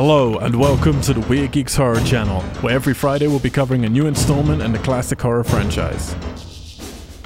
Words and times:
Hello, 0.00 0.38
and 0.38 0.54
welcome 0.54 1.00
to 1.00 1.12
the 1.12 1.26
Weird 1.28 1.50
Geeks 1.50 1.74
Horror 1.74 1.98
Channel, 2.02 2.40
where 2.60 2.72
every 2.72 2.94
Friday 2.94 3.26
we'll 3.26 3.40
be 3.40 3.50
covering 3.50 3.84
a 3.84 3.88
new 3.88 4.06
installment 4.06 4.62
in 4.62 4.70
the 4.70 4.78
classic 4.78 5.20
horror 5.20 5.42
franchise. 5.42 6.14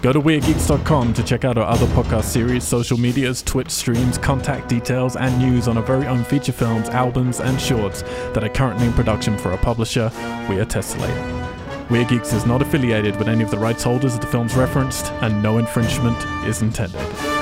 Go 0.00 0.10
to 0.10 0.18
WeirdGeeks.com 0.18 1.12
to 1.12 1.22
check 1.22 1.44
out 1.44 1.58
our 1.58 1.66
other 1.66 1.84
podcast 1.88 2.24
series, 2.24 2.64
social 2.64 2.96
medias, 2.96 3.42
Twitch 3.42 3.68
streams, 3.68 4.16
contact 4.16 4.70
details, 4.70 5.16
and 5.16 5.38
news 5.38 5.68
on 5.68 5.76
our 5.76 5.82
very 5.82 6.06
own 6.06 6.24
feature 6.24 6.50
films, 6.50 6.88
albums, 6.88 7.40
and 7.40 7.60
shorts 7.60 8.04
that 8.32 8.42
are 8.42 8.48
currently 8.48 8.86
in 8.86 8.94
production 8.94 9.36
for 9.36 9.50
our 9.50 9.58
publisher, 9.58 10.10
We 10.48 10.58
Are. 10.58 11.88
Weird 11.90 12.08
Geeks 12.08 12.32
is 12.32 12.46
not 12.46 12.62
affiliated 12.62 13.16
with 13.16 13.28
any 13.28 13.44
of 13.44 13.50
the 13.50 13.58
rights 13.58 13.82
holders 13.82 14.14
of 14.14 14.22
the 14.22 14.28
films 14.28 14.54
referenced, 14.54 15.12
and 15.20 15.42
no 15.42 15.58
infringement 15.58 16.16
is 16.46 16.62
intended. 16.62 17.41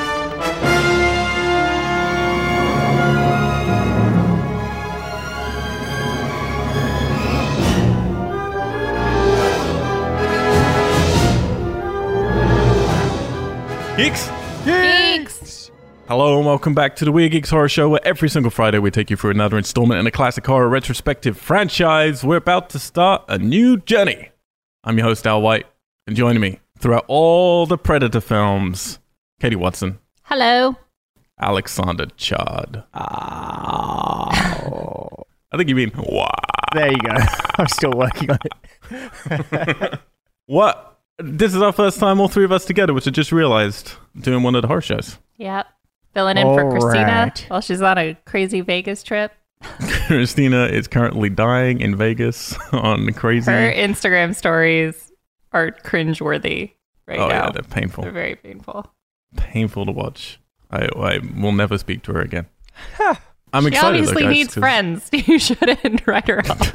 Geeks! 14.00 14.30
Geeks. 14.64 15.70
Hello 16.08 16.38
and 16.38 16.46
welcome 16.46 16.72
back 16.72 16.96
to 16.96 17.04
the 17.04 17.12
Weird 17.12 17.32
Geeks 17.32 17.50
Horror 17.50 17.68
Show, 17.68 17.90
where 17.90 18.00
every 18.02 18.30
single 18.30 18.50
Friday 18.50 18.78
we 18.78 18.90
take 18.90 19.10
you 19.10 19.16
through 19.16 19.32
another 19.32 19.58
installment 19.58 20.00
in 20.00 20.06
a 20.06 20.10
classic 20.10 20.46
horror 20.46 20.70
retrospective 20.70 21.36
franchise. 21.36 22.24
We're 22.24 22.38
about 22.38 22.70
to 22.70 22.78
start 22.78 23.24
a 23.28 23.36
new 23.36 23.76
journey. 23.76 24.30
I'm 24.84 24.96
your 24.96 25.06
host, 25.06 25.26
Al 25.26 25.42
White, 25.42 25.66
and 26.06 26.16
joining 26.16 26.40
me 26.40 26.60
throughout 26.78 27.04
all 27.08 27.66
the 27.66 27.76
Predator 27.76 28.22
films, 28.22 29.00
Katie 29.38 29.54
Watson, 29.54 29.98
Hello. 30.22 30.76
Alexander 31.38 32.06
Chard. 32.16 32.82
Oh. 32.94 34.30
I 35.52 35.58
think 35.58 35.68
you 35.68 35.74
mean, 35.74 35.92
wow. 35.94 36.32
there 36.72 36.90
you 36.90 36.98
go. 37.00 37.16
I'm 37.58 37.68
still 37.68 37.92
working 37.92 38.30
on 38.30 38.38
it. 38.90 40.00
What? 40.50 40.89
This 41.22 41.54
is 41.54 41.62
our 41.62 41.72
first 41.72 41.98
time, 41.98 42.20
all 42.20 42.28
three 42.28 42.44
of 42.44 42.52
us 42.52 42.64
together, 42.64 42.94
which 42.94 43.06
I 43.06 43.10
just 43.10 43.32
realized 43.32 43.92
doing 44.18 44.42
one 44.42 44.54
of 44.54 44.62
the 44.62 44.68
horror 44.68 44.80
shows. 44.80 45.18
Yep. 45.36 45.66
Filling 46.14 46.36
in 46.38 46.46
for 46.46 46.70
Christina 46.70 47.04
right. 47.06 47.44
while 47.48 47.60
she's 47.60 47.80
on 47.82 47.96
a 47.98 48.14
crazy 48.26 48.60
Vegas 48.62 49.02
trip. 49.02 49.32
Christina 50.06 50.64
is 50.66 50.88
currently 50.88 51.28
dying 51.28 51.80
in 51.80 51.94
Vegas 51.96 52.56
on 52.72 53.12
crazy. 53.12 53.50
Her 53.50 53.72
Instagram 53.72 54.34
stories 54.34 55.12
are 55.52 55.70
cringeworthy 55.70 56.72
right 57.06 57.18
oh, 57.18 57.28
now. 57.28 57.44
yeah, 57.44 57.50
they're 57.50 57.62
painful. 57.62 58.02
They're 58.04 58.12
very 58.12 58.36
painful. 58.36 58.92
painful 59.36 59.86
to 59.86 59.92
watch. 59.92 60.40
I, 60.70 60.88
I 60.96 61.18
will 61.40 61.52
never 61.52 61.76
speak 61.78 62.02
to 62.04 62.12
her 62.12 62.20
again. 62.20 62.46
I'm 63.52 63.62
She 63.64 63.68
excited. 63.68 63.72
though, 63.72 63.88
obviously 63.88 64.22
guys, 64.22 64.32
needs 64.32 64.54
'cause- 64.54 64.60
friends. 64.60 65.10
You 65.12 65.38
shouldn't 65.38 66.06
write 66.06 66.28
her 66.28 66.40
off. 66.50 66.72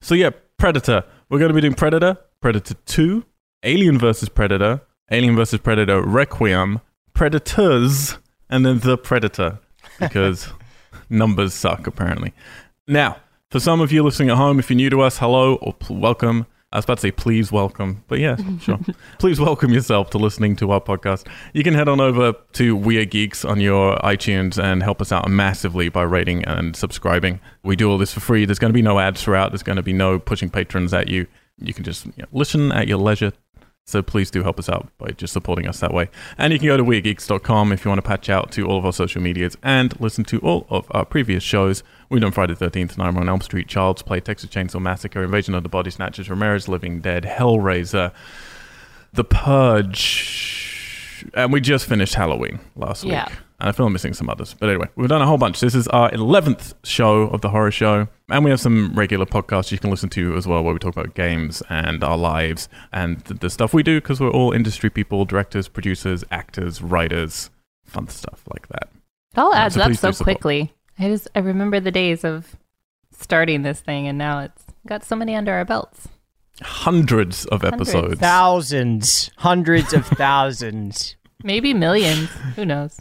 So 0.00 0.14
yeah, 0.14 0.30
Predator. 0.58 1.04
We're 1.28 1.38
going 1.38 1.48
to 1.48 1.54
be 1.54 1.60
doing 1.62 1.74
Predator, 1.74 2.18
Predator 2.42 2.74
2, 2.74 3.24
Alien 3.62 3.98
vs. 4.00 4.28
Predator, 4.28 4.80
Alien 5.12 5.36
vs. 5.36 5.60
Predator 5.60 6.02
Requiem, 6.02 6.80
Predators, 7.14 8.18
and 8.50 8.66
then 8.66 8.80
The 8.80 8.98
Predator 8.98 9.60
because 10.00 10.48
numbers 11.08 11.54
suck 11.54 11.86
apparently. 11.86 12.34
Now, 12.88 13.18
for 13.52 13.60
some 13.60 13.80
of 13.80 13.92
you 13.92 14.02
listening 14.02 14.30
at 14.30 14.38
home, 14.38 14.58
if 14.58 14.70
you're 14.70 14.76
new 14.76 14.90
to 14.90 15.02
us, 15.02 15.18
hello 15.18 15.54
or 15.54 15.76
welcome. 15.88 16.46
I 16.72 16.78
was 16.78 16.84
about 16.84 16.96
to 16.96 17.02
say 17.02 17.10
please 17.12 17.52
welcome, 17.52 18.02
but 18.08 18.18
yeah, 18.18 18.36
sure. 18.60 18.80
please 19.20 19.38
welcome 19.38 19.72
yourself 19.72 20.10
to 20.10 20.18
listening 20.18 20.56
to 20.56 20.72
our 20.72 20.80
podcast. 20.80 21.28
You 21.52 21.62
can 21.62 21.74
head 21.74 21.86
on 21.86 22.00
over 22.00 22.32
to 22.54 22.74
Weird 22.74 23.10
Geeks 23.10 23.44
on 23.44 23.60
your 23.60 23.98
iTunes 23.98 24.60
and 24.60 24.82
help 24.82 25.00
us 25.00 25.12
out 25.12 25.28
massively 25.28 25.90
by 25.90 26.02
rating 26.02 26.44
and 26.46 26.74
subscribing. 26.74 27.38
We 27.62 27.76
do 27.76 27.88
all 27.88 27.98
this 27.98 28.12
for 28.12 28.18
free. 28.20 28.46
There's 28.46 28.58
going 28.58 28.72
to 28.72 28.76
be 28.76 28.82
no 28.82 28.98
ads 28.98 29.22
throughout. 29.22 29.52
There's 29.52 29.62
going 29.62 29.76
to 29.76 29.82
be 29.82 29.92
no 29.92 30.18
pushing 30.18 30.50
patrons 30.50 30.92
at 30.92 31.06
you. 31.06 31.28
You 31.58 31.74
can 31.74 31.84
just 31.84 32.06
you 32.06 32.12
know, 32.18 32.26
listen 32.32 32.72
at 32.72 32.88
your 32.88 32.98
leisure. 32.98 33.32
So 33.84 34.00
please 34.00 34.30
do 34.30 34.44
help 34.44 34.60
us 34.60 34.68
out 34.68 34.86
by 34.98 35.08
just 35.10 35.32
supporting 35.32 35.66
us 35.66 35.80
that 35.80 35.92
way. 35.92 36.08
And 36.38 36.52
you 36.52 36.60
can 36.60 36.68
go 36.68 36.76
to 36.76 36.84
weirdgeeks.com 36.84 37.72
if 37.72 37.84
you 37.84 37.88
want 37.88 37.98
to 37.98 38.08
patch 38.08 38.30
out 38.30 38.52
to 38.52 38.64
all 38.64 38.78
of 38.78 38.86
our 38.86 38.92
social 38.92 39.20
medias 39.20 39.56
and 39.60 39.98
listen 40.00 40.22
to 40.26 40.38
all 40.38 40.68
of 40.70 40.86
our 40.92 41.04
previous 41.04 41.42
shows. 41.42 41.82
We've 42.08 42.20
done 42.20 42.30
Friday 42.30 42.54
the 42.54 42.70
13th, 42.70 42.96
Nightmare 42.96 43.22
on 43.22 43.28
Elm 43.28 43.40
Street, 43.40 43.66
Child's 43.66 44.02
Play, 44.02 44.20
Texas 44.20 44.50
Chainsaw 44.50 44.80
Massacre, 44.80 45.24
Invasion 45.24 45.56
of 45.56 45.64
the 45.64 45.68
Body 45.68 45.90
Snatchers, 45.90 46.30
Romero's 46.30 46.68
Living 46.68 47.00
Dead, 47.00 47.24
Hellraiser, 47.24 48.12
The 49.14 49.24
Purge, 49.24 51.26
and 51.34 51.52
we 51.52 51.60
just 51.60 51.86
finished 51.86 52.14
Halloween 52.14 52.60
last 52.76 53.04
Yeah. 53.04 53.28
week. 53.28 53.38
And 53.62 53.68
I 53.68 53.72
feel 53.72 53.86
I'm 53.86 53.92
missing 53.92 54.12
some 54.12 54.28
others. 54.28 54.56
But 54.58 54.70
anyway, 54.70 54.88
we've 54.96 55.08
done 55.08 55.22
a 55.22 55.26
whole 55.26 55.38
bunch. 55.38 55.60
This 55.60 55.76
is 55.76 55.86
our 55.88 56.10
11th 56.10 56.74
show 56.82 57.28
of 57.28 57.42
the 57.42 57.50
horror 57.50 57.70
show. 57.70 58.08
And 58.28 58.44
we 58.44 58.50
have 58.50 58.58
some 58.58 58.92
regular 58.92 59.24
podcasts 59.24 59.70
you 59.70 59.78
can 59.78 59.88
listen 59.88 60.08
to 60.10 60.34
as 60.36 60.48
well, 60.48 60.64
where 60.64 60.72
we 60.72 60.80
talk 60.80 60.96
about 60.96 61.14
games 61.14 61.62
and 61.70 62.02
our 62.02 62.16
lives 62.18 62.68
and 62.92 63.20
the 63.20 63.48
stuff 63.48 63.72
we 63.72 63.84
do 63.84 64.00
because 64.00 64.18
we're 64.20 64.32
all 64.32 64.50
industry 64.50 64.90
people, 64.90 65.24
directors, 65.24 65.68
producers, 65.68 66.24
actors, 66.32 66.82
writers, 66.82 67.50
fun 67.84 68.08
stuff 68.08 68.42
like 68.52 68.66
that. 68.68 68.88
It 69.32 69.38
all 69.38 69.52
Yeah, 69.52 69.58
um, 69.58 69.62
adds 69.66 69.74
so 69.76 70.08
up 70.08 70.14
so 70.16 70.24
quickly. 70.24 70.72
I 70.98 71.08
just 71.08 71.28
I 71.36 71.38
remember 71.38 71.78
the 71.78 71.92
days 71.92 72.24
of 72.24 72.56
starting 73.12 73.62
this 73.62 73.80
thing 73.80 74.08
and 74.08 74.18
now 74.18 74.40
it's 74.40 74.64
got 74.88 75.04
so 75.04 75.14
many 75.14 75.36
under 75.36 75.52
our 75.52 75.64
belts. 75.64 76.08
Hundreds 76.62 77.44
of 77.46 77.62
Hundreds. 77.62 77.90
episodes. 77.94 78.18
Thousands, 78.20 79.30
hundreds 79.36 79.92
of 79.92 80.04
thousands. 80.18 81.14
Maybe 81.44 81.72
millions. 81.74 82.28
Who 82.56 82.64
knows? 82.64 83.00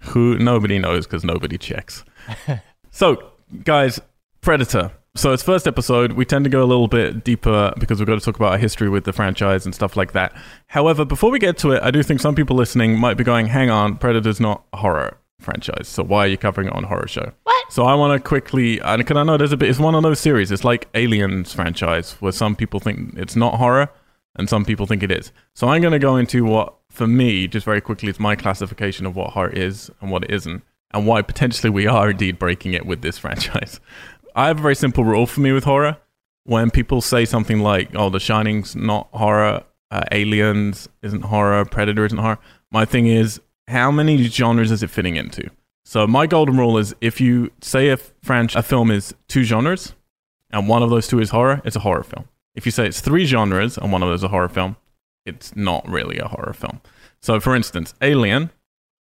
Who 0.00 0.38
nobody 0.38 0.78
knows 0.78 1.06
because 1.06 1.24
nobody 1.24 1.58
checks. 1.58 2.04
so, 2.90 3.32
guys, 3.64 4.00
Predator. 4.40 4.92
So 5.14 5.32
it's 5.32 5.42
first 5.42 5.66
episode. 5.66 6.12
We 6.12 6.26
tend 6.26 6.44
to 6.44 6.50
go 6.50 6.62
a 6.62 6.66
little 6.66 6.88
bit 6.88 7.24
deeper 7.24 7.72
because 7.78 7.98
we've 7.98 8.06
got 8.06 8.18
to 8.18 8.24
talk 8.24 8.36
about 8.36 8.52
our 8.52 8.58
history 8.58 8.90
with 8.90 9.04
the 9.04 9.14
franchise 9.14 9.64
and 9.64 9.74
stuff 9.74 9.96
like 9.96 10.12
that. 10.12 10.36
However, 10.66 11.06
before 11.06 11.30
we 11.30 11.38
get 11.38 11.56
to 11.58 11.72
it, 11.72 11.82
I 11.82 11.90
do 11.90 12.02
think 12.02 12.20
some 12.20 12.34
people 12.34 12.54
listening 12.54 12.98
might 12.98 13.16
be 13.16 13.24
going, 13.24 13.46
"Hang 13.46 13.70
on, 13.70 13.96
Predator's 13.96 14.40
not 14.40 14.64
a 14.74 14.76
horror 14.76 15.16
franchise. 15.40 15.88
So 15.88 16.02
why 16.02 16.26
are 16.26 16.28
you 16.28 16.36
covering 16.36 16.68
it 16.68 16.74
on 16.74 16.84
horror 16.84 17.08
show?" 17.08 17.32
What? 17.44 17.72
So 17.72 17.84
I 17.84 17.94
want 17.94 18.12
to 18.12 18.28
quickly, 18.28 18.78
and 18.80 18.98
because 18.98 19.16
I 19.16 19.22
know 19.22 19.38
there's 19.38 19.52
a 19.52 19.56
bit, 19.56 19.70
it's 19.70 19.78
one 19.78 19.94
of 19.94 20.02
those 20.02 20.20
series. 20.20 20.52
It's 20.52 20.64
like 20.64 20.86
Aliens 20.94 21.54
franchise 21.54 22.12
where 22.20 22.32
some 22.32 22.54
people 22.54 22.78
think 22.78 23.14
it's 23.16 23.36
not 23.36 23.54
horror 23.54 23.88
and 24.36 24.48
some 24.48 24.64
people 24.64 24.86
think 24.86 25.02
it 25.02 25.10
is. 25.10 25.32
So 25.54 25.68
I'm 25.68 25.80
going 25.80 25.92
to 25.92 25.98
go 25.98 26.16
into 26.16 26.44
what, 26.44 26.74
for 26.90 27.06
me, 27.06 27.46
just 27.48 27.64
very 27.64 27.80
quickly, 27.80 28.08
is 28.08 28.20
my 28.20 28.36
classification 28.36 29.06
of 29.06 29.16
what 29.16 29.30
horror 29.30 29.50
is 29.50 29.90
and 30.00 30.10
what 30.10 30.24
it 30.24 30.30
isn't, 30.30 30.62
and 30.92 31.06
why 31.06 31.22
potentially 31.22 31.70
we 31.70 31.86
are 31.86 32.10
indeed 32.10 32.38
breaking 32.38 32.72
it 32.72 32.86
with 32.86 33.02
this 33.02 33.18
franchise. 33.24 33.80
I 34.34 34.48
have 34.48 34.58
a 34.58 34.62
very 34.62 34.76
simple 34.76 35.04
rule 35.04 35.26
for 35.26 35.40
me 35.40 35.52
with 35.52 35.64
horror. 35.64 35.98
When 36.44 36.70
people 36.70 37.00
say 37.00 37.24
something 37.24 37.60
like, 37.60 37.90
"Oh, 37.94 38.08
The 38.08 38.20
Shining's 38.20 38.76
not 38.76 39.08
horror," 39.12 39.64
uh, 39.90 40.02
Aliens 40.12 40.88
isn't 41.02 41.22
horror, 41.22 41.64
Predator 41.64 42.04
isn't 42.04 42.18
horror, 42.18 42.38
my 42.70 42.84
thing 42.84 43.06
is, 43.06 43.40
how 43.68 43.90
many 43.90 44.22
genres 44.24 44.70
is 44.70 44.82
it 44.82 44.90
fitting 44.90 45.16
into? 45.16 45.50
So 45.84 46.06
my 46.06 46.26
golden 46.26 46.56
rule 46.56 46.78
is 46.78 46.94
if 47.00 47.20
you 47.20 47.50
say 47.60 47.88
a 47.90 47.96
franchise, 47.96 48.60
a 48.60 48.62
film 48.62 48.90
is 48.90 49.14
two 49.28 49.42
genres, 49.44 49.94
and 50.50 50.68
one 50.68 50.82
of 50.82 50.90
those 50.90 51.06
two 51.08 51.20
is 51.20 51.30
horror, 51.30 51.62
it's 51.64 51.76
a 51.76 51.80
horror 51.80 52.02
film. 52.02 52.28
If 52.54 52.66
you 52.66 52.72
say 52.72 52.86
it's 52.86 53.00
three 53.00 53.24
genres 53.24 53.76
and 53.76 53.92
one 53.92 54.02
of 54.02 54.08
those 54.08 54.20
is 54.20 54.24
a 54.24 54.28
horror 54.28 54.48
film, 54.48 54.76
it's 55.26 55.54
not 55.56 55.86
really 55.88 56.18
a 56.18 56.28
horror 56.28 56.52
film. 56.54 56.80
So 57.20 57.40
for 57.40 57.54
instance, 57.54 57.94
Alien, 58.00 58.50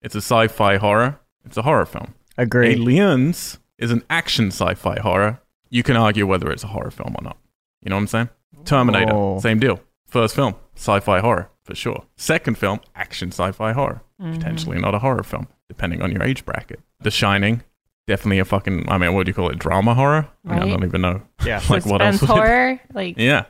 it's 0.01 0.15
a 0.15 0.21
sci-fi 0.21 0.77
horror, 0.77 1.19
it's 1.45 1.57
a 1.57 1.61
horror 1.63 1.85
film. 1.85 2.13
Agreed. 2.37 2.77
Aliens 2.79 3.59
is 3.77 3.91
an 3.91 4.03
action 4.09 4.47
sci-fi 4.47 4.99
horror. 4.99 5.39
You 5.69 5.83
can 5.83 5.95
argue 5.97 6.25
whether 6.25 6.49
it's 6.51 6.63
a 6.63 6.67
horror 6.67 6.91
film 6.91 7.15
or 7.17 7.23
not. 7.23 7.37
You 7.83 7.89
know 7.89 7.95
what 7.97 8.01
I'm 8.01 8.07
saying? 8.07 8.29
Terminator, 8.65 9.11
Oh. 9.13 9.39
same 9.39 9.59
deal. 9.59 9.79
First 10.07 10.35
film, 10.35 10.55
sci-fi 10.75 11.19
horror 11.19 11.49
for 11.63 11.75
sure. 11.75 12.05
Second 12.17 12.57
film, 12.57 12.79
action 12.95 13.29
sci-fi 13.31 13.71
horror. 13.73 14.01
Mm-hmm. 14.21 14.33
Potentially 14.33 14.79
not 14.79 14.95
a 14.95 14.99
horror 14.99 15.23
film, 15.23 15.47
depending 15.67 16.01
on 16.01 16.11
your 16.11 16.23
age 16.23 16.45
bracket. 16.45 16.79
The 17.01 17.11
Shining, 17.11 17.61
definitely 18.07 18.39
a 18.39 18.45
fucking. 18.45 18.87
I 18.89 18.97
mean, 18.97 19.13
what 19.13 19.25
do 19.25 19.29
you 19.31 19.33
call 19.33 19.49
it? 19.49 19.59
Drama 19.59 19.93
horror? 19.95 20.29
I, 20.47 20.53
mean, 20.53 20.63
I 20.63 20.67
don't 20.69 20.83
even 20.85 21.01
know. 21.01 21.21
Yeah, 21.45 21.61
Like 21.69 21.85
what 21.85 22.01
else? 22.01 22.19
Suspense 22.19 22.21
would 22.21 22.47
horror. 22.47 22.79
Like 22.93 23.17
Yeah, 23.17 23.45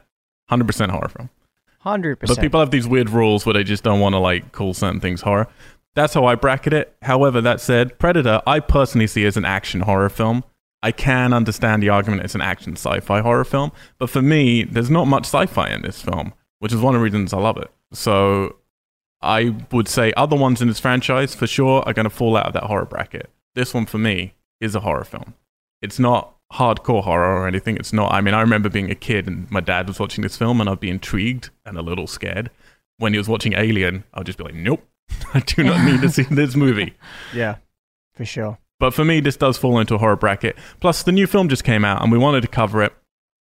hundred 0.50 0.66
percent 0.68 0.92
horror 0.92 1.10
film. 1.10 1.30
Hundred 1.84 2.20
But 2.20 2.40
people 2.40 2.60
have 2.60 2.72
these 2.72 2.88
weird 2.88 3.10
rules 3.10 3.46
where 3.46 3.54
they 3.54 3.64
just 3.64 3.84
don't 3.84 4.00
want 4.00 4.14
to 4.14 4.20
like 4.20 4.52
call 4.52 4.74
certain 4.74 5.00
things 5.00 5.22
horror. 5.22 5.48
That's 5.96 6.14
how 6.14 6.26
I 6.26 6.36
bracket 6.36 6.74
it. 6.74 6.96
However, 7.02 7.42
that 7.42 7.62
said, 7.62 8.00
Predator, 8.00 8.42
I 8.48 8.60
personally 8.62 9.06
see 9.06 9.26
as 9.26 9.38
an 9.38 9.46
action 9.46 9.82
horror 9.82 10.10
film. 10.10 10.44
I 10.82 10.92
can 10.92 11.34
understand 11.34 11.84
the 11.84 11.90
argument 11.90 12.24
it's 12.24 12.36
an 12.36 12.42
action 12.42 12.74
sci-fi 12.74 13.22
horror 13.22 13.46
film, 13.46 13.72
but 14.00 14.10
for 14.10 14.22
me, 14.22 14.64
there's 14.64 14.90
not 14.90 15.06
much 15.06 15.26
sci-fi 15.26 15.70
in 15.70 15.82
this 15.82 16.02
film, 16.02 16.34
which 16.60 16.74
is 16.74 16.82
one 16.82 16.96
of 16.96 17.00
the 17.00 17.04
reasons 17.04 17.32
I 17.32 17.38
love 17.38 17.58
it. 17.58 17.72
So 17.94 18.58
I 19.22 19.56
would 19.72 19.88
say 19.88 20.12
other 20.18 20.36
ones 20.36 20.62
in 20.62 20.68
this 20.68 20.80
franchise 20.80 21.36
for 21.36 21.48
sure 21.48 21.84
are 21.84 21.94
going 21.94 22.04
to 22.04 22.10
fall 22.10 22.36
out 22.36 22.48
of 22.48 22.54
that 22.54 22.64
horror 22.64 22.86
bracket. 22.86 23.30
This 23.56 23.74
one 23.74 23.86
for 23.86 23.98
me 23.98 24.34
is 24.60 24.76
a 24.76 24.82
horror 24.82 25.06
film. 25.06 25.36
It's 25.82 26.00
not 26.00 26.36
hardcore 26.54 27.04
horror 27.04 27.42
or 27.42 27.48
anything. 27.48 27.78
It's 27.78 27.94
not. 27.94 28.12
I 28.14 28.22
mean, 28.22 28.34
I 28.34 28.42
remember 28.42 28.70
being 28.70 28.92
a 28.92 28.96
kid 28.96 29.28
and 29.28 29.50
my 29.52 29.60
dad 29.60 29.88
was 29.88 30.00
watching 30.00 30.22
this 30.22 30.38
film 30.38 30.62
and 30.62 30.70
I'd 30.70 30.80
be 30.80 30.90
intrigued 30.90 31.50
and 31.66 31.78
a 31.78 31.82
little 31.82 32.08
scared. 32.08 32.50
When 32.98 33.14
he 33.14 33.18
was 33.18 33.28
watching 33.28 33.54
Alien, 33.54 34.04
I'd 34.14 34.26
just 34.26 34.38
be 34.38 34.44
like, 34.44 34.54
nope, 34.54 34.88
I 35.34 35.40
do 35.40 35.64
not 35.64 35.84
need 35.86 36.02
to 36.02 36.10
see 36.10 36.24
this 36.32 36.56
movie. 36.56 36.94
yeah, 37.34 37.58
for 38.14 38.26
sure. 38.26 38.58
But 38.80 38.94
for 38.94 39.06
me, 39.06 39.20
this 39.20 39.38
does 39.38 39.58
fall 39.58 39.80
into 39.80 39.96
a 39.96 39.98
horror 39.98 40.16
bracket. 40.16 40.58
Plus, 40.82 41.04
the 41.04 41.12
new 41.12 41.26
film 41.26 41.48
just 41.48 41.64
came 41.64 41.86
out, 41.86 42.02
and 42.02 42.12
we 42.12 42.18
wanted 42.18 42.42
to 42.42 42.48
cover 42.48 42.84
it. 42.84 42.92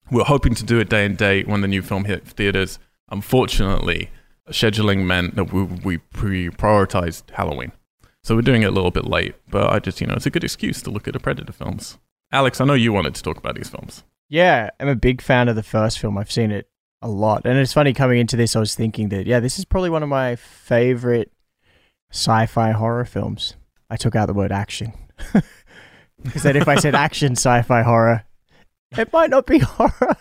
We 0.10 0.22
are 0.22 0.26
hoping 0.26 0.56
to 0.56 0.64
do 0.64 0.80
it 0.80 0.88
day 0.88 1.06
and 1.06 1.18
date 1.18 1.48
when 1.48 1.62
the 1.62 1.68
new 1.68 1.82
film 1.82 2.06
hit 2.06 2.26
theaters. 2.26 2.80
Unfortunately, 3.10 4.12
scheduling 4.50 5.06
meant 5.06 5.36
that 5.36 5.52
we, 5.52 5.64
we 5.64 5.98
pre 5.98 6.50
prioritized 6.50 7.30
Halloween. 7.32 7.72
So 8.24 8.36
we're 8.36 8.44
doing 8.44 8.62
it 8.62 8.68
a 8.68 8.72
little 8.72 8.92
bit 8.92 9.06
late, 9.06 9.36
but 9.50 9.70
I 9.72 9.80
just, 9.80 10.00
you 10.00 10.08
know, 10.08 10.14
it's 10.14 10.26
a 10.26 10.30
good 10.30 10.44
excuse 10.44 10.82
to 10.84 10.90
look 10.90 11.08
at 11.08 11.14
the 11.14 11.20
Predator 11.20 11.52
films. 11.52 11.98
Alex, 12.32 12.60
I 12.60 12.66
know 12.66 12.74
you 12.74 12.92
wanted 12.94 13.16
to 13.16 13.24
talk 13.24 13.38
about 13.38 13.56
these 13.56 13.70
films. 13.70 14.04
Yeah, 14.30 14.70
I'm 14.80 14.88
a 14.88 14.96
big 14.96 15.22
fan 15.22 15.48
of 15.48 15.56
the 15.56 15.64
first 15.64 16.00
film. 16.00 16.18
I've 16.18 16.32
seen 16.32 16.52
it 16.52 16.68
a 17.02 17.08
lot. 17.08 17.46
And 17.46 17.58
it's 17.58 17.74
funny 17.74 17.94
coming 17.94 18.20
into 18.20 18.36
this, 18.36 18.56
I 18.56 18.60
was 18.60 18.76
thinking 18.76 19.10
that, 19.10 19.28
yeah, 19.28 19.40
this 19.40 19.60
is 19.60 19.66
probably 19.66 19.90
one 19.90 20.04
of 20.04 20.10
my 20.10 20.36
favorite 20.36 21.32
sci 22.12 22.46
fi 22.48 22.72
horror 22.72 23.06
films. 23.06 23.56
I 23.90 23.96
took 23.98 24.16
out 24.16 24.26
the 24.26 24.34
word 24.34 24.52
action. 24.52 24.94
Because 26.24 26.44
then 26.44 26.56
if 26.56 26.68
I 26.68 26.76
said 26.76 26.96
action 26.96 27.34
sci 27.34 27.62
fi 27.62 27.82
horror, 27.84 28.26
it 28.98 29.12
might 29.14 29.30
not 29.30 29.46
be 29.46 29.60
horror. 29.64 30.18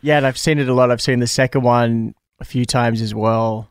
yeah, 0.00 0.16
and 0.16 0.26
I've 0.26 0.38
seen 0.38 0.58
it 0.58 0.68
a 0.68 0.74
lot. 0.74 0.90
I've 0.90 1.02
seen 1.02 1.20
the 1.20 1.26
second 1.26 1.62
one 1.62 2.14
a 2.40 2.44
few 2.44 2.64
times 2.64 3.00
as 3.00 3.14
well. 3.14 3.70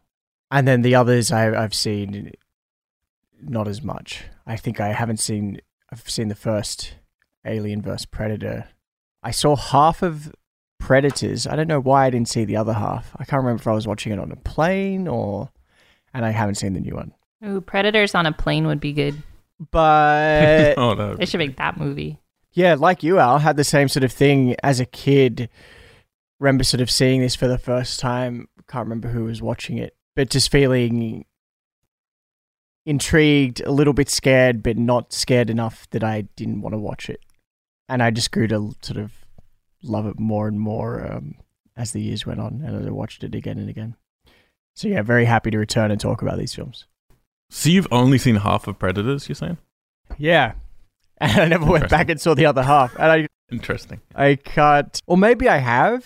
And 0.52 0.68
then 0.68 0.82
the 0.82 0.96
others 0.96 1.32
I, 1.32 1.62
I've 1.62 1.74
seen 1.74 2.34
not 3.42 3.68
as 3.68 3.82
much. 3.82 4.24
I 4.46 4.56
think 4.56 4.80
I 4.80 4.90
haven't 4.94 5.20
seen, 5.20 5.60
I've 5.92 6.10
seen 6.10 6.28
the 6.28 6.36
first 6.36 6.94
Alien 7.46 7.82
vs. 7.82 8.06
Predator. 8.06 8.68
I 9.24 9.32
saw 9.32 9.56
half 9.56 10.02
of 10.02 10.34
Predators. 10.80 11.46
I 11.46 11.56
don't 11.56 11.68
know 11.68 11.80
why 11.80 12.06
I 12.06 12.10
didn't 12.10 12.30
see 12.30 12.46
the 12.46 12.56
other 12.58 12.74
half. 12.74 13.12
I 13.18 13.26
can't 13.26 13.44
remember 13.44 13.62
if 13.62 13.68
I 13.68 13.74
was 13.74 13.88
watching 13.88 14.12
it 14.14 14.20
on 14.20 14.32
a 14.32 14.36
plane 14.38 15.08
or, 15.08 15.50
and 16.14 16.26
I 16.26 16.32
haven't 16.32 16.56
seen 16.56 16.74
the 16.74 16.80
new 16.80 16.96
one. 16.96 17.14
Ooh, 17.46 17.62
Predators 17.62 18.16
on 18.16 18.26
a 18.26 18.32
plane 18.32 18.68
would 18.68 18.80
be 18.80 18.94
good. 18.94 19.22
But 19.72 20.78
oh, 20.78 20.94
no. 20.94 21.16
They 21.16 21.26
should 21.26 21.40
make 21.40 21.58
that 21.58 21.78
movie. 21.78 22.20
yeah, 22.54 22.76
like 22.76 23.04
you, 23.04 23.20
Al, 23.20 23.40
had 23.40 23.58
the 23.58 23.64
same 23.64 23.90
sort 23.90 24.04
of 24.04 24.12
thing 24.12 24.56
as 24.64 24.80
a 24.80 24.86
kid. 24.86 25.50
Remember 26.40 26.64
sort 26.64 26.82
of 26.82 26.90
seeing 26.90 27.22
this 27.22 27.36
for 27.36 27.48
the 27.48 27.58
first 27.58 28.00
time. 28.00 28.48
Can't 28.70 28.86
remember 28.86 29.10
who 29.10 29.26
was 29.26 29.42
watching 29.42 29.78
it, 29.78 29.96
but 30.16 30.30
just 30.30 30.52
feeling 30.52 31.26
intrigued, 32.86 33.62
a 33.62 33.72
little 33.72 33.94
bit 33.94 34.10
scared, 34.10 34.64
but 34.64 34.78
not 34.78 35.12
scared 35.12 35.50
enough 35.50 35.90
that 35.92 36.04
I 36.04 36.22
didn't 36.36 36.62
want 36.62 36.74
to 36.74 36.80
watch 36.80 37.10
it. 37.10 37.20
And 37.90 38.02
I 38.04 38.12
just 38.12 38.32
grew 38.32 38.48
to 38.48 38.76
sort 38.82 38.98
of 38.98 39.12
love 39.84 40.06
it 40.06 40.20
more 40.20 40.48
and 40.48 40.60
more 40.60 41.06
um, 41.12 41.36
as 41.76 41.92
the 41.92 42.02
years 42.02 42.26
went 42.26 42.40
on, 42.40 42.62
and 42.66 42.76
as 42.80 42.86
I 42.86 42.92
watched 42.92 43.24
it 43.24 43.36
again 43.36 43.58
and 43.58 43.70
again. 43.70 43.96
So 44.76 44.88
yeah, 44.88 45.02
very 45.02 45.26
happy 45.26 45.52
to 45.52 45.58
return 45.58 45.92
and 45.92 46.00
talk 46.00 46.22
about 46.22 46.38
these 46.38 46.54
films. 46.54 46.86
So 47.50 47.70
you've 47.70 47.88
only 47.92 48.18
seen 48.18 48.36
half 48.36 48.68
of 48.68 48.78
Predators, 48.80 49.28
you're 49.28 49.36
saying? 49.36 49.58
Yeah, 50.18 50.54
and 51.18 51.40
I 51.42 51.46
never 51.48 51.66
went 51.66 51.90
back 51.90 52.10
and 52.10 52.22
saw 52.22 52.34
the 52.36 52.46
other 52.46 52.64
half, 52.64 52.96
and 52.96 53.12
I 53.12 53.28
Interesting. 53.52 54.02
I 54.16 54.36
can't. 54.36 55.02
Or 55.08 55.18
maybe 55.18 55.50
I 55.50 55.58
have. 55.58 56.06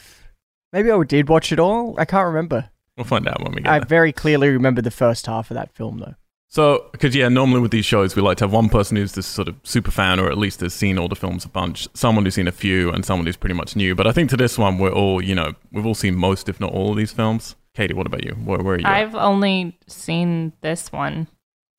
Maybe 0.72 0.90
I 0.90 1.04
did 1.04 1.30
watch 1.30 1.52
it 1.52 1.60
all. 1.60 1.96
I 2.00 2.06
can't 2.06 2.28
remember. 2.28 2.70
We'll 2.98 3.06
find 3.06 3.28
out 3.28 3.44
when 3.44 3.54
we 3.54 3.62
get 3.62 3.72
I 3.72 3.80
there. 3.80 3.88
very 3.88 4.14
clearly 4.14 4.50
remember 4.50 4.82
the 4.82 4.92
first 4.92 5.26
half 5.26 5.52
of 5.52 5.56
that 5.56 5.74
film, 5.74 6.00
though. 6.00 6.16
So, 6.54 6.88
because 6.92 7.16
yeah, 7.16 7.30
normally 7.30 7.62
with 7.62 7.72
these 7.72 7.84
shows, 7.84 8.16
we 8.16 8.22
like 8.22 8.38
to 8.38 8.44
have 8.44 8.54
one 8.54 8.70
person 8.70 8.96
who's 8.96 9.14
this 9.14 9.26
sort 9.26 9.48
of 9.48 9.56
super 9.64 9.90
fan, 9.90 10.20
or 10.20 10.30
at 10.30 10.38
least 10.38 10.60
has 10.60 10.72
seen 10.72 11.00
all 11.00 11.08
the 11.08 11.16
films 11.16 11.46
a 11.46 11.50
bunch, 11.50 11.88
someone 11.96 12.26
who's 12.26 12.36
seen 12.36 12.48
a 12.48 12.52
few, 12.52 12.92
and 12.92 13.04
someone 13.04 13.26
who's 13.26 13.36
pretty 13.36 13.56
much 13.56 13.76
new. 13.76 13.96
But 13.96 14.06
I 14.06 14.12
think 14.12 14.30
to 14.30 14.38
this 14.38 14.56
one, 14.56 14.78
we're 14.78 14.94
all, 14.94 15.20
you 15.20 15.34
know, 15.34 15.54
we've 15.72 15.84
all 15.84 15.96
seen 15.96 16.16
most, 16.16 16.48
if 16.50 16.60
not 16.60 16.72
all, 16.72 16.92
of 16.92 16.98
these 16.98 17.12
films. 17.12 17.56
Katie, 17.74 17.96
what 17.96 18.06
about 18.06 18.24
you? 18.24 18.34
Where, 18.34 18.60
where 18.60 18.76
are 18.76 18.80
you? 18.80 18.86
I've 18.86 19.16
only 19.16 19.76
seen 19.88 20.54
this 20.62 20.92
one 20.92 21.28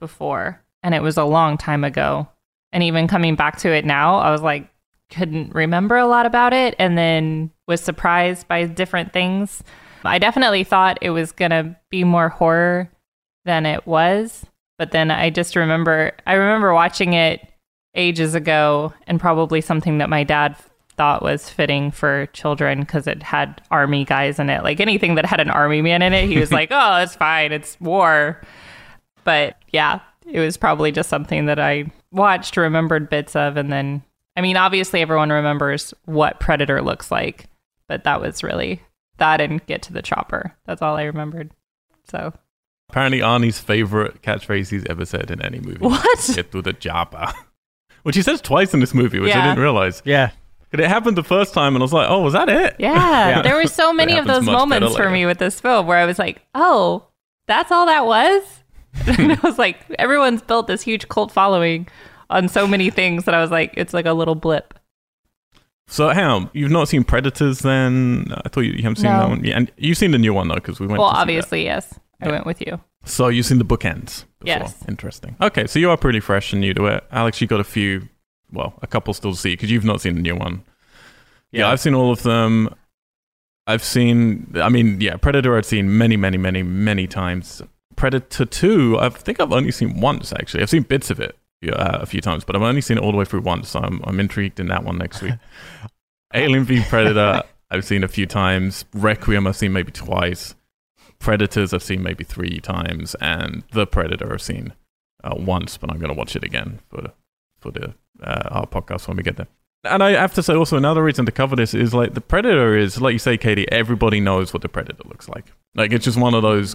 before, 0.01 0.61
and 0.83 0.93
it 0.93 1.03
was 1.03 1.17
a 1.17 1.25
long 1.25 1.57
time 1.57 1.85
ago. 1.85 2.27
And 2.73 2.83
even 2.83 3.07
coming 3.07 3.37
back 3.37 3.59
to 3.59 3.73
it 3.73 3.85
now, 3.85 4.17
I 4.17 4.33
was 4.33 4.43
like, 4.43 4.69
couldn't 5.09 5.55
remember 5.55 5.99
a 5.99 6.09
lot 6.09 6.27
about 6.27 6.53
it, 6.53 6.75
and 6.81 6.99
then 6.99 7.53
was 7.69 7.81
surprised 7.81 8.49
by 8.49 8.65
different 8.65 9.13
things. 9.13 9.63
I 10.05 10.19
definitely 10.19 10.65
thought 10.65 10.99
it 11.01 11.11
was 11.11 11.31
gonna 11.31 11.79
be 11.91 12.03
more 12.03 12.29
horror 12.29 12.91
than 13.45 13.67
it 13.67 13.87
was, 13.87 14.47
but 14.79 14.91
then 14.91 15.11
I 15.11 15.31
just 15.31 15.57
remember 15.57 16.13
I 16.27 16.35
remember 16.35 16.75
watching 16.75 17.13
it 17.13 17.47
ages 17.95 18.35
ago, 18.35 18.93
and 19.07 19.21
probably 19.21 19.61
something 19.61 19.99
that 19.99 20.11
my 20.11 20.25
dad 20.25 20.57
thought 20.97 21.23
was 21.23 21.51
fitting 21.51 21.91
for 21.91 22.27
children 22.27 22.81
because 22.81 23.07
it 23.07 23.23
had 23.23 23.61
army 23.71 24.05
guys 24.05 24.39
in 24.39 24.51
it. 24.51 24.63
Like 24.63 24.81
anything 24.81 25.17
that 25.17 25.27
had 25.27 25.41
an 25.41 25.51
army 25.51 25.83
man 25.83 26.03
in 26.03 26.13
it, 26.13 26.29
he 26.29 26.39
was 26.39 26.53
like, 26.53 26.69
"Oh, 26.73 26.97
it's 27.03 27.17
fine, 27.17 27.53
it's 27.53 27.81
war." 27.81 28.41
But 29.25 29.57
yeah, 29.71 30.01
it 30.27 30.41
was 30.41 30.57
probably 30.57 30.93
just 30.93 31.09
something 31.09 31.47
that 31.47 31.59
I 31.59 31.91
watched, 32.13 32.57
remembered 32.57 33.09
bits 33.09 33.37
of, 33.37 33.57
and 33.57 33.73
then 33.73 34.03
I 34.37 34.41
mean, 34.41 34.57
obviously 34.57 35.01
everyone 35.01 35.31
remembers 35.31 35.95
what 36.05 36.41
Predator 36.41 36.83
looks 36.83 37.11
like, 37.11 37.47
but 37.89 38.05
that 38.05 38.21
was 38.21 38.43
really 38.43 38.83
that 39.19 39.41
and 39.41 39.65
get 39.67 39.83
to 39.83 39.93
the 39.93 40.03
chopper. 40.03 40.57
That's 40.67 40.83
all 40.83 40.97
I 40.97 41.05
remembered. 41.05 41.53
So 42.11 42.33
Apparently, 42.91 43.21
Arnie's 43.21 43.59
favorite 43.59 44.23
catchphrase 44.23 44.69
he's 44.71 44.85
ever 44.87 45.05
said 45.05 45.31
in 45.31 45.41
any 45.43 45.59
movie. 45.61 45.79
what? 45.79 46.31
Get 46.35 46.53
to 46.53 46.63
the 46.63 46.73
japa. 46.75 47.33
Which 48.03 48.17
he 48.17 48.23
says 48.23 48.41
twice 48.41 48.75
in 48.75 48.81
this 48.81 48.93
movie, 48.93 49.19
which 49.19 49.35
I 49.35 49.43
didn't 49.43 49.61
realize. 49.63 50.03
Yeah. 50.05 50.31
But 50.71 50.81
it 50.81 50.89
happened 50.89 51.17
the 51.17 51.25
first 51.25 51.55
time, 51.55 51.75
and 51.75 51.83
I 51.83 51.85
was 51.85 51.93
like, 51.95 52.11
oh, 52.11 52.21
was 52.21 52.35
that 52.35 52.51
it? 52.51 52.77
Yeah, 52.79 53.29
Yeah. 53.31 53.43
there 53.43 53.55
were 53.57 53.67
so 53.67 53.95
many 53.95 54.19
of 54.19 54.27
those 54.27 54.45
moments 54.45 54.95
for 54.95 55.09
me 55.09 55.25
with 55.25 55.39
this 55.39 55.59
film 55.59 55.87
where 55.87 55.97
I 55.97 56.05
was 56.05 56.19
like, 56.19 56.43
"Oh, 56.55 57.07
that's 57.47 57.73
all 57.73 57.87
that 57.87 58.05
was." 58.05 58.43
and 59.19 59.33
I 59.33 59.39
was 59.43 59.59
like, 59.59 59.79
everyone's 59.99 60.43
built 60.43 60.67
this 60.67 60.83
huge 60.83 61.09
cult 61.09 61.33
following 61.33 61.89
on 62.29 62.49
so 62.49 62.67
many 62.67 62.91
things 62.91 63.25
that 63.25 63.35
I 63.35 63.41
was 63.41 63.51
like, 63.51 63.73
it's 63.77 63.95
like 63.95 64.05
a 64.07 64.13
little 64.13 64.35
blip. 64.35 64.75
So, 65.87 66.11
Ham, 66.11 66.51
you've 66.53 66.71
not 66.71 66.89
seen 66.89 67.05
Predators 67.05 67.61
then? 67.61 68.27
I 68.45 68.49
thought 68.51 68.63
you, 68.63 68.73
you 68.73 68.83
haven't 68.83 68.97
seen 68.97 69.11
No. 69.13 69.19
that 69.21 69.29
one. 69.31 69.45
Yeah, 69.45 69.57
and 69.57 69.73
you've 69.79 69.97
seen 69.99 70.11
the 70.11 70.19
new 70.19 70.35
one, 70.35 70.49
though, 70.49 70.55
because 70.57 70.79
we 70.81 70.87
went 70.87 70.99
Well, 71.01 71.09
to 71.11 71.15
see 71.15 71.17
that. 71.17 71.23
obviously, 71.23 71.65
yes, 71.65 71.99
I 72.25 72.31
went 72.31 72.47
with 72.47 72.61
you. 72.61 72.81
So 73.05 73.29
you've 73.29 73.47
seen 73.47 73.59
the 73.59 73.65
bookends 73.65 74.25
before. 74.41 74.61
Yes. 74.61 74.85
Interesting. 74.89 75.37
Okay, 75.41 75.67
so 75.67 75.79
you 75.79 75.91
are 75.91 75.97
pretty 75.97 76.21
fresh 76.21 76.53
and 76.53 76.61
new 76.61 76.75
to 76.75 76.87
it. 76.87 77.05
Alex, 77.11 77.41
you 77.41 77.47
got 77.47 77.61
a 77.61 77.65
few, 77.65 78.09
well, 78.51 78.75
a 78.83 78.87
couple 78.87 79.13
still 79.15 79.33
to 79.33 79.39
see 79.39 79.53
because 79.53 79.71
you've 79.71 79.85
not 79.85 80.01
seen 80.01 80.15
the 80.15 80.23
new 80.23 80.37
one. 80.37 80.65
Yeah. 81.53 81.69
I've 81.69 81.81
seen 81.81 81.95
all 81.95 82.11
of 82.11 82.23
them. 82.23 82.75
I've 83.67 83.85
seen, 83.85 84.53
I 84.57 84.69
mean, 84.69 85.01
yeah, 85.01 85.17
Predator 85.17 85.57
I've 85.57 85.65
seen 85.67 85.97
many, 85.97 86.17
many, 86.17 86.37
many, 86.37 86.63
many 86.63 87.07
times. 87.07 87.63
Predator 87.97 88.45
2, 88.45 88.99
I 88.99 89.09
think 89.09 89.41
I've 89.41 89.53
only 89.53 89.71
seen 89.71 90.01
once, 90.01 90.33
actually. 90.33 90.63
I've 90.63 90.71
seen 90.71 90.83
bits 90.83 91.11
of 91.11 91.21
it 91.21 91.37
uh, 91.73 91.99
a 92.01 92.07
few 92.07 92.21
times, 92.21 92.45
but 92.45 92.57
I've 92.57 92.63
only 92.63 92.81
seen 92.81 92.99
it 92.99 93.03
all 93.03 93.13
the 93.13 93.17
way 93.17 93.25
through 93.25 93.41
once, 93.43 93.71
so 93.71 93.81
I'm, 93.81 94.01
I'm 94.05 94.21
intrigued 94.21 94.61
in 94.61 94.67
that 94.69 94.85
one 94.85 94.99
next 94.99 95.23
week. 95.23 95.35
Alien 96.35 96.65
v 96.65 96.83
Predator, 96.89 97.43
I've 97.71 97.85
seen 97.85 98.03
a 98.03 98.09
few 98.09 98.27
times. 98.27 98.85
Requiem, 98.93 99.47
I've 99.47 99.57
seen 99.57 99.73
maybe 99.73 99.93
twice. 99.93 100.55
Predators, 101.19 101.73
I've 101.73 101.83
seen 101.83 102.03
maybe 102.03 102.25
three 102.25 102.61
times, 102.61 103.15
and 103.21 103.63
The 103.73 103.87
Predator, 103.87 104.33
I've 104.33 104.43
seen 104.43 104.73
uh, 105.23 105.35
once, 105.37 105.77
but 105.77 105.91
I'm 105.91 105.99
going 105.99 106.13
to 106.13 106.19
watch 106.19 106.37
it 106.37 106.45
again 106.45 106.81
for 106.89 107.13
for 107.59 107.71
the 107.71 107.95
uh, 108.23 108.49
our 108.51 108.67
podcast 108.67 109.09
when 109.09 109.17
we 109.17 109.23
get 109.23 109.37
there. 109.37 109.49
And 109.85 110.03
I 110.03 110.13
have 110.13 110.33
to 110.35 110.43
say, 110.43 110.55
also 110.55 110.77
another 110.77 111.03
reason 111.03 111.27
to 111.27 111.33
cover 111.33 111.57
this 111.57 111.75
is 111.75 111.93
like 111.95 112.15
the 112.15 112.21
Predator 112.21 112.77
is, 112.77 113.01
like 113.01 113.13
you 113.13 113.19
say, 113.19 113.37
Katie. 113.37 113.71
Everybody 113.71 114.21
knows 114.21 114.53
what 114.55 114.63
the 114.63 114.69
Predator 114.69 115.03
looks 115.07 115.29
like. 115.29 115.47
Like 115.75 115.93
it's 115.93 116.05
just 116.05 116.19
one 116.19 116.35
of 116.35 116.43
those 116.43 116.75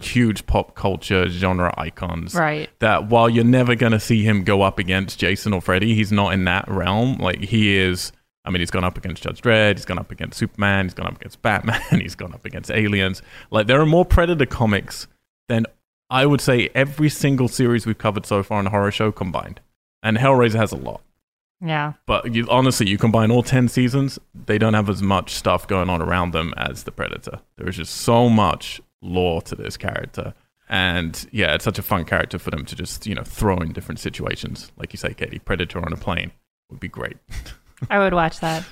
huge 0.00 0.46
pop 0.46 0.74
culture 0.74 1.26
genre 1.28 1.72
icons 1.78 2.34
Right. 2.34 2.68
that 2.80 3.08
while 3.08 3.30
you're 3.30 3.44
never 3.44 3.74
going 3.74 3.92
to 3.92 4.00
see 4.00 4.22
him 4.22 4.44
go 4.44 4.60
up 4.62 4.78
against 4.78 5.18
Jason 5.18 5.52
or 5.54 5.60
Freddy, 5.62 5.94
he's 5.94 6.12
not 6.12 6.34
in 6.34 6.44
that 6.44 6.68
realm. 6.68 7.16
Like 7.18 7.40
he 7.40 7.76
is. 7.76 8.12
I 8.46 8.50
mean, 8.50 8.60
he's 8.60 8.70
gone 8.70 8.84
up 8.84 8.96
against 8.96 9.22
Judge 9.22 9.42
Dredd. 9.42 9.76
He's 9.76 9.84
gone 9.84 9.98
up 9.98 10.10
against 10.12 10.38
Superman. 10.38 10.86
He's 10.86 10.94
gone 10.94 11.08
up 11.08 11.16
against 11.16 11.42
Batman. 11.42 11.80
He's 12.00 12.14
gone 12.14 12.32
up 12.32 12.44
against 12.44 12.70
aliens. 12.70 13.22
Like 13.50 13.66
there 13.66 13.80
are 13.80 13.86
more 13.86 14.04
Predator 14.04 14.46
comics 14.46 15.08
than 15.48 15.66
I 16.08 16.26
would 16.26 16.40
say 16.40 16.70
every 16.74 17.08
single 17.08 17.48
series 17.48 17.86
we've 17.86 17.98
covered 17.98 18.24
so 18.24 18.42
far 18.42 18.60
in 18.60 18.64
the 18.64 18.70
horror 18.70 18.92
show 18.92 19.10
combined. 19.10 19.60
And 20.02 20.16
Hellraiser 20.16 20.54
has 20.54 20.70
a 20.70 20.76
lot. 20.76 21.02
Yeah. 21.60 21.94
But 22.06 22.34
you, 22.34 22.46
honestly, 22.48 22.88
you 22.88 22.98
combine 22.98 23.30
all 23.30 23.42
10 23.42 23.68
seasons, 23.68 24.18
they 24.34 24.58
don't 24.58 24.74
have 24.74 24.88
as 24.88 25.02
much 25.02 25.34
stuff 25.34 25.66
going 25.66 25.88
on 25.88 26.02
around 26.02 26.32
them 26.32 26.54
as 26.56 26.84
the 26.84 26.92
Predator. 26.92 27.40
There 27.56 27.68
is 27.68 27.76
just 27.76 27.94
so 27.94 28.28
much 28.28 28.80
lore 29.02 29.42
to 29.42 29.56
this 29.56 29.76
character. 29.76 30.34
And 30.68 31.26
yeah, 31.32 31.54
it's 31.54 31.64
such 31.64 31.78
a 31.78 31.82
fun 31.82 32.04
character 32.04 32.38
for 32.38 32.50
them 32.50 32.64
to 32.66 32.76
just, 32.76 33.06
you 33.06 33.14
know, 33.14 33.22
throw 33.24 33.56
in 33.58 33.72
different 33.72 34.00
situations. 34.00 34.70
Like 34.76 34.92
you 34.92 34.98
say, 34.98 35.14
Katie, 35.14 35.38
Predator 35.38 35.84
on 35.84 35.92
a 35.92 35.96
plane 35.96 36.32
would 36.70 36.80
be 36.80 36.88
great. 36.88 37.16
I 37.90 37.98
would 37.98 38.14
watch 38.14 38.40
that. 38.40 38.64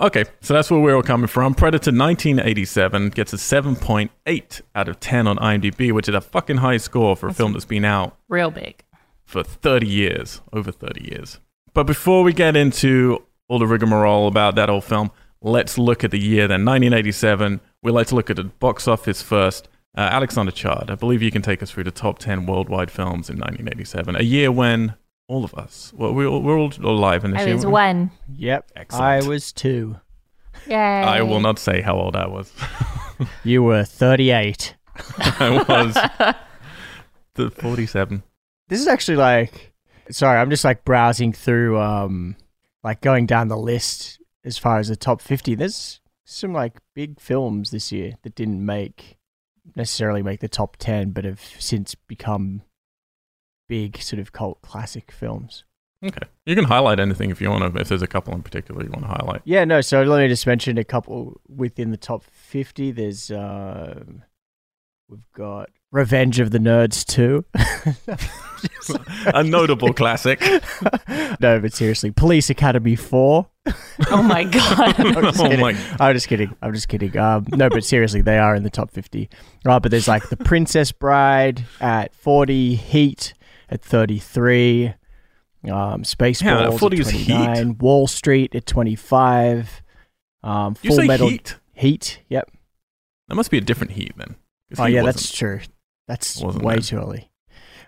Okay, 0.00 0.24
so 0.40 0.54
that's 0.54 0.70
where 0.70 0.80
we're 0.80 0.96
all 0.96 1.02
coming 1.02 1.26
from. 1.26 1.54
Predator 1.54 1.90
1987 1.90 3.10
gets 3.10 3.32
a 3.32 3.36
7.8 3.36 4.60
out 4.74 4.88
of 4.88 4.98
10 5.00 5.26
on 5.26 5.36
IMDb, 5.36 5.92
which 5.92 6.08
is 6.08 6.14
a 6.14 6.20
fucking 6.20 6.58
high 6.58 6.78
score 6.78 7.16
for 7.16 7.26
a 7.26 7.28
That's- 7.30 7.36
film 7.36 7.52
that's 7.52 7.64
been 7.66 7.84
out 7.84 8.16
Real 8.28 8.50
big. 8.50 8.82
for 9.24 9.42
30 9.42 9.86
years, 9.86 10.40
over 10.52 10.72
30 10.72 11.10
years. 11.10 11.38
But 11.74 11.84
before 11.84 12.22
we 12.22 12.32
get 12.32 12.56
into 12.56 13.22
all 13.48 13.58
the 13.58 13.66
rigmarole 13.66 14.26
about 14.26 14.54
that 14.54 14.70
old 14.70 14.84
film, 14.84 15.10
let's 15.42 15.76
look 15.76 16.02
at 16.02 16.10
the 16.10 16.18
year 16.18 16.48
then, 16.48 16.64
1987. 16.64 17.60
We 17.82 17.92
like 17.92 18.06
to 18.08 18.14
look 18.14 18.30
at 18.30 18.36
the 18.36 18.44
box 18.44 18.88
office 18.88 19.20
first. 19.22 19.68
Uh, 19.96 20.00
Alexander 20.02 20.52
Chard, 20.52 20.90
I 20.90 20.94
believe 20.94 21.20
you 21.20 21.30
can 21.32 21.42
take 21.42 21.62
us 21.62 21.70
through 21.70 21.84
the 21.84 21.90
top 21.90 22.18
10 22.18 22.46
worldwide 22.46 22.90
films 22.90 23.28
in 23.28 23.36
1987, 23.38 24.16
a 24.16 24.22
year 24.22 24.50
when 24.52 24.94
All 25.30 25.44
of 25.44 25.54
us. 25.54 25.92
Well, 25.94 26.12
we 26.12 26.26
all, 26.26 26.42
we're 26.42 26.58
all 26.58 26.72
alive 26.82 27.24
in 27.24 27.30
this 27.30 27.42
I 27.42 27.44
year. 27.46 27.54
was 27.54 27.64
one. 27.64 28.10
Yep. 28.36 28.72
Excellent. 28.74 29.04
I 29.24 29.28
was 29.28 29.52
two. 29.52 29.96
Yay. 30.66 30.74
I 30.74 31.22
will 31.22 31.38
not 31.38 31.60
say 31.60 31.82
how 31.82 31.94
old 31.94 32.16
I 32.16 32.26
was. 32.26 32.52
You 33.44 33.62
were 33.62 33.84
38. 33.84 34.74
I 35.18 35.64
was 35.68 35.94
the 37.34 37.50
47. 37.50 38.22
This 38.68 38.80
is 38.80 38.88
actually 38.88 39.18
like 39.18 39.74
sorry, 40.10 40.40
I'm 40.40 40.48
just 40.48 40.64
like 40.64 40.86
browsing 40.86 41.34
through 41.34 41.78
um 41.78 42.34
like 42.82 43.02
going 43.02 43.26
down 43.26 43.48
the 43.48 43.58
list 43.58 44.20
as 44.42 44.56
far 44.56 44.78
as 44.78 44.88
the 44.88 44.96
top 44.96 45.20
50. 45.20 45.54
There's 45.54 46.00
some 46.24 46.54
like 46.54 46.78
big 46.94 47.20
films 47.20 47.70
this 47.70 47.92
year 47.92 48.14
that 48.22 48.34
didn't 48.34 48.64
make 48.64 49.18
necessarily 49.76 50.22
make 50.22 50.40
the 50.40 50.48
top 50.48 50.78
10 50.78 51.10
but 51.10 51.24
have 51.24 51.42
since 51.58 51.94
become 51.94 52.62
big 53.70 54.02
sort 54.02 54.18
of 54.18 54.32
cult 54.32 54.60
classic 54.62 55.12
films. 55.12 55.62
Okay. 56.04 56.26
You 56.44 56.56
can 56.56 56.64
highlight 56.64 56.98
anything 56.98 57.30
if 57.30 57.40
you 57.40 57.48
want 57.48 57.72
to, 57.72 57.80
if 57.80 57.88
there's 57.88 58.02
a 58.02 58.08
couple 58.08 58.34
in 58.34 58.42
particular 58.42 58.82
you 58.82 58.90
want 58.90 59.02
to 59.02 59.08
highlight. 59.08 59.42
Yeah, 59.44 59.64
no, 59.64 59.80
so 59.80 60.02
let 60.02 60.20
me 60.20 60.26
just 60.26 60.44
mention 60.44 60.76
a 60.76 60.82
couple 60.82 61.40
within 61.48 61.92
the 61.92 61.96
top 61.96 62.24
50. 62.24 62.90
There's 62.90 63.30
uh 63.30 64.02
we've 65.08 65.30
got 65.36 65.70
Revenge 65.92 66.40
of 66.40 66.50
the 66.50 66.58
Nerds 66.58 67.04
2. 67.04 67.44
a 69.34 69.44
notable 69.44 69.92
classic. 69.92 70.40
no, 71.40 71.60
but 71.60 71.72
seriously, 71.72 72.10
Police 72.10 72.50
Academy 72.50 72.96
4. 72.96 73.46
oh 74.10 74.22
my 74.22 74.44
god. 74.44 74.98
I'm 74.98 75.22
just 75.22 75.40
oh 75.40 75.44
kidding. 75.44 75.60
my. 75.60 75.76
I'm 76.00 76.14
just 76.14 76.28
kidding. 76.28 76.56
I'm 76.62 76.72
just 76.72 76.88
kidding. 76.88 77.16
Um, 77.16 77.46
no, 77.50 77.68
but 77.68 77.84
seriously, 77.84 78.22
they 78.22 78.38
are 78.38 78.54
in 78.54 78.62
the 78.62 78.70
top 78.70 78.90
50. 78.90 79.28
Right, 79.64 79.78
but 79.80 79.90
there's 79.90 80.08
like 80.08 80.28
The 80.28 80.36
Princess 80.36 80.92
Bride 80.92 81.64
at 81.80 82.14
40, 82.14 82.74
Heat 82.76 83.34
at 83.70 83.82
33, 83.82 84.88
um, 85.64 86.02
Spaceballs 86.02 86.42
Yeah, 86.42 86.68
at 86.72 86.78
40 86.78 87.00
is 87.00 87.08
Heat? 87.10 87.26
29, 87.26 87.78
Wall 87.78 88.06
Street 88.06 88.54
at 88.54 88.66
25, 88.66 89.82
um, 90.42 90.76
You 90.82 90.90
Full 90.90 90.96
say 90.98 91.06
Metal 91.06 91.28
Heat? 91.28 91.56
Heat. 91.72 92.20
Yep. 92.28 92.50
That 93.28 93.34
must 93.36 93.50
be 93.50 93.58
a 93.58 93.62
different 93.62 93.92
Heat 93.92 94.12
then. 94.16 94.34
Oh 94.78 94.86
yeah, 94.86 95.02
that's 95.02 95.32
true. 95.32 95.60
That's 96.06 96.42
way 96.42 96.74
there. 96.74 96.82
too 96.82 96.96
early. 96.98 97.30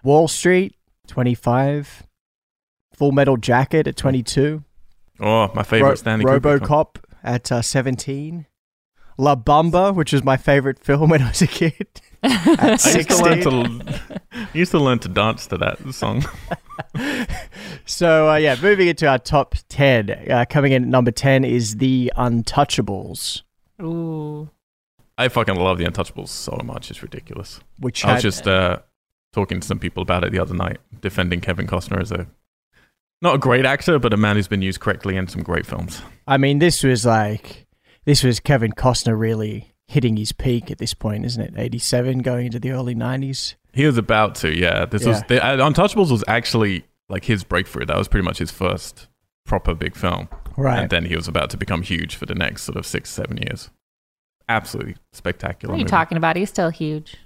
Wall 0.05 0.29
Street 0.29 0.77
25, 1.09 2.05
Full 2.95 3.13
Metal 3.13 3.37
Jacket 3.37 3.87
at 3.87 3.97
22. 3.97 4.65
Oh, 5.21 5.51
my 5.55 5.63
favorite 5.63 5.89
Ro- 5.91 5.95
Stanley. 5.97 6.25
RoboCop 6.25 6.97
at 7.23 7.51
uh, 7.53 7.63
17. 7.63 8.47
La 9.19 9.37
Bamba, 9.37 9.95
which 9.95 10.13
was 10.13 10.25
my 10.25 10.37
favorite 10.37 10.79
film 10.79 11.11
when 11.11 11.23
I 11.23 11.29
was 11.29 11.43
a 11.43 11.47
kid. 11.47 11.87
At 12.23 12.87
I 12.87 12.93
used 12.97 13.11
to 13.11 13.17
learn 13.23 13.41
to 13.41 14.01
I 14.33 14.49
used 14.55 14.71
to 14.71 14.79
learn 14.79 14.99
to 15.01 15.09
dance 15.09 15.47
to 15.49 15.59
that 15.59 15.79
song. 15.93 16.25
So, 17.85 18.31
uh, 18.31 18.37
yeah, 18.37 18.57
moving 18.63 18.89
into 18.89 19.07
our 19.09 19.19
top 19.19 19.55
10. 19.69 20.31
Uh, 20.31 20.45
coming 20.49 20.73
in 20.73 20.83
at 20.85 20.89
number 20.89 21.11
10 21.11 21.45
is 21.45 21.77
The 21.77 22.13
Untouchables, 22.17 23.43
Ooh. 23.81 24.49
I 25.19 25.29
fucking 25.29 25.57
love 25.57 25.79
The 25.79 25.85
Untouchables 25.85 26.29
so 26.29 26.59
much. 26.65 26.91
It's 26.91 27.03
ridiculous. 27.03 27.61
which 27.79 28.05
I 28.05 28.09
had. 28.09 28.15
was 28.15 28.23
just 28.23 28.47
uh, 28.47 28.79
talking 29.33 29.61
to 29.61 29.67
some 29.67 29.79
people 29.79 30.03
about 30.03 30.25
it 30.25 30.33
the 30.33 30.39
other 30.39 30.55
night, 30.55 30.79
defending 31.01 31.41
Kevin 31.41 31.67
Costner 31.67 32.01
as 32.01 32.13
a 32.13 32.27
not 33.21 33.37
a 33.37 33.39
great 33.39 33.65
actor, 33.65 33.99
but 33.99 34.13
a 34.13 34.17
man 34.17 34.37
who's 34.37 34.49
been 34.49 34.63
used 34.63 34.81
correctly 34.81 35.17
in 35.17 35.29
some 35.29 35.43
great 35.43 35.65
films. 35.67 36.03
I 36.27 36.39
mean, 36.39 36.59
this 36.59 36.83
was 36.83 37.05
like. 37.07 37.67
This 38.05 38.25
was 38.25 38.41
Kevin 38.41 38.73
Costner 38.73 39.17
really 39.17 39.72
hitting 39.93 40.17
his 40.17 40.33
peak 40.33 40.71
at 40.71 40.79
this 40.79 40.95
point, 40.95 41.25
isn't 41.27 41.43
it? 41.43 41.55
87 41.57 42.21
going 42.21 42.47
into 42.47 42.59
the 42.59 42.71
early 42.71 42.95
90s. 42.95 43.55
He 43.75 43.85
was 43.87 43.99
about 43.99 44.35
to, 44.37 44.57
yeah. 44.57 44.87
This 44.87 45.05
was 45.05 45.23
the, 45.29 45.45
uh, 45.45 45.57
Untouchables 45.59 46.11
was 46.11 46.25
actually 46.27 46.85
like 47.09 47.25
his 47.25 47.45
breakthrough. 47.45 47.85
That 47.87 47.97
was 47.99 48.09
pretty 48.09 48.25
much 48.25 48.39
his 48.39 48.51
first 48.51 49.09
proper 49.45 49.75
big 49.75 49.95
film, 49.95 50.29
Right. 50.57 50.81
and 50.81 50.91
then 50.91 51.05
he 51.05 51.15
was 51.15 51.29
about 51.29 51.51
to 51.51 51.57
become 51.57 51.83
huge 51.83 52.15
for 52.17 52.27
the 52.27 52.35
next 52.35 52.63
sort 52.63 52.77
of 52.77 52.87
six, 52.87 53.11
seven 53.11 53.37
years. 53.37 53.71
Absolutely 54.49 54.97
spectacular. 55.13 55.73
What 55.73 55.77
are 55.77 55.79
you 55.79 55.85
movie. 55.85 55.91
talking 55.91 56.17
about? 56.19 56.37
He's 56.37 56.49
still 56.49 56.71
huge. 56.71 57.17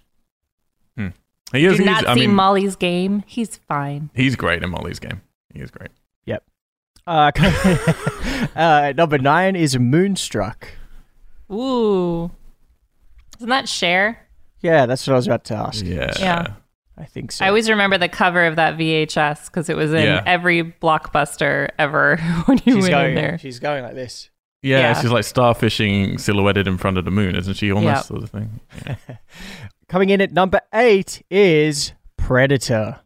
Hmm. 0.97 1.09
He 1.53 1.65
is. 1.65 1.77
Did 1.77 1.87
he's, 1.87 2.03
not 2.03 2.09
I 2.09 2.15
mean, 2.15 2.35
Molly's 2.35 2.75
game. 2.77 3.23
He's 3.27 3.57
fine. 3.69 4.11
he's 4.15 4.35
great 4.37 4.63
in 4.63 4.71
Molly's 4.71 4.99
game. 4.99 5.23
He 5.55 5.61
is 5.61 5.71
great. 5.71 5.91
Yep. 6.27 6.45
Uh, 7.07 7.31
uh, 8.57 8.93
number 8.97 9.19
nine 9.19 9.55
is 9.57 9.79
Moonstruck. 9.79 10.69
Ooh. 11.53 12.31
Isn't 13.39 13.49
that 13.49 13.69
Cher? 13.69 14.19
Yeah, 14.61 14.87
that's 14.87 15.07
what 15.07 15.15
I 15.15 15.17
was 15.17 15.27
about 15.27 15.45
to 15.45 15.55
ask. 15.55 15.85
Yeah. 15.85 16.13
Yeah. 16.19 16.47
I 16.99 17.05
think 17.05 17.31
so. 17.33 17.45
I 17.45 17.49
always 17.49 17.69
remember 17.69 17.99
the 17.99 18.09
cover 18.09 18.47
of 18.47 18.57
that 18.57 18.79
VHS 18.79 19.47
because 19.47 19.69
it 19.69 19.77
was 19.77 19.93
in 19.93 20.03
Yeah. 20.05 20.23
every 20.25 20.63
blockbuster 20.65 21.69
ever 21.79 22.17
when 22.47 22.59
you 22.65 22.75
she's 22.77 22.83
went 22.85 22.91
going. 22.91 23.09
in 23.11 23.15
there. 23.15 23.39
She's 23.39 23.59
going 23.59 23.83
like 23.85 23.95
this. 23.95 24.31
Yeah, 24.63 24.79
Yeah. 24.79 25.01
she's 25.01 25.11
like 25.11 25.25
starfishing 25.25 26.19
silhouetted 26.19 26.67
in 26.67 26.79
front 26.79 26.97
of 26.97 27.05
the 27.05 27.11
moon, 27.11 27.37
isn't 27.37 27.55
she? 27.55 27.71
Almost 27.71 27.87
Yeah. 27.87 28.01
sort 28.01 28.23
of 28.23 28.31
thing. 28.31 28.61
Coming 29.89 30.09
in 30.11 30.21
at 30.23 30.33
number 30.33 30.61
eight 30.75 31.23
is 31.31 31.93
Predator 32.17 33.01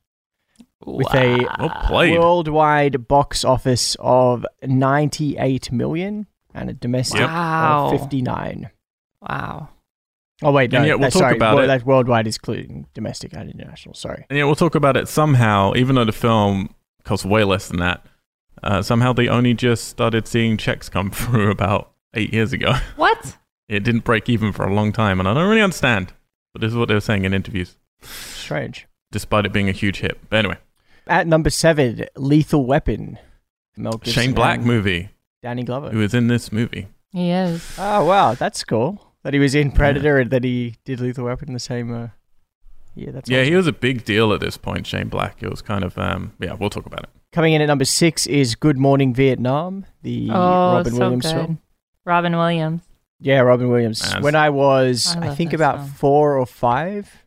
with 0.86 1.12
a 1.12 1.46
Well 1.58 1.68
played. 1.86 2.18
worldwide 2.18 3.08
box 3.08 3.44
office 3.44 3.96
of 3.98 4.46
98 4.62 5.72
million 5.72 6.26
and 6.54 6.70
a 6.70 6.72
domestic 6.72 7.20
Wow. 7.20 7.90
of 7.92 8.00
59. 8.00 8.70
Wow. 9.20 9.68
Oh 10.42 10.52
wait, 10.52 10.72
no, 10.72 10.78
And 10.78 10.86
yet 10.86 10.98
we'll 10.98 11.10
talk 11.10 11.20
sorry, 11.20 11.36
about 11.36 11.56
well, 11.56 11.64
it. 11.64 11.66
That 11.68 11.84
worldwide 11.84 12.26
is 12.26 12.36
including 12.36 12.86
domestic 12.94 13.32
and 13.34 13.50
international. 13.50 13.94
Sorry. 13.94 14.24
And 14.30 14.38
yeah, 14.38 14.44
we'll 14.44 14.54
talk 14.54 14.74
about 14.74 14.96
it 14.96 15.06
somehow, 15.08 15.74
even 15.76 15.96
though 15.96 16.04
the 16.04 16.12
film 16.12 16.74
costs 17.04 17.26
way 17.26 17.44
less 17.44 17.68
than 17.68 17.78
that. 17.80 18.04
Uh, 18.62 18.82
somehow 18.82 19.12
they 19.12 19.28
only 19.28 19.54
just 19.54 19.88
started 19.88 20.26
seeing 20.26 20.56
checks 20.56 20.88
come 20.88 21.10
through 21.10 21.50
about 21.50 21.92
eight 22.14 22.32
years 22.32 22.52
ago. 22.52 22.74
What? 22.96 23.36
It 23.68 23.84
didn't 23.84 24.02
break 24.02 24.28
even 24.28 24.52
for 24.52 24.64
a 24.66 24.74
long 24.74 24.90
time, 24.92 25.20
and 25.20 25.28
I 25.28 25.32
don't 25.32 25.48
really 25.48 25.62
understand. 25.62 26.12
But 26.52 26.60
this 26.60 26.72
is 26.72 26.76
what 26.76 26.88
they 26.88 26.94
were 26.94 27.00
saying 27.00 27.24
in 27.24 27.32
interviews, 27.32 27.76
Strange. 28.02 28.88
despite 29.12 29.46
it 29.46 29.52
being 29.52 29.68
a 29.68 29.72
huge 29.72 30.00
hit. 30.00 30.18
But 30.28 30.38
anyway, 30.38 30.56
At 31.06 31.28
number 31.28 31.50
seven, 31.50 32.04
Lethal 32.16 32.66
Weapon. 32.66 33.16
Mel 33.76 33.92
Gibson 33.92 34.12
Shane 34.12 34.32
Black 34.32 34.58
movie, 34.60 35.10
Danny 35.40 35.62
Glover. 35.62 35.90
who 35.90 36.00
is 36.02 36.14
in 36.14 36.26
this 36.26 36.50
movie. 36.50 36.88
He 37.12 37.30
is. 37.30 37.76
Oh 37.78 38.04
wow, 38.06 38.34
that's 38.34 38.64
cool. 38.64 39.09
That 39.22 39.34
he 39.34 39.38
was 39.40 39.54
in 39.54 39.70
Predator 39.72 40.18
and 40.18 40.30
that 40.30 40.44
he 40.44 40.76
did 40.84 41.00
Lethal 41.00 41.24
Weapon 41.26 41.48
in 41.48 41.54
the 41.54 41.60
same. 41.60 41.92
Uh, 41.92 42.08
yeah, 42.94 43.10
that's 43.10 43.28
yeah, 43.28 43.40
awesome. 43.40 43.50
he 43.50 43.56
was 43.56 43.66
a 43.66 43.72
big 43.72 44.04
deal 44.04 44.32
at 44.32 44.40
this 44.40 44.56
point, 44.56 44.86
Shane 44.86 45.08
Black. 45.08 45.42
It 45.42 45.50
was 45.50 45.60
kind 45.62 45.84
of, 45.84 45.96
um, 45.98 46.32
yeah, 46.40 46.54
we'll 46.54 46.70
talk 46.70 46.86
about 46.86 47.04
it. 47.04 47.10
Coming 47.32 47.52
in 47.52 47.62
at 47.62 47.66
number 47.66 47.84
six 47.84 48.26
is 48.26 48.54
Good 48.54 48.76
Morning 48.78 49.14
Vietnam, 49.14 49.86
the 50.02 50.28
Oh, 50.30 50.76
Robin 50.76 50.92
so 50.92 50.98
Williams 50.98 51.26
good. 51.26 51.32
film. 51.34 51.58
Robin 52.04 52.36
Williams. 52.36 52.82
Yeah, 53.20 53.40
Robin 53.40 53.68
Williams. 53.68 54.02
As- 54.02 54.22
when 54.22 54.34
I 54.34 54.48
was, 54.50 55.14
I 55.16 55.28
I, 55.28 55.34
think 55.34 55.52
about 55.52 55.78
song. 55.78 55.88
four 55.90 56.38
or 56.38 56.46
five, 56.46 57.24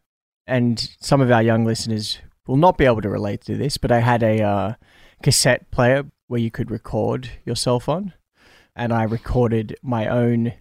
and 0.48 0.80
some 1.00 1.22
of 1.22 1.30
our 1.32 1.44
young 1.44 1.64
listeners 1.64 2.18
will 2.48 2.58
not 2.58 2.78
be 2.78 2.86
able 2.86 3.02
to 3.02 3.10
relate 3.10 3.42
to 3.42 3.56
this, 3.56 3.78
but 3.78 3.92
I 3.92 4.00
had 4.00 4.24
a 4.24 4.42
uh, 4.42 4.74
cassette 5.22 5.70
player 5.72 6.04
where 6.28 6.40
you 6.42 6.52
could 6.52 6.72
record 6.72 7.30
yourself 7.46 7.88
on, 7.88 8.14
and 8.76 8.92
I 8.92 9.04
recorded 9.04 9.78
my 9.82 10.08
own 10.08 10.54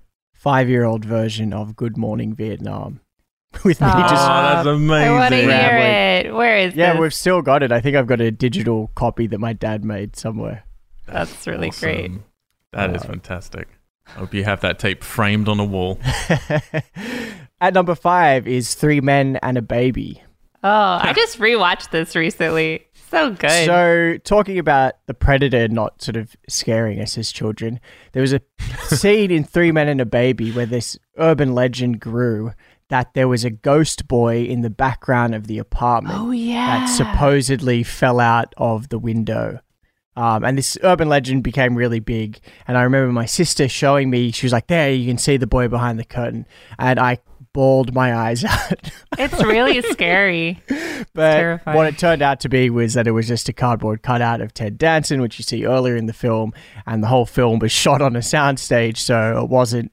five-year-old 0.42 1.04
version 1.04 1.52
of 1.52 1.76
Good 1.76 1.96
Morning 1.96 2.34
Vietnam 2.34 3.00
with 3.64 3.80
me 3.80 3.86
oh, 3.88 4.00
just. 4.00 4.26
that's 4.26 4.66
amazing. 4.66 5.08
I 5.08 5.14
want 5.14 5.30
to 5.34 5.40
hear 5.40 5.78
it. 6.26 6.34
Where 6.34 6.56
is 6.56 6.74
Yeah, 6.74 6.94
this? 6.94 7.00
we've 7.00 7.14
still 7.14 7.42
got 7.42 7.62
it. 7.62 7.70
I 7.70 7.80
think 7.80 7.96
I've 7.96 8.08
got 8.08 8.20
a 8.20 8.32
digital 8.32 8.90
copy 8.96 9.28
that 9.28 9.38
my 9.38 9.52
dad 9.52 9.84
made 9.84 10.16
somewhere. 10.16 10.64
That's 11.06 11.46
really 11.46 11.70
great. 11.70 12.10
Awesome. 12.10 12.24
That 12.72 12.96
is 12.96 13.02
Uh, 13.02 13.06
fantastic. 13.06 13.68
I 14.08 14.10
hope 14.18 14.34
you 14.34 14.42
have 14.42 14.60
that 14.62 14.80
tape 14.80 15.04
framed 15.04 15.48
on 15.48 15.60
a 15.60 15.64
wall. 15.64 16.00
At 17.60 17.74
number 17.74 17.94
five 17.94 18.48
is 18.48 18.74
Three 18.74 19.00
Men 19.00 19.38
and 19.42 19.56
a 19.56 19.62
Baby. 19.62 20.22
Oh, 20.64 20.68
I 21.02 21.12
just 21.14 21.38
rewatched 21.38 21.90
this 21.90 22.16
recently. 22.16 22.86
So 23.12 23.30
good. 23.34 23.66
So, 23.66 24.16
talking 24.24 24.58
about 24.58 24.94
the 25.04 25.12
predator 25.12 25.68
not 25.68 26.00
sort 26.00 26.16
of 26.16 26.34
scaring 26.48 26.98
us 26.98 27.18
as 27.18 27.30
children, 27.30 27.78
there 28.12 28.22
was 28.22 28.32
a 28.32 28.40
scene 28.86 29.30
in 29.30 29.44
Three 29.44 29.70
Men 29.70 29.86
and 29.86 30.00
a 30.00 30.06
Baby 30.06 30.50
where 30.50 30.64
this 30.64 30.98
urban 31.18 31.54
legend 31.54 32.00
grew 32.00 32.52
that 32.88 33.12
there 33.12 33.28
was 33.28 33.44
a 33.44 33.50
ghost 33.50 34.08
boy 34.08 34.44
in 34.44 34.62
the 34.62 34.70
background 34.70 35.34
of 35.34 35.46
the 35.46 35.58
apartment 35.58 36.18
oh 36.18 36.30
yeah. 36.30 36.78
that 36.78 36.86
supposedly 36.86 37.82
fell 37.82 38.18
out 38.18 38.54
of 38.56 38.88
the 38.88 38.98
window. 38.98 39.60
Um, 40.16 40.42
and 40.42 40.56
this 40.56 40.78
urban 40.82 41.10
legend 41.10 41.42
became 41.42 41.74
really 41.74 42.00
big. 42.00 42.40
And 42.66 42.78
I 42.78 42.82
remember 42.82 43.12
my 43.12 43.26
sister 43.26 43.68
showing 43.68 44.08
me, 44.08 44.30
she 44.30 44.46
was 44.46 44.52
like, 44.54 44.68
There, 44.68 44.90
you 44.90 45.06
can 45.06 45.18
see 45.18 45.36
the 45.36 45.46
boy 45.46 45.68
behind 45.68 45.98
the 45.98 46.04
curtain. 46.04 46.46
And 46.78 46.98
I 46.98 47.18
bawled 47.52 47.94
my 47.94 48.14
eyes 48.14 48.44
out. 48.46 48.90
It's 49.18 49.42
really 49.44 49.82
scary. 49.92 50.62
But 51.14 51.34
terrifying. 51.36 51.76
what 51.76 51.86
it 51.86 51.98
turned 51.98 52.22
out 52.22 52.40
to 52.40 52.48
be 52.48 52.70
was 52.70 52.94
that 52.94 53.06
it 53.06 53.12
was 53.12 53.28
just 53.28 53.48
a 53.48 53.52
cardboard 53.52 54.02
cutout 54.02 54.40
of 54.40 54.54
Ted 54.54 54.78
Danson, 54.78 55.20
which 55.20 55.38
you 55.38 55.42
see 55.44 55.64
earlier 55.66 55.96
in 55.96 56.06
the 56.06 56.12
film, 56.12 56.52
and 56.86 57.02
the 57.02 57.08
whole 57.08 57.26
film 57.26 57.58
was 57.58 57.72
shot 57.72 58.00
on 58.02 58.16
a 58.16 58.20
soundstage, 58.20 58.96
so 58.98 59.42
it 59.42 59.48
wasn't. 59.48 59.90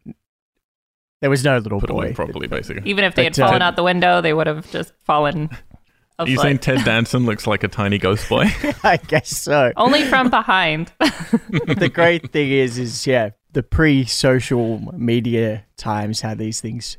There 1.22 1.30
was 1.30 1.44
no 1.44 1.58
little 1.58 1.82
Put 1.82 1.89
boy. 1.89 1.96
away 1.96 2.13
properly, 2.13 2.48
basically. 2.48 2.89
Even 2.89 3.04
if 3.04 3.13
they 3.16 3.25
had 3.25 3.34
But, 3.36 3.42
uh, 3.44 3.48
fallen 3.48 3.62
out 3.62 3.75
the 3.75 3.84
window, 3.84 4.22
they 4.22 4.34
would 4.34 4.48
have 4.48 4.72
just 4.72 4.94
fallen 5.04 5.50
Are 6.20 6.28
you 6.28 6.38
saying 6.38 6.60
Ted 6.60 6.84
Danson 6.84 7.25
looks 7.25 7.48
like 7.48 7.63
a 7.63 7.68
tiny 7.70 7.98
ghost 7.98 8.28
boy? 8.28 8.46
I 8.84 8.98
guess 9.08 9.30
so. 9.30 9.72
Only 9.78 10.04
from 10.04 10.30
behind. 10.30 10.92
the 11.00 11.89
great 11.94 12.32
thing 12.32 12.51
is, 12.51 12.78
is 12.78 13.08
yeah, 13.08 13.30
the 13.54 13.63
pre-social 13.63 14.80
media 14.98 15.66
times 15.78 16.20
how 16.20 16.36
these 16.36 16.60
things, 16.60 16.98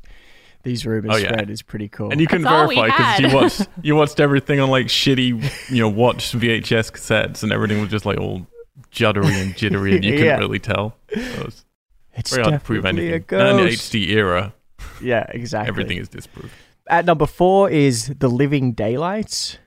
these 0.62 0.84
rumors 0.86 1.10
Oh, 1.14 1.16
yeah. 1.16 1.28
spread 1.28 1.50
is 1.50 1.62
pretty 1.62 1.88
cool. 1.88 2.10
And 2.10 2.20
you 2.20 2.26
can 2.26 2.42
That's 2.42 2.72
verify 2.72 2.86
because 2.86 3.20
you 3.20 3.34
watched 3.36 3.68
you 3.82 3.96
watched 3.96 4.20
everything 4.20 4.60
on 4.60 4.70
like 4.70 4.86
shitty, 4.86 5.70
you 5.70 5.80
know, 5.80 5.88
watch 5.88 6.32
VHS 6.32 6.92
cassettes, 6.92 7.42
and 7.42 7.52
everything 7.52 7.80
was 7.80 7.90
just 7.90 8.04
like 8.06 8.18
all 8.18 8.46
juddery 8.92 9.40
and 9.40 9.56
jittery, 9.56 9.94
and 9.96 10.04
you 10.04 10.12
couldn't 10.12 10.26
Yeah. 10.34 10.38
really 10.38 10.58
tell. 10.58 10.96
So 11.14 11.20
it's 11.46 11.64
it's 12.14 12.30
very 12.34 12.42
hard 12.42 12.60
to 12.60 12.64
prove 12.64 12.84
anything. 12.84 13.24
a 13.30 13.36
And 13.38 13.60
in 13.60 13.66
the. 13.66 13.72
HD 13.72 14.08
era, 14.10 14.52
Yeah, 15.00 15.26
exactly. 15.30 15.68
everything 15.68 15.98
is 15.98 16.08
disproved. 16.08 16.52
At 16.88 17.04
number 17.04 17.26
four 17.26 17.70
is 17.70 18.12
The 18.18 18.28
Living 18.28 18.72
Daylights. 18.72 19.58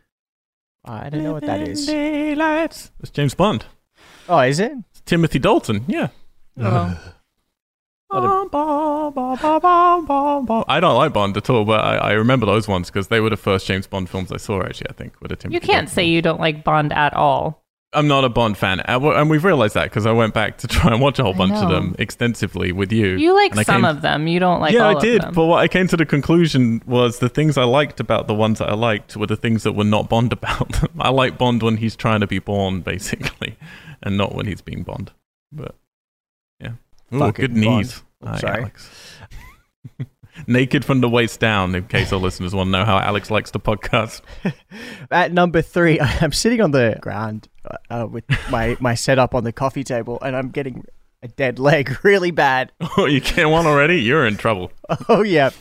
I 0.85 1.09
don't 1.09 1.23
know 1.23 1.31
what 1.33 1.45
that 1.45 1.61
is. 1.67 1.85
Daylights. 1.85 2.91
It's 2.99 3.09
James 3.11 3.33
Bond. 3.33 3.63
Oh, 4.27 4.39
is 4.39 4.59
it? 4.59 4.73
It's 4.91 5.01
Timothy 5.05 5.39
Dalton. 5.39 5.85
Yeah. 5.87 6.09
Oh. 6.59 6.97
I 10.67 10.79
don't 10.79 10.95
like 10.97 11.13
Bond 11.13 11.35
at 11.37 11.49
all, 11.49 11.65
but 11.65 11.79
I, 11.83 11.95
I 11.97 12.11
remember 12.13 12.45
those 12.45 12.67
ones 12.67 12.89
because 12.89 13.07
they 13.07 13.19
were 13.19 13.29
the 13.29 13.37
first 13.37 13.65
James 13.65 13.87
Bond 13.87 14.09
films 14.09 14.31
I 14.31 14.37
saw. 14.37 14.61
Actually, 14.61 14.89
I 14.89 14.93
think 14.93 15.19
with 15.21 15.31
a 15.31 15.35
Timothy. 15.35 15.55
You 15.55 15.59
can't 15.61 15.87
Dalton 15.87 15.87
say 15.87 16.03
one. 16.03 16.11
you 16.11 16.21
don't 16.21 16.39
like 16.39 16.63
Bond 16.63 16.93
at 16.93 17.13
all. 17.13 17.61
I'm 17.95 18.07
not 18.07 18.23
a 18.23 18.29
Bond 18.29 18.57
fan, 18.57 18.79
and 18.79 19.29
we've 19.29 19.43
realized 19.43 19.75
that 19.75 19.83
because 19.83 20.07
I 20.07 20.11
went 20.11 20.33
back 20.33 20.57
to 20.59 20.67
try 20.75 20.91
and 20.91 20.99
watch 20.99 21.19
a 21.19 21.23
whole 21.23 21.35
I 21.35 21.37
bunch 21.37 21.53
of 21.53 21.69
them 21.69 21.95
extensively 21.99 22.71
with 22.71 22.91
you. 22.91 23.17
You 23.17 23.35
like 23.35 23.53
some 23.53 23.65
came- 23.65 23.85
of 23.85 24.01
them. 24.01 24.27
You 24.27 24.39
don't 24.39 24.59
like 24.61 24.73
yeah, 24.73 24.87
all 24.87 24.97
I 24.97 24.99
did. 24.99 25.17
of 25.17 25.21
them. 25.25 25.33
But 25.35 25.45
what 25.45 25.59
I 25.59 25.67
came 25.67 25.87
to 25.89 25.97
the 25.97 26.05
conclusion 26.05 26.81
was 26.87 27.19
the 27.19 27.29
things 27.29 27.55
I 27.57 27.65
liked 27.65 27.99
about 27.99 28.27
the 28.27 28.33
ones 28.33 28.57
that 28.59 28.69
I 28.69 28.73
liked 28.73 29.15
were 29.15 29.27
the 29.27 29.35
things 29.35 29.61
that 29.63 29.73
were 29.73 29.83
not 29.83 30.09
Bond 30.09 30.33
about. 30.39 30.71
Them. 30.71 30.89
I 30.99 31.09
like 31.09 31.37
Bond 31.37 31.61
when 31.61 31.77
he's 31.77 31.95
trying 31.95 32.21
to 32.21 32.27
be 32.27 32.39
Bourne, 32.39 32.81
basically, 32.81 33.57
and 34.01 34.17
not 34.17 34.33
when 34.33 34.47
he's 34.47 34.61
being 34.61 34.81
Bond. 34.81 35.11
But 35.51 35.75
yeah, 35.75 35.82
Ooh, 37.13 37.19
Fucking 37.19 37.43
good 37.45 37.55
knees. 37.55 38.03
Bond. 38.21 38.39
Sorry. 38.39 38.59
Alex. 38.61 38.89
Naked 40.47 40.83
from 40.83 41.01
the 41.01 41.09
waist 41.09 41.39
down, 41.39 41.75
in 41.75 41.85
case 41.87 42.11
our 42.11 42.19
listeners 42.19 42.55
want 42.55 42.67
to 42.67 42.71
know 42.71 42.85
how 42.85 42.97
Alex 42.97 43.29
likes 43.29 43.51
the 43.51 43.59
podcast. 43.59 44.21
At 45.11 45.31
number 45.31 45.61
three, 45.61 45.99
I'm 46.01 46.31
sitting 46.31 46.59
on 46.59 46.71
the 46.71 46.97
ground 47.01 47.47
uh, 47.91 48.07
with 48.09 48.23
my, 48.49 48.75
my 48.79 48.95
setup 48.95 49.35
on 49.35 49.43
the 49.43 49.51
coffee 49.51 49.83
table, 49.83 50.17
and 50.23 50.35
I'm 50.35 50.49
getting 50.49 50.85
a 51.21 51.27
dead 51.27 51.59
leg 51.59 52.03
really 52.03 52.31
bad. 52.31 52.71
Oh, 52.97 53.05
you 53.05 53.19
get 53.21 53.47
one 53.47 53.67
already? 53.67 54.01
You're 54.01 54.25
in 54.25 54.35
trouble. 54.37 54.71
Oh, 55.07 55.21
yeah. 55.21 55.51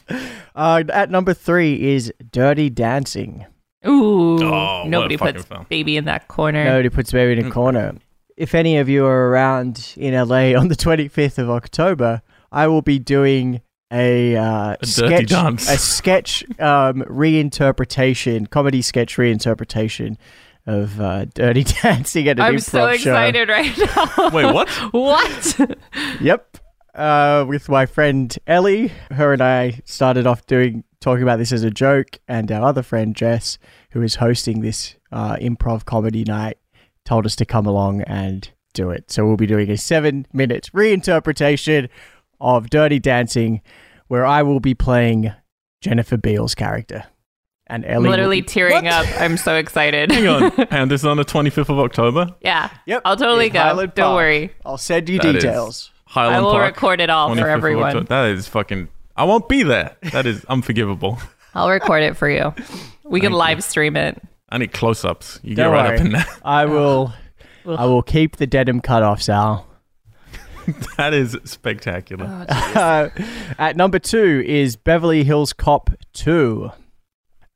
Uh, 0.57 0.83
at 0.89 1.11
number 1.11 1.35
three 1.35 1.91
is 1.93 2.11
Dirty 2.31 2.71
Dancing. 2.71 3.45
Ooh, 3.87 4.43
Oh, 4.43 4.85
nobody 4.87 5.17
puts 5.19 5.45
film. 5.45 5.67
baby 5.69 5.97
in 5.99 6.07
that 6.07 6.29
corner. 6.29 6.65
Nobody 6.65 6.89
puts 6.89 7.13
baby 7.13 7.39
in 7.39 7.47
a 7.47 7.51
Mm. 7.51 7.53
corner. 7.53 7.95
If 8.43 8.57
any 8.57 8.79
of 8.79 8.89
you 8.89 9.07
are 9.07 9.29
around 9.29 9.95
in 9.97 10.15
LA 10.15 10.55
on 10.59 10.67
the 10.67 10.75
25th 10.75 11.39
of 11.39 11.49
October, 11.49 12.23
I 12.51 12.67
will 12.67 12.83
be 12.83 12.99
doing 12.99 13.61
a, 13.93 14.35
uh, 14.35 14.73
A 14.73 14.77
dirty 14.81 14.91
sketch, 14.91 15.29
dance. 15.29 15.71
a 15.71 15.79
sketch 15.79 16.45
um, 16.59 17.03
reinterpretation, 17.03 18.51
comedy 18.51 18.83
sketch 18.83 19.17
reinterpretation 19.17 20.17
of 20.67 21.01
uh, 21.01 21.27
Dirty 21.27 21.63
Dancing 21.83 22.27
at 22.27 22.41
an 22.41 22.45
I'm 22.45 22.55
improv 22.57 22.63
so 22.65 22.97
show. 22.97 23.13
excited 23.13 23.49
right 23.49 23.79
now. 23.79 24.31
Wait, 24.31 24.53
what? 24.53 24.69
what? 24.91 25.77
Yep. 26.21 26.59
Uh, 26.97 27.45
with 27.47 27.69
my 27.69 27.87
friend 27.87 28.37
Ellie, 28.49 28.89
her 29.13 29.33
and 29.33 29.41
I 29.41 29.83
started 29.85 30.27
off 30.27 30.47
doing 30.47 30.83
talking 30.99 31.23
about 31.23 31.39
this 31.39 31.53
as 31.53 31.63
a 31.63 31.71
joke, 31.71 32.19
and 32.27 32.51
our 32.51 32.65
other 32.65 32.83
friend 32.83 33.15
Jess, 33.15 33.57
who 33.91 34.03
is 34.03 34.17
hosting 34.17 34.63
this 34.63 34.97
uh, 35.13 35.37
improv 35.37 35.85
comedy 35.85 36.25
night, 36.25 36.59
told 37.05 37.27
us 37.27 37.37
to 37.37 37.45
come 37.45 37.67
along 37.67 38.03
and 38.03 38.51
do 38.75 38.91
it. 38.91 39.11
So 39.11 39.27
we'll 39.27 39.37
be 39.37 39.47
doing 39.47 39.71
a 39.71 39.77
seven-minute 39.77 40.71
reinterpretation 40.75 41.89
of 42.41 42.71
Dirty 42.71 42.99
Dancing, 42.99 43.61
where 44.09 44.25
I 44.27 44.43
will 44.43 44.61
be 44.61 44.75
playing 44.75 45.33
Jennifer 45.81 46.17
Beals' 46.17 46.55
character, 46.55 47.05
and 47.67 47.85
Ellie. 47.85 48.05
will 48.05 48.11
Literally 48.11 48.41
be- 48.41 48.47
tearing 48.47 48.85
What? 48.85 48.87
up. 48.87 49.07
I'm 49.21 49.37
so 49.37 49.57
excited. 49.57 50.11
Hang 50.11 50.27
on. 50.29 50.53
and 50.71 50.91
this 50.91 51.03
is 51.03 51.07
on 51.07 51.17
the 51.17 51.25
25th 51.25 51.69
of 51.69 51.79
October. 51.79 52.35
yeah. 52.41 52.71
Yep. 52.87 53.03
I'll 53.05 53.17
totally 53.17 53.47
in 53.47 53.53
go. 53.53 53.61
Highland 53.61 53.93
Don't 53.95 54.07
Park. 54.07 54.17
worry. 54.17 54.53
I'll 54.65 54.79
send 54.79 55.09
you 55.09 55.19
That 55.19 55.37
is 55.37 55.43
details. 55.45 55.91
Highland 56.07 56.37
I 56.37 56.41
will 56.41 56.53
Park. 56.53 56.75
record 56.77 57.01
it 57.01 57.11
all 57.11 57.35
for 57.35 57.49
everyone. 57.49 58.05
That 58.07 58.31
is 58.31 58.47
fucking. 58.49 58.89
I 59.17 59.25
won't 59.25 59.49
be 59.49 59.63
there. 59.63 59.97
That 60.13 60.27
is 60.27 60.45
unforgivable. 60.47 61.19
I'll 61.55 61.69
record 61.71 62.03
it 62.03 62.17
for 62.17 62.29
you. 62.31 62.55
We 63.05 63.21
can 63.21 63.27
Thank 63.29 63.33
you. 63.33 63.37
live 63.37 63.65
stream 63.65 63.97
it. 63.97 64.23
I 64.53 64.59
need 64.59 64.73
close-ups. 64.75 65.41
You 65.43 65.57
Don't 65.57 65.73
get 65.73 65.75
right 65.75 65.89
worry. 65.89 65.99
up 65.99 66.05
in 66.05 66.13
there. 66.13 66.27
I 66.45 66.67
will. 66.67 67.15
I 67.67 67.87
will 67.87 68.03
keep 68.03 68.37
the 68.37 68.47
denim 68.47 68.83
cutoffs, 68.83 69.29
Al. 69.29 69.67
That 70.97 71.13
is 71.13 71.37
spectacular. 71.43 72.47
Uh, 72.49 73.09
at 73.59 73.77
number 73.77 73.99
two 73.99 74.45
is 74.47 74.77
Beverly 74.77 75.25
Hills 75.25 75.53
Cop 75.53 75.91
2. 76.13 76.71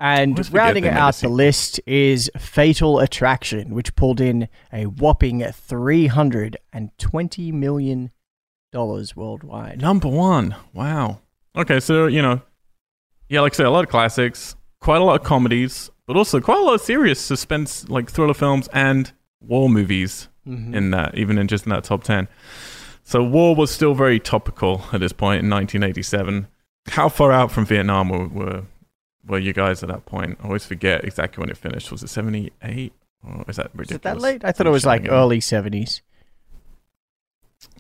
And 0.00 0.52
rounding 0.52 0.82
they 0.82 0.90
out 0.90 1.14
the 1.16 1.28
list 1.28 1.80
is 1.86 2.28
Fatal 2.36 2.98
Attraction, 2.98 3.74
which 3.74 3.94
pulled 3.94 4.20
in 4.20 4.48
a 4.72 4.86
whopping 4.86 5.38
$320 5.38 7.52
million 7.52 8.10
worldwide. 8.74 9.80
Number 9.80 10.08
one. 10.08 10.56
Wow. 10.74 11.20
Okay, 11.56 11.78
so 11.78 12.08
you 12.08 12.22
know, 12.22 12.42
yeah, 13.28 13.40
like 13.40 13.54
I 13.54 13.56
said, 13.56 13.66
a 13.66 13.70
lot 13.70 13.84
of 13.84 13.90
classics, 13.90 14.56
quite 14.80 15.00
a 15.00 15.04
lot 15.04 15.20
of 15.20 15.24
comedies, 15.24 15.90
but 16.06 16.16
also 16.16 16.40
quite 16.40 16.58
a 16.58 16.62
lot 16.62 16.74
of 16.74 16.80
serious 16.80 17.20
suspense, 17.20 17.88
like 17.88 18.10
thriller 18.10 18.34
films 18.34 18.68
and 18.72 19.12
war 19.40 19.68
movies 19.68 20.28
Mhm. 20.46 20.74
in 20.74 20.90
that, 20.92 21.16
even 21.18 21.38
in 21.38 21.48
just 21.48 21.64
in 21.66 21.70
that 21.70 21.84
top 21.84 22.04
ten. 22.04 22.28
So 23.02 23.22
war 23.22 23.54
was 23.54 23.70
still 23.70 23.94
very 23.94 24.18
topical 24.20 24.84
at 24.92 25.00
this 25.00 25.12
point 25.12 25.42
in 25.42 25.48
1987. 25.48 26.46
How 26.88 27.08
far 27.08 27.32
out 27.32 27.50
from 27.52 27.64
Vietnam 27.66 28.08
were 28.08 28.26
were, 28.28 28.62
were 29.26 29.38
you 29.38 29.52
guys 29.52 29.82
at 29.82 29.88
that 29.88 30.06
point? 30.06 30.38
I 30.42 30.46
always 30.46 30.64
forget 30.64 31.04
exactly 31.04 31.40
when 31.40 31.50
it 31.50 31.56
finished. 31.56 31.90
Was 31.90 32.02
it 32.02 32.08
78? 32.08 32.92
Or 33.26 33.44
is 33.48 33.56
that 33.56 33.70
ridiculous? 33.74 33.90
Is 33.90 33.96
it 33.96 34.02
that 34.02 34.20
late? 34.20 34.44
I 34.44 34.52
thought 34.52 34.66
I'm 34.66 34.70
it 34.70 34.72
was 34.74 34.86
like 34.86 35.04
it. 35.04 35.08
early 35.10 35.40
70s. 35.40 36.00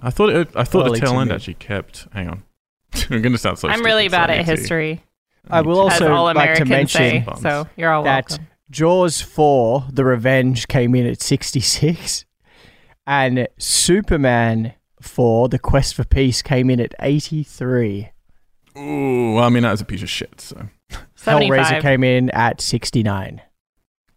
I 0.02 0.10
thought 0.10 0.30
it, 0.30 0.48
I 0.56 0.64
thought 0.64 0.86
Early 0.86 1.00
the 1.00 1.06
tail 1.06 1.20
end 1.20 1.28
mid. 1.28 1.36
actually 1.36 1.54
kept. 1.54 2.06
Hang 2.12 2.28
on, 2.28 2.42
I'm 3.10 3.22
gonna 3.22 3.38
sound 3.38 3.58
so. 3.58 3.68
I'm 3.68 3.84
really 3.84 4.08
bad 4.08 4.30
at 4.30 4.44
history, 4.44 5.02
I 5.50 5.60
will 5.60 5.78
also 5.80 6.10
all 6.12 6.32
like 6.34 6.56
to 6.58 6.64
mention 6.64 7.00
say. 7.00 7.24
So 7.40 7.68
you're 7.76 7.92
all 7.92 8.02
that 8.04 8.30
welcome. 8.30 8.46
Jaws 8.70 9.20
4, 9.22 9.86
The 9.92 10.04
Revenge, 10.04 10.66
came 10.68 10.94
in 10.94 11.06
at 11.06 11.20
66. 11.22 12.24
And 13.06 13.48
Superman 13.58 14.74
4, 15.00 15.48
The 15.48 15.58
Quest 15.60 15.94
for 15.94 16.04
Peace, 16.04 16.42
came 16.42 16.68
in 16.70 16.80
at 16.80 16.94
83. 17.00 18.10
Ooh, 18.76 19.34
well, 19.34 19.44
I 19.44 19.48
mean 19.48 19.62
that 19.62 19.70
was 19.70 19.80
a 19.80 19.84
piece 19.84 20.02
of 20.02 20.10
shit. 20.10 20.40
So, 20.40 20.68
Hellraiser 21.18 21.80
came 21.80 22.02
in 22.04 22.28
at 22.30 22.60
69. 22.60 23.40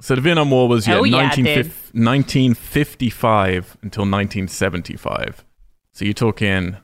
so 0.02 0.16
the 0.16 0.22
Vietnam 0.22 0.50
War 0.52 0.68
was 0.68 0.88
yeah, 0.88 0.98
Oh, 0.98 1.04
yeah, 1.04 1.18
1955 1.28 3.78
until 3.82 4.02
1975. 4.02 5.46
So 5.94 6.06
you're 6.06 6.14
talking 6.14 6.78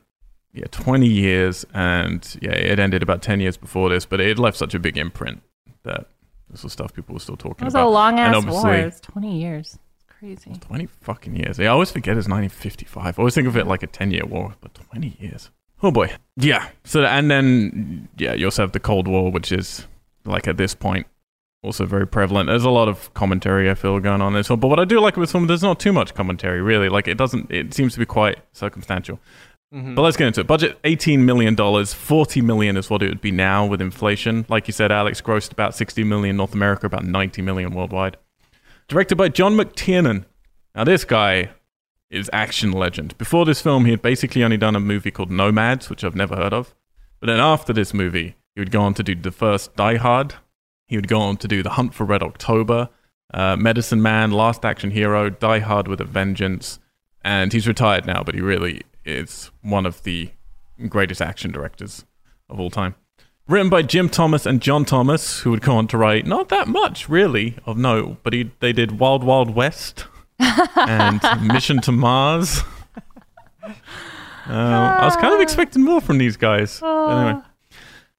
yeah 0.56 0.66
20 0.70 1.06
years, 1.06 1.64
and 1.74 2.36
yeah, 2.40 2.52
it 2.52 2.78
ended 2.78 3.02
about 3.02 3.22
10 3.22 3.40
years 3.40 3.56
before 3.56 3.88
this, 3.90 4.06
but 4.06 4.20
it 4.20 4.38
left 4.38 4.56
such 4.56 4.74
a 4.74 4.78
big 4.78 4.96
imprint 4.96 5.42
that 5.82 6.08
this 6.50 6.62
was 6.64 6.72
stuff 6.72 6.92
people 6.92 7.14
were 7.14 7.20
still 7.20 7.36
talking 7.36 7.52
about. 7.52 7.62
It 7.62 7.66
was 7.66 7.74
about. 7.74 7.86
a 7.86 7.90
long 7.90 8.18
ass 8.18 8.44
war. 8.44 8.74
It 8.74 8.84
was 8.86 9.00
20 9.00 9.38
years. 9.38 9.78
It's 9.94 10.04
crazy. 10.18 10.52
20 10.60 10.86
fucking 10.86 11.36
years. 11.36 11.58
Yeah, 11.58 11.66
I 11.66 11.72
always 11.72 11.90
forget 11.90 12.16
it's 12.16 12.28
1955. 12.28 13.18
I 13.18 13.20
always 13.20 13.34
think 13.34 13.46
of 13.46 13.56
it 13.56 13.66
like 13.66 13.82
a 13.82 13.86
10 13.86 14.10
year 14.10 14.24
war, 14.24 14.54
but 14.60 14.74
20 14.74 15.16
years. 15.20 15.50
Oh 15.82 15.90
boy. 15.90 16.12
Yeah. 16.36 16.68
So, 16.84 17.04
and 17.04 17.30
then, 17.30 18.08
yeah, 18.16 18.32
you 18.34 18.46
also 18.46 18.62
have 18.62 18.72
the 18.72 18.80
Cold 18.80 19.06
War, 19.06 19.30
which 19.30 19.52
is, 19.52 19.86
like, 20.24 20.48
at 20.48 20.56
this 20.56 20.74
point, 20.74 21.06
also 21.62 21.84
very 21.84 22.06
prevalent. 22.06 22.48
There's 22.48 22.64
a 22.64 22.70
lot 22.70 22.88
of 22.88 23.12
commentary, 23.12 23.70
I 23.70 23.74
feel, 23.74 23.98
going 24.00 24.22
on 24.22 24.28
in 24.28 24.38
this 24.38 24.48
one. 24.48 24.60
But 24.60 24.68
what 24.68 24.80
I 24.80 24.84
do 24.84 25.00
like 25.00 25.16
with 25.16 25.28
this 25.28 25.34
one, 25.34 25.46
there's 25.46 25.62
not 25.62 25.78
too 25.78 25.92
much 25.92 26.14
commentary, 26.14 26.62
really. 26.62 26.88
Like, 26.88 27.08
it 27.08 27.18
doesn't, 27.18 27.50
it 27.50 27.74
seems 27.74 27.92
to 27.92 27.98
be 27.98 28.06
quite 28.06 28.38
circumstantial. 28.52 29.20
But 29.94 30.02
let's 30.02 30.16
get 30.16 30.28
into 30.28 30.40
it. 30.40 30.46
Budget 30.46 30.80
$18 30.84 31.18
million. 31.20 31.56
40 31.56 32.40
million 32.40 32.76
is 32.76 32.88
what 32.88 33.02
it 33.02 33.08
would 33.08 33.20
be 33.20 33.32
now 33.32 33.66
with 33.66 33.80
inflation. 33.80 34.46
Like 34.48 34.68
you 34.68 34.72
said, 34.72 34.92
Alex 34.92 35.20
grossed 35.20 35.52
about 35.52 35.74
60 35.74 36.04
million 36.04 36.36
North 36.36 36.54
America, 36.54 36.86
about 36.86 37.04
90 37.04 37.42
million 37.42 37.74
worldwide. 37.74 38.16
Directed 38.88 39.16
by 39.16 39.28
John 39.28 39.56
McTiernan. 39.56 40.24
Now, 40.74 40.84
this 40.84 41.04
guy 41.04 41.50
is 42.10 42.30
action 42.32 42.70
legend. 42.72 43.18
Before 43.18 43.44
this 43.44 43.60
film, 43.60 43.84
he 43.84 43.90
had 43.90 44.02
basically 44.02 44.44
only 44.44 44.56
done 44.56 44.76
a 44.76 44.80
movie 44.80 45.10
called 45.10 45.30
Nomads, 45.30 45.90
which 45.90 46.04
I've 46.04 46.14
never 46.14 46.36
heard 46.36 46.52
of. 46.52 46.74
But 47.20 47.26
then 47.26 47.40
after 47.40 47.72
this 47.72 47.92
movie, 47.92 48.36
he 48.54 48.60
would 48.60 48.70
go 48.70 48.82
on 48.82 48.94
to 48.94 49.02
do 49.02 49.14
the 49.14 49.30
first 49.30 49.74
Die 49.74 49.96
Hard. 49.96 50.34
He 50.86 50.96
would 50.96 51.08
go 51.08 51.20
on 51.20 51.36
to 51.38 51.48
do 51.48 51.62
The 51.62 51.70
Hunt 51.70 51.94
for 51.94 52.04
Red 52.04 52.22
October, 52.22 52.90
uh, 53.34 53.56
Medicine 53.56 54.00
Man, 54.00 54.30
Last 54.30 54.64
Action 54.64 54.92
Hero, 54.92 55.28
Die 55.28 55.58
Hard 55.58 55.88
with 55.88 56.00
a 56.00 56.04
Vengeance. 56.04 56.78
And 57.22 57.52
he's 57.52 57.66
retired 57.66 58.06
now, 58.06 58.22
but 58.22 58.36
he 58.36 58.40
really 58.40 58.82
is 59.06 59.50
one 59.62 59.86
of 59.86 60.02
the 60.02 60.30
greatest 60.88 61.22
action 61.22 61.50
directors 61.52 62.04
of 62.50 62.60
all 62.60 62.70
time. 62.70 62.94
Written 63.48 63.70
by 63.70 63.82
Jim 63.82 64.08
Thomas 64.08 64.44
and 64.44 64.60
John 64.60 64.84
Thomas, 64.84 65.40
who 65.40 65.52
would 65.52 65.62
go 65.62 65.76
on 65.76 65.86
to 65.88 65.96
write 65.96 66.26
not 66.26 66.48
that 66.48 66.66
much, 66.66 67.08
really, 67.08 67.56
of 67.64 67.76
note, 67.78 68.18
but 68.24 68.32
he, 68.32 68.50
they 68.58 68.72
did 68.72 68.98
Wild 68.98 69.22
Wild 69.22 69.54
West 69.54 70.06
and 70.76 71.20
Mission 71.42 71.80
to 71.82 71.92
Mars. 71.92 72.62
Uh, 73.62 73.72
I 75.00 75.04
was 75.04 75.16
kind 75.16 75.34
of 75.34 75.40
expecting 75.40 75.84
more 75.84 76.00
from 76.00 76.18
these 76.18 76.36
guys. 76.36 76.82
Anyway. 76.82 77.42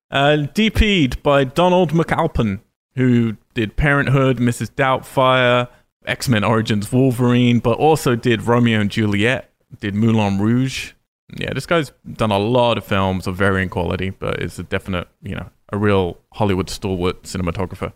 Uh, 0.09 0.47
DP'd 0.53 1.21
by 1.23 1.43
Donald 1.43 1.91
McAlpine, 1.91 2.61
who 2.95 3.35
did 3.53 3.75
Parenthood, 3.75 4.37
Mrs. 4.37 4.69
Doubtfire, 4.71 5.67
X 6.05 6.29
Men 6.29 6.43
Origins 6.43 6.91
Wolverine, 6.91 7.59
but 7.59 7.77
also 7.77 8.15
did 8.15 8.43
Romeo 8.43 8.79
and 8.79 8.89
Juliet, 8.89 9.46
did 9.79 9.95
Moulin 9.95 10.39
Rouge. 10.39 10.93
Yeah, 11.37 11.53
this 11.53 11.65
guy's 11.65 11.91
done 12.13 12.31
a 12.31 12.37
lot 12.37 12.77
of 12.77 12.85
films 12.85 13.27
of 13.27 13.35
varying 13.35 13.69
quality, 13.69 14.11
but 14.11 14.41
is 14.41 14.57
a 14.59 14.63
definite, 14.63 15.07
you 15.21 15.35
know, 15.35 15.49
a 15.73 15.77
real 15.77 16.17
Hollywood 16.33 16.69
stalwart 16.69 17.23
cinematographer. 17.23 17.91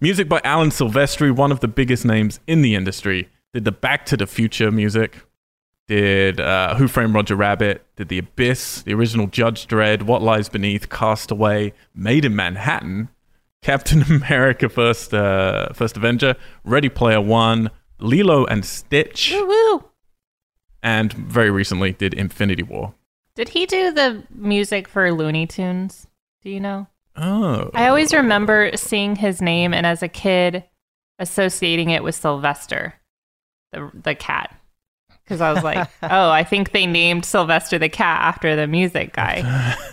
Music 0.00 0.28
by 0.28 0.40
Alan 0.42 0.70
Silvestri, 0.70 1.30
one 1.30 1.52
of 1.52 1.60
the 1.60 1.68
biggest 1.68 2.04
names 2.04 2.40
in 2.46 2.62
the 2.62 2.74
industry. 2.74 3.28
Did 3.54 3.64
the 3.64 3.72
Back 3.72 4.06
to 4.06 4.16
the 4.16 4.26
Future 4.26 4.70
music, 4.72 5.20
did 5.86 6.40
uh, 6.40 6.74
Who 6.76 6.88
Framed 6.88 7.14
Roger 7.14 7.36
Rabbit, 7.36 7.84
did 7.96 8.08
The 8.08 8.18
Abyss, 8.18 8.82
the 8.82 8.94
original 8.94 9.26
Judge 9.26 9.66
Dredd, 9.66 10.02
What 10.02 10.22
Lies 10.22 10.48
Beneath, 10.48 10.88
Castaway, 10.88 11.74
Maid 11.94 12.24
in 12.24 12.34
Manhattan, 12.34 13.10
Captain 13.62 14.02
America 14.10 14.68
First 14.68 15.14
uh, 15.14 15.72
First 15.72 15.96
Avenger, 15.96 16.34
Ready 16.64 16.88
Player 16.88 17.20
One, 17.20 17.70
Lilo 18.00 18.44
and 18.46 18.64
Stitch, 18.64 19.32
Woo 19.32 19.46
woo. 19.46 19.84
And 20.82 21.12
very 21.12 21.50
recently 21.50 21.92
did 21.92 22.14
Infinity 22.14 22.62
War. 22.62 22.94
Did 23.34 23.48
he 23.50 23.66
do 23.66 23.92
the 23.92 24.22
music 24.30 24.88
for 24.88 25.12
Looney 25.12 25.46
Tunes? 25.46 26.06
Do 26.42 26.50
you 26.50 26.60
know? 26.60 26.86
Oh, 27.16 27.70
I 27.74 27.88
always 27.88 28.12
remember 28.14 28.70
seeing 28.76 29.16
his 29.16 29.40
name 29.42 29.72
and 29.74 29.86
as 29.86 30.02
a 30.02 30.08
kid 30.08 30.64
associating 31.18 31.90
it 31.90 32.02
with 32.02 32.14
Sylvester, 32.14 32.94
the 33.72 33.90
the 33.94 34.14
cat. 34.14 34.54
Because 35.24 35.40
I 35.40 35.52
was 35.52 35.62
like, 35.62 35.88
oh, 36.02 36.30
I 36.30 36.42
think 36.42 36.72
they 36.72 36.84
named 36.84 37.24
Sylvester 37.24 37.78
the 37.78 37.88
cat 37.88 38.20
after 38.22 38.56
the 38.56 38.66
music 38.66 39.12
guy. 39.14 39.36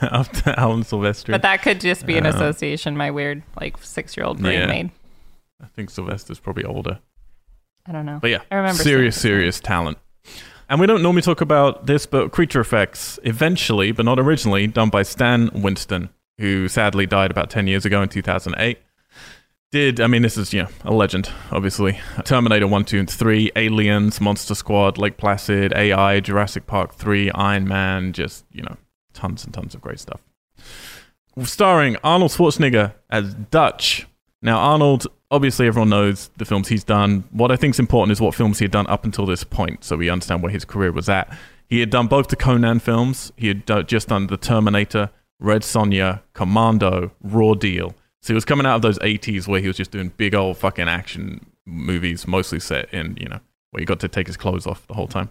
after 0.01 0.53
Alan 0.57 0.81
Silvestri. 0.83 1.31
But 1.31 1.43
that 1.43 1.61
could 1.61 1.79
just 1.79 2.05
be 2.05 2.17
an 2.17 2.25
Uh, 2.25 2.29
association 2.29 2.97
my 2.97 3.11
weird, 3.11 3.43
like, 3.59 3.77
six 3.77 4.17
year 4.17 4.25
old 4.25 4.39
brain 4.41 4.59
Yeah. 4.61 4.65
made. 4.65 4.91
I 5.61 5.67
think 5.67 5.91
Sylvester's 5.91 6.39
probably 6.39 6.63
older. 6.63 6.99
I 7.85 7.91
don't 7.91 8.05
know. 8.05 8.19
But 8.21 8.31
yeah, 8.31 8.41
I 8.49 8.55
remember 8.55 8.81
serious, 8.81 9.19
serious 9.19 9.59
talent. 9.59 9.97
And 10.69 10.79
we 10.79 10.85
don't 10.85 11.01
normally 11.01 11.23
talk 11.23 11.41
about 11.41 11.87
this, 11.87 12.05
but 12.05 12.31
creature 12.31 12.61
effects, 12.61 13.17
eventually, 13.23 13.91
but 13.91 14.05
not 14.05 14.19
originally, 14.19 14.67
done 14.67 14.89
by 14.89 15.01
Stan 15.01 15.49
Winston, 15.51 16.09
who 16.37 16.67
sadly 16.67 17.07
died 17.07 17.31
about 17.31 17.49
10 17.49 17.65
years 17.65 17.85
ago 17.85 18.03
in 18.03 18.09
2008. 18.09 18.77
Did, 19.71 19.99
I 19.99 20.07
mean, 20.07 20.21
this 20.21 20.37
is, 20.37 20.53
you 20.53 20.63
know, 20.63 20.69
a 20.83 20.93
legend, 20.93 21.31
obviously. 21.51 21.99
Terminator 22.23 22.67
1, 22.67 22.85
2, 22.85 22.99
and 22.99 23.09
3, 23.09 23.51
Aliens, 23.55 24.21
Monster 24.21 24.55
Squad, 24.55 24.97
Lake 24.99 25.17
Placid, 25.17 25.73
AI, 25.75 26.19
Jurassic 26.19 26.67
Park 26.67 26.93
3, 26.93 27.31
Iron 27.31 27.67
Man, 27.67 28.13
just, 28.13 28.45
you 28.51 28.61
know, 28.61 28.77
tons 29.13 29.45
and 29.45 29.53
tons 29.53 29.73
of 29.73 29.81
great 29.81 29.99
stuff. 29.99 30.21
Starring 31.43 31.97
Arnold 32.03 32.31
Schwarzenegger 32.31 32.93
as 33.09 33.33
Dutch. 33.33 34.07
Now, 34.41 34.57
Arnold, 34.59 35.07
obviously, 35.31 35.67
everyone 35.67 35.89
knows 35.89 36.29
the 36.37 36.45
films 36.45 36.67
he's 36.67 36.83
done. 36.83 37.23
What 37.31 37.51
I 37.51 37.55
think 37.55 37.75
is 37.75 37.79
important 37.79 38.11
is 38.11 38.21
what 38.21 38.35
films 38.35 38.59
he 38.59 38.65
had 38.65 38.71
done 38.71 38.87
up 38.87 39.05
until 39.05 39.25
this 39.25 39.43
point, 39.43 39.83
so 39.83 39.97
we 39.97 40.09
understand 40.09 40.41
where 40.41 40.51
his 40.51 40.65
career 40.65 40.91
was 40.91 41.09
at. 41.09 41.35
He 41.67 41.79
had 41.79 41.89
done 41.89 42.07
both 42.07 42.29
the 42.29 42.35
Conan 42.35 42.79
films. 42.79 43.31
He 43.37 43.47
had 43.47 43.87
just 43.87 44.07
done 44.07 44.27
the 44.27 44.37
Terminator, 44.37 45.11
Red 45.39 45.61
Sonja, 45.61 46.21
Commando, 46.33 47.11
Raw 47.21 47.53
Deal. 47.53 47.93
So 48.21 48.33
he 48.33 48.35
was 48.35 48.45
coming 48.45 48.65
out 48.65 48.75
of 48.75 48.81
those 48.81 48.99
80s 48.99 49.47
where 49.47 49.61
he 49.61 49.67
was 49.67 49.77
just 49.77 49.91
doing 49.91 50.11
big 50.17 50.35
old 50.35 50.57
fucking 50.57 50.89
action 50.89 51.45
movies, 51.65 52.27
mostly 52.27 52.59
set 52.59 52.93
in, 52.93 53.15
you 53.19 53.29
know, 53.29 53.39
where 53.71 53.79
he 53.79 53.85
got 53.85 53.99
to 53.99 54.07
take 54.07 54.27
his 54.27 54.35
clothes 54.35 54.65
off 54.65 54.85
the 54.87 54.95
whole 54.95 55.07
time. 55.07 55.29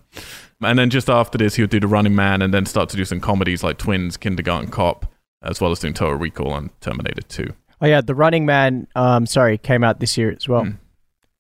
And 0.63 0.79
then 0.79 0.91
just 0.91 1.11
after 1.11 1.37
this, 1.37 1.57
he 1.57 1.63
would 1.63 1.71
do 1.71 1.81
The 1.81 1.89
Running 1.89 2.15
Man 2.15 2.41
and 2.41 2.55
then 2.55 2.65
start 2.65 2.89
to 2.91 2.97
do 2.97 3.05
some 3.05 3.21
comedies 3.21 3.63
like 3.63 3.77
Twins, 3.77 4.17
Kindergarten 4.17 4.71
Cop, 4.71 5.13
as 5.43 5.61
well 5.61 5.73
as 5.73 5.81
doing 5.81 5.93
Total 5.93 6.15
Recall 6.15 6.57
and 6.57 6.81
Terminator 6.81 7.23
2. 7.23 7.53
Oh 7.81 7.87
yeah, 7.87 8.01
The 8.01 8.15
Running 8.15 8.47
Man. 8.47 8.87
Um, 8.95 9.27
sorry, 9.27 9.59
came 9.59 9.85
out 9.85 10.01
this 10.01 10.17
year 10.19 10.33
as 10.37 10.49
well. 10.49 10.65
Hmm. 10.65 10.71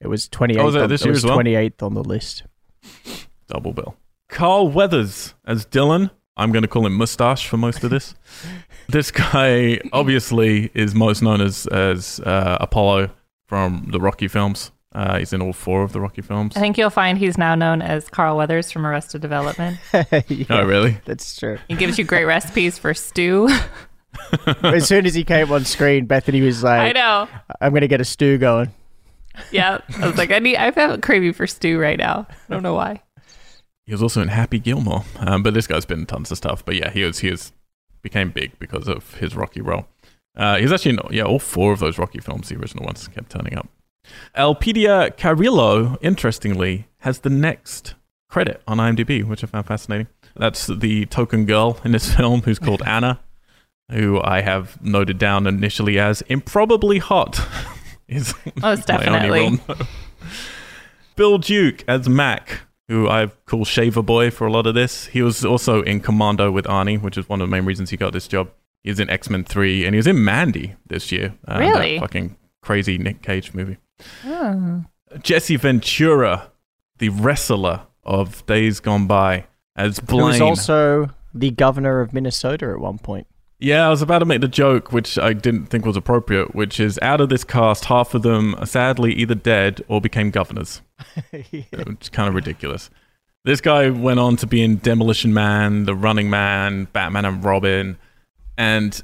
It 0.00 0.06
was 0.08 0.28
twenty 0.28 0.54
eighth. 0.54 0.60
Oh, 0.60 0.66
was 0.66 0.74
it 0.76 0.88
this 0.88 1.04
year 1.04 1.14
as 1.14 1.24
well? 1.24 1.34
Twenty 1.34 1.54
eighth 1.54 1.82
on 1.82 1.94
the 1.94 2.04
list. 2.04 2.44
Double 3.48 3.72
bill. 3.72 3.96
Carl 4.28 4.68
Weathers 4.70 5.34
as 5.44 5.64
Dillon. 5.64 6.10
I'm 6.36 6.52
going 6.52 6.62
to 6.62 6.68
call 6.68 6.86
him 6.86 6.94
Mustache 6.94 7.48
for 7.48 7.56
most 7.56 7.82
of 7.82 7.90
this. 7.90 8.14
this 8.88 9.10
guy 9.10 9.80
obviously 9.92 10.70
is 10.74 10.94
most 10.94 11.20
known 11.22 11.40
as 11.40 11.66
as 11.66 12.20
uh, 12.20 12.58
Apollo 12.60 13.10
from 13.48 13.88
the 13.90 13.98
Rocky 14.00 14.28
films. 14.28 14.70
Uh, 14.94 15.18
he's 15.18 15.32
in 15.32 15.42
all 15.42 15.52
four 15.52 15.82
of 15.82 15.92
the 15.92 16.00
Rocky 16.00 16.22
films. 16.22 16.56
I 16.56 16.60
think 16.60 16.78
you'll 16.78 16.88
find 16.90 17.18
he's 17.18 17.36
now 17.36 17.54
known 17.54 17.82
as 17.82 18.08
Carl 18.08 18.36
Weathers 18.36 18.70
from 18.72 18.86
Arrested 18.86 19.20
Development. 19.20 19.78
Yeah, 20.28 20.46
Oh, 20.48 20.64
really? 20.64 20.98
That's 21.04 21.36
true. 21.38 21.58
He 21.68 21.74
gives 21.74 21.98
you 21.98 22.04
great 22.04 22.24
recipes 22.24 22.78
for 22.78 22.94
stew. 22.94 23.48
as 24.62 24.86
soon 24.86 25.06
as 25.06 25.14
he 25.14 25.24
came 25.24 25.50
on 25.52 25.64
screen, 25.64 26.06
Bethany 26.06 26.40
was 26.40 26.62
like, 26.62 26.80
I 26.80 26.92
know. 26.92 27.28
"I'm 27.60 27.72
gonna 27.72 27.88
get 27.88 28.00
a 28.00 28.04
stew 28.04 28.38
going." 28.38 28.72
Yeah. 29.52 29.78
I 30.00 30.06
was 30.06 30.18
like, 30.18 30.30
I 30.30 30.38
need, 30.38 30.56
I 30.56 30.64
have 30.64 30.76
a 30.76 30.98
craving 30.98 31.32
for 31.32 31.46
stew 31.46 31.78
right 31.78 31.98
now. 31.98 32.26
I 32.30 32.52
don't 32.52 32.62
know 32.62 32.74
why. 32.74 33.02
He 33.86 33.92
was 33.92 34.02
also 34.02 34.20
in 34.20 34.28
Happy 34.28 34.58
Gilmore, 34.58 35.04
um, 35.18 35.42
but 35.42 35.54
this 35.54 35.66
guy's 35.66 35.86
been 35.86 36.00
in 36.00 36.06
tons 36.06 36.30
of 36.30 36.36
stuff. 36.36 36.64
But 36.64 36.74
yeah, 36.76 36.90
he 36.90 37.04
was 37.04 37.20
he 37.20 37.30
was 37.30 37.52
became 38.02 38.30
big 38.30 38.58
because 38.58 38.86
of 38.86 39.14
his 39.14 39.34
Rocky 39.34 39.62
role. 39.62 39.86
Uh, 40.36 40.58
he's 40.58 40.70
actually 40.70 40.92
in 40.92 41.00
yeah 41.10 41.22
all 41.22 41.38
four 41.38 41.72
of 41.72 41.78
those 41.78 41.96
Rocky 41.96 42.18
films. 42.18 42.50
The 42.50 42.56
original 42.56 42.84
ones 42.84 43.08
kept 43.08 43.30
turning 43.30 43.56
up. 43.56 43.68
Elpidia 44.36 45.16
Carrillo, 45.16 45.96
interestingly, 46.02 46.86
has 46.98 47.20
the 47.20 47.30
next 47.30 47.94
credit 48.28 48.62
on 48.68 48.76
IMDb, 48.76 49.24
which 49.24 49.42
I 49.42 49.46
found 49.46 49.66
fascinating. 49.66 50.08
That's 50.36 50.66
the 50.66 51.06
token 51.06 51.46
girl 51.46 51.78
in 51.82 51.92
this 51.92 52.14
film 52.16 52.42
who's 52.42 52.58
called 52.58 52.82
Anna, 52.84 53.20
who 53.90 54.20
I 54.22 54.40
have 54.42 54.80
noted 54.84 55.18
down 55.18 55.46
initially 55.46 55.98
as 55.98 56.22
improbably 56.22 56.98
hot. 56.98 57.40
is 58.08 58.34
Most 58.60 58.88
my 58.88 58.96
definitely. 58.96 59.60
real. 59.68 59.86
Bill 61.16 61.38
Duke 61.38 61.84
as 61.88 62.08
Mac, 62.08 62.60
who 62.88 63.08
I 63.08 63.26
call 63.46 63.64
Shaver 63.64 64.02
Boy 64.02 64.30
for 64.30 64.46
a 64.46 64.52
lot 64.52 64.66
of 64.66 64.74
this. 64.74 65.06
He 65.06 65.22
was 65.22 65.44
also 65.44 65.82
in 65.82 66.00
Commando 66.00 66.50
with 66.50 66.64
Arnie, 66.66 67.00
which 67.00 67.18
is 67.18 67.28
one 67.28 67.40
of 67.40 67.48
the 67.48 67.50
main 67.50 67.64
reasons 67.64 67.90
he 67.90 67.96
got 67.96 68.12
this 68.12 68.28
job. 68.28 68.50
He 68.84 68.90
was 68.90 69.00
in 69.00 69.10
X 69.10 69.28
Men 69.28 69.44
3, 69.44 69.84
and 69.84 69.94
he 69.94 69.96
was 69.96 70.06
in 70.06 70.24
Mandy 70.24 70.74
this 70.86 71.10
year. 71.10 71.34
uh, 71.46 71.58
Really? 71.58 71.94
That 71.96 72.00
fucking 72.02 72.36
crazy 72.62 72.96
Nick 72.98 73.22
Cage 73.22 73.52
movie. 73.52 73.78
Oh. 74.24 74.84
Jesse 75.22 75.56
Ventura, 75.56 76.50
the 76.98 77.08
wrestler 77.08 77.82
of 78.04 78.46
Days 78.46 78.78
Gone 78.80 79.06
By, 79.06 79.46
as 79.74 79.98
He 79.98 80.06
Blaine. 80.06 80.26
was 80.26 80.40
also 80.40 81.10
the 81.34 81.50
governor 81.50 82.00
of 82.00 82.12
Minnesota 82.12 82.66
at 82.70 82.78
one 82.78 82.98
point. 82.98 83.26
Yeah, 83.60 83.86
I 83.86 83.90
was 83.90 84.02
about 84.02 84.20
to 84.20 84.24
make 84.24 84.40
the 84.40 84.48
joke, 84.48 84.92
which 84.92 85.18
I 85.18 85.32
didn't 85.32 85.66
think 85.66 85.84
was 85.84 85.96
appropriate, 85.96 86.54
which 86.54 86.78
is 86.78 86.98
out 87.02 87.20
of 87.20 87.28
this 87.28 87.42
cast, 87.42 87.86
half 87.86 88.14
of 88.14 88.22
them 88.22 88.54
are 88.56 88.66
sadly 88.66 89.12
either 89.14 89.34
dead 89.34 89.82
or 89.88 90.00
became 90.00 90.30
governors. 90.30 90.80
which 91.30 91.64
is 92.00 92.08
kind 92.08 92.28
of 92.28 92.34
ridiculous. 92.34 92.88
This 93.44 93.60
guy 93.60 93.90
went 93.90 94.20
on 94.20 94.36
to 94.36 94.46
be 94.46 94.62
in 94.62 94.76
Demolition 94.76 95.34
Man, 95.34 95.84
The 95.86 95.94
Running 95.94 96.30
Man, 96.30 96.86
Batman 96.92 97.24
and 97.24 97.44
Robin, 97.44 97.96
and 98.56 99.02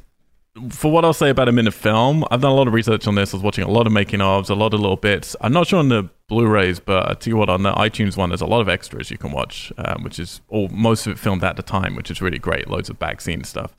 for 0.71 0.93
what 0.93 1.05
I'll 1.05 1.13
say 1.13 1.31
about 1.31 1.49
him 1.49 1.59
in 1.59 1.65
the 1.65 1.73
film, 1.73 2.25
I've 2.31 2.41
done 2.41 2.53
a 2.53 2.55
lot 2.55 2.69
of 2.69 2.75
research 2.75 3.09
on 3.09 3.17
this. 3.17 3.35
I 3.35 3.39
was 3.39 3.43
watching 3.43 3.65
a 3.65 3.71
lot 3.71 3.87
of 3.87 3.93
making 3.93 4.21
ofs, 4.21 4.51
a 4.51 4.55
lot 4.55 4.73
of 4.73 4.81
little 4.81 4.97
bits. 4.97 5.35
I'm 5.41 5.53
not 5.53 5.67
sure 5.67 5.81
on 5.81 5.89
the 5.89 6.09
Blu-rays, 6.29 6.79
but 6.79 7.11
I 7.11 7.15
tell 7.15 7.33
you 7.33 7.37
what, 7.37 7.49
on 7.49 7.65
the 7.65 7.73
iTunes 7.73 8.17
one, 8.17 8.31
there's 8.31 8.41
a 8.41 8.47
lot 8.47 8.61
of 8.61 8.69
extras 8.69 9.11
you 9.11 9.19
can 9.19 9.33
watch, 9.33 9.73
um, 9.79 10.05
which 10.05 10.21
is 10.21 10.41
all 10.49 10.69
most 10.69 11.07
of 11.07 11.13
it 11.13 11.19
filmed 11.19 11.43
at 11.43 11.57
the 11.57 11.63
time, 11.63 11.97
which 11.97 12.11
is 12.11 12.23
really 12.23 12.39
great. 12.39 12.69
Loads 12.69 12.89
of 12.89 13.01
back 13.01 13.21
scene 13.21 13.43
stuff, 13.43 13.75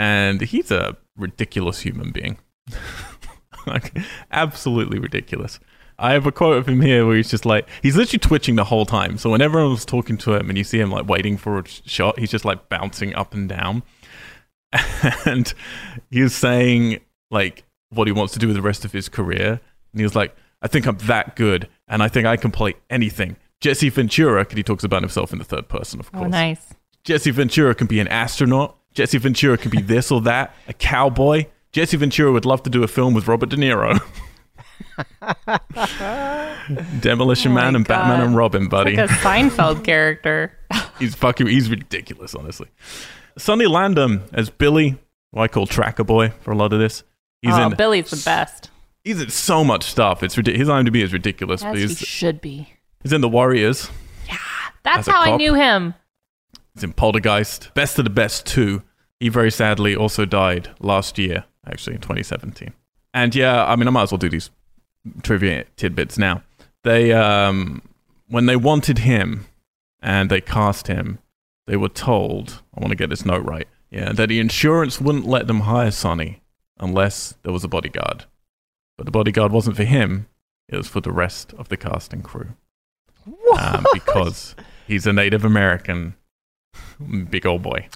and 0.00 0.40
he's 0.40 0.70
a 0.70 0.96
ridiculous 1.18 1.80
human 1.80 2.10
being, 2.10 2.38
like 3.66 3.94
absolutely 4.32 4.98
ridiculous. 4.98 5.60
I 5.98 6.12
have 6.12 6.24
a 6.24 6.32
quote 6.32 6.56
of 6.56 6.66
him 6.66 6.80
here 6.80 7.04
where 7.04 7.16
he's 7.16 7.30
just 7.30 7.44
like 7.44 7.68
he's 7.82 7.96
literally 7.96 8.18
twitching 8.18 8.56
the 8.56 8.64
whole 8.64 8.86
time. 8.86 9.18
So 9.18 9.28
whenever 9.28 9.58
everyone's 9.58 9.84
talking 9.84 10.16
to 10.18 10.32
him 10.32 10.48
and 10.48 10.56
you 10.56 10.64
see 10.64 10.80
him 10.80 10.90
like 10.90 11.06
waiting 11.06 11.36
for 11.36 11.58
a 11.58 11.68
shot, 11.68 12.18
he's 12.18 12.30
just 12.30 12.46
like 12.46 12.70
bouncing 12.70 13.14
up 13.14 13.34
and 13.34 13.48
down. 13.48 13.82
And 15.26 15.52
he's 16.10 16.34
saying 16.34 17.00
like 17.30 17.64
what 17.90 18.08
he 18.08 18.12
wants 18.12 18.32
to 18.32 18.38
do 18.38 18.46
with 18.46 18.56
the 18.56 18.62
rest 18.62 18.86
of 18.86 18.92
his 18.92 19.10
career. 19.10 19.60
And 19.92 20.00
he 20.00 20.02
was 20.02 20.16
like, 20.16 20.34
I 20.62 20.68
think 20.68 20.86
I'm 20.86 20.96
that 20.98 21.36
good 21.36 21.68
and 21.88 22.02
I 22.02 22.08
think 22.08 22.26
I 22.26 22.38
can 22.38 22.50
play 22.50 22.74
anything. 22.88 23.36
Jesse 23.60 23.90
Ventura, 23.90 24.44
because 24.44 24.56
he 24.56 24.62
talks 24.62 24.84
about 24.84 25.02
himself 25.02 25.32
in 25.32 25.38
the 25.38 25.44
third 25.44 25.68
person, 25.68 26.00
of 26.00 26.08
oh, 26.14 26.18
course. 26.18 26.24
Oh, 26.24 26.28
nice. 26.28 26.74
Jesse 27.04 27.32
Ventura 27.32 27.74
can 27.74 27.86
be 27.86 28.00
an 28.00 28.08
astronaut. 28.08 28.79
Jesse 28.94 29.18
Ventura 29.18 29.56
could 29.56 29.70
be 29.70 29.80
this 29.80 30.10
or 30.10 30.20
that, 30.22 30.54
a 30.68 30.72
cowboy. 30.72 31.46
Jesse 31.72 31.96
Ventura 31.96 32.32
would 32.32 32.44
love 32.44 32.62
to 32.64 32.70
do 32.70 32.82
a 32.82 32.88
film 32.88 33.14
with 33.14 33.28
Robert 33.28 33.48
De 33.48 33.56
Niro. 33.56 34.00
Demolition 37.00 37.52
Oh 37.52 37.54
Man 37.54 37.76
and 37.76 37.86
Batman 37.86 38.20
and 38.20 38.36
Robin, 38.36 38.68
buddy. 38.68 38.96
Like 38.96 39.10
a 39.10 39.14
Seinfeld 39.14 39.84
character. 39.84 40.56
he's 40.98 41.14
fucking, 41.14 41.46
he's 41.46 41.70
ridiculous, 41.70 42.34
honestly. 42.34 42.68
Sonny 43.38 43.66
Landham 43.66 44.22
as 44.32 44.50
Billy. 44.50 44.98
who 45.32 45.40
I 45.40 45.48
call 45.48 45.66
Tracker 45.66 46.04
Boy 46.04 46.30
for 46.40 46.50
a 46.50 46.56
lot 46.56 46.72
of 46.72 46.80
this. 46.80 47.04
He's 47.42 47.54
oh, 47.54 47.66
in 47.66 47.76
Billy's 47.76 48.10
the 48.10 48.22
best. 48.24 48.70
he's 49.04 49.20
in 49.20 49.30
so 49.30 49.64
much 49.64 49.84
stuff. 49.84 50.22
It's 50.22 50.36
ridiculous. 50.36 50.60
His 50.60 50.68
IMDb 50.68 51.02
is 51.02 51.12
ridiculous. 51.12 51.62
But 51.62 51.78
he 51.78 51.88
should 51.88 52.40
be. 52.40 52.68
he's 53.02 53.12
in 53.12 53.20
The 53.20 53.28
Warriors. 53.28 53.90
Yeah, 54.28 54.36
that's 54.82 55.08
how 55.08 55.22
I 55.22 55.36
knew 55.36 55.54
him. 55.54 55.94
He's 56.74 56.84
in 56.84 56.92
Poltergeist. 56.92 57.72
Best 57.74 57.98
of 57.98 58.04
the 58.04 58.10
Best 58.10 58.46
2. 58.46 58.82
He 59.18 59.28
very 59.28 59.50
sadly 59.50 59.94
also 59.94 60.24
died 60.24 60.70
last 60.80 61.18
year, 61.18 61.44
actually, 61.66 61.96
in 61.96 62.00
2017. 62.00 62.72
And 63.12 63.34
yeah, 63.34 63.64
I 63.64 63.76
mean, 63.76 63.88
I 63.88 63.90
might 63.90 64.04
as 64.04 64.12
well 64.12 64.18
do 64.18 64.28
these 64.28 64.50
trivia 65.22 65.64
tidbits 65.76 66.16
now. 66.16 66.42
They, 66.84 67.12
um, 67.12 67.82
when 68.28 68.46
they 68.46 68.56
wanted 68.56 68.98
him 68.98 69.46
and 70.00 70.30
they 70.30 70.40
cast 70.40 70.86
him, 70.86 71.18
they 71.66 71.76
were 71.76 71.88
told, 71.88 72.62
I 72.74 72.80
want 72.80 72.90
to 72.90 72.96
get 72.96 73.10
this 73.10 73.26
note 73.26 73.44
right, 73.44 73.68
yeah, 73.90 74.12
that 74.12 74.28
the 74.28 74.40
insurance 74.40 75.00
wouldn't 75.00 75.26
let 75.26 75.46
them 75.46 75.60
hire 75.60 75.90
Sonny 75.90 76.42
unless 76.78 77.34
there 77.42 77.52
was 77.52 77.64
a 77.64 77.68
bodyguard. 77.68 78.24
But 78.96 79.04
the 79.04 79.10
bodyguard 79.12 79.52
wasn't 79.52 79.76
for 79.76 79.84
him, 79.84 80.28
it 80.68 80.76
was 80.76 80.88
for 80.88 81.00
the 81.00 81.12
rest 81.12 81.52
of 81.54 81.68
the 81.68 81.76
cast 81.76 82.12
and 82.12 82.24
crew. 82.24 82.54
Um, 83.58 83.84
because 83.92 84.54
he's 84.86 85.06
a 85.06 85.12
Native 85.12 85.44
American 85.44 86.14
big 87.30 87.46
old 87.46 87.62
boy. 87.62 87.88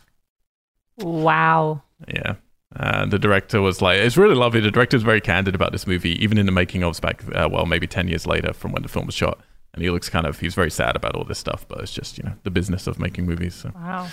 Wow. 0.99 1.83
Yeah. 2.09 2.37
Uh, 2.77 3.07
the 3.07 3.19
director 3.19 3.61
was 3.61 3.81
like, 3.81 3.99
it's 3.99 4.17
really 4.17 4.35
lovely. 4.35 4.61
The 4.61 4.71
director's 4.71 5.03
very 5.03 5.21
candid 5.21 5.55
about 5.55 5.73
this 5.73 5.87
movie, 5.87 6.23
even 6.23 6.39
in 6.39 6.47
the 6.47 6.53
making 6.53 6.81
ofs 6.81 7.01
back, 7.01 7.23
uh, 7.35 7.49
well, 7.51 7.67
maybe 7.67 7.87
10 7.87 8.09
years 8.09 8.27
later 8.27 8.53
from 8.53 8.73
when 8.73 8.83
the 8.83 8.89
film 8.89 9.07
was 9.07 9.15
shot. 9.15 9.39
And 9.73 9.83
he 9.83 9.91
looks 9.91 10.09
kind 10.09 10.27
of, 10.27 10.41
he's 10.41 10.55
very 10.55 10.71
sad 10.71 10.97
about 10.97 11.17
all 11.17 11.25
this 11.25 11.39
stuff, 11.39 11.67
but 11.69 11.81
it's 11.81 11.93
just, 11.93 12.19
you 12.19 12.25
know, 12.25 12.35
the 12.43 12.51
business 12.51 12.87
of 12.87 12.99
making 12.99 13.27
movies. 13.27 13.55
So. 13.55 13.71
Wow. 13.75 14.09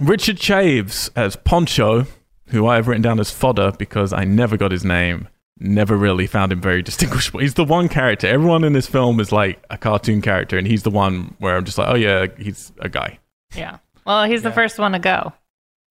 Richard 0.00 0.36
Chaves 0.36 1.10
as 1.16 1.36
Poncho, 1.36 2.06
who 2.48 2.66
I 2.66 2.76
have 2.76 2.88
written 2.88 3.02
down 3.02 3.20
as 3.20 3.30
fodder 3.30 3.72
because 3.78 4.12
I 4.12 4.24
never 4.24 4.56
got 4.56 4.70
his 4.70 4.84
name. 4.84 5.28
Never 5.58 5.96
really 5.96 6.26
found 6.26 6.52
him 6.52 6.60
very 6.60 6.82
distinguishable. 6.90 7.40
He's 7.40 7.54
the 7.54 7.64
one 7.64 7.88
character. 7.88 8.26
Everyone 8.26 8.64
in 8.64 8.74
this 8.74 8.86
film 8.86 9.20
is 9.20 9.32
like 9.32 9.62
a 9.70 9.78
cartoon 9.78 10.20
character, 10.20 10.58
and 10.58 10.66
he's 10.66 10.82
the 10.82 10.90
one 10.90 11.34
where 11.38 11.56
I'm 11.56 11.64
just 11.64 11.78
like, 11.78 11.88
oh 11.88 11.94
yeah, 11.94 12.26
he's 12.38 12.72
a 12.80 12.90
guy. 12.90 13.18
Yeah. 13.54 13.78
Well, 14.04 14.24
he's 14.24 14.42
the 14.42 14.52
first 14.52 14.78
one 14.78 14.92
to 14.92 14.98
go. 14.98 15.32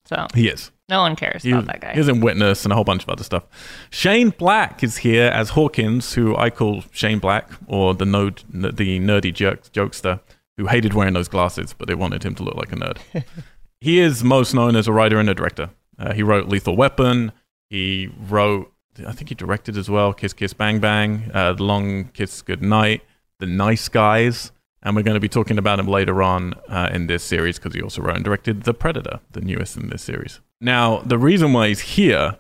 So 0.06 0.28
He 0.36 0.48
is. 0.48 0.72
no 0.88 1.02
one 1.02 1.16
cares 1.16 1.44
He, 1.44 1.52
about 1.52 1.66
that 1.66 1.82
guy. 1.82 1.94
he 1.94 2.00
was 2.00 2.08
in 2.08 2.22
Witness 2.22 2.64
and 2.64 2.72
a 2.72 2.76
whole 2.76 2.84
bunch 2.84 3.04
of 3.04 3.10
other 3.10 3.24
stuff. 3.24 3.44
Shane 3.90 4.30
Black 4.30 4.84
is 4.84 4.98
here 4.98 5.30
as 5.32 5.50
Hawkins, 5.52 6.14
who 6.14 6.36
I 6.36 6.50
call 6.52 6.84
Shane 6.92 7.20
Black, 7.20 7.50
or 7.68 7.94
the 7.96 8.06
node, 8.06 8.44
the 8.50 9.00
nerdy 9.00 9.34
jerk, 9.34 9.64
jokester 9.72 10.20
who 10.58 10.68
hated 10.68 10.94
wearing 10.94 11.14
those 11.16 11.28
glasses, 11.28 11.74
but 11.78 11.88
they 11.88 11.96
wanted 11.96 12.24
him 12.24 12.34
to 12.36 12.44
look 12.44 12.56
like 12.56 12.72
a 12.72 12.76
nerd. 12.76 12.98
he 13.82 14.00
is 14.00 14.24
most 14.24 14.54
known 14.54 14.76
as 14.76 14.88
a 14.88 14.92
writer 14.94 15.20
and 15.20 15.30
a 15.30 15.34
director. 15.34 15.70
Uh, 16.00 16.14
he 16.14 16.24
wrote 16.24 16.48
Lethal 16.48 16.78
Weapon. 16.78 17.32
He 17.70 18.10
wrote, 18.30 18.72
I 19.06 19.12
think 19.12 19.28
he 19.30 19.36
directed 19.36 19.76
as 19.76 19.90
well, 19.90 20.14
Kiss 20.14 20.32
Kiss 20.34 20.54
Bang 20.54 20.80
Bang, 20.80 21.30
uh, 21.34 21.52
The 21.54 21.64
Long 21.64 22.06
Kiss 22.14 22.42
Goodnight, 22.42 23.02
The 23.40 23.48
Nice 23.48 23.90
Guys. 23.90 24.52
And 24.86 24.96
we're 24.96 25.02
going 25.02 25.16
to 25.16 25.20
be 25.20 25.28
talking 25.28 25.58
about 25.58 25.80
him 25.80 25.88
later 25.88 26.22
on 26.22 26.54
uh, 26.70 26.90
in 26.94 27.08
this 27.08 27.24
series 27.24 27.58
because 27.58 27.74
he 27.74 27.82
also 27.82 28.04
wrote 28.04 28.18
and 28.18 28.24
directed 28.24 28.64
The 28.64 28.74
Predator, 28.74 29.20
the 29.32 29.42
newest 29.42 29.76
in 29.76 29.90
this 29.90 30.04
series. 30.04 30.40
Now, 30.62 31.00
the 31.00 31.18
reason 31.18 31.54
why 31.54 31.70
he's 31.70 31.80
here 31.82 32.38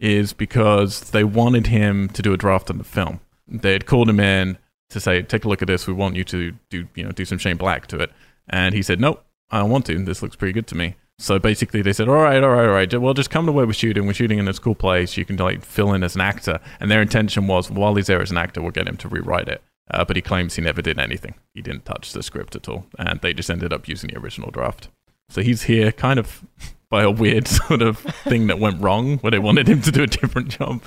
is 0.00 0.32
because 0.32 1.12
they 1.12 1.22
wanted 1.22 1.68
him 1.68 2.08
to 2.08 2.20
do 2.20 2.32
a 2.32 2.36
draft 2.36 2.68
on 2.68 2.78
the 2.78 2.84
film. 2.84 3.20
They 3.46 3.72
had 3.72 3.86
called 3.86 4.08
him 4.08 4.18
in 4.18 4.58
to 4.90 5.00
say, 5.00 5.22
"Take 5.22 5.44
a 5.44 5.48
look 5.48 5.62
at 5.62 5.68
this. 5.68 5.86
We 5.86 5.92
want 5.92 6.16
you 6.16 6.24
to 6.24 6.52
do, 6.68 6.88
you 6.96 7.04
know, 7.04 7.12
do 7.12 7.24
some 7.24 7.38
Shane 7.38 7.56
Black 7.56 7.86
to 7.88 7.98
it." 8.00 8.10
And 8.50 8.74
he 8.74 8.82
said, 8.82 9.00
"Nope, 9.00 9.24
I 9.50 9.60
don't 9.60 9.70
want 9.70 9.86
to. 9.86 10.04
This 10.04 10.20
looks 10.20 10.36
pretty 10.36 10.52
good 10.52 10.66
to 10.68 10.76
me." 10.76 10.96
So 11.20 11.38
basically, 11.38 11.82
they 11.82 11.92
said, 11.92 12.08
"All 12.08 12.14
right, 12.16 12.42
all 12.42 12.50
right, 12.50 12.66
all 12.66 12.72
right. 12.72 13.00
Well, 13.00 13.14
just 13.14 13.30
come 13.30 13.46
to 13.46 13.52
where 13.52 13.66
we're 13.66 13.72
shooting. 13.72 14.06
We're 14.06 14.14
shooting 14.14 14.38
in 14.38 14.44
this 14.44 14.58
cool 14.58 14.74
place. 14.74 15.16
You 15.16 15.24
can 15.24 15.36
like 15.36 15.64
fill 15.64 15.92
in 15.92 16.02
as 16.02 16.16
an 16.16 16.20
actor." 16.20 16.58
And 16.80 16.90
their 16.90 17.02
intention 17.02 17.46
was, 17.46 17.70
while 17.70 17.94
he's 17.94 18.06
there 18.08 18.22
as 18.22 18.30
an 18.30 18.38
actor, 18.38 18.60
we'll 18.62 18.70
get 18.72 18.88
him 18.88 18.96
to 18.98 19.08
rewrite 19.08 19.48
it. 19.48 19.62
Uh, 19.90 20.04
but 20.04 20.16
he 20.16 20.22
claims 20.22 20.54
he 20.54 20.62
never 20.62 20.82
did 20.82 20.98
anything. 20.98 21.34
He 21.54 21.62
didn't 21.62 21.84
touch 21.84 22.12
the 22.12 22.22
script 22.22 22.54
at 22.56 22.68
all, 22.68 22.86
and 22.98 23.20
they 23.20 23.32
just 23.32 23.50
ended 23.50 23.72
up 23.72 23.88
using 23.88 24.10
the 24.10 24.18
original 24.18 24.50
draft. 24.50 24.88
So 25.30 25.42
he's 25.42 25.62
here, 25.62 25.92
kind 25.92 26.18
of 26.18 26.44
by 26.90 27.02
a 27.02 27.10
weird 27.10 27.48
sort 27.48 27.82
of 27.82 27.98
thing 27.98 28.46
that 28.48 28.58
went 28.58 28.80
wrong, 28.80 29.18
where 29.18 29.30
they 29.30 29.38
wanted 29.38 29.68
him 29.68 29.82
to 29.82 29.92
do 29.92 30.02
a 30.02 30.06
different 30.06 30.48
job. 30.48 30.82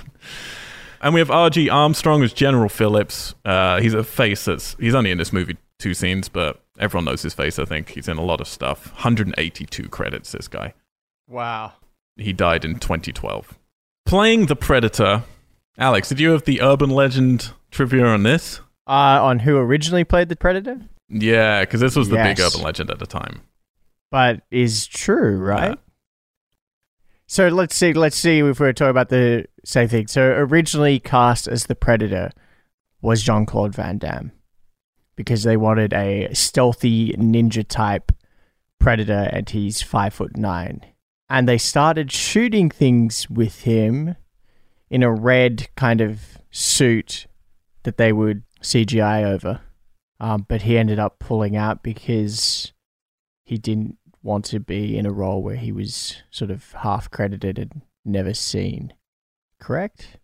And 1.00 1.14
we 1.14 1.20
have 1.20 1.30
R.G. 1.32 1.68
Armstrong 1.68 2.22
as 2.22 2.32
General 2.32 2.68
Phillips. 2.68 3.34
Uh, 3.44 3.80
he's 3.80 3.94
a 3.94 4.04
face 4.04 4.44
that's 4.44 4.76
he's 4.78 4.94
only 4.94 5.10
in 5.10 5.18
this 5.18 5.32
movie 5.32 5.56
two 5.80 5.94
scenes, 5.94 6.28
but 6.28 6.62
everyone 6.78 7.04
knows 7.06 7.22
his 7.22 7.34
face. 7.34 7.58
I 7.58 7.64
think 7.64 7.90
he's 7.90 8.06
in 8.06 8.18
a 8.18 8.22
lot 8.22 8.40
of 8.40 8.46
stuff. 8.46 8.92
182 8.92 9.88
credits. 9.88 10.30
This 10.30 10.46
guy. 10.46 10.74
Wow. 11.28 11.72
He 12.16 12.32
died 12.32 12.64
in 12.64 12.78
2012. 12.78 13.58
Playing 14.06 14.46
the 14.46 14.56
Predator. 14.56 15.24
Alex, 15.76 16.08
did 16.10 16.20
you 16.20 16.30
have 16.30 16.44
the 16.44 16.60
urban 16.60 16.90
legend 16.90 17.52
trivia 17.70 18.06
on 18.06 18.22
this? 18.22 18.60
Uh, 18.86 19.20
on 19.22 19.38
who 19.40 19.56
originally 19.56 20.04
played 20.04 20.28
the 20.28 20.36
Predator, 20.36 20.80
Yeah, 21.08 21.60
because 21.60 21.80
this 21.80 21.94
was 21.94 22.08
the 22.08 22.16
big 22.16 22.38
Yes. 22.38 22.52
urban 22.54 22.64
legend 22.64 22.90
at 22.90 22.98
the 22.98 23.06
time. 23.06 23.42
but 24.10 24.42
is 24.50 24.86
true, 24.86 25.38
right? 25.38 25.70
Yeah. 25.70 25.74
So 27.26 27.48
let's 27.48 27.74
see. 27.74 27.92
Let's 27.94 28.16
see 28.16 28.40
if 28.40 28.60
we're 28.60 28.72
talking 28.72 28.90
about 28.90 29.08
the 29.08 29.46
same 29.64 29.88
thing. 29.88 30.06
So 30.06 30.22
originally 30.22 30.98
cast 31.00 31.46
as 31.48 31.64
the 31.66 31.74
Predator 31.74 32.30
was 33.00 33.22
Jean 33.22 33.46
Claude 33.46 33.74
Van 33.74 33.96
Damme 33.98 34.32
because 35.16 35.42
they 35.44 35.56
wanted 35.56 35.92
a 35.94 36.28
stealthy 36.34 37.12
ninja 37.12 37.66
type 37.66 38.12
Predator, 38.78 39.30
and 39.32 39.48
he's 39.48 39.80
five 39.80 40.12
foot 40.12 40.36
nine. 40.36 40.84
And 41.30 41.48
they 41.48 41.56
started 41.58 42.10
shooting 42.12 42.68
things 42.68 43.30
with 43.30 43.62
him 43.62 44.16
in 44.90 45.02
a 45.02 45.10
red 45.12 45.68
kind 45.76 46.00
of 46.02 46.36
suit 46.50 47.26
that 47.84 47.96
they 47.96 48.12
would 48.12 48.42
CGI 48.62 49.24
over. 49.24 49.60
Um, 50.20 50.46
but 50.48 50.62
he 50.62 50.78
ended 50.78 50.98
up 50.98 51.18
pulling 51.18 51.56
out 51.56 51.82
because 51.82 52.72
he 53.44 53.58
didn't 53.58 53.98
want 54.22 54.44
to 54.46 54.60
be 54.60 54.96
in 54.96 55.04
a 55.04 55.10
role 55.12 55.42
where 55.42 55.56
he 55.56 55.72
was 55.72 56.22
sort 56.30 56.50
of 56.50 56.72
half 56.72 57.10
credited 57.10 57.58
and 57.58 57.82
never 58.04 58.32
seen. 58.32 58.92
Correct? 59.58 60.18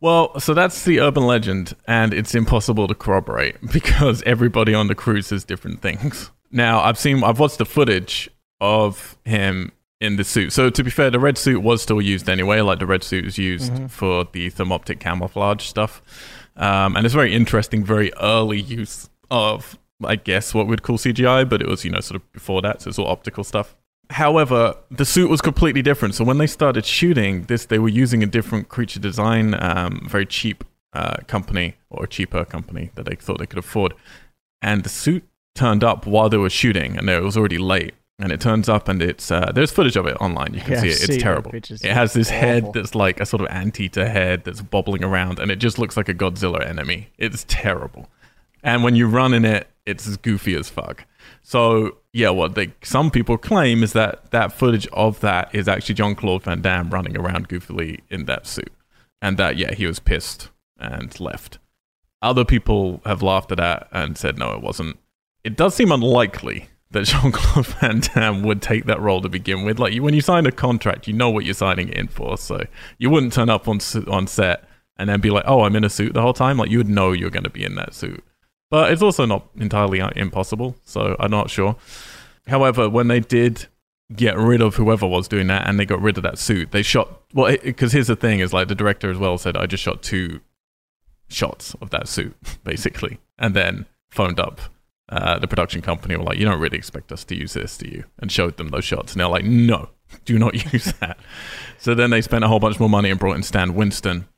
Well, 0.00 0.38
so 0.40 0.54
that's 0.54 0.84
the 0.84 1.00
urban 1.00 1.24
legend, 1.26 1.74
and 1.86 2.14
it's 2.14 2.34
impossible 2.34 2.88
to 2.88 2.94
corroborate 2.94 3.56
because 3.72 4.22
everybody 4.22 4.72
on 4.72 4.86
the 4.86 4.94
crew 4.94 5.20
says 5.20 5.44
different 5.44 5.82
things. 5.82 6.30
Now, 6.50 6.80
I've 6.80 6.98
seen, 6.98 7.22
I've 7.22 7.38
watched 7.38 7.58
the 7.58 7.66
footage 7.66 8.30
of 8.60 9.16
him 9.24 9.72
in 10.00 10.16
the 10.16 10.24
suit. 10.24 10.52
So, 10.52 10.70
to 10.70 10.82
be 10.84 10.90
fair, 10.90 11.10
the 11.10 11.20
red 11.20 11.36
suit 11.36 11.60
was 11.60 11.82
still 11.82 12.00
used 12.00 12.28
anyway. 12.28 12.60
Like 12.60 12.78
the 12.78 12.86
red 12.86 13.02
suit 13.02 13.24
was 13.24 13.36
used 13.36 13.72
Mhm. 13.72 13.90
for 13.90 14.24
the 14.32 14.50
thermoptic 14.50 15.00
camouflage 15.00 15.64
stuff, 15.64 16.00
um, 16.60 16.94
and 16.94 17.06
it's 17.06 17.14
very 17.14 17.34
interesting, 17.34 17.82
very 17.82 18.12
early 18.20 18.60
use 18.60 19.08
of, 19.30 19.78
I 20.04 20.16
guess, 20.16 20.54
what 20.54 20.66
we'd 20.66 20.82
call 20.82 20.98
CGI, 20.98 21.48
but 21.48 21.62
it 21.62 21.66
was 21.66 21.84
you 21.84 21.90
know 21.90 22.00
sort 22.00 22.20
of 22.20 22.32
before 22.32 22.62
that, 22.62 22.82
so 22.82 22.90
it's 22.90 22.98
all 22.98 23.08
optical 23.08 23.42
stuff. 23.42 23.74
However, 24.10 24.76
the 24.90 25.04
suit 25.04 25.30
was 25.30 25.40
completely 25.40 25.82
different. 25.82 26.14
So 26.14 26.24
when 26.24 26.38
they 26.38 26.48
started 26.48 26.84
shooting 26.84 27.44
this, 27.44 27.66
they 27.66 27.78
were 27.78 27.88
using 27.88 28.22
a 28.22 28.26
different 28.26 28.68
creature 28.68 29.00
design, 29.00 29.54
um, 29.62 30.06
very 30.08 30.26
cheap 30.26 30.64
uh, 30.92 31.18
company 31.28 31.76
or 31.88 32.06
cheaper 32.06 32.44
company 32.44 32.90
that 32.96 33.06
they 33.06 33.14
thought 33.14 33.38
they 33.38 33.46
could 33.46 33.58
afford. 33.58 33.94
And 34.60 34.82
the 34.82 34.88
suit 34.88 35.24
turned 35.54 35.82
up 35.82 36.06
while 36.06 36.28
they 36.28 36.36
were 36.36 36.50
shooting, 36.50 36.98
and 36.98 37.08
it 37.08 37.22
was 37.22 37.36
already 37.36 37.58
late. 37.58 37.94
And 38.22 38.32
it 38.32 38.40
turns 38.40 38.68
up, 38.68 38.88
and 38.88 39.00
it's 39.00 39.30
uh, 39.30 39.50
there's 39.54 39.70
footage 39.70 39.96
of 39.96 40.06
it 40.06 40.16
online. 40.20 40.52
You 40.52 40.60
can 40.60 40.72
Yeah, 40.72 40.80
see 40.80 40.88
it. 40.88 41.08
It's 41.08 41.22
terrible. 41.22 41.50
pictures. 41.50 41.82
It 41.82 41.92
has 41.92 42.12
this 42.12 42.28
head 42.28 42.72
that's 42.74 42.94
like 42.94 43.18
a 43.18 43.24
sort 43.26 43.40
of 43.40 43.48
anteater 43.48 44.06
head 44.06 44.44
that's 44.44 44.60
bobbling 44.60 45.02
around, 45.02 45.38
and 45.38 45.50
it 45.50 45.56
just 45.56 45.78
looks 45.78 45.96
like 45.96 46.08
a 46.08 46.14
Godzilla 46.14 46.64
enemy. 46.66 47.08
It's 47.16 47.46
terrible. 47.48 48.08
And 48.62 48.84
when 48.84 48.94
you 48.94 49.06
run 49.08 49.32
in 49.32 49.44
it, 49.46 49.68
it's 49.86 50.06
as 50.06 50.18
goofy 50.18 50.54
as 50.54 50.68
fuck. 50.68 51.04
So 51.42 51.96
yeah, 52.12 52.28
what 52.30 52.54
they 52.54 52.72
some 52.82 53.10
people 53.10 53.38
claim 53.38 53.82
is 53.82 53.94
that 53.94 54.30
that 54.32 54.52
footage 54.52 54.86
of 54.92 55.20
that 55.20 55.54
is 55.54 55.66
actually 55.66 55.94
Jean 55.94 56.14
Claude 56.14 56.42
Van 56.42 56.60
Damme 56.60 56.90
running 56.90 57.16
around 57.16 57.48
goofily 57.48 58.00
in 58.10 58.26
that 58.26 58.46
suit, 58.46 58.72
and 59.22 59.38
that 59.38 59.56
yeah 59.56 59.72
he 59.74 59.86
was 59.86 59.98
pissed 59.98 60.50
and 60.78 61.18
left. 61.20 61.58
Other 62.20 62.44
people 62.44 63.00
have 63.06 63.22
laughed 63.22 63.50
at 63.52 63.58
that 63.58 63.88
and 63.92 64.18
said 64.18 64.36
no, 64.38 64.52
it 64.52 64.60
wasn't. 64.60 64.98
It 65.42 65.56
does 65.56 65.74
seem 65.74 65.90
unlikely 65.90 66.68
that 66.90 67.04
Jean 67.04 67.32
Claude 67.32 67.66
Van 67.66 68.00
Damme 68.00 68.42
would 68.42 68.62
take 68.62 68.86
that 68.86 69.00
role 69.00 69.20
to 69.22 69.28
begin 69.28 69.64
with. 69.64 69.78
Like 69.78 69.96
when 70.00 70.14
you 70.14 70.20
sign 70.20 70.46
a 70.46 70.52
contract, 70.52 71.06
you 71.06 71.12
know 71.12 71.30
what 71.30 71.44
you're 71.44 71.54
signing 71.54 71.88
in 71.88 72.08
for, 72.08 72.36
so 72.36 72.64
you 72.98 73.10
wouldn't 73.10 73.32
turn 73.32 73.48
up 73.48 73.68
on 73.68 73.80
on 74.08 74.26
set 74.26 74.64
and 74.96 75.08
then 75.08 75.20
be 75.20 75.30
like, 75.30 75.44
"Oh, 75.46 75.62
I'm 75.62 75.76
in 75.76 75.84
a 75.84 75.90
suit 75.90 76.14
the 76.14 76.22
whole 76.22 76.32
time." 76.32 76.58
Like 76.58 76.70
you 76.70 76.78
would 76.78 76.88
know 76.88 77.12
you're 77.12 77.30
going 77.30 77.44
to 77.44 77.50
be 77.50 77.64
in 77.64 77.74
that 77.76 77.94
suit. 77.94 78.22
But 78.70 78.92
it's 78.92 79.02
also 79.02 79.26
not 79.26 79.48
entirely 79.56 80.00
uh, 80.00 80.10
impossible, 80.14 80.76
so 80.84 81.16
I'm 81.18 81.30
not 81.30 81.50
sure. 81.50 81.76
However, 82.46 82.88
when 82.88 83.08
they 83.08 83.20
did 83.20 83.66
get 84.14 84.36
rid 84.36 84.60
of 84.60 84.76
whoever 84.76 85.06
was 85.06 85.28
doing 85.28 85.46
that 85.48 85.68
and 85.68 85.78
they 85.78 85.86
got 85.86 86.00
rid 86.00 86.16
of 86.16 86.22
that 86.22 86.38
suit, 86.38 86.70
they 86.70 86.82
shot 86.82 87.20
well 87.32 87.56
because 87.62 87.92
here's 87.92 88.08
the 88.08 88.16
thing 88.16 88.40
is 88.40 88.52
like 88.52 88.68
the 88.68 88.74
director 88.74 89.10
as 89.10 89.18
well 89.18 89.38
said 89.38 89.56
I 89.56 89.66
just 89.66 89.82
shot 89.82 90.02
two 90.02 90.40
shots 91.28 91.74
of 91.80 91.90
that 91.90 92.08
suit 92.08 92.36
basically 92.64 93.20
and 93.38 93.54
then 93.54 93.86
phoned 94.10 94.40
up 94.40 94.60
uh, 95.10 95.38
the 95.38 95.48
production 95.48 95.82
company 95.82 96.16
were 96.16 96.22
like, 96.22 96.38
"You 96.38 96.44
don't 96.44 96.60
really 96.60 96.78
expect 96.78 97.10
us 97.10 97.24
to 97.24 97.36
use 97.36 97.52
this, 97.52 97.76
do 97.76 97.88
you?" 97.88 98.04
And 98.18 98.30
showed 98.30 98.56
them 98.56 98.68
those 98.68 98.84
shots, 98.84 99.12
and 99.12 99.20
they're 99.20 99.28
like, 99.28 99.44
"No, 99.44 99.90
do 100.24 100.38
not 100.38 100.54
use 100.72 100.92
that." 101.00 101.18
so 101.78 101.94
then 101.94 102.10
they 102.10 102.20
spent 102.20 102.44
a 102.44 102.48
whole 102.48 102.60
bunch 102.60 102.78
more 102.78 102.88
money 102.88 103.10
and 103.10 103.18
brought 103.18 103.36
in 103.36 103.42
Stan 103.42 103.74
Winston, 103.74 104.28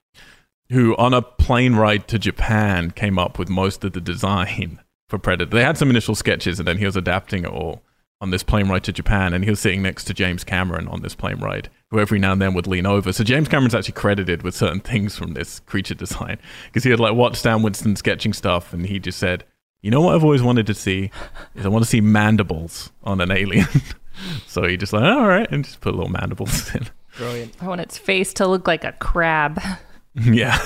who 0.71 0.97
on 0.97 1.13
a 1.13 1.23
plane 1.23 1.75
ride 1.75 2.09
to 2.09 2.19
Japan 2.19 2.91
came 2.91 3.19
up 3.19 3.39
with 3.39 3.51
most 3.51 3.85
of 3.85 3.93
the 3.93 4.01
design 4.01 4.81
for 5.09 5.19
Predator. 5.19 5.51
They 5.51 5.63
had 5.63 5.79
some 5.79 5.91
initial 5.91 6.15
sketches, 6.15 6.59
and 6.59 6.67
then 6.67 6.79
he 6.79 6.87
was 6.87 6.97
adapting 6.97 7.45
it 7.45 7.51
all 7.51 7.83
on 8.23 8.31
this 8.31 8.45
plane 8.45 8.69
ride 8.69 8.85
to 8.85 8.93
Japan, 8.93 9.35
and 9.35 9.43
he 9.43 9.51
was 9.51 9.61
sitting 9.61 9.83
next 9.83 10.05
to 10.05 10.15
James 10.15 10.45
Cameron 10.45 10.87
on 10.87 11.03
this 11.03 11.15
plane 11.15 11.41
ride, 11.41 11.69
who 11.91 11.99
every 11.99 12.21
now 12.21 12.33
and 12.33 12.41
then 12.41 12.55
would 12.55 12.69
lean 12.69 12.87
over. 12.87 13.13
So 13.13 13.25
James 13.25 13.49
Cameron's 13.49 13.75
actually 13.75 13.95
credited 13.95 14.43
with 14.43 14.55
certain 14.55 14.81
things 14.93 15.17
from 15.17 15.35
this 15.35 15.61
creature 15.61 15.95
design 15.95 16.39
because 16.67 16.85
he 16.85 16.91
had 16.91 17.01
like 17.01 17.15
watched 17.15 17.39
Stan 17.39 17.63
Winston 17.63 17.97
sketching 17.97 18.33
stuff, 18.33 18.73
and 18.73 18.87
he 18.87 18.99
just 18.99 19.19
said, 19.19 19.45
"You 19.83 19.91
know 19.91 20.01
what 20.01 20.15
I've 20.15 20.25
always 20.25 20.43
wanted 20.43 20.67
to 20.67 20.75
see 20.75 21.11
is 21.55 21.67
I 21.67 21.69
want 21.69 21.85
to 21.85 21.91
see 21.91 22.01
mandibles 22.01 22.91
on 23.05 23.21
an 23.21 23.31
alien." 23.31 23.67
so 24.47 24.67
he 24.67 24.77
just 24.77 24.93
like, 24.93 25.05
all 25.05 25.27
right, 25.27 25.51
and 25.51 25.65
just 25.65 25.81
put 25.81 25.95
little 25.95 26.11
mandibles 26.11 26.75
in. 26.75 26.89
Brilliant. 27.17 27.55
I 27.61 27.67
want 27.67 27.81
its 27.81 27.99
face 27.99 28.33
to 28.35 28.47
look 28.47 28.67
like 28.67 28.85
a 28.85 28.93
crab. 28.93 29.61
yeah, 30.15 30.59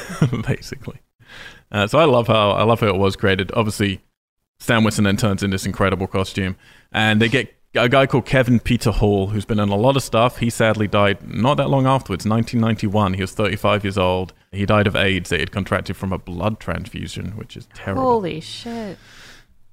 basically. 0.47 1.01
Uh, 1.73 1.87
so 1.87 1.99
I 1.99 2.05
love 2.05 2.29
how 2.29 2.51
I 2.51 2.63
love 2.63 2.81
how 2.81 2.89
it 2.89 2.97
was 2.97 3.17
created. 3.17 3.51
Obviously, 3.55 4.01
Stan 4.59 4.85
Winston 4.85 5.05
then 5.05 5.17
turns 5.17 5.43
in 5.43 5.51
this 5.51 5.67
incredible 5.67 6.07
costume, 6.07 6.57
and 6.93 7.21
they 7.21 7.29
get 7.29 7.53
a 7.75 7.89
guy 7.89 8.07
called 8.07 8.27
Kevin 8.27 8.61
Peter 8.61 8.91
Hall, 8.91 9.29
who's 9.29 9.45
been 9.45 9.59
in 9.59 9.69
a 9.69 9.77
lot 9.77 9.97
of 9.97 10.03
stuff. 10.03 10.39
He 10.39 10.51
sadly 10.51 10.87
died 10.87 11.29
not 11.29 11.57
that 11.57 11.69
long 11.69 11.87
afterwards, 11.87 12.25
1991. 12.25 13.15
He 13.15 13.21
was 13.21 13.33
35 13.33 13.85
years 13.85 13.99
old. 13.99 14.33
He 14.57 14.67
died 14.67 14.87
of 14.87 14.97
AIDS 14.97 15.31
that 15.31 15.37
he 15.37 15.41
had 15.41 15.53
contracted 15.53 15.97
from 15.97 16.13
a 16.13 16.19
blood 16.19 16.59
transfusion, 16.61 17.33
which 17.37 17.57
is 17.57 17.69
terrible. 17.75 18.03
Holy 18.03 18.41
shit. 18.41 18.99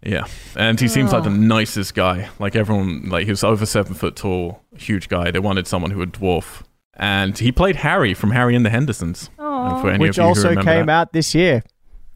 Yeah, 0.06 0.26
and 0.58 0.80
he 0.80 0.88
seems 0.90 1.14
like 1.14 1.24
the 1.24 1.30
nicest 1.30 1.96
guy. 1.96 2.30
Like 2.38 2.56
everyone, 2.58 3.08
like 3.10 3.24
he 3.26 3.32
was 3.32 3.44
over 3.44 3.66
seven 3.66 3.94
foot 3.94 4.16
tall, 4.18 4.62
huge 4.76 5.08
guy. 5.08 5.32
They 5.32 5.40
wanted 5.40 5.66
someone 5.66 5.92
who 5.92 6.00
would 6.00 6.12
dwarf, 6.14 6.64
and 6.96 7.38
he 7.38 7.52
played 7.54 7.78
Harry 7.78 8.14
from 8.14 8.32
Harry 8.32 8.56
and 8.56 8.66
the 8.66 8.70
Hendersons. 8.70 9.30
For 9.38 9.90
any 9.90 10.00
Which 10.00 10.12
of 10.12 10.18
you 10.18 10.24
who 10.24 10.28
also 10.30 10.50
remember 10.50 10.72
came 10.72 10.86
that. 10.88 10.92
out 10.94 11.14
this 11.14 11.34
year. 11.34 11.64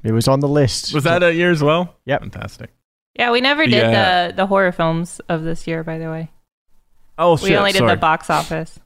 It 0.03 0.12
was 0.12 0.27
on 0.27 0.41
the 0.41 0.47
list. 0.49 0.93
Was 0.93 1.06
that 1.06 1.23
a 1.23 1.34
year 1.34 1.49
as 1.49 1.63
well? 1.63 1.95
Yep. 2.06 2.21
Fantastic. 2.21 2.69
yeah. 3.15 3.32
We 3.32 3.39
never 3.41 3.63
did 3.63 3.71
Yeah. 3.73 4.27
the 4.27 4.34
the 4.36 4.47
horror 4.47 4.71
films 4.73 5.19
of 5.30 5.43
this 5.43 5.65
year, 5.65 5.84
by 5.84 5.97
the 5.97 6.10
way. 6.10 6.30
Oh 7.17 7.34
We 7.41 7.49
shit! 7.49 7.58
only 7.58 7.71
did 7.71 7.80
sorry. 7.80 7.91
the 7.95 7.97
box 8.01 8.30
office. 8.30 8.80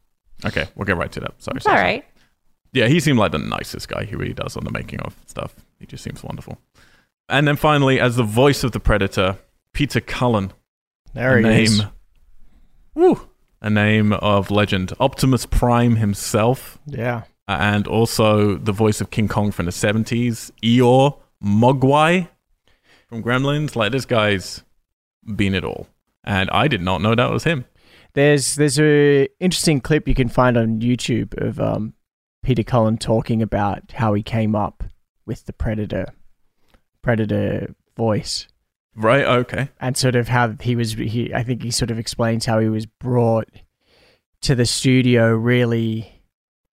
okay, 0.45 0.67
we'll 0.75 0.85
get 0.85 0.95
right 0.97 1.11
to 1.11 1.19
that. 1.21 1.33
Sorry. 1.41 1.57
It's 1.57 1.65
sorry, 1.65 1.75
all 1.75 1.79
sorry. 1.79 1.91
right. 1.95 2.05
Yeah, 2.73 2.87
he 2.87 2.99
seemed 2.99 3.19
like 3.19 3.31
the 3.31 3.37
nicest 3.39 3.89
guy. 3.89 4.05
He 4.05 4.15
really 4.15 4.33
does 4.33 4.55
on 4.55 4.63
the 4.63 4.71
making 4.71 4.99
of 5.01 5.15
stuff. 5.25 5.55
He 5.79 5.85
just 5.85 6.03
seems 6.03 6.23
wonderful. 6.23 6.57
And 7.27 7.47
then 7.47 7.55
finally, 7.55 7.99
as 7.99 8.15
the 8.15 8.23
voice 8.23 8.63
of 8.63 8.71
the 8.71 8.79
Predator, 8.79 9.37
Peter 9.73 9.99
Cullen. 10.01 10.51
there 11.13 11.33
a 11.37 11.41
he 11.41 11.43
name. 11.43 11.63
is. 11.63 11.83
Woo! 12.95 13.29
A 13.61 13.69
name 13.69 14.13
of 14.13 14.49
legend. 14.51 14.93
Optimus 14.99 15.45
Prime 15.45 15.95
himself. 15.97 16.79
Yeah. 16.85 17.23
and 17.47 17.87
also 17.87 18.55
the 18.55 18.71
voice 18.71 19.01
of 19.01 19.11
King 19.11 19.27
Kong 19.27 19.51
from 19.51 19.65
the 19.65 19.71
70s, 19.71 20.51
Eeyore 20.63 21.17
Mogwai 21.43 22.29
from 23.07 23.21
Gremlins. 23.23 23.75
Like, 23.75 23.91
this 23.91 24.05
guy's 24.05 24.63
been 25.35 25.53
it 25.53 25.65
all. 25.65 25.87
And 26.23 26.49
I 26.51 26.67
did 26.69 26.81
not 26.81 27.01
know 27.01 27.13
that 27.15 27.29
was 27.31 27.43
him. 27.43 27.65
There's 28.13 28.55
there's 28.55 28.79
a 28.79 29.27
interesting 29.39 29.79
clip 29.81 30.07
you 30.07 30.15
can 30.15 30.27
find 30.29 30.57
on 30.57 30.79
YouTube 30.81 31.33
of 31.41 31.59
um, 31.59 31.93
Peter 32.43 32.63
Cullen 32.63 32.97
talking 32.97 33.41
about 33.41 33.91
how 33.93 34.13
he 34.13 34.23
came 34.23 34.55
up 34.55 34.83
with 35.25 35.45
the 35.45 35.53
Predator 35.53 36.13
Predator 37.01 37.75
voice 37.95 38.47
Right? 38.95 39.25
Okay. 39.25 39.69
and 39.79 39.95
sort 39.95 40.15
of 40.15 40.27
how 40.27 40.55
he 40.59 40.75
was 40.75 40.93
he 40.93 41.33
I 41.33 41.43
think 41.43 41.63
he 41.63 41.71
sort 41.71 41.91
of 41.91 41.99
explains 41.99 42.45
how 42.45 42.59
he 42.59 42.67
was 42.69 42.85
brought 42.85 43.49
to 44.41 44.55
the 44.55 44.65
studio 44.65 45.29
really 45.33 46.21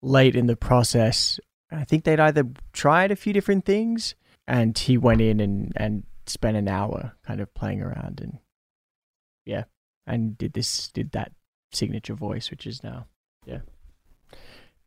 late 0.01 0.35
in 0.35 0.45
the 0.47 0.55
process. 0.55 1.39
I 1.71 1.83
think 1.83 2.03
they'd 2.03 2.19
either 2.19 2.47
tried 2.71 3.11
a 3.11 3.15
few 3.15 3.33
different 3.33 3.65
things 3.65 4.15
and 4.47 4.77
he 4.77 4.97
went 4.97 5.21
in 5.21 5.39
and 5.39 5.73
and 5.75 6.03
spent 6.27 6.57
an 6.57 6.67
hour 6.67 7.15
kind 7.25 7.41
of 7.41 7.53
playing 7.53 7.81
around 7.81 8.21
and 8.21 8.39
yeah, 9.45 9.63
and 10.07 10.37
did 10.37 10.53
this 10.53 10.87
did 10.89 11.11
that 11.11 11.31
signature 11.71 12.13
voice 12.13 12.49
which 12.49 12.65
is 12.65 12.83
now 12.83 13.07
yeah. 13.45 13.59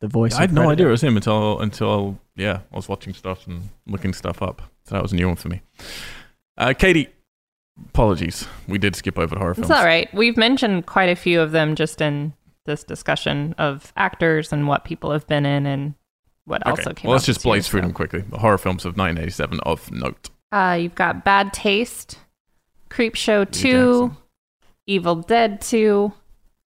The 0.00 0.08
voice 0.08 0.34
I 0.34 0.42
had 0.42 0.52
no 0.52 0.70
idea 0.70 0.86
it 0.86 0.90
was 0.90 1.02
him 1.02 1.16
until, 1.16 1.58
until, 1.60 2.18
yeah, 2.36 2.60
I 2.72 2.76
was 2.76 2.88
watching 2.88 3.14
stuff 3.14 3.46
and 3.46 3.62
looking 3.86 4.12
stuff 4.12 4.40
up. 4.42 4.62
So 4.84 4.94
that 4.94 5.02
was 5.02 5.12
a 5.12 5.16
new 5.16 5.26
one 5.26 5.36
for 5.36 5.48
me. 5.48 5.60
Uh, 6.56 6.72
Katie, 6.72 7.08
apologies. 7.88 8.46
We 8.68 8.78
did 8.78 8.94
skip 8.96 9.18
over 9.18 9.34
the 9.34 9.40
horror 9.40 9.54
films. 9.54 9.70
It's 9.70 9.78
all 9.78 9.84
right. 9.84 10.12
We've 10.14 10.36
mentioned 10.36 10.86
quite 10.86 11.08
a 11.08 11.16
few 11.16 11.40
of 11.40 11.50
them 11.50 11.74
just 11.74 12.00
in 12.00 12.32
this 12.64 12.84
discussion 12.84 13.54
of 13.58 13.92
actors 13.96 14.52
and 14.52 14.68
what 14.68 14.84
people 14.84 15.10
have 15.10 15.26
been 15.26 15.44
in 15.46 15.66
and 15.66 15.94
what 16.44 16.62
Okay. 16.62 16.70
also 16.70 16.92
came 16.94 17.08
well, 17.08 17.14
let's 17.16 17.26
just 17.26 17.42
blaze 17.42 17.66
through 17.68 17.80
them 17.82 17.92
quickly. 17.92 18.20
The 18.22 18.38
horror 18.38 18.58
films 18.58 18.84
of 18.84 18.96
1987 18.96 19.60
of 19.60 19.90
note. 19.90 20.30
Uh, 20.52 20.78
you've 20.80 20.94
got 20.94 21.24
Bad 21.24 21.52
Taste, 21.52 22.18
Creepshow 22.88 23.50
2, 23.50 24.14
Evil 24.86 25.16
Dead 25.16 25.60
2, 25.60 26.12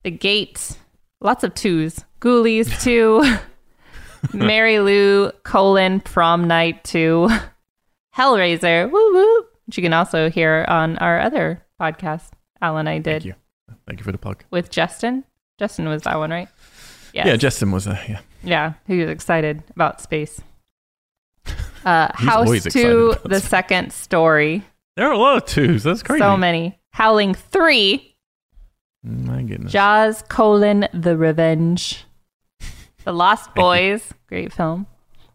The 0.04 0.10
Gate, 0.10 0.76
lots 1.20 1.42
of 1.44 1.54
twos. 1.54 2.04
Ghoulies 2.22 2.82
2, 4.32 4.36
Mary 4.36 4.78
Lou, 4.78 5.30
colon, 5.42 6.00
Prom 6.00 6.46
Night 6.46 6.84
2, 6.84 7.28
Hellraiser, 8.16 8.90
woo 8.90 9.12
woo, 9.14 9.44
which 9.66 9.76
you 9.76 9.82
can 9.82 9.92
also 9.92 10.30
hear 10.30 10.64
on 10.68 10.98
our 10.98 11.18
other 11.20 11.62
podcast 11.80 12.30
Alan 12.60 12.86
and 12.86 12.88
I 12.88 12.98
did. 12.98 13.22
Thank 13.22 13.24
you. 13.24 13.34
Thank 13.86 13.98
you 14.00 14.04
for 14.04 14.12
the 14.12 14.18
plug. 14.18 14.44
with 14.50 14.70
Justin. 14.70 15.24
Justin 15.58 15.88
was 15.88 16.02
that 16.02 16.16
one, 16.18 16.30
right? 16.30 16.48
Yes. 17.12 17.26
Yeah, 17.26 17.36
Justin 17.36 17.72
was 17.72 17.84
there. 17.86 18.00
Yeah. 18.08 18.20
Yeah, 18.44 18.72
he 18.86 18.98
was 18.98 19.10
excited 19.10 19.62
about 19.70 20.00
space. 20.00 20.40
Uh, 21.84 22.08
House 22.14 22.46
always 22.46 22.64
excited 22.64 22.86
2, 22.88 23.10
about 23.10 23.28
The 23.28 23.40
space. 23.40 23.50
Second 23.50 23.92
Story. 23.92 24.62
There 24.94 25.08
are 25.08 25.12
a 25.12 25.18
lot 25.18 25.38
of 25.38 25.46
twos. 25.46 25.82
That's 25.82 26.00
crazy. 26.04 26.20
So 26.20 26.36
many. 26.36 26.78
Howling 26.92 27.34
3, 27.34 28.16
My 29.02 29.42
goodness. 29.42 29.72
Jaws, 29.72 30.22
colon, 30.28 30.86
The 30.94 31.16
Revenge. 31.16 32.04
The 33.04 33.12
Lost 33.12 33.54
Boys, 33.54 34.12
great 34.28 34.52
film. 34.52 34.86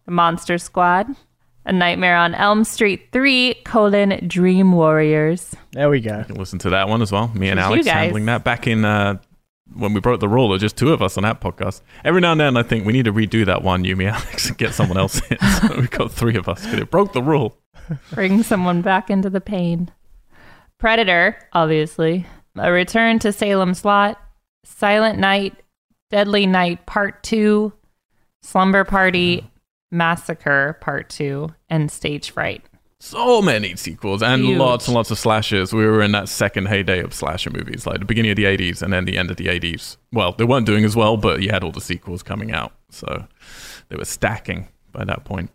The 0.06 0.12
Monster 0.12 0.58
Squad. 0.58 1.08
A 1.66 1.74
Nightmare 1.74 2.16
on 2.16 2.34
Elm 2.34 2.64
Street 2.64 3.10
3, 3.12 3.56
colon, 3.66 4.26
Dream 4.26 4.72
Warriors. 4.72 5.54
There 5.74 5.90
we 5.90 6.00
go. 6.00 6.20
You 6.20 6.24
can 6.24 6.36
listen 6.36 6.60
to 6.60 6.70
that 6.70 6.88
one 6.88 7.02
as 7.02 7.12
well. 7.12 7.28
Me 7.34 7.50
and 7.50 7.60
Alex 7.60 7.84
guys. 7.84 7.94
handling 7.94 8.26
that 8.28 8.46
back 8.46 8.68
in 8.68 8.86
uh, 8.86 9.18
when 9.74 9.94
we 9.94 10.00
broke 10.00 10.22
the 10.22 10.30
rule. 10.30 10.48
There 10.48 10.58
just 10.60 10.78
two 10.78 10.94
of 10.94 11.02
us 11.02 11.18
on 11.18 11.24
that 11.24 11.42
podcast. 11.42 11.82
Every 12.06 12.22
now 12.22 12.32
and 12.32 12.40
then, 12.40 12.56
I 12.56 12.64
think 12.64 12.86
we 12.86 12.94
need 12.94 13.04
to 13.04 13.12
redo 13.12 13.46
that 13.46 13.64
one, 13.64 13.84
you, 13.84 13.98
me, 13.98 14.06
Alex, 14.08 14.48
and 14.48 14.58
get 14.58 14.74
someone 14.74 14.98
else 14.98 15.22
in. 15.30 15.38
so 15.62 15.82
we 15.82 15.88
got 15.88 16.10
three 16.10 16.38
of 16.38 16.48
us 16.48 16.64
because 16.64 16.80
it 16.80 16.90
broke 16.90 17.12
the 17.12 17.22
rule. 17.22 17.58
Bring 18.14 18.44
someone 18.44 18.82
back 18.82 19.10
into 19.10 19.30
the 19.30 19.42
pain. 19.42 19.92
Predator, 20.78 21.38
obviously. 21.52 22.26
A 22.56 22.72
Return 22.72 23.20
to 23.20 23.34
Salem's 23.34 23.84
Lot. 23.84 24.18
Silent 24.64 25.20
Night. 25.20 25.54
Deadly 26.10 26.46
Night 26.46 26.86
Part 26.86 27.24
2. 27.24 27.74
Slumber 28.42 28.84
Party. 28.84 29.50
Massacre 29.92 30.78
Part 30.82 31.10
2. 31.10 31.50
And 31.70 31.92
Stage 31.92 32.32
Fright. 32.32 32.64
So 33.00 33.44
many 33.44 33.76
sequels 33.76 34.24
and 34.24 34.44
Huge. 34.44 34.58
lots 34.58 34.88
and 34.88 34.96
lots 34.96 35.12
of 35.12 35.20
slashes. 35.20 35.72
We 35.72 35.86
were 35.86 36.02
in 36.02 36.14
that 36.14 36.28
second 36.28 36.68
heyday 36.68 37.00
of 37.02 37.14
slasher 37.14 37.52
movies, 37.52 37.86
like 37.86 38.00
the 38.00 38.06
beginning 38.06 38.32
of 38.32 38.38
the 38.38 38.46
80s 38.46 38.82
and 38.82 38.92
then 38.92 39.06
the 39.06 39.20
end 39.20 39.30
of 39.30 39.38
the 39.38 39.46
80s. 39.46 39.98
Well, 40.12 40.32
they 40.32 40.46
weren't 40.46 40.66
doing 40.66 40.84
as 40.84 40.96
well, 40.96 41.16
but 41.16 41.44
you 41.44 41.52
had 41.52 41.64
all 41.64 41.72
the 41.72 41.80
sequels 41.82 42.24
coming 42.24 42.52
out. 42.52 42.74
So 42.90 43.28
they 43.90 43.98
were 43.98 44.06
stacking 44.06 44.70
by 44.92 45.06
that 45.06 45.26
point. 45.26 45.52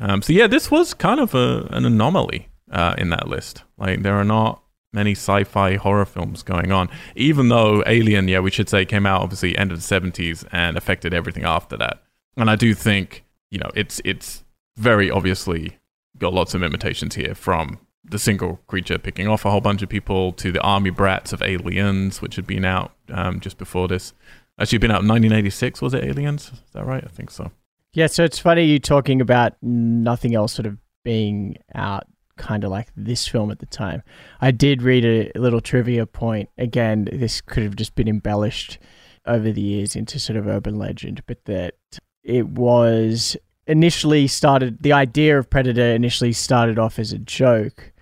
Um, 0.00 0.22
so 0.22 0.32
yeah, 0.32 0.46
this 0.46 0.70
was 0.70 0.94
kind 0.94 1.18
of 1.18 1.34
a, 1.34 1.66
an 1.72 1.84
anomaly 1.84 2.48
uh, 2.70 2.94
in 2.96 3.10
that 3.10 3.26
list. 3.28 3.64
Like 3.76 4.02
there 4.02 4.14
are 4.14 4.24
not 4.24 4.62
many 4.94 5.12
sci-fi 5.12 5.76
horror 5.76 6.06
films 6.06 6.42
going 6.42 6.72
on, 6.72 6.88
even 7.16 7.48
though 7.48 7.82
Alien, 7.86 8.28
yeah, 8.28 8.40
we 8.40 8.50
should 8.50 8.68
say, 8.68 8.84
came 8.84 9.04
out 9.04 9.20
obviously 9.20 9.58
end 9.58 9.72
of 9.72 9.78
the 9.78 10.00
70s 10.00 10.46
and 10.52 10.76
affected 10.76 11.12
everything 11.12 11.44
after 11.44 11.76
that. 11.76 12.02
And 12.36 12.50
I 12.50 12.56
do 12.56 12.74
think 12.74 13.24
you 13.50 13.58
know 13.58 13.70
it's 13.74 14.00
it's 14.04 14.44
very 14.76 15.10
obviously 15.10 15.78
got 16.18 16.32
lots 16.32 16.54
of 16.54 16.62
imitations 16.62 17.14
here 17.14 17.34
from 17.34 17.78
the 18.04 18.18
single 18.18 18.60
creature 18.66 18.98
picking 18.98 19.28
off 19.28 19.44
a 19.44 19.50
whole 19.50 19.60
bunch 19.60 19.82
of 19.82 19.88
people 19.88 20.32
to 20.32 20.52
the 20.52 20.60
army 20.60 20.90
brats 20.90 21.32
of 21.32 21.42
aliens 21.42 22.20
which 22.20 22.36
had 22.36 22.46
been 22.46 22.64
out 22.64 22.92
um, 23.12 23.40
just 23.40 23.56
before 23.56 23.88
this. 23.88 24.12
Actually 24.58 24.78
been 24.78 24.90
out 24.90 25.02
in 25.02 25.08
1986 25.08 25.80
was 25.80 25.94
it 25.94 26.04
aliens? 26.04 26.50
Is 26.52 26.72
that 26.72 26.84
right? 26.84 27.02
I 27.04 27.08
think 27.08 27.30
so. 27.30 27.50
Yeah, 27.92 28.08
so 28.08 28.24
it's 28.24 28.40
funny 28.40 28.64
you 28.64 28.80
talking 28.80 29.20
about 29.20 29.54
nothing 29.62 30.34
else 30.34 30.52
sort 30.52 30.66
of 30.66 30.76
being 31.04 31.58
out 31.74 32.06
kind 32.36 32.64
of 32.64 32.70
like 32.70 32.88
this 32.96 33.26
film 33.26 33.50
at 33.50 33.58
the 33.58 33.66
time. 33.66 34.02
I 34.40 34.50
did 34.50 34.82
read 34.82 35.04
a 35.04 35.30
little 35.38 35.60
trivia 35.60 36.06
point. 36.06 36.48
Again, 36.58 37.08
this 37.12 37.40
could 37.40 37.62
have 37.62 37.76
just 37.76 37.94
been 37.94 38.08
embellished 38.08 38.78
over 39.26 39.52
the 39.52 39.60
years 39.60 39.96
into 39.96 40.18
sort 40.18 40.36
of 40.36 40.46
urban 40.46 40.76
legend, 40.76 41.22
but 41.26 41.44
that 41.46 41.74
it 42.22 42.46
was 42.46 43.36
initially 43.66 44.26
started 44.26 44.82
the 44.82 44.92
idea 44.92 45.38
of 45.38 45.48
Predator 45.48 45.94
initially 45.94 46.32
started 46.32 46.78
off 46.78 46.98
as 46.98 47.12
a 47.12 47.18
joke 47.18 47.92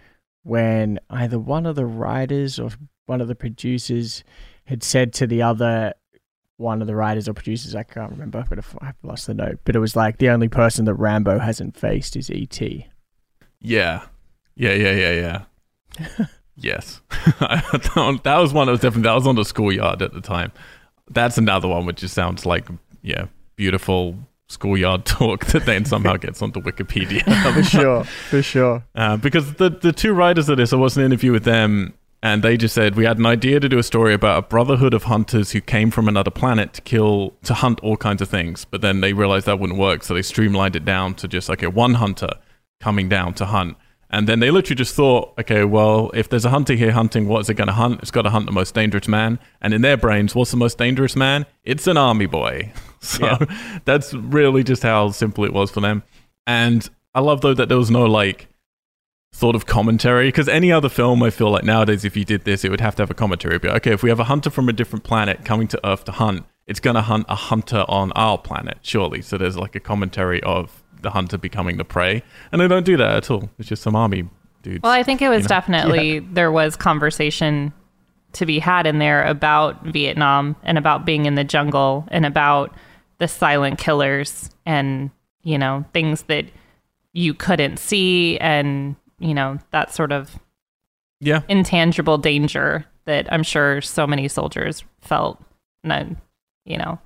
when 0.43 0.99
either 1.11 1.39
one 1.39 1.67
of 1.67 1.77
the 1.77 1.87
writers 1.87 2.59
or 2.59 2.71
one 3.07 3.21
of 3.21 3.29
the 3.29 3.35
producers 3.35 4.25
had 4.65 4.83
said 4.83 5.13
to 5.13 5.27
the 5.27 5.43
other 5.43 5.93
one 6.57 6.81
of 6.81 6.87
the 6.87 6.95
writers 6.95 7.29
or 7.29 7.35
producers, 7.35 7.75
I 7.75 7.83
can't 7.83 8.11
remember, 8.11 8.39
I've, 8.39 8.79
I've 8.81 8.95
lost 9.03 9.27
the 9.27 9.35
note, 9.35 9.61
but 9.65 9.77
it 9.77 9.81
was 9.81 9.97
like 9.97 10.19
the 10.19 10.31
only 10.31 10.49
person 10.49 10.85
that 10.85 10.95
Rambo 10.95 11.39
hasn't 11.39 11.77
faced 11.77 12.17
is 12.17 12.31
E.T. 12.31 12.87
Yeah. 13.61 14.07
Yeah, 14.57 14.75
yeah, 14.75 14.93
yeah, 14.93 15.45
yeah. 15.99 16.27
yes. 16.57 17.01
that 17.41 18.23
was 18.25 18.53
one 18.53 18.67
that 18.67 18.73
was 18.73 18.81
definitely, 18.81 19.03
that 19.03 19.15
was 19.15 19.27
on 19.27 19.37
the 19.37 19.45
schoolyard 19.45 20.03
at 20.03 20.13
the 20.13 20.21
time. 20.21 20.53
That's 21.11 21.39
another 21.39 21.69
one 21.69 21.87
which 21.87 21.97
just 21.97 22.15
sounds 22.15 22.47
like, 22.47 22.69
yeah, 23.03 23.27
beautiful 23.57 24.17
schoolyard 24.49 25.05
talk 25.07 25.47
that 25.47 25.67
then 25.67 25.85
somehow 25.85 26.17
gets 26.17 26.43
onto 26.43 26.61
Wikipedia. 26.61 27.23
for 27.55 27.63
sure, 27.63 28.05
for 28.05 28.43
sure. 28.43 28.85
Uh, 28.95 29.17
because 29.17 29.55
the, 29.55 29.71
the 29.71 29.93
two 29.93 30.13
writers 30.13 30.49
of 30.49 30.59
this, 30.59 30.73
I 30.73 30.77
was 30.77 30.97
an 30.97 31.05
interview 31.05 31.33
with 31.33 31.45
them 31.45 31.95
and 32.23 32.43
they 32.43 32.57
just 32.57 32.75
said 32.75 32.95
we 32.95 33.05
had 33.05 33.19
an 33.19 33.27
idea 33.27 33.59
to 33.59 33.69
do 33.69 33.79
a 33.79 33.83
story 33.83 34.15
about 34.15 34.39
a 34.39 34.47
brotherhood 34.47 34.95
of 34.95 35.05
hunters 35.05 35.51
who 35.51 35.61
came 35.61 35.91
from 35.91 36.09
another 36.09 36.31
planet 36.31 36.73
to 36.75 36.81
kill 36.83 37.35
to 37.43 37.55
hunt 37.55 37.81
all 37.81 37.97
kinds 37.97 38.23
of 38.23 38.29
things 38.29 38.65
but 38.65 38.81
then 38.81 39.01
they 39.01 39.13
realized 39.13 39.47
that 39.47 39.59
wouldn't 39.59 39.79
work 39.79 40.03
so 40.03 40.15
they 40.15 40.23
streamlined 40.23 40.77
it 40.77 40.85
down 40.85 41.15
to 41.15 41.27
just 41.27 41.51
okay 41.51 41.67
one 41.67 41.95
hunter 41.95 42.31
coming 42.81 43.09
down 43.09 43.35
to 43.35 43.45
hunt 43.45 43.77
and 44.13 44.29
then 44.29 44.41
they 44.41 44.51
literally 44.51 44.77
just 44.77 44.95
thought 44.95 45.33
okay 45.39 45.65
well 45.65 46.11
if 46.15 46.29
there's 46.29 46.45
a 46.45 46.51
hunter 46.51 46.75
here 46.75 46.93
hunting 46.93 47.27
what 47.27 47.41
is 47.41 47.49
it 47.51 47.55
going 47.55 47.69
to 47.69 47.73
hunt? 47.73 48.01
It's 48.03 48.11
got 48.11 48.23
to 48.23 48.31
hunt 48.31 48.47
the 48.47 48.53
most 48.53 48.75
dangerous 48.75 49.09
man. 49.09 49.39
And 49.61 49.73
in 49.75 49.81
their 49.83 49.97
brains 49.97 50.35
what's 50.35 50.51
the 50.51 50.57
most 50.57 50.79
dangerous 50.79 51.17
man? 51.17 51.47
It's 51.65 51.87
an 51.87 51.97
army 51.97 52.27
boy. 52.27 52.73
So 53.05 53.27
yeah. 53.27 53.81
that's 53.85 54.15
really 54.15 54.63
just 54.63 54.85
how 54.85 55.11
simple 55.11 55.45
it 55.45 55.53
was 55.53 55.73
for 55.73 55.81
them. 55.81 56.05
And 56.47 56.89
i 57.17 57.21
love 57.21 57.41
though 57.41 57.53
that 57.53 57.69
there 57.69 57.79
was 57.79 57.91
no 57.91 58.05
like 58.05 58.47
sort 59.33 59.57
of 59.57 59.67
commentary 59.67 60.29
because 60.29 60.49
any 60.49 60.71
other 60.71 60.89
film 60.89 61.21
i 61.23 61.29
feel 61.29 61.51
like 61.51 61.65
nowadays 61.65 62.05
if 62.05 62.17
you 62.17 62.25
did 62.25 62.45
this 62.45 62.65
it 62.65 62.71
would 62.71 62.81
have 62.81 62.95
to 62.95 63.03
have 63.03 63.11
a 63.11 63.15
commentary. 63.15 63.59
But 63.59 63.71
okay 63.79 63.93
if 63.93 64.05
we 64.05 64.09
have 64.11 64.21
a 64.21 64.25
hunter 64.25 64.51
from 64.51 64.69
a 64.69 64.73
different 64.73 65.05
planet 65.05 65.45
coming 65.45 65.67
to 65.69 65.81
earth 65.85 66.05
to 66.05 66.13
hunt 66.13 66.45
it's 66.67 66.81
going 66.81 66.95
to 66.95 67.03
hunt 67.03 67.27
a 67.29 67.35
hunter 67.35 67.85
on 67.89 68.13
our 68.13 68.39
planet 68.39 68.79
surely 68.83 69.23
so 69.23 69.37
there's 69.37 69.57
like 69.57 69.75
a 69.75 69.81
commentary 69.81 70.43
of 70.43 70.83
the 71.01 71.11
hunter 71.11 71.37
becoming 71.37 71.77
the 71.77 71.85
prey 71.85 72.23
and 72.51 72.61
they 72.61 72.69
don't 72.69 72.85
do 72.85 72.97
that 72.97 73.17
at 73.17 73.31
all 73.31 73.51
it's 73.59 73.69
just 73.69 73.83
some 73.83 73.97
army 73.97 74.29
dudes 74.63 74.83
well 74.83 74.93
i 74.93 75.03
think 75.03 75.21
it 75.21 75.29
was 75.29 75.39
you 75.39 75.43
know? 75.45 75.49
definitely 75.49 76.15
yeah. 76.15 76.21
there 76.33 76.53
was 76.53 76.77
conversation 76.77 77.73
to 78.33 78.47
be 78.47 78.59
had 78.59 78.87
in 78.87 78.99
there 78.99 79.25
about 79.25 79.85
vietnam 79.85 80.57
and 80.63 80.79
about 80.79 81.05
being 81.05 81.27
in 81.27 81.35
the 81.35 81.45
jungle 81.45 82.07
and 82.09 82.25
about 82.25 82.75
the 83.19 83.29
silent 83.29 83.79
killers 83.79 84.51
and 84.65 85.11
you 85.43 85.59
know 85.59 85.85
things 85.93 86.23
that 86.23 86.47
you 87.13 87.35
couldn't 87.35 87.79
see 87.79 88.39
and 88.39 88.97
you 89.23 89.35
know, 89.35 89.59
that 89.71 89.95
sort 89.95 90.13
of 90.13 90.39
yeah 91.21 91.43
intangible 91.49 92.19
danger 92.19 92.85
that 93.05 93.33
I'm 93.33 93.45
sure 93.45 93.81
so 93.81 94.07
many 94.07 94.29
soldiers 94.29 94.85
felt. 95.01 95.43
And, 95.85 96.17
you 96.65 96.79
know, 96.79 96.99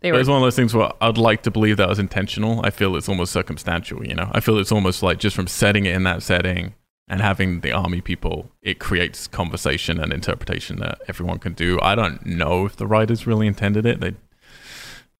they 0.00 0.12
were. 0.12 0.18
It's 0.18 0.28
one 0.28 0.38
of 0.38 0.42
those 0.42 0.56
things 0.56 0.74
where 0.74 0.90
I'd 1.00 1.18
like 1.18 1.42
to 1.42 1.50
believe 1.50 1.76
that 1.76 1.88
was 1.88 1.98
intentional. 1.98 2.60
I 2.64 2.70
feel 2.70 2.96
it's 2.96 3.08
almost 3.08 3.32
circumstantial, 3.32 4.06
you 4.06 4.14
know? 4.14 4.30
I 4.32 4.40
feel 4.40 4.58
it's 4.58 4.72
almost 4.72 5.02
like 5.02 5.18
just 5.18 5.36
from 5.36 5.46
setting 5.46 5.86
it 5.86 5.94
in 5.94 6.04
that 6.04 6.22
setting 6.22 6.74
and 7.06 7.20
having 7.20 7.60
the 7.60 7.72
army 7.72 8.00
people, 8.00 8.50
it 8.62 8.78
creates 8.78 9.26
conversation 9.26 9.98
and 9.98 10.12
interpretation 10.12 10.78
that 10.78 11.00
everyone 11.08 11.38
can 11.38 11.52
do. 11.52 11.78
I 11.82 11.94
don't 11.94 12.24
know 12.24 12.66
if 12.66 12.76
the 12.76 12.86
writers 12.86 13.26
really 13.26 13.46
intended 13.46 13.84
it. 13.84 14.00
They, 14.00 14.14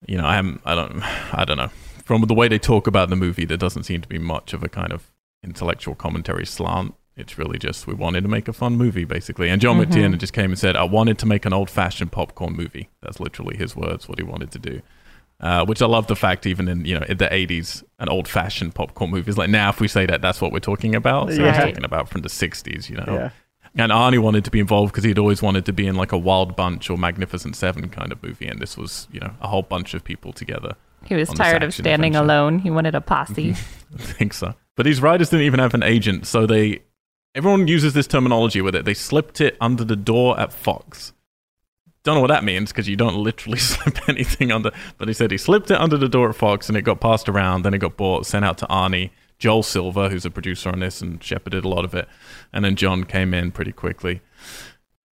you 0.07 0.17
know, 0.17 0.25
I 0.25 0.37
am 0.37 0.61
I 0.65 0.73
don't, 0.73 1.03
I 1.33 1.43
don't 1.45 1.57
know. 1.57 1.69
From 2.05 2.21
the 2.21 2.33
way 2.33 2.47
they 2.47 2.59
talk 2.59 2.87
about 2.87 3.09
the 3.09 3.15
movie, 3.15 3.45
there 3.45 3.57
doesn't 3.57 3.83
seem 3.83 4.01
to 4.01 4.07
be 4.07 4.17
much 4.17 4.53
of 4.53 4.63
a 4.63 4.69
kind 4.69 4.91
of 4.91 5.11
intellectual 5.43 5.93
commentary 5.93 6.45
slant. 6.45 6.95
It's 7.17 7.37
really 7.37 7.59
just 7.59 7.87
we 7.87 7.93
wanted 7.93 8.21
to 8.21 8.29
make 8.29 8.47
a 8.47 8.53
fun 8.53 8.77
movie, 8.77 9.03
basically. 9.03 9.49
And 9.49 9.61
John 9.61 9.77
mm-hmm. 9.77 9.91
McTiernan 9.91 10.17
just 10.17 10.33
came 10.33 10.51
and 10.51 10.59
said, 10.59 10.75
"I 10.75 10.83
wanted 10.83 11.17
to 11.19 11.25
make 11.25 11.45
an 11.45 11.53
old-fashioned 11.53 12.11
popcorn 12.11 12.53
movie." 12.53 12.89
That's 13.01 13.19
literally 13.19 13.57
his 13.57 13.75
words. 13.75 14.07
What 14.07 14.17
he 14.17 14.23
wanted 14.23 14.51
to 14.51 14.59
do. 14.59 14.81
Uh, 15.41 15.65
which 15.65 15.81
I 15.81 15.87
love 15.87 16.05
the 16.05 16.15
fact, 16.15 16.45
even 16.45 16.67
in 16.67 16.85
you 16.85 16.97
know 16.97 17.05
in 17.07 17.17
the 17.17 17.27
'80s, 17.27 17.83
an 17.99 18.09
old-fashioned 18.09 18.75
popcorn 18.75 19.11
movie 19.11 19.29
is 19.29 19.37
like 19.37 19.49
now. 19.49 19.69
If 19.69 19.81
we 19.81 19.87
say 19.87 20.05
that, 20.05 20.21
that's 20.21 20.39
what 20.39 20.51
we're 20.51 20.59
talking 20.59 20.95
about. 20.95 21.31
So 21.31 21.41
yeah. 21.41 21.57
we're 21.57 21.67
talking 21.67 21.83
about 21.83 22.07
from 22.09 22.21
the 22.21 22.29
'60s, 22.29 22.89
you 22.89 22.95
know. 22.95 23.05
Yeah. 23.07 23.29
And 23.75 23.91
Arnie 23.91 24.19
wanted 24.19 24.43
to 24.45 24.51
be 24.51 24.59
involved 24.59 24.91
because 24.91 25.05
he'd 25.05 25.17
always 25.17 25.41
wanted 25.41 25.65
to 25.65 25.73
be 25.73 25.87
in 25.87 25.95
like 25.95 26.11
a 26.11 26.17
Wild 26.17 26.55
Bunch 26.55 26.89
or 26.89 26.97
Magnificent 26.97 27.55
Seven 27.55 27.89
kind 27.89 28.11
of 28.11 28.21
movie, 28.21 28.47
and 28.47 28.59
this 28.61 28.77
was 28.77 29.07
you 29.11 29.19
know 29.19 29.33
a 29.41 29.47
whole 29.47 29.63
bunch 29.63 29.93
of 29.93 30.03
people 30.03 30.31
together. 30.31 30.75
He 31.05 31.15
was 31.15 31.29
tired 31.29 31.63
of 31.63 31.73
standing 31.73 32.15
adventure. 32.15 32.23
alone. 32.23 32.59
He 32.59 32.69
wanted 32.69 32.95
a 32.95 33.01
posse. 33.01 33.51
I 33.93 33.97
think 33.97 34.33
so. 34.33 34.53
But 34.75 34.85
these 34.85 35.01
writers 35.01 35.29
didn't 35.29 35.45
even 35.45 35.59
have 35.59 35.73
an 35.73 35.83
agent, 35.83 36.27
so 36.27 36.45
they 36.45 36.81
everyone 37.35 37.67
uses 37.67 37.93
this 37.93 38.07
terminology 38.07 38.61
with 38.61 38.75
it. 38.75 38.85
They 38.85 38.93
slipped 38.93 39.41
it 39.41 39.57
under 39.61 39.83
the 39.83 39.95
door 39.95 40.39
at 40.39 40.53
Fox. 40.53 41.13
Don't 42.03 42.15
know 42.15 42.21
what 42.21 42.27
that 42.27 42.43
means 42.43 42.71
because 42.71 42.89
you 42.89 42.95
don't 42.95 43.15
literally 43.15 43.59
slip 43.59 44.09
anything 44.09 44.51
under. 44.51 44.71
But 44.97 45.07
he 45.07 45.13
said 45.13 45.31
he 45.31 45.37
slipped 45.37 45.71
it 45.71 45.79
under 45.79 45.97
the 45.97 46.09
door 46.09 46.29
at 46.29 46.35
Fox 46.35 46.67
and 46.67 46.77
it 46.77 46.81
got 46.81 46.99
passed 46.99 47.29
around. 47.29 47.63
Then 47.63 47.73
it 47.73 47.79
got 47.79 47.97
bought, 47.97 48.25
sent 48.25 48.43
out 48.43 48.57
to 48.59 48.65
Arnie, 48.67 49.11
Joel 49.41 49.63
Silver, 49.63 50.09
who's 50.09 50.25
a 50.25 50.29
producer 50.29 50.69
on 50.69 50.79
this 50.79 51.01
and 51.01 51.21
shepherded 51.23 51.65
a 51.65 51.67
lot 51.67 51.83
of 51.83 51.95
it, 51.95 52.07
and 52.53 52.63
then 52.63 52.75
John 52.75 53.03
came 53.03 53.33
in 53.33 53.51
pretty 53.51 53.71
quickly. 53.71 54.21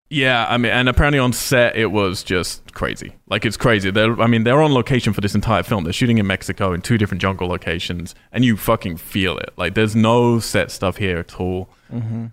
Yeah, 0.08 0.46
I 0.48 0.56
mean, 0.56 0.70
and 0.70 0.88
apparently 0.88 1.18
on 1.18 1.32
set 1.32 1.74
it 1.74 1.90
was 1.90 2.22
just 2.22 2.72
crazy. 2.74 3.12
Like 3.26 3.44
it's 3.44 3.56
crazy. 3.56 3.90
They're, 3.90 4.20
I 4.20 4.28
mean, 4.28 4.44
they're 4.44 4.62
on 4.62 4.72
location 4.72 5.12
for 5.12 5.20
this 5.20 5.34
entire 5.34 5.64
film. 5.64 5.84
They're 5.84 5.92
shooting 5.92 6.18
in 6.18 6.26
Mexico 6.26 6.72
in 6.72 6.80
two 6.80 6.96
different 6.96 7.20
jungle 7.20 7.48
locations, 7.48 8.14
and 8.30 8.44
you 8.44 8.56
fucking 8.56 8.98
feel 8.98 9.36
it. 9.38 9.52
Like 9.56 9.74
there's 9.74 9.96
no 9.96 10.38
set 10.38 10.70
stuff 10.70 10.98
here 10.98 11.18
at 11.18 11.40
all. 11.40 11.68
Mm-hmm. 11.92 12.26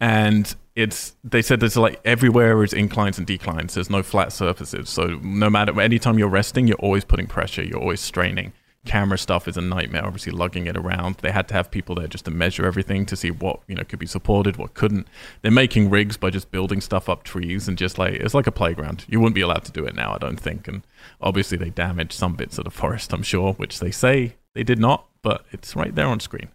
And 0.00 0.54
it's 0.74 1.14
they 1.22 1.40
said 1.40 1.60
there's 1.60 1.76
like 1.76 2.00
everywhere 2.04 2.64
is 2.64 2.72
inclines 2.72 3.16
and 3.16 3.26
declines. 3.26 3.74
There's 3.74 3.90
no 3.90 4.02
flat 4.02 4.32
surfaces. 4.32 4.90
So 4.90 5.20
no 5.22 5.48
matter 5.48 5.80
anytime 5.80 6.18
you're 6.18 6.28
resting, 6.28 6.66
you're 6.66 6.76
always 6.78 7.04
putting 7.04 7.28
pressure. 7.28 7.62
You're 7.62 7.80
always 7.80 8.00
straining 8.00 8.52
camera 8.84 9.18
stuff 9.18 9.48
is 9.48 9.56
a 9.56 9.60
nightmare. 9.60 10.04
Obviously, 10.04 10.32
lugging 10.32 10.66
it 10.66 10.76
around. 10.76 11.16
They 11.16 11.30
had 11.30 11.48
to 11.48 11.54
have 11.54 11.70
people 11.70 11.94
there 11.94 12.06
just 12.06 12.24
to 12.26 12.30
measure 12.30 12.66
everything 12.66 13.06
to 13.06 13.16
see 13.16 13.30
what 13.30 13.60
you 13.66 13.74
know 13.74 13.84
could 13.84 13.98
be 13.98 14.06
supported, 14.06 14.56
what 14.56 14.74
couldn't. 14.74 15.06
They're 15.42 15.50
making 15.50 15.90
rigs 15.90 16.16
by 16.16 16.30
just 16.30 16.50
building 16.50 16.80
stuff 16.80 17.08
up 17.08 17.22
trees 17.22 17.68
and 17.68 17.78
just 17.78 17.98
like 17.98 18.14
it's 18.14 18.34
like 18.34 18.46
a 18.46 18.52
playground. 18.52 19.04
You 19.08 19.20
wouldn't 19.20 19.34
be 19.34 19.40
allowed 19.40 19.64
to 19.64 19.72
do 19.72 19.84
it 19.84 19.94
now, 19.94 20.14
I 20.14 20.18
don't 20.18 20.38
think. 20.38 20.68
And 20.68 20.82
obviously, 21.20 21.58
they 21.58 21.70
damaged 21.70 22.12
some 22.12 22.34
bits 22.34 22.58
of 22.58 22.64
the 22.64 22.70
forest, 22.70 23.12
I'm 23.12 23.22
sure, 23.22 23.54
which 23.54 23.80
they 23.80 23.90
say 23.90 24.36
they 24.54 24.62
did 24.62 24.78
not, 24.78 25.06
but 25.22 25.44
it's 25.52 25.74
right 25.74 25.94
there 25.94 26.06
on 26.06 26.20
screen. 26.20 26.48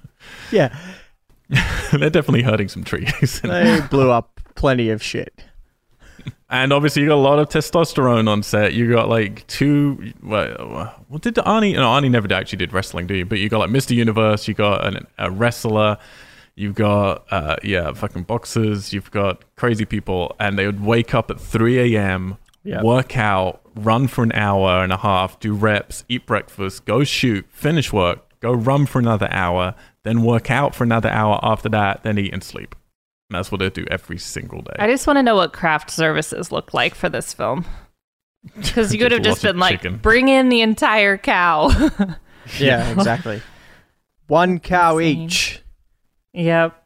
yeah, 0.52 0.76
they're 1.92 2.10
definitely 2.10 2.42
hurting 2.42 2.68
some 2.68 2.84
trees. 2.84 3.40
they 3.40 3.80
blew 3.90 4.10
up 4.10 4.40
plenty 4.54 4.90
of 4.90 5.02
shit. 5.02 5.44
And 6.50 6.72
obviously, 6.72 7.02
you 7.02 7.08
got 7.08 7.16
a 7.16 7.16
lot 7.16 7.40
of 7.40 7.48
testosterone 7.48 8.28
on 8.28 8.44
set. 8.44 8.74
You 8.74 8.88
got 8.88 9.08
like 9.08 9.44
two. 9.48 10.12
What, 10.20 11.10
what 11.10 11.22
did 11.22 11.34
Arnie? 11.34 11.74
No, 11.74 11.88
Arnie 11.88 12.10
never 12.10 12.32
actually 12.32 12.58
did 12.58 12.72
wrestling, 12.72 13.08
do 13.08 13.14
you? 13.14 13.24
But 13.24 13.38
you 13.38 13.48
got 13.48 13.58
like 13.58 13.70
Mr. 13.70 13.90
Universe. 13.90 14.46
You 14.46 14.54
got 14.54 14.86
an, 14.86 15.06
a 15.18 15.32
wrestler. 15.32 15.98
You've 16.54 16.76
got 16.76 17.26
uh, 17.32 17.56
yeah, 17.64 17.92
fucking 17.92 18.22
boxers. 18.22 18.92
You've 18.92 19.10
got 19.10 19.42
crazy 19.56 19.84
people, 19.84 20.36
and 20.38 20.56
they 20.56 20.66
would 20.66 20.84
wake 20.84 21.12
up 21.12 21.30
at 21.30 21.40
3 21.40 21.96
a.m. 21.96 22.38
Yep. 22.62 22.82
work 22.82 23.18
out, 23.18 23.60
run 23.74 24.06
for 24.06 24.24
an 24.24 24.32
hour 24.32 24.82
and 24.82 24.90
a 24.90 24.96
half, 24.96 25.38
do 25.38 25.52
reps, 25.52 26.02
eat 26.08 26.24
breakfast, 26.24 26.86
go 26.86 27.04
shoot, 27.04 27.44
finish 27.50 27.92
work, 27.92 28.20
go 28.40 28.52
run 28.54 28.86
for 28.86 28.98
another 28.98 29.28
hour, 29.30 29.74
then 30.02 30.22
work 30.22 30.50
out 30.50 30.74
for 30.74 30.82
another 30.82 31.10
hour 31.10 31.38
after 31.42 31.68
that, 31.68 32.04
then 32.04 32.16
eat 32.16 32.32
and 32.32 32.42
sleep. 32.42 32.74
And 33.34 33.40
that's 33.40 33.50
what 33.50 33.58
they 33.58 33.68
do 33.68 33.84
every 33.90 34.16
single 34.16 34.62
day. 34.62 34.76
I 34.78 34.86
just 34.86 35.08
want 35.08 35.16
to 35.16 35.22
know 35.24 35.34
what 35.34 35.52
craft 35.52 35.90
services 35.90 36.52
look 36.52 36.72
like 36.72 36.94
for 36.94 37.08
this 37.08 37.34
film. 37.34 37.64
Because 38.54 38.92
you 38.92 38.98
could 38.98 39.10
have 39.10 39.22
just 39.22 39.40
been 39.40 39.56
like, 39.56 39.80
chicken. 39.80 39.96
bring 39.96 40.28
in 40.28 40.50
the 40.50 40.60
entire 40.60 41.16
cow. 41.16 41.70
yeah, 42.58 42.90
exactly. 42.92 43.40
One 44.26 44.60
cow 44.60 44.98
Insane. 44.98 45.22
each. 45.22 45.62
Yep. 46.34 46.84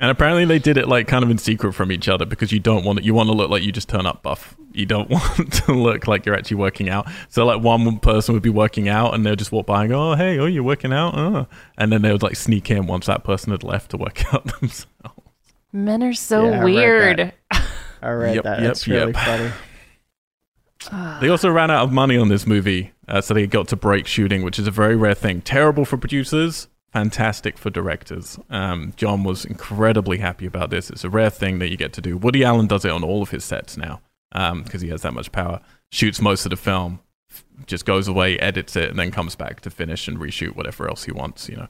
And 0.00 0.10
apparently 0.10 0.44
they 0.46 0.58
did 0.58 0.76
it 0.76 0.88
like 0.88 1.06
kind 1.06 1.22
of 1.22 1.30
in 1.30 1.38
secret 1.38 1.74
from 1.74 1.92
each 1.92 2.08
other 2.08 2.26
because 2.26 2.50
you 2.50 2.58
don't 2.58 2.84
want 2.84 2.98
it. 2.98 3.04
You 3.04 3.14
want 3.14 3.28
to 3.28 3.34
look 3.36 3.50
like 3.50 3.62
you 3.62 3.70
just 3.70 3.88
turn 3.88 4.04
up 4.04 4.24
buff. 4.24 4.56
You 4.72 4.84
don't 4.84 5.08
want 5.10 5.52
to 5.52 5.72
look 5.72 6.08
like 6.08 6.26
you're 6.26 6.34
actually 6.34 6.56
working 6.56 6.88
out. 6.88 7.08
So 7.28 7.46
like 7.46 7.62
one 7.62 8.00
person 8.00 8.34
would 8.34 8.42
be 8.42 8.50
working 8.50 8.88
out 8.88 9.14
and 9.14 9.24
they'll 9.24 9.36
just 9.36 9.52
walk 9.52 9.66
by 9.66 9.82
and 9.82 9.90
go, 9.90 10.10
"Oh 10.10 10.14
hey, 10.16 10.40
oh 10.40 10.46
you're 10.46 10.64
working 10.64 10.92
out," 10.92 11.16
oh. 11.16 11.46
and 11.78 11.92
then 11.92 12.02
they 12.02 12.10
would 12.10 12.24
like 12.24 12.34
sneak 12.34 12.68
in 12.68 12.88
once 12.88 13.06
that 13.06 13.22
person 13.22 13.52
had 13.52 13.62
left 13.62 13.92
to 13.92 13.96
work 13.96 14.34
out 14.34 14.44
themselves. 14.60 15.29
Men 15.72 16.02
are 16.02 16.12
so 16.12 16.48
yeah, 16.48 16.64
weird. 16.64 17.32
I 18.02 18.10
read 18.10 18.36
yep, 18.36 18.44
that. 18.44 18.60
Yep, 18.60 18.66
That's 18.66 18.88
really 18.88 19.12
yep. 19.12 19.16
funny. 19.16 19.52
They 21.20 21.28
also 21.28 21.50
ran 21.50 21.70
out 21.70 21.84
of 21.84 21.92
money 21.92 22.16
on 22.16 22.28
this 22.28 22.46
movie, 22.46 22.92
uh, 23.06 23.20
so 23.20 23.34
they 23.34 23.46
got 23.46 23.68
to 23.68 23.76
break 23.76 24.06
shooting, 24.06 24.42
which 24.42 24.58
is 24.58 24.66
a 24.66 24.70
very 24.70 24.96
rare 24.96 25.14
thing. 25.14 25.42
Terrible 25.42 25.84
for 25.84 25.98
producers, 25.98 26.68
fantastic 26.90 27.58
for 27.58 27.68
directors. 27.68 28.38
Um, 28.48 28.94
John 28.96 29.22
was 29.22 29.44
incredibly 29.44 30.18
happy 30.18 30.46
about 30.46 30.70
this. 30.70 30.88
It's 30.88 31.04
a 31.04 31.10
rare 31.10 31.28
thing 31.30 31.58
that 31.58 31.68
you 31.68 31.76
get 31.76 31.92
to 31.94 32.00
do. 32.00 32.16
Woody 32.16 32.44
Allen 32.44 32.66
does 32.66 32.86
it 32.86 32.90
on 32.90 33.04
all 33.04 33.20
of 33.20 33.30
his 33.30 33.44
sets 33.44 33.76
now 33.76 34.00
because 34.32 34.52
um, 34.52 34.80
he 34.80 34.88
has 34.88 35.02
that 35.02 35.12
much 35.12 35.30
power. 35.32 35.60
Shoots 35.92 36.20
most 36.20 36.46
of 36.46 36.50
the 36.50 36.56
film, 36.56 37.00
just 37.66 37.84
goes 37.84 38.08
away, 38.08 38.38
edits 38.38 38.74
it, 38.74 38.90
and 38.90 38.98
then 38.98 39.10
comes 39.10 39.36
back 39.36 39.60
to 39.60 39.70
finish 39.70 40.08
and 40.08 40.18
reshoot 40.18 40.56
whatever 40.56 40.88
else 40.88 41.04
he 41.04 41.12
wants. 41.12 41.48
You 41.48 41.56
know, 41.56 41.68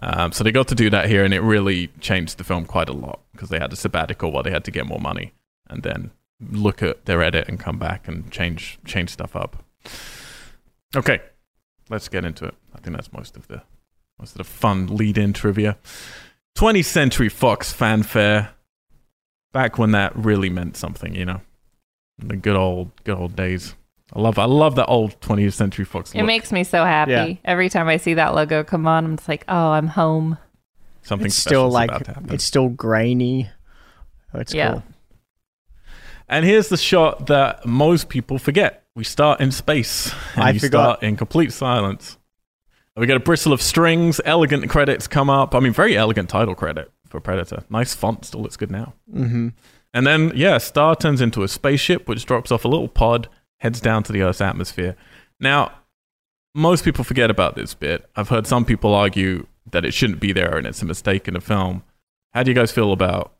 Um, 0.00 0.32
so 0.32 0.44
they 0.44 0.52
got 0.52 0.68
to 0.68 0.74
do 0.74 0.90
that 0.90 1.08
here, 1.08 1.24
and 1.24 1.34
it 1.34 1.40
really 1.40 1.88
changed 2.00 2.38
the 2.38 2.44
film 2.44 2.66
quite 2.66 2.88
a 2.88 2.92
lot 2.92 3.20
because 3.32 3.48
they 3.48 3.58
had 3.58 3.72
a 3.72 3.76
sabbatical 3.76 4.30
while 4.30 4.42
they 4.42 4.50
had 4.50 4.64
to 4.64 4.70
get 4.70 4.86
more 4.86 5.00
money, 5.00 5.32
and 5.68 5.82
then 5.82 6.10
look 6.40 6.82
at 6.82 7.04
their 7.06 7.22
edit 7.22 7.48
and 7.48 7.58
come 7.58 7.78
back 7.78 8.06
and 8.06 8.30
change 8.30 8.78
change 8.84 9.10
stuff 9.10 9.34
up. 9.34 9.64
Okay, 10.96 11.20
let's 11.90 12.08
get 12.08 12.24
into 12.24 12.44
it. 12.44 12.54
I 12.74 12.78
think 12.78 12.96
that's 12.96 13.12
most 13.12 13.36
of 13.36 13.48
the 13.48 13.62
most 14.18 14.32
of 14.32 14.38
the 14.38 14.44
fun 14.44 14.86
lead-in 14.86 15.32
trivia. 15.32 15.78
20th 16.56 16.86
Century 16.86 17.28
Fox 17.28 17.72
fanfare. 17.72 18.50
Back 19.52 19.78
when 19.78 19.92
that 19.92 20.14
really 20.14 20.50
meant 20.50 20.76
something, 20.76 21.14
you 21.14 21.24
know, 21.24 21.40
the 22.18 22.36
good 22.36 22.56
old 22.56 22.90
good 23.04 23.16
old 23.16 23.34
days. 23.34 23.74
I 24.14 24.20
love 24.20 24.38
I 24.38 24.46
love 24.46 24.74
that 24.76 24.86
old 24.86 25.20
20th 25.20 25.52
Century 25.52 25.84
Fox. 25.84 26.12
It 26.14 26.22
makes 26.22 26.50
me 26.52 26.64
so 26.64 26.84
happy 26.84 27.10
Yeah. 27.12 27.34
every 27.44 27.68
time 27.68 27.88
I 27.88 27.98
see 27.98 28.14
that 28.14 28.34
logo 28.34 28.64
come 28.64 28.86
on. 28.86 29.04
I'm 29.04 29.16
just 29.16 29.28
like, 29.28 29.44
oh, 29.48 29.70
I'm 29.72 29.88
home. 29.88 30.38
something 31.02 31.26
it's 31.26 31.36
still 31.36 31.68
like 31.70 31.90
about 31.90 32.04
to 32.04 32.12
happen. 32.14 32.32
it's 32.32 32.44
still 32.44 32.68
grainy. 32.68 33.48
Oh, 34.34 34.40
it's 34.40 34.52
Yeah. 34.54 34.72
cool. 34.72 34.82
And 36.28 36.44
here's 36.44 36.68
the 36.68 36.76
shot 36.76 37.26
that 37.28 37.64
most 37.66 38.08
people 38.08 38.38
forget. 38.38 38.84
We 38.94 39.04
start 39.04 39.40
in 39.40 39.50
space. 39.52 40.12
And 40.34 40.44
I 40.44 40.50
you 40.50 40.60
forgot. 40.60 40.82
start 40.98 41.02
in 41.02 41.16
complete 41.16 41.52
silence. 41.52 42.18
We 42.96 43.06
get 43.06 43.16
a 43.16 43.20
bristle 43.20 43.52
of 43.52 43.62
strings, 43.62 44.20
elegant 44.24 44.68
credits 44.68 45.06
come 45.06 45.30
up. 45.30 45.54
I 45.54 45.60
mean, 45.60 45.72
very 45.72 45.96
elegant 45.96 46.28
title 46.28 46.54
credit 46.54 46.90
for 47.08 47.20
Predator. 47.20 47.62
Nice 47.70 47.94
font, 47.94 48.24
still 48.24 48.42
looks 48.42 48.56
good 48.56 48.70
now. 48.72 48.92
hmm 49.10 49.48
And 49.94 50.06
then, 50.06 50.32
yeah, 50.34 50.58
Star 50.58 50.96
turns 50.96 51.20
into 51.20 51.42
a 51.44 51.48
spaceship, 51.48 52.08
which 52.08 52.26
drops 52.26 52.50
off 52.52 52.64
a 52.64 52.68
little 52.68 52.88
pod, 52.88 53.28
heads 53.58 53.80
down 53.80 54.02
to 54.04 54.12
the 54.12 54.22
Earth's 54.22 54.40
atmosphere. 54.40 54.96
Now, 55.40 55.72
most 56.54 56.84
people 56.84 57.04
forget 57.04 57.30
about 57.30 57.54
this 57.54 57.74
bit. 57.74 58.08
I've 58.16 58.28
heard 58.28 58.46
some 58.46 58.64
people 58.64 58.94
argue 58.94 59.46
that 59.70 59.84
it 59.84 59.94
shouldn't 59.94 60.20
be 60.20 60.32
there 60.32 60.56
and 60.56 60.66
it's 60.66 60.82
a 60.82 60.86
mistake 60.86 61.28
in 61.28 61.34
the 61.34 61.40
film. 61.40 61.82
How 62.32 62.42
do 62.42 62.50
you 62.50 62.54
guys 62.54 62.72
feel 62.72 62.92
about 62.92 63.32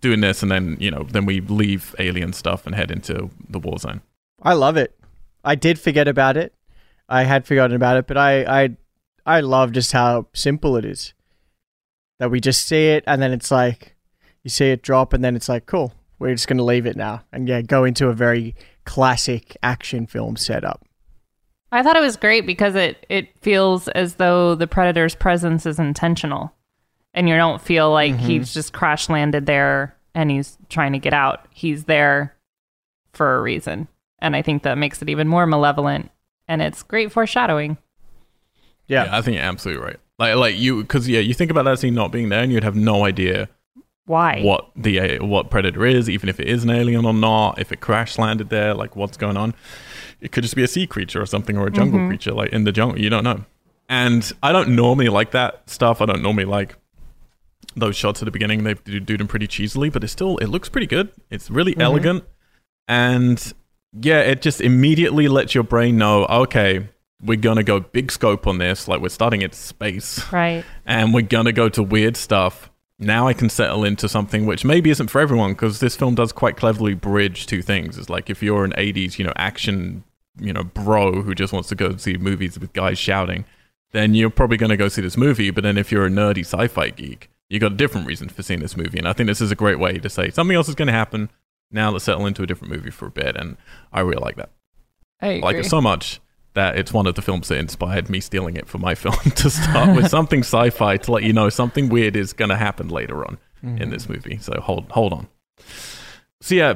doing 0.00 0.20
this 0.20 0.42
and 0.42 0.50
then, 0.50 0.76
you 0.80 0.90
know, 0.90 1.04
then 1.04 1.26
we 1.26 1.40
leave 1.40 1.94
alien 1.98 2.32
stuff 2.32 2.66
and 2.66 2.74
head 2.74 2.90
into 2.90 3.30
the 3.48 3.58
war 3.58 3.78
zone? 3.78 4.02
I 4.42 4.52
love 4.54 4.76
it. 4.76 4.94
I 5.44 5.54
did 5.54 5.78
forget 5.78 6.08
about 6.08 6.36
it. 6.36 6.54
I 7.08 7.24
had 7.24 7.46
forgotten 7.46 7.76
about 7.76 7.98
it, 7.98 8.06
but 8.06 8.16
I 8.16 8.62
I 8.62 8.76
I 9.26 9.40
love 9.40 9.72
just 9.72 9.92
how 9.92 10.26
simple 10.32 10.76
it 10.76 10.84
is. 10.84 11.12
That 12.18 12.30
we 12.30 12.40
just 12.40 12.66
see 12.66 12.88
it 12.88 13.04
and 13.06 13.20
then 13.20 13.32
it's 13.32 13.50
like 13.50 13.96
you 14.42 14.50
see 14.50 14.70
it 14.70 14.82
drop 14.82 15.12
and 15.12 15.22
then 15.22 15.36
it's 15.36 15.48
like 15.48 15.66
cool. 15.66 15.92
We're 16.18 16.34
just 16.34 16.48
going 16.48 16.58
to 16.58 16.64
leave 16.64 16.86
it 16.86 16.96
now 16.96 17.24
and 17.32 17.48
yeah, 17.48 17.60
go 17.60 17.84
into 17.84 18.08
a 18.08 18.14
very 18.14 18.54
classic 18.84 19.56
action 19.62 20.06
film 20.06 20.36
setup. 20.36 20.84
I 21.72 21.82
thought 21.82 21.96
it 21.96 22.00
was 22.00 22.16
great 22.16 22.46
because 22.46 22.74
it 22.74 23.04
it 23.08 23.36
feels 23.40 23.88
as 23.88 24.14
though 24.14 24.54
the 24.54 24.66
predator's 24.66 25.14
presence 25.14 25.66
is 25.66 25.78
intentional, 25.78 26.52
and 27.12 27.28
you 27.28 27.36
don't 27.36 27.60
feel 27.60 27.90
like 27.90 28.14
mm-hmm. 28.14 28.26
he's 28.26 28.54
just 28.54 28.72
crash 28.72 29.08
landed 29.08 29.46
there 29.46 29.96
and 30.14 30.30
he's 30.30 30.56
trying 30.68 30.92
to 30.92 30.98
get 30.98 31.12
out. 31.12 31.46
He's 31.50 31.84
there 31.84 32.36
for 33.12 33.36
a 33.36 33.42
reason, 33.42 33.88
and 34.20 34.36
I 34.36 34.42
think 34.42 34.62
that 34.62 34.78
makes 34.78 35.02
it 35.02 35.08
even 35.08 35.28
more 35.28 35.46
malevolent. 35.46 36.10
And 36.46 36.60
it's 36.60 36.82
great 36.82 37.10
foreshadowing. 37.10 37.78
Yeah. 38.86 39.08
I 39.10 39.22
think 39.22 39.36
you're 39.36 39.44
absolutely 39.44 39.82
right. 39.82 39.96
Like, 40.18 40.36
like 40.36 40.56
you, 40.56 40.82
because 40.82 41.08
yeah, 41.08 41.20
you 41.20 41.34
think 41.34 41.50
about 41.50 41.64
that 41.64 41.78
scene 41.78 41.94
not 41.94 42.12
being 42.12 42.28
there, 42.28 42.42
and 42.42 42.52
you'd 42.52 42.64
have 42.64 42.76
no 42.76 43.04
idea 43.04 43.48
Why? 44.06 44.42
what 44.42 44.70
the 44.76 45.00
uh, 45.18 45.24
what 45.24 45.50
predator 45.50 45.86
is, 45.86 46.10
even 46.10 46.28
if 46.28 46.38
it 46.38 46.46
is 46.46 46.62
an 46.64 46.70
alien 46.70 47.04
or 47.06 47.14
not. 47.14 47.58
If 47.58 47.72
it 47.72 47.80
crash 47.80 48.18
landed 48.18 48.50
there, 48.50 48.74
like 48.74 48.96
what's 48.96 49.16
going 49.16 49.36
on? 49.36 49.54
It 50.20 50.30
could 50.32 50.42
just 50.42 50.54
be 50.56 50.62
a 50.62 50.68
sea 50.68 50.86
creature 50.86 51.20
or 51.22 51.26
something, 51.26 51.56
or 51.56 51.66
a 51.66 51.70
jungle 51.70 52.06
creature, 52.06 52.32
like 52.32 52.50
in 52.52 52.64
the 52.64 52.72
jungle. 52.72 52.98
You 53.00 53.10
don't 53.10 53.24
know. 53.24 53.44
And 53.88 54.30
I 54.42 54.52
don't 54.52 54.74
normally 54.76 55.08
like 55.08 55.30
that 55.32 55.68
stuff. 55.68 56.00
I 56.00 56.06
don't 56.06 56.22
normally 56.22 56.44
like 56.46 56.76
those 57.76 57.96
shots 57.96 58.22
at 58.22 58.26
the 58.26 58.30
beginning. 58.30 58.64
They 58.64 58.74
do, 58.74 59.00
do 59.00 59.16
them 59.16 59.26
pretty 59.26 59.46
cheesily, 59.46 59.90
but 59.92 60.04
it 60.04 60.08
still 60.08 60.36
it 60.38 60.46
looks 60.46 60.68
pretty 60.68 60.86
good. 60.86 61.10
It's 61.30 61.50
really 61.50 61.74
elegant, 61.78 62.24
and 62.88 63.52
yeah, 63.98 64.20
it 64.20 64.42
just 64.42 64.60
immediately 64.60 65.28
lets 65.28 65.54
your 65.54 65.64
brain 65.64 65.96
know, 65.98 66.24
okay, 66.26 66.88
we're 67.22 67.38
gonna 67.38 67.62
go 67.62 67.80
big 67.80 68.10
scope 68.12 68.46
on 68.46 68.58
this. 68.58 68.86
Like 68.88 69.00
we're 69.00 69.08
starting 69.08 69.42
at 69.42 69.54
space 69.54 70.20
Right. 70.32 70.64
and 70.84 71.14
we're 71.14 71.22
gonna 71.22 71.52
go 71.52 71.68
to 71.70 71.82
weird 71.82 72.16
stuff. 72.16 72.70
Now 72.98 73.26
I 73.26 73.32
can 73.32 73.48
settle 73.48 73.84
into 73.84 74.08
something 74.08 74.46
which 74.46 74.64
maybe 74.64 74.90
isn't 74.90 75.08
for 75.08 75.20
everyone 75.20 75.52
because 75.52 75.80
this 75.80 75.96
film 75.96 76.14
does 76.14 76.32
quite 76.32 76.56
cleverly 76.56 76.94
bridge 76.94 77.46
two 77.46 77.60
things. 77.60 77.98
It's 77.98 78.08
like 78.08 78.30
if 78.30 78.42
you're 78.42 78.64
an 78.64 78.72
'80s, 78.72 79.18
you 79.18 79.24
know, 79.24 79.32
action, 79.36 80.04
you 80.38 80.52
know, 80.52 80.62
bro 80.62 81.22
who 81.22 81.34
just 81.34 81.52
wants 81.52 81.68
to 81.70 81.74
go 81.74 81.96
see 81.96 82.16
movies 82.16 82.58
with 82.58 82.72
guys 82.72 82.98
shouting, 82.98 83.44
then 83.92 84.14
you're 84.14 84.30
probably 84.30 84.56
gonna 84.56 84.76
go 84.76 84.88
see 84.88 85.02
this 85.02 85.16
movie. 85.16 85.50
But 85.50 85.64
then 85.64 85.76
if 85.76 85.90
you're 85.90 86.06
a 86.06 86.10
nerdy 86.10 86.40
sci-fi 86.40 86.90
geek, 86.90 87.30
you 87.48 87.58
got 87.58 87.72
a 87.72 87.76
different 87.76 88.06
reason 88.06 88.28
for 88.28 88.42
seeing 88.42 88.60
this 88.60 88.76
movie. 88.76 88.98
And 88.98 89.08
I 89.08 89.12
think 89.12 89.26
this 89.26 89.40
is 89.40 89.50
a 89.50 89.56
great 89.56 89.80
way 89.80 89.98
to 89.98 90.08
say 90.08 90.30
something 90.30 90.56
else 90.56 90.68
is 90.68 90.76
gonna 90.76 90.92
happen. 90.92 91.30
Now 91.72 91.90
let's 91.90 92.04
settle 92.04 92.26
into 92.26 92.44
a 92.44 92.46
different 92.46 92.72
movie 92.72 92.90
for 92.90 93.06
a 93.06 93.10
bit, 93.10 93.36
and 93.36 93.56
I 93.92 94.00
really 94.00 94.22
like 94.22 94.36
that. 94.36 94.50
I. 95.20 95.36
I 95.36 95.40
like 95.40 95.56
it 95.56 95.66
so 95.66 95.80
much 95.80 96.20
that 96.54 96.76
it's 96.78 96.92
one 96.92 97.06
of 97.06 97.14
the 97.14 97.22
films 97.22 97.48
that 97.48 97.58
inspired 97.58 98.08
me 98.08 98.20
stealing 98.20 98.56
it 98.56 98.66
for 98.68 98.78
my 98.78 98.94
film 98.94 99.14
to 99.36 99.50
start 99.50 99.94
with 99.94 100.08
something 100.08 100.40
sci-fi 100.40 100.96
to 100.96 101.12
let 101.12 101.22
you 101.22 101.32
know 101.32 101.48
something 101.48 101.88
weird 101.88 102.16
is 102.16 102.32
going 102.32 102.48
to 102.48 102.56
happen 102.56 102.88
later 102.88 103.24
on 103.24 103.38
in 103.62 103.90
this 103.90 104.08
movie. 104.08 104.38
So 104.38 104.60
hold 104.60 104.90
hold 104.92 105.12
on. 105.12 105.28
So 106.40 106.54
yeah, 106.54 106.74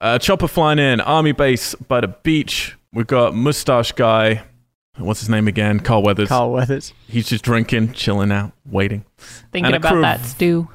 uh, 0.00 0.18
chopper 0.18 0.46
flying 0.48 0.78
in, 0.78 1.00
army 1.00 1.32
base 1.32 1.74
by 1.74 2.00
the 2.00 2.08
beach. 2.08 2.76
We've 2.92 3.06
got 3.06 3.34
mustache 3.34 3.92
guy. 3.92 4.42
What's 4.96 5.20
his 5.20 5.28
name 5.28 5.46
again? 5.48 5.80
Carl 5.80 6.02
Weathers. 6.02 6.28
Carl 6.28 6.52
Weathers. 6.52 6.92
He's 7.08 7.28
just 7.28 7.44
drinking, 7.44 7.92
chilling 7.92 8.32
out, 8.32 8.52
waiting. 8.66 9.04
Thinking 9.52 9.74
about 9.74 9.92
crew 9.92 10.02
that 10.02 10.20
of- 10.20 10.26
stew. 10.26 10.68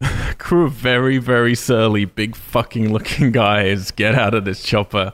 Crew 0.38 0.64
of 0.66 0.72
very, 0.72 1.18
very 1.18 1.54
surly, 1.54 2.04
big 2.04 2.34
fucking 2.34 2.92
looking 2.92 3.30
guys 3.30 3.90
get 3.92 4.14
out 4.16 4.34
of 4.34 4.44
this 4.44 4.62
chopper. 4.62 5.12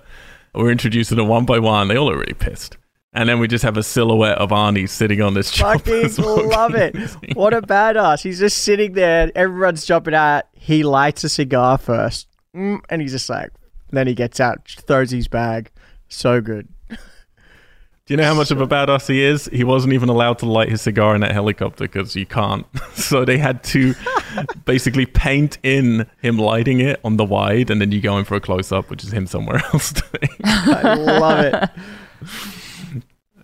We're 0.58 0.72
introducing 0.72 1.16
them 1.18 1.28
one 1.28 1.44
by 1.44 1.60
one. 1.60 1.86
They 1.86 1.96
all 1.96 2.06
look 2.06 2.16
really 2.16 2.34
pissed. 2.34 2.76
And 3.12 3.28
then 3.28 3.38
we 3.38 3.46
just 3.46 3.62
have 3.62 3.76
a 3.76 3.82
silhouette 3.84 4.38
of 4.38 4.50
Arnie 4.50 4.88
sitting 4.88 5.22
on 5.22 5.34
this 5.34 5.46
smoking. 5.46 6.48
love 6.48 6.74
it. 6.74 6.96
What 7.34 7.54
a 7.54 7.62
badass. 7.62 8.22
He's 8.22 8.40
just 8.40 8.58
sitting 8.58 8.94
there. 8.94 9.30
Everyone's 9.36 9.84
jumping 9.84 10.14
out. 10.14 10.46
He 10.52 10.82
lights 10.82 11.22
a 11.22 11.28
cigar 11.28 11.78
first. 11.78 12.26
Mm, 12.56 12.80
and 12.90 13.00
he's 13.00 13.12
just 13.12 13.30
like, 13.30 13.50
then 13.90 14.08
he 14.08 14.14
gets 14.14 14.40
out, 14.40 14.68
throws 14.68 15.12
his 15.12 15.28
bag. 15.28 15.70
So 16.08 16.40
good. 16.40 16.66
Do 18.08 18.14
you 18.14 18.16
know 18.16 18.24
how 18.24 18.32
much 18.32 18.50
of 18.50 18.58
a 18.58 18.66
badass 18.66 19.06
he 19.08 19.22
is? 19.22 19.50
He 19.52 19.64
wasn't 19.64 19.92
even 19.92 20.08
allowed 20.08 20.38
to 20.38 20.46
light 20.46 20.70
his 20.70 20.80
cigar 20.80 21.14
in 21.14 21.20
that 21.20 21.32
helicopter 21.32 21.84
because 21.84 22.16
you 22.16 22.24
can't. 22.24 22.66
so 22.94 23.22
they 23.26 23.36
had 23.36 23.62
to 23.64 23.94
basically 24.64 25.04
paint 25.04 25.58
in 25.62 26.06
him 26.22 26.38
lighting 26.38 26.80
it 26.80 27.00
on 27.04 27.18
the 27.18 27.24
wide, 27.26 27.68
and 27.68 27.82
then 27.82 27.92
you 27.92 28.00
go 28.00 28.16
in 28.16 28.24
for 28.24 28.34
a 28.36 28.40
close 28.40 28.72
up, 28.72 28.88
which 28.88 29.04
is 29.04 29.12
him 29.12 29.26
somewhere 29.26 29.60
else. 29.74 29.92
I 30.42 30.94
love 30.94 31.44
it. 31.44 31.70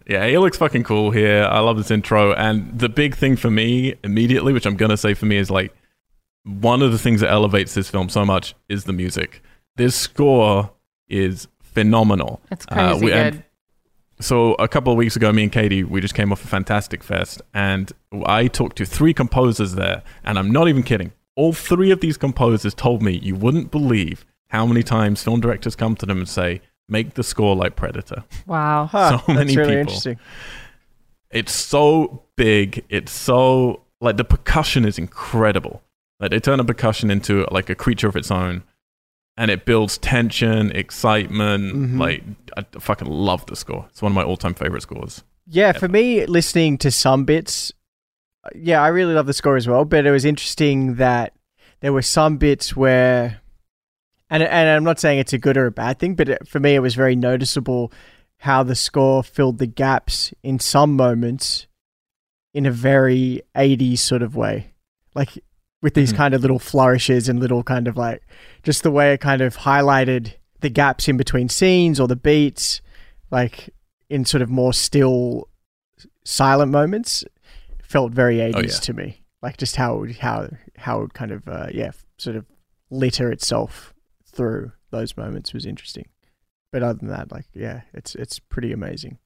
Yeah, 0.07 0.27
he 0.29 0.39
looks 0.39 0.57
fucking 0.57 0.85
cool 0.85 1.11
here. 1.11 1.45
I 1.45 1.61
love 1.61 1.77
this 1.77 1.91
intro. 1.91 2.33
And 2.33 2.79
the 2.79 2.89
big 2.89 3.15
thing 3.17 3.37
for 3.37 3.51
me 3.51 3.95
immediately, 4.03 4.55
which 4.55 4.65
I'm 4.67 4.77
going 4.77 4.91
to 4.91 4.97
say 4.97 5.13
for 5.13 5.27
me, 5.27 5.37
is 5.37 5.51
like 5.51 5.75
one 6.45 6.81
of 6.81 6.91
the 6.91 6.99
things 6.99 7.21
that 7.21 7.31
elevates 7.31 7.75
this 7.75 7.91
film 7.91 8.09
so 8.09 8.25
much 8.25 8.55
is 8.71 8.85
the 8.85 8.93
music. 8.95 9.43
This 9.77 9.95
score 9.95 10.71
is 11.09 11.49
phenomenal. 11.63 12.41
It's 12.51 12.65
Uh, 12.71 12.75
crazy 12.93 13.05
we- 13.05 13.13
and- 13.13 13.35
good. 13.37 13.44
So 14.25 14.55
a 14.55 14.69
couple 14.69 14.91
of 14.91 14.97
weeks 14.97 15.17
ago, 15.17 15.31
me 15.35 15.43
and 15.43 15.53
Katie, 15.53 15.85
we 15.85 16.01
just 16.01 16.15
came 16.15 16.33
off 16.33 16.43
a 16.43 16.47
fantastic 16.47 17.05
fest, 17.05 17.43
and 17.53 17.93
I 18.25 18.47
talked 18.47 18.77
to 18.79 18.87
three 18.87 19.13
composers 19.13 19.75
there, 19.75 20.03
and 20.25 20.39
I'm 20.39 20.51
not 20.51 20.67
even 20.67 20.83
kidding. 20.83 21.13
All 21.37 21.53
three 21.53 21.91
of 21.91 22.01
these 22.01 22.17
composers 22.17 22.73
told 22.73 23.03
me 23.03 23.19
you 23.23 23.35
wouldn't 23.35 23.71
believe 23.71 24.25
how 24.49 24.65
many 24.65 24.83
times 24.83 25.23
film 25.23 25.43
directors 25.43 25.77
come 25.77 25.95
to 25.97 26.07
them 26.07 26.17
and 26.17 26.29
say, 26.29 26.63
"Make 26.89 27.15
the 27.15 27.23
score 27.23 27.55
like 27.55 27.77
Predator." 27.77 28.25
Wow. 28.47 28.87
Huh, 28.87 29.19
So 29.19 29.33
many 29.35 29.45
that's 29.45 29.57
really 29.57 29.69
people. 29.73 29.81
interesting. 29.81 30.19
It's 31.31 31.53
so 31.53 32.23
big. 32.37 32.83
It's 32.89 33.13
so 33.13 33.83
like 34.01 34.17
the 34.17 34.25
percussion 34.25 34.87
is 34.87 34.99
incredible. 34.99 35.83
Like 36.19 36.31
they 36.31 36.41
turn 36.41 36.61
a 36.61 36.65
percussion 36.65 37.11
into 37.11 37.47
like 37.51 37.69
a 37.69 37.75
creature 37.75 38.09
of 38.09 38.17
its 38.17 38.31
own, 38.31 38.63
and 39.37 39.51
it 39.51 39.65
builds 39.65 39.99
tension, 39.99 40.71
excitement. 40.73 41.75
Mhm. 41.75 41.99
Like 41.99 42.23
I 42.57 42.65
fucking 42.79 43.09
love 43.09 43.47
the 43.47 43.57
score. 43.57 43.87
It's 43.91 44.03
one 44.03 44.13
of 44.13 44.17
my 44.17 44.23
all-time 44.23 44.55
favorite 44.55 44.83
scores. 44.83 45.25
Yeah, 45.47 45.73
for 45.73 45.89
me, 45.89 46.25
listening 46.27 46.79
to 46.79 46.91
some 46.91 47.25
bits, 47.25 47.73
yeah, 48.55 48.81
I 48.81 48.89
really 48.89 49.15
love 49.15 49.27
the 49.27 49.33
score 49.35 49.57
as 49.57 49.69
well. 49.69 49.85
But 49.85 50.07
it 50.07 50.11
was 50.11 50.25
interesting 50.25 50.95
that 50.97 51.35
there 51.81 51.93
were 51.93 52.03
some 52.03 52.39
bits 52.39 52.75
where, 52.75 53.41
and 54.31 54.43
and 54.43 54.69
I'm 54.71 54.85
not 54.85 55.01
saying 55.01 55.19
it's 55.19 55.33
a 55.33 55.39
good 55.39 55.57
or 55.57 55.67
a 55.67 55.73
bad 55.73 55.99
thing, 55.99 56.15
but 56.15 56.29
it, 56.29 56.49
for 56.49 56.61
me, 56.61 56.75
it 56.75 56.81
was 56.81 56.95
very 56.95 57.17
noticeable 57.17 57.93
how 58.39 58.63
the 58.63 58.75
score 58.75 59.23
filled 59.23 59.59
the 59.59 59.67
gaps 59.67 60.33
in 60.43 60.59
some 60.59 60.97
moments 60.97 61.67
in 62.53 62.67
a 62.67 62.71
very 62.71 63.43
80s 63.57 63.99
sort 63.99 64.23
of 64.23 64.37
way, 64.37 64.73
like 65.15 65.43
with 65.85 65.93
these 65.93 66.15
Mhm. 66.15 66.17
kind 66.17 66.35
of 66.35 66.41
little 66.41 66.59
flourishes 66.59 67.29
and 67.29 67.39
little 67.39 67.63
kind 67.63 67.87
of 67.87 67.95
like 67.97 68.23
just 68.63 68.83
the 68.83 68.91
way 68.91 69.13
it 69.13 69.21
kind 69.21 69.43
of 69.43 69.59
highlighted 69.59 70.33
the 70.61 70.71
gaps 70.71 71.09
in 71.09 71.19
between 71.19 71.51
scenes 71.51 72.01
or 72.01 72.09
the 72.09 72.17
beats, 72.17 72.81
like 73.31 73.69
in 74.09 74.25
sort 74.25 74.41
of 74.41 74.49
more 74.49 74.73
still 74.73 75.47
silent 76.25 76.73
moments 76.73 77.23
felt 77.83 78.13
very 78.13 78.41
80s 78.41 78.55
Oh, 78.57 78.61
yeah. 78.61 78.67
to 78.81 78.93
me. 78.95 79.23
Like 79.43 79.59
just 79.59 79.77
how 79.77 79.97
it 79.97 80.01
would, 80.01 80.17
how 80.17 80.49
how 80.79 80.99
it 80.99 81.03
would 81.03 81.15
kind 81.15 81.31
of 81.33 81.47
uh, 81.47 81.67
yeah 81.73 81.91
sort 82.17 82.37
of 82.37 82.47
litter 82.91 83.31
itself 83.31 83.93
through 84.25 84.73
those 84.91 85.17
moments 85.19 85.53
was 85.53 85.67
interesting. 85.67 86.07
But 86.73 86.83
other 86.83 86.99
than 86.99 87.09
that, 87.09 87.31
like 87.31 87.47
yeah, 87.53 87.83
it's 87.93 88.15
it's 88.15 88.39
pretty 88.39 88.73
amazing. 88.73 89.19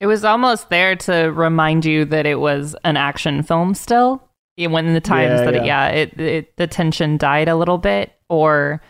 It 0.00 0.06
was 0.06 0.24
almost 0.24 0.70
there 0.70 0.96
to 0.96 1.32
remind 1.32 1.84
you 1.84 2.04
that 2.06 2.24
it 2.24 2.40
was 2.40 2.74
an 2.84 2.96
action 2.96 3.42
film 3.42 3.74
still. 3.74 4.22
Yeah, 4.58 4.66
When 4.68 4.92
the 4.92 5.00
times 5.00 5.38
Yeah, 5.40 5.44
that 5.44 5.54
it, 5.54 5.64
yeah. 5.64 5.88
yeah, 5.88 5.88
it, 5.88 6.20
it 6.20 6.56
the 6.56 6.66
tension 6.66 7.16
died 7.16 7.48
a 7.48 7.56
little 7.56 7.78
bit, 7.78 8.12
or 8.28 8.82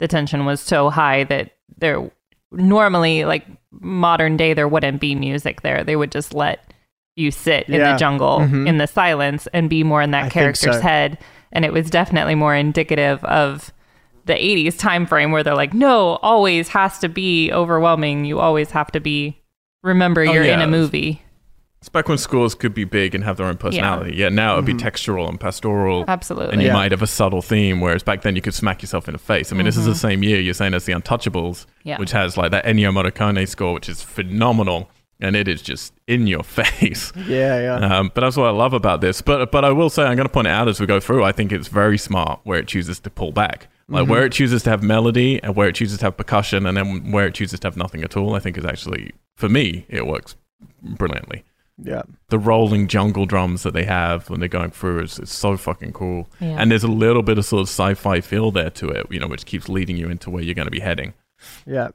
the 0.00 0.06
tension 0.08 0.44
was 0.44 0.60
so 0.60 0.90
high 0.90 1.24
that 1.24 1.52
there 1.78 2.10
normally 2.52 3.24
like 3.24 3.44
modern 3.80 4.36
day 4.36 4.54
there 4.54 4.68
wouldn't 4.68 5.00
be 5.00 5.14
music 5.14 5.62
there. 5.62 5.82
They 5.82 5.96
would 5.96 6.12
just 6.12 6.34
let 6.34 6.72
you 7.16 7.30
sit 7.30 7.68
in 7.68 7.74
Yeah. 7.74 7.92
the 7.92 7.98
jungle 7.98 8.40
Mhm. 8.40 8.68
in 8.68 8.78
the 8.78 8.86
silence 8.86 9.46
and 9.52 9.70
be 9.70 9.82
more 9.82 10.02
in 10.02 10.10
that 10.12 10.24
I 10.24 10.28
character's 10.28 10.76
so. 10.76 10.80
head. 10.80 11.18
And 11.52 11.64
it 11.64 11.72
was 11.72 11.88
definitely 11.90 12.34
more 12.34 12.54
indicative 12.54 13.22
of 13.24 13.72
the 14.26 14.34
80s 14.34 14.76
time 14.76 15.06
frame 15.06 15.30
where 15.32 15.42
they're 15.42 15.54
like, 15.54 15.74
no, 15.74 16.16
always 16.22 16.68
has 16.68 16.98
to 17.00 17.08
be 17.08 17.52
overwhelming. 17.52 18.24
You 18.24 18.40
always 18.40 18.70
have 18.72 18.90
to 18.92 19.00
be 19.00 19.40
remember 19.82 20.22
Oh, 20.22 20.32
you're 20.32 20.44
in 20.44 20.60
a 20.60 20.66
movie. 20.66 21.22
It's 21.84 21.90
back 21.90 22.08
when 22.08 22.16
scores 22.16 22.54
could 22.54 22.72
be 22.72 22.84
big 22.84 23.14
and 23.14 23.22
have 23.24 23.36
their 23.36 23.44
own 23.44 23.58
personality. 23.58 24.16
Yeah, 24.16 24.30
now 24.30 24.54
it 24.54 24.56
would 24.56 24.64
be 24.64 24.72
mm-hmm. 24.72 24.86
textural 24.86 25.28
and 25.28 25.38
pastoral. 25.38 26.06
Absolutely. 26.08 26.54
and 26.54 26.62
you 26.62 26.68
Yeah. 26.68 26.72
might 26.72 26.92
have 26.92 27.02
a 27.02 27.06
subtle 27.06 27.42
theme, 27.42 27.82
whereas 27.82 28.02
back 28.02 28.22
then 28.22 28.34
you 28.34 28.40
could 28.40 28.54
smack 28.54 28.80
yourself 28.80 29.06
in 29.06 29.12
the 29.12 29.18
face. 29.18 29.52
I 29.52 29.54
mean, 29.54 29.66
this 29.66 29.76
is 29.76 29.84
the 29.84 29.90
mm-hmm. 29.90 29.98
same 29.98 30.22
year 30.22 30.40
you're 30.40 30.54
saying 30.54 30.72
as 30.72 30.86
the 30.86 30.94
Untouchables, 30.94 31.66
Yeah. 31.82 31.98
which 31.98 32.12
has 32.12 32.38
like 32.38 32.52
that 32.52 32.64
Ennio 32.64 32.90
Morricone 32.90 33.46
score, 33.46 33.74
which 33.74 33.90
is 33.90 34.00
phenomenal, 34.00 34.88
and 35.20 35.36
it 35.36 35.46
is 35.46 35.60
just 35.60 35.92
in 36.06 36.26
your 36.26 36.42
face. 36.58 37.12
Yeah, 37.28 37.60
yeah. 37.60 37.98
Um, 37.98 38.10
but 38.14 38.22
that's 38.22 38.38
what 38.38 38.46
I 38.46 38.52
love 38.52 38.72
about 38.72 39.02
this. 39.02 39.20
But 39.20 39.52
but 39.52 39.62
I 39.66 39.70
will 39.70 39.90
say 39.90 40.04
I'm 40.04 40.16
going 40.16 40.26
to 40.26 40.32
point 40.32 40.46
it 40.46 40.52
out 40.52 40.68
as 40.68 40.80
we 40.80 40.86
go 40.86 41.00
through. 41.00 41.22
I 41.22 41.32
think 41.32 41.52
it's 41.52 41.68
very 41.68 41.98
smart 41.98 42.40
where 42.44 42.58
it 42.58 42.66
chooses 42.66 42.98
to 43.00 43.10
pull 43.10 43.30
back, 43.30 43.68
like 43.90 44.04
mm-hmm. 44.04 44.10
where 44.10 44.24
it 44.24 44.32
chooses 44.32 44.62
to 44.62 44.70
have 44.70 44.82
melody 44.82 45.38
and 45.42 45.54
where 45.54 45.68
it 45.68 45.74
chooses 45.74 45.98
to 45.98 46.06
have 46.06 46.16
percussion, 46.16 46.64
and 46.64 46.78
then 46.78 47.12
where 47.12 47.26
it 47.26 47.34
chooses 47.34 47.60
to 47.60 47.66
have 47.66 47.76
nothing 47.76 48.02
at 48.02 48.16
all. 48.16 48.34
I 48.34 48.38
think 48.38 48.56
is 48.56 48.64
actually 48.64 49.12
for 49.36 49.50
me 49.50 49.84
it 49.90 50.06
works 50.06 50.34
brilliantly. 50.82 51.44
Yeah. 51.82 52.02
The 52.28 52.38
rolling 52.38 52.88
jungle 52.88 53.26
drums 53.26 53.62
that 53.64 53.74
they 53.74 53.84
have 53.84 54.30
when 54.30 54.40
they're 54.40 54.48
going 54.48 54.70
through 54.70 55.02
is, 55.02 55.18
is 55.18 55.30
so 55.30 55.56
fucking 55.56 55.92
cool. 55.92 56.28
Yeah. 56.40 56.56
And 56.58 56.70
there's 56.70 56.84
a 56.84 56.88
little 56.88 57.22
bit 57.22 57.38
of 57.38 57.44
sort 57.44 57.62
of 57.62 57.68
sci-fi 57.68 58.20
feel 58.20 58.50
there 58.50 58.70
to 58.70 58.88
it, 58.88 59.06
you 59.10 59.18
know, 59.18 59.26
which 59.26 59.44
keeps 59.44 59.68
leading 59.68 59.96
you 59.96 60.08
into 60.08 60.30
where 60.30 60.42
you're 60.42 60.54
going 60.54 60.66
to 60.66 60.70
be 60.72 60.80
heading. 60.80 61.14
Yeah. 61.66 61.88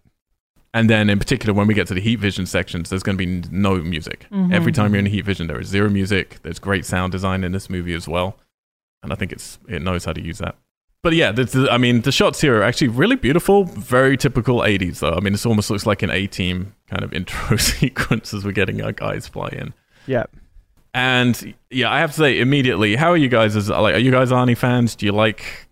And 0.73 0.89
then 0.89 1.09
in 1.09 1.17
particular, 1.17 1.53
when 1.53 1.65
we 1.65 1.73
get 1.73 1.87
to 1.87 1.93
the 1.95 2.01
heat 2.01 2.17
vision 2.19 2.45
sections, 2.45 2.89
there's 2.89 3.03
going 3.03 3.17
to 3.17 3.25
be 3.25 3.49
no 3.51 3.77
music. 3.77 4.27
Mhm. 4.31 4.53
Every 4.53 4.71
time 4.71 4.93
you're 4.93 4.99
in 4.99 5.07
heat 5.07 5.25
vision, 5.25 5.47
there 5.47 5.59
is 5.59 5.67
zero 5.67 5.89
music. 5.89 6.37
There's 6.43 6.59
great 6.59 6.85
sound 6.85 7.11
design 7.11 7.43
in 7.43 7.51
this 7.53 7.69
movie 7.71 7.93
as 7.95 8.07
well, 8.07 8.37
and 9.01 9.11
I 9.11 9.15
think 9.15 9.31
it's 9.31 9.57
it 9.67 9.81
knows 9.81 10.05
how 10.05 10.13
to 10.13 10.21
use 10.21 10.37
that. 10.37 10.55
But 11.01 11.13
yeah, 11.13 11.31
the, 11.31 11.45
the- 11.45 11.71
I 11.71 11.77
mean, 11.77 12.01
the 12.01 12.11
shots 12.11 12.41
here 12.41 12.59
are 12.59 12.63
actually 12.63 12.89
really 12.89 13.15
beautiful. 13.15 13.63
Very 13.63 14.17
typical 14.17 14.59
80s, 14.59 14.99
though. 14.99 15.13
I 15.13 15.19
mean, 15.21 15.33
this 15.33 15.45
almost 15.45 15.69
looks 15.69 15.85
like 15.85 16.01
an 16.03 16.09
A-team 16.09 16.75
kind 16.89 17.03
of 17.03 17.13
intro 17.19 17.57
sequence 17.57 18.33
as 18.33 18.43
we're 18.43 18.51
getting 18.51 18.81
our 18.81 18.91
guys 18.91 19.27
flying. 19.27 19.73
Yeah. 20.07 20.25
And 20.93 21.53
yeah, 21.69 21.91
I 21.91 21.99
have 21.99 22.11
to 22.11 22.17
say 22.17 22.39
immediately, 22.39 22.95
how 22.95 23.11
are 23.11 23.17
you 23.17 23.29
guys? 23.29 23.55
As 23.55 23.69
like, 23.69 23.95
are 23.95 23.99
you 23.99 24.11
guys 24.11 24.31
Arnie 24.31 24.57
fans? 24.57 24.95
Do 24.95 25.05
you 25.05 25.11
like 25.11 25.67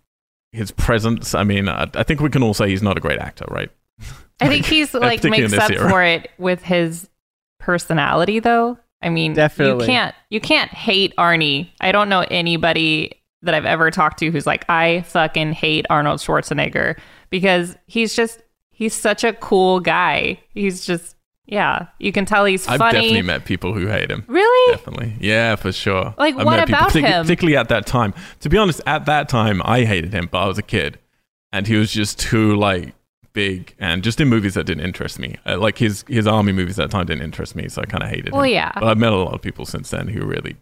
his 0.52 0.70
presence? 0.70 1.34
I 1.34 1.42
mean, 1.44 1.68
I, 1.68 1.88
I 1.94 2.04
think 2.04 2.20
we 2.20 2.30
can 2.30 2.42
all 2.42 2.54
say 2.54 2.68
he's 2.68 2.82
not 2.82 2.96
a 2.96 3.00
great 3.00 3.18
actor, 3.18 3.44
right? 3.48 3.68
I 4.40 4.46
think 4.46 4.64
he's 4.64 4.94
like 4.94 5.24
makes 5.24 5.52
up 5.52 5.70
era. 5.72 5.90
for 5.90 6.02
it 6.04 6.30
with 6.38 6.62
his 6.62 7.08
personality 7.58 8.38
though. 8.38 8.78
I 9.02 9.08
mean, 9.10 9.34
Definitely. 9.34 9.84
you 9.86 9.90
can't 9.92 10.14
you 10.30 10.40
can't 10.40 10.70
hate 10.72 11.14
Arnie. 11.16 11.68
I 11.80 11.90
don't 11.92 12.08
know 12.08 12.24
anybody 12.30 13.17
that 13.42 13.54
I've 13.54 13.64
ever 13.66 13.90
talked 13.90 14.18
to 14.20 14.30
who's 14.30 14.46
like 14.46 14.64
I 14.68 15.02
fucking 15.02 15.52
hate 15.52 15.86
Arnold 15.90 16.20
Schwarzenegger 16.20 16.98
because 17.30 17.76
he's 17.86 18.14
just 18.16 18.42
he's 18.70 18.94
such 18.94 19.24
a 19.24 19.32
cool 19.32 19.80
guy. 19.80 20.40
He's 20.50 20.84
just 20.84 21.14
yeah, 21.50 21.86
you 21.98 22.12
can 22.12 22.26
tell 22.26 22.44
he's 22.44 22.66
funny. 22.66 22.82
I've 22.84 22.92
definitely 22.92 23.22
met 23.22 23.46
people 23.46 23.72
who 23.72 23.86
hate 23.86 24.10
him. 24.10 24.22
really? 24.28 24.74
Definitely. 24.74 25.16
Yeah, 25.18 25.56
for 25.56 25.72
sure. 25.72 26.14
Like, 26.18 26.34
I've 26.36 26.44
what 26.44 26.56
met 26.56 26.66
people, 26.66 26.78
about 26.80 26.92
him? 26.94 27.22
Particularly 27.22 27.56
at 27.56 27.70
that 27.70 27.86
time. 27.86 28.12
To 28.40 28.50
be 28.50 28.58
honest, 28.58 28.82
at 28.86 29.06
that 29.06 29.30
time, 29.30 29.62
I 29.64 29.84
hated 29.84 30.12
him, 30.12 30.28
but 30.30 30.40
I 30.40 30.46
was 30.46 30.58
a 30.58 30.62
kid. 30.62 30.98
And 31.50 31.66
he 31.66 31.76
was 31.76 31.90
just 31.90 32.18
too, 32.18 32.54
like, 32.56 32.92
big 33.32 33.74
and 33.78 34.02
just 34.04 34.20
in 34.20 34.28
movies 34.28 34.52
that 34.54 34.64
didn't 34.64 34.84
interest 34.84 35.18
me. 35.18 35.36
Uh, 35.46 35.56
like, 35.56 35.78
his, 35.78 36.04
his 36.06 36.26
army 36.26 36.52
movies 36.52 36.78
at 36.78 36.90
that 36.90 36.94
time 36.94 37.06
didn't 37.06 37.22
interest 37.24 37.56
me, 37.56 37.66
so 37.70 37.80
I 37.80 37.86
kind 37.86 38.02
of 38.02 38.10
hated 38.10 38.34
Well, 38.34 38.42
him. 38.42 38.50
yeah. 38.52 38.72
But 38.74 38.84
I've 38.84 38.98
met 38.98 39.14
a 39.14 39.16
lot 39.16 39.32
of 39.32 39.40
people 39.40 39.64
since 39.64 39.88
then 39.88 40.08
who 40.08 40.26
really 40.26 40.56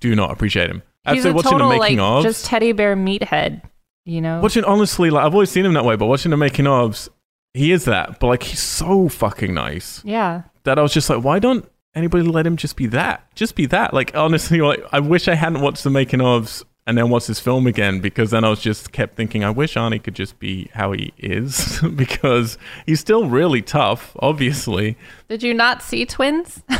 do 0.00 0.14
not 0.14 0.30
appreciate 0.30 0.70
him. 0.70 0.82
He's 1.08 1.18
After 1.18 1.30
a 1.30 1.32
watching 1.32 1.50
total 1.52 1.68
the 1.68 1.76
like 1.76 1.90
making 1.90 2.00
of, 2.00 2.22
just 2.22 2.44
teddy 2.44 2.72
bear 2.72 2.96
meathead, 2.96 3.62
you 4.04 4.20
know? 4.20 4.40
watching 4.40 4.64
honestly, 4.64 5.10
like 5.10 5.24
I've 5.24 5.34
always 5.34 5.50
seen 5.50 5.66
him 5.66 5.72
that 5.74 5.84
way, 5.84 5.96
but 5.96 6.06
watching 6.06 6.30
the 6.30 6.36
making 6.36 6.66
ofs, 6.66 7.08
he 7.54 7.72
is 7.72 7.84
that. 7.86 8.20
But 8.20 8.28
like, 8.28 8.42
he's 8.44 8.60
so 8.60 9.08
fucking 9.08 9.52
nice 9.52 10.02
yeah. 10.04 10.42
that 10.64 10.78
I 10.78 10.82
was 10.82 10.92
just 10.92 11.10
like, 11.10 11.24
why 11.24 11.38
don't 11.38 11.68
anybody 11.94 12.24
let 12.24 12.46
him 12.46 12.56
just 12.56 12.76
be 12.76 12.86
that? 12.86 13.26
Just 13.34 13.56
be 13.56 13.66
that. 13.66 13.92
Like 13.92 14.14
honestly, 14.16 14.60
like 14.62 14.84
I 14.92 15.00
wish 15.00 15.28
I 15.28 15.34
hadn't 15.34 15.60
watched 15.60 15.84
the 15.84 15.90
making 15.90 16.20
ofs 16.20 16.64
and 16.86 16.98
then 16.98 17.10
watched 17.10 17.28
this 17.28 17.40
film 17.40 17.66
again 17.66 18.00
because 18.00 18.30
then 18.30 18.44
I 18.44 18.50
was 18.50 18.60
just 18.60 18.92
kept 18.92 19.16
thinking, 19.16 19.44
I 19.44 19.50
wish 19.50 19.74
Arnie 19.74 20.02
could 20.02 20.14
just 20.14 20.38
be 20.38 20.68
how 20.74 20.92
he 20.92 21.12
is 21.18 21.80
because 21.94 22.58
he's 22.86 23.00
still 23.00 23.28
really 23.28 23.62
tough, 23.62 24.16
obviously. 24.18 24.96
Did 25.28 25.42
you 25.42 25.54
not 25.54 25.82
see 25.82 26.04
twins? 26.04 26.62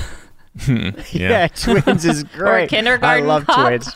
yeah. 0.68 0.92
Yeah, 1.12 1.46
Twins 1.48 2.04
is 2.04 2.24
great. 2.34 2.68
Kindergarten 2.68 3.24
I 3.24 3.26
love 3.26 3.46
Cop. 3.46 3.66
Twins. 3.68 3.94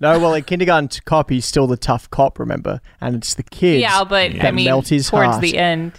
No, 0.00 0.18
well, 0.18 0.34
in 0.34 0.44
Kindergarten 0.44 0.88
Cop, 1.06 1.30
he's 1.30 1.46
still 1.46 1.66
the 1.66 1.76
tough 1.76 2.10
cop, 2.10 2.38
remember? 2.38 2.80
And 3.00 3.14
it's 3.16 3.34
the 3.34 3.42
kids. 3.42 3.80
Yeah, 3.80 4.04
but 4.04 4.34
Yeah. 4.34 4.48
I 4.48 4.50
mean, 4.50 4.66
melt 4.66 4.88
his 4.88 5.08
towards 5.08 5.30
heart. 5.30 5.40
the 5.42 5.56
end, 5.56 5.92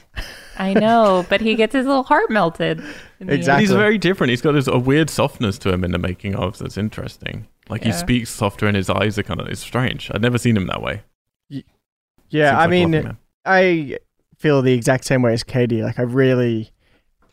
I 0.58 0.74
know, 0.76 1.26
but 1.30 1.42
he 1.42 1.56
gets 1.56 1.74
his 1.74 1.86
little 1.88 2.04
heart 2.04 2.30
melted. 2.30 2.84
Exactly. 3.20 3.64
He's 3.64 3.72
very 3.72 3.98
different. 3.98 4.30
He's 4.30 4.42
got 4.42 4.52
this 4.52 4.68
a 4.68 4.78
weird 4.78 5.10
softness 5.10 5.58
to 5.60 5.74
him 5.74 5.84
in 5.84 5.92
the 5.92 5.98
making 5.98 6.36
of 6.36 6.58
that's 6.60 6.78
interesting. 6.78 7.48
Like 7.70 7.84
he 7.84 7.92
speaks 7.92 8.30
softer 8.30 8.68
and 8.68 8.78
his 8.78 8.90
eyes 8.90 9.18
are 9.18 9.24
kind 9.24 9.42
of 9.42 9.48
it's 9.48 9.62
strange. 9.62 10.12
I'd 10.14 10.22
never 10.22 10.38
seen 10.38 10.56
him 10.56 10.68
that 10.68 10.82
way. 10.82 11.02
Yeah, 11.50 12.50
Seems 12.52 12.54
I 12.54 12.60
like 12.62 12.70
mean, 12.70 13.18
I 13.46 13.98
feel 14.38 14.62
the 14.62 14.74
exact 14.74 15.06
same 15.06 15.22
way 15.22 15.34
as 15.34 15.44
Katie. 15.44 15.82
Like 15.84 15.98
I 15.98 16.04
really 16.04 16.72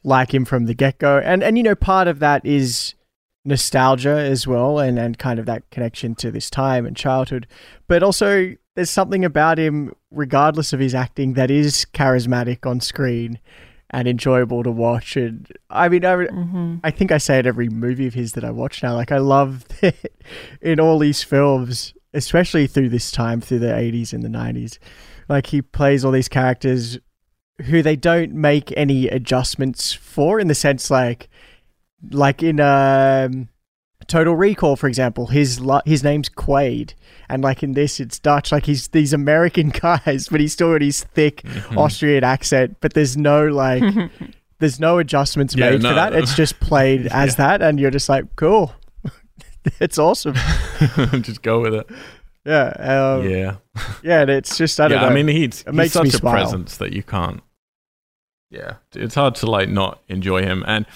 like 0.05 0.33
him 0.33 0.45
from 0.45 0.67
the 0.67 0.75
get 0.75 0.99
go, 0.99 1.19
and 1.19 1.43
and 1.43 1.57
you 1.57 1.63
know 1.65 1.75
part 1.75 2.07
of 2.09 2.19
that 2.21 2.45
is 2.47 2.95
nostalgia 3.45 4.17
as 4.17 4.47
well, 4.47 4.79
and 4.79 4.99
and 4.99 5.19
kind 5.19 5.39
of 5.39 5.47
that 5.47 5.69
connection 5.71 6.15
to 6.17 6.31
this 6.31 6.49
time 6.51 6.87
and 6.87 6.97
childhood, 6.97 7.47
but 7.89 8.03
also 8.03 8.53
there's 8.77 8.91
something 8.91 9.25
about 9.25 9.59
him, 9.59 9.93
regardless 10.11 10.73
of 10.73 10.81
his 10.81 10.95
acting, 10.95 11.35
that 11.35 11.49
is 11.51 11.87
charismatic 11.95 12.67
on 12.69 12.81
screen 12.81 13.39
and 13.91 14.09
enjoyable 14.09 14.65
to 14.65 14.71
watch. 14.73 15.17
And 15.17 15.47
I 15.71 15.89
mean, 15.89 16.05
I, 16.05 16.15
Mhm. 16.17 16.81
I 16.83 16.91
think 16.91 17.13
I 17.13 17.19
say 17.19 17.39
it 17.39 17.47
every 17.47 17.69
movie 17.69 18.09
of 18.09 18.15
his 18.15 18.33
that 18.33 18.43
I 18.45 18.51
watch 18.51 18.83
now. 18.83 18.95
Like 18.95 19.13
I 19.13 19.19
love 19.19 19.65
that 19.81 19.95
in 20.61 20.81
all 20.81 20.99
these 20.99 21.23
films, 21.23 21.95
especially 22.13 22.67
through 22.67 22.89
this 22.89 23.13
time, 23.13 23.41
through 23.41 23.61
the 23.61 23.77
eighties 23.77 24.13
and 24.13 24.25
the 24.25 24.29
nineties. 24.29 24.81
Like 25.29 25.47
he 25.47 25.63
plays 25.63 26.05
all 26.05 26.11
these 26.13 26.29
characters 26.29 26.99
who 27.63 27.83
they 27.83 27.97
don't 27.97 28.33
make 28.33 28.73
any 28.77 29.09
adjustments 29.09 29.93
for 29.93 30.41
in 30.41 30.49
the 30.49 30.55
sense 30.55 30.91
like 30.91 31.29
like 32.11 32.43
in 32.43 32.61
um 32.61 33.49
Total 34.07 34.37
Recall, 34.37 34.77
for 34.77 34.87
example, 34.87 35.29
his 35.29 35.61
li- 35.61 35.81
his 35.87 36.05
name's 36.05 36.29
Quaid, 36.29 36.93
and 37.31 37.43
like 37.43 37.63
in 37.63 37.73
this, 37.73 38.01
it's 38.01 38.19
Dutch. 38.19 38.53
Like 38.53 38.67
he's 38.67 38.89
these 38.89 39.15
American 39.15 39.71
guys, 39.81 40.29
but 40.31 40.41
he's 40.41 40.53
still 40.53 40.73
got 40.73 40.83
his 40.83 41.05
thick 41.05 41.41
Mhm. 41.43 41.79
Austrian 41.79 42.23
accent. 42.23 42.77
But 42.83 42.93
there's 42.93 43.17
no 43.17 43.47
like 43.47 43.83
there's 44.59 44.79
no 44.79 44.99
adjustments 44.99 45.55
Yeah, 45.57 45.71
made 45.71 45.83
no. 45.83 45.89
for 45.89 45.95
that. 45.95 46.13
It's 46.15 46.35
just 46.35 46.61
played 46.61 47.07
as 47.13 47.37
that, 47.37 47.63
and 47.63 47.81
you're 47.81 47.91
just 47.91 48.11
like, 48.11 48.27
cool. 48.37 48.75
it's 49.81 49.99
awesome. 49.99 50.35
just 51.23 51.41
go 51.41 51.61
with 51.61 51.73
it. 51.75 51.87
Yeah, 52.47 52.69
um, 53.17 53.29
yeah, 53.29 53.57
yeah. 54.03 54.21
And 54.21 54.31
it's 54.31 54.57
just 54.59 54.79
I 54.81 54.89
don't 54.89 54.99
yeah, 54.99 55.05
know. 55.07 55.11
I 55.11 55.15
mean 55.15 55.29
he's, 55.29 55.63
he's 55.63 55.73
makes 55.75 55.93
such 55.93 56.03
me 56.05 56.09
a 56.11 56.13
smile. 56.13 56.33
presence 56.35 56.77
that 56.77 56.93
you 56.93 57.03
can't 57.03 57.43
Yeah. 58.51 58.75
It's 58.95 59.15
hard 59.15 59.35
to 59.37 59.47
like 59.51 59.69
not 59.69 60.01
enjoy 60.09 60.43
him. 60.43 60.63
And 60.67 60.87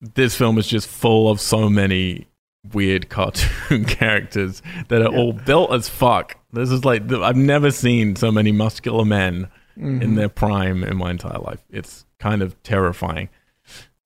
this 0.00 0.34
film 0.36 0.56
is 0.58 0.66
just 0.66 0.88
full 0.88 1.28
of 1.30 1.40
so 1.40 1.68
many 1.68 2.26
weird 2.72 3.08
cartoon 3.08 3.84
characters 3.88 4.62
that 4.88 5.02
are 5.02 5.12
Yeah. 5.12 5.18
all 5.18 5.32
built 5.32 5.72
as 5.72 5.88
fuck. 5.88 6.36
This 6.52 6.70
is 6.70 6.84
like 6.84 7.10
I've 7.12 7.36
never 7.36 7.70
seen 7.70 8.16
so 8.16 8.32
many 8.32 8.52
muscular 8.52 9.04
men 9.04 9.48
Mhm. 9.78 10.00
in 10.02 10.14
their 10.14 10.30
prime 10.30 10.82
in 10.82 10.96
my 10.96 11.10
entire 11.10 11.38
life. 11.38 11.62
It's 11.70 12.06
kind 12.18 12.40
of 12.40 12.60
terrifying. 12.62 13.28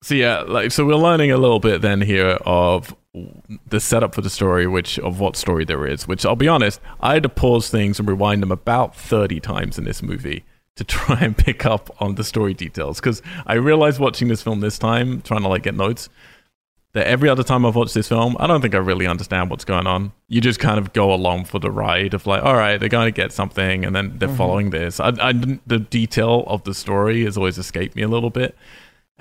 So 0.03 0.15
yeah, 0.15 0.41
like 0.41 0.71
so 0.73 0.85
we're 0.85 0.95
learning 0.95 1.31
a 1.31 1.37
little 1.37 1.61
bit 1.61 1.81
then 1.81 2.01
here 2.01 2.37
of 2.45 2.93
the 3.67 3.79
setup 3.79 4.15
for 4.15 4.21
the 4.21 4.29
story, 4.29 4.67
which 4.67 4.97
of 4.99 5.19
what 5.19 5.35
story 5.35 5.65
there 5.65 5.85
is. 5.85 6.07
Which 6.07 6.25
I'll 6.25 6.35
be 6.35 6.47
honest, 6.47 6.79
I 7.01 7.13
had 7.15 7.23
to 7.23 7.29
pause 7.29 7.69
things 7.69 7.99
and 7.99 8.07
rewind 8.07 8.41
them 8.41 8.51
about 8.51 8.95
thirty 8.95 9.39
times 9.39 9.77
in 9.77 9.83
this 9.83 10.01
movie 10.01 10.43
to 10.77 10.83
try 10.85 11.19
and 11.19 11.37
pick 11.37 11.65
up 11.65 11.93
on 12.01 12.15
the 12.15 12.23
story 12.23 12.53
details 12.53 12.99
because 12.99 13.21
I 13.45 13.55
realized 13.55 13.99
watching 13.99 14.27
this 14.29 14.41
film 14.41 14.61
this 14.61 14.79
time, 14.79 15.21
trying 15.21 15.41
to 15.41 15.49
like 15.49 15.63
get 15.63 15.75
notes, 15.75 16.07
that 16.93 17.05
every 17.07 17.27
other 17.27 17.43
time 17.43 17.65
I've 17.65 17.75
watched 17.75 17.93
this 17.93 18.07
film, 18.07 18.37
I 18.39 18.47
don't 18.47 18.61
think 18.61 18.75
I 18.75 18.77
really 18.77 19.07
understand 19.07 19.49
what's 19.49 19.65
going 19.65 19.87
on. 19.87 20.13
You 20.29 20.39
just 20.39 20.59
kind 20.61 20.77
of 20.77 20.93
go 20.93 21.13
along 21.13 21.45
for 21.45 21.59
the 21.59 21.71
ride 21.71 22.13
of 22.13 22.25
like, 22.27 22.43
all 22.43 22.55
right, 22.55 22.77
they're 22.77 22.87
going 22.89 23.07
to 23.07 23.11
get 23.15 23.33
something, 23.33 23.83
and 23.83 23.93
then 23.95 24.17
they're 24.19 24.29
Mhm. 24.29 24.37
following 24.37 24.69
this. 24.69 24.99
I, 25.01 25.09
I 25.21 25.33
the 25.67 25.79
detail 25.79 26.45
of 26.47 26.63
the 26.63 26.73
story 26.73 27.25
has 27.25 27.35
always 27.37 27.57
escaped 27.57 27.95
me 27.97 28.01
a 28.03 28.07
little 28.07 28.29
bit. 28.29 28.55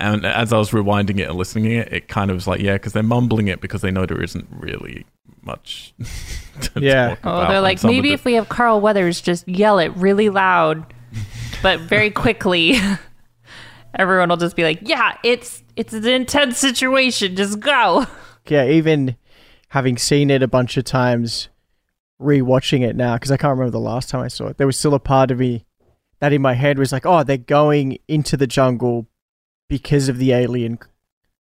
And 0.00 0.24
as 0.24 0.52
I 0.52 0.58
was 0.58 0.70
rewinding 0.70 1.18
it 1.20 1.28
and 1.28 1.36
listening 1.36 1.64
to 1.64 1.76
it, 1.76 1.92
it 1.92 2.08
kind 2.08 2.30
of 2.30 2.34
was 2.36 2.46
like, 2.46 2.60
yeah, 2.60 2.74
because 2.74 2.92
they're 2.92 3.02
mumbling 3.02 3.48
it 3.48 3.60
because 3.60 3.82
they 3.82 3.90
know 3.90 4.06
there 4.06 4.22
isn't 4.22 4.48
really 4.50 5.04
much. 5.42 5.94
to 6.62 6.80
Yeah. 6.80 7.10
talk 7.16 7.18
Oh, 7.24 7.48
they're 7.48 7.60
like, 7.60 7.82
maybe 7.84 8.10
it- 8.10 8.14
if 8.14 8.24
we 8.24 8.34
have 8.34 8.48
Carl 8.48 8.80
Weathers 8.80 9.20
just 9.20 9.46
yell 9.48 9.78
it 9.78 9.88
really 9.96 10.28
loud, 10.28 10.92
but 11.62 11.80
very 11.80 12.10
quickly, 12.24 12.76
everyone 13.94 14.28
will 14.28 14.36
just 14.36 14.56
be 14.56 14.62
like, 14.64 14.78
yeah, 14.82 15.16
it's 15.24 15.62
it's 15.76 15.92
an 15.92 16.06
intense 16.06 16.58
situation. 16.58 17.36
Just 17.36 17.60
go. 17.60 18.06
Yeah, 18.48 18.66
even 18.68 19.16
having 19.68 19.96
seen 19.98 20.30
it 20.30 20.42
a 20.42 20.48
bunch 20.48 20.76
of 20.76 20.84
times, 20.84 21.48
rewatching 22.20 22.82
it 22.82 22.96
now 22.96 23.14
because 23.14 23.30
I 23.30 23.36
can't 23.36 23.52
remember 23.52 23.70
the 23.70 23.80
last 23.80 24.08
time 24.10 24.22
I 24.22 24.28
saw 24.28 24.48
it. 24.48 24.58
There 24.58 24.66
was 24.66 24.76
still 24.76 24.94
a 24.94 24.98
part 25.00 25.30
of 25.30 25.38
me 25.38 25.64
that 26.20 26.32
in 26.32 26.42
my 26.42 26.54
head 26.54 26.78
was 26.78 26.92
like, 26.92 27.06
"Oh, 27.06 27.22
they're 27.22 27.36
going 27.38 27.98
into 28.08 28.36
the 28.36 28.46
jungle 28.46 29.06
because 29.70 30.10
of 30.10 30.18
the 30.18 30.32
alien 30.32 30.78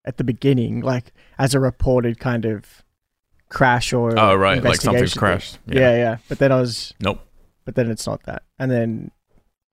at 0.05 0.17
the 0.17 0.23
beginning, 0.23 0.81
like 0.81 1.13
as 1.37 1.53
a 1.53 1.59
reported 1.59 2.19
kind 2.19 2.45
of 2.45 2.83
crash 3.49 3.93
or 3.93 4.17
Oh, 4.17 4.33
right. 4.33 4.63
Like 4.63 4.81
something's 4.81 5.13
thing. 5.13 5.19
crashed. 5.19 5.59
Yeah. 5.67 5.95
yeah, 5.95 6.17
But 6.27 6.39
then 6.39 6.51
I 6.51 6.59
was 6.59 6.93
Nope. 6.99 7.19
But 7.65 7.75
then 7.75 7.91
it's 7.91 8.07
not 8.07 8.23
that. 8.23 8.41
And 8.57 8.71
then 8.71 9.11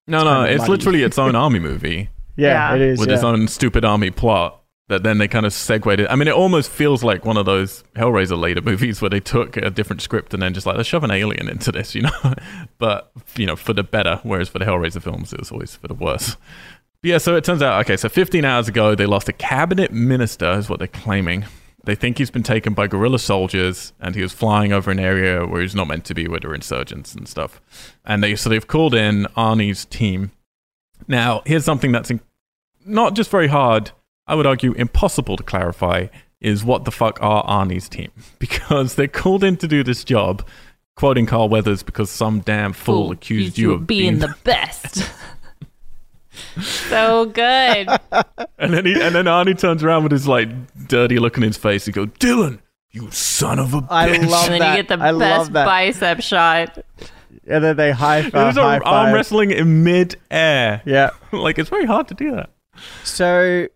No, 0.07 0.19
It's 0.19 0.25
no, 0.25 0.33
kinda 0.35 0.51
it's 0.51 0.59
muddy. 0.59 0.71
literally 0.71 1.03
its 1.03 1.17
own 1.17 1.35
army 1.45 1.59
movie. 1.59 2.09
yeah, 2.35 2.69
Yeah. 2.69 2.75
it 2.75 2.81
is. 2.81 2.99
with 2.99 3.09
yeah. 3.09 3.15
its 3.15 3.23
own 3.23 3.47
stupid 3.47 3.83
army 3.83 4.11
plot 4.11 4.59
that 4.87 5.03
then 5.03 5.17
they 5.19 5.27
kind 5.27 5.45
of 5.45 5.53
segued 5.53 5.99
it. 6.01 6.07
I 6.09 6.15
mean, 6.17 6.27
it 6.27 6.33
almost 6.33 6.69
feels 6.69 7.01
like 7.01 7.23
one 7.23 7.37
of 7.37 7.45
those 7.45 7.83
Hellraiser 7.95 8.37
later 8.37 8.61
movies 8.71 9.01
where 9.01 9.09
they 9.09 9.21
took 9.21 9.55
a 9.57 9.69
different 9.69 10.01
script 10.01 10.33
and 10.33 10.43
then 10.43 10.53
just 10.53 10.67
like, 10.67 10.75
let's 10.75 10.89
shove 10.89 11.03
an 11.05 11.11
alien 11.11 11.47
into 11.47 11.71
this, 11.71 11.95
you 11.95 12.01
know? 12.01 12.11
but, 12.77 13.09
you 13.37 13.45
know, 13.45 13.55
for 13.55 13.71
the 13.73 13.83
better, 13.83 14.19
whereas 14.23 14.49
for 14.49 14.59
the 14.59 14.65
Hellraiser 14.65 15.01
films, 15.01 15.31
it 15.33 15.39
was 15.39 15.49
always 15.51 15.75
for 15.77 15.87
the 15.87 15.93
worse. 15.93 16.35
Yeah, 17.03 17.17
so 17.17 17.35
it 17.35 17.43
turns 17.43 17.63
out, 17.63 17.81
okay, 17.81 17.97
so 17.97 18.09
15 18.09 18.45
hours 18.45 18.67
ago, 18.67 18.93
they 18.93 19.07
lost 19.07 19.27
a 19.27 19.33
cabinet 19.33 19.91
minister, 19.91 20.51
is 20.51 20.69
what 20.69 20.77
they're 20.77 20.87
claiming. 20.87 21.45
They 21.83 21.95
think 21.95 22.19
he's 22.19 22.29
been 22.29 22.43
taken 22.43 22.75
by 22.75 22.85
guerrilla 22.85 23.17
soldiers 23.17 23.91
and 23.99 24.13
he 24.13 24.21
was 24.21 24.31
flying 24.33 24.71
over 24.71 24.91
an 24.91 24.99
area 24.99 25.47
where 25.47 25.61
he's 25.61 25.73
not 25.73 25.87
meant 25.87 26.05
to 26.05 26.13
be, 26.13 26.27
where 26.27 26.39
there 26.39 26.51
are 26.51 26.55
insurgents 26.55 27.15
and 27.15 27.27
stuff. 27.27 27.59
And 28.05 28.23
they 28.23 28.35
so 28.35 28.51
they've 28.51 28.67
called 28.67 28.93
in 28.93 29.25
Arnie's 29.35 29.85
team. 29.85 30.31
Now, 31.07 31.41
here's 31.47 31.65
something 31.65 31.91
that's 31.91 32.11
in, 32.11 32.21
not 32.85 33.15
just 33.15 33.31
very 33.31 33.47
hard, 33.47 33.89
I 34.27 34.35
would 34.35 34.45
argue 34.45 34.73
impossible 34.73 35.37
to 35.37 35.43
clarify 35.43 36.07
is 36.39 36.63
what 36.63 36.85
the 36.85 36.91
fuck 36.91 37.17
are 37.19 37.43
Arnie's 37.45 37.89
team? 37.89 38.11
Because 38.39 38.93
they're 38.93 39.07
called 39.07 39.43
in 39.43 39.57
to 39.57 39.67
do 39.67 39.83
this 39.83 40.03
job, 40.03 40.47
quoting 40.95 41.25
Carl 41.25 41.49
Weathers 41.49 41.81
because 41.81 42.11
some 42.11 42.41
damn 42.41 42.73
fool 42.73 43.11
accused 43.11 43.57
you 43.57 43.73
of 43.73 43.87
being 43.87 44.19
the 44.19 44.35
best. 44.43 45.09
so 46.61 47.25
good. 47.25 47.87
And 48.57 48.73
then 48.73 48.85
he, 48.85 48.93
and 48.93 49.15
then 49.15 49.25
Arnie 49.25 49.57
turns 49.57 49.83
around 49.83 50.03
with 50.03 50.11
his 50.11 50.27
like 50.27 50.47
dirty 50.87 51.17
look 51.17 51.35
on 51.35 51.41
his 51.43 51.57
face. 51.57 51.85
He 51.85 51.91
goes, 51.91 52.09
"Dillon, 52.19 52.61
you 52.91 53.09
son 53.09 53.57
of 53.57 53.73
a 53.73 53.81
bitch!" 53.81 53.87
I 53.89 54.05
love 54.17 54.43
and 54.45 54.53
then 54.53 54.59
that. 54.59 54.77
you 54.77 54.83
get 54.83 54.87
the 54.99 55.03
I 55.03 55.17
best 55.17 55.51
bicep 55.51 56.21
shot. 56.21 56.77
and 57.47 57.63
then 57.63 57.75
they 57.75 57.91
high 57.91 58.21
five. 58.21 58.27
It 58.27 58.31
five. 58.31 58.47
was 58.47 58.55
high 58.57 58.77
arm 58.77 58.83
five. 58.83 59.13
wrestling 59.15 59.49
in 59.49 59.83
mid 59.83 60.15
air. 60.29 60.83
Yeah. 60.85 61.09
like 61.31 61.57
it's 61.57 61.69
very 61.71 61.85
hard 61.85 62.07
to 62.09 62.13
do 62.13 62.35
that. 62.35 62.51
So, 63.03 63.67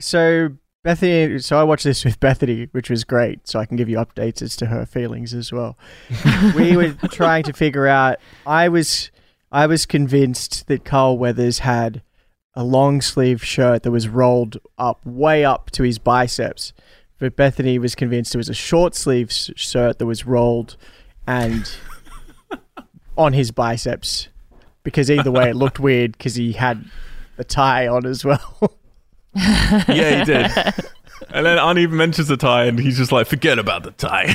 so 0.00 0.50
Bethany. 0.84 1.38
So 1.38 1.58
I 1.58 1.62
watched 1.62 1.84
this 1.84 2.04
with 2.04 2.18
Bethany, 2.20 2.68
which 2.72 2.90
was 2.90 3.04
great. 3.04 3.46
So 3.48 3.58
I 3.58 3.66
can 3.66 3.76
give 3.76 3.88
you 3.88 3.96
updates 3.98 4.42
as 4.42 4.56
to 4.56 4.66
her 4.66 4.84
feelings 4.86 5.32
as 5.34 5.52
well. 5.52 5.76
we 6.56 6.76
were 6.76 6.92
trying 7.10 7.44
to 7.44 7.52
figure 7.52 7.86
out. 7.86 8.18
I 8.46 8.68
was, 8.68 9.10
I 9.52 9.66
was 9.66 9.84
convinced 9.84 10.66
that 10.68 10.84
Carl 10.84 11.18
Weathers 11.18 11.58
had 11.60 12.02
a 12.54 12.64
long 12.64 13.02
sleeve 13.02 13.44
shirt 13.44 13.82
that 13.82 13.90
was 13.90 14.08
rolled 14.08 14.58
up 14.78 15.04
way 15.04 15.44
up 15.44 15.70
to 15.72 15.82
his 15.82 15.98
biceps, 15.98 16.72
but 17.18 17.36
Bethany 17.36 17.78
was 17.78 17.94
convinced 17.94 18.34
it 18.34 18.38
was 18.38 18.48
a 18.48 18.54
short 18.54 18.94
sleeve 18.94 19.30
shirt 19.30 19.98
that 19.98 20.06
was 20.06 20.26
rolled 20.26 20.76
and 21.26 21.70
on 23.16 23.34
his 23.34 23.50
biceps. 23.50 24.28
Because 24.84 25.10
either 25.10 25.30
way, 25.30 25.50
it 25.50 25.56
looked 25.56 25.78
weird 25.78 26.12
because 26.12 26.34
he 26.34 26.52
had 26.52 26.84
the 27.36 27.44
tie 27.44 27.86
on 27.86 28.06
as 28.06 28.24
well. 28.24 28.72
Yeah, 29.34 30.18
he 30.18 30.24
did. 30.26 30.44
and 31.30 31.46
then 31.46 31.56
Arnie 31.56 31.90
mentions 31.90 32.28
the 32.28 32.36
tie, 32.36 32.64
and 32.64 32.78
he's 32.78 32.98
just 32.98 33.12
like, 33.12 33.26
"Forget 33.26 33.58
about 33.58 33.82
the 33.82 33.92
tie." 33.92 34.34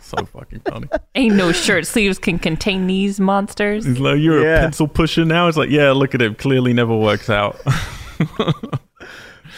So 0.00 0.24
fucking 0.24 0.60
funny. 0.60 0.88
Ain't 1.14 1.34
no 1.36 1.52
shirt 1.52 1.86
sleeves 1.86 2.18
can 2.18 2.38
contain 2.38 2.86
these 2.86 3.18
monsters. 3.20 3.84
He's 3.84 3.98
like, 3.98 4.18
"You're 4.20 4.42
Yeah. 4.44 4.58
a 4.58 4.60
pencil 4.62 4.88
pusher 4.88 5.24
now." 5.24 5.48
It's 5.48 5.56
like, 5.56 5.70
"Yeah, 5.70 5.92
look 5.92 6.14
at 6.14 6.22
him. 6.22 6.34
Clearly, 6.34 6.72
never 6.72 6.96
works 6.96 7.28
out." 7.30 7.60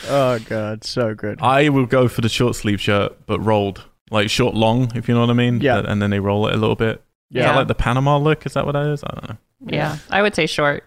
oh 0.08 0.38
god, 0.46 0.84
so 0.84 1.14
good. 1.14 1.40
I 1.40 1.68
will 1.68 1.86
go 1.86 2.08
for 2.08 2.20
the 2.20 2.28
short 2.28 2.56
sleeve 2.56 2.80
shirt, 2.80 3.16
but 3.26 3.40
rolled, 3.40 3.84
like 4.10 4.30
short 4.30 4.54
long, 4.54 4.90
if 4.94 5.08
you 5.08 5.14
know 5.14 5.20
what 5.20 5.30
I 5.30 5.34
mean. 5.34 5.60
Yeah. 5.60 5.82
And 5.86 6.00
then 6.00 6.10
they 6.10 6.20
roll 6.20 6.46
it 6.48 6.54
a 6.54 6.56
little 6.58 6.76
bit. 6.76 6.96
Is 7.30 7.36
Yeah. 7.36 7.48
that 7.48 7.56
like 7.56 7.68
the 7.68 7.74
Panama 7.74 8.16
look? 8.18 8.46
Is 8.46 8.54
that 8.54 8.64
what 8.66 8.72
that 8.72 8.86
is? 8.86 9.02
I 9.04 9.08
don't 9.14 9.28
know. 9.28 9.36
Yeah, 9.66 9.96
I 10.10 10.22
would 10.22 10.34
say 10.34 10.46
short. 10.46 10.84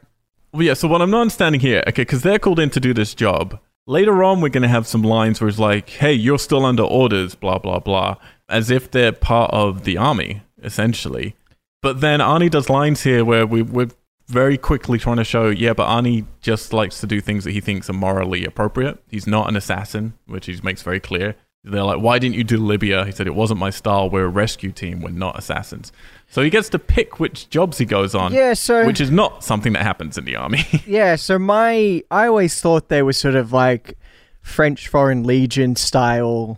Well, 0.54 0.64
yeah, 0.64 0.74
so 0.74 0.88
what 0.88 1.02
I'm 1.02 1.10
not 1.12 1.22
understanding 1.22 1.62
here, 1.62 1.84
okay, 1.88 2.02
because 2.02 2.24
they're 2.24 2.40
called 2.40 2.60
in 2.60 2.70
to 2.72 2.80
do 2.80 2.94
this 2.94 3.14
job. 3.14 3.60
Later 3.88 4.24
on, 4.24 4.42
we're 4.42 4.50
going 4.50 4.64
to 4.64 4.70
have 4.70 4.86
some 4.86 5.02
lines 5.02 5.42
where 5.42 5.48
it's 5.48 5.60
like, 5.60 5.90
hey, 5.90 6.14
you're 6.14 6.38
still 6.40 6.66
under 6.66 6.84
orders, 6.84 7.36
blah, 7.36 7.58
blah, 7.58 7.80
blah, 7.80 8.16
as 8.52 8.70
if 8.70 8.92
they're 8.92 9.12
part 9.12 9.52
of 9.52 9.84
the 9.84 9.98
army, 9.98 10.42
essentially. 10.62 11.36
But 11.82 12.02
then 12.02 12.20
Arnie 12.20 12.52
does 12.52 12.70
lines 12.70 13.02
here 13.04 13.26
where 13.26 13.48
we, 13.48 13.62
we're 13.62 13.90
very 14.28 14.58
quickly 14.58 15.00
trying 15.00 15.18
to 15.18 15.24
show, 15.24 15.50
yeah, 15.50 15.74
but 15.74 15.88
Arnie 15.88 16.26
just 16.42 16.74
likes 16.74 17.00
to 17.02 17.08
do 17.08 17.22
things 17.22 17.44
that 17.44 17.52
he 17.52 17.62
thinks 17.62 17.90
are 17.90 17.94
morally 17.94 18.46
appropriate. 18.46 19.04
He's 19.10 19.28
not 19.28 19.50
an 19.50 19.56
assassin, 19.56 20.14
which 20.28 20.46
he 20.46 20.60
makes 20.62 20.84
very 20.84 21.00
clear. 21.00 21.36
They're 21.64 21.84
like, 21.84 22.00
why 22.00 22.18
didn't 22.18 22.36
you 22.36 22.44
do 22.44 22.58
Libya? 22.58 23.06
He 23.06 23.12
said, 23.12 23.28
it 23.28 23.36
wasn't 23.36 23.60
my 23.60 23.70
style. 23.70 24.10
We're 24.10 24.26
a 24.26 24.30
rescue 24.30 24.72
team. 24.72 25.02
We're 25.02 25.12
not 25.12 25.38
assassins. 25.38 25.92
So 26.28 26.42
he 26.42 26.50
gets 26.50 26.70
to 26.70 26.80
pick 26.80 27.20
which 27.20 27.50
jobs 27.50 27.78
he 27.78 27.86
goes 27.86 28.16
on, 28.16 28.34
Yeah, 28.34 28.54
so 28.54 28.86
which 28.86 29.00
is 29.02 29.12
not 29.12 29.44
something 29.44 29.74
that 29.74 29.84
happens 29.84 30.18
in 30.18 30.26
the 30.26 30.36
army. 30.36 30.66
yeah, 30.88 31.18
so 31.18 31.38
my 31.38 32.04
I 32.10 32.28
always 32.28 32.60
thought 32.60 32.90
they 32.90 33.04
were 33.04 33.14
sort 33.14 33.36
of 33.36 33.54
like 33.54 33.98
French 34.42 34.88
Foreign 34.88 35.24
Legion 35.24 35.76
style 35.76 36.58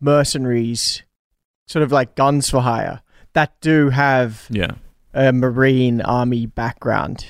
mercenaries, 0.00 1.02
sort 1.66 1.82
of 1.82 1.92
like 1.92 2.14
guns 2.14 2.50
for 2.50 2.60
hire 2.60 3.02
that 3.34 3.58
do 3.60 3.88
have 3.90 4.46
yeah. 4.50 4.72
a 5.14 5.32
marine 5.32 6.00
army 6.02 6.46
background 6.46 7.26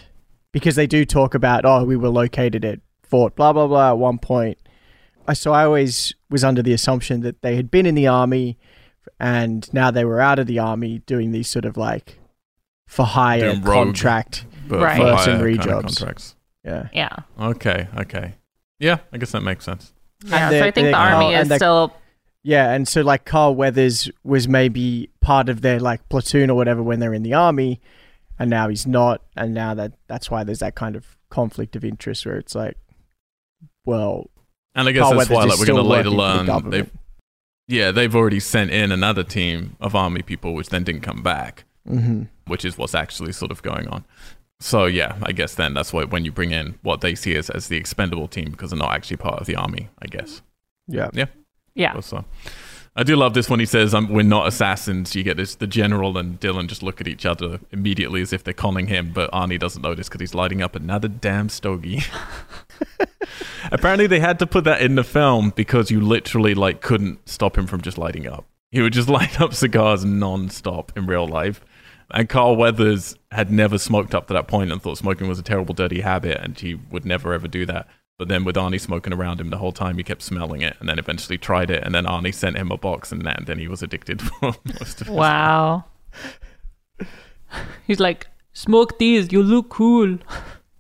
because 0.53 0.75
they 0.77 0.87
do 0.87 1.05
talk 1.05 1.35
about 1.35 1.65
oh 1.65 1.85
we 1.85 1.97
were 1.97 2.09
located 2.09 2.65
at 2.65 2.81
fort 3.03 3.37
blah 3.37 3.53
blah 3.53 3.67
blah 3.67 3.91
at 3.91 3.99
one 3.99 4.19
point 4.19 4.59
so 5.35 5.53
i 5.53 5.65
always 5.65 6.15
was 6.31 6.43
under 6.43 6.63
the 6.63 6.73
assumption 6.73 7.21
that 7.21 7.41
they 7.43 7.57
had 7.57 7.71
been 7.71 7.87
in 7.87 7.95
the 7.95 8.07
army 8.07 8.59
and 9.21 9.73
now 9.73 9.91
they 9.91 10.05
were 10.05 10.21
out 10.21 10.39
of 10.39 10.47
the 10.47 10.59
army 10.59 11.01
doing 11.07 11.33
these 11.33 11.49
sort 11.49 11.65
of 11.65 11.77
like 11.77 12.19
for 12.87 13.07
hire 13.07 13.55
rogue. 13.55 13.65
contract 13.65 14.45
But 14.69 14.81
Right. 14.81 14.97
for 14.97 15.05
Mercenary 15.05 15.57
kind 15.57 15.71
of 15.71 15.83
jobs. 15.83 15.99
contracts. 15.99 16.37
yeah 16.65 16.89
Yeah. 16.93 17.17
Okay, 17.41 17.89
okay. 17.99 18.35
Yeah, 18.79 18.99
I 19.13 19.19
guess 19.19 19.31
that 19.31 19.43
makes 19.43 19.65
sense. 19.65 19.93
Yeah, 20.25 20.51
so 20.51 20.65
I 20.65 20.71
think 20.73 20.89
the 20.89 20.95
army 20.95 21.37
oh, 21.37 21.41
is 21.41 21.55
still 21.55 21.95
yeah 22.45 22.73
and 22.73 22.89
so 22.89 23.01
like 23.03 23.25
carl 23.25 23.55
weathers 23.55 24.11
was 24.25 24.49
maybe 24.49 25.09
part 25.21 25.49
of 25.49 25.61
their 25.61 25.79
like 25.79 26.07
platoon 26.09 26.51
or 26.51 26.55
whatever 26.55 26.83
when 26.83 26.99
they're 27.01 27.15
in 27.15 27.23
the 27.23 27.35
army 27.35 27.81
and 28.39 28.51
now 28.51 28.69
he's 28.69 28.87
not 28.87 29.23
and 29.37 29.55
now 29.55 29.75
that 29.75 29.93
that's 30.09 30.31
why 30.31 30.43
there's 30.43 30.59
that 30.59 30.75
kind 30.75 30.97
of 30.97 31.17
conflict 31.31 31.77
of 31.77 31.85
interest 31.85 32.27
where 32.27 32.37
it's 32.37 32.55
like 32.55 32.77
well 33.85 34.29
And 34.75 34.89
I 34.89 34.93
guess 34.93 35.03
Carl 35.03 35.19
that's 35.19 35.31
Weathers 35.31 35.37
why 35.37 35.51
like, 35.51 35.59
we're 35.59 35.67
going 35.67 35.83
to 35.83 35.89
later 35.89 36.11
working 36.11 36.47
for 36.47 36.53
the 36.53 36.61
learn 36.61 36.71
they've 36.71 36.91
yeah 37.69 37.91
they've 37.91 38.15
already 38.15 38.41
sent 38.41 38.71
in 38.71 38.91
another 38.93 39.23
team 39.23 39.77
of 39.81 39.95
army 39.95 40.23
people 40.23 40.55
which 40.55 40.69
then 40.69 40.83
didn't 40.85 41.03
come 41.03 41.23
back, 41.23 41.65
hmm 41.87 42.25
which 42.47 42.65
is 42.65 42.77
what's 42.77 42.95
actually 42.95 43.33
sort 43.33 43.53
of 43.53 43.63
going 43.63 43.87
on. 43.89 44.05
So 44.61 44.87
yeah, 44.87 45.17
I 45.23 45.33
guess 45.33 45.55
then 45.55 45.75
that's 45.75 45.93
why 45.93 46.05
when 46.05 46.25
you 46.25 46.33
bring 46.33 46.51
in 46.51 46.79
what 46.83 47.01
they 47.03 47.15
see 47.15 47.37
as, 47.37 47.49
as 47.51 47.69
the 47.69 47.77
expendable 47.77 48.27
team 48.29 48.51
because 48.51 48.71
they're 48.71 48.79
not 48.79 48.93
actually 48.93 49.17
part 49.19 49.41
of 49.41 49.47
the 49.47 49.55
army, 49.57 49.89
I 50.01 50.07
guess. 50.07 50.43
yeah 50.89 51.09
yeah. 51.13 51.27
So 52.01 52.25
I 52.95 53.05
do 53.05 53.17
love 53.17 53.33
this 53.33 53.49
when 53.49 53.59
he 53.59 53.65
says 53.65 53.95
um, 53.95 54.11
we're 54.11 54.23
not 54.23 54.47
assassins. 54.47 55.17
You 55.17 55.23
get 55.23 55.39
this 55.39 55.55
the 55.55 55.67
general 55.67 56.19
and 56.19 56.39
Dillon 56.39 56.69
just 56.69 56.83
look 56.83 57.01
at 57.01 57.09
each 57.09 57.25
other 57.25 57.59
immediately 57.71 58.21
as 58.21 58.35
if 58.35 58.45
they're 58.45 58.53
conning 58.53 58.89
him, 58.89 59.13
but 59.15 59.31
Arnie 59.33 59.59
doesn't 59.59 59.81
notice 59.81 60.09
because 60.09 60.21
he's 60.21 60.35
lighting 60.35 60.61
up 60.61 60.77
another 60.77 61.09
damn 61.09 61.49
stogie. 61.49 62.03
Apparently 63.73 64.07
they 64.07 64.21
had 64.21 64.39
to 64.41 64.47
put 64.47 64.65
that 64.65 64.83
in 64.83 64.97
the 64.97 65.05
film 65.05 65.55
because 65.57 65.91
you 65.91 66.03
literally 66.03 66.55
like 66.55 66.83
couldn't 66.83 67.27
stop 67.27 67.57
him 67.57 67.67
from 67.67 67.81
just 67.81 67.97
lighting 67.97 68.27
up. 68.27 68.45
He 68.71 68.83
would 68.83 68.93
just 68.93 69.09
light 69.09 69.41
up 69.41 69.55
cigars 69.55 70.05
non-stop 70.05 70.93
in 70.97 71.07
real 71.07 71.27
life. 71.27 71.63
And 72.11 72.29
Carl 72.29 72.57
Weathers 72.57 73.17
had 73.31 73.51
never 73.51 73.79
smoked 73.79 74.15
up 74.15 74.27
to 74.27 74.35
that 74.35 74.49
point 74.49 74.71
and 74.71 74.83
thought 74.83 74.99
smoking 74.99 75.29
was 75.29 75.39
a 75.39 75.43
terrible 75.43 75.73
dirty 75.75 76.03
habit 76.03 76.39
and 76.43 76.59
he 76.59 76.75
would 76.75 77.07
never 77.07 77.33
ever 77.33 77.49
do 77.49 77.65
that. 77.65 77.89
But 78.23 78.29
then 78.29 78.45
with 78.45 78.55
Arnie 78.55 78.81
smoking 78.81 79.13
around 79.13 79.41
him 79.41 79.51
the 79.51 79.59
whole 79.59 79.73
time, 79.73 79.97
he 79.97 80.05
kept 80.05 80.23
smelling 80.23 80.61
it, 80.61 80.77
and 80.79 80.89
then 80.89 80.97
eventually 80.97 81.37
tried 81.37 81.71
it, 81.73 81.83
and 81.83 81.93
then 81.93 82.05
Arnie 82.05 82.33
sent 82.33 82.57
him 82.57 82.71
a 82.71 82.77
box, 82.77 83.11
and 83.11 83.23
then, 83.23 83.43
then 83.49 83.59
he 83.59 83.67
was 83.67 83.83
addicted 83.83 84.23
for 84.41 84.55
most 84.65 85.01
of 85.01 85.09
his 85.09 85.17
Wow. 85.17 85.87
He's 87.89 87.99
like, 87.99 88.29
smoke 88.53 89.01
these, 89.01 89.33
you 89.33 89.43
look 89.43 89.71
cool. 89.71 90.19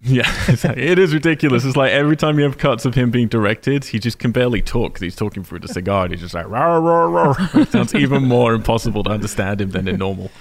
Yeah, 0.05 0.29
like- 0.65 0.77
it 0.77 0.99
is 1.01 1.13
ridiculous. 1.15 1.65
It's 1.65 1.77
like 1.77 1.91
every 1.93 2.17
time 2.17 2.37
you 2.39 2.45
have 2.45 2.59
cuts 2.59 2.85
of 2.85 2.95
him 2.95 3.11
being 3.11 3.27
directed, 3.29 3.85
he 3.85 3.99
just 4.01 4.19
can 4.21 4.31
barely 4.33 4.61
talk 4.63 4.93
because 4.95 5.03
he's 5.03 5.15
talking 5.15 5.45
through 5.45 5.61
the 5.61 5.69
cigar. 5.69 6.05
And 6.05 6.13
he's 6.13 6.21
just 6.21 6.35
like, 6.35 6.49
rah, 6.49 6.77
rah, 6.79 7.05
rah. 7.07 7.49
It 7.55 7.71
sounds 7.71 7.95
even 7.95 8.25
more 8.25 8.53
impossible 8.53 9.05
to 9.05 9.11
understand 9.11 9.61
him 9.61 9.71
than 9.71 9.87
in 9.87 9.99
normal, 9.99 10.33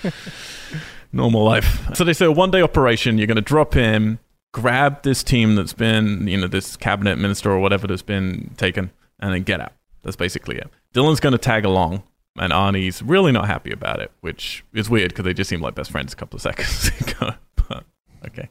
normal 1.14 1.43
life. 1.43 1.80
So 1.95 2.04
they 2.04 2.14
say 2.14 2.26
a 2.26 2.32
one 2.32 2.49
day 2.49 2.64
operation. 2.64 3.20
You're 3.20 3.28
going 3.28 3.36
to 3.36 3.41
drop 3.43 3.76
in, 3.76 4.18
grab 4.54 5.04
this 5.04 5.24
team 5.24 5.56
that's 5.56 5.74
been, 5.74 6.28
you 6.28 6.38
know, 6.39 6.47
this 6.47 6.76
cabinet 6.76 7.18
minister 7.18 7.52
or 7.52 7.60
whatever 7.60 7.88
that's 7.88 8.02
been 8.02 8.52
taken, 8.58 8.91
and 9.20 9.34
then 9.34 9.43
get 9.43 9.60
out. 9.62 9.74
That's 10.04 10.16
basically 10.16 10.58
it. 10.58 10.70
Dillon's 10.93 11.20
going 11.20 11.32
to 11.34 11.38
tag 11.38 11.64
along, 11.66 12.04
and 12.38 12.52
Arnie's 12.52 13.02
really 13.02 13.32
not 13.32 13.47
happy 13.47 13.72
about 13.72 13.99
it, 13.99 14.12
which 14.22 14.64
is 14.74 14.89
weird 14.89 15.10
because 15.12 15.26
they 15.26 15.34
just 15.34 15.49
seemed 15.49 15.62
like 15.62 15.76
best 15.76 15.91
friends 15.91 16.14
a 16.14 16.16
couple 16.16 16.38
of 16.38 16.41
seconds 16.41 16.89
ago. 17.02 17.32
But 17.56 17.84
okay. 18.28 18.49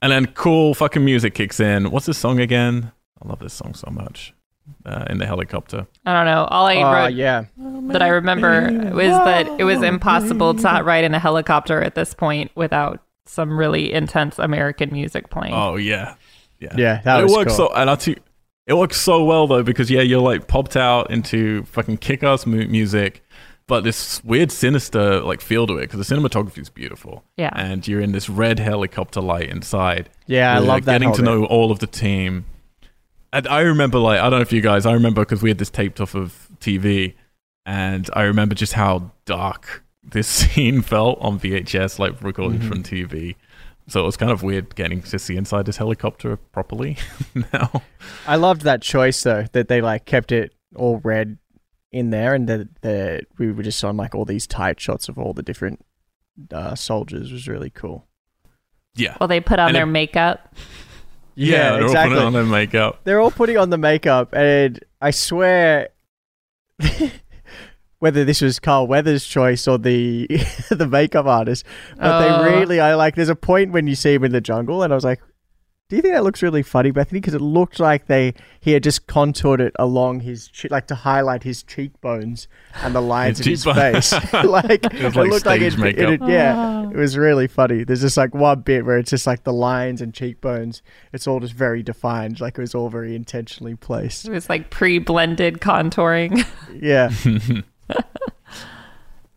And 0.00 0.10
then 0.12 0.26
cool 0.26 0.74
fucking 0.74 1.04
music 1.04 1.34
kicks 1.34 1.60
in. 1.60 1.90
What's 1.90 2.06
this 2.06 2.18
song 2.18 2.40
again? 2.40 2.92
I 3.22 3.28
love 3.28 3.38
this 3.38 3.54
song 3.54 3.74
so 3.74 3.88
much. 3.90 4.34
Uh, 4.86 5.04
in 5.10 5.18
the 5.18 5.26
helicopter. 5.26 5.86
I 6.06 6.12
don't 6.12 6.24
know. 6.24 6.44
All 6.44 6.66
I 6.66 6.76
Oh, 6.76 6.92
wrote 6.92 7.14
yeah. 7.14 7.46
that 7.56 8.00
I 8.00 8.06
remember 8.08 8.70
was 8.94 9.08
that 9.10 9.48
it 9.58 9.64
was 9.64 9.82
impossible 9.82 10.54
to 10.54 10.82
ride 10.84 11.02
in 11.04 11.14
a 11.14 11.18
helicopter 11.18 11.82
at 11.82 11.96
this 11.96 12.14
point 12.14 12.52
without 12.54 13.00
some 13.26 13.56
really 13.56 13.92
intense 13.92 14.38
American 14.38 14.90
music 14.92 15.30
playing. 15.30 15.54
Oh 15.54 15.76
yeah, 15.76 16.14
yeah, 16.60 16.74
Yeah, 16.76 17.00
that 17.02 17.20
it 17.24 17.30
works 17.30 17.56
cool. 17.56 17.68
so. 17.68 17.74
And 17.74 17.88
I 17.90 17.94
too, 17.96 18.16
it 18.66 18.74
works 18.74 19.00
so 19.00 19.24
well 19.24 19.46
though 19.46 19.62
because 19.62 19.90
yeah, 19.90 20.00
you're 20.02 20.20
like 20.20 20.46
popped 20.48 20.76
out 20.76 21.10
into 21.10 21.64
fucking 21.64 21.98
kick-ass 21.98 22.46
mu- 22.46 22.66
music, 22.68 23.22
but 23.66 23.84
this 23.84 24.22
weird 24.24 24.50
sinister 24.52 25.20
like 25.20 25.40
feel 25.40 25.66
to 25.68 25.76
it 25.78 25.82
because 25.90 26.06
the 26.06 26.14
cinematography 26.14 26.58
is 26.58 26.68
beautiful. 26.70 27.24
Yeah. 27.36 27.50
and 27.54 27.86
you're 27.86 28.00
in 28.00 28.12
this 28.12 28.28
red 28.28 28.58
helicopter 28.58 29.20
light 29.20 29.48
inside. 29.48 30.10
Yeah, 30.26 30.56
I 30.56 30.60
We're 30.60 30.66
love 30.66 30.84
that. 30.86 30.92
getting 30.94 31.12
to 31.12 31.22
bit. 31.22 31.24
know 31.24 31.44
all 31.46 31.70
of 31.72 31.78
the 31.78 31.86
team. 31.86 32.44
And 33.34 33.48
I 33.48 33.60
remember, 33.60 33.98
like, 33.98 34.18
I 34.20 34.24
don't 34.24 34.40
know 34.40 34.42
if 34.42 34.52
you 34.52 34.60
guys, 34.60 34.84
I 34.84 34.92
remember 34.92 35.22
because 35.22 35.40
we 35.42 35.48
had 35.48 35.56
this 35.56 35.70
taped 35.70 36.02
off 36.02 36.14
of 36.14 36.48
TV, 36.60 37.14
and 37.64 38.10
I 38.12 38.24
remember 38.24 38.54
just 38.54 38.74
how 38.74 39.12
dark 39.24 39.82
this 40.02 40.26
scene 40.38 40.82
felt 40.82 41.18
on 41.20 41.38
VHS, 41.38 41.98
like 41.98 42.20
recorded 42.22 42.60
Mhm. 42.62 42.68
from 42.68 42.82
TV. 42.82 43.36
So 43.88 44.00
it 44.00 44.04
was 44.04 44.16
kind 44.16 44.30
of 44.30 44.42
weird 44.42 44.74
getting 44.76 45.02
to 45.02 45.18
see 45.18 45.36
inside 45.36 45.66
this 45.66 45.76
helicopter 45.78 46.36
properly 46.36 46.98
now. 47.52 47.82
I 48.26 48.36
loved 48.36 48.62
that 48.62 48.80
choice 48.80 49.22
though 49.22 49.46
that 49.52 49.68
they 49.68 49.80
like 49.80 50.04
kept 50.04 50.30
it 50.32 50.54
all 50.76 50.98
red 51.02 51.38
in 51.90 52.10
there, 52.10 52.32
and 52.34 52.48
that 52.48 52.68
the 52.82 53.22
we 53.38 53.50
were 53.52 53.62
just 53.62 53.82
on 53.84 53.96
like 53.96 54.14
all 54.14 54.24
these 54.24 54.46
tight 54.46 54.80
shots 54.80 55.08
of 55.08 55.18
all 55.18 55.32
the 55.34 55.42
different 55.42 55.84
uh, 56.52 56.74
soldiers 56.74 57.30
was 57.32 57.46
really 57.48 57.70
cool. 57.70 58.06
Yeah. 58.94 59.16
Well, 59.20 59.28
they 59.28 59.40
put 59.40 59.58
on 59.58 59.68
And 59.68 59.76
their 59.76 59.82
it- 59.84 59.86
makeup. 59.86 60.54
Yeah, 61.34 61.72
they're 61.72 61.72
all 61.82 61.82
exactly. 61.86 62.14
putting 62.14 62.26
on 62.26 62.32
their 62.34 62.44
makeup. 62.44 63.00
They're 63.04 63.20
all 63.20 63.30
putting 63.30 63.56
on 63.58 63.70
the 63.70 63.78
makeup, 63.78 64.34
and 64.34 64.78
I 65.00 65.10
swear, 65.12 65.88
whether 68.02 68.24
this 68.24 68.40
was 68.42 68.58
Carl 68.58 68.88
Weathers' 68.88 69.24
choice 69.24 69.68
or 69.68 69.78
the 69.78 70.26
the 70.70 70.88
makeup 70.88 71.26
artist, 71.26 71.64
but 71.96 72.04
Oh. 72.04 72.42
they 72.42 72.50
really, 72.58 72.80
I 72.80 72.96
like. 72.96 73.14
There's 73.14 73.28
a 73.28 73.36
point 73.36 73.70
when 73.70 73.86
you 73.86 73.94
see 73.94 74.12
him 74.14 74.24
in 74.24 74.32
the 74.32 74.40
jungle, 74.40 74.82
and 74.82 74.92
I 74.92 74.96
was 74.96 75.04
like, 75.04 75.20
"Do 75.88 75.94
you 75.94 76.02
think 76.02 76.14
that 76.14 76.24
looks 76.24 76.42
really 76.42 76.64
funny, 76.64 76.90
Bethany?" 76.90 77.20
Because 77.20 77.34
it 77.34 77.40
looked 77.40 77.78
like 77.78 78.06
they 78.08 78.34
he 78.58 78.72
had 78.72 78.82
just 78.82 79.06
contoured 79.06 79.60
it 79.60 79.72
along 79.78 80.18
his 80.20 80.48
che- 80.48 80.66
like 80.68 80.88
to 80.88 80.96
highlight 80.96 81.44
his 81.44 81.62
cheekbones 81.62 82.48
and 82.82 82.92
the 82.92 83.00
lines 83.14 83.38
of 83.38 83.46
his 83.46 83.62
face. 83.64 84.12
like 84.32 84.84
It 84.84 85.14
like 85.14 85.30
looked 85.30 85.46
like 85.46 85.60
it, 85.60 85.78
makeup. 85.78 86.10
it- 86.10 86.22
yeah, 86.28 86.54
Ah. 86.56 86.88
it 86.90 86.96
was 86.96 87.16
really 87.16 87.46
funny. 87.46 87.84
There's 87.84 88.00
just 88.00 88.16
like 88.16 88.34
one 88.34 88.62
bit 88.62 88.84
where 88.84 88.98
it's 88.98 89.10
just 89.10 89.28
like 89.28 89.44
the 89.44 89.52
lines 89.52 90.00
and 90.02 90.12
cheekbones. 90.12 90.82
It's 91.12 91.28
all 91.28 91.38
just 91.38 91.54
very 91.54 91.84
defined. 91.84 92.40
Like 92.40 92.58
it 92.58 92.60
was 92.62 92.74
all 92.74 92.88
very 92.88 93.14
intentionally 93.14 93.76
placed. 93.76 94.26
It 94.26 94.32
was 94.32 94.48
like 94.48 94.70
pre-blended 94.70 95.60
contouring. 95.60 96.44
Yeah. 96.74 97.10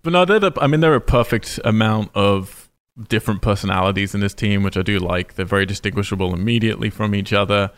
But 0.04 0.14
no, 0.14 0.24
they're 0.24 0.40
the, 0.40 0.52
I 0.62 0.68
mean, 0.68 0.82
they're 0.82 0.94
a 0.94 1.02
perfect 1.02 1.60
amount 1.66 2.12
of 2.14 2.70
different 3.10 3.42
personalities 3.42 4.14
in 4.14 4.22
this 4.22 4.36
team, 4.36 4.62
which 4.62 4.78
I 4.78 4.84
do 4.84 5.00
like. 5.00 5.34
They're 5.34 5.46
very 5.48 5.66
distinguishable 5.66 6.32
immediately 6.32 6.92
from 6.92 7.16
each 7.16 7.34
other. 7.34 7.72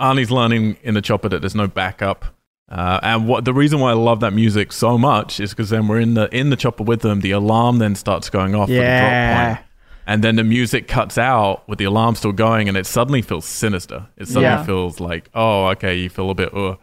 Arnie's 0.00 0.32
learning 0.32 0.78
in 0.82 0.94
the 0.94 1.00
chopper 1.00 1.28
that 1.28 1.42
there's 1.42 1.54
no 1.54 1.68
backup. 1.68 2.24
Uh, 2.68 2.98
and 3.04 3.28
what 3.28 3.44
the 3.44 3.54
reason 3.54 3.78
why 3.78 3.90
I 3.90 3.94
love 3.94 4.18
that 4.20 4.32
music 4.32 4.72
so 4.72 4.98
much 4.98 5.38
is 5.38 5.50
because 5.50 5.70
then 5.70 5.86
we're 5.86 6.00
in 6.00 6.14
the 6.14 6.34
in 6.36 6.50
the 6.50 6.56
chopper 6.56 6.82
with 6.82 7.02
them. 7.02 7.20
The 7.20 7.30
alarm 7.30 7.78
then 7.78 7.94
starts 7.94 8.30
going 8.30 8.56
off 8.56 8.68
for 8.68 8.72
the 8.74 8.80
drop 8.80 8.88
Yeah. 8.88 9.54
point, 9.54 9.66
and 10.08 10.24
then 10.24 10.34
the 10.34 10.42
music 10.44 10.88
cuts 10.88 11.18
out 11.18 11.68
with 11.68 11.78
the 11.78 11.84
alarm 11.84 12.16
still 12.16 12.32
going, 12.32 12.66
and 12.68 12.76
it 12.76 12.86
suddenly 12.86 13.22
feels 13.22 13.44
sinister. 13.44 14.08
It 14.16 14.26
suddenly 14.26 14.48
Yeah. 14.56 14.64
feels 14.64 14.98
like, 14.98 15.28
oh, 15.34 15.66
okay, 15.68 15.94
you 15.94 16.08
feel 16.08 16.30
a 16.30 16.34
bit, 16.34 16.52
uh, 16.52 16.76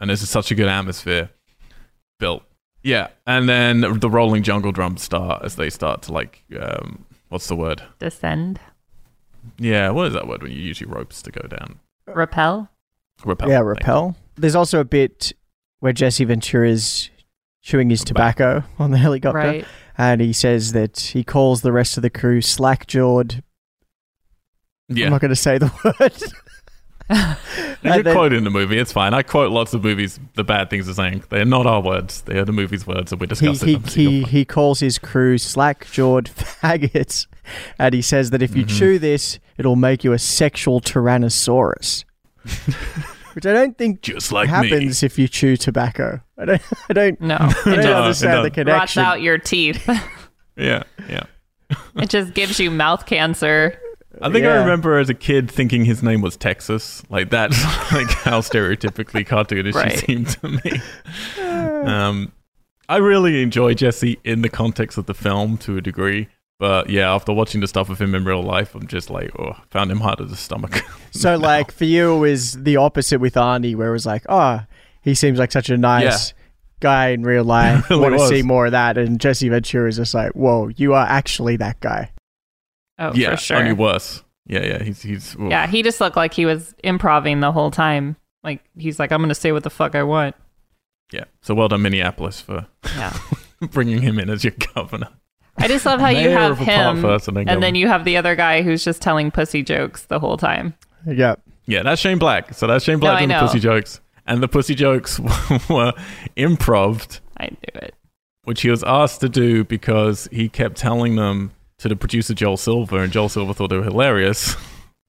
and 0.00 0.10
this 0.10 0.22
is 0.22 0.30
such 0.30 0.50
a 0.50 0.56
good 0.56 0.66
atmosphere 0.68 1.28
built. 2.18 2.42
Yeah, 2.82 3.08
and 3.26 3.48
then 3.48 3.80
the 3.98 4.08
rolling 4.10 4.42
jungle 4.42 4.72
drums 4.72 5.02
start 5.02 5.44
as 5.44 5.56
they 5.56 5.68
start 5.70 6.02
to 6.02 6.12
like, 6.12 6.44
um, 6.60 7.04
what's 7.28 7.48
the 7.48 7.56
word? 7.56 7.82
Descend. 7.98 8.60
Yeah, 9.58 9.90
what 9.90 10.06
is 10.08 10.12
that 10.14 10.28
word 10.28 10.42
when 10.42 10.52
you 10.52 10.58
use 10.60 10.80
your 10.80 10.90
ropes 10.90 11.20
to 11.22 11.30
go 11.30 11.46
down? 11.48 11.80
Repel. 12.06 12.70
Repel. 13.24 13.48
Yeah, 13.48 13.60
repel. 13.60 14.16
There's 14.36 14.54
also 14.54 14.78
a 14.80 14.84
bit 14.84 15.32
where 15.80 15.92
Jesse 15.92 16.24
Ventura's 16.24 17.10
chewing 17.62 17.90
his 17.90 18.04
tobacco 18.04 18.62
on 18.78 18.90
the 18.92 18.98
helicopter, 18.98 19.38
Right. 19.38 19.64
and 19.96 20.20
he 20.20 20.32
says 20.32 20.72
that 20.72 20.98
he 20.98 21.24
calls 21.24 21.62
the 21.62 21.72
rest 21.72 21.96
of 21.96 22.02
the 22.02 22.10
crew 22.10 22.40
slack 22.40 22.86
jawed. 22.86 23.42
I'm 24.90 25.10
not 25.10 25.20
going 25.20 25.30
to 25.30 25.36
say 25.36 25.58
the 25.58 25.70
word. 26.00 26.32
and 27.10 27.36
and 27.82 27.94
you're 27.94 28.02
then- 28.02 28.14
quoting 28.14 28.44
the 28.44 28.50
movie. 28.50 28.78
It's 28.78 28.92
fine. 28.92 29.14
I 29.14 29.22
quote 29.22 29.50
lots 29.50 29.72
of 29.74 29.82
movies. 29.82 30.20
The 30.34 30.44
bad 30.44 30.68
things 30.70 30.88
are 30.88 30.94
saying 30.94 31.24
they're 31.30 31.44
not 31.44 31.66
our 31.66 31.80
words. 31.80 32.20
They 32.22 32.38
are 32.38 32.44
the 32.44 32.52
movie's 32.52 32.86
words, 32.86 33.12
and 33.12 33.20
we're 33.20 33.26
discussing 33.26 33.68
he, 33.68 33.74
them. 33.76 33.84
he, 33.90 34.22
he 34.24 34.44
calls 34.44 34.80
his 34.80 34.98
crew 34.98 35.38
slack 35.38 35.86
jawed 35.90 36.24
faggots, 36.34 37.26
and 37.78 37.94
he 37.94 38.02
says 38.02 38.30
that 38.30 38.42
if 38.42 38.54
you 38.56 38.64
Mhm. 38.64 38.78
chew 38.78 38.98
this, 38.98 39.38
it'll 39.56 39.76
make 39.76 40.04
you 40.04 40.12
a 40.12 40.18
sexual 40.18 40.80
tyrannosaurus. 40.80 42.04
Which 43.34 43.46
I 43.46 43.52
don't 43.52 43.78
think 43.78 44.00
Just 44.02 44.32
like 44.32 44.48
happens 44.48 45.02
if 45.02 45.18
you 45.18 45.28
chew 45.28 45.56
tobacco. 45.56 46.20
I 46.36 46.44
don't. 46.44 46.62
I 46.88 46.92
don't. 46.92 47.20
No. 47.20 47.36
I 47.36 47.52
don't 47.52 47.66
No, 47.66 47.72
it 47.72 47.76
just 47.76 48.24
understand 48.24 48.44
the 48.44 48.50
doesn't. 48.50 48.66
rots 48.66 48.96
out 48.96 49.20
your 49.22 49.38
teeth. 49.38 49.88
Yeah, 50.56 50.82
yeah. 51.08 51.22
it 51.96 52.08
just 52.08 52.34
gives 52.34 52.58
you 52.58 52.68
mouth 52.70 53.06
cancer. 53.06 53.78
I 54.20 54.30
think 54.32 54.44
I 54.46 54.56
remember 54.56 54.98
as 54.98 55.08
a 55.08 55.14
kid 55.14 55.50
thinking 55.50 55.84
his 55.84 56.02
name 56.02 56.20
was 56.20 56.36
Texas. 56.36 57.02
Like 57.08 57.30
that's 57.30 57.62
like 57.92 58.10
how 58.10 58.40
stereotypically 58.40 59.26
cartoonish 59.26 59.74
Right. 59.74 59.92
he 59.92 59.98
seemed 59.98 60.28
to 60.28 60.48
me. 60.48 60.82
Um, 61.78 62.32
I 62.88 62.96
really 62.96 63.42
enjoy 63.42 63.74
Jesse 63.74 64.18
in 64.24 64.42
the 64.42 64.48
context 64.48 64.98
of 64.98 65.06
the 65.06 65.14
film 65.14 65.58
to 65.58 65.76
a 65.76 65.80
degree. 65.80 66.28
But 66.58 66.90
yeah, 66.90 67.14
after 67.14 67.32
watching 67.32 67.60
the 67.60 67.68
stuff 67.68 67.88
of 67.88 68.00
him 68.00 68.14
in 68.16 68.24
real 68.24 68.42
life, 68.42 68.74
I'm 68.74 68.88
just 68.88 69.10
like, 69.10 69.30
oh, 69.38 69.52
found 69.70 69.92
him 69.92 70.00
hard 70.00 70.18
to 70.18 70.24
the 70.24 70.36
stomach. 70.36 70.82
So, 71.10 71.36
like, 71.36 71.72
for 71.72 71.84
you, 71.86 72.16
it 72.16 72.18
was 72.18 72.52
the 72.62 72.76
opposite 72.76 73.18
with 73.18 73.34
Arnie, 73.34 73.74
where 73.74 73.88
it 73.88 73.92
was 73.92 74.04
like, 74.04 74.24
oh, 74.28 74.60
he 75.00 75.14
seems 75.14 75.38
like 75.38 75.50
such 75.50 75.70
a 75.70 75.76
nice 75.78 76.34
guy 76.80 77.08
in 77.08 77.22
real 77.22 77.44
life. 77.44 77.88
Really 77.88 78.02
Want 78.02 78.14
to 78.18 78.28
see 78.28 78.42
more 78.42 78.66
of 78.66 78.72
that. 78.72 78.98
And 78.98 79.18
Jesse 79.18 79.48
Ventura 79.48 79.88
is 79.88 79.96
just 79.96 80.12
like, 80.12 80.32
whoa, 80.32 80.68
you 80.68 80.92
are 80.92 81.06
actually 81.06 81.56
that 81.56 81.80
guy. 81.80 82.10
Oh, 82.98 83.12
yeah, 83.14 83.30
for 83.32 83.36
sure. 83.36 83.56
only 83.58 83.72
worse. 83.72 84.22
Yeah, 84.46 84.64
yeah, 84.64 84.82
he's 84.82 85.02
he's 85.02 85.34
oof. 85.36 85.50
Yeah, 85.50 85.66
he 85.66 85.82
just 85.82 86.00
looked 86.00 86.16
like 86.16 86.32
he 86.34 86.46
was 86.46 86.74
improving 86.82 87.40
the 87.40 87.52
whole 87.52 87.70
time. 87.70 88.16
Like 88.42 88.64
he's 88.76 88.98
like, 88.98 89.12
I'm 89.12 89.20
gonna 89.20 89.34
say 89.34 89.52
what 89.52 89.62
the 89.62 89.70
fuck 89.70 89.94
I 89.94 90.02
want. 90.02 90.34
yeah. 91.12 91.24
So 91.42 91.54
well 91.54 91.68
done, 91.68 91.82
Minneapolis, 91.82 92.40
for 92.40 92.66
Yeah. 92.96 93.16
bringing 93.70 94.00
him 94.02 94.18
in 94.18 94.30
as 94.30 94.44
your 94.44 94.54
governor. 94.74 95.08
I 95.58 95.66
just 95.68 95.84
love 95.84 95.98
how 96.00 96.08
you 96.08 96.30
have 96.30 96.52
of 96.52 96.60
a 96.60 96.64
part 96.64 97.26
him, 97.28 97.36
and 97.36 97.48
then 97.48 97.60
then 97.60 97.74
you 97.74 97.88
have 97.88 98.04
the 98.04 98.16
other 98.16 98.36
guy 98.36 98.62
who's 98.62 98.84
just 98.84 99.02
telling 99.02 99.30
pussy 99.32 99.62
jokes 99.62 100.04
the 100.06 100.18
whole 100.20 100.36
time. 100.36 100.74
Yeah. 101.06 101.34
Yeah, 101.66 101.82
that's 101.82 102.00
Shane 102.00 102.18
Black. 102.18 102.54
So 102.54 102.66
that's 102.66 102.84
Shane 102.84 102.98
Black 103.00 103.16
I 103.16 103.18
doing 103.18 103.28
the 103.30 103.40
pussy 103.40 103.58
jokes, 103.60 104.00
and 104.26 104.42
the 104.42 104.48
pussy 104.48 104.74
jokes 104.74 105.20
were 105.68 105.92
improved 106.36 107.20
I 107.36 107.48
do 107.48 107.56
it. 107.74 107.94
which 108.44 108.62
he 108.62 108.70
was 108.70 108.82
asked 108.84 109.20
to 109.20 109.28
do 109.28 109.64
because 109.64 110.28
he 110.32 110.48
kept 110.48 110.76
telling 110.76 111.16
them 111.16 111.50
to 111.78 111.88
the 111.88 111.96
producer 111.96 112.34
Joel 112.34 112.56
Silver, 112.56 112.98
and 113.02 113.12
Joel 113.12 113.28
Silver 113.28 113.54
thought 113.54 113.68
they 113.68 113.76
were 113.76 113.84
hilarious. 113.84 114.56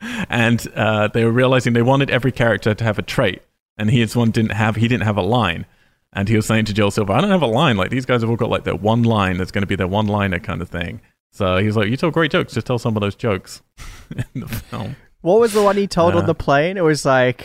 and 0.30 0.66
uh, 0.76 1.08
they 1.10 1.24
were 1.26 1.32
realizing 1.32 1.74
they 1.74 1.82
wanted 1.82 2.10
every 2.10 2.32
character 2.32 2.74
to 2.74 2.84
have 2.84 2.98
a 3.00 3.02
trait, 3.02 3.42
and 3.78 3.90
his 3.90 4.16
one 4.16 4.32
didn't 4.32 4.52
have. 4.52 4.76
He 4.76 4.88
didn't 4.88 5.04
have 5.06 5.18
a 5.18 5.22
line, 5.22 5.66
and 6.14 6.30
he 6.30 6.36
was 6.36 6.46
saying 6.46 6.66
to 6.66 6.74
Joel 6.74 6.92
Silver, 6.92 7.14
"I 7.14 7.22
don't 7.22 7.32
have 7.32 7.42
a 7.42 7.48
line. 7.48 7.76
Like 7.78 7.90
these 7.90 8.06
guys 8.06 8.22
have 8.22 8.30
all 8.30 8.36
got 8.36 8.50
like 8.50 8.64
their 8.64 8.76
one 8.76 9.04
line 9.04 9.38
that's 9.38 9.52
going 9.52 9.64
to 9.64 9.68
be 9.68 9.76
their 9.76 9.88
one 9.88 10.08
liner 10.08 10.40
kind 10.40 10.62
of 10.62 10.70
thing." 10.70 11.02
So 11.32 11.58
he 11.58 11.66
was 11.68 11.76
like, 11.76 11.88
"You 11.90 11.98
tell 11.98 12.12
great 12.12 12.32
jokes. 12.32 12.54
Just 12.54 12.68
tell 12.68 12.80
some 12.80 12.96
of 12.96 13.02
those 13.02 13.16
jokes 13.16 13.62
in 14.34 14.42
the 14.42 14.48
film." 14.48 14.96
What 15.22 15.40
was 15.42 15.52
the 15.54 15.62
one 15.64 15.76
he 15.76 15.86
told 15.88 16.16
Uh. 16.16 16.20
on 16.20 16.26
the 16.28 16.36
plane? 16.36 16.78
It 16.78 16.84
was 16.84 17.04
like 17.06 17.42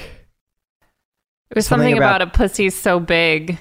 It 1.50 1.56
was 1.56 1.66
Something 1.66 1.86
something, 1.86 1.98
about- 1.98 2.22
about, 2.22 2.34
a 2.34 2.38
pussy 2.38 2.70
so 2.70 3.00
big, 3.00 3.58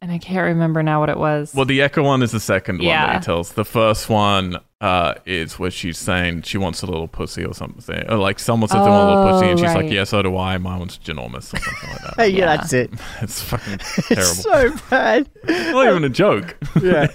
and 0.00 0.12
I 0.12 0.18
can't 0.18 0.44
remember 0.44 0.82
now 0.84 1.00
what 1.00 1.08
it 1.08 1.18
was. 1.18 1.52
Well, 1.54 1.64
the 1.64 1.82
Echo 1.82 2.02
one 2.04 2.22
is 2.22 2.30
the 2.30 2.38
second 2.40 2.78
one 2.78 2.86
that 2.86 3.14
he 3.16 3.24
tells. 3.24 3.52
The 3.52 3.64
first 3.64 4.08
one 4.08 4.56
uh, 4.84 5.14
is 5.24 5.58
where 5.58 5.70
she's 5.70 5.96
saying 5.96 6.42
she 6.42 6.58
wants 6.58 6.82
a 6.82 6.86
little 6.86 7.08
pussy 7.08 7.44
or 7.44 7.54
something. 7.54 8.04
Or 8.10 8.16
like 8.18 8.38
someone 8.38 8.68
says 8.68 8.84
they 8.84 8.90
want 8.90 9.08
a 9.10 9.14
little 9.14 9.32
pussy, 9.32 9.50
and 9.50 9.58
Oh, 9.58 9.62
she's 9.62 9.74
like, 9.74 9.84
right. 9.84 9.92
"Yeah, 9.92 10.04
so 10.04 10.20
do 10.22 10.36
I. 10.36 10.58
Mine 10.58 10.78
one's 10.80 10.98
ginormous 10.98 11.54
or 11.54 11.58
something 11.58 11.90
like 11.90 12.00
that." 12.02 12.14
Yeah, 12.18 12.24
Yeah. 12.38 12.56
that's 12.56 12.72
it. 12.72 12.90
It's 13.22 13.40
fucking 13.40 13.78
terrible. 13.78 14.22
It's 14.22 14.42
so 14.42 14.70
bad. 14.90 15.30
Not 15.48 15.86
even 15.88 16.04
a 16.04 16.08
joke. 16.10 16.56
Yeah. 16.82 17.06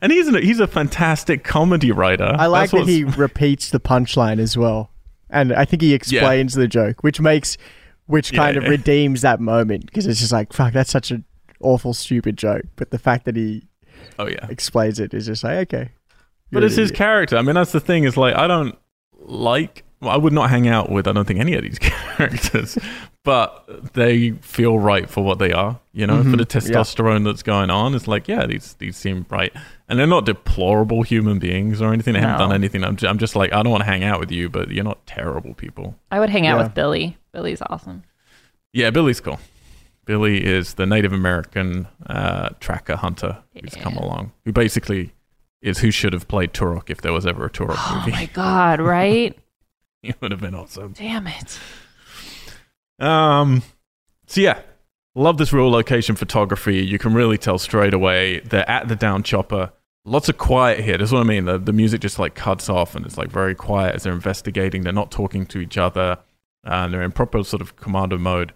And 0.00 0.10
he's 0.10 0.28
a, 0.28 0.40
he's 0.40 0.60
a 0.60 0.66
fantastic 0.66 1.44
comedy 1.44 1.92
writer. 1.92 2.34
I 2.38 2.46
like 2.46 2.70
That's 2.70 2.86
that 2.86 2.90
he 2.90 3.04
repeats 3.04 3.70
the 3.70 3.78
punchline 3.80 4.38
as 4.40 4.56
well. 4.56 4.90
And 5.30 5.52
I 5.52 5.64
think 5.64 5.82
he 5.82 5.94
explains 5.94 6.54
the 6.54 6.66
joke, 6.68 7.02
which 7.04 7.20
makes 7.20 7.56
which 8.06 8.32
Yeah, 8.32 8.38
kind 8.38 8.56
of 8.56 8.64
yeah. 8.64 8.70
redeems 8.70 9.22
that 9.22 9.40
moment 9.40 9.86
because 9.86 10.06
it's 10.06 10.20
just 10.20 10.32
like 10.32 10.52
fuck 10.52 10.72
that's 10.72 10.90
such 10.90 11.10
an 11.10 11.24
awful 11.60 11.94
stupid 11.94 12.36
joke, 12.36 12.64
but 12.76 12.90
the 12.90 12.98
fact 12.98 13.24
that 13.26 13.36
he 13.36 13.62
Oh 14.18 14.26
yeah. 14.28 14.46
explains 14.48 14.98
it 15.00 15.14
is 15.14 15.26
just 15.26 15.44
like 15.44 15.72
okay. 15.72 15.90
But 16.50 16.64
it's 16.64 16.76
his 16.76 16.90
idiot. 16.90 16.98
character. 16.98 17.36
I 17.38 17.42
mean, 17.42 17.54
that's 17.54 17.72
the 17.72 17.80
thing. 17.80 18.04
Is 18.04 18.16
like 18.16 18.34
I 18.36 18.46
don't 18.46 18.76
like. 19.18 19.84
Well, 20.00 20.10
I 20.10 20.16
would 20.16 20.32
not 20.32 20.50
hang 20.50 20.66
out 20.68 20.90
with. 20.90 21.06
I 21.06 21.12
don't 21.12 21.26
think 21.26 21.38
any 21.40 21.54
of 21.54 21.62
these 21.62 21.78
characters, 22.16 22.76
but 23.24 23.92
they 23.94 24.32
feel 24.32 24.78
right 24.78 25.08
for 25.08 25.22
what 25.24 25.38
they 25.38 25.52
are. 25.52 25.78
You 25.92 26.06
know, 26.08 26.22
for 26.24 26.30
Mhm, 26.30 26.32
the 26.38 26.38
yeah. 26.68 26.78
testosterone 26.80 27.24
that's 27.24 27.42
going 27.44 27.70
on. 27.70 27.94
It's 27.94 28.08
like, 28.08 28.26
yeah, 28.28 28.44
these 28.46 28.74
these 28.80 28.96
seem 28.96 29.24
right, 29.30 29.52
and 29.88 29.98
they're 29.98 30.06
not 30.08 30.26
deplorable 30.26 31.02
human 31.02 31.38
beings 31.38 31.80
or 31.80 31.92
anything. 31.92 32.14
They 32.14 32.20
haven't 32.20 32.38
done 32.38 32.52
anything. 32.52 32.82
I'm, 32.82 32.96
ju- 32.96 33.06
I'm 33.06 33.18
just 33.18 33.36
like, 33.36 33.52
I 33.52 33.62
don't 33.62 33.70
want 33.70 33.82
to 33.84 33.90
hang 33.90 34.02
out 34.02 34.18
with 34.18 34.32
you, 34.32 34.48
but 34.48 34.70
you're 34.70 34.84
not 34.84 35.06
terrible 35.06 35.54
people. 35.54 35.94
I 36.10 36.18
would 36.18 36.30
hang 36.30 36.46
out 36.48 36.58
Yeah. 36.58 36.64
with 36.64 36.74
Billy. 36.74 37.16
Billy's 37.32 37.62
awesome. 37.70 38.02
Yeah, 38.72 38.90
Billy's 38.90 39.20
cool. 39.20 39.38
Billy 40.04 40.44
is 40.44 40.74
the 40.74 40.86
Native 40.86 41.12
American 41.12 41.86
uh, 42.06 42.50
tracker 42.60 42.96
hunter 42.96 43.38
who's 43.54 43.74
come 43.74 43.96
along, 43.96 44.32
who 44.44 44.52
basically 44.52 45.12
is 45.60 45.78
who 45.78 45.90
should 45.92 46.12
have 46.12 46.26
played 46.26 46.52
Turok 46.52 46.90
if 46.90 47.00
there 47.02 47.12
was 47.12 47.24
ever 47.26 47.44
a 47.46 47.50
Turok 47.50 47.76
Oh 47.78 47.98
movie. 48.00 48.10
my 48.12 48.26
god! 48.26 48.80
Right? 48.80 49.38
it 50.02 50.16
would 50.20 50.32
have 50.32 50.40
been 50.40 50.54
awesome. 50.56 50.92
Damn 50.94 51.28
it! 51.28 51.58
Um, 52.98 53.62
so 54.26 54.40
yeah, 54.40 54.60
love 55.14 55.38
this 55.38 55.52
real 55.52 55.70
location 55.70 56.16
photography. 56.16 56.84
You 56.84 56.98
can 56.98 57.14
really 57.14 57.38
tell 57.38 57.58
straight 57.58 57.94
away 57.94 58.40
they're 58.40 58.68
at 58.68 58.88
the 58.88 58.96
down 58.96 59.22
chopper. 59.22 59.72
Lots 60.04 60.28
of 60.28 60.36
quiet 60.36 60.80
here. 60.80 60.98
That's 60.98 61.12
what 61.12 61.20
I 61.20 61.24
mean. 61.24 61.44
The, 61.44 61.58
the 61.58 61.72
music 61.72 62.00
just 62.00 62.18
like 62.18 62.34
cuts 62.34 62.68
off 62.68 62.96
and 62.96 63.06
it's 63.06 63.16
like 63.16 63.30
very 63.30 63.54
quiet 63.54 63.94
as 63.94 64.02
they're 64.02 64.12
investigating. 64.12 64.82
They're 64.82 64.92
not 64.92 65.12
talking 65.12 65.46
to 65.46 65.60
each 65.60 65.78
other. 65.78 66.18
And 66.64 66.92
they're 66.92 67.02
in 67.02 67.12
proper 67.12 67.42
sort 67.44 67.60
of 67.60 67.76
commando 67.76 68.18
mode. 68.18 68.52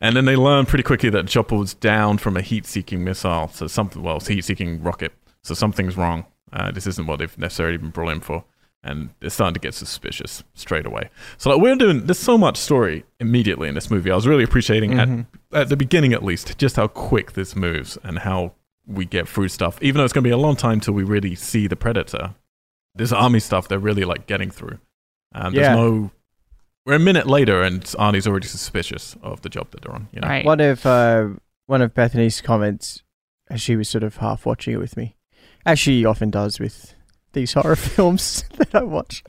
And 0.00 0.14
then 0.16 0.24
they 0.26 0.36
learn 0.36 0.64
pretty 0.66 0.84
quickly 0.84 1.10
that 1.10 1.26
chopper 1.26 1.56
was 1.56 1.74
down 1.74 2.18
from 2.18 2.36
a 2.36 2.40
heat-seeking 2.40 3.02
missile. 3.02 3.48
So 3.52 3.66
something, 3.66 4.02
well, 4.02 4.20
heat-seeking 4.20 4.82
rocket. 4.82 5.12
So 5.42 5.54
something's 5.54 5.96
wrong. 5.96 6.24
Uh, 6.52 6.70
this 6.70 6.86
isn't 6.86 7.06
what 7.06 7.18
they've 7.18 7.36
necessarily 7.38 7.76
been 7.78 7.90
brought 7.90 8.10
in 8.12 8.20
for. 8.20 8.44
And 8.84 9.10
they're 9.18 9.28
starting 9.30 9.54
to 9.54 9.60
get 9.60 9.74
suspicious 9.74 10.44
straight 10.54 10.86
away. 10.86 11.10
So 11.36 11.50
like 11.50 11.60
we're 11.60 11.74
doing 11.74 12.06
there's 12.06 12.18
so 12.18 12.38
much 12.38 12.56
story 12.56 13.04
immediately 13.18 13.68
in 13.68 13.74
this 13.74 13.90
movie. 13.90 14.10
I 14.12 14.14
was 14.14 14.26
really 14.26 14.44
appreciating 14.44 14.92
Mhm. 14.92 15.26
at 15.52 15.62
at 15.62 15.68
the 15.68 15.76
beginning 15.76 16.12
at 16.12 16.22
least 16.24 16.56
just 16.58 16.76
how 16.76 16.86
quick 16.86 17.32
this 17.32 17.56
moves 17.56 17.98
and 18.04 18.20
how 18.20 18.52
we 18.86 19.04
get 19.04 19.26
through 19.28 19.48
stuff. 19.48 19.82
Even 19.82 19.98
though 19.98 20.04
it's 20.04 20.12
going 20.12 20.22
to 20.22 20.28
be 20.28 20.32
a 20.32 20.38
long 20.38 20.54
time 20.54 20.78
till 20.78 20.94
we 20.94 21.02
really 21.02 21.34
see 21.34 21.66
the 21.66 21.74
predator. 21.76 22.34
This 22.94 23.10
army 23.12 23.40
stuff 23.40 23.66
they're 23.66 23.80
really 23.80 24.04
like 24.04 24.26
getting 24.28 24.50
through. 24.50 24.78
And 25.34 25.54
Yeah. 25.56 25.74
there's 25.74 25.76
no 25.76 26.10
we're 26.88 26.94
a 26.94 26.98
minute 26.98 27.26
later 27.26 27.62
and 27.62 27.82
Arnie's 27.82 28.26
already 28.26 28.46
suspicious 28.48 29.14
of 29.22 29.42
the 29.42 29.50
job 29.50 29.70
that 29.72 29.82
they're 29.82 29.94
on, 29.94 30.08
you 30.10 30.20
know. 30.20 30.26
Right. 30.28 30.44
One 30.44 30.58
of 30.60 30.86
uh, 30.86 31.28
one 31.66 31.82
of 31.82 31.92
Bethany's 31.92 32.40
comments 32.40 33.02
as 33.50 33.60
she 33.60 33.76
was 33.76 33.88
sort 33.90 34.02
of 34.04 34.16
half 34.16 34.46
watching 34.46 34.72
it 34.72 34.78
with 34.78 34.96
me, 34.96 35.14
as 35.66 35.78
she 35.78 36.06
often 36.06 36.30
does 36.30 36.58
with 36.58 36.94
these 37.34 37.52
horror 37.52 37.76
films 37.94 38.44
that 38.56 38.74
I 38.74 38.82
watch, 38.84 39.22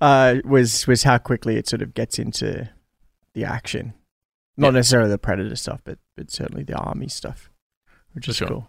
uh, 0.00 0.36
was 0.44 0.88
was 0.88 1.04
how 1.04 1.18
quickly 1.18 1.56
it 1.56 1.68
sort 1.68 1.82
of 1.82 1.94
gets 1.94 2.18
into 2.18 2.68
the 3.32 3.44
action. 3.44 3.94
Not 4.56 4.68
Yeah. 4.68 4.78
necessarily 4.78 5.10
the 5.10 5.18
predator 5.18 5.54
stuff, 5.56 5.82
but 5.84 5.98
but 6.16 6.32
certainly 6.32 6.64
the 6.64 6.74
army 6.74 7.06
stuff, 7.06 7.48
which 8.12 8.28
is 8.28 8.34
sure. 8.36 8.48
cool. 8.48 8.68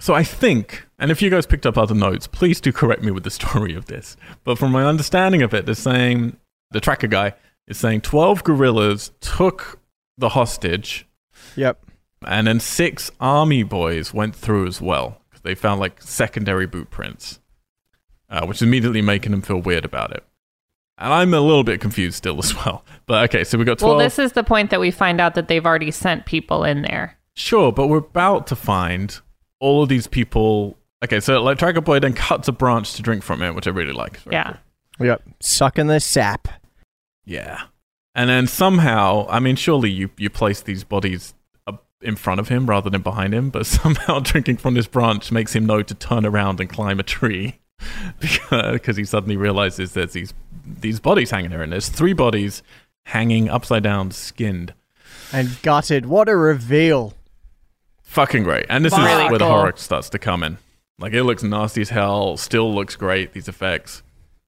So 0.00 0.14
I 0.14 0.24
think, 0.24 0.84
and 0.98 1.12
if 1.12 1.22
you 1.22 1.30
guys 1.30 1.46
picked 1.46 1.66
up 1.66 1.78
other 1.78 1.94
notes, 1.94 2.26
please 2.26 2.60
do 2.60 2.72
correct 2.72 3.02
me 3.04 3.12
with 3.12 3.22
the 3.22 3.30
story 3.30 3.76
of 3.76 3.86
this. 3.86 4.16
But 4.42 4.58
from 4.58 4.72
my 4.72 4.84
understanding 4.84 5.42
of 5.42 5.54
it, 5.54 5.64
they're 5.66 5.76
saying 5.76 6.36
the 6.72 6.80
tracker 6.80 7.06
guy 7.06 7.34
is 7.66 7.78
saying 7.78 8.00
twelve 8.02 8.44
guerrillas 8.44 9.12
took 9.20 9.78
the 10.18 10.30
hostage, 10.30 11.06
Yep. 11.56 11.84
and 12.26 12.46
then 12.46 12.60
six 12.60 13.10
army 13.20 13.62
boys 13.62 14.12
went 14.14 14.34
through 14.34 14.66
as 14.66 14.80
well. 14.80 15.18
They 15.42 15.54
found 15.54 15.80
like 15.80 16.00
secondary 16.02 16.66
boot 16.66 16.90
prints, 16.90 17.40
uh, 18.30 18.46
which 18.46 18.58
is 18.58 18.62
immediately 18.62 19.02
making 19.02 19.32
them 19.32 19.42
feel 19.42 19.58
weird 19.58 19.84
about 19.84 20.12
it. 20.12 20.24
And 20.98 21.12
I'm 21.12 21.34
a 21.34 21.40
little 21.40 21.64
bit 21.64 21.80
confused 21.80 22.16
still 22.16 22.38
as 22.38 22.54
well. 22.64 22.84
But 23.06 23.24
okay, 23.24 23.42
so 23.44 23.58
we 23.58 23.64
got 23.64 23.78
twelve. 23.78 23.96
Well, 23.96 24.04
this 24.04 24.18
is 24.18 24.32
the 24.32 24.44
point 24.44 24.70
that 24.70 24.78
we 24.80 24.90
find 24.92 25.20
out 25.20 25.34
that 25.34 25.48
they've 25.48 25.64
already 25.66 25.90
sent 25.90 26.26
people 26.26 26.62
in 26.64 26.82
there. 26.82 27.18
Sure, 27.34 27.72
but 27.72 27.88
we're 27.88 27.98
about 27.98 28.46
to 28.48 28.56
find 28.56 29.18
all 29.58 29.82
of 29.82 29.88
these 29.88 30.06
people. 30.06 30.76
Okay, 31.02 31.18
so 31.18 31.42
like 31.42 31.58
Tracker 31.58 31.80
Boy 31.80 31.98
then 31.98 32.12
cuts 32.12 32.46
a 32.46 32.52
branch 32.52 32.94
to 32.94 33.02
drink 33.02 33.24
from 33.24 33.42
it, 33.42 33.54
which 33.56 33.66
I 33.66 33.70
really 33.70 33.92
like. 33.92 34.14
It's 34.16 34.26
Yeah. 34.30 34.56
cool. 34.98 35.06
Yep. 35.06 35.22
Sucking 35.40 35.86
the 35.88 35.98
sap. 35.98 36.46
Yeah. 37.24 37.62
And 38.14 38.28
then 38.28 38.46
somehow, 38.46 39.26
I 39.28 39.40
mean, 39.40 39.56
surely 39.56 39.90
you, 39.90 40.10
you 40.18 40.28
place 40.28 40.60
these 40.60 40.84
bodies 40.84 41.34
up 41.66 41.86
in 42.02 42.16
front 42.16 42.40
of 42.40 42.48
him 42.48 42.68
rather 42.68 42.90
than 42.90 43.02
behind 43.02 43.32
him, 43.32 43.50
but 43.50 43.66
somehow 43.66 44.20
drinking 44.20 44.58
from 44.58 44.74
this 44.74 44.86
branch 44.86 45.32
makes 45.32 45.54
him 45.54 45.66
know 45.66 45.82
to 45.82 45.94
turn 45.94 46.26
around 46.26 46.60
and 46.60 46.68
climb 46.68 47.00
a 47.00 47.04
tree 47.04 47.58
because 48.20 48.96
he 48.96 49.04
suddenly 49.04 49.36
realizes 49.36 49.92
there's 49.92 50.12
these 50.12 50.34
these 50.64 51.00
bodies 51.00 51.32
hanging 51.32 51.50
there, 51.50 51.62
and 51.62 51.72
there's 51.72 51.88
three 51.88 52.12
bodies 52.12 52.62
hanging 53.06 53.48
upside 53.48 53.82
down, 53.82 54.12
skinned. 54.12 54.74
And 55.32 55.60
gutted. 55.62 56.06
What 56.06 56.28
a 56.28 56.36
reveal. 56.36 57.14
Fucking 58.02 58.44
great. 58.44 58.66
And 58.68 58.84
this 58.84 58.96
Really 58.96 59.24
is 59.24 59.30
where 59.30 59.38
the 59.38 59.46
horror 59.46 59.72
starts 59.76 60.10
to 60.10 60.18
come 60.18 60.42
in. 60.42 60.58
Like 60.98 61.14
it 61.14 61.24
looks 61.24 61.42
nasty 61.42 61.80
as 61.80 61.88
hell, 61.88 62.36
still 62.36 62.72
looks 62.72 62.94
great, 62.94 63.32
these 63.32 63.48
effects. 63.48 64.02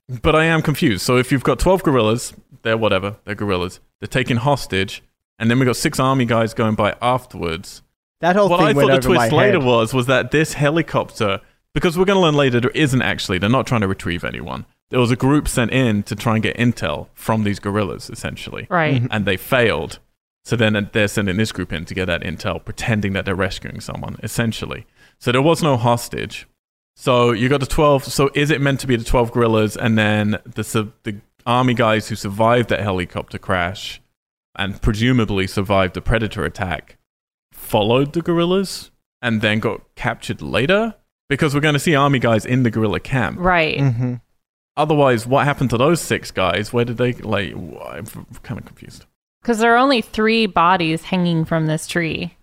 But 0.09 0.35
I 0.37 0.45
am 0.45 0.61
confused. 0.63 1.03
So 1.03 1.17
if 1.17 1.33
you've 1.33 1.45
got 1.45 1.59
12 1.59 1.83
guerrillas, 1.83 2.35
they're 2.63 2.77
whatever, 2.77 3.17
they're 3.25 3.35
guerrillas. 3.35 3.81
They're 4.01 4.07
taken 4.09 4.37
hostage, 4.39 5.03
and 5.39 5.51
then 5.51 5.59
we've 5.59 5.67
got 5.67 5.77
six 5.77 5.99
army 5.99 6.25
guys 6.27 6.53
going 6.55 6.75
by 6.75 6.95
afterwards. 7.01 7.83
That 8.21 8.37
whole 8.37 8.49
what 8.49 8.59
thing 8.59 8.69
I 8.69 8.73
went 8.73 8.89
thought 8.91 9.03
the 9.03 9.07
twist 9.09 9.33
later 9.33 9.59
head. 9.59 9.67
was 9.67 9.95
was 9.95 10.07
that 10.07 10.31
this 10.31 10.55
helicopter, 10.55 11.41
because 11.75 11.99
we're 11.99 12.05
going 12.05 12.17
to 12.19 12.23
learn 12.23 12.35
later, 12.35 12.61
there 12.61 12.71
isn't 12.71 13.03
actually. 13.03 13.39
They're 13.39 13.49
not 13.51 13.67
trying 13.67 13.81
to 13.83 13.89
retrieve 13.89 14.25
anyone. 14.25 14.67
There 14.91 15.01
was 15.01 15.11
a 15.11 15.17
group 15.17 15.49
sent 15.49 15.73
in 15.73 16.03
to 16.05 16.15
try 16.15 16.35
and 16.35 16.43
get 16.43 16.57
intel 16.57 17.09
from 17.15 17.45
these 17.45 17.59
guerrillas, 17.59 18.11
essentially 18.11 18.67
Right. 18.71 19.03
Mhm. 19.03 19.09
and 19.11 19.25
they 19.25 19.37
failed. 19.37 19.99
So 20.45 20.57
then 20.57 20.91
they're 20.93 21.09
sending 21.09 21.39
this 21.39 21.53
group 21.53 21.73
in 21.73 21.87
to 21.87 21.95
get 21.95 22.05
that 22.07 22.21
intel, 22.23 22.63
pretending 22.63 23.15
that 23.15 23.25
they're 23.25 23.35
rescuing 23.35 23.81
someone, 23.81 24.17
essentially. 24.23 24.87
So 25.19 25.33
there 25.33 25.41
was 25.43 25.63
no 25.63 25.79
hostage. 25.79 26.47
So 26.97 27.33
you 27.33 27.49
got 27.49 27.61
the 27.61 27.67
12. 27.67 28.05
So 28.05 28.31
is 28.35 28.51
it 28.51 28.61
meant 28.61 28.81
to 28.81 28.87
be 28.87 28.97
the 28.97 29.05
12 29.05 29.33
guerrillas 29.33 29.77
and 29.77 29.99
then 29.99 30.39
the, 30.45 30.93
the 31.03 31.17
army 31.47 31.75
guys 31.75 32.09
who 32.09 32.15
survived 32.15 32.69
that 32.71 32.81
helicopter 32.81 33.39
crash 33.39 34.01
and 34.57 34.81
presumably 34.81 35.47
survived 35.47 35.95
the 35.95 36.01
predator 36.01 36.45
attack 36.45 36.97
followed 37.53 38.13
the 38.13 38.23
guerrillas 38.23 38.91
and 39.23 39.41
then 39.41 39.59
got 39.61 39.81
captured 39.97 40.41
later? 40.43 40.95
Because 41.29 41.55
we're 41.55 41.61
going 41.61 41.75
to 41.75 41.81
see 41.81 41.95
army 41.95 42.19
guys 42.19 42.45
in 42.45 42.63
the 42.63 42.71
guerrilla 42.71 43.01
camp. 43.01 43.39
Right. 43.41 43.79
Mhm. 43.79 44.21
Otherwise, 44.77 45.27
what 45.27 45.45
happened 45.45 45.71
to 45.71 45.79
those 45.79 46.01
six 46.01 46.31
guys? 46.31 46.73
Where 46.73 46.85
did 46.85 46.97
they, 46.99 47.13
like, 47.15 47.55
I'm 47.55 48.05
kind 48.43 48.59
of 48.61 48.67
confused. 48.67 49.07
Because 49.41 49.59
there 49.59 49.73
are 49.73 49.79
only 49.79 50.01
three 50.01 50.47
bodies 50.47 51.05
hanging 51.05 51.45
from 51.45 51.67
this 51.67 51.87
tree, 51.87 52.37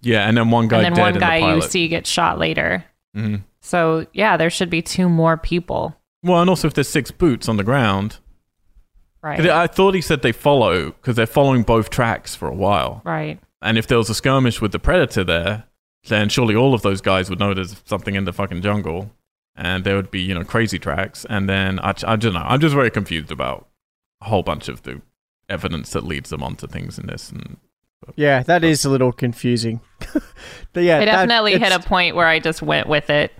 Yeah, 0.00 0.28
and 0.28 0.36
then 0.36 0.50
one 0.50 0.68
guy 0.68 0.78
and 0.82 0.86
then 0.86 0.92
dead 0.94 1.02
one 1.12 1.20
guy 1.20 1.40
the 1.40 1.56
you 1.56 1.62
see 1.62 1.88
gets 1.88 2.08
shot 2.10 2.38
later. 2.38 2.84
Mhm. 3.16 3.42
So 3.68 4.06
yeah, 4.14 4.36
there 4.38 4.48
should 4.50 4.70
be 4.70 4.80
two 4.80 5.08
more 5.10 5.36
people. 5.36 5.94
Well, 6.22 6.40
and 6.40 6.48
also 6.48 6.66
if 6.68 6.74
there's 6.74 6.88
six 6.88 7.10
boots 7.10 7.48
on 7.48 7.56
the 7.58 7.64
ground, 7.64 8.18
Right. 9.22 9.40
I 9.50 9.66
thought 9.66 9.94
he 9.94 10.00
said 10.00 10.22
they 10.22 10.32
follow 10.32 10.92
because 10.92 11.16
they're 11.16 11.26
following 11.26 11.62
both 11.64 11.90
tracks 11.90 12.34
for 12.34 12.48
a 12.48 12.54
while. 12.54 13.02
right. 13.04 13.38
And 13.60 13.76
if 13.76 13.88
there 13.88 13.98
was 13.98 14.08
a 14.08 14.14
skirmish 14.14 14.60
with 14.60 14.70
the 14.70 14.78
predator 14.78 15.24
there, 15.24 15.64
then 16.06 16.28
surely 16.28 16.54
all 16.54 16.72
of 16.74 16.82
those 16.82 17.00
guys 17.00 17.28
would 17.28 17.40
know 17.40 17.52
there's 17.52 17.82
something 17.84 18.14
in 18.14 18.24
the 18.24 18.32
fucking 18.32 18.62
jungle, 18.62 19.10
and 19.56 19.82
there 19.82 19.96
would 19.96 20.12
be 20.12 20.20
you 20.20 20.32
know 20.34 20.44
crazy 20.44 20.78
tracks. 20.78 21.26
And 21.28 21.48
then 21.48 21.80
I, 21.80 21.92
I 22.06 22.14
don't 22.16 22.34
know. 22.34 22.44
I'm 22.46 22.60
just 22.60 22.74
very 22.76 22.90
confused 22.90 23.32
about 23.32 23.66
a 24.22 24.26
whole 24.26 24.44
bunch 24.44 24.68
of 24.68 24.82
the 24.84 25.02
evidence 25.48 25.90
that 25.90 26.04
leads 26.04 26.30
them 26.30 26.42
onto 26.42 26.68
things 26.68 26.98
in 27.00 27.08
this. 27.08 27.30
And 27.30 27.56
Yeah, 28.14 28.44
that 28.44 28.62
is 28.62 28.84
a 28.84 28.90
little 28.90 29.12
confusing. 29.12 29.80
but 30.72 30.82
yeah, 30.84 30.98
I 30.98 31.04
that- 31.04 31.04
definitely 31.06 31.58
hit 31.58 31.72
a 31.72 31.80
point 31.80 32.14
where 32.14 32.28
I 32.28 32.38
just 32.38 32.62
went 32.62 32.86
with 32.88 33.10
it. 33.10 33.32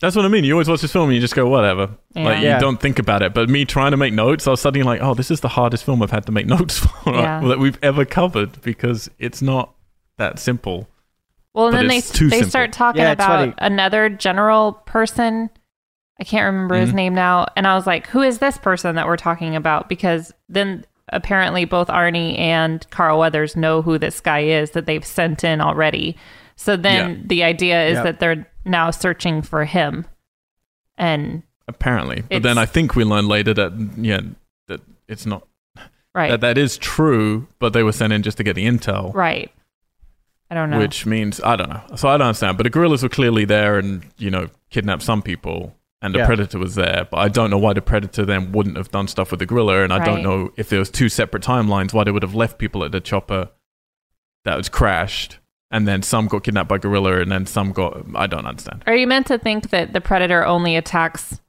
That's 0.00 0.14
what 0.14 0.24
I 0.24 0.28
mean. 0.28 0.44
You 0.44 0.52
always 0.52 0.68
watch 0.68 0.80
this 0.80 0.92
film 0.92 1.06
and 1.06 1.14
you 1.14 1.20
just 1.20 1.34
go, 1.34 1.48
whatever. 1.48 1.88
Like, 2.14 2.40
Yeah. 2.42 2.54
you 2.54 2.60
don't 2.60 2.80
think 2.80 2.98
about 3.00 3.22
it. 3.22 3.34
But 3.34 3.48
me 3.48 3.64
trying 3.64 3.90
to 3.90 3.96
make 3.96 4.12
notes, 4.14 4.46
I 4.46 4.50
was 4.52 4.60
suddenly 4.60 4.84
like, 4.84 5.00
oh, 5.02 5.14
this 5.14 5.30
is 5.30 5.40
the 5.40 5.48
hardest 5.48 5.82
film 5.84 6.02
I've 6.02 6.10
had 6.12 6.24
to 6.26 6.32
make 6.32 6.46
notes 6.58 6.78
for 6.78 7.14
Yeah. 7.14 7.40
that 7.40 7.58
we've 7.58 7.78
ever 7.82 8.04
covered 8.04 8.62
because 8.62 9.10
it's 9.18 9.42
not 9.42 9.74
that 10.18 10.38
simple. 10.38 10.88
Well, 11.54 11.66
and 11.66 11.72
But 11.74 11.78
then 11.78 11.88
they 11.88 11.96
it's 11.98 12.12
too 12.12 12.28
they 12.28 12.36
simple. 12.36 12.50
start 12.50 12.72
talking 12.72 13.00
Yeah, 13.02 13.10
about 13.12 13.38
funny. 13.40 13.54
another 13.58 14.08
general 14.08 14.72
person. 14.86 15.50
I 16.20 16.24
can't 16.24 16.46
remember 16.46 16.76
his 16.76 16.90
Mhm. 16.90 16.94
name 16.94 17.14
now, 17.14 17.46
and 17.56 17.66
I 17.66 17.74
was 17.74 17.86
like, 17.86 18.06
"Who 18.08 18.22
is 18.22 18.38
this 18.38 18.58
person 18.58 18.94
that 18.96 19.06
we're 19.06 19.16
talking 19.16 19.56
about?" 19.56 19.88
Because 19.88 20.32
then 20.48 20.84
apparently 21.12 21.64
both 21.64 21.88
Arnie 21.88 22.38
and 22.38 22.88
Carl 22.90 23.18
Weathers 23.18 23.56
know 23.56 23.82
who 23.82 23.98
this 23.98 24.20
guy 24.20 24.40
is 24.40 24.72
that 24.72 24.86
they've 24.86 25.04
sent 25.04 25.42
in 25.42 25.60
already. 25.60 26.16
So 26.60 26.76
then 26.76 27.10
Yeah. 27.10 27.22
the 27.26 27.44
idea 27.44 27.86
is 27.86 27.94
Yep. 27.94 28.04
that 28.04 28.18
they're 28.20 28.46
now 28.64 28.90
searching 28.90 29.42
for 29.42 29.64
him, 29.64 30.04
and 30.96 31.42
Apparently. 31.68 32.22
But 32.30 32.42
then 32.42 32.56
I 32.58 32.64
think 32.64 32.96
we 32.96 33.04
learn 33.04 33.28
later 33.28 33.52
that, 33.54 33.72
yeah, 33.98 34.20
that 34.68 34.80
it's 35.06 35.26
not, 35.26 35.46
right, 36.14 36.30
that, 36.30 36.40
that 36.40 36.56
is 36.58 36.78
true, 36.78 37.46
but 37.58 37.74
they 37.74 37.82
were 37.82 37.92
sent 37.92 38.10
in 38.12 38.22
just 38.22 38.38
to 38.38 38.42
get 38.42 38.54
the 38.56 38.66
intel. 38.66 39.14
right. 39.14 39.50
I 40.50 40.54
don't 40.54 40.70
know. 40.70 40.78
Which 40.78 41.04
means 41.04 41.42
I 41.42 41.56
don't 41.56 41.68
know. 41.68 41.82
So 41.94 42.08
I 42.08 42.16
don't 42.16 42.28
understand. 42.28 42.56
But 42.56 42.62
the 42.64 42.70
guerrillas 42.70 43.02
were 43.02 43.10
clearly 43.10 43.44
there 43.44 43.78
and 43.78 44.02
you 44.16 44.30
know 44.30 44.48
kidnapped 44.70 45.02
some 45.02 45.20
people, 45.20 45.76
and 46.00 46.14
the 46.14 46.20
Yeah. 46.20 46.26
predator 46.26 46.58
was 46.58 46.74
there. 46.74 47.06
But 47.10 47.18
I 47.18 47.28
don't 47.28 47.50
know 47.50 47.58
why 47.58 47.74
the 47.74 47.82
predator 47.82 48.24
then 48.24 48.50
wouldn't 48.52 48.78
have 48.78 48.90
done 48.90 49.08
stuff 49.08 49.30
with 49.30 49.40
the 49.40 49.46
guerrilla, 49.46 49.82
and 49.84 49.92
I 49.92 50.02
don't 50.02 50.22
know 50.22 50.50
if 50.56 50.70
there 50.70 50.78
was 50.78 50.90
two 50.90 51.10
separate 51.10 51.42
timelines 51.42 51.92
why 51.92 52.04
they 52.04 52.10
would 52.10 52.22
have 52.22 52.34
left 52.34 52.58
people 52.58 52.82
at 52.82 52.92
the 52.92 53.00
chopper 53.00 53.50
that 54.46 54.56
was 54.56 54.70
crashed, 54.70 55.36
and 55.70 55.86
then 55.86 56.02
some 56.02 56.26
got 56.28 56.44
kidnapped 56.44 56.68
by 56.68 56.78
guerrilla, 56.78 57.20
and 57.20 57.30
then 57.30 57.46
some 57.46 57.72
got. 57.72 58.04
I 58.14 58.26
don't 58.26 58.46
understand. 58.46 58.82
Are 58.86 58.96
you 58.96 59.06
meant 59.06 59.26
to 59.28 59.38
think 59.38 59.70
that 59.70 59.92
the 59.92 60.00
predator 60.00 60.44
only 60.44 60.76
attacks 60.76 61.40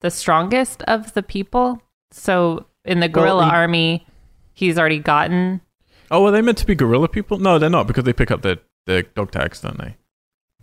the 0.00 0.10
strongest 0.10 0.82
of 0.82 1.14
the 1.14 1.22
people? 1.22 1.80
So 2.10 2.66
in 2.84 3.00
the 3.00 3.06
Well, 3.06 3.22
guerrilla 3.24 3.44
he- 3.46 3.50
army, 3.50 4.06
he's 4.52 4.78
already 4.78 4.98
gotten. 4.98 5.60
Oh, 6.10 6.24
are 6.26 6.30
they 6.30 6.42
meant 6.42 6.58
to 6.58 6.66
be 6.66 6.74
guerrilla 6.74 7.08
people? 7.08 7.38
No, 7.38 7.58
they're 7.58 7.68
not 7.70 7.86
because 7.86 8.04
they 8.04 8.12
pick 8.12 8.30
up 8.30 8.42
their 8.42 8.58
their 8.86 9.02
dog 9.02 9.32
tags, 9.32 9.60
don't 9.60 9.78
they? 9.78 9.96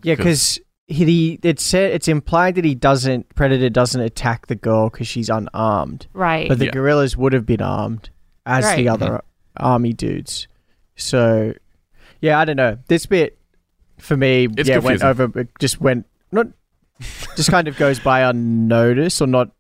Yeah, 0.04 0.16
because 0.16 0.60
he 0.88 1.40
it's 1.44 1.64
said 1.64 1.92
it's 1.94 2.08
implied 2.08 2.56
that 2.56 2.66
he 2.66 2.76
doesn't 2.76 3.34
Predator 3.36 3.70
doesn't 3.70 4.00
attack 4.02 4.48
the 4.48 4.56
girl 4.56 4.90
because 4.90 5.08
she's 5.08 5.30
unarmed, 5.30 6.08
Right. 6.14 6.48
but 6.48 6.60
the 6.60 6.66
Yeah. 6.66 6.72
guerrillas 6.72 7.16
would 7.18 7.34
have 7.34 7.46
been 7.46 7.62
armed 7.62 8.10
as 8.46 8.64
Right. 8.66 8.78
the 8.78 8.90
other 8.90 9.22
army 9.58 9.94
dudes. 9.94 10.48
So, 10.96 11.54
yeah, 12.24 12.40
I 12.40 12.46
don't 12.46 12.56
know. 12.56 12.78
This 12.88 13.06
bit 13.06 13.38
for 14.00 14.16
me, 14.18 14.48
It's 14.58 14.68
yeah, 14.70 14.78
went 14.80 15.04
over. 15.04 15.30
It 15.40 15.50
just 15.60 15.80
went 15.82 16.06
not, 16.32 16.48
just 17.36 17.52
kind 17.52 17.68
of 17.68 17.76
goes 17.78 18.00
by 18.00 18.22
unnoticed 18.30 19.22
or 19.22 19.28
not 19.28 19.52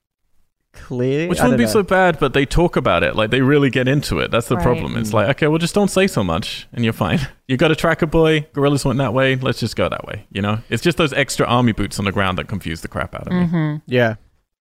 clear. 0.73 1.27
Which 1.29 1.39
wouldn't 1.41 1.57
be 1.57 1.65
know. 1.65 1.69
so 1.69 1.83
bad, 1.83 2.19
but 2.19 2.33
they 2.33 2.45
talk 2.45 2.75
about 2.75 3.03
it. 3.03 3.15
Like 3.15 3.29
they 3.29 3.41
really 3.41 3.69
get 3.69 3.87
into 3.87 4.19
it. 4.19 4.31
That's 4.31 4.47
the 4.47 4.55
Right. 4.55 4.63
problem. 4.63 4.95
It's 4.97 5.13
like, 5.13 5.29
okay, 5.31 5.47
well, 5.47 5.59
just 5.59 5.75
don't 5.75 5.89
say 5.89 6.07
so 6.07 6.23
much, 6.23 6.67
and 6.73 6.83
you're 6.83 6.93
fine. 6.93 7.19
You 7.45 7.57
got 7.57 7.71
a 7.71 7.75
tracker 7.75 8.05
boy. 8.07 8.47
Guerrillas 8.53 8.85
went 8.85 8.97
that 8.99 9.13
way. 9.13 9.35
Let's 9.35 9.59
just 9.59 9.75
go 9.75 9.89
that 9.89 10.05
way. 10.05 10.25
You 10.31 10.41
know, 10.41 10.59
it's 10.69 10.81
just 10.81 10.97
those 10.97 11.11
extra 11.11 11.45
army 11.45 11.73
boots 11.73 11.99
on 11.99 12.05
the 12.05 12.11
ground 12.13 12.37
that 12.37 12.47
confuse 12.47 12.79
the 12.81 12.87
crap 12.87 13.13
out 13.13 13.27
of 13.27 13.33
me. 13.33 13.45
hmm 13.45 13.75
Yeah, 13.85 14.15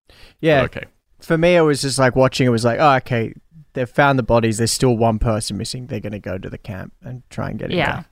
But 0.09 0.15
yeah. 0.41 0.63
okay. 0.63 0.85
For 1.21 1.39
me, 1.39 1.55
it 1.55 1.61
was 1.61 1.81
just 1.81 1.99
like 2.01 2.17
watching. 2.17 2.45
It 2.47 2.51
was 2.51 2.65
like, 2.65 2.81
oh, 2.81 2.95
okay, 2.97 3.33
they've 3.75 3.89
found 3.89 4.19
the 4.19 4.23
bodies. 4.23 4.59
There's 4.59 4.73
still 4.73 4.97
one 4.97 5.19
person 5.19 5.57
missing. 5.57 5.87
They're 5.87 6.01
gonna 6.01 6.19
go 6.19 6.39
to 6.39 6.49
the 6.51 6.59
camp 6.59 6.93
and 7.03 7.23
try 7.31 7.51
and 7.51 7.59
get 7.59 7.71
him. 7.71 7.79
Yeah. 7.79 7.97
back. 7.97 8.11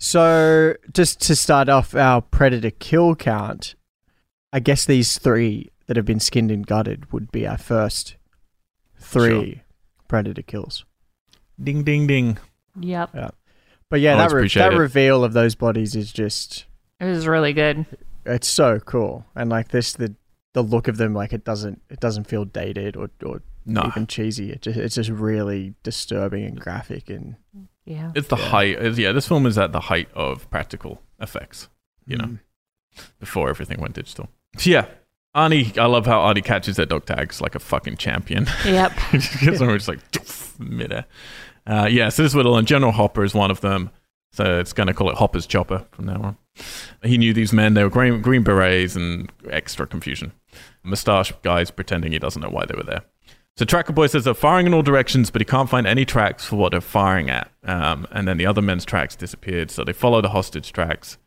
So, 0.00 0.74
just 0.92 1.20
to 1.22 1.34
start 1.34 1.68
off 1.68 1.94
our 1.94 2.20
predator 2.22 2.70
kill 2.70 3.16
count, 3.16 3.74
I 4.52 4.60
guess 4.60 4.84
these 4.84 5.18
three 5.18 5.70
that 5.86 5.96
have 5.96 6.06
been 6.06 6.20
skinned 6.20 6.50
and 6.52 6.64
gutted 6.66 7.12
would 7.12 7.32
be 7.32 7.46
our 7.46 7.58
first 7.58 8.16
three 8.98 9.62
predator 10.06 10.42
kills. 10.42 10.84
Ding, 11.62 11.82
ding, 11.82 12.06
ding. 12.06 12.38
Yep. 12.78 13.10
Yeah. 13.14 13.30
But 13.90 14.00
yeah, 14.00 14.14
Always 14.22 14.30
that, 14.32 14.36
re- 14.36 14.48
that 14.70 14.72
it. 14.74 14.78
reveal 14.78 15.24
of 15.24 15.32
those 15.32 15.54
bodies 15.54 15.96
is 15.96 16.12
just 16.12 16.66
It 17.00 17.06
was 17.06 17.26
really 17.26 17.52
good. 17.52 17.86
it's 18.26 18.48
so 18.48 18.78
cool. 18.80 19.24
And 19.34 19.50
like 19.50 19.68
this 19.68 19.92
the 19.94 20.14
the 20.52 20.62
look 20.62 20.88
of 20.88 20.96
them 20.96 21.14
like 21.14 21.32
it 21.32 21.44
doesn't 21.44 21.82
it 21.90 21.98
doesn't 22.00 22.24
feel 22.24 22.44
dated 22.44 22.96
or, 22.96 23.10
or 23.24 23.42
No, 23.68 23.84
even 23.86 24.06
cheesy. 24.06 24.50
It 24.50 24.62
just 24.62 24.78
it's 24.78 24.94
just 24.94 25.10
really 25.10 25.74
disturbing 25.82 26.44
and 26.44 26.58
graphic 26.60 27.08
and 27.10 27.36
Yeah. 27.84 28.12
it's 28.14 28.28
the 28.28 28.36
Yeah. 28.36 28.48
height. 28.48 28.98
yeah, 28.98 29.12
this 29.12 29.28
film 29.28 29.46
is 29.46 29.56
at 29.58 29.72
the 29.72 29.80
height 29.80 30.08
of 30.14 30.48
practical 30.50 31.02
effects. 31.20 31.68
You 32.06 32.16
know. 32.16 32.24
Mm. 32.24 32.38
before 33.20 33.48
everything 33.50 33.80
went 33.80 33.94
digital. 33.94 34.28
So 34.56 34.70
yeah, 34.70 34.86
Arnie. 35.36 35.76
I 35.78 35.86
love 35.86 36.06
how 36.06 36.18
Arnie 36.20 36.42
catches 36.42 36.76
that 36.76 36.88
dog 36.88 37.04
tags 37.06 37.40
like 37.40 37.54
a 37.54 37.58
fucking 37.60 37.96
champion. 37.98 38.46
Yep. 38.64 38.92
just 39.12 39.40
gets 39.40 39.58
them 39.60 39.68
just 39.76 39.86
like 39.88 40.10
doof, 40.10 40.58
midair. 40.58 41.04
Uh, 41.66 41.86
yeah, 41.90 42.08
so 42.08 42.22
this 42.22 42.34
little 42.34 42.56
and 42.56 42.66
General 42.66 42.90
Hopper 42.92 43.22
is 43.24 43.34
one 43.34 43.50
of 43.50 43.60
them. 43.60 43.90
So 44.32 44.58
it's 44.58 44.72
going 44.72 44.86
to 44.88 44.94
call 44.94 45.10
it 45.10 45.16
Hopper's 45.16 45.46
Chopper 45.46 45.84
from 45.92 46.06
now 46.06 46.20
on. 46.22 46.36
He 47.02 47.18
knew 47.18 47.32
these 47.32 47.52
men; 47.52 47.74
they 47.74 47.82
were 47.84 47.90
green, 47.90 48.20
green 48.20 48.42
berets 48.42 48.96
and 48.96 49.30
extra 49.48 49.86
confusion. 49.86 50.32
Mustache 50.82 51.32
guys 51.42 51.70
pretending 51.70 52.12
he 52.12 52.18
doesn't 52.18 52.42
know 52.42 52.50
why 52.50 52.64
they 52.66 52.74
were 52.74 52.82
there. 52.82 53.02
So 53.58 53.64
Tracker 53.64 53.92
Boy 53.92 54.06
says 54.06 54.22
they're 54.22 54.34
firing 54.34 54.68
in 54.68 54.74
all 54.74 54.82
directions, 54.82 55.32
but 55.32 55.40
he 55.40 55.44
can't 55.44 55.68
find 55.68 55.84
any 55.84 56.04
tracks 56.04 56.44
for 56.46 56.54
what 56.54 56.70
they're 56.70 56.80
firing 56.80 57.28
at. 57.28 57.50
Um, 57.64 58.06
and 58.12 58.28
then 58.28 58.36
the 58.36 58.46
other 58.46 58.62
men's 58.62 58.84
tracks 58.84 59.16
disappeared, 59.16 59.72
so 59.72 59.82
they 59.82 59.92
follow 59.92 60.20
the 60.20 60.28
hostage 60.28 60.70
tracks. 60.70 61.18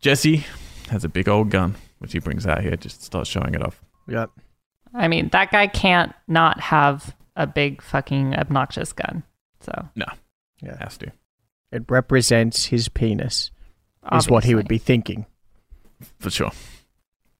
Jesse 0.00 0.46
has 0.88 1.04
a 1.04 1.08
big 1.10 1.28
old 1.28 1.50
gun, 1.50 1.74
which 1.98 2.14
he 2.14 2.18
brings 2.18 2.46
out 2.46 2.62
here, 2.62 2.74
just 2.76 3.02
starts 3.02 3.28
showing 3.28 3.54
it 3.54 3.62
off. 3.62 3.82
Yep. 4.08 4.30
I 4.94 5.06
mean, 5.06 5.28
that 5.32 5.50
guy 5.50 5.66
can't 5.66 6.14
not 6.26 6.60
have 6.60 7.14
a 7.36 7.46
big 7.46 7.82
fucking 7.82 8.34
obnoxious 8.34 8.94
gun. 8.94 9.22
So 9.60 9.88
no, 9.94 10.06
Yeah. 10.62 10.78
Has 10.80 10.96
to. 10.96 11.12
It 11.70 11.82
represents 11.90 12.64
his 12.64 12.88
penis. 12.88 13.50
Is 14.14 14.30
what 14.30 14.44
he 14.44 14.54
would 14.54 14.68
be 14.68 14.78
thinking. 14.78 15.26
for 16.18 16.30
sure. 16.30 16.52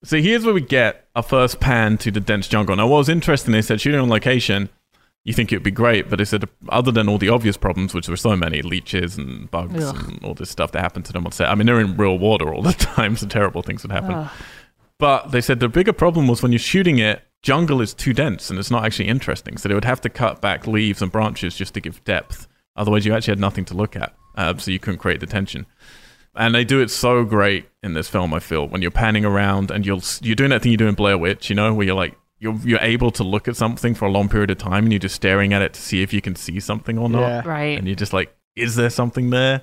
So 0.04 0.20
here's 0.20 0.44
where 0.44 0.54
we 0.54 0.60
get 0.60 1.08
our 1.16 1.22
first 1.22 1.60
pan 1.60 1.98
to 1.98 2.10
the 2.10 2.20
dense 2.20 2.46
jungle. 2.46 2.76
Now, 2.76 2.86
what 2.86 2.98
was 2.98 3.08
interesting, 3.08 3.52
they 3.52 3.62
said 3.62 3.80
shooting 3.80 4.00
on 4.00 4.08
location, 4.10 4.68
you 5.24 5.32
think 5.32 5.50
it 5.50 5.56
would 5.56 5.62
be 5.62 5.70
great, 5.70 6.10
but 6.10 6.16
they 6.16 6.26
said 6.26 6.46
other 6.68 6.92
than 6.92 7.08
all 7.08 7.16
the 7.16 7.30
obvious 7.30 7.56
problems, 7.56 7.94
which 7.94 8.08
were 8.08 8.16
so 8.16 8.36
many 8.36 8.60
leeches 8.60 9.16
and 9.16 9.50
bugs 9.50 9.82
Ugh. 9.82 10.08
and 10.08 10.22
all 10.22 10.34
this 10.34 10.50
stuff 10.50 10.72
that 10.72 10.82
happened 10.82 11.06
to 11.06 11.12
them 11.12 11.24
on 11.24 11.32
set. 11.32 11.48
I 11.48 11.54
mean, 11.54 11.66
they're 11.66 11.80
in 11.80 11.96
real 11.96 12.18
water 12.18 12.52
all 12.52 12.62
the 12.62 12.72
time, 12.72 13.16
so 13.16 13.26
terrible 13.26 13.62
things 13.62 13.82
would 13.82 13.92
happen. 13.92 14.12
Ugh. 14.12 14.30
But 14.98 15.32
they 15.32 15.40
said 15.40 15.60
the 15.60 15.68
bigger 15.68 15.92
problem 15.92 16.28
was 16.28 16.42
when 16.42 16.52
you're 16.52 16.58
shooting 16.58 16.98
it, 16.98 17.22
jungle 17.42 17.80
is 17.80 17.94
too 17.94 18.12
dense 18.12 18.50
and 18.50 18.58
it's 18.58 18.70
not 18.70 18.84
actually 18.84 19.08
interesting. 19.08 19.56
So 19.56 19.68
they 19.68 19.74
would 19.74 19.84
have 19.84 20.00
to 20.02 20.08
cut 20.08 20.40
back 20.40 20.66
leaves 20.66 21.02
and 21.02 21.10
branches 21.10 21.56
just 21.56 21.74
to 21.74 21.80
give 21.80 22.04
depth. 22.04 22.46
Otherwise, 22.76 23.06
you 23.06 23.14
actually 23.14 23.32
had 23.32 23.40
nothing 23.40 23.64
to 23.66 23.74
look 23.74 23.96
at. 23.96 24.14
Uh, 24.36 24.56
so 24.56 24.70
you 24.70 24.78
couldn't 24.78 24.98
create 24.98 25.20
the 25.20 25.26
tension. 25.26 25.66
And 26.36 26.54
they 26.54 26.64
do 26.64 26.80
it 26.80 26.90
so 26.90 27.24
great 27.24 27.68
in 27.82 27.94
this 27.94 28.08
film. 28.08 28.34
I 28.34 28.40
feel 28.40 28.66
when 28.66 28.82
you're 28.82 28.90
panning 28.90 29.24
around 29.24 29.70
and 29.70 29.86
you're 29.86 30.00
you're 30.20 30.34
doing 30.34 30.50
that 30.50 30.62
thing 30.62 30.72
you 30.72 30.78
do 30.78 30.88
in 30.88 30.94
Blair 30.94 31.16
Witch, 31.16 31.48
you 31.48 31.54
know, 31.56 31.72
where 31.74 31.86
you're 31.86 31.94
like 31.94 32.16
you're 32.40 32.56
you're 32.64 32.80
able 32.80 33.10
to 33.12 33.22
look 33.22 33.46
at 33.46 33.56
something 33.56 33.94
for 33.94 34.06
a 34.06 34.10
long 34.10 34.28
period 34.28 34.50
of 34.50 34.58
time 34.58 34.84
and 34.84 34.92
you're 34.92 34.98
just 34.98 35.14
staring 35.14 35.52
at 35.52 35.62
it 35.62 35.72
to 35.74 35.80
see 35.80 36.02
if 36.02 36.12
you 36.12 36.20
can 36.20 36.34
see 36.34 36.58
something 36.60 36.98
or 36.98 37.08
not 37.08 37.20
Yeah. 37.20 37.42
Right. 37.44 37.78
and 37.78 37.86
you're 37.86 37.94
just 37.96 38.12
like, 38.12 38.34
is 38.56 38.74
there 38.76 38.90
something 38.90 39.30
there? 39.30 39.62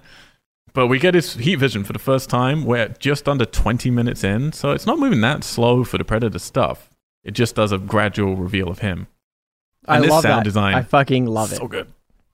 But 0.74 0.88
we 0.88 1.00
get 1.00 1.14
his 1.14 1.34
heat 1.34 1.56
vision 1.56 1.84
for 1.84 1.92
the 1.92 2.00
first 2.00 2.30
time. 2.30 2.64
We're 2.64 2.88
just 3.00 3.28
under 3.28 3.44
20 3.44 3.92
minutes 3.92 4.24
in, 4.24 4.54
so 4.54 4.72
it's 4.72 4.86
not 4.86 4.98
moving 5.00 5.20
that 5.22 5.44
slow 5.44 5.84
for 5.84 5.98
the 5.98 6.06
Predator 6.06 6.40
stuff. 6.40 6.90
It 7.26 7.32
just 7.32 7.56
does 7.56 7.74
a 7.74 7.78
gradual 7.78 8.38
reveal 8.38 8.70
of 8.70 8.80
him. 8.80 9.08
I 9.86 10.00
this 10.00 10.10
love 10.10 10.22
sound 10.22 10.40
that. 10.40 10.44
design, 10.46 10.74
I 10.76 10.84
fucking 10.84 11.26
love 11.26 11.52
it. 11.52 11.58
so 11.58 11.68
good, 11.68 11.92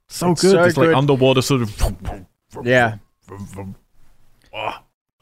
so 0.08 0.32
It's 0.34 0.42
good. 0.44 0.52
so 0.52 0.64
it's 0.66 0.78
like 0.78 0.94
underwater 0.96 1.42
sort 1.42 1.64
of. 1.64 2.26
Yeah. 2.64 2.98
Oh, 4.54 4.80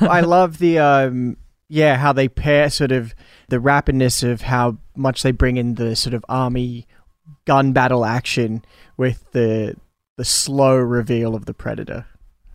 I 0.00 0.20
love 0.20 0.58
the 0.58 0.78
um 0.78 1.36
yeah, 1.68 1.96
how 1.96 2.12
they 2.12 2.28
pair 2.28 2.68
sort 2.68 2.90
of 2.90 3.14
the 3.48 3.58
rapidness 3.58 4.28
of 4.28 4.42
how 4.42 4.78
much 4.96 5.22
they 5.22 5.30
bring 5.30 5.56
in 5.56 5.76
the 5.76 5.94
sort 5.94 6.14
of 6.14 6.24
army 6.28 6.86
gun 7.44 7.72
battle 7.72 8.04
action 8.04 8.64
with 8.96 9.24
the 9.32 9.76
the 10.16 10.24
slow 10.24 10.76
reveal 10.76 11.34
of 11.34 11.46
the 11.46 11.54
predator. 11.54 12.06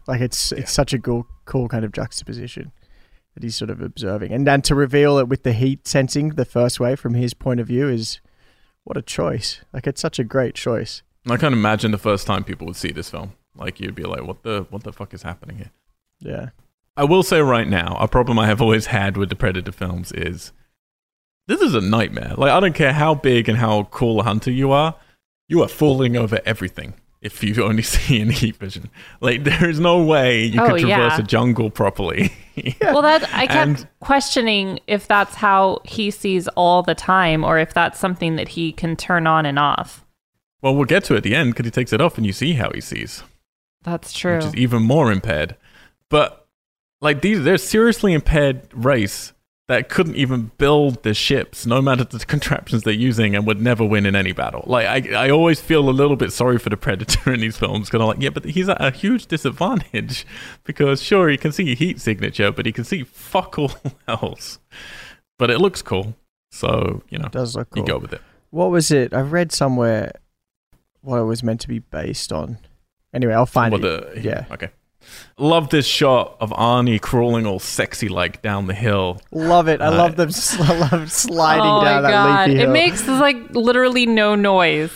Like 0.08 0.22
it's 0.22 0.52
it's 0.52 0.72
such 0.72 0.94
a 0.94 1.00
cool 1.00 1.28
cool 1.46 1.68
kind 1.68 1.86
of 1.86 1.92
juxtaposition 1.92 2.72
that 3.34 3.44
he's 3.44 3.56
sort 3.56 3.70
of 3.70 3.82
observing. 3.82 4.32
And 4.32 4.46
then 4.46 4.62
to 4.64 4.76
reveal 4.76 5.18
it 5.18 5.28
with 5.28 5.44
the 5.44 5.54
heat 5.54 5.88
sensing 5.88 6.30
the 6.30 6.46
first 6.46 6.80
way 6.80 6.96
from 6.96 7.14
his 7.14 7.34
point 7.34 7.60
of 7.60 7.68
view 7.68 7.90
is 7.90 8.20
what 8.84 8.98
a 8.98 9.02
choice. 9.02 9.62
Like 9.74 9.88
it's 9.88 10.02
such 10.02 10.20
a 10.20 10.24
great 10.24 10.56
choice. 10.56 11.04
I 11.30 11.38
can't 11.38 11.54
imagine 11.54 11.92
the 11.92 11.98
first 11.98 12.28
time 12.28 12.44
people 12.44 12.68
would 12.68 12.76
see 12.76 12.92
this 12.92 13.10
film. 13.10 13.34
Like 13.56 13.80
you'd 13.80 13.96
be 13.96 14.04
like, 14.04 14.24
"What 14.24 14.44
the 14.44 14.68
what 14.70 14.84
the 14.84 14.94
fuck 14.94 15.14
is 15.14 15.24
happening 15.24 15.58
here?" 15.58 15.72
Yeah. 16.22 16.50
I 16.98 17.04
will 17.04 17.24
say 17.24 17.42
right 17.42 17.68
now, 17.68 17.98
a 18.00 18.08
problem 18.08 18.40
I 18.40 18.48
have 18.48 18.62
always 18.62 18.88
had 18.88 19.18
with 19.18 19.30
the 19.30 19.36
Predator 19.36 19.72
films 19.72 20.12
is 20.12 20.52
this 21.48 21.62
is 21.62 21.76
a 21.76 21.82
nightmare. 21.82 22.34
Like, 22.38 22.52
I 22.52 22.60
don't 22.60 22.74
care 22.76 22.94
how 22.94 23.16
big 23.16 23.48
and 23.50 23.58
how 23.58 23.84
cool 23.92 24.20
a 24.20 24.24
hunter 24.24 24.52
you 24.52 24.72
are, 24.72 24.96
you 25.48 25.62
are 25.62 25.68
falling 25.68 26.16
over 26.18 26.40
everything 26.46 26.94
if 27.22 27.44
you 27.44 27.64
only 27.64 27.84
see 27.94 28.20
in 28.20 28.30
heat 28.30 28.56
vision. 28.58 28.90
Like, 29.20 29.44
there 29.44 29.70
is 29.70 29.80
no 29.80 30.04
way 30.04 30.46
you 30.46 30.62
Oh, 30.62 30.68
could 30.70 30.80
traverse 30.82 31.14
yeah. 31.14 31.20
a 31.20 31.24
jungle 31.24 31.70
properly 31.70 32.32
Well, 32.82 33.02
that 33.02 33.24
I 33.34 33.46
kept 33.48 33.58
And- 33.82 33.88
questioning 34.00 34.80
if 34.88 35.08
that's 35.08 35.36
how 35.36 35.82
he 35.84 36.10
sees 36.12 36.48
all 36.50 36.82
the 36.82 36.96
time, 36.96 37.44
or 37.44 37.60
if 37.60 37.74
that's 37.74 38.00
something 38.00 38.38
that 38.38 38.50
he 38.50 38.72
can 38.72 38.96
turn 38.96 39.28
on 39.28 39.46
and 39.46 39.60
off. 39.60 40.06
Well, 40.62 40.74
we'll 40.76 40.86
get 40.86 41.04
to 41.06 41.14
it 41.14 41.18
at 41.18 41.24
the 41.24 41.36
end 41.36 41.52
because 41.52 41.66
he 41.66 41.72
takes 41.72 41.92
it 41.94 42.00
off 42.02 42.18
and 42.18 42.26
you 42.26 42.32
see 42.34 42.54
how 42.54 42.72
he 42.74 42.80
sees, 42.82 43.22
That's 43.84 44.14
true. 44.14 44.38
which 44.38 44.46
is 44.46 44.56
even 44.56 44.82
more 44.82 45.12
impaired. 45.12 45.56
But 46.16 46.48
like 47.02 47.20
these, 47.20 47.44
they're 47.44 47.58
seriously 47.58 48.14
impaired 48.14 48.62
race 48.74 49.34
that 49.68 49.90
couldn't 49.90 50.16
even 50.16 50.52
build 50.58 51.04
the 51.04 51.14
ships, 51.14 51.66
no 51.66 51.82
matter 51.82 52.06
the 52.06 52.20
contraptions 52.26 52.84
they're 52.84 52.94
using, 52.94 53.36
and 53.36 53.46
would 53.46 53.60
never 53.60 53.84
win 53.84 54.06
in 54.06 54.16
any 54.16 54.32
battle. 54.32 54.64
Like 54.66 54.88
I, 55.14 55.26
I 55.26 55.30
always 55.30 55.60
feel 55.60 55.90
a 55.90 55.92
little 55.92 56.16
bit 56.16 56.32
sorry 56.32 56.58
for 56.58 56.70
the 56.70 56.78
Predator 56.78 57.34
in 57.34 57.42
these 57.42 57.58
films 57.58 57.90
because 57.90 58.00
I'm 58.00 58.08
like, 58.08 58.22
yeah, 58.22 58.30
but 58.30 58.46
he's 58.46 58.70
at 58.70 58.80
a 58.82 58.92
huge 58.92 59.26
disadvantage 59.26 60.26
because 60.64 61.02
sure 61.02 61.28
he 61.28 61.36
can 61.38 61.52
see 61.52 61.76
heat 61.76 62.00
signature, 62.00 62.50
but 62.50 62.66
he 62.66 62.72
can 62.72 62.86
see 62.86 63.04
fuck 63.04 63.60
all 63.60 63.74
else. 64.08 64.60
But 65.38 65.50
it 65.52 65.60
looks 65.60 65.82
cool, 65.82 66.16
so 66.50 67.04
you 67.10 67.18
know 67.18 67.26
It 67.26 67.34
does 67.34 67.58
look 67.58 67.68
you 67.76 67.82
cool. 67.82 67.88
go 67.88 67.98
with 67.98 68.14
it. 68.14 68.22
What 68.52 68.72
was 68.72 68.90
it? 68.90 69.14
I 69.14 69.20
read 69.20 69.52
somewhere 69.52 70.14
what 71.02 71.18
it 71.18 71.24
was 71.26 71.44
meant 71.44 71.60
to 71.62 71.68
be 71.68 71.80
based 71.80 72.32
on. 72.32 72.58
Anyway, 73.14 73.34
I'll 73.34 73.46
find 73.46 73.74
What 73.74 73.84
it. 73.84 74.16
the- 74.16 74.22
Yeah. 74.22 74.46
Okay. 74.50 74.70
Love 75.38 75.70
this 75.70 75.86
shot 75.86 76.38
of 76.40 76.52
Arnie 76.52 77.02
crawling 77.02 77.46
all 77.46 77.60
sexy 77.60 78.08
like 78.08 78.42
down 78.42 78.68
the 78.68 78.74
hill. 78.74 79.20
Love 79.32 79.68
it. 79.68 79.82
I 79.82 79.88
Uh, 79.88 79.92
love 79.98 80.16
them 80.16 80.32
sl- 80.32 80.64
I 80.64 80.90
love 80.92 81.12
sliding 81.12 81.64
oh 81.66 81.84
down 81.84 82.02
my 82.04 82.10
that 82.10 82.12
god! 82.12 82.50
leafy 82.50 82.60
It 82.60 82.64
hill. 82.64 82.72
makes 82.72 83.08
like 83.08 83.50
literally 83.52 84.06
no 84.06 84.36
noise. 84.36 84.92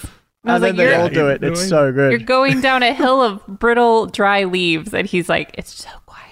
I 0.46 0.54
and 0.54 0.54
was 0.54 0.62
then 0.62 0.78
like, 0.78 0.78
they 0.78 0.96
all 0.96 1.10
do 1.10 1.28
it. 1.28 1.44
It's 1.44 1.68
so 1.68 1.92
good. 1.92 2.12
you're 2.12 2.20
going 2.22 2.62
down 2.62 2.82
a 2.82 2.94
hill 2.94 3.22
of 3.22 3.46
brittle, 3.48 4.06
dry 4.06 4.46
leaves, 4.46 4.94
and 4.94 5.06
he's 5.06 5.28
like, 5.28 5.52
"It's 5.58 5.74
so 5.84 5.90
quiet." 6.06 6.26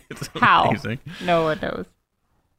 It's 0.10 0.28
How? 0.38 0.68
amazing. 0.70 0.98
No 1.24 1.44
one 1.44 1.58
knows. 1.60 1.86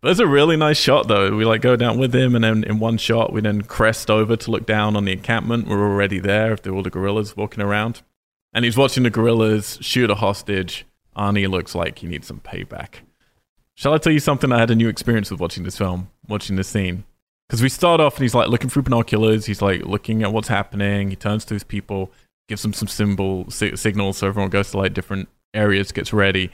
But 0.01 0.11
it's 0.11 0.19
a 0.19 0.27
really 0.27 0.57
nice 0.57 0.77
shot 0.77 1.07
though. 1.07 1.35
We 1.35 1.45
like 1.45 1.61
go 1.61 1.75
down 1.75 1.97
with 1.97 2.13
him 2.13 2.35
and 2.35 2.43
then 2.43 2.63
in 2.65 2.79
one 2.79 2.97
shot 2.97 3.31
we 3.31 3.41
then 3.41 3.61
crest 3.61 4.11
over 4.11 4.35
to 4.35 4.51
look 4.51 4.65
down 4.65 4.95
on 4.95 5.05
the 5.05 5.11
encampment. 5.13 5.67
We're 5.67 5.81
already 5.89 6.19
there 6.19 6.51
if 6.53 6.61
there 6.61 6.73
are 6.73 6.75
all 6.75 6.83
the 6.83 6.89
guerrillas 6.89 7.35
walking 7.37 7.63
around. 7.63 8.01
And 8.53 8.65
he's 8.65 8.77
watching 8.77 9.03
the 9.03 9.09
guerrillas 9.09 9.77
shoot 9.81 10.09
a 10.11 10.15
hostage. 10.15 10.85
Arnie 11.17 11.49
looks 11.49 11.73
like 11.75 11.99
he 11.99 12.07
needs 12.07 12.27
some 12.27 12.39
payback. 12.39 12.95
Shall 13.75 13.93
I 13.93 13.97
tell 13.97 14.13
you 14.13 14.19
something? 14.19 14.51
I 14.51 14.59
had 14.59 14.69
a 14.71 14.75
new 14.75 14.87
experience 14.89 15.31
with 15.31 15.39
watching 15.39 15.63
this 15.63 15.77
film, 15.77 16.09
watching 16.27 16.55
this 16.55 16.67
scene. 16.67 17.05
Because 17.49 17.61
we 17.61 17.69
start 17.69 17.99
off 17.99 18.15
and 18.15 18.21
he's 18.23 18.35
like 18.35 18.49
looking 18.49 18.69
through 18.69 18.83
binoculars. 18.83 19.45
He's 19.45 19.61
like 19.61 19.81
looking 19.85 20.23
at 20.23 20.31
what's 20.31 20.47
happening. 20.47 21.09
He 21.09 21.15
turns 21.15 21.45
to 21.45 21.53
his 21.55 21.63
people, 21.63 22.11
gives 22.47 22.61
them 22.61 22.73
some 22.73 22.87
symbol 22.87 23.49
si- 23.49 23.75
signals 23.75 24.17
so 24.17 24.27
everyone 24.27 24.49
goes 24.49 24.71
to 24.71 24.77
like 24.77 24.93
different 24.93 25.29
areas, 25.53 25.91
gets 25.91 26.13
ready. 26.13 26.51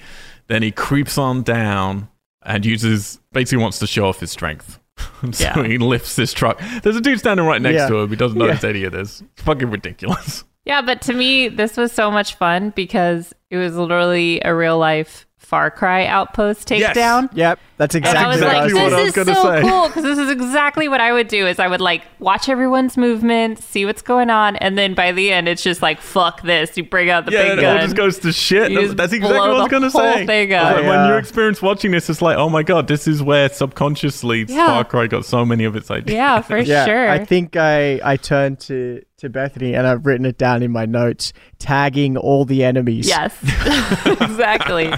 Then 0.47 0.63
he 0.63 0.71
creeps 0.71 1.17
on 1.17 1.43
down 1.43 2.09
and 2.43 2.65
uses 2.65 3.19
basically 3.33 3.61
wants 3.61 3.79
to 3.79 3.87
show 3.87 4.05
off 4.07 4.19
his 4.21 4.31
strength. 4.31 4.79
so 5.31 5.43
Yeah. 5.43 5.63
he 5.63 5.77
lifts 5.77 6.15
this 6.15 6.33
truck. 6.33 6.61
There's 6.83 6.95
a 6.95 7.01
dude 7.01 7.19
standing 7.19 7.45
right 7.45 7.61
next 7.61 7.75
Yeah. 7.75 7.87
to 7.89 7.97
him. 7.99 8.09
He 8.09 8.15
doesn't 8.15 8.37
notice 8.37 8.63
Yeah. 8.63 8.69
any 8.69 8.83
of 8.85 8.91
this. 8.93 9.21
It's 9.21 9.43
fucking 9.43 9.69
ridiculous. 9.69 10.43
Yeah, 10.65 10.81
but 10.81 11.01
to 11.03 11.13
me, 11.13 11.47
this 11.47 11.77
was 11.77 11.91
so 11.91 12.11
much 12.11 12.35
fun 12.35 12.71
because 12.75 13.33
it 13.49 13.57
was 13.57 13.75
literally 13.75 14.41
a 14.43 14.53
real 14.53 14.77
life 14.77 15.25
Far 15.37 15.71
Cry 15.71 16.05
outpost 16.05 16.69
Yes. 16.69 16.95
takedown. 16.95 17.27
Yep, 17.33 17.59
that's 17.77 17.95
And 17.95 18.05
exactly 18.05 18.23
I 18.23 18.27
was 18.27 18.35
exactly 18.37 18.73
like, 18.73 18.83
what 18.83 18.83
I 18.83 18.89
this 18.89 18.99
was 18.99 19.07
is 19.07 19.25
gonna 19.25 19.35
so 19.35 19.43
say. 19.51 19.61
cool 19.67 19.87
because 19.87 20.03
this 20.03 20.17
is 20.19 20.29
exactly 20.29 20.87
what 20.87 21.01
I 21.01 21.11
would 21.11 21.27
do. 21.27 21.47
Is 21.47 21.57
I 21.57 21.67
would 21.67 21.81
like 21.81 22.03
watch 22.19 22.49
everyone's 22.49 22.97
movements, 22.97 23.65
see 23.65 23.83
what's 23.83 24.03
going 24.03 24.29
on, 24.29 24.57
and 24.57 24.77
then 24.77 24.93
by 24.93 25.11
the 25.11 25.31
end, 25.31 25.47
it's 25.47 25.63
just 25.63 25.81
like 25.81 26.01
fuck 26.01 26.43
this. 26.43 26.77
You 26.77 26.83
bring 26.83 27.09
out 27.09 27.25
the 27.25 27.31
yeah, 27.31 27.41
big 27.43 27.51
and 27.53 27.59
it 27.61 27.65
all 27.65 27.77
just 27.79 27.95
goes 27.95 28.19
to 28.19 28.31
shit. 28.31 28.69
You 28.71 28.93
That's, 28.93 29.11
exactly 29.11 29.39
what 29.39 29.49
I 29.49 29.53
was 29.59 29.67
going 29.69 29.83
to 29.83 29.89
say. 29.89 30.25
thing 30.27 30.53
I 30.53 30.61
was 30.61 30.69
up. 30.71 30.75
like, 30.75 30.85
When 30.85 30.99
I, 30.99 31.07
your 31.07 31.15
uh, 31.15 31.19
experience 31.19 31.61
watching 31.63 31.91
this, 31.91 32.11
it's 32.11 32.21
like, 32.21 32.37
oh 32.37 32.49
my 32.49 32.61
god, 32.61 32.87
this 32.87 33.07
is 33.07 33.23
where 33.23 33.49
subconsciously 33.49 34.45
Yeah. 34.47 34.67
Far 34.67 34.83
Cry 34.83 35.07
got 35.07 35.25
so 35.25 35.45
many 35.45 35.63
of 35.63 35.75
its 35.75 35.89
ideas. 35.89 36.13
yeah, 36.15 36.41
for 36.41 36.59
yeah, 36.59 36.85
sure. 36.85 37.09
I 37.09 37.25
think 37.25 37.55
I 37.55 37.99
I 38.03 38.17
turned 38.17 38.59
to 38.61 39.01
to 39.19 39.29
Bethany 39.29 39.73
and 39.75 39.85
I've 39.87 40.05
written 40.05 40.25
it 40.25 40.37
down 40.37 40.63
in 40.63 40.71
my 40.71 40.85
notes, 40.85 41.33
tagging 41.59 42.17
all 42.17 42.45
the 42.45 42.63
enemies. 42.63 43.07
Yes, 43.07 43.35
exactly. 44.05 44.93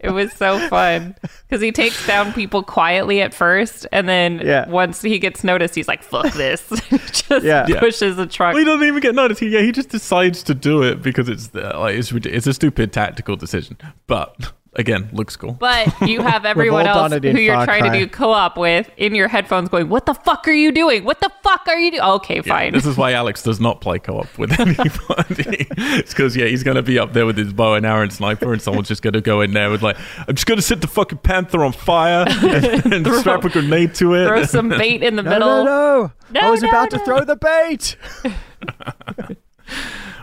It 0.00 0.10
was 0.10 0.32
so 0.32 0.58
fun 0.68 1.14
because 1.48 1.60
he 1.60 1.72
takes 1.72 2.06
down 2.06 2.32
people 2.32 2.62
quietly 2.62 3.20
at 3.20 3.34
first, 3.34 3.86
and 3.92 4.08
then 4.08 4.40
Yeah. 4.44 4.68
once 4.68 5.02
he 5.02 5.18
gets 5.18 5.44
noticed, 5.44 5.74
he's 5.74 5.88
like, 5.88 6.02
"Fuck 6.02 6.32
this!" 6.34 6.66
just 6.90 7.44
Yeah. 7.44 7.66
Yeah. 7.68 7.80
pushes 7.80 8.16
the 8.16 8.26
truck. 8.26 8.54
Well, 8.54 8.60
he 8.60 8.64
doesn't 8.64 8.86
even 8.86 9.00
get 9.00 9.14
noticed. 9.14 9.40
He, 9.40 9.48
yeah, 9.48 9.60
he 9.60 9.72
just 9.72 9.90
decides 9.90 10.42
to 10.44 10.54
do 10.54 10.82
it 10.82 11.02
because 11.02 11.28
it's 11.28 11.54
uh, 11.54 11.72
like 11.78 11.96
it's 11.96 12.10
it's 12.12 12.46
a 12.46 12.54
stupid 12.54 12.92
tactical 12.92 13.36
decision. 13.36 13.76
But 14.06 14.52
again, 14.74 15.08
looks 15.12 15.36
cool. 15.36 15.52
But 15.52 15.88
you 16.02 16.20
have 16.22 16.44
everyone 16.44 16.86
else 16.86 17.12
who 17.12 17.28
you're 17.38 17.54
Far 17.54 17.64
trying 17.66 17.90
to 17.92 17.98
do 17.98 18.06
co-op 18.06 18.56
with 18.56 18.90
in 18.96 19.14
your 19.14 19.28
headphones, 19.28 19.68
going, 19.68 19.88
"What 19.88 20.06
the 20.06 20.14
fuck 20.14 20.46
are 20.48 20.52
you 20.52 20.72
doing? 20.72 21.04
What 21.04 21.20
the 21.20 21.30
fuck 21.42 21.62
are 21.66 21.78
you 21.78 21.90
doing?" 21.92 22.02
Okay, 22.02 22.36
Yeah, 22.36 22.42
fine. 22.42 22.72
this 22.72 22.86
is 22.86 22.96
why 22.96 23.12
Alex 23.12 23.42
does 23.42 23.60
not 23.60 23.80
play 23.80 23.98
co-op 23.98 24.38
with 24.38 24.52
anybody. 24.60 25.66
it's 25.76 26.12
because 26.12 26.36
yeah, 26.36 26.46
he's 26.46 26.62
gonna 26.62 26.82
be 26.82 26.98
up 26.98 27.12
there 27.12 27.26
with 27.26 27.36
his 27.36 27.52
bow 27.52 27.74
and 27.74 27.84
arrow 27.84 28.02
and 28.02 28.12
sniper, 28.12 28.52
and 28.52 28.62
someone's 28.62 28.88
just 28.88 29.02
gonna 29.02 29.20
go 29.20 29.40
in 29.40 29.52
there 29.52 29.70
with 29.70 29.82
like, 29.82 29.96
I'm 30.28 30.34
just 30.34 30.46
gonna 30.46 30.62
set 30.62 30.80
the 30.80 30.86
fucking 30.88 31.18
panther 31.18 31.64
on 31.64 31.72
fire 31.72 32.24
and, 32.28 32.92
and 32.92 33.04
Throw- 33.06 33.18
strap 33.20 33.44
a 33.44 33.48
grenade 33.48 33.94
to 33.96 34.14
it. 34.14 34.26
Throw 34.26 34.44
some 34.44 34.68
bait 34.68 35.02
in 35.02 35.16
the 35.16 35.22
No, 35.22 35.30
middle. 35.30 35.64
no, 35.64 35.64
no, 35.64 36.12
No, 36.30 36.40
I 36.46 36.50
was 36.50 36.62
no, 36.62 36.68
about 36.68 36.92
no. 36.92 36.98
to 36.98 37.04
throw 37.04 37.24
the 37.24 37.36
bait. 37.36 37.96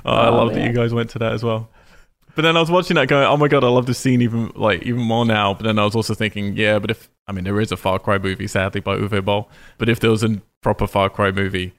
Oh, 0.06 0.12
I 0.12 0.28
Oh, 0.30 0.36
love 0.38 0.54
that 0.54 0.66
you 0.66 0.74
guys 0.74 0.94
went 0.94 1.10
to 1.12 1.20
that 1.20 1.34
as 1.34 1.44
well. 1.44 1.70
But 2.38 2.44
then 2.44 2.56
I 2.56 2.60
was 2.60 2.70
watching 2.70 2.94
that 2.98 3.08
going, 3.08 3.26
oh 3.26 3.36
my 3.36 3.48
god, 3.48 3.64
I 3.64 3.68
love 3.68 3.88
this 3.88 3.98
scene 3.98 4.22
even 4.22 4.52
like 4.54 4.84
even 4.84 5.02
more 5.02 5.26
now. 5.26 5.56
But 5.56 5.64
then 5.64 5.80
I 5.80 5.86
was 5.86 5.96
also 5.96 6.14
thinking, 6.14 6.56
yeah, 6.56 6.78
but 6.78 6.92
if 6.92 7.10
I 7.26 7.32
mean 7.32 7.46
there 7.46 7.60
is 7.60 7.72
a 7.72 7.78
Far 7.78 7.98
Cry 7.98 8.20
movie, 8.20 8.46
sadly 8.46 8.80
by 8.80 8.96
Uwe 8.96 9.26
Boll, 9.26 9.50
but 9.80 9.90
if 9.90 10.00
there 10.02 10.12
was 10.12 10.24
a 10.24 10.40
proper 10.62 10.86
Far 10.86 11.10
Cry 11.10 11.32
movie 11.32 11.74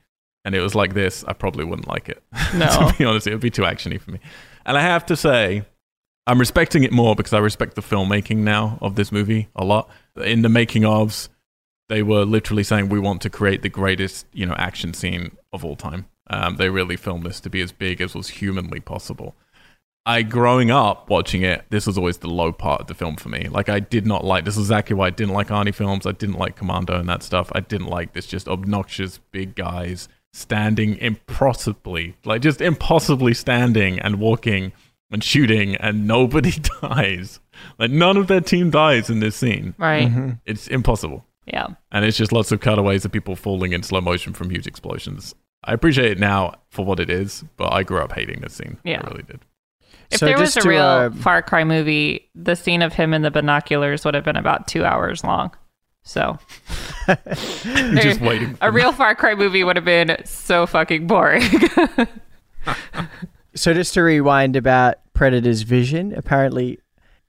and 0.45 0.57
it 0.57 0.61
was 0.61 0.75
like 0.75 0.95
this, 0.95 1.23
I 1.29 1.33
probably 1.33 1.65
wouldn't 1.65 1.87
like 1.87 2.09
it. 2.09 2.21
No. 2.55 2.67
to 2.91 2.95
be 2.99 3.05
honest, 3.05 3.29
it 3.29 3.31
would 3.31 3.41
be 3.41 3.53
too 3.53 3.63
actiony 3.63 4.01
for 4.01 4.11
me. 4.11 4.19
And 4.67 4.77
I 4.77 4.81
have 4.81 5.07
to 5.07 5.17
say, 5.17 5.63
I'm 6.27 6.41
respecting 6.41 6.83
it 6.83 6.91
more 6.91 7.15
because 7.15 7.33
I 7.33 7.39
respect 7.39 7.77
the 7.77 7.81
filmmaking 7.81 8.39
now 8.39 8.79
of 8.83 8.97
this 8.97 9.13
movie 9.13 9.47
a 9.55 9.65
lot. 9.65 9.89
In 10.17 10.43
the 10.43 10.49
making 10.49 10.83
ofs, 10.83 11.29
they 11.89 12.03
were 12.03 12.25
literally 12.25 12.65
saying 12.65 12.89
we 12.89 12.99
want 12.99 13.23
to 13.23 13.31
create 13.31 13.63
the 13.63 13.69
greatest, 13.69 14.27
you 14.33 14.45
know, 14.45 14.55
action 14.55 14.93
scene 14.93 15.37
of 15.53 15.65
all 15.65 15.77
time. 15.77 16.07
Um, 16.31 16.57
they 16.57 16.69
really 16.69 16.97
filmed 16.97 17.25
this 17.25 17.39
to 17.41 17.49
be 17.49 17.61
as 17.61 17.71
big 17.71 18.01
as 18.01 18.15
was 18.15 18.29
humanly 18.29 18.81
possible. 18.81 19.37
I 20.07 20.23
growing 20.23 20.71
up 20.71 21.11
watching 21.11 21.43
it, 21.43 21.65
this 21.69 21.87
was 21.87 21.99
always 21.99 22.19
the 22.19 22.29
low 22.31 22.51
part 22.53 22.81
of 22.81 22.87
the 22.87 22.95
film 22.95 23.17
for 23.17 23.29
me. 23.29 23.49
Like 23.51 23.69
I 23.69 23.79
did 23.81 24.07
not 24.07 24.25
like 24.25 24.45
this 24.45 24.57
is 24.57 24.65
exactly 24.67 24.97
why 24.97 25.09
I 25.09 25.11
didn't 25.11 25.35
like 25.35 25.49
Arnie 25.49 25.75
films. 25.75 26.07
I 26.07 26.13
didn't 26.13 26.39
like 26.39 26.57
Commando 26.57 26.99
and 26.99 27.09
that 27.09 27.23
stuff. 27.23 27.51
I 27.55 27.61
didn't 27.61 27.89
like 27.89 28.15
this 28.15 28.27
just 28.27 28.49
obnoxious 28.49 29.19
big 29.33 29.55
guys 29.55 30.09
standing 30.33 30.97
impossibly, 30.99 32.17
like 32.25 32.43
just 32.43 32.61
impossibly 32.61 33.35
standing 33.35 33.99
and 34.01 34.17
walking 34.19 34.73
and 35.11 35.23
shooting 35.23 35.77
and 35.77 36.07
nobody 36.07 36.53
dies. 36.83 37.41
Like 37.79 37.91
none 37.91 38.17
of 38.17 38.27
their 38.29 38.41
team 38.41 38.71
dies 38.71 39.11
in 39.11 39.21
this 39.21 39.37
scene. 39.37 39.75
Right. 39.79 40.09
Mhm. 40.09 40.41
It's 40.47 40.69
impossible. 40.69 41.25
Yeah. 41.47 41.69
And 41.93 42.05
it's 42.05 42.17
just 42.17 42.33
lots 42.33 42.53
of 42.53 42.61
cutaways 42.61 43.05
of 43.05 43.13
people 43.13 43.37
falling 43.37 43.73
in 43.73 43.83
slow 43.83 44.01
motion 44.01 44.33
from 44.33 44.51
huge 44.51 44.67
explosions. 44.67 45.35
I 45.65 45.73
appreciate 45.73 46.13
it 46.13 46.19
now 46.19 46.55
for 46.71 46.85
what 46.85 47.01
it 47.01 47.11
is, 47.11 47.45
but 47.57 47.73
I 47.73 47.83
grew 47.83 47.99
up 48.01 48.13
hating 48.13 48.41
this 48.41 48.55
scene. 48.55 48.79
Yeah. 48.85 49.01
I 49.05 49.11
really 49.11 49.23
did. 49.25 49.41
If 50.11 50.21
So 50.21 50.27
there 50.27 50.39
was 50.39 50.57
a 50.57 50.69
real 50.69 50.83
uh, 50.83 51.11
Far 51.11 51.43
Cry 51.43 51.65
movie, 51.65 52.31
the 52.35 52.57
scene 52.57 52.83
of 52.83 52.95
him 52.95 53.13
in 53.13 53.23
the 53.23 53.31
binoculars 53.31 54.05
would 54.05 54.15
have 54.15 54.25
been 54.25 54.37
about 54.37 54.67
two 54.67 54.85
hours 54.85 55.23
long. 55.23 55.55
So 56.03 56.39
just 57.07 58.21
waiting. 58.21 58.57
a 58.61 58.73
real 58.73 58.93
Far 58.93 59.15
Cry 59.15 59.35
movie 59.35 59.65
would 59.65 59.77
have 59.77 59.85
been 59.85 60.17
so 60.25 60.67
fucking 60.67 61.07
boring. 61.07 61.43
So 63.59 63.75
just 63.75 63.95
to 63.95 64.03
rewind 64.03 64.55
about 64.55 64.97
Predator's 65.15 65.63
vision, 65.63 66.15
apparently, 66.15 66.79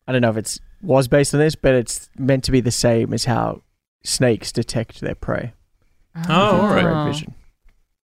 I 0.08 0.12
don't 0.12 0.22
know 0.22 0.30
if 0.30 0.38
it's 0.38 0.60
was 0.82 1.08
based 1.08 1.34
on 1.34 1.40
this, 1.40 1.56
but 1.56 1.74
it's 1.74 2.10
meant 2.18 2.44
to 2.44 2.52
be 2.52 2.62
the 2.62 2.72
same 2.72 3.14
as 3.14 3.26
how 3.26 3.64
snakes 4.04 4.52
detect 4.52 5.02
their 5.02 5.16
prey. 5.16 5.54
Oh, 6.30 6.62
all 6.62 6.74
right. 6.74 7.08
Vision. 7.08 7.34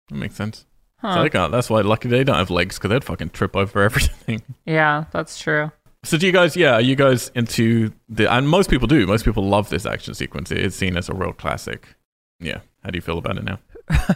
That 0.09 0.15
makes 0.15 0.37
sense. 0.37 0.65
Huh. 1.05 1.17
So 1.17 1.23
they 1.23 1.29
can't, 1.29 1.53
that's 1.53 1.69
why 1.69 1.83
lucky 1.83 2.09
they 2.09 2.25
don't 2.25 2.37
have 2.37 2.49
legs 2.49 2.77
because 2.79 2.89
they'd 2.89 3.05
fucking 3.05 3.31
trip 3.31 3.55
over 3.55 3.83
everything. 3.89 4.41
Yeah, 4.65 5.05
that's 5.13 5.39
true. 5.39 5.71
So 6.03 6.17
do 6.17 6.27
you 6.27 6.33
guys? 6.33 6.57
Yeah, 6.57 6.75
are 6.75 6.81
you 6.81 6.97
guys 6.97 7.31
into 7.35 7.93
the? 8.09 8.33
And 8.33 8.49
most 8.49 8.71
people 8.71 8.87
do. 8.89 9.07
Most 9.07 9.25
people 9.25 9.47
love 9.47 9.69
this 9.69 9.85
action 9.87 10.15
sequence. 10.15 10.51
It- 10.51 10.59
It's 10.59 10.77
seen 10.77 10.97
as 10.97 11.09
a 11.11 11.15
real 11.15 11.33
classic. 11.33 11.95
Yeah. 12.41 12.61
How 12.83 12.91
do 12.91 12.97
you 12.97 13.03
feel 13.03 13.19
about 13.19 13.37
it 13.39 13.45
now? 13.45 13.59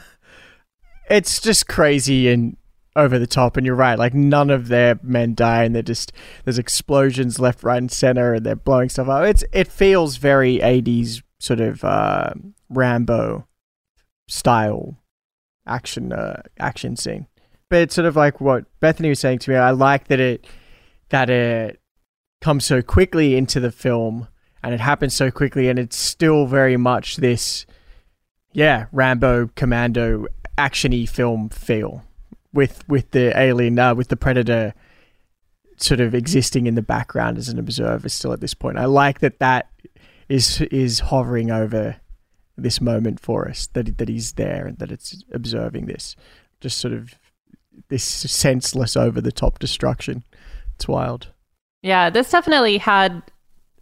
It's 1.10 1.40
just 1.40 1.66
crazy 1.69 2.28
and 2.28 2.56
over 2.97 3.19
the 3.19 3.27
top, 3.27 3.56
and 3.56 3.65
you're 3.65 3.74
right. 3.74 3.98
Like 3.98 4.12
none 4.12 4.51
of 4.51 4.69
their 4.69 4.98
men 5.02 5.35
die, 5.35 5.65
and 5.65 5.74
they're 5.74 5.82
just 5.82 6.12
there's 6.44 6.59
explosions 6.59 7.39
left, 7.39 7.62
right, 7.62 7.78
and 7.78 7.90
center, 7.90 8.35
and 8.35 8.44
they're 8.44 8.56
blowing 8.56 8.89
stuff 8.90 9.09
up. 9.09 9.24
It's 9.24 9.43
it 9.52 9.69
feels 9.69 10.16
very 10.19 10.59
80s 10.59 11.23
sort 11.39 11.60
of 11.60 11.82
uh, 11.85 12.35
Rambo 12.69 13.47
style 14.28 14.98
action 15.69 16.12
uh, 16.12 16.43
action 16.59 16.97
scene. 16.97 17.27
But 17.69 17.82
it's 17.82 17.95
sort 17.95 18.07
of 18.07 18.16
like 18.16 18.40
what 18.40 18.65
Bethany 18.81 19.11
was 19.11 19.20
saying 19.20 19.40
to 19.40 19.51
me. 19.51 19.57
I 19.57 19.70
like 19.70 20.09
that 20.09 20.20
it 20.20 20.47
that 21.11 21.31
it 21.31 21.81
comes 22.40 22.65
so 22.65 22.82
quickly 22.82 23.36
into 23.36 23.61
the 23.61 23.73
film 23.73 24.28
and 24.62 24.74
it 24.74 24.81
happens 24.81 25.15
so 25.15 25.31
quickly 25.31 25.69
and 25.69 25.78
it's 25.78 25.97
still 25.97 26.47
very 26.47 26.77
much 26.77 27.16
this 27.16 27.66
yeah 28.53 28.86
rambo 28.93 29.49
commando 29.55 30.27
actiony 30.57 31.09
film 31.09 31.49
feel 31.49 32.05
with 32.53 32.86
with 32.89 33.11
the 33.11 33.36
alien 33.39 33.78
uh, 33.78 33.95
with 33.95 34.09
the 34.09 34.16
predator 34.16 34.74
sort 35.77 36.01
of 36.01 36.15
existing 36.15 36.66
in 36.66 36.74
the 36.74 36.82
background 36.82 37.39
as 37.39 37.49
an 37.49 37.59
observer 37.59 38.09
still 38.09 38.32
at 38.32 38.40
this 38.40 38.55
point 38.55 38.78
i 38.78 38.85
like 38.85 39.20
that 39.20 39.39
that 39.39 39.70
is 40.28 40.61
is 40.62 41.01
hovering 41.01 41.51
over 41.51 41.97
this 42.62 42.80
moment 42.80 43.20
for 43.20 43.48
us 43.48 43.68
that 43.68 43.98
that 43.98 44.09
he's 44.09 44.32
there 44.32 44.66
and 44.66 44.78
that 44.78 44.93
it's 44.93 45.24
observing 45.32 45.86
this 45.86 46.16
just 46.60 46.78
sort 46.78 46.93
of 46.93 47.14
this 47.89 48.05
senseless 48.05 48.97
over 48.97 49.20
the 49.20 49.32
top 49.32 49.59
destruction 49.59 50.24
it's 50.74 50.89
wild 50.89 51.28
Yeah, 51.82 52.10
this 52.10 52.30
definitely 52.30 52.78
had 52.78 53.22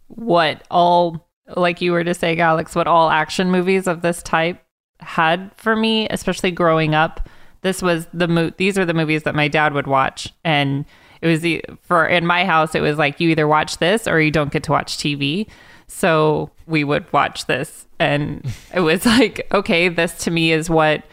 what 0.07 0.63
all, 0.69 1.27
like 1.55 1.81
you 1.81 1.91
were 1.91 2.03
to 2.03 2.13
say, 2.13 2.37
Alex, 2.37 2.75
what 2.75 2.87
all 2.87 3.09
action 3.09 3.51
movies 3.51 3.87
of 3.87 4.01
this 4.01 4.21
type 4.23 4.63
had 4.99 5.51
for 5.57 5.75
me, 5.75 6.07
especially 6.09 6.51
growing 6.51 6.95
up. 6.95 7.27
This 7.61 7.81
was 7.81 8.07
the 8.13 8.27
mo- 8.27 8.51
these 8.57 8.77
were 8.77 8.85
the 8.85 8.93
movies 8.93 9.23
that 9.23 9.35
my 9.35 9.47
dad 9.47 9.73
would 9.73 9.87
watch, 9.87 10.31
and 10.43 10.85
it 11.21 11.27
was 11.27 11.41
the 11.41 11.63
for 11.81 12.05
in 12.05 12.25
my 12.25 12.45
house 12.45 12.75
it 12.75 12.81
was 12.81 12.97
like 12.97 13.19
you 13.19 13.29
either 13.29 13.47
watch 13.47 13.77
this 13.79 14.07
or 14.07 14.21
you 14.21 14.31
don't 14.31 14.51
get 14.51 14.63
to 14.63 14.71
watch 14.71 14.97
TV. 14.97 15.47
So 15.87 16.51
we 16.65 16.83
would 16.83 17.11
watch 17.13 17.45
this, 17.45 17.87
and 17.99 18.45
it 18.73 18.81
was 18.81 19.05
like, 19.05 19.47
okay, 19.53 19.89
this 19.89 20.17
to 20.25 20.31
me 20.31 20.51
is 20.51 20.69
what 20.69 21.03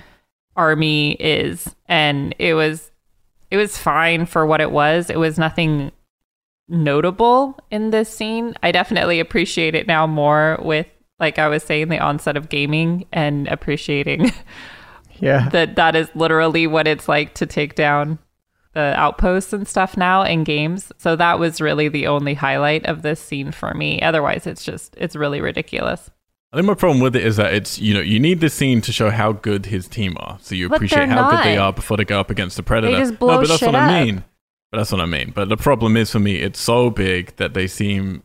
army 0.56 1.12
is, 1.12 1.74
and 1.88 2.34
it 2.38 2.54
was 2.54 2.90
it 3.50 3.56
was 3.56 3.78
fine 3.78 4.26
for 4.26 4.46
what 4.46 4.60
it 4.60 4.72
was. 4.72 5.10
It 5.10 5.18
was 5.18 5.38
nothing 5.38 5.92
notable 6.68 7.58
in 7.70 7.90
this 7.90 8.08
scene. 8.08 8.54
I 8.62 8.72
definitely 8.72 9.20
appreciate 9.20 9.74
it 9.74 9.86
now 9.86 10.06
more 10.06 10.58
with 10.62 10.86
like 11.20 11.38
I 11.38 11.48
was 11.48 11.62
saying 11.62 11.88
the 11.88 11.98
onset 11.98 12.36
of 12.36 12.48
gaming 12.48 13.06
and 13.12 13.46
appreciating 13.48 14.32
yeah 15.20 15.48
that 15.50 15.76
that 15.76 15.94
is 15.94 16.08
literally 16.14 16.66
what 16.66 16.88
it's 16.88 17.08
like 17.08 17.34
to 17.34 17.46
take 17.46 17.74
down 17.74 18.18
the 18.74 18.94
outposts 18.96 19.52
and 19.52 19.66
stuff 19.66 19.96
now 19.96 20.22
in 20.22 20.44
games. 20.44 20.92
So 20.98 21.16
that 21.16 21.38
was 21.38 21.60
really 21.60 21.88
the 21.88 22.06
only 22.06 22.34
highlight 22.34 22.84
of 22.86 23.02
this 23.02 23.20
scene 23.20 23.52
for 23.52 23.72
me. 23.72 24.02
Otherwise 24.02 24.46
it's 24.46 24.64
just 24.64 24.94
it's 24.98 25.16
really 25.16 25.40
ridiculous. 25.40 26.10
I 26.52 26.58
think 26.58 26.68
my 26.68 26.74
problem 26.74 27.00
with 27.00 27.16
it 27.16 27.24
is 27.24 27.36
that 27.36 27.52
it's 27.52 27.80
you 27.80 27.94
know 27.94 28.00
you 28.00 28.20
need 28.20 28.40
this 28.40 28.54
scene 28.54 28.80
to 28.82 28.92
show 28.92 29.10
how 29.10 29.32
good 29.32 29.66
his 29.66 29.88
team 29.88 30.16
are, 30.20 30.38
so 30.40 30.54
you 30.54 30.68
But 30.68 30.76
appreciate 30.76 31.08
how 31.08 31.30
good 31.30 31.44
they 31.44 31.56
are 31.56 31.72
before 31.72 31.96
they 31.96 32.04
go 32.04 32.20
up 32.20 32.30
against 32.30 32.56
the 32.56 32.62
predator. 32.62 32.92
They 32.92 33.00
just 33.00 33.18
blow 33.18 33.34
no, 33.34 33.40
but 33.40 33.48
that's 33.48 33.62
what 33.62 33.74
I 33.74 34.04
mean. 34.04 34.24
But 34.70 34.78
that's 34.78 34.92
what 34.92 35.00
I 35.00 35.06
mean. 35.06 35.32
But 35.34 35.48
the 35.48 35.56
problem 35.56 35.96
is 35.96 36.10
for 36.10 36.20
me, 36.20 36.36
it's 36.36 36.60
so 36.60 36.90
big 36.90 37.34
that 37.36 37.54
they 37.54 37.66
seem 37.66 38.22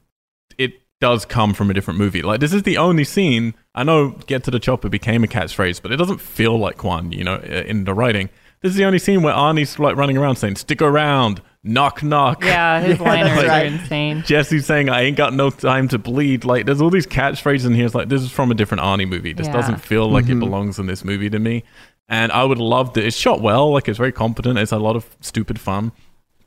it 0.60 0.74
does 1.02 1.26
come 1.26 1.56
from 1.56 1.72
a 1.72 1.74
different 1.74 2.00
movie. 2.00 2.22
Like 2.22 2.40
this 2.40 2.54
is 2.54 2.64
the 2.64 2.78
only 2.78 3.04
scene 3.04 3.56
I 3.74 3.84
know. 3.84 4.12
Get 4.28 4.44
to 4.44 4.52
the 4.52 4.60
chopper 4.60 4.90
became 4.90 5.24
a 5.24 5.28
catchphrase, 5.28 5.82
but 5.82 5.92
it 5.92 5.98
doesn't 5.98 6.22
feel 6.22 6.58
like 6.58 6.84
one. 6.84 7.12
You 7.12 7.24
know, 7.24 7.38
in 7.38 7.86
the 7.86 7.96
writing, 7.96 8.30
this 8.62 8.72
is 8.72 8.76
the 8.76 8.86
only 8.86 9.00
scene 9.00 9.22
where 9.22 9.34
Arnie's 9.34 9.80
like 9.80 9.96
running 9.96 10.18
around 10.18 10.36
saying 10.38 10.56
"stick 10.58 10.82
around," 10.82 11.42
knock 11.64 12.04
knock. 12.04 12.44
Yeah, 12.44 12.82
his 12.82 12.98
Yeah, 13.00 13.04
liners 13.08 13.36
that's 13.42 13.50
are 13.50 13.66
insane. 13.66 14.24
Jesse's 14.26 14.66
saying, 14.66 14.90
I 14.90 15.02
ain't 15.04 15.18
got 15.18 15.34
no 15.34 15.50
time 15.50 15.88
to 15.90 15.98
bleed. 15.98 16.46
Like, 16.46 16.66
there's 16.66 16.82
all 16.82 16.90
these 16.90 17.08
catchphrases 17.08 17.66
in 17.66 17.74
here. 17.74 17.86
It's 17.86 17.96
like, 17.96 18.10
this 18.10 18.22
is 18.22 18.32
from 18.32 18.52
a 18.52 18.54
different 18.56 18.82
Arnie 18.84 19.08
movie. 19.08 19.34
This 19.34 19.48
Yeah. 19.48 19.54
doesn't 19.54 19.78
feel 19.78 20.10
like 20.10 20.26
it 20.30 20.36
Mhm. 20.36 20.40
belongs 20.42 20.80
in 20.80 20.86
this 20.88 21.04
movie 21.06 21.30
to 21.30 21.40
me. 21.40 21.64
And 22.08 22.32
I 22.32 22.44
would 22.44 22.58
love 22.58 22.94
that. 22.94 23.06
It's 23.06 23.16
shot 23.18 23.42
well. 23.42 23.72
Like, 23.72 23.88
it's 23.88 23.98
very 23.98 24.12
competent. 24.12 24.58
It's 24.58 24.72
a 24.72 24.78
lot 24.80 24.96
of 24.96 25.06
stupid 25.22 25.60
fun. 25.60 25.92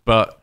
But 0.05 0.43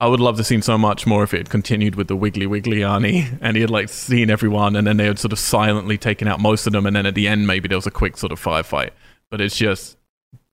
I 0.00 0.06
would 0.06 0.20
love 0.20 0.36
to 0.36 0.44
scene 0.44 0.62
so 0.62 0.76
much 0.78 1.06
more 1.06 1.22
if 1.24 1.34
it 1.34 1.38
had 1.38 1.50
continued 1.50 1.94
with 1.96 2.08
the 2.08 2.14
Wiggly 2.16 2.46
Wiggly 2.46 2.78
Arnie 2.80 3.36
and 3.40 3.56
he 3.56 3.60
had, 3.62 3.70
like, 3.70 3.88
seen 3.88 4.30
everyone 4.30 4.76
and 4.76 4.86
then 4.86 4.96
they 4.96 5.06
had 5.06 5.18
sort 5.18 5.32
of 5.32 5.38
silently 5.38 5.98
taken 5.98 6.28
out 6.28 6.40
most 6.40 6.66
of 6.66 6.72
them. 6.72 6.86
And 6.86 6.94
then 6.94 7.06
at 7.06 7.14
the 7.14 7.26
end, 7.28 7.46
maybe 7.46 7.68
there 7.68 7.78
was 7.78 7.86
a 7.86 7.90
quick 7.90 8.16
sort 8.16 8.32
of 8.32 8.40
firefight. 8.40 8.90
But 9.30 9.40
it's 9.40 9.56
just 9.56 9.96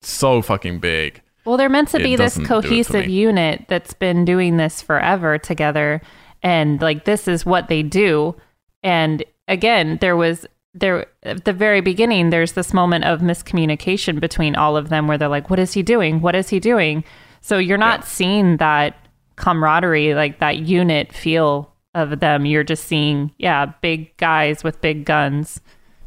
so 0.08 0.42
fucking 0.42 0.80
big. 0.80 1.22
Well, 1.46 1.58
they're 1.58 1.70
meant 1.70 1.90
to 1.90 2.00
be 2.00 2.16
this 2.16 2.38
it 2.38 2.46
cohesive 2.46 3.08
unit 3.08 3.66
that's 3.68 3.94
been 3.94 4.26
doing 4.26 4.58
this 4.58 4.82
forever 4.82 5.38
together, 5.38 6.02
and 6.42 6.82
like 6.82 7.06
this 7.06 7.28
is 7.28 7.46
what 7.46 7.68
they 7.68 7.84
do. 7.84 8.36
And 8.82 9.24
again, 9.48 9.98
there 10.02 10.16
was 10.18 10.46
there 10.74 11.06
at 11.24 11.46
the 11.46 11.54
very 11.54 11.82
beginning. 11.82 12.30
There's 12.32 12.54
this 12.54 12.74
moment 12.74 13.06
of 13.06 13.20
miscommunication 13.22 14.20
between 14.20 14.56
all 14.56 14.76
of 14.76 14.90
them, 14.90 15.08
where 15.08 15.18
they're 15.18 15.28
like, 15.28 15.50
"What 15.50 15.60
is 15.60 15.74
he 15.74 15.84
doing? 15.84 16.22
What 16.22 16.36
is 16.36 16.50
he 16.50 16.60
doing?" 16.60 17.04
So 17.42 17.60
you're 17.60 17.78
not 17.78 18.00
Yeah. 18.02 18.06
seeing 18.06 18.58
that 18.58 18.96
camaraderie, 19.36 20.16
like 20.16 20.40
that 20.40 20.58
unit 20.58 21.14
feel 21.14 21.72
of 21.94 22.20
them. 22.20 22.46
You're 22.46 22.64
just 22.64 22.86
seeing, 22.86 23.32
yeah, 23.38 23.68
big 23.82 24.18
guys 24.18 24.64
with 24.64 24.82
big 24.82 25.06
guns. 25.06 25.62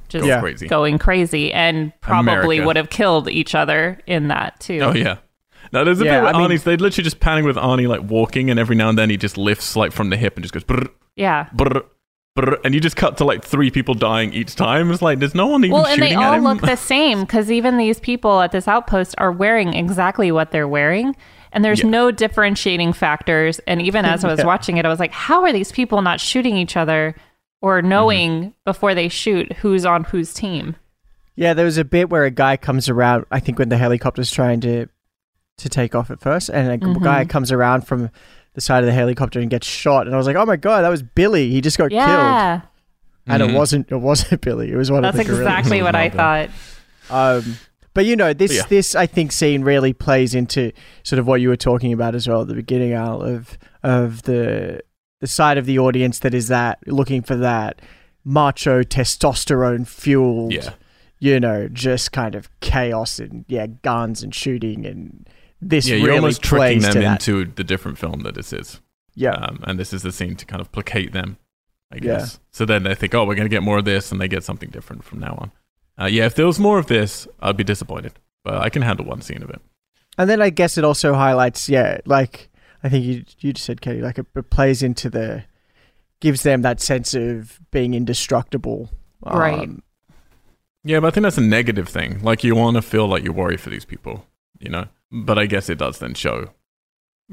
Just 0.09 0.26
Yeah. 0.26 0.40
Crazy. 0.40 0.66
going 0.68 0.98
crazy 0.98 1.52
and 1.52 1.93
probably 2.01 2.56
America. 2.56 2.66
would 2.66 2.76
have 2.76 2.90
killed 2.90 3.28
each 3.28 3.55
other 3.55 3.98
in 4.06 4.28
that 4.28 4.59
too. 4.60 4.80
Oh 4.82 4.93
yeah. 4.93 5.16
No, 5.72 5.85
there's 5.85 6.01
a 6.01 6.05
Yeah, 6.05 6.20
bit 6.20 6.22
where 6.24 6.35
I 6.35 6.39
mean- 6.39 6.51
Arnie's 6.51 6.64
they 6.64 6.76
literally 6.76 7.05
just 7.05 7.20
panning 7.20 7.44
with 7.44 7.56
Arnie 7.56 7.86
like 7.89 8.01
walking, 8.10 8.48
and 8.51 8.59
every 8.59 8.74
now 8.76 8.89
and 8.89 8.97
then 8.97 9.10
he 9.10 9.16
just 9.18 9.36
lifts 9.36 9.76
like 9.76 9.93
from 9.93 10.09
the 10.10 10.16
hip 10.16 10.36
and 10.36 10.43
just 10.44 10.55
goes 10.55 10.64
brr, 10.64 10.89
Yeah. 11.16 11.47
brr, 11.52 11.82
brr, 12.36 12.56
and 12.64 12.72
you 12.72 12.80
just 12.80 12.97
cut 12.97 13.18
to 13.18 13.24
like 13.24 13.44
three 13.44 13.70
people 13.70 13.93
dying 13.94 14.32
each 14.32 14.55
time. 14.56 14.90
It's 14.90 15.02
like 15.02 15.18
there's 15.18 15.35
no 15.35 15.47
one 15.48 15.62
even 15.64 15.74
Well, 15.74 15.85
and 15.86 15.97
shooting 15.98 16.18
they 16.18 16.24
all 16.24 16.39
look 16.39 16.62
the 16.62 16.76
same 16.94 17.20
because 17.20 17.51
even 17.51 17.76
these 17.76 18.01
people 18.01 18.40
at 18.40 18.51
this 18.52 18.66
outpost 18.66 19.14
are 19.18 19.30
wearing 19.32 19.74
exactly 19.74 20.32
what 20.32 20.52
they're 20.52 20.68
wearing. 20.68 21.14
And 21.52 21.64
there's 21.64 21.82
Yeah. 21.82 21.89
no 21.90 22.10
differentiating 22.10 22.93
factors. 22.93 23.59
And 23.66 23.80
even 23.82 24.05
as 24.05 24.22
I 24.24 24.28
was 24.30 24.39
Yeah. 24.40 24.44
watching 24.47 24.76
it, 24.76 24.85
I 24.85 24.89
was 24.89 25.01
like, 25.01 25.12
how 25.12 25.43
are 25.44 25.52
these 25.52 25.72
people 25.72 26.01
not 26.02 26.20
shooting 26.20 26.56
each 26.56 26.76
other 26.76 27.14
or 27.60 27.82
knowing 27.82 28.30
Mm-hmm. 28.40 28.48
before 28.64 28.94
they 28.94 29.09
shoot 29.09 29.52
who's 29.55 29.85
on 29.85 30.05
whose 30.05 30.32
team? 30.35 30.76
Yeah, 31.36 31.55
there 31.55 31.64
was 31.64 31.78
a 31.78 31.85
bit 31.85 32.10
where 32.10 32.24
a 32.24 32.30
guy 32.30 32.56
comes 32.56 32.89
around. 32.89 33.24
I 33.30 33.40
think 33.40 33.59
when 33.59 33.68
the 33.68 33.76
helicopter's 33.78 34.30
trying 34.30 34.60
to 34.62 34.86
to 35.59 35.68
take 35.68 35.94
off 35.94 36.10
at 36.10 36.20
first, 36.20 36.51
and 36.51 36.70
a 36.70 36.76
g- 36.76 36.85
Mhm. 36.86 37.02
guy 37.02 37.24
comes 37.24 37.51
around 37.51 37.82
from 37.86 38.10
the 38.55 38.60
side 38.60 38.82
of 38.85 38.86
the 38.86 38.93
helicopter 38.93 39.40
and 39.40 39.51
gets 39.51 39.66
shot. 39.66 40.06
And 40.06 40.14
I 40.14 40.18
was 40.18 40.26
like, 40.26 40.36
"Oh 40.36 40.47
my 40.47 40.56
god, 40.56 40.82
that 40.82 40.89
was 40.89 41.02
Billy! 41.02 41.51
He 41.51 41.60
just 41.60 41.78
got 41.78 41.90
killed." 41.90 42.02
Yeah. 42.02 42.60
And 43.26 43.43
Mhm. 43.43 43.48
it 43.51 43.55
wasn't. 43.55 43.90
It 43.93 43.97
wasn't 43.97 44.40
Billy. 44.43 44.70
It 44.70 44.76
was 44.76 44.90
one 44.90 45.02
That's 45.02 45.18
of 45.18 45.26
the 45.26 45.32
guerrillas. 45.32 45.44
That's 45.47 45.59
exactly 45.66 45.82
what 45.82 45.94
I 45.97 46.09
thought. 46.10 46.51
Um, 47.10 47.56
but 47.94 48.06
you 48.06 48.14
know, 48.16 48.32
this 48.32 48.55
Yeah. 48.55 48.62
this 48.68 48.94
I 48.94 49.06
think 49.06 49.32
scene 49.32 49.62
really 49.62 49.93
plays 49.93 50.35
into 50.35 50.72
sort 51.02 51.18
of 51.18 51.26
what 51.26 51.40
you 51.40 51.48
were 51.48 51.56
talking 51.56 51.93
about 51.93 52.14
as 52.14 52.28
well 52.28 52.43
at 52.43 52.48
the 52.48 52.55
beginning, 52.55 52.93
Al, 52.93 53.22
of 53.22 53.59
of 53.82 54.22
the 54.22 54.80
the 55.20 55.27
side 55.27 55.59
of 55.59 55.66
the 55.66 55.78
audience 55.78 56.20
that 56.20 56.35
is 56.35 56.49
that 56.49 56.78
looking 56.86 57.23
for 57.23 57.36
that 57.36 57.81
macho 58.24 58.82
testosterone 58.82 59.86
fueled, 59.86 60.53
Yeah. 60.53 60.74
you 61.19 61.40
know, 61.40 61.69
just 61.69 62.12
kind 62.12 62.35
of 62.35 62.49
chaos 62.61 63.19
and 63.19 63.45
yeah, 63.49 63.66
guns 63.82 64.23
and 64.23 64.35
shooting 64.35 64.86
and 64.86 65.28
this 65.61 65.86
Yeah, 65.89 65.95
really 65.97 66.07
you're 66.07 66.15
almost 66.15 66.43
tricking 66.43 66.81
them 66.81 66.93
to 66.95 67.01
that. 67.01 67.12
into 67.28 67.45
the 67.53 67.65
different 67.65 67.99
film 67.99 68.20
that 68.20 68.35
this 68.35 68.53
is. 68.53 68.81
Yeah, 69.15 69.32
Um, 69.32 69.59
and 69.65 69.78
this 69.78 69.93
is 69.93 70.03
the 70.03 70.12
scene 70.12 70.36
to 70.36 70.47
kind 70.47 70.61
of 70.61 70.70
placate 70.70 71.12
them, 71.12 71.39
I 71.93 71.97
Yeah. 71.97 72.01
guess. 72.19 72.39
So 72.53 72.65
then 72.65 72.85
they 72.85 72.95
think, 72.95 73.15
oh, 73.15 73.24
we're 73.24 73.35
going 73.35 73.49
to 73.49 73.55
get 73.55 73.65
more 73.65 73.78
of 73.78 73.85
this, 73.85 74.12
and 74.12 74.20
they 74.20 74.28
get 74.28 74.45
something 74.45 74.70
different 74.70 75.03
from 75.03 75.19
now 75.19 75.35
on. 75.39 75.51
Uh, 76.01 76.07
yeah, 76.07 76.27
if 76.27 76.36
there 76.36 76.47
was 76.47 76.61
more 76.61 76.78
of 76.78 76.86
this, 76.86 77.27
I'd 77.40 77.57
be 77.57 77.65
disappointed. 77.65 78.12
But 78.45 78.59
I 78.62 78.69
can 78.69 78.82
handle 78.82 79.05
one 79.05 79.20
scene 79.20 79.43
of 79.43 79.51
it. 79.51 79.61
and 80.16 80.28
then 80.31 80.40
I 80.40 80.51
guess 80.51 80.78
it 80.78 80.85
also 80.85 81.15
highlights, 81.15 81.69
yeah, 81.69 81.99
like 82.05 82.47
I 82.82 82.88
think 82.88 83.05
you 83.05 83.24
you 83.40 83.52
just 83.52 83.66
said, 83.66 83.80
Katie, 83.80 84.02
like 84.02 84.18
it, 84.18 84.26
it 84.34 84.50
plays 84.50 84.82
into 84.82 85.10
the 85.10 85.44
gives 86.20 86.42
them 86.42 86.62
that 86.62 86.80
sense 86.80 87.14
of 87.14 87.60
being 87.70 87.94
indestructible, 87.94 88.90
Right. 89.20 89.60
Um, 89.60 89.82
Yeah, 90.84 91.00
but 91.00 91.09
I 91.09 91.10
think 91.10 91.22
that's 91.22 91.38
a 91.38 91.42
negative 91.42 91.88
thing. 91.88 92.20
Like, 92.22 92.44
you 92.44 92.55
want 92.55 92.76
to 92.76 92.82
feel 92.82 93.06
like 93.06 93.24
you 93.24 93.32
worry 93.32 93.56
for 93.56 93.68
these 93.70 93.84
people, 93.84 94.24
you 94.59 94.70
know? 94.70 94.86
But 95.10 95.38
I 95.38 95.46
guess 95.46 95.68
it 95.68 95.78
does 95.78 95.98
then 95.98 96.14
show 96.14 96.50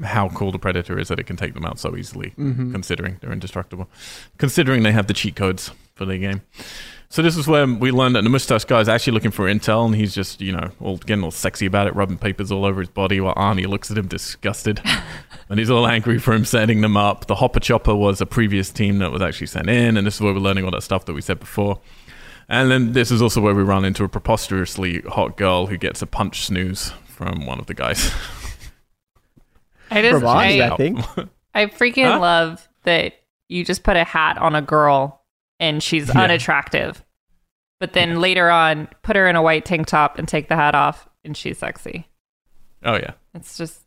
how 0.04 0.28
cool 0.30 0.52
the 0.52 0.58
Predator 0.58 0.98
is 0.98 1.08
that 1.08 1.18
it 1.18 1.26
can 1.26 1.36
take 1.36 1.54
them 1.54 1.64
out 1.64 1.78
so 1.78 1.96
easily. 1.96 2.34
mhm. 2.36 2.72
considering 2.72 3.18
they're 3.20 3.32
indestructible, 3.32 3.88
considering 4.36 4.82
they 4.82 4.92
have 4.92 5.06
the 5.06 5.14
cheat 5.14 5.36
codes 5.36 5.70
for 5.94 6.04
the 6.04 6.18
game. 6.18 6.42
So 7.08 7.22
this 7.22 7.36
is 7.36 7.46
where 7.46 7.66
we 7.66 7.90
learned 7.92 8.16
that 8.16 8.22
the 8.22 8.28
mustache 8.28 8.64
guy 8.64 8.80
is 8.80 8.88
actually 8.88 9.14
looking 9.14 9.30
for 9.30 9.46
intel, 9.46 9.86
and 9.86 9.94
he's 9.94 10.14
just 10.14 10.40
you 10.40 10.52
know 10.52 10.70
all 10.80 10.98
getting 10.98 11.24
all 11.24 11.30
sexy 11.30 11.64
about 11.64 11.86
it, 11.86 11.94
rubbing 11.94 12.18
papers 12.18 12.50
all 12.52 12.64
over 12.64 12.80
his 12.80 12.90
body, 12.90 13.20
while 13.20 13.34
Arnie 13.36 13.66
looks 13.66 13.90
at 13.90 13.96
him 13.96 14.08
disgusted, 14.08 14.82
and 15.48 15.58
he's 15.58 15.70
all 15.70 15.86
angry 15.86 16.18
for 16.18 16.32
him 16.34 16.44
setting 16.44 16.80
them 16.80 16.96
up. 16.96 17.26
The 17.26 17.36
Hopper 17.36 17.60
Chopper 17.60 17.94
was 17.94 18.20
a 18.20 18.26
previous 18.26 18.70
team 18.70 18.98
that 18.98 19.12
was 19.12 19.22
actually 19.22 19.46
sent 19.48 19.68
in, 19.68 19.96
and 19.96 20.06
this 20.06 20.16
is 20.16 20.20
where 20.20 20.32
we're 20.32 20.40
learning 20.40 20.64
all 20.64 20.70
that 20.72 20.82
stuff 20.82 21.04
that 21.06 21.14
we 21.14 21.20
said 21.20 21.38
before. 21.40 21.80
And 22.48 22.70
then 22.70 22.92
this 22.92 23.10
is 23.10 23.20
also 23.20 23.40
where 23.40 23.54
we 23.54 23.62
run 23.62 23.84
into 23.84 24.04
a 24.04 24.08
preposterously 24.08 25.00
hot 25.02 25.36
girl 25.36 25.66
who 25.66 25.76
gets 25.76 26.00
a 26.02 26.06
punch 26.06 26.42
snooze 26.46 26.90
from 27.06 27.44
one 27.46 27.58
of 27.58 27.66
the 27.66 27.74
guys. 27.74 28.12
I 29.90 30.02
just, 30.02 30.24
I, 30.24 30.68
I 30.72 30.76
think. 30.76 30.98
I 31.54 31.66
freaking 31.66 32.04
Huh? 32.10 32.20
love 32.20 32.68
that 32.84 33.14
you 33.48 33.64
just 33.64 33.82
put 33.84 33.96
a 33.96 34.04
hat 34.04 34.38
on 34.38 34.54
a 34.54 34.62
girl 34.62 35.24
and 35.60 35.82
she's 35.82 36.08
Yeah. 36.08 36.20
unattractive. 36.22 37.04
But 37.78 37.92
then 37.92 38.20
later 38.20 38.50
on, 38.50 38.88
put 39.02 39.16
her 39.16 39.28
in 39.28 39.36
a 39.36 39.42
white 39.42 39.64
tank 39.64 39.86
top 39.86 40.18
and 40.18 40.26
take 40.26 40.48
the 40.48 40.56
hat 40.56 40.74
off 40.74 41.08
and 41.24 41.36
she's 41.36 41.58
sexy. 41.58 42.08
oh 42.84 42.94
yeah. 42.96 43.12
It's 43.34 43.56
just 43.56 43.80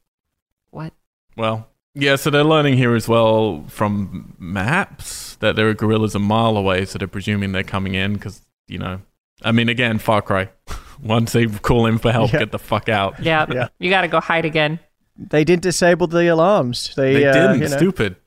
what? 0.70 0.94
Well, 1.40 1.68
Yeah, 1.96 2.18
so 2.18 2.30
they're 2.30 2.44
learning 2.44 2.78
here 2.78 2.96
as 2.96 3.08
well 3.08 3.64
from 3.68 4.36
maps 4.38 5.36
that 5.38 5.56
there 5.56 5.68
are 5.70 5.74
guerrillas 5.74 6.14
a 6.16 6.20
mile 6.20 6.56
away, 6.58 6.86
so 6.86 7.00
they're 7.00 7.08
presuming 7.08 7.52
they're 7.52 7.64
coming 7.64 7.96
in 7.96 8.14
because, 8.14 8.42
you 8.68 8.78
know, 8.78 9.02
I 9.44 9.52
mean, 9.52 9.70
again, 9.70 9.98
Far 10.00 10.22
Cry. 10.22 10.50
Once 11.02 11.32
they 11.32 11.48
call 11.48 11.86
in 11.86 11.98
for 11.98 12.12
help, 12.12 12.32
Yeah. 12.34 12.40
get 12.40 12.52
the 12.52 12.60
fuck 12.60 12.90
out. 12.90 13.22
Yeah. 13.24 13.46
Yeah. 13.50 13.70
You 13.80 13.90
got 13.90 14.02
to 14.02 14.08
go 14.10 14.20
hide 14.20 14.44
again. 14.46 14.80
They 15.18 15.44
didn't 15.46 15.64
disable 15.64 16.08
the 16.08 16.28
alarms. 16.28 16.94
They, 16.96 17.14
They 17.14 17.26
uh, 17.26 17.34
didn't. 17.34 17.62
you 17.62 17.70
know, 17.70 17.78
Stupid. 17.78 18.18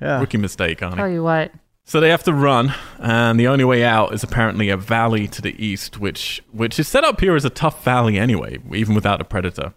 Yeah. 0.00 0.20
Rookie 0.20 0.38
mistake, 0.38 0.80
Arnie. 0.80 0.96
Tell 0.96 1.08
you 1.08 1.22
what. 1.22 1.50
So 1.84 2.00
they 2.00 2.10
have 2.10 2.22
to 2.24 2.34
run, 2.34 2.74
and 2.98 3.40
the 3.40 3.48
only 3.48 3.64
way 3.64 3.82
out 3.82 4.12
is 4.12 4.22
apparently 4.22 4.68
a 4.68 4.76
valley 4.76 5.26
to 5.28 5.40
the 5.40 5.54
east, 5.64 5.98
which 5.98 6.42
which 6.52 6.78
is 6.78 6.86
set 6.86 7.02
up 7.02 7.18
here 7.18 7.34
as 7.34 7.46
a 7.46 7.50
tough 7.50 7.82
valley 7.82 8.18
anyway, 8.18 8.58
even 8.74 8.94
without 8.94 9.22
a 9.22 9.24
predator. 9.24 9.72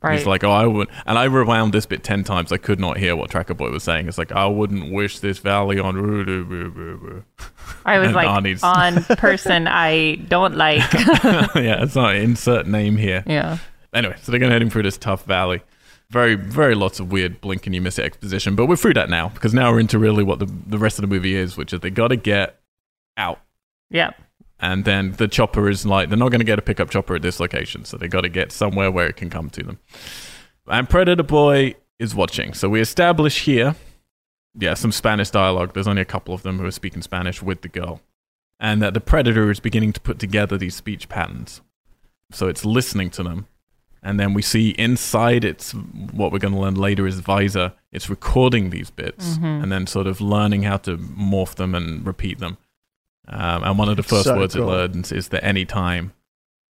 Right. 0.00 0.16
He's 0.16 0.26
like, 0.26 0.44
oh, 0.44 0.52
I 0.52 0.64
would, 0.64 0.88
and 1.06 1.18
I 1.18 1.24
rewound 1.24 1.72
this 1.74 1.84
bit 1.84 2.04
ten 2.04 2.22
times. 2.22 2.52
I 2.52 2.56
could 2.56 2.78
not 2.78 2.98
hear 2.98 3.16
what 3.16 3.30
Tracker 3.30 3.54
Boy 3.54 3.70
was 3.70 3.82
saying. 3.82 4.06
It's 4.06 4.16
like, 4.18 4.30
I 4.30 4.46
wouldn't 4.46 4.92
wish 4.92 5.18
this 5.18 5.38
valley 5.38 5.80
on. 5.80 7.24
I 7.84 7.98
was 7.98 8.12
like 8.12 8.28
Arnie's- 8.28 8.62
on 8.62 9.02
person 9.16 9.66
I 9.66 10.16
don't 10.16 10.56
like. 10.56 10.92
yeah, 10.94 11.82
it's 11.82 11.94
not 11.96 12.14
insert 12.16 12.66
name 12.66 12.96
here. 12.96 13.24
yeah. 13.26 13.58
Anyway, 13.92 14.14
so 14.22 14.30
they're 14.30 14.38
gonna 14.38 14.52
head 14.52 14.62
him 14.62 14.70
through 14.70 14.82
this 14.84 14.98
tough 14.98 15.24
valley. 15.24 15.62
Very, 16.10 16.36
very 16.36 16.74
lots 16.74 17.00
of 17.00 17.10
weird 17.12 17.40
blink 17.40 17.66
and 17.66 17.74
you 17.74 17.80
miss 17.82 17.98
it 17.98 18.04
exposition, 18.04 18.54
but 18.54 18.66
we're 18.66 18.76
through 18.76 18.94
that 18.94 19.10
now 19.10 19.28
because 19.30 19.52
now 19.52 19.70
we're 19.72 19.80
into 19.80 19.98
really 19.98 20.22
what 20.22 20.38
the 20.38 20.46
the 20.66 20.78
rest 20.78 20.98
of 20.98 21.02
the 21.02 21.08
movie 21.08 21.34
is, 21.34 21.56
which 21.56 21.72
is 21.72 21.80
they 21.80 21.90
got 21.90 22.08
to 22.08 22.16
get 22.16 22.60
out. 23.16 23.40
Yeah. 23.90 24.10
And 24.60 24.84
then 24.84 25.12
the 25.12 25.28
chopper 25.28 25.68
is 25.68 25.86
like 25.86 26.08
they're 26.08 26.18
not 26.18 26.30
going 26.30 26.40
to 26.40 26.44
get 26.44 26.58
a 26.58 26.62
pickup 26.62 26.90
chopper 26.90 27.14
at 27.16 27.22
this 27.22 27.38
location 27.40 27.84
so 27.84 27.96
they 27.96 28.08
got 28.08 28.22
to 28.22 28.28
get 28.28 28.50
somewhere 28.52 28.90
where 28.90 29.06
it 29.06 29.16
can 29.16 29.30
come 29.30 29.50
to 29.50 29.62
them. 29.62 29.78
And 30.66 30.88
predator 30.88 31.22
boy 31.22 31.74
is 31.98 32.14
watching. 32.14 32.54
So 32.54 32.68
we 32.68 32.80
establish 32.80 33.44
here 33.44 33.74
yeah 34.58 34.74
some 34.74 34.92
spanish 34.92 35.30
dialogue. 35.30 35.74
There's 35.74 35.88
only 35.88 36.02
a 36.02 36.06
couple 36.06 36.34
of 36.34 36.42
them 36.42 36.58
who 36.58 36.66
are 36.66 36.70
speaking 36.72 37.02
spanish 37.02 37.42
with 37.42 37.62
the 37.62 37.68
girl. 37.68 38.00
And 38.60 38.82
that 38.82 38.92
the 38.94 39.00
predator 39.00 39.50
is 39.50 39.60
beginning 39.60 39.92
to 39.92 40.00
put 40.00 40.18
together 40.18 40.58
these 40.58 40.74
speech 40.74 41.08
patterns. 41.08 41.60
So 42.32 42.48
it's 42.48 42.64
listening 42.64 43.10
to 43.10 43.22
them. 43.22 43.46
And 44.02 44.18
then 44.18 44.34
we 44.34 44.42
see 44.42 44.70
inside 44.70 45.44
its 45.44 45.72
what 45.72 46.32
we're 46.32 46.38
going 46.40 46.54
to 46.54 46.60
learn 46.60 46.74
later 46.74 47.06
is 47.06 47.20
visor. 47.20 47.72
It's 47.92 48.10
recording 48.10 48.70
these 48.70 48.90
bits 48.90 49.38
Mhm. 49.38 49.62
and 49.62 49.72
then 49.72 49.86
sort 49.86 50.06
of 50.08 50.20
learning 50.20 50.62
how 50.64 50.76
to 50.78 50.96
morph 50.98 51.54
them 51.54 51.74
and 51.74 52.04
repeat 52.06 52.38
them 52.38 52.58
um, 53.28 53.64
and 53.64 53.78
one 53.78 53.88
of 53.88 53.96
the 53.96 54.02
first 54.02 54.24
So 54.24 54.36
words 54.36 54.54
cool. 54.54 54.64
it 54.64 54.66
learns 54.72 55.12
is 55.12 55.28
the 55.28 55.42
anytime, 55.44 56.12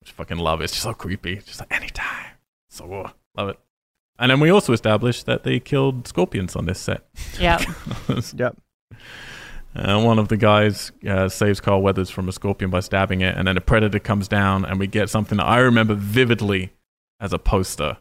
which 0.01 0.09
I 0.11 0.13
fucking 0.13 0.37
love. 0.37 0.61
It's 0.61 0.71
just 0.73 0.83
so 0.83 0.93
creepy. 0.93 1.33
It's 1.33 1.45
just 1.47 1.59
like 1.59 1.73
anytime. 1.73 2.31
So 2.69 2.91
uh, 2.93 3.11
love 3.37 3.49
it. 3.49 3.59
And 4.17 4.31
then 4.31 4.39
we 4.39 4.49
also 4.49 4.71
established 4.73 5.25
that 5.25 5.43
they 5.43 5.59
killed 5.59 6.07
scorpions 6.07 6.55
on 6.55 6.65
this 6.65 6.79
set. 6.79 7.05
Yeah. 7.39 7.59
Yep. 8.35 8.57
Uh, 9.75 10.01
one 10.01 10.19
of 10.19 10.29
the 10.29 10.37
guys 10.37 10.93
uh, 11.05 11.27
saves 11.27 11.59
Carl 11.59 11.81
Weathers 11.81 12.09
from 12.09 12.29
a 12.29 12.31
scorpion 12.31 12.71
by 12.71 12.79
stabbing 12.79 13.19
it, 13.19 13.35
and 13.37 13.45
then 13.45 13.57
a 13.57 13.61
predator 13.61 13.99
comes 13.99 14.29
down, 14.29 14.63
and 14.63 14.79
we 14.79 14.87
get 14.87 15.09
something 15.09 15.37
that 15.37 15.43
I 15.45 15.57
remember 15.57 15.95
vividly 15.95 16.71
as 17.19 17.33
a 17.33 17.37
poster, 17.39 17.97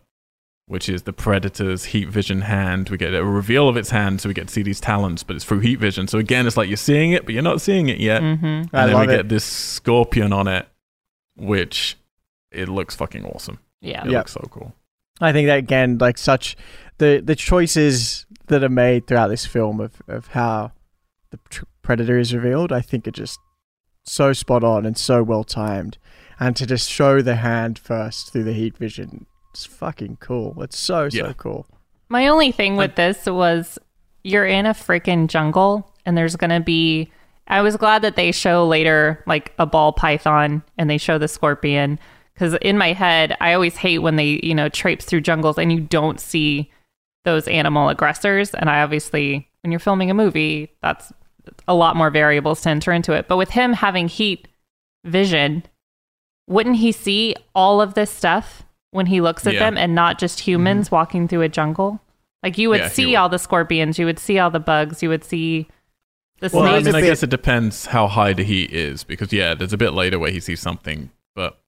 which 0.67 0.89
is 0.89 1.03
the 1.03 1.13
predator's 1.13 1.87
heat 1.87 2.09
vision 2.09 2.43
hand. 2.43 2.89
We 2.89 2.97
get 2.97 3.15
a 3.15 3.25
reveal 3.25 3.69
of 3.69 3.77
its 3.77 3.91
hand, 3.91 4.21
so 4.21 4.29
we 4.29 4.35
get 4.35 4.49
to 4.49 4.53
see 4.55 4.63
these 4.63 4.81
talons, 4.81 5.23
but 5.23 5.37
it's 5.37 5.45
through 5.45 5.61
heat 5.61 5.79
vision. 5.79 6.07
So 6.09 6.19
again, 6.19 6.47
it's 6.47 6.57
like 6.57 6.69
you're 6.69 6.77
seeing 6.77 7.13
it, 7.13 7.25
but 7.25 7.35
you're 7.35 7.43
not 7.43 7.61
seeing 7.61 7.89
it 7.89 7.99
yet. 7.99 8.23
mm-hmm. 8.23 8.45
And 8.45 8.69
I 8.73 8.87
then 8.87 9.01
we 9.01 9.07
love 9.07 9.17
get 9.17 9.29
this 9.29 9.45
scorpion 9.45 10.33
on 10.33 10.49
it, 10.49 10.67
which 11.37 11.97
it 12.51 12.69
looks 12.69 12.95
fucking 12.97 13.25
awesome. 13.25 13.59
Yeah. 13.81 14.05
It 14.07 14.11
Yeah. 14.13 14.19
looks 14.19 14.33
so 14.33 14.47
cool. 14.51 14.75
I 15.21 15.33
think 15.33 15.47
that 15.47 15.59
again, 15.59 15.99
like 15.99 16.19
such 16.19 16.57
the 16.99 17.21
the 17.25 17.37
choices 17.37 18.27
that 18.47 18.65
are 18.65 18.69
made 18.69 19.07
throughout 19.07 19.29
this 19.29 19.47
film 19.47 19.81
of 19.81 20.03
of 20.09 20.29
how 20.29 20.73
the 21.31 21.39
tr- 21.51 21.65
predator 21.83 22.19
is 22.19 22.35
revealed, 22.35 22.73
I 22.73 22.81
think 22.81 23.07
are 23.07 23.11
just 23.13 23.39
so 24.05 24.33
spot 24.33 24.65
on 24.65 24.85
and 24.87 24.97
so 24.99 25.23
well 25.23 25.45
timed. 25.45 25.99
And 26.41 26.57
to 26.57 26.67
just 26.67 26.91
show 26.91 27.23
the 27.23 27.37
hand 27.37 27.79
first 27.79 28.33
through 28.33 28.45
the 28.45 28.53
heat 28.53 28.77
vision, 28.77 29.27
it's 29.55 29.65
fucking 29.65 30.17
cool. 30.21 30.61
It's 30.65 30.77
so 30.79 31.09
so 31.09 31.17
Yeah. 31.27 31.33
cool. 31.37 31.67
My 32.09 32.27
only 32.27 32.51
thing 32.51 32.77
with 32.77 32.97
this 32.97 33.25
was 33.27 33.79
you're 34.25 34.45
in 34.47 34.67
a 34.67 34.75
freaking 34.75 35.29
jungle 35.29 35.89
and 36.05 36.19
there's 36.19 36.35
going 36.37 36.51
to 36.51 36.61
be 36.61 37.11
I 37.47 37.61
was 37.61 37.77
glad 37.77 38.03
that 38.03 38.17
they 38.17 38.33
show 38.33 38.67
later 38.67 39.23
like 39.27 39.53
a 39.59 39.67
ball 39.67 39.93
python 39.93 40.63
and 40.77 40.91
they 40.91 40.99
show 40.99 41.19
the 41.19 41.29
scorpion 41.29 41.99
cuz 42.37 42.55
in 42.63 42.77
my 42.79 42.93
head 42.95 43.37
I 43.41 43.53
always 43.53 43.77
hate 43.77 43.99
when 43.99 44.17
they, 44.17 44.41
you 44.43 44.55
know, 44.55 44.69
traipse 44.69 45.05
through 45.05 45.21
jungles 45.21 45.57
and 45.57 45.73
you 45.73 45.81
don't 45.81 46.19
see 46.19 46.71
those 47.25 47.47
animal 47.47 47.89
aggressors 47.91 48.55
and 48.55 48.69
I 48.69 48.83
obviously 48.83 49.49
when 49.63 49.71
you're 49.71 49.79
filming 49.79 50.11
a 50.11 50.15
movie 50.15 50.73
that's 50.83 51.13
a 51.69 51.75
lot 51.75 51.95
more 51.95 52.11
variables 52.11 52.61
to 52.63 52.71
enter 52.71 52.91
into 52.93 53.13
it. 53.13 53.29
But 53.29 53.37
with 53.37 53.51
him 53.51 53.73
having 53.75 54.09
heat 54.09 54.49
vision, 55.05 55.63
wouldn't 56.49 56.77
he 56.77 56.91
see 56.93 57.37
all 57.55 57.81
of 57.81 57.95
this 57.95 58.11
stuff 58.11 58.65
when 58.95 59.07
he 59.07 59.21
looks 59.21 59.47
at 59.47 59.55
Yeah. 59.55 59.61
them 59.61 59.77
and 59.77 59.95
not 59.95 60.19
just 60.19 60.41
humans 60.41 60.87
mm-hmm. 60.87 60.95
walking 60.95 61.29
through 61.29 61.43
a 61.43 61.49
jungle? 61.49 62.01
Like 62.43 62.59
you 62.59 62.69
would 62.71 62.81
Yeah, 62.81 62.89
see 62.89 63.07
would. 63.07 63.15
all 63.17 63.29
the 63.29 63.39
scorpions, 63.39 63.99
you 63.99 64.07
would 64.07 64.19
see 64.19 64.39
all 64.39 64.51
the 64.51 64.61
bugs, 64.61 65.03
you 65.03 65.09
would 65.09 65.25
see 65.25 65.67
the 66.41 66.51
Well, 66.53 66.65
I 66.65 66.79
mean, 66.79 66.87
a 66.87 66.91
I 66.91 67.01
bit- 67.01 67.07
guess 67.09 67.23
it 67.23 67.31
depends 67.31 67.87
how 67.87 68.07
high 68.07 68.33
the 68.33 68.45
heat 68.45 68.71
is, 68.71 69.03
because 69.05 69.33
yeah, 69.33 69.55
there's 69.55 69.73
a 69.73 69.77
bit 69.79 69.93
later 69.93 70.19
where 70.19 70.31
he 70.31 70.41
sees 70.41 70.61
something, 70.61 71.11
but 71.35 71.59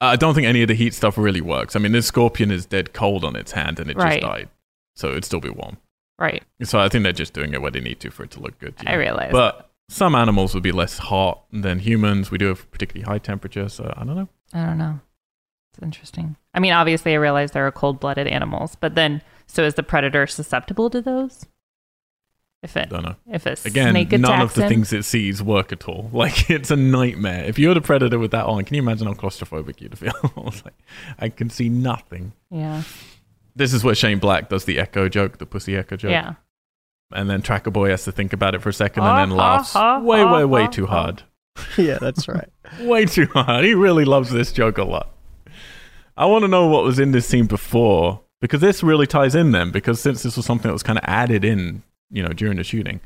I 0.00 0.16
don't 0.16 0.34
think 0.34 0.46
any 0.46 0.62
of 0.62 0.68
the 0.68 0.74
heat 0.74 0.94
stuff 0.94 1.16
really 1.18 1.40
works. 1.40 1.74
I 1.74 1.78
mean, 1.80 1.92
this 1.92 2.06
scorpion 2.06 2.50
is 2.50 2.66
dead 2.66 2.92
cold 2.92 3.24
on 3.24 3.34
its 3.34 3.52
hand, 3.52 3.80
and 3.80 3.90
it 3.90 3.96
Right. 3.96 4.20
just 4.20 4.32
died, 4.32 4.48
so 4.94 5.08
it'd 5.10 5.24
still 5.24 5.40
be 5.40 5.50
warm. 5.50 5.78
right. 6.20 6.42
So 6.62 6.78
I 6.80 6.88
think 6.88 7.02
they're 7.04 7.12
just 7.12 7.32
doing 7.32 7.52
it 7.54 7.62
where 7.62 7.70
they 7.70 7.80
need 7.80 7.98
to 8.00 8.10
for 8.10 8.24
it 8.24 8.30
to 8.32 8.40
look 8.40 8.58
good. 8.58 8.74
you 8.82 8.88
I 8.88 8.94
realize. 8.94 9.30
But 9.32 9.70
some 9.88 10.14
animals 10.14 10.52
would 10.54 10.62
be 10.64 10.72
less 10.72 10.98
hot 10.98 11.44
than 11.52 11.78
humans. 11.78 12.30
We 12.30 12.38
do 12.38 12.46
have 12.46 12.68
particularly 12.72 13.06
high 13.10 13.18
temperature, 13.18 13.68
so 13.68 13.92
I 13.96 14.04
don't 14.04 14.16
know. 14.16 14.28
I 14.52 14.66
don't 14.66 14.78
know. 14.78 15.00
It's 15.78 15.84
interesting. 15.84 16.34
I 16.54 16.60
mean, 16.60 16.72
obviously, 16.72 17.12
I 17.12 17.16
realize 17.16 17.52
there 17.52 17.66
are 17.66 17.70
cold 17.72 18.00
blooded 18.00 18.26
animals, 18.26 18.74
but 18.80 18.96
then, 18.96 19.22
so 19.46 19.62
is 19.62 19.74
the 19.74 19.82
predator 19.84 20.26
susceptible 20.26 20.90
to 20.90 21.00
those? 21.00 21.46
If 22.64 22.76
it, 22.76 22.88
Don't 22.88 23.04
know. 23.04 23.14
if 23.30 23.46
a 23.46 23.52
Again, 23.64 23.92
snake 23.92 24.10
none 24.10 24.40
of 24.40 24.54
the 24.54 24.62
him? 24.64 24.68
things 24.68 24.92
it 24.92 25.04
sees 25.04 25.40
work 25.40 25.70
at 25.70 25.86
all. 25.88 26.10
Like 26.12 26.50
it's 26.50 26.72
a 26.72 26.76
nightmare. 26.76 27.44
If 27.44 27.56
you're 27.60 27.74
the 27.74 27.80
predator 27.80 28.18
with 28.18 28.32
that 28.32 28.46
on, 28.46 28.64
can 28.64 28.74
you 28.74 28.82
imagine 28.82 29.06
how 29.06 29.12
claustrophobic 29.14 29.80
you'd 29.80 29.96
feel? 29.96 30.10
I 30.24 30.40
was 30.40 30.62
like, 30.64 30.74
I 31.20 31.28
can 31.28 31.48
see 31.50 31.68
nothing. 31.68 32.32
yeah, 32.50 32.82
This 33.54 33.72
is 33.72 33.84
where 33.84 33.94
Shane 33.94 34.18
Black 34.18 34.48
does 34.48 34.64
the 34.64 34.80
echo 34.80 35.08
joke, 35.08 35.38
the 35.38 35.46
pussy 35.46 35.76
echo 35.76 35.94
joke. 35.94 36.10
yeah, 36.10 36.34
And 37.12 37.30
then 37.30 37.42
Tracker 37.42 37.70
Boy 37.70 37.90
has 37.90 38.02
to 38.06 38.10
think 38.12 38.32
about 38.32 38.56
it 38.56 38.62
for 38.62 38.70
a 38.70 38.74
second 38.74 39.04
and 39.04 39.30
then 39.30 39.38
ah, 39.38 39.62
laughs 39.72 40.04
way, 40.04 40.24
way, 40.24 40.44
way 40.44 40.66
too 40.66 40.86
hard. 40.86 41.22
yeah, 41.76 41.98
that's 42.00 42.26
right. 42.26 42.48
Way 42.80 43.04
too 43.06 43.26
hard. 43.26 43.64
He 43.64 43.74
really 43.74 44.04
loves 44.04 44.30
this 44.30 44.50
joke 44.50 44.78
a 44.78 44.84
lot. 44.84 45.10
I 46.18 46.26
want 46.26 46.42
to 46.42 46.48
know 46.48 46.66
what 46.66 46.84
was 46.84 46.98
in 46.98 47.12
this 47.12 47.26
scene 47.26 47.46
before 47.46 48.20
because 48.40 48.60
this 48.60 48.82
really 48.82 49.06
ties 49.06 49.34
in 49.34 49.52
then 49.52 49.70
because 49.70 50.00
since 50.00 50.22
this 50.22 50.36
was 50.36 50.44
something 50.44 50.68
that 50.68 50.72
was 50.72 50.82
kind 50.82 50.98
of 50.98 51.04
added 51.06 51.44
in, 51.44 51.82
you 52.10 52.22
know, 52.22 52.30
during 52.30 52.56
the 52.58 52.64
shooting. 52.64 53.00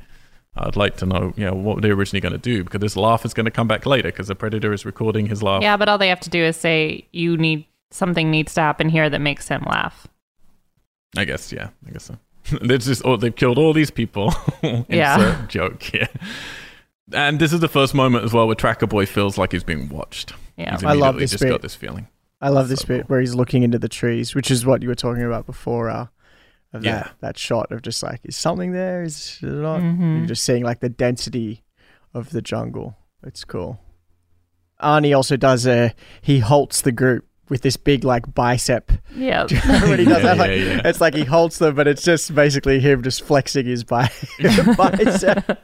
I'd 0.54 0.76
like 0.76 0.96
to 0.98 1.06
know, 1.06 1.32
you 1.36 1.46
know, 1.46 1.54
what 1.54 1.80
they're 1.80 1.94
originally 1.94 2.20
going 2.20 2.32
to 2.32 2.38
do 2.38 2.62
because 2.62 2.80
this 2.80 2.94
laugh 2.96 3.24
is 3.24 3.32
going 3.32 3.46
to 3.46 3.50
come 3.50 3.66
back 3.68 3.86
later 3.86 4.10
because 4.10 4.28
the 4.28 4.34
predator 4.34 4.72
is 4.74 4.84
recording 4.84 5.26
his 5.26 5.42
laugh. 5.42 5.62
yeah. 5.62 5.78
But 5.78 5.88
all 5.88 5.96
they 5.96 6.08
have 6.08 6.20
to 6.20 6.30
do 6.30 6.42
is 6.42 6.56
say, 6.58 7.06
"You 7.12 7.38
need 7.38 7.64
something 7.90 8.30
needs 8.30 8.52
to 8.54 8.60
happen 8.60 8.90
here 8.90 9.08
that 9.08 9.20
makes 9.20 9.48
him 9.48 9.62
laugh." 9.66 10.06
I 11.16 11.24
guess, 11.24 11.52
yeah, 11.52 11.68
I 11.86 11.90
guess 11.92 12.04
so. 12.04 12.18
They've 12.62 12.80
just, 12.80 13.02
oh, 13.04 13.16
they've 13.16 13.34
killed 13.34 13.56
all 13.58 13.72
these 13.72 13.90
people. 13.90 14.34
Yeah. 14.88 15.46
Joke 15.48 15.82
here. 15.82 16.08
And 17.12 17.38
this 17.40 17.52
is 17.52 17.60
the 17.60 17.68
first 17.68 17.94
moment 17.94 18.24
as 18.24 18.32
well 18.32 18.46
where 18.46 18.54
Tracker 18.54 18.86
Boy 18.86 19.06
feels 19.06 19.36
like 19.38 19.52
he's 19.52 19.64
being 19.64 19.88
watched. 19.88 20.32
Yeah, 20.56 20.72
He's 20.72 20.84
I 20.84 20.88
love 20.92 21.16
immediately 21.16 21.20
this 21.22 21.30
just 21.32 21.42
bit. 21.44 21.50
got 21.50 21.62
this 21.62 21.74
feeling. 21.74 22.08
I 22.42 22.48
love 22.50 22.68
this 22.68 22.80
So 22.80 22.88
bit 22.88 23.00
cool. 23.02 23.06
where 23.08 23.20
he's 23.20 23.34
looking 23.34 23.62
into 23.62 23.78
the 23.78 23.88
trees, 23.88 24.34
which 24.34 24.50
is 24.50 24.66
what 24.66 24.82
you 24.82 24.88
were 24.88 24.94
talking 24.94 25.22
about 25.22 25.46
before. 25.46 25.88
Uh, 25.88 26.06
of 26.74 26.84
Yeah. 26.84 26.92
that, 27.02 27.12
that 27.20 27.38
shot 27.38 27.70
of 27.70 27.82
just 27.82 28.02
like, 28.02 28.20
is 28.24 28.36
something 28.36 28.72
there? 28.72 29.02
Is 29.02 29.38
it 29.42 29.46
not? 29.46 29.80
Mhm. 29.80 30.18
You're 30.18 30.26
just 30.26 30.42
seeing 30.44 30.64
like 30.64 30.80
the 30.80 30.88
density 30.88 31.62
of 32.14 32.30
the 32.30 32.42
jungle. 32.42 32.96
It's 33.24 33.44
cool. 33.44 33.78
Arnie 34.82 35.14
also 35.14 35.36
does 35.36 35.66
a 35.66 35.94
he 36.22 36.40
halts 36.40 36.80
the 36.82 36.90
group 36.90 37.26
with 37.48 37.60
this 37.62 37.76
big 37.76 38.04
like 38.04 38.34
bicep. 38.34 38.90
yeah. 39.14 39.42
when 39.86 39.98
he 39.98 40.04
does 40.06 40.16
Yeah, 40.22 40.34
that, 40.34 40.38
like, 40.38 40.50
yeah, 40.50 40.56
yeah. 40.56 40.80
it's 40.86 41.00
like 41.00 41.14
he 41.14 41.24
halts 41.24 41.58
them, 41.58 41.74
but 41.74 41.86
it's 41.86 42.02
just 42.02 42.34
basically 42.34 42.80
him 42.80 43.02
just 43.02 43.22
flexing 43.22 43.66
his 43.66 43.84
bi- 43.84 44.10
bicep. 44.76 45.60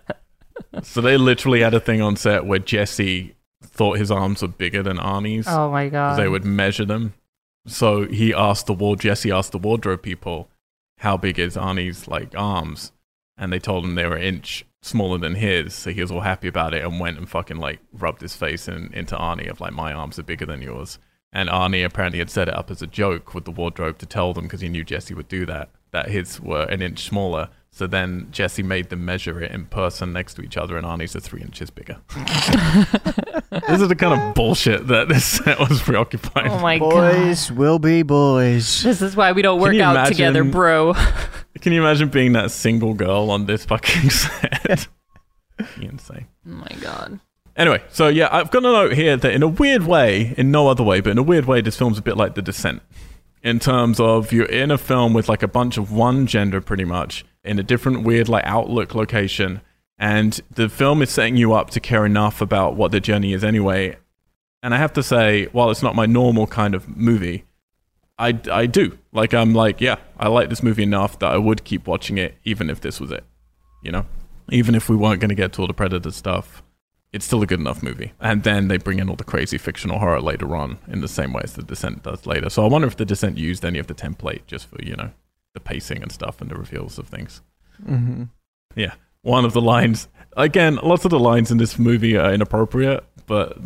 So 0.83 1.01
they 1.01 1.17
literally 1.17 1.63
had 1.63 1.73
a 1.75 1.81
thing 1.81 2.03
on 2.03 2.17
set 2.17 2.45
where 2.45 2.59
Jesse 2.59 3.35
thought 3.63 3.99
his 3.99 4.11
arms 4.11 4.43
were 4.43 4.49
bigger 4.49 4.83
than 4.83 4.99
Arnie's. 4.99 5.47
oh 5.49 5.71
my 5.71 5.89
god. 5.89 6.19
they 6.19 6.29
would 6.29 6.45
measure 6.45 6.85
them. 6.85 7.15
So 7.67 8.07
he 8.07 8.33
asked 8.33 8.67
the 8.67 8.73
ward 8.73 9.01
Jesse 9.01 9.31
asked 9.31 9.53
the 9.53 9.59
wardrobe 9.59 10.03
people 10.03 10.49
how 10.99 11.17
big 11.17 11.39
is 11.39 11.57
Arnie's 11.57 12.09
like 12.09 12.35
arms, 12.37 12.93
and 13.37 13.53
they 13.53 13.59
told 13.59 13.85
him 13.85 13.95
they 13.95 14.07
were 14.07 14.17
an 14.17 14.23
inch 14.23 14.65
smaller 14.83 15.19
than 15.19 15.35
his. 15.35 15.75
So 15.75 15.91
he 15.91 16.01
was 16.01 16.11
all 16.11 16.21
happy 16.21 16.49
about 16.49 16.75
it 16.75 16.85
and 16.85 16.99
went 17.01 17.19
and 17.19 17.29
fucking 17.29 17.59
like 17.59 17.81
rubbed 17.93 18.23
his 18.23 18.35
face 18.37 18.69
in, 18.69 18.93
into 18.95 19.17
Arnie 19.17 19.51
of 19.51 19.61
like 19.61 19.73
my 19.73 19.93
arms 19.93 20.19
are 20.19 20.25
bigger 20.25 20.47
than 20.47 20.63
yours. 20.63 20.99
And 21.33 21.51
Arnie 21.51 21.85
apparently 21.85 22.21
had 22.21 22.31
set 22.31 22.49
it 22.49 22.55
up 22.55 22.71
as 22.71 22.81
a 22.81 22.87
joke 22.87 23.35
with 23.35 23.45
the 23.45 23.51
wardrobe 23.51 23.99
to 23.99 24.07
tell 24.07 24.33
them 24.33 24.45
because 24.45 24.63
he 24.63 24.69
knew 24.71 24.83
Jesse 24.85 25.13
would 25.15 25.29
do 25.29 25.45
that. 25.47 25.69
That 25.93 26.09
his 26.11 26.41
were 26.41 26.63
an 26.65 26.83
inch 26.83 27.05
smaller. 27.05 27.49
So 27.71 27.87
then 27.87 28.27
Jesse 28.33 28.65
made 28.65 28.89
them 28.91 29.05
measure 29.05 29.41
it 29.41 29.53
in 29.53 29.67
person 29.67 30.13
next 30.13 30.35
to 30.35 30.43
each 30.43 30.57
other, 30.57 30.77
and 30.77 30.85
Arnie's 30.85 31.15
are 31.15 31.21
three 31.21 31.43
inches 31.43 31.71
bigger. 31.71 31.99
this 33.69 33.81
is 33.81 33.89
the 33.89 33.95
kind 33.97 34.21
of 34.21 34.35
bullshit 34.35 34.89
that 34.89 35.09
this 35.09 35.25
set 35.25 35.59
was 35.61 35.81
preoccupied. 35.81 36.49
Oh 36.49 36.59
my 36.59 36.79
god. 36.79 36.91
boys 36.91 37.53
will 37.53 37.79
be 37.79 38.03
boys. 38.03 38.83
This 38.83 39.01
is 39.01 39.15
why 39.15 39.31
we 39.33 39.43
don't 39.43 39.61
work 39.61 39.77
out 39.77 39.93
imagine- 39.95 40.13
together, 40.13 40.45
bro. 40.45 40.95
Can 41.61 41.73
you 41.73 41.81
imagine 41.81 42.09
being 42.09 42.33
that 42.33 42.51
single 42.51 42.95
girl 42.95 43.31
on 43.31 43.47
this 43.47 43.65
fucking 43.65 44.11
set? 44.11 44.87
Be 45.79 45.87
insane. 45.87 46.27
Oh 46.47 46.51
my 46.51 46.71
god. 46.81 47.19
Anyway, 47.57 47.83
so 47.91 48.07
yeah, 48.07 48.29
I've 48.31 48.53
got 48.53 48.61
a 48.61 48.71
note 48.71 48.93
here 48.93 49.17
that 49.17 49.33
in 49.33 49.43
a 49.43 49.49
weird 49.49 49.83
way, 49.83 50.35
in 50.37 50.53
no 50.53 50.69
other 50.69 50.85
way, 50.85 51.01
but 51.01 51.11
in 51.11 51.19
a 51.19 51.23
weird 51.23 51.47
way, 51.47 51.61
this 51.61 51.77
film's 51.77 51.99
a 51.99 52.03
bit 52.03 52.17
like 52.17 52.37
The 52.37 52.43
Descent. 52.43 52.81
In 53.49 53.59
terms 53.59 53.99
of 53.99 54.31
you're 54.31 54.45
in 54.45 54.71
a 54.71 54.77
film 54.77 55.15
with 55.15 55.27
like 55.27 55.43
a 55.43 55.49
bunch 55.49 55.79
of 55.79 55.91
one 55.91 56.27
gender 56.27 56.61
pretty 56.61 56.85
much 56.85 57.25
in 57.43 57.59
a 57.59 57.63
different 57.63 58.03
weird 58.03 58.29
like 58.29 58.45
outlook 58.45 58.95
location, 58.95 59.63
and 59.99 60.39
the 60.51 60.69
film 60.69 61.01
is 61.01 61.09
setting 61.09 61.39
you 61.39 61.55
up 61.55 61.71
to 61.71 61.81
care 61.81 62.05
enough 62.05 62.43
about 62.43 62.77
what 62.77 62.93
the 62.93 63.01
journey 63.01 63.33
is 63.33 63.43
anyway. 63.43 63.97
And 64.63 64.75
I 64.75 64.77
have 64.77 64.93
to 64.93 65.03
say, 65.03 65.47
while 65.53 65.71
it's 65.71 65.83
not 65.83 65.97
my 65.97 66.05
normal 66.05 66.47
kind 66.47 66.75
of 66.75 66.95
movie, 66.95 67.47
I, 68.19 68.39
I 68.53 68.67
do. 68.67 68.99
Like, 69.13 69.33
I'm 69.33 69.55
like, 69.55 69.81
yeah, 69.81 69.97
I 70.19 70.29
like 70.29 70.51
this 70.51 70.63
movie 70.63 70.83
enough 70.83 71.19
that 71.21 71.31
I 71.31 71.39
would 71.39 71.65
keep 71.65 71.87
watching 71.87 72.19
it 72.19 72.35
even 72.45 72.69
if 72.69 72.83
this 72.83 73.01
was 73.01 73.11
it. 73.11 73.25
You 73.83 73.93
know? 73.93 74.05
Even 74.51 74.75
if 74.75 74.91
we 74.91 74.97
weren't 74.97 75.23
going 75.23 75.31
to 75.31 75.35
get 75.35 75.55
to 75.55 75.63
all 75.63 75.67
the 75.67 75.73
Predator 75.73 76.11
stuff, 76.11 76.63
it's 77.13 77.25
still 77.25 77.43
a 77.43 77.47
good 77.47 77.61
enough 77.61 77.83
movie. 77.83 78.13
And 78.21 78.43
then 78.43 78.69
they 78.69 78.77
bring 78.77 78.99
in 78.99 79.09
all 79.09 79.17
the 79.17 79.25
crazy 79.25 79.59
fictional 79.59 79.99
horror 79.99 80.21
later 80.21 80.55
on 80.55 80.79
in 80.89 81.01
the 81.01 81.09
same 81.09 81.33
way 81.33 81.43
as 81.45 81.55
The 81.55 81.63
Descent 81.63 82.03
does 82.03 82.27
later. 82.27 82.51
So 82.51 82.65
I 82.65 82.69
wonder 82.69 82.87
if 82.87 82.97
The 82.97 83.05
Descent 83.05 83.39
used 83.39 83.65
any 83.65 83.79
of 83.79 83.87
the 83.87 83.95
template 83.95 84.47
just 84.47 84.67
for, 84.67 84.83
you 84.83 84.97
know, 84.97 85.11
the 85.55 85.61
pacing 85.61 86.03
and 86.03 86.13
stuff 86.13 86.41
and 86.41 86.51
the 86.51 86.57
reveals 86.57 86.99
of 86.99 87.09
things. 87.09 87.41
Mm-hmm. 87.83 88.25
Yeah. 88.77 88.95
One 89.23 89.45
of 89.45 89.53
the 89.53 89.61
lines, 89.61 90.09
again, 90.37 90.77
lots 90.83 91.05
of 91.05 91.11
the 91.11 91.19
lines 91.19 91.51
in 91.51 91.59
this 91.59 91.79
movie 91.79 92.17
are 92.17 92.33
inappropriate, 92.33 93.05
but 93.27 93.57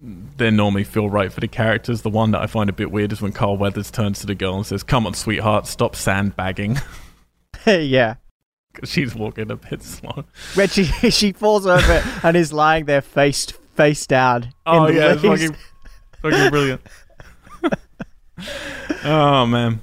they 0.00 0.50
normally 0.50 0.84
feel 0.84 1.08
right 1.08 1.32
for 1.32 1.40
the 1.40 1.48
characters. 1.48 2.02
The 2.02 2.10
one 2.10 2.32
that 2.32 2.42
I 2.42 2.46
find 2.46 2.68
a 2.68 2.72
bit 2.72 2.90
weird 2.90 3.12
is 3.12 3.22
when 3.22 3.32
Carl 3.32 3.56
Weathers 3.56 3.90
turns 3.90 4.20
to 4.20 4.26
the 4.26 4.34
girl 4.34 4.56
and 4.56 4.66
says, 4.66 4.82
Come 4.82 5.06
on, 5.06 5.14
sweetheart, 5.14 5.66
stop 5.66 5.96
sandbagging. 5.96 6.78
yeah. 7.66 8.16
'Cause 8.80 8.90
she's 8.90 9.14
walking 9.14 9.50
a 9.50 9.56
bit 9.56 9.82
slow. 9.84 10.24
When 10.54 10.68
she 10.68 10.84
she 11.10 11.32
falls 11.32 11.66
over 11.66 12.02
and 12.22 12.36
is 12.36 12.52
lying 12.52 12.84
there 12.84 13.00
face 13.02 13.46
face 13.74 14.06
down. 14.06 14.44
in 14.44 14.50
Oh, 14.66 14.86
the 14.86 14.94
yeah, 14.94 15.12
it's 15.12 15.22
fucking, 15.22 15.56
fucking 16.22 16.50
brilliant. 16.50 16.80
oh, 19.04 19.46
man. 19.46 19.80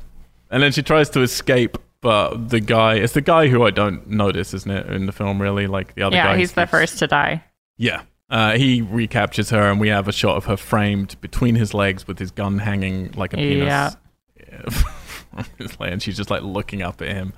And 0.50 0.62
then 0.64 0.72
she 0.72 0.84
tries 0.84 1.10
to 1.12 1.22
escape, 1.22 1.78
but 2.02 2.50
the 2.50 2.60
guy, 2.60 2.96
it's 2.96 3.14
the 3.14 3.22
guy 3.22 3.48
who 3.48 3.64
I 3.64 3.72
don't 3.72 4.08
notice, 4.10 4.54
isn't 4.54 4.70
it, 4.72 4.88
in 4.92 5.06
the 5.06 5.12
film, 5.12 5.42
really? 5.42 5.68
Like 5.68 5.96
the 5.96 6.04
other 6.04 6.16
guy. 6.16 6.24
Yeah, 6.26 6.34
who 6.34 6.40
he's 6.40 6.54
the 6.54 6.68
first 6.68 7.00
to 7.00 7.08
die. 7.08 7.44
Yeah. 7.78 8.04
Uh, 8.30 8.54
he 8.58 8.82
recaptures 8.82 9.50
her, 9.52 9.70
and 9.70 9.80
we 9.80 9.90
have 9.90 10.08
a 10.08 10.12
shot 10.12 10.38
of 10.38 10.46
her 10.46 10.58
framed 10.58 11.20
between 11.22 11.56
his 11.56 11.74
legs 11.74 12.08
with 12.08 12.20
his 12.20 12.32
gun 12.32 12.60
hanging 12.60 13.12
like 13.14 13.34
a 13.34 13.38
penis. 13.38 13.66
Yeah. 13.68 13.90
from 13.90 14.72
his 14.72 14.84
leg, 14.84 14.94
and 15.80 16.02
she's 16.02 16.18
just 16.18 16.30
like 16.30 16.42
looking 16.44 16.82
up 16.82 17.02
at 17.02 17.10
him, 17.10 17.34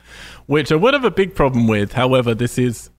which 0.45 0.71
I 0.71 0.75
would 0.75 0.93
have 0.93 1.05
a 1.05 1.11
big 1.11 1.35
problem 1.35 1.67
with. 1.67 1.93
However, 1.93 2.33
this 2.35 2.57
is 2.57 2.89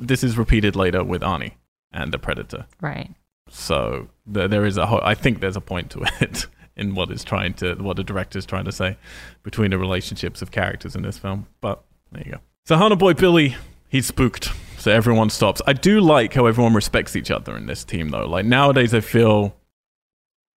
this 0.00 0.24
is 0.24 0.38
repeated 0.38 0.74
later 0.76 1.04
with 1.04 1.22
Arnie 1.22 1.52
and 1.92 2.12
the 2.12 2.18
Predator, 2.18 2.66
Right. 2.80 3.10
so 3.50 4.08
there, 4.26 4.48
there 4.48 4.64
is 4.66 4.76
a 4.76 4.86
ho- 4.86 5.00
I 5.02 5.14
think 5.14 5.40
there's 5.40 5.56
a 5.56 5.60
point 5.60 5.90
to 5.92 6.00
it 6.20 6.46
in 6.76 6.94
what 6.94 7.10
is 7.10 7.24
trying 7.24 7.54
to 7.54 7.74
what 7.76 7.96
the 7.96 8.04
director 8.04 8.38
is 8.38 8.46
trying 8.46 8.64
to 8.66 8.72
say 8.72 8.96
between 9.42 9.70
the 9.70 9.78
relationships 9.78 10.42
of 10.42 10.50
characters 10.50 10.94
in 10.96 11.02
this 11.02 11.18
film. 11.18 11.46
But 11.60 11.82
there 12.12 12.22
you 12.24 12.32
go. 12.32 12.38
So 12.64 12.76
Hunter 12.76 12.96
Boy 12.96 13.14
Billy, 13.14 13.56
he's 13.88 14.06
spooked. 14.06 14.50
So 14.78 14.90
everyone 14.92 15.30
stops. 15.30 15.60
I 15.66 15.72
do 15.72 16.00
like 16.00 16.34
how 16.34 16.46
everyone 16.46 16.74
respects 16.74 17.16
each 17.16 17.30
other 17.30 17.56
in 17.56 17.66
this 17.66 17.82
team 17.84 18.10
though. 18.10 18.26
Like 18.26 18.44
nowadays 18.46 18.92
I 18.94 19.00
feel 19.00 19.56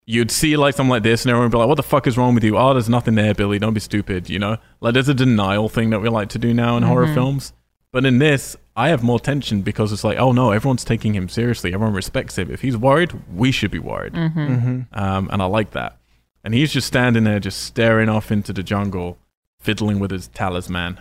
you'd 0.06 0.30
see 0.30 0.56
like 0.56 0.74
something 0.74 0.90
like 0.90 1.02
this 1.02 1.24
and 1.24 1.30
everyone 1.30 1.46
would 1.46 1.52
be 1.52 1.58
like, 1.58 1.68
What 1.68 1.74
the 1.76 1.82
fuck 1.82 2.06
is 2.06 2.16
wrong 2.16 2.34
with 2.34 2.44
you? 2.44 2.56
Oh, 2.56 2.72
there's 2.72 2.88
nothing 2.88 3.14
there, 3.16 3.34
Billy, 3.34 3.58
don't 3.58 3.74
be 3.74 3.80
stupid, 3.80 4.30
you 4.30 4.38
know? 4.38 4.56
Like 4.80 4.94
there's 4.94 5.08
a 5.08 5.14
denial 5.14 5.68
thing 5.68 5.90
that 5.90 6.00
we 6.00 6.08
like 6.08 6.28
to 6.30 6.38
do 6.38 6.54
now 6.54 6.76
in 6.76 6.82
horror 6.84 7.06
Mhm. 7.06 7.14
films. 7.14 7.52
But 7.92 8.04
in 8.04 8.18
this, 8.18 8.56
I 8.76 8.88
have 8.90 9.02
more 9.02 9.18
tension 9.18 9.62
because 9.62 9.90
it's 9.92 10.04
like, 10.04 10.18
oh 10.18 10.32
no, 10.32 10.50
everyone's 10.52 10.84
taking 10.84 11.14
him 11.14 11.28
seriously. 11.28 11.72
Everyone 11.72 11.94
respects 11.94 12.36
him. 12.36 12.50
If 12.50 12.60
he's 12.60 12.76
worried, 12.76 13.12
we 13.34 13.50
should 13.50 13.70
be 13.70 13.78
worried. 13.78 14.12
Mm-hmm. 14.12 14.38
Mm-hmm. 14.40 14.98
Um, 14.98 15.28
and 15.32 15.40
I 15.42 15.46
like 15.46 15.70
that. 15.72 15.96
And 16.44 16.52
he's 16.54 16.72
just 16.72 16.86
standing 16.86 17.24
there, 17.24 17.40
just 17.40 17.62
staring 17.62 18.08
off 18.08 18.30
into 18.30 18.52
the 18.52 18.62
jungle, 18.62 19.18
fiddling 19.58 19.98
with 19.98 20.10
his 20.10 20.28
talisman. 20.28 21.00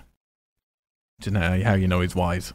Do 1.21 1.29
you 1.29 1.33
know 1.33 1.61
how 1.63 1.73
you 1.75 1.87
know 1.87 2.01
he's 2.01 2.15
wise? 2.15 2.53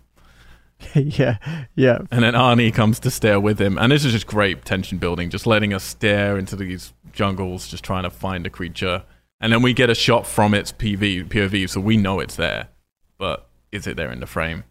yeah, 0.94 1.38
yeah. 1.74 1.98
And 2.10 2.24
then 2.24 2.34
Arnie 2.34 2.72
comes 2.72 2.98
to 3.00 3.10
stare 3.10 3.40
with 3.40 3.60
him. 3.60 3.78
And 3.78 3.92
this 3.92 4.04
is 4.04 4.12
just 4.12 4.26
great 4.26 4.64
tension 4.64 4.98
building, 4.98 5.30
just 5.30 5.46
letting 5.46 5.72
us 5.72 5.84
stare 5.84 6.38
into 6.38 6.56
these 6.56 6.92
jungles, 7.12 7.68
just 7.68 7.84
trying 7.84 8.04
to 8.04 8.10
find 8.10 8.46
a 8.46 8.50
creature. 8.50 9.04
And 9.40 9.52
then 9.52 9.62
we 9.62 9.72
get 9.72 9.90
a 9.90 9.94
shot 9.94 10.26
from 10.26 10.54
its 10.54 10.72
PV, 10.72 11.28
POV, 11.28 11.68
so 11.68 11.80
we 11.80 11.96
know 11.96 12.20
it's 12.20 12.36
there. 12.36 12.68
But 13.18 13.48
is 13.72 13.86
it 13.86 13.96
there 13.96 14.10
in 14.10 14.20
the 14.20 14.26
frame? 14.26 14.64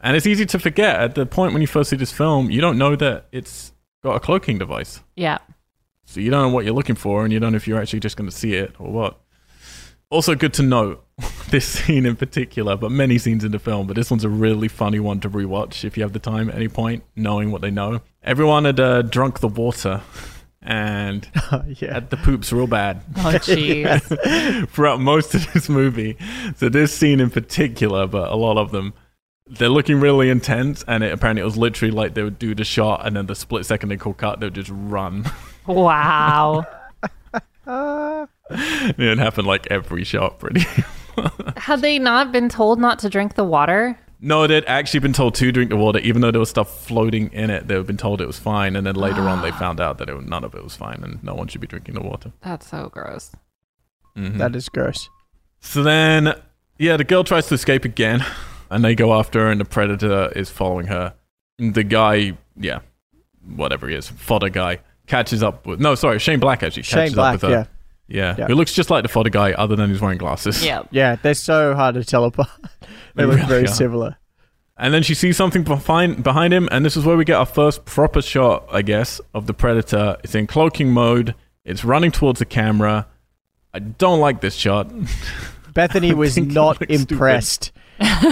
And 0.00 0.16
it's 0.16 0.26
easy 0.26 0.46
to 0.46 0.58
forget 0.58 1.00
at 1.00 1.14
the 1.14 1.24
point 1.26 1.52
when 1.52 1.62
you 1.62 1.68
first 1.68 1.90
see 1.90 1.96
this 1.96 2.12
film, 2.12 2.50
you 2.50 2.60
don't 2.60 2.78
know 2.78 2.96
that 2.96 3.26
it's 3.32 3.72
got 4.02 4.16
a 4.16 4.20
cloaking 4.20 4.58
device. 4.58 5.00
Yeah. 5.16 5.38
So 6.04 6.20
you 6.20 6.30
don't 6.30 6.42
know 6.42 6.54
what 6.54 6.64
you're 6.64 6.74
looking 6.74 6.94
for, 6.94 7.24
and 7.24 7.32
you 7.32 7.40
don't 7.40 7.52
know 7.52 7.56
if 7.56 7.66
you're 7.66 7.80
actually 7.80 8.00
just 8.00 8.16
going 8.16 8.28
to 8.30 8.36
see 8.36 8.54
it 8.54 8.74
or 8.78 8.90
what. 8.92 9.20
Also, 10.10 10.34
good 10.34 10.52
to 10.54 10.62
note 10.62 11.04
this 11.50 11.66
scene 11.66 12.06
in 12.06 12.16
particular, 12.16 12.76
but 12.76 12.90
many 12.90 13.18
scenes 13.18 13.44
in 13.44 13.52
the 13.52 13.58
film. 13.58 13.86
But 13.86 13.96
this 13.96 14.10
one's 14.10 14.24
a 14.24 14.28
really 14.28 14.68
funny 14.68 15.00
one 15.00 15.20
to 15.20 15.30
rewatch 15.30 15.84
if 15.84 15.96
you 15.96 16.02
have 16.02 16.12
the 16.12 16.18
time 16.18 16.48
at 16.48 16.54
any 16.56 16.68
point, 16.68 17.04
knowing 17.14 17.50
what 17.50 17.62
they 17.62 17.70
know. 17.70 18.00
Everyone 18.22 18.64
had 18.64 18.80
uh, 18.80 19.02
drunk 19.02 19.40
the 19.40 19.48
water, 19.48 20.00
and 20.62 21.28
yeah. 21.66 21.94
had 21.94 22.10
the 22.10 22.16
poops 22.16 22.52
real 22.52 22.66
bad 22.66 23.02
Oh, 23.18 23.20
jeez. 23.34 24.68
throughout 24.70 25.00
most 25.00 25.34
of 25.34 25.52
this 25.52 25.68
movie. 25.68 26.16
So 26.56 26.68
this 26.68 26.92
scene 26.92 27.20
in 27.20 27.30
particular, 27.30 28.06
but 28.06 28.30
a 28.32 28.36
lot 28.36 28.58
of 28.58 28.72
them, 28.72 28.92
they're 29.46 29.68
looking 29.68 30.00
really 30.00 30.28
intense, 30.28 30.84
and 30.88 31.04
it, 31.04 31.12
apparently 31.12 31.42
it 31.42 31.44
was 31.44 31.56
literally 31.56 31.92
like 31.92 32.14
they 32.14 32.22
would 32.24 32.38
do 32.38 32.54
the 32.54 32.64
shot, 32.64 33.06
and 33.06 33.14
then 33.16 33.26
the 33.26 33.34
split 33.36 33.64
second 33.64 33.90
they 33.90 33.96
call 33.96 34.14
cut, 34.14 34.40
they 34.40 34.46
would 34.46 34.54
just 34.54 34.70
run. 34.72 35.24
wow. 35.66 36.64
Uh, 37.66 38.26
it 38.50 39.18
happened 39.18 39.46
like 39.46 39.66
every 39.70 40.02
shot, 40.04 40.38
pretty. 40.38 40.64
Had 41.56 41.80
they 41.80 41.98
not 41.98 42.32
been 42.32 42.48
told 42.48 42.78
not 42.78 42.98
to 43.00 43.08
drink 43.08 43.34
the 43.34 43.44
water? 43.44 43.98
no, 44.18 44.46
they'd 44.46 44.64
actually 44.64 45.00
been 45.00 45.12
told 45.12 45.34
to 45.34 45.52
drink 45.52 45.68
the 45.70 45.76
water, 45.76 45.98
even 45.98 46.22
though 46.22 46.30
there 46.30 46.40
was 46.40 46.48
stuff 46.48 46.86
floating 46.86 47.30
in 47.32 47.50
it. 47.50 47.68
They'd 47.68 47.86
been 47.86 47.98
told 47.98 48.20
it 48.22 48.26
was 48.26 48.38
fine, 48.38 48.74
and 48.74 48.86
then 48.86 48.94
later 48.94 49.28
on 49.28 49.42
they 49.42 49.50
found 49.62 49.78
out 49.80 49.98
that 49.98 50.08
it, 50.08 50.26
none 50.26 50.42
of 50.42 50.54
it 50.54 50.64
was 50.64 50.74
fine, 50.74 51.02
and 51.04 51.22
no 51.22 51.34
one 51.34 51.48
should 51.48 51.60
be 51.60 51.66
drinking 51.66 51.94
the 51.96 52.00
water. 52.02 52.32
That's 52.40 52.66
so 52.68 52.88
gross. 52.88 53.32
Mhm. 54.16 54.38
that 54.38 54.56
is 54.56 54.68
gross. 54.70 55.10
So 55.60 55.82
then, 55.82 56.32
yeah, 56.78 56.96
the 56.96 57.04
girl 57.04 57.24
tries 57.24 57.46
to 57.48 57.54
escape 57.54 57.84
again, 57.84 58.24
and 58.70 58.82
they 58.82 58.94
go 58.94 59.12
after 59.12 59.40
her, 59.40 59.50
and 59.50 59.60
the 59.60 59.64
predator 59.66 60.32
is 60.34 60.48
following 60.50 60.86
her. 60.86 61.14
And 61.58 61.74
the 61.74 61.84
guy, 61.84 62.36
yeah, 62.58 62.78
whatever 63.54 63.86
he 63.88 63.94
is, 63.94 64.08
fodder 64.08 64.48
guy, 64.48 64.78
catches 65.06 65.42
up 65.42 65.66
with. 65.66 65.78
No, 65.80 65.94
sorry, 65.94 66.18
Shane 66.18 66.40
Black 66.40 66.62
actually 66.62 66.84
Shane 66.84 66.98
catches 67.00 67.14
Black, 67.14 67.34
up 67.36 67.42
with 67.42 67.50
her. 67.50 67.50
Yeah. 67.50 67.64
Yeah. 68.08 68.34
who 68.46 68.54
looks 68.54 68.72
just 68.72 68.90
like 68.90 69.02
the 69.02 69.08
fodder 69.08 69.30
guy, 69.30 69.52
other 69.52 69.74
than 69.76 69.90
he's 69.90 70.00
wearing 70.00 70.18
glasses. 70.18 70.64
Yeah. 70.64 70.82
Yeah, 70.90 71.16
they're 71.16 71.34
so 71.34 71.74
hard 71.74 71.94
to 71.96 72.04
tell 72.04 72.24
apart. 72.24 72.48
they 72.80 72.86
They 73.16 73.24
look 73.24 73.36
really 73.36 73.48
very 73.48 73.64
are. 73.64 73.68
similar. 73.68 74.16
And 74.78 74.92
then 74.92 75.02
she 75.02 75.14
sees 75.14 75.36
something 75.38 75.62
behind 75.64 76.22
behind 76.22 76.52
him, 76.52 76.68
and 76.70 76.84
this 76.84 76.96
is 76.96 77.04
where 77.04 77.16
we 77.16 77.24
get 77.24 77.36
our 77.36 77.46
first 77.46 77.84
proper 77.86 78.20
shot, 78.20 78.66
I 78.70 78.82
guess, 78.82 79.20
of 79.32 79.46
the 79.46 79.54
predator. 79.54 80.18
It's 80.22 80.34
in 80.34 80.46
cloaking 80.46 80.90
mode. 80.90 81.34
It's 81.64 81.82
running 81.84 82.10
towards 82.12 82.38
the 82.40 82.44
camera. 82.44 83.06
I 83.72 83.78
don't 83.78 84.20
like 84.20 84.40
this 84.42 84.54
shot. 84.54 84.92
Bethany 85.72 86.12
was 86.14 86.36
not 86.36 86.80
impressed. 86.90 87.72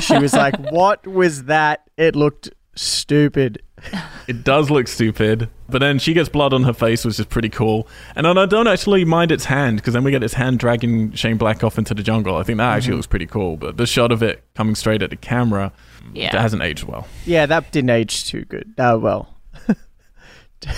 she 0.01 0.19
was 0.19 0.35
like, 0.35 0.55
"What 0.71 1.07
was 1.07 1.45
that? 1.45 1.89
It 1.97 2.15
looked 2.15 2.51
stupid." 2.75 3.63
It 4.27 4.43
does 4.43 4.71
look 4.71 4.89
stupid, 4.89 5.51
but 5.69 5.81
then 5.81 5.99
she 5.99 6.15
gets 6.15 6.31
blood 6.31 6.55
on 6.55 6.63
her 6.63 6.73
face, 6.73 7.05
which 7.05 7.21
is 7.21 7.27
pretty 7.27 7.51
cool. 7.51 7.87
And 8.17 8.27
I 8.27 8.47
don't 8.47 8.67
actually 8.67 9.05
mind 9.05 9.31
its 9.31 9.45
hand 9.45 9.77
because 9.77 9.93
then 9.93 10.03
we 10.03 10.11
get 10.13 10.23
its 10.23 10.33
hand 10.33 10.59
dragging 10.59 11.13
Shane 11.13 11.37
Black 11.37 11.63
off 11.63 11.77
into 11.77 11.93
the 11.93 12.03
jungle. 12.03 12.37
I 12.39 12.43
think 12.43 12.57
that 12.57 12.75
actually 12.75 12.93
Mhm. 12.95 12.97
looks 12.97 13.07
pretty 13.07 13.27
cool. 13.27 13.59
But 13.59 13.77
the 13.77 13.85
shot 13.87 14.13
of 14.13 14.23
it 14.23 14.43
coming 14.55 14.75
straight 14.77 15.03
at 15.03 15.11
the 15.11 15.17
camera, 15.17 15.73
Yeah. 16.15 16.33
that 16.33 16.41
hasn't 16.41 16.63
aged 16.63 16.85
well. 16.85 17.07
Yeah, 17.27 17.45
that 17.45 17.71
didn't 17.71 17.91
age 17.91 18.25
too 18.25 18.47
good. 18.47 18.73
Oh 18.79 18.97
well. 18.99 19.29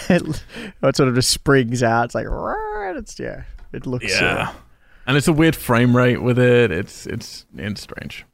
it, 0.09 0.43
it 0.83 0.97
sort 0.97 1.09
of 1.09 1.15
just 1.15 1.31
springs 1.31 1.83
out. 1.83 2.07
It's 2.07 2.15
like, 2.17 2.27
it's 2.97 3.19
yeah. 3.21 3.43
It 3.73 3.87
looks 3.87 4.07
Yeah, 4.21 4.51
and 5.07 5.17
it's 5.17 5.29
a 5.29 5.33
weird 5.33 5.55
frame 5.55 5.97
rate 5.97 6.21
with 6.23 6.39
it. 6.39 6.71
It's 6.73 7.07
it's 7.07 7.47
it's 7.57 7.83
strange. 7.83 8.25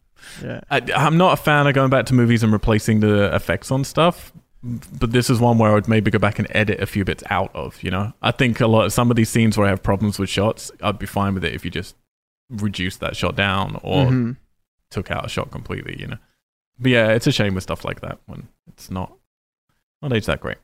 uh, 0.42 0.46
yeah. 0.46 0.60
I, 0.70 0.80
I'm 0.96 1.18
not 1.18 1.34
a 1.34 1.42
fan 1.42 1.66
of 1.66 1.74
going 1.74 1.90
back 1.90 2.06
to 2.06 2.14
movies 2.14 2.42
and 2.42 2.52
replacing 2.52 3.00
the 3.00 3.34
effects 3.34 3.70
on 3.70 3.84
stuff, 3.84 4.32
but 4.62 5.10
this 5.12 5.28
is 5.28 5.40
one 5.40 5.58
where 5.58 5.70
I 5.70 5.74
would 5.74 5.88
maybe 5.88 6.10
go 6.10 6.18
back 6.18 6.38
and 6.38 6.46
edit 6.50 6.80
a 6.80 6.86
few 6.86 7.04
bits 7.04 7.24
out 7.30 7.50
of. 7.54 7.82
You 7.82 7.90
know, 7.90 8.12
I 8.22 8.30
think 8.30 8.60
a 8.60 8.66
lot 8.66 8.84
of 8.86 8.92
some 8.92 9.10
of 9.10 9.16
these 9.16 9.28
scenes 9.28 9.56
where 9.58 9.66
I 9.66 9.70
have 9.70 9.82
problems 9.82 10.18
with 10.18 10.28
shots, 10.30 10.70
I'd 10.82 10.98
be 10.98 11.06
fine 11.06 11.34
with 11.34 11.44
it 11.44 11.54
if 11.54 11.64
you 11.64 11.70
just 11.70 11.96
reduced 12.50 13.00
that 13.00 13.16
shot 13.16 13.34
down 13.34 13.78
or 13.82 14.06
Mhm. 14.06 14.36
took 14.90 15.10
out 15.10 15.24
a 15.24 15.28
shot 15.28 15.50
completely, 15.50 15.96
you 15.98 16.06
know. 16.06 16.18
But 16.78 16.90
yeah, 16.90 17.08
it's 17.08 17.26
a 17.26 17.32
shame 17.32 17.54
with 17.54 17.62
stuff 17.64 17.84
like 17.84 18.00
that 18.00 18.18
when 18.26 18.48
it's 18.68 18.90
not 18.90 19.12
not 20.00 20.12
aged 20.12 20.26
that 20.26 20.40
great. 20.40 20.58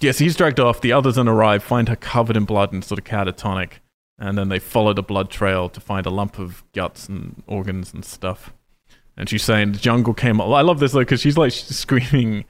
Yes, 0.00 0.18
he's 0.18 0.36
dragged 0.36 0.60
off. 0.60 0.80
The 0.80 0.92
others 0.92 1.14
then 1.14 1.28
arrive, 1.28 1.62
find 1.62 1.88
her 1.88 1.96
covered 1.96 2.36
in 2.36 2.44
blood 2.44 2.72
and 2.72 2.84
sort 2.84 2.98
of 2.98 3.04
catatonic, 3.04 3.74
and 4.18 4.36
then 4.36 4.48
they 4.50 4.58
follow 4.58 4.92
the 4.92 5.02
blood 5.02 5.30
trail 5.30 5.68
to 5.70 5.80
find 5.80 6.04
a 6.04 6.10
lump 6.10 6.38
of 6.38 6.62
guts 6.74 7.08
and 7.08 7.42
organs 7.46 7.94
and 7.94 8.04
stuff. 8.04 8.52
And 9.16 9.28
she's 9.28 9.42
saying 9.44 9.72
the 9.72 9.78
jungle 9.78 10.12
came. 10.14 10.40
Up. 10.40 10.48
I 10.48 10.60
love 10.62 10.78
this 10.80 10.92
though 10.92 10.98
because 11.00 11.20
she's 11.20 11.38
like 11.38 11.52
she's 11.52 11.76
screaming 11.76 12.44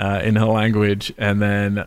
uh, 0.00 0.20
in 0.24 0.36
her 0.36 0.46
language, 0.46 1.12
and 1.18 1.42
then 1.42 1.84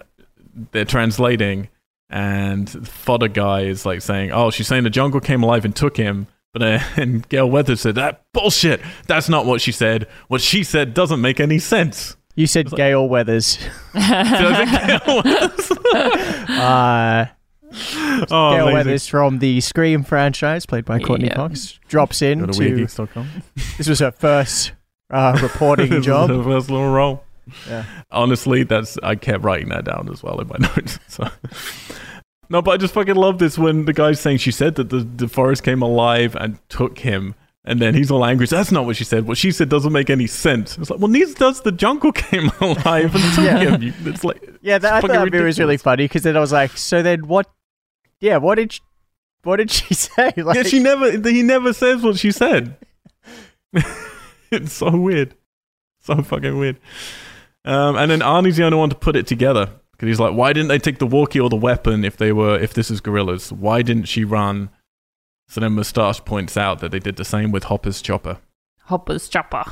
they're 0.71 0.85
translating, 0.85 1.69
and 2.11 2.69
fodder 2.87 3.27
guy 3.27 3.61
is 3.61 3.85
like 3.85 4.01
saying, 4.01 4.31
"Oh, 4.31 4.51
she's 4.51 4.67
saying 4.67 4.83
the 4.83 4.89
jungle 4.91 5.19
came 5.19 5.41
alive 5.41 5.65
and 5.65 5.75
took 5.75 5.97
him." 5.97 6.27
But 6.53 6.61
and 6.97 7.27
Gale 7.27 7.49
Weathers 7.49 7.81
said 7.81 7.95
that 7.95 8.21
bullshit. 8.33 8.79
That's 9.07 9.27
not 9.29 9.45
what 9.47 9.61
she 9.61 9.71
said. 9.71 10.07
What 10.27 10.41
she 10.41 10.63
said 10.63 10.93
doesn't 10.93 11.21
make 11.21 11.39
any 11.39 11.57
sense. 11.57 12.15
You 12.35 12.45
said 12.47 12.71
like- 12.71 12.77
Gale 12.77 13.07
Weathers. 13.09 13.57
Gale 13.93 15.01
Weathers. 15.23 15.71
Uh, 16.49 17.25
oh, 17.31 18.25
Gale 18.29 18.67
amazing. 18.67 18.73
Weathers 18.73 19.07
from 19.07 19.39
the 19.39 19.59
Scream 19.61 20.03
franchise, 20.03 20.65
played 20.67 20.85
by 20.85 20.99
Courtney 20.99 21.27
Yeah. 21.27 21.35
Cox, 21.35 21.79
drops 21.87 22.21
in 22.21 22.47
to. 22.47 22.87
This 23.77 23.87
was 23.87 23.99
her 23.99 24.11
first 24.11 24.73
uh, 25.09 25.39
reporting 25.41 26.01
job. 26.03 26.29
her 26.29 26.43
first 26.43 26.69
little 26.69 26.91
role. 26.91 27.23
Yeah. 27.67 27.85
Honestly, 28.11 28.63
that's 28.63 28.97
I 29.03 29.15
kept 29.15 29.43
writing 29.43 29.69
that 29.69 29.85
down 29.85 30.09
as 30.11 30.23
well 30.23 30.39
in 30.41 30.47
my 30.47 30.57
notes. 30.59 30.99
So. 31.07 31.27
No, 32.49 32.61
but 32.61 32.71
I 32.71 32.77
just 32.77 32.93
fucking 32.93 33.15
love 33.15 33.39
this 33.39 33.57
when 33.57 33.85
the 33.85 33.93
guy's 33.93 34.19
saying 34.19 34.37
she 34.37 34.51
said 34.51 34.75
that 34.75 34.89
the, 34.89 34.99
the 34.99 35.27
forest 35.27 35.63
came 35.63 35.81
alive 35.81 36.35
and 36.35 36.57
took 36.69 36.99
him. 36.99 37.35
And 37.65 37.79
then 37.79 37.93
he's 37.95 38.11
all 38.11 38.25
angry. 38.25 38.45
That's 38.45 38.73
not 38.73 38.85
what 38.85 38.97
she 38.97 39.05
said. 39.05 39.25
What 39.25 39.37
she 39.37 39.49
said 39.51 39.69
doesn't 39.69 39.93
make 39.93 40.09
any 40.09 40.27
sense. 40.27 40.77
It's 40.77 40.89
like, 40.89 40.99
well, 40.99 41.07
neither 41.07 41.33
does 41.33 41.61
the 41.61 41.71
jungle 41.71 42.11
came 42.13 42.51
alive 42.59 43.15
and 43.15 43.33
took 43.35 43.45
Yeah. 43.45 43.77
him. 43.77 43.93
It's 44.05 44.25
like, 44.25 44.43
Yeah, 44.61 44.77
that, 44.79 44.93
I 44.93 44.99
fucking 45.01 45.15
thought 45.15 45.33
it 45.33 45.41
was 45.43 45.57
really 45.59 45.77
funny 45.77 46.03
because 46.03 46.23
then 46.23 46.35
I 46.35 46.41
was 46.41 46.51
like, 46.51 46.75
so 46.77 47.01
then 47.01 47.25
what? 47.27 47.49
Yeah, 48.19 48.37
what 48.37 48.55
did 48.55 48.73
she, 48.73 48.81
what 49.43 49.57
did 49.57 49.71
she 49.71 49.93
say? 49.93 50.33
Like, 50.35 50.57
yeah, 50.57 50.63
she 50.63 50.79
never. 50.79 51.09
He 51.29 51.41
never 51.41 51.71
says 51.71 52.01
what 52.03 52.17
she 52.17 52.31
said. 52.31 52.75
it's 54.51 54.73
so 54.73 54.91
weird, 54.95 55.33
so 56.01 56.21
fucking 56.21 56.57
weird. 56.57 56.77
Um, 57.65 57.95
and 57.95 58.11
then 58.11 58.19
Arnie's 58.19 58.57
the 58.57 58.63
only 58.65 58.77
one 58.77 58.89
to 58.89 58.95
put 58.95 59.15
it 59.15 59.25
together 59.27 59.69
because 59.91 60.07
he's 60.07 60.19
like, 60.19 60.33
"Why 60.33 60.51
didn't 60.53 60.67
they 60.69 60.79
take 60.79 60.99
the 60.99 61.07
walkie 61.07 61.39
or 61.39 61.49
the 61.49 61.55
weapon 61.55 62.03
if 62.03 62.17
they 62.17 62.31
were 62.31 62.59
if 62.59 62.73
this 62.73 62.91
is 62.91 62.99
guerrillas? 63.01 63.51
Why 63.53 63.81
didn't 63.81 64.05
she 64.05 64.23
run?" 64.23 64.69
So 65.47 65.61
then 65.61 65.73
Mustache 65.73 66.23
points 66.25 66.57
out 66.57 66.79
that 66.79 66.91
they 66.91 66.99
did 66.99 67.15
the 67.15 67.25
same 67.25 67.51
with 67.51 67.65
Hopper's 67.65 68.01
chopper. 68.01 68.39
Hopper's 68.85 69.29
chopper. 69.29 69.63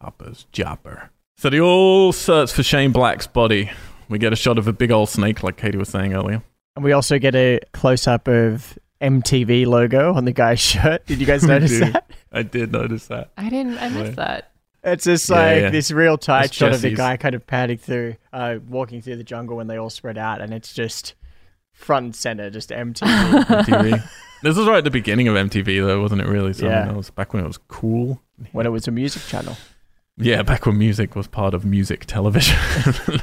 Hopper's 0.00 0.46
chopper. 0.52 1.10
So 1.38 1.48
they 1.50 1.60
all 1.60 2.12
search 2.12 2.52
for 2.52 2.62
Shane 2.62 2.92
Black's 2.92 3.26
body. 3.26 3.70
We 4.08 4.18
get 4.18 4.32
a 4.32 4.36
shot 4.36 4.58
of 4.58 4.68
a 4.68 4.72
big 4.72 4.90
old 4.90 5.08
snake, 5.08 5.42
like 5.42 5.56
Katie 5.56 5.78
was 5.78 5.88
saying 5.88 6.12
earlier. 6.14 6.42
and 6.76 6.84
we 6.84 6.92
also 6.92 7.18
get 7.18 7.34
a 7.34 7.60
close 7.72 8.06
up 8.06 8.28
of 8.28 8.78
MTV 9.00 9.66
logo 9.66 10.12
on 10.14 10.24
the 10.24 10.32
guy's 10.32 10.60
shirt. 10.70 11.06
Did 11.06 11.20
you 11.20 11.26
guys 11.26 11.42
notice 11.46 11.78
that? 11.80 12.10
I 12.32 12.42
did 12.42 12.72
notice 12.72 13.06
that. 13.06 13.30
I 13.36 13.48
didn't. 13.48 13.78
I 13.78 13.88
missed 13.88 14.16
that. 14.16 14.51
It's 14.84 15.04
just 15.04 15.30
like 15.30 15.60
yeah. 15.62 15.70
this 15.70 15.90
real 15.92 16.18
tight 16.18 16.42
That's 16.42 16.54
shot 16.56 16.72
of 16.72 16.80
the 16.80 16.94
guy 16.94 17.16
kind 17.16 17.34
of 17.34 17.46
padding 17.46 17.78
through, 17.78 18.16
uh, 18.32 18.56
walking 18.68 19.00
through 19.00 19.16
the 19.16 19.24
jungle 19.24 19.56
when 19.56 19.68
they 19.68 19.76
all 19.76 19.90
spread 19.90 20.18
out, 20.18 20.40
and 20.40 20.52
it's 20.52 20.72
just 20.74 21.14
front 21.72 22.04
and 22.06 22.16
center, 22.16 22.50
just 22.50 22.70
MTV. 22.70 23.44
MTV. 23.46 24.08
this 24.42 24.56
was 24.56 24.66
right 24.66 24.78
at 24.78 24.84
the 24.84 24.90
beginning 24.90 25.28
of 25.28 25.36
MTV, 25.36 25.86
though, 25.86 26.00
wasn't 26.02 26.20
it? 26.22 26.26
Really? 26.26 26.52
So 26.52 26.66
I 26.66 26.68
mean, 26.70 26.78
Yeah. 26.78 26.84
that 26.86 26.96
was 26.96 27.10
back 27.10 27.32
when 27.32 27.44
it 27.44 27.46
was 27.46 27.58
cool. 27.68 28.20
when 28.50 28.66
it 28.66 28.70
was 28.70 28.88
a 28.88 28.90
music 28.90 29.22
channel. 29.22 29.56
Yeah, 30.16 30.42
back 30.42 30.66
when 30.66 30.76
music 30.78 31.14
was 31.16 31.26
part 31.26 31.54
of 31.54 31.64
music 31.64 32.04
television. 32.06 32.56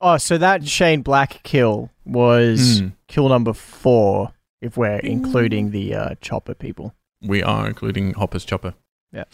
Oh, 0.00 0.18
so 0.18 0.36
that 0.36 0.66
Shane 0.68 1.00
Black 1.00 1.42
kill 1.44 1.90
was 2.04 2.80
Hmm. 2.80 2.88
kill 3.08 3.28
number 3.30 3.54
four, 3.54 4.32
if 4.60 4.76
we're 4.76 4.98
including 4.98 5.70
the 5.70 5.94
uh, 5.94 6.14
chopper 6.20 6.52
people. 6.54 6.94
we 7.22 7.42
are 7.42 7.66
including 7.66 8.12
Hopper's 8.12 8.44
Chopper. 8.44 8.74
Yeah. 9.12 9.24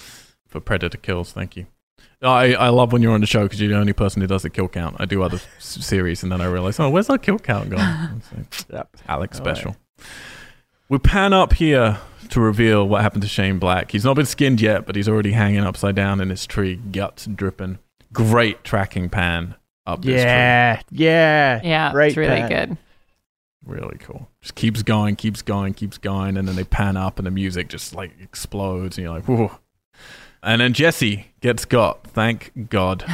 For 0.51 0.61
Predator 0.61 0.99
kills. 0.99 1.33
Thank 1.33 1.57
you. 1.57 1.67
I, 2.23 2.55
I 2.55 2.69
love 2.69 2.93
when 2.93 3.01
you're 3.03 3.13
on 3.15 3.21
the 3.23 3.27
show 3.27 3.45
because 3.45 3.61
you're 3.61 3.71
the 3.71 3.79
only 3.79 3.93
person 3.95 4.21
who 4.21 4.27
does 4.29 4.43
the 4.43 4.51
kill 4.51 4.69
count. 4.69 4.97
I 4.99 5.07
do 5.07 5.23
other 5.23 5.37
s- 5.57 5.79
series 5.85 6.23
and 6.23 6.31
then 6.31 6.41
I 6.43 6.47
realize, 6.47 6.79
oh, 6.79 6.91
where's 6.91 7.09
our 7.09 7.17
kill 7.19 7.39
count 7.39 7.71
gone? 7.71 8.23
It's 8.37 8.67
like, 8.69 8.73
Yep. 8.73 8.97
Alex 9.09 9.39
All 9.41 9.47
right. 9.47 9.57
special. 9.57 9.77
We 10.91 10.99
pan 10.99 11.33
up 11.33 11.55
here 11.55 11.99
to 12.31 12.41
reveal 12.41 12.87
what 12.87 13.01
happened 13.03 13.23
to 13.23 13.29
Shane 13.29 13.59
Black. 13.59 13.93
He's 13.93 14.05
not 14.05 14.17
been 14.17 14.27
skinned 14.27 14.61
yet, 14.61 14.87
but 14.87 14.97
he's 14.97 15.09
already 15.09 15.33
hanging 15.33 15.61
upside 15.61 15.95
down 15.95 16.21
in 16.21 16.29
this 16.29 16.47
tree, 16.47 16.77
guts 16.77 17.27
dripping. 17.27 17.79
Great 18.13 18.65
tracking 18.65 19.09
pan 19.09 19.55
up 19.87 20.03
this 20.03 20.21
tree. 20.21 20.21
Yeah, 20.31 20.81
yeah, 20.91 21.61
Yeah, 21.63 21.93
Great 21.93 22.09
it's 22.09 22.17
really 22.17 22.41
pan. 22.41 22.49
good. 22.69 22.77
Really 23.65 23.99
cool. 23.99 24.29
Just 24.43 24.55
keeps 24.57 24.83
going, 24.83 25.17
keeps 25.17 25.43
going, 25.43 25.75
keeps 25.75 25.97
going, 25.99 26.37
and 26.37 26.49
then 26.49 26.57
they 26.57 26.65
pan 26.65 26.97
up 26.97 27.19
and 27.19 27.27
the 27.27 27.31
music 27.31 27.69
just 27.69 27.95
like 27.95 28.11
explodes, 28.21 28.99
and 28.99 29.05
you're 29.05 29.15
like, 29.15 29.25
whoa. 29.27 29.53
And 30.43 30.61
then 30.61 30.73
Jesse 30.73 31.27
gets 31.41 31.65
got, 31.65 32.05
thank 32.07 32.69
God. 32.71 33.05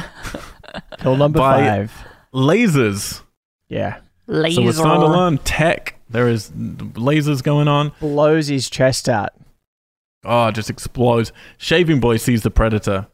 Kill 0.99 1.17
number 1.17 1.39
By- 1.39 1.67
five. 1.67 1.93
Lasers. 2.33 3.21
Yeah, 3.69 3.99
Laser. 4.27 4.55
So 4.61 4.65
we're 4.65 4.71
starting 4.73 5.01
to 5.01 5.07
learn 5.17 5.37
tech. 5.39 5.99
There 6.09 6.27
is 6.29 6.51
lasers 6.51 7.43
going 7.43 7.67
on. 7.67 7.91
blows 7.99 8.47
his 8.47 8.69
chest 8.69 9.09
out. 9.09 9.31
Oh, 10.23 10.51
just 10.51 10.69
explodes. 10.69 11.31
Shaving 11.57 11.99
Boy 11.99 12.17
sees 12.17 12.43
the 12.43 12.51
predator, 12.51 13.07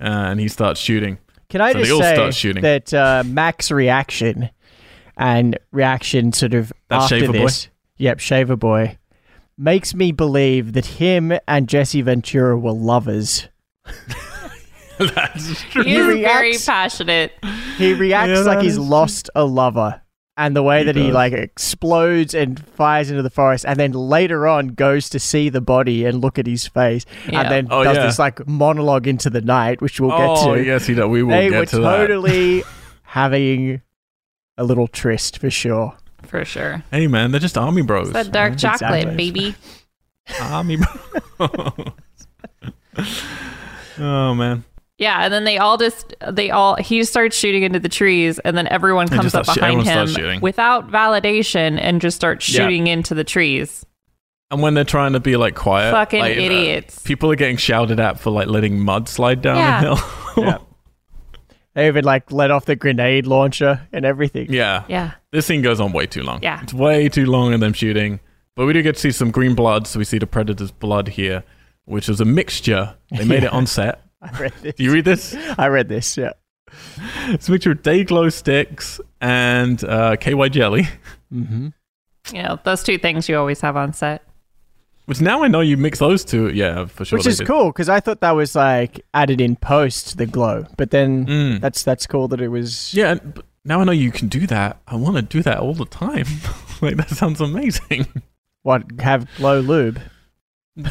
uh, 0.00 0.04
and 0.04 0.38
he 0.40 0.46
starts 0.48 0.78
shooting. 0.80 1.18
Can 1.48 1.60
I 1.60 1.72
So 1.72 1.82
just 1.84 1.98
say 2.00 2.30
shooting. 2.30 2.62
that 2.62 2.94
uh, 2.94 3.24
Mac's 3.26 3.70
reaction 3.72 4.50
and 5.16 5.58
reaction 5.72 6.32
sort 6.32 6.54
of 6.54 6.72
That's 6.88 7.04
after 7.04 7.18
Shaver 7.20 7.32
Boy? 7.32 7.38
this, 7.40 7.68
yep, 7.96 8.20
Shaver 8.20 8.56
Boy, 8.56 8.96
makes 9.60 9.94
me 9.94 10.10
believe 10.10 10.72
that 10.72 10.86
him 10.86 11.32
and 11.46 11.68
Jesse 11.68 12.00
Ventura 12.02 12.58
were 12.58 12.72
lovers. 12.72 13.48
That's 14.98 15.62
true. 15.70 15.82
He's 15.84 15.94
He 15.94 15.96
is 15.96 16.20
very 16.20 16.56
passionate. 16.58 17.32
He 17.78 17.94
reacts 17.94 18.30
Yeah, 18.30 18.40
like 18.40 18.60
he's 18.62 18.76
true. 18.76 18.84
lost 18.84 19.30
a 19.34 19.44
lover. 19.44 20.00
And 20.36 20.56
the 20.56 20.62
way 20.62 20.78
He 20.80 20.84
that 20.84 20.96
he 20.96 21.12
like 21.12 21.32
explodes 21.34 22.34
and 22.34 22.58
fires 22.64 23.10
into 23.10 23.22
the 23.22 23.28
forest, 23.30 23.66
and 23.68 23.78
then 23.78 23.92
later 23.92 24.46
on 24.46 24.68
goes 24.68 25.10
to 25.10 25.18
see 25.18 25.50
the 25.50 25.60
body 25.60 26.06
and 26.06 26.22
look 26.22 26.38
at 26.38 26.46
his 26.46 26.66
face, 26.66 27.04
Yeah. 27.28 27.40
and 27.42 27.50
then 27.50 27.68
Oh, 27.70 27.84
does 27.84 27.96
yeah. 27.98 28.06
this 28.06 28.18
like 28.18 28.46
monologue 28.48 29.06
into 29.06 29.28
the 29.28 29.42
night, 29.42 29.82
which 29.82 30.00
we'll 30.00 30.12
oh, 30.12 30.18
get 30.36 30.42
to. 30.44 30.50
Oh 30.50 30.54
yes, 30.54 30.86
he 30.86 30.94
does. 30.94 31.08
We 31.08 31.22
will 31.22 31.32
they 31.32 31.50
get 31.50 31.58
were 31.58 31.66
to 31.66 31.78
that. 31.80 31.96
totally 31.98 32.62
having 33.02 33.82
a 34.56 34.64
little 34.64 34.86
tryst 34.86 35.38
for 35.38 35.50
sure. 35.50 35.94
For 36.26 36.44
sure. 36.44 36.82
Hey, 36.90 37.06
man, 37.06 37.30
they're 37.30 37.40
just 37.40 37.56
army 37.58 37.82
bros. 37.82 38.08
It's 38.08 38.14
that 38.14 38.32
dark 38.32 38.50
man. 38.52 38.58
chocolate, 38.58 39.00
Exactly. 39.08 39.30
baby. 39.30 39.54
Army 40.40 40.76
bros. 41.38 41.70
oh, 43.98 44.34
man. 44.34 44.64
Yeah, 44.98 45.24
and 45.24 45.32
then 45.32 45.44
they 45.44 45.56
all 45.56 45.78
just 45.78 46.14
they 46.30 46.50
all 46.50 46.76
he 46.76 47.02
starts 47.04 47.34
shooting 47.34 47.62
into 47.62 47.80
the 47.80 47.88
trees, 47.88 48.38
and 48.40 48.54
then 48.54 48.66
everyone 48.68 49.08
comes 49.08 49.34
up 49.34 49.46
start 49.46 49.56
sh- 49.56 49.60
behind 49.60 49.82
him 50.18 50.40
without 50.42 50.90
validation 50.90 51.78
and 51.80 52.02
just 52.02 52.16
starts 52.16 52.46
Yeah. 52.48 52.60
shooting 52.64 52.86
into 52.86 53.14
the 53.14 53.24
trees. 53.24 53.86
And 54.50 54.60
when 54.60 54.74
they're 54.74 54.84
trying 54.84 55.14
to 55.14 55.20
be 55.20 55.38
like 55.38 55.54
quiet, 55.54 55.92
Fucking 55.92 56.20
like, 56.20 56.36
uh, 56.36 56.40
idiots. 56.40 56.98
people 57.02 57.30
are 57.30 57.36
getting 57.36 57.56
shouted 57.56 57.98
at 57.98 58.20
for 58.20 58.30
like 58.30 58.48
letting 58.48 58.78
mud 58.78 59.08
slide 59.08 59.40
down 59.40 59.56
Yeah. 59.56 59.80
the 59.80 59.86
hill. 59.96 60.44
Yeah. 60.44 60.58
They 61.80 61.88
even 61.88 62.04
like 62.04 62.30
let 62.30 62.50
off 62.50 62.66
the 62.66 62.76
grenade 62.76 63.26
launcher 63.26 63.80
and 63.92 64.04
everything. 64.04 64.52
yeah. 64.52 64.84
Yeah, 64.88 65.12
This 65.32 65.46
scene 65.46 65.62
goes 65.62 65.80
on 65.80 65.92
way 65.92 66.06
too 66.06 66.22
long. 66.22 66.40
Yeah. 66.42 66.62
It's 66.62 66.74
way 66.74 67.08
too 67.08 67.26
long 67.26 67.54
of 67.54 67.60
them 67.60 67.72
shooting. 67.72 68.20
But 68.56 68.66
we 68.66 68.72
do 68.72 68.82
get 68.82 68.96
to 68.96 69.00
see 69.00 69.10
some 69.12 69.30
green 69.30 69.54
blood, 69.54 69.86
so 69.86 69.98
we 69.98 70.04
see 70.04 70.18
the 70.18 70.26
predator's 70.26 70.70
blood 70.70 71.08
here, 71.08 71.44
which 71.86 72.08
is 72.08 72.20
a 72.20 72.24
mixture. 72.24 72.94
They 73.10 73.24
made 73.24 73.44
it 73.44 73.52
on 73.52 73.66
set. 73.78 74.02
I 74.20 74.36
read 74.38 74.52
this. 74.60 74.74
Do 74.74 74.84
you 74.84 74.92
read 74.92 75.04
this? 75.06 75.34
I 75.56 75.68
read 75.68 75.88
this. 75.88 76.16
Yeah. 76.16 76.32
It's 77.28 77.48
a 77.48 77.52
mixture 77.52 77.72
of 77.72 77.82
day 77.82 78.04
glow 78.04 78.28
sticks 78.28 79.00
and 79.20 79.82
uh, 79.84 80.16
KY 80.16 80.50
jelly. 80.50 80.86
Mm-hmm. 81.32 81.68
you 82.34 82.42
know 82.42 82.58
those 82.64 82.82
two 82.82 82.98
things 82.98 83.28
you 83.28 83.36
always 83.38 83.60
have 83.62 83.76
on 83.76 83.92
set. 83.92 84.22
Which 85.06 85.20
now 85.20 85.42
I 85.42 85.48
know 85.48 85.60
you 85.60 85.76
mix 85.76 85.98
those 85.98 86.24
two. 86.24 86.50
Yeah, 86.50 86.86
for 86.86 87.04
sure. 87.04 87.18
Which 87.18 87.26
is 87.26 87.38
did. 87.38 87.46
cool 87.46 87.66
because 87.66 87.88
I 87.88 87.98
thought 88.00 88.20
that 88.20 88.30
was 88.32 88.54
like 88.54 89.04
added 89.12 89.40
in 89.40 89.56
post 89.56 90.18
the 90.18 90.26
glow, 90.26 90.66
but 90.76 90.90
then 90.92 91.26
Mm. 91.26 91.60
that's 91.60 91.82
that's 91.82 92.06
cool 92.06 92.28
that 92.28 92.40
it 92.40 92.48
was. 92.48 92.94
Yeah, 92.94 93.12
and- 93.12 93.42
now 93.64 93.80
I 93.80 93.84
know 93.84 93.92
you 93.92 94.10
can 94.12 94.28
do 94.28 94.46
that. 94.46 94.80
I 94.88 94.96
want 94.96 95.16
to 95.16 95.22
do 95.22 95.42
that 95.42 95.58
all 95.58 95.74
the 95.74 95.84
time. 95.84 96.24
like 96.80 96.96
that 96.96 97.10
sounds 97.10 97.40
amazing. 97.40 98.06
What 98.62 98.84
have 99.00 99.26
glow 99.36 99.60
lube? 99.60 100.00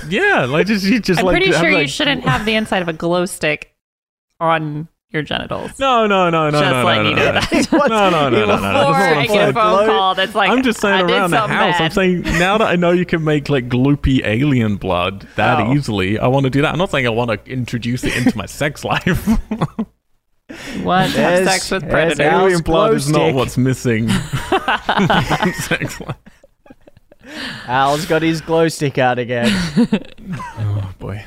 yeah, 0.10 0.46
like 0.46 0.68
just 0.68 0.86
you 0.86 1.00
just 1.00 1.20
I'm 1.22 1.26
like 1.26 1.34
pretty 1.38 1.52
have, 1.52 1.62
sure 1.62 1.70
you 1.70 1.88
shouldn't 1.88 2.24
have 2.24 2.46
the 2.46 2.56
inside 2.56 2.82
of 2.82 2.88
a 2.90 2.94
glow 2.94 3.26
stick 3.26 3.74
on 4.40 4.88
your 5.12 5.24
genitals. 5.24 5.80
No, 5.80 6.06
no, 6.06 6.30
no, 6.30 6.52
no, 6.52 6.60
Just 6.60 6.64
no, 6.66 6.72
Just 6.72 6.86
letting 6.86 7.04
no, 7.04 7.10
you 7.10 7.16
no, 7.16 7.24
know 7.26 7.32
no. 7.34 7.40
that. 7.40 7.72
No, 7.90 8.10
no, 8.10 8.30
no, 8.30 8.30
no, 8.30 8.46
no, 8.46 8.46
no. 8.46 8.56
was- 8.56 8.62
That's 8.62 8.62
Or 8.62 8.72
not 8.72 8.90
what 8.90 8.96
I 9.18 9.22
I'm 9.22 9.28
get 9.28 9.50
a 9.50 9.54
phone 9.54 9.86
call 9.88 10.16
that's 10.16 10.36
like, 10.36 10.50
I'm 10.52 10.62
just 10.64 10.80
saying 10.80 10.94
I 10.96 11.02
around 11.12 11.32
the 11.32 11.38
something 11.38 11.58
house. 11.58 11.76
I'm 11.82 11.92
saying 11.92 12.22
now 12.40 12.58
that 12.60 12.68
I 12.68 12.76
know 12.76 12.92
you 12.92 13.06
can 13.06 13.24
make 13.24 13.50
like 13.50 13.70
gloopy 13.70 14.24
alien 14.24 14.76
blood 14.76 15.28
that 15.36 15.60
Oh. 15.60 15.74
easily, 15.74 16.20
I 16.20 16.28
want 16.28 16.44
to 16.44 16.50
do 16.52 16.62
that. 16.62 16.72
I'm 16.74 16.78
not 16.78 16.92
saying 16.92 17.08
I 17.08 17.10
want 17.10 17.32
to 17.32 17.52
introduce 17.52 18.04
it 18.04 18.16
into 18.18 18.38
my 18.38 18.46
sex 18.48 18.84
life. 18.86 19.28
Want 20.84 21.14
to 21.14 21.22
have 21.22 21.48
sex 21.48 21.72
with 21.72 21.90
predators. 21.90 22.20
Alien 22.20 22.62
blood 22.62 22.94
is 22.94 23.10
not 23.10 23.34
what's 23.34 23.58
missing. 23.58 24.10
sex 24.10 26.00
life. 26.02 26.16
Al's 27.68 28.06
got 28.06 28.22
his 28.22 28.42
glow 28.42 28.68
stick 28.68 28.98
out 29.00 29.18
again. 29.20 29.48
Oh 30.58 30.92
boy. 31.00 31.24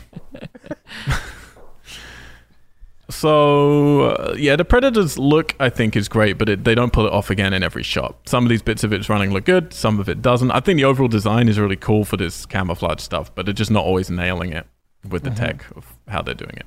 So 3.12 4.02
uh, 4.10 4.34
yeah, 4.36 4.56
the 4.56 4.64
Predator's 4.64 5.18
look 5.18 5.54
I 5.60 5.68
think 5.70 5.96
is 5.96 6.08
great, 6.08 6.38
but 6.38 6.48
it, 6.48 6.64
they 6.64 6.74
don't 6.74 6.92
pull 6.92 7.06
it 7.06 7.12
off 7.12 7.30
again 7.30 7.52
in 7.52 7.62
every 7.62 7.82
shot. 7.82 8.16
Some 8.28 8.44
of 8.44 8.48
these 8.50 8.62
bits 8.62 8.82
of 8.84 8.92
it's 8.92 9.08
running 9.08 9.30
look 9.32 9.44
good, 9.44 9.72
some 9.72 10.00
of 10.00 10.08
it 10.08 10.22
doesn't. 10.22 10.50
I 10.50 10.60
think 10.60 10.76
the 10.78 10.84
overall 10.84 11.08
design 11.08 11.48
is 11.48 11.58
really 11.58 11.76
cool 11.76 12.04
for 12.04 12.16
this 12.16 12.46
camouflage 12.46 13.00
stuff, 13.00 13.34
but 13.34 13.44
they're 13.46 13.52
just 13.54 13.70
not 13.70 13.84
always 13.84 14.10
nailing 14.10 14.52
it 14.52 14.66
with 15.08 15.24
the 15.24 15.30
tech 15.30 15.64
of 15.76 15.84
how 16.08 16.22
they're 16.22 16.34
doing 16.34 16.56
it. 16.56 16.66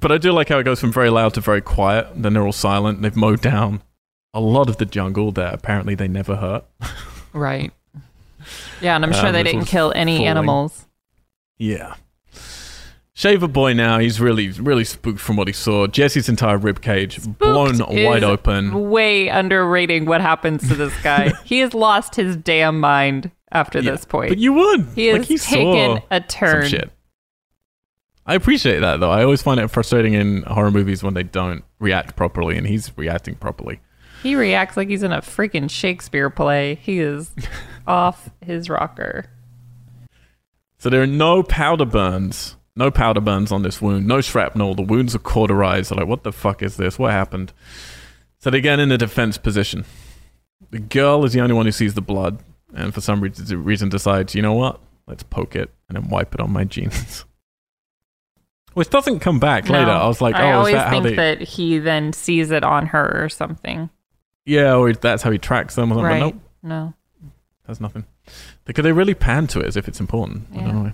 But 0.00 0.12
I 0.12 0.18
do 0.18 0.30
like 0.32 0.48
how 0.48 0.58
it 0.58 0.62
goes 0.64 0.78
from 0.80 0.92
very 0.92 1.10
loud 1.10 1.34
to 1.34 1.40
very 1.40 1.60
quiet. 1.60 2.06
Then 2.14 2.34
they're 2.34 2.44
all 2.44 2.52
silent. 2.52 3.02
They've 3.02 3.16
mowed 3.16 3.40
down 3.40 3.82
a 4.32 4.40
lot 4.40 4.68
of 4.68 4.76
the 4.76 4.84
jungle 4.86 5.32
that 5.32 5.52
apparently 5.54 5.94
they 5.94 6.08
never 6.08 6.36
hurt. 6.36 6.64
Right. 7.34 7.72
Yeah, 8.82 8.94
and 8.96 9.06
I'm 9.06 9.12
sure 9.14 9.28
Um, 9.28 9.32
they 9.32 9.42
didn't 9.42 9.64
kill 9.64 9.90
any 9.96 10.16
falling. 10.18 10.28
animals. 10.28 10.84
Yeah. 11.56 11.94
Shaver 13.14 13.48
boy 13.48 13.74
now, 13.74 13.98
he's 13.98 14.20
really, 14.20 14.48
really 14.52 14.84
spooked 14.84 15.20
from 15.20 15.36
what 15.36 15.46
he 15.46 15.52
saw. 15.52 15.86
Jesse's 15.86 16.28
entire 16.30 16.56
rib 16.56 16.80
cage 16.80 17.20
blown 17.38 17.78
wide 17.78 18.24
open. 18.24 18.88
Way 18.90 19.28
underrating 19.28 20.06
what 20.06 20.22
happens 20.22 20.66
to 20.68 20.74
this 20.74 20.94
guy. 21.02 21.30
he 21.44 21.58
has 21.58 21.74
lost 21.74 22.14
his 22.16 22.36
damn 22.36 22.80
mind 22.80 23.30
after 23.50 23.80
Yeah, 23.80 23.90
this 23.90 24.06
point. 24.06 24.30
But 24.30 24.38
you 24.38 24.54
would. 24.54 24.86
he 24.94 25.08
has 25.08 25.18
like 25.18 25.28
he 25.28 25.36
taken 25.36 26.02
a 26.10 26.20
some 26.20 26.26
turn. 26.28 26.68
shit. 26.68 26.90
I 28.24 28.34
appreciate 28.34 28.78
that 28.80 29.00
though. 29.00 29.10
I 29.10 29.24
always 29.24 29.42
find 29.42 29.60
it 29.60 29.68
frustrating 29.68 30.14
in 30.14 30.42
horror 30.44 30.70
movies 30.70 31.02
when 31.02 31.12
they 31.12 31.24
don't 31.24 31.64
react 31.80 32.16
properly, 32.16 32.56
and 32.56 32.66
he's 32.66 32.96
reacting 32.96 33.34
properly. 33.34 33.80
He 34.22 34.36
reacts 34.36 34.76
like 34.76 34.88
he's 34.88 35.02
in 35.02 35.12
a 35.12 35.20
freaking 35.20 35.68
Shakespeare 35.68 36.30
play. 36.30 36.76
He 36.76 37.00
is 37.00 37.30
off 37.86 38.30
his 38.40 38.70
rocker. 38.70 39.26
So 40.78 40.88
there 40.88 41.02
are 41.02 41.06
no 41.06 41.42
powder 41.42 41.84
burns. 41.84 42.56
No 42.74 42.90
powder 42.90 43.20
burns 43.20 43.52
on 43.52 43.62
this 43.62 43.82
wound. 43.82 44.06
No 44.06 44.20
shrapnel. 44.20 44.74
The 44.74 44.82
wounds 44.82 45.14
are 45.14 45.18
cauterized. 45.20 45.90
They're 45.90 45.98
like, 45.98 46.08
what 46.08 46.22
the 46.22 46.32
fuck 46.32 46.62
is 46.62 46.76
this? 46.76 46.98
What 46.98 47.10
happened? 47.12 47.52
So 48.38 48.50
they 48.50 48.60
get 48.60 48.80
in 48.80 48.90
a 48.90 48.98
defense 48.98 49.36
position. 49.38 49.84
The 50.70 50.78
girl 50.78 51.24
is 51.24 51.32
the 51.34 51.40
only 51.40 51.54
one 51.54 51.66
who 51.66 51.72
sees 51.72 51.94
the 51.94 52.00
blood, 52.00 52.38
and 52.74 52.94
for 52.94 53.00
some 53.02 53.20
reason 53.20 53.88
decides, 53.90 54.34
you 54.34 54.40
know 54.42 54.54
what? 54.54 54.80
Let's 55.06 55.22
poke 55.22 55.54
it 55.54 55.70
and 55.88 55.96
then 55.96 56.08
wipe 56.08 56.34
it 56.34 56.40
on 56.40 56.50
my 56.52 56.64
jeans. 56.64 57.24
Which 58.74 58.88
doesn't 58.88 59.20
come 59.20 59.38
back 59.38 59.68
later. 59.68 59.90
I 59.90 60.06
was 60.06 60.22
like, 60.22 60.34
I 60.34 60.52
oh, 60.52 60.64
is 60.64 60.74
always 60.74 60.90
think 60.90 61.04
they? 61.04 61.14
that 61.16 61.40
he 61.42 61.78
then 61.78 62.14
sees 62.14 62.50
it 62.50 62.64
on 62.64 62.86
her 62.86 63.22
or 63.22 63.28
something. 63.28 63.90
Yeah, 64.46 64.76
or 64.76 64.94
that's 64.94 65.22
how 65.22 65.30
he 65.30 65.36
tracks 65.38 65.74
them. 65.74 65.92
Or 65.92 65.96
something. 65.96 66.04
Right. 66.10 66.20
Nope, 66.20 66.34
No. 66.62 66.94
that's 67.66 67.80
nothing. 67.80 68.06
Because 68.64 68.82
they 68.82 68.92
really 68.92 69.14
pan 69.14 69.46
to 69.48 69.60
it 69.60 69.66
as 69.66 69.76
if 69.76 69.88
it's 69.88 70.00
important. 70.00 70.44
I 70.54 70.60
Yeah. 70.60 70.92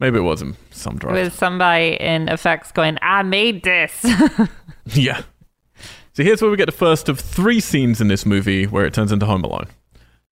Don't 0.00 0.06
know. 0.08 0.12
Maybe 0.12 0.18
it 0.18 0.26
wasn't 0.26 0.56
some 0.70 0.96
draft. 0.98 1.14
With 1.14 1.34
somebody 1.34 1.96
in 2.00 2.28
effects 2.28 2.72
going, 2.72 2.98
I 3.02 3.22
made 3.22 3.62
this. 3.62 4.04
Yeah. 4.86 5.22
So 6.14 6.24
here's 6.24 6.42
where 6.42 6.50
we 6.50 6.56
get 6.56 6.66
the 6.66 6.72
first 6.72 7.08
of 7.08 7.20
three 7.20 7.60
scenes 7.60 8.00
in 8.00 8.08
this 8.08 8.26
movie 8.26 8.66
where 8.66 8.84
it 8.86 8.92
turns 8.94 9.12
into 9.12 9.24
Home 9.26 9.44
Alone. 9.44 9.68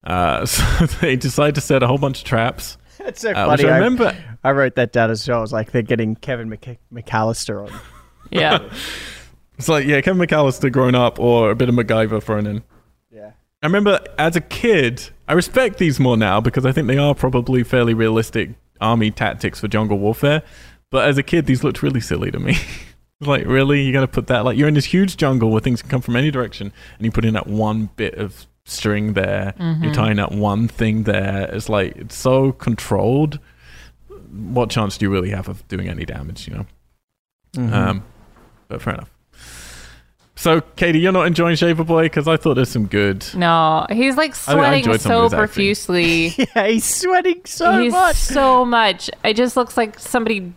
Uh, 0.02 0.44
so 0.46 0.86
they 1.00 1.14
decide 1.14 1.54
to 1.54 1.60
set 1.60 1.82
a 1.82 1.86
whole 1.86 1.98
bunch 1.98 2.18
of 2.20 2.24
traps. 2.24 2.76
That's 2.98 3.20
so 3.20 3.30
Uh, 3.30 3.46
funny. 3.46 3.64
I 3.68 3.74
I, 3.74 3.78
remember. 3.78 4.16
I 4.42 4.50
wrote 4.50 4.74
that 4.74 4.92
down 4.92 5.10
as 5.10 5.28
well. 5.28 5.38
I 5.38 5.40
was 5.42 5.52
like, 5.52 5.70
they're 5.70 5.82
getting 5.82 6.16
Kevin 6.16 6.48
Mc- 6.48 6.80
McAllister 6.92 7.70
on. 7.70 7.80
yeah. 8.30 8.68
It's 9.58 9.68
like, 9.68 9.86
yeah, 9.86 10.00
Kevin 10.00 10.26
McAllister 10.26 10.72
grown 10.72 10.94
up 10.96 11.20
or 11.20 11.50
a 11.50 11.54
bit 11.54 11.68
of 11.68 11.74
MacGyver 11.76 12.20
thrown 12.22 12.46
in. 12.46 12.64
Yeah. 13.12 13.32
I 13.62 13.66
remember 13.66 14.00
as 14.18 14.34
a 14.34 14.40
kid, 14.40 15.10
I 15.28 15.34
respect 15.34 15.78
these 15.78 16.00
more 16.00 16.16
now 16.16 16.40
because 16.40 16.66
I 16.66 16.72
think 16.72 16.88
they 16.88 16.98
are 16.98 17.14
probably 17.14 17.62
fairly 17.62 17.94
realistic 17.94 18.50
army 18.80 19.10
tactics 19.10 19.60
for 19.60 19.68
jungle 19.68 19.98
warfare. 19.98 20.42
But 20.90 21.08
as 21.08 21.18
a 21.18 21.22
kid, 21.22 21.46
these 21.46 21.62
looked 21.62 21.82
really 21.82 22.00
silly 22.00 22.30
to 22.30 22.38
me. 22.38 22.56
Like, 23.20 23.46
really? 23.46 23.82
You're 23.82 23.92
going 23.92 24.06
to 24.06 24.12
put 24.12 24.28
that? 24.28 24.44
Like, 24.44 24.56
you're 24.56 24.68
in 24.68 24.74
this 24.74 24.84
huge 24.84 25.16
jungle 25.16 25.50
where 25.50 25.60
things 25.60 25.82
can 25.82 25.90
come 25.90 26.00
from 26.00 26.14
any 26.14 26.30
direction, 26.30 26.72
and 26.96 27.04
you 27.04 27.10
put 27.10 27.24
in 27.24 27.34
that 27.34 27.48
one 27.48 27.90
bit 27.96 28.14
of 28.14 28.46
string 28.64 29.14
there. 29.14 29.54
You're 29.82 29.92
tying 29.92 30.18
that 30.18 30.30
one 30.30 30.68
thing 30.68 31.02
there. 31.02 31.50
It's 31.52 31.68
like, 31.68 31.96
it's 31.96 32.14
so 32.14 32.52
controlled. 32.52 33.40
What 34.30 34.70
chance 34.70 34.96
do 34.96 35.06
you 35.06 35.10
really 35.10 35.30
have 35.30 35.48
of 35.48 35.66
doing 35.66 35.88
any 35.88 36.04
damage, 36.04 36.46
you 36.46 36.54
know? 36.54 36.66
Mm-hmm. 37.54 37.74
Um, 37.74 38.04
but 38.68 38.82
fair 38.82 38.94
enough. 38.94 39.10
So, 40.38 40.60
Katie, 40.76 41.00
you're 41.00 41.10
not 41.12 41.26
enjoying 41.26 41.56
Shaver 41.56 41.82
Boy 41.82 42.04
because 42.04 42.28
I 42.28 42.36
thought 42.36 42.54
there's 42.54 42.68
some 42.70 42.86
good. 42.86 43.26
No, 43.34 43.86
he's 43.90 44.16
like 44.16 44.30
I- 44.48 44.52
I 44.52 44.54
sweating 44.54 44.78
enjoyed 44.78 45.00
some 45.00 45.24
of 45.24 45.30
so 45.32 45.36
profusely. 45.36 46.26
yeah, 46.54 46.66
he's 46.68 46.84
sweating 46.84 47.40
so 47.44 47.80
he's 47.80 47.92
much. 47.92 48.14
so 48.16 48.64
much. 48.64 49.10
It 49.24 49.34
just 49.34 49.56
looks 49.56 49.76
like 49.76 49.98
somebody 49.98 50.52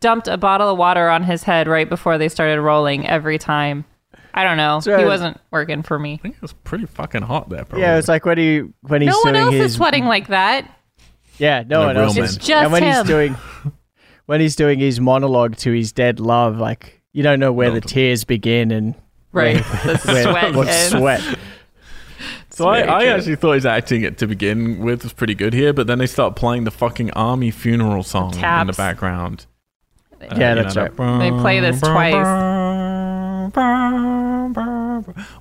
dumped 0.00 0.26
a 0.26 0.38
bottle 0.38 0.70
of 0.70 0.78
water 0.78 1.08
on 1.10 1.22
his 1.22 1.42
head 1.42 1.68
right 1.68 1.86
before 1.88 2.16
they 2.16 2.28
started 2.30 2.60
rolling 2.62 3.06
every 3.06 3.36
time. 3.38 3.84
I 4.32 4.42
don't 4.42 4.56
know. 4.56 4.80
So- 4.80 4.96
he 4.98 5.04
wasn't 5.04 5.38
working 5.50 5.82
for 5.82 5.98
me. 5.98 6.14
I 6.14 6.16
think 6.16 6.36
it 6.36 6.42
was 6.42 6.54
pretty 6.54 6.86
fucking 6.86 7.22
hot 7.22 7.50
there. 7.50 7.64
Probably. 7.66 7.82
Yeah, 7.82 7.98
it's 7.98 8.08
like 8.08 8.24
when 8.24 8.38
he 8.38 8.62
when 8.82 9.02
he's 9.02 9.10
No 9.10 9.20
one 9.22 9.36
else 9.36 9.52
his 9.54 9.72
is 9.72 9.74
sweating 9.76 10.06
like 10.06 10.28
that. 10.28 10.66
yeah, 11.36 11.62
no 11.66 11.82
No 11.82 11.86
one 11.88 11.96
else. 11.98 12.14
men. 12.16 12.24
is. 12.24 12.36
It's 12.36 12.46
just 12.46 12.62
and 12.64 12.72
when 12.72 12.82
him. 12.82 12.94
he's 12.94 13.06
doing 13.06 13.36
when 14.24 14.40
he's 14.40 14.56
doing 14.56 14.78
his 14.78 14.98
monologue 14.98 15.56
to 15.58 15.72
his 15.72 15.92
dead 15.92 16.20
love, 16.20 16.56
like 16.56 17.02
you 17.12 17.22
don't 17.22 17.38
know 17.38 17.52
where 17.52 17.68
No, 17.68 17.74
the 17.74 17.80
don't- 17.82 17.88
tears 17.92 18.24
begin 18.24 18.70
and 18.70 18.94
Right. 19.32 19.56
where, 19.64 19.94
The 19.94 20.00
where 20.12 20.22
sweat 20.22 20.54
what 20.54 20.68
ends. 20.68 20.90
sweat. 20.96 21.38
So 22.48 22.66
I, 22.68 22.80
I 22.80 23.04
actually 23.08 23.36
thought 23.36 23.52
his 23.52 23.66
acting 23.66 24.00
it 24.02 24.16
to 24.16 24.26
begin 24.26 24.78
with 24.78 25.02
was 25.02 25.12
pretty 25.12 25.34
good 25.34 25.52
here, 25.52 25.74
but 25.74 25.86
then 25.86 25.98
they 25.98 26.06
start 26.06 26.36
playing 26.36 26.64
the 26.64 26.70
fucking 26.70 27.10
army 27.10 27.50
funeral 27.50 28.02
song 28.02 28.30
in 28.30 28.36
the 28.36 28.40
Taps. 28.40 28.76
background. 28.78 29.44
Uh, 30.22 30.34
Yeah, 30.38 30.54
you 30.54 30.62
that's 30.62 30.74
know, 30.74 30.82
right. 30.84 30.96
that- 30.96 31.18
They 31.18 31.30
play 31.32 31.60
this 31.60 31.78
twice. 31.82 32.14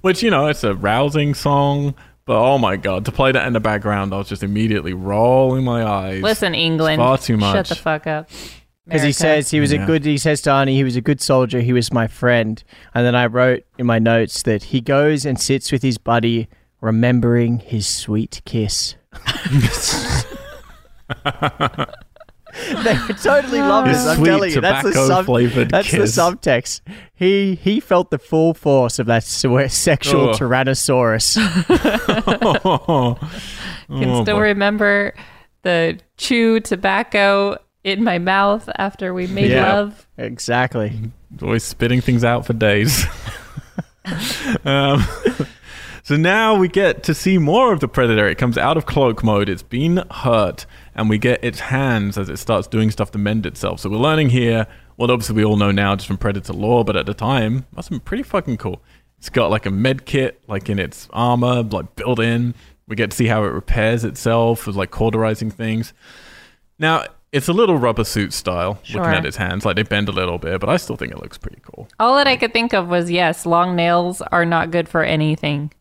Which 0.02 0.22
you 0.24 0.30
know, 0.30 0.48
it's 0.48 0.66
a 0.66 0.76
rousing 0.76 1.34
song, 1.34 1.96
but 2.26 2.38
oh 2.38 2.58
my 2.58 2.76
god, 2.76 3.06
to 3.06 3.14
play 3.14 3.32
that 3.32 3.48
in 3.48 3.54
the 3.54 3.60
background, 3.62 4.14
I 4.14 4.18
was 4.18 4.28
just 4.28 4.44
immediately 4.44 4.94
rolling 4.94 5.64
my 5.64 5.86
eyes. 5.86 6.22
Listen, 6.22 6.54
England. 6.54 6.98
far 7.00 7.18
too 7.18 7.38
much. 7.38 7.56
Shut 7.56 7.68
the 7.68 7.76
fuck 7.76 8.08
up. 8.08 8.30
Because 8.86 9.02
he 9.04 9.12
says 9.12 9.50
he 9.50 9.60
was 9.60 9.74
Yeah. 9.74 9.84
a 9.84 9.86
good. 9.88 10.06
He 10.06 10.18
says 10.18 10.42
to 10.42 10.52
Arnie, 10.52 10.74
he 10.74 10.84
was 10.84 10.96
a 10.96 11.02
good 11.02 11.20
soldier. 11.20 11.60
He 11.62 11.74
was 11.74 11.92
my 11.92 12.08
friend. 12.08 12.64
And 12.94 13.06
then 13.06 13.16
I 13.16 13.26
wrote 13.26 13.64
in 13.80 13.86
my 13.88 13.98
notes 14.00 14.44
that 14.44 14.66
he 14.66 14.80
goes 14.82 15.26
and 15.26 15.40
sits 15.40 15.72
with 15.72 15.82
his 15.82 15.98
buddy, 15.98 16.48
remembering 16.82 17.60
his 17.60 17.88
sweet 17.88 18.42
kiss. 18.46 18.96
they 22.84 22.98
would 23.08 23.18
totally 23.18 23.60
love 23.60 23.86
this. 23.86 24.06
I'm 24.06 24.24
telling 24.24 24.52
you, 24.52 24.62
that's 24.62 24.84
the 24.84 24.94
sub. 24.94 25.26
That's 25.70 25.90
kiss. 25.90 26.16
the 26.16 26.22
subtext. 26.22 26.82
He 27.14 27.56
he 27.56 27.80
felt 27.80 28.12
the 28.12 28.20
full 28.20 28.54
force 28.54 29.00
of 29.00 29.08
that 29.08 29.24
se- 29.24 29.68
sexual 29.70 30.30
Oh. 30.30 30.34
tyrannosaurus. 30.34 31.38
oh, 32.66 33.18
can 33.88 34.10
oh, 34.10 34.24
still 34.24 34.38
boy. 34.38 34.42
remember 34.42 35.14
the 35.64 36.00
chew 36.18 36.60
tobacco 36.60 37.58
in 37.86 38.04
my 38.04 38.18
mouth 38.18 38.68
after 38.78 39.14
we 39.14 39.28
made 39.28 39.52
Yeah. 39.52 39.72
love. 39.74 40.08
exactly. 40.18 41.00
always 41.42 41.64
spitting 41.64 42.02
things 42.02 42.24
out 42.24 42.46
for 42.46 42.54
days. 42.54 43.06
um, 44.66 45.06
so 46.04 46.16
now 46.18 46.56
we 46.56 46.68
get 46.68 47.04
to 47.04 47.14
see 47.14 47.38
more 47.38 47.72
of 47.72 47.80
the 47.80 47.88
predator. 47.88 48.28
It 48.28 48.38
comes 48.38 48.58
out 48.58 48.76
of 48.76 48.86
cloak 48.88 49.24
mode. 49.24 49.50
It's 49.50 49.64
been 49.64 50.04
hurt, 50.12 50.66
and 50.96 51.10
we 51.10 51.18
get 51.20 51.44
its 51.44 51.60
hands 51.60 52.18
as 52.18 52.28
it 52.28 52.38
starts 52.38 52.68
doing 52.68 52.90
stuff 52.90 53.12
to 53.12 53.18
mend 53.20 53.46
itself. 53.46 53.80
So 53.80 53.90
we're 53.90 53.98
learning 53.98 54.30
here 54.30 54.66
what 54.96 55.12
obviously 55.12 55.36
we 55.36 55.46
all 55.46 55.58
know 55.58 55.72
now 55.72 55.96
just 55.96 56.08
from 56.08 56.18
Predator 56.18 56.54
lore, 56.54 56.84
but 56.86 56.96
at 56.96 57.06
the 57.06 57.14
time 57.14 57.66
must 57.76 57.90
have 57.90 58.00
been 58.00 58.06
pretty 58.06 58.24
fucking 58.24 58.58
cool. 58.58 58.82
It's 59.20 59.30
got 59.30 59.52
like 59.52 59.66
a 59.66 59.72
med 59.72 60.06
kit, 60.06 60.42
like 60.48 60.70
in 60.70 60.80
its 60.80 61.08
armor, 61.14 61.62
like 61.64 61.96
built 61.96 62.20
in. 62.20 62.56
We 62.88 62.96
get 62.96 63.12
to 63.12 63.18
see 63.18 63.28
how 63.28 63.44
it 63.44 63.48
repairs 63.50 64.04
itself 64.04 64.66
with 64.66 64.76
like 64.76 64.92
cauterizing 64.92 65.52
things. 65.52 65.94
Now 66.80 67.06
it's 67.36 67.48
a 67.48 67.54
little 67.54 67.78
rubber 67.78 68.04
suit 68.04 68.34
style, 68.34 68.80
Sure. 68.84 69.02
looking 69.02 69.18
at 69.18 69.26
its 69.26 69.38
hands. 69.38 69.66
Like 69.66 69.76
they 69.76 69.84
bend 69.84 70.08
a 70.10 70.12
little 70.12 70.38
bit, 70.38 70.60
but 70.60 70.70
I 70.70 70.78
still 70.78 70.96
think 70.96 71.12
it 71.12 71.20
looks 71.22 71.38
pretty 71.38 71.60
cool. 71.62 71.88
All 72.00 72.16
that 72.16 72.28
I 72.28 72.36
could 72.38 72.54
think 72.54 72.74
of 72.74 72.88
was 72.88 73.12
yes, 73.12 73.46
long 73.46 73.76
nails 73.76 74.22
are 74.22 74.46
not 74.46 74.72
good 74.72 74.88
for 74.90 75.04
anything 75.04 75.72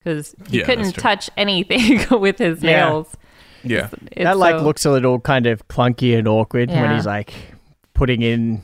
because 0.00 0.34
he 0.48 0.58
Yeah, 0.58 0.64
couldn't 0.64 0.92
touch 0.94 1.28
anything 1.36 2.00
with 2.20 2.38
his 2.38 2.62
Yeah. 2.62 2.70
nails. 2.88 3.14
Yeah. 3.62 3.88
It's 4.12 4.24
that 4.24 4.38
like 4.38 4.58
so- 4.58 4.64
looks 4.64 4.84
a 4.84 4.90
little 4.90 5.20
kind 5.20 5.46
of 5.46 5.66
clunky 5.68 6.16
and 6.18 6.26
awkward 6.28 6.70
when 6.70 6.94
he's 6.94 7.06
like 7.06 7.32
putting 7.94 8.22
in 8.22 8.62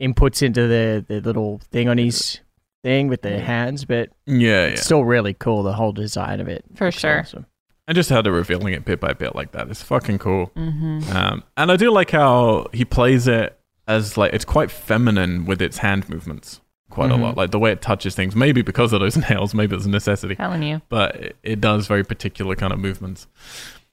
inputs 0.00 0.42
into 0.42 0.66
the, 0.68 1.04
the 1.08 1.20
little 1.20 1.60
thing 1.72 1.88
on 1.88 1.98
his 1.98 2.40
thing 2.84 3.08
with 3.08 3.22
the 3.22 3.40
hands, 3.40 3.84
but 3.84 4.10
Yeah, 4.26 4.36
yeah. 4.36 4.66
it's 4.66 4.84
still 4.84 5.04
really 5.04 5.34
cool. 5.34 5.62
The 5.64 5.72
whole 5.72 5.92
design 5.92 6.40
of 6.40 6.46
it, 6.48 6.64
For 6.76 6.92
sure. 6.92 7.20
awesome. 7.20 7.46
And 7.88 7.94
just 7.96 8.10
how 8.10 8.20
they're 8.22 8.30
revealing 8.32 8.74
it 8.74 8.84
bit 8.84 9.00
by 9.00 9.14
bit 9.14 9.34
like 9.34 9.50
that 9.52 9.68
is 9.70 9.82
fucking 9.82 10.18
cool. 10.18 10.52
Mm-hmm. 10.54 11.10
Um, 11.16 11.42
and 11.56 11.72
I 11.72 11.76
do 11.76 11.90
like 11.90 12.10
how 12.10 12.66
he 12.72 12.84
plays 12.84 13.26
it 13.26 13.58
as 13.88 14.16
like 14.18 14.34
it's 14.34 14.44
quite 14.44 14.70
feminine 14.70 15.46
with 15.46 15.60
its 15.62 15.78
hand 15.78 16.06
movements, 16.10 16.60
quite 16.90 17.10
Mhm. 17.10 17.18
a 17.18 17.22
lot. 17.22 17.36
Like 17.38 17.50
the 17.50 17.58
way 17.58 17.72
it 17.72 17.80
touches 17.80 18.14
things, 18.14 18.36
maybe 18.36 18.60
because 18.62 18.92
of 18.92 19.00
those 19.00 19.16
nails, 19.30 19.54
maybe 19.54 19.74
it's 19.74 19.86
a 19.86 19.88
necessity, 19.88 20.34
Telling 20.36 20.62
you. 20.62 20.82
but 20.90 21.16
it, 21.16 21.36
it 21.42 21.60
does 21.62 21.86
very 21.86 22.04
particular 22.04 22.54
kind 22.54 22.72
of 22.74 22.78
movements. 22.78 23.26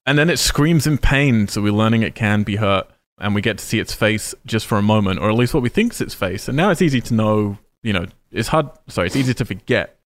And 0.05 0.19
then 0.19 0.29
it 0.29 0.37
screams 0.39 0.85
in 0.85 0.97
pain, 0.97 1.47
so 1.47 1.61
we're 1.61 1.71
learning 1.71 2.03
it 2.03 2.13
can 2.15 2.43
be 2.43 2.57
hurt, 2.57 2.87
and 3.17 3.33
we 3.33 3.41
get 3.41 3.57
to 3.59 3.65
see 3.65 3.79
its 3.79 3.93
face 3.93 4.35
just 4.45 4.67
for 4.67 4.77
a 4.77 4.81
moment, 4.83 5.19
or 5.19 5.29
at 5.29 5.35
least 5.35 5.53
what 5.53 5.63
we 5.63 5.69
think 5.69 5.93
is 5.93 6.01
its 6.01 6.13
face. 6.13 6.47
And 6.49 6.57
now 6.57 6.69
it's 6.69 6.81
easy 6.81 6.99
to 6.99 7.13
know, 7.13 7.57
you 7.81 7.93
know, 7.93 8.05
it's 8.31 8.49
hard. 8.49 8.67
Sorry, 8.89 9.07
it's 9.07 9.15
easy 9.15 9.33
to 9.33 9.45
forget 9.45 9.97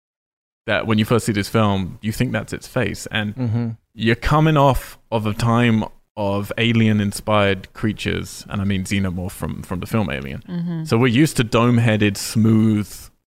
that 0.68 0.86
when 0.86 0.98
you 0.98 1.04
first 1.04 1.24
see 1.26 1.32
this 1.32 1.48
film, 1.48 1.98
you 2.02 2.12
think 2.12 2.32
that's 2.32 2.52
its 2.52 2.66
face, 2.68 3.06
and 3.10 3.34
Mm-hmm. 3.34 3.68
you're 3.94 4.22
coming 4.34 4.56
off 4.56 4.98
of 5.10 5.26
a 5.26 5.34
time 5.34 5.84
of 6.16 6.52
alien 6.58 7.00
inspired 7.00 7.72
creatures 7.80 8.44
and 8.50 8.60
i 8.60 8.64
mean 8.64 8.82
xenomorph 8.82 9.30
from 9.40 9.62
from 9.62 9.78
the 9.78 9.86
film 9.86 10.10
alien 10.10 10.42
Mm-hmm. 10.48 10.84
so 10.84 10.98
we're 10.98 11.06
used 11.22 11.36
to 11.36 11.44
dome 11.44 11.78
headed 11.78 12.16
smooth 12.16 12.88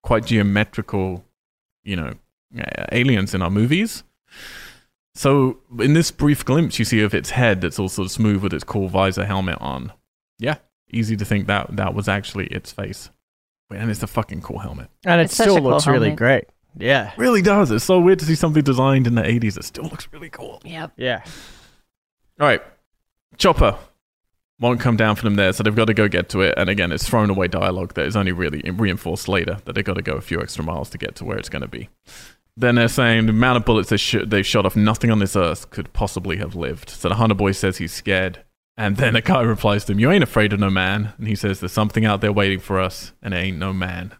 quite 0.02 0.24
geometrical 0.26 1.24
you 1.84 1.94
know 1.94 2.12
aliens 2.90 3.34
in 3.36 3.40
our 3.40 3.50
movies 3.50 4.02
so 5.14 5.58
in 5.78 5.92
this 5.94 6.10
brief 6.10 6.44
glimpse 6.44 6.78
you 6.80 6.84
see 6.84 7.00
of 7.02 7.14
its 7.14 7.30
head 7.30 7.60
that's 7.60 7.78
all 7.78 7.88
sort 7.88 8.06
of 8.06 8.12
smooth 8.12 8.42
with 8.42 8.52
its 8.52 8.64
cool 8.64 8.88
visor 8.88 9.24
helmet 9.24 9.58
on 9.60 9.92
yeah 10.40 10.56
easy 10.90 11.16
to 11.16 11.24
think 11.24 11.46
that 11.46 11.66
that 11.76 11.94
was 11.94 12.08
actually 12.08 12.46
its 12.48 12.72
face 12.72 13.10
and 13.70 13.90
it's 13.90 14.02
a 14.02 14.06
fucking 14.08 14.42
cool 14.42 14.58
helmet 14.58 14.88
And 15.06 15.20
it 15.20 15.24
It's 15.24 15.34
still 15.34 15.56
a 15.56 15.60
cool 15.60 15.70
looks 15.70 15.86
really 15.86 16.08
helmet. 16.08 16.18
great. 16.18 16.44
Yeah. 16.76 17.12
really 17.16 17.42
does 17.42 17.70
it's 17.70 17.84
so 17.84 18.00
weird 18.00 18.18
to 18.20 18.24
see 18.24 18.34
something 18.34 18.62
designed 18.62 19.06
in 19.06 19.14
the 19.14 19.22
80s 19.22 19.54
that 19.54 19.64
still 19.64 19.84
looks 19.84 20.08
really 20.12 20.30
cool 20.30 20.60
Yep. 20.64 20.92
Yeah. 20.96 21.24
All 22.40 22.46
right, 22.46 22.62
Chopper 23.36 23.76
won't 24.58 24.80
come 24.80 24.96
down 24.96 25.16
for 25.16 25.24
them 25.24 25.34
there, 25.34 25.52
so 25.52 25.62
they've 25.62 25.74
got 25.74 25.86
to 25.86 25.94
go 25.94 26.08
get 26.08 26.28
to 26.30 26.40
it. 26.40 26.54
And 26.56 26.70
again, 26.70 26.92
it's 26.92 27.06
thrown 27.08 27.30
away 27.30 27.48
dialogue 27.48 27.94
that 27.94 28.06
is 28.06 28.16
only 28.16 28.32
really 28.32 28.62
reinforced 28.70 29.28
later 29.28 29.58
that 29.64 29.74
they've 29.74 29.84
got 29.84 29.94
to 29.94 30.02
go 30.02 30.14
a 30.14 30.20
few 30.20 30.40
extra 30.40 30.64
miles 30.64 30.88
to 30.90 30.98
get 30.98 31.16
to 31.16 31.24
where 31.24 31.36
it's 31.36 31.48
going 31.48 31.62
to 31.62 31.68
be. 31.68 31.88
Then 32.56 32.76
they're 32.76 32.88
saying 32.88 33.26
the 33.26 33.32
amount 33.32 33.56
of 33.56 33.64
bullets 33.64 33.88
they 33.88 33.96
sh- 33.96 34.24
they've 34.26 34.46
shot 34.46 34.64
off, 34.66 34.76
nothing 34.76 35.10
on 35.10 35.18
this 35.18 35.36
earth 35.36 35.70
could 35.70 35.92
possibly 35.92 36.36
have 36.36 36.54
lived. 36.54 36.90
So 36.90 37.08
the 37.08 37.16
hunter 37.16 37.34
boy 37.34 37.52
says 37.52 37.78
he's 37.78 37.92
scared. 37.92 38.44
And 38.76 38.96
then 38.96 39.16
a 39.16 39.20
guy 39.20 39.40
replies 39.42 39.84
to 39.86 39.92
him, 39.92 39.98
You 39.98 40.10
ain't 40.10 40.22
afraid 40.22 40.52
of 40.52 40.60
no 40.60 40.70
man. 40.70 41.12
And 41.18 41.26
he 41.26 41.34
says, 41.34 41.60
There's 41.60 41.72
something 41.72 42.04
out 42.04 42.20
there 42.20 42.32
waiting 42.32 42.60
for 42.60 42.78
us, 42.78 43.12
and 43.22 43.34
it 43.34 43.38
ain't 43.38 43.58
no 43.58 43.72
man. 43.72 44.12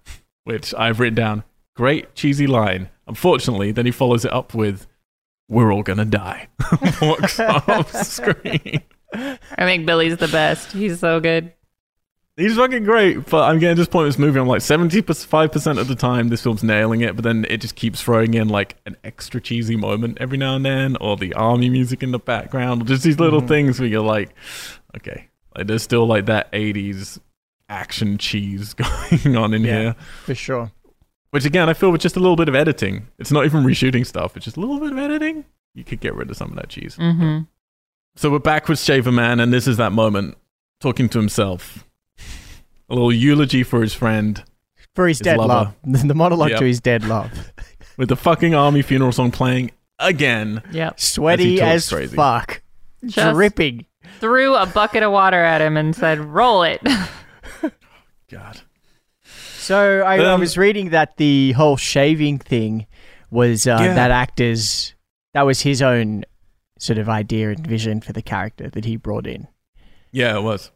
Which 0.44 0.74
I've 0.74 0.98
written 0.98 1.14
down. 1.14 1.44
Great 1.74 2.14
cheesy 2.14 2.46
line. 2.46 2.88
Unfortunately, 3.06 3.72
then 3.72 3.86
he 3.86 3.92
follows 3.92 4.24
it 4.24 4.32
up 4.32 4.54
with, 4.54 4.86
We're 5.48 5.72
all 5.72 5.82
gonna 5.82 6.04
die. 6.04 6.48
Walks 7.02 7.38
off 7.40 7.92
screen. 8.04 8.82
I 9.14 9.38
think 9.58 9.84
Billy's 9.86 10.16
the 10.16 10.28
best. 10.28 10.72
He's 10.72 11.00
so 11.00 11.20
good. 11.20 11.52
He's 12.38 12.56
fucking 12.56 12.84
great, 12.84 13.26
but 13.28 13.42
I'm 13.42 13.58
getting 13.58 13.76
to 13.76 13.82
this 13.82 13.88
point 13.88 14.04
in 14.04 14.08
this 14.08 14.18
movie. 14.18 14.40
I'm 14.40 14.46
like 14.46 14.62
75% 14.62 15.78
of 15.78 15.86
the 15.86 15.94
time, 15.94 16.28
this 16.28 16.42
film's 16.42 16.62
nailing 16.64 17.02
it, 17.02 17.14
but 17.14 17.24
then 17.24 17.44
it 17.50 17.58
just 17.60 17.74
keeps 17.74 18.00
throwing 18.00 18.32
in 18.32 18.48
like 18.48 18.76
an 18.86 18.96
extra 19.04 19.38
cheesy 19.38 19.76
moment 19.76 20.16
every 20.18 20.38
now 20.38 20.56
and 20.56 20.64
then, 20.64 20.96
or 20.98 21.18
the 21.18 21.34
army 21.34 21.68
music 21.68 22.02
in 22.02 22.10
the 22.10 22.18
background, 22.18 22.80
or 22.80 22.84
just 22.86 23.02
these 23.04 23.20
little 23.20 23.42
Mhm. 23.42 23.48
things 23.48 23.78
where 23.80 23.88
you're 23.88 24.00
like, 24.00 24.30
okay, 24.96 25.28
like 25.54 25.66
there's 25.66 25.82
still 25.82 26.06
like 26.06 26.24
that 26.24 26.50
80s 26.52 27.18
action 27.68 28.16
cheese 28.16 28.72
going 29.22 29.36
on 29.36 29.52
in 29.52 29.62
Yeah. 29.64 29.78
here. 29.80 29.96
For 30.24 30.34
sure. 30.34 30.72
Which 31.32 31.44
again, 31.44 31.68
I 31.68 31.72
feel 31.72 31.90
with 31.90 32.00
just 32.02 32.16
a 32.16 32.20
little 32.20 32.36
bit 32.36 32.48
of 32.48 32.54
editing, 32.54 33.09
it's 33.18 33.32
not 33.32 33.44
even 33.46 33.64
reshooting 33.64 34.06
stuff, 34.06 34.36
it's 34.36 34.44
just 34.44 34.56
a 34.56 34.60
little 34.60 34.78
bit 34.78 34.92
of 34.92 34.98
editing. 34.98 35.44
You 35.74 35.82
could 35.82 36.00
get 36.00 36.14
rid 36.14 36.30
of 36.30 36.36
some 36.36 36.50
of 36.50 36.56
that 36.56 36.68
cheese. 36.68 36.96
Mm-hmm. 36.96 37.44
So 38.16 38.30
we're 38.30 38.38
back 38.38 38.68
with 38.68 38.78
Shaver 38.78 39.10
Man, 39.10 39.40
and 39.40 39.50
this 39.52 39.66
is 39.66 39.78
that 39.78 39.92
moment 39.92 40.36
talking 40.80 41.09
to 41.09 41.18
himself. 41.18 41.86
A 42.90 42.94
little 42.94 43.12
eulogy 43.12 43.62
for 43.62 43.80
his 43.80 43.94
friend 43.94 44.44
For 44.94 45.09
his 45.09 45.18
His 45.18 45.24
dead 45.24 45.38
lover. 45.38 45.72
love. 45.86 46.06
The 46.06 46.14
monologue 46.14 46.50
Yep. 46.50 46.59
to 46.59 46.66
his 46.66 46.80
dead 46.80 47.04
love. 47.04 47.30
with 47.96 48.10
the 48.10 48.16
fucking 48.16 48.54
army 48.54 48.82
funeral 48.82 49.12
song 49.12 49.30
playing 49.30 49.70
again. 49.98 50.62
Yep. 50.72 51.00
Sweaty 51.00 51.56
talks 51.56 51.90
as 51.90 52.12
fuck. 52.12 52.60
Just- 53.06 53.34
Dripping. 53.34 53.86
Threw 54.20 54.54
a 54.54 54.66
bucket 54.66 55.02
of 55.02 55.12
water 55.12 55.42
at 55.42 55.62
him 55.62 55.76
and 55.78 55.96
said, 55.96 56.18
"Roll 56.20 56.62
it." 56.64 56.80
God. 58.30 58.60
So 59.62 60.01
I, 60.02 60.16
I 60.18 60.24
Um, 60.32 60.40
was 60.40 60.59
reading 60.59 60.90
that 60.90 61.16
the 61.16 61.52
whole 61.52 61.76
shaving 61.76 62.39
thing 62.39 62.86
was 63.30 63.66
uh, 63.66 63.78
Yeah. 63.80 63.94
that 63.94 64.10
actor's 64.10 64.94
that 65.34 65.43
was 65.43 65.62
his 65.62 65.80
own 65.80 66.24
sort 66.78 66.98
of 66.98 67.09
idea 67.09 67.51
and 67.51 67.66
vision 67.66 68.01
for 68.01 68.12
the 68.12 68.22
character 68.22 68.68
that 68.68 68.84
he 68.84 68.97
brought 68.97 69.26
in. 69.26 69.47
Yeah, 70.10 70.36
it 70.36 70.43
was. 70.43 70.70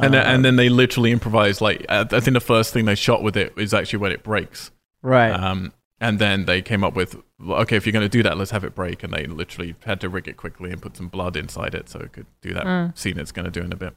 And, 0.00 0.14
then, 0.14 0.26
Uh, 0.26 0.30
and 0.30 0.44
then 0.44 0.56
they 0.56 0.68
literally 0.68 1.12
improvised. 1.12 1.60
Like, 1.60 1.84
I 1.88 2.00
I 2.00 2.20
think 2.20 2.34
the 2.34 2.40
first 2.40 2.72
thing 2.72 2.86
they 2.86 2.94
shot 2.94 3.22
with 3.22 3.36
it 3.36 3.52
is 3.56 3.72
actually 3.74 3.98
when 4.00 4.12
it 4.12 4.22
breaks. 4.22 4.70
right, 5.02 5.30
Um, 5.30 5.72
and 6.00 6.18
then 6.18 6.46
they 6.46 6.62
came 6.62 6.82
up 6.82 6.94
with, 6.94 7.16
okay, 7.46 7.76
if 7.76 7.84
you're 7.86 7.92
going 7.92 8.04
to 8.04 8.08
do 8.18 8.22
that, 8.22 8.36
let's 8.38 8.50
have 8.52 8.64
it 8.64 8.74
break. 8.74 9.02
And 9.04 9.12
they 9.12 9.26
literally 9.26 9.74
had 9.84 10.00
to 10.00 10.08
rig 10.08 10.26
it 10.28 10.36
quickly 10.36 10.70
and 10.72 10.80
put 10.80 10.96
some 10.96 11.08
blood 11.08 11.36
inside 11.36 11.74
it 11.74 11.88
so 11.90 12.00
it 12.00 12.12
could 12.12 12.26
do 12.40 12.52
that 12.54 12.64
Mm. 12.64 12.96
scene 12.98 13.18
it's 13.18 13.32
going 13.32 13.44
to 13.44 13.50
do 13.60 13.64
in 13.64 13.72
a 13.72 13.76
bit. 13.76 13.94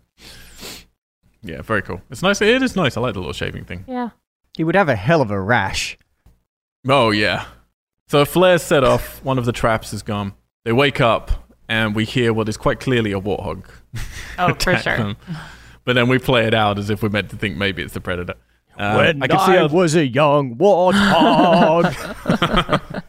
Yeah, 1.42 1.62
very 1.62 1.82
cool. 1.82 2.02
It's 2.10 2.22
nice. 2.22 2.42
It 2.42 2.62
is 2.62 2.76
nice. 2.76 2.98
I 2.98 3.02
like 3.02 3.14
the 3.14 3.20
little 3.20 3.34
shaving 3.34 3.66
thing. 3.66 3.86
yeah. 3.88 4.10
He 4.56 4.64
would 4.64 4.76
have 4.76 4.90
a 4.90 4.96
hell 4.96 5.22
of 5.22 5.32
a 5.32 5.40
rash. 5.40 5.98
Oh 6.88 7.12
yeah. 7.12 7.46
So 8.08 8.22
a 8.22 8.26
flare 8.26 8.60
set 8.60 8.84
off. 8.84 9.24
One 9.24 9.38
of 9.38 9.46
the 9.46 9.52
traps 9.52 9.94
is 9.94 10.04
gone. 10.04 10.34
They 10.66 10.72
wake 10.72 11.02
up 11.02 11.32
and 11.68 11.96
we 11.96 12.06
hear 12.06 12.34
what 12.34 12.48
is 12.50 12.58
quite 12.58 12.80
clearly 12.80 13.12
a 13.12 13.20
warthog. 13.20 13.66
Oh, 14.40 14.52
for 14.56 14.76
sure. 14.78 14.98
them. 14.98 15.18
But 15.86 15.94
then 15.94 16.10
we 16.10 16.18
play 16.18 16.48
it 16.48 16.56
out 16.56 16.80
as 16.80 16.90
if 16.90 17.04
we're 17.04 17.10
meant 17.10 17.30
to 17.30 17.36
think 17.36 17.56
maybe 17.56 17.84
it's 17.84 17.94
the 17.94 18.02
predator. 18.02 18.34
Uh, 18.76 18.96
when 18.96 19.22
I 19.22 19.26
I, 19.26 19.28
can 19.28 19.40
see 19.40 19.52
how 19.52 19.68
was 19.68 19.94
a 19.96 20.08
young 20.08 20.56
warthog. 20.56 21.94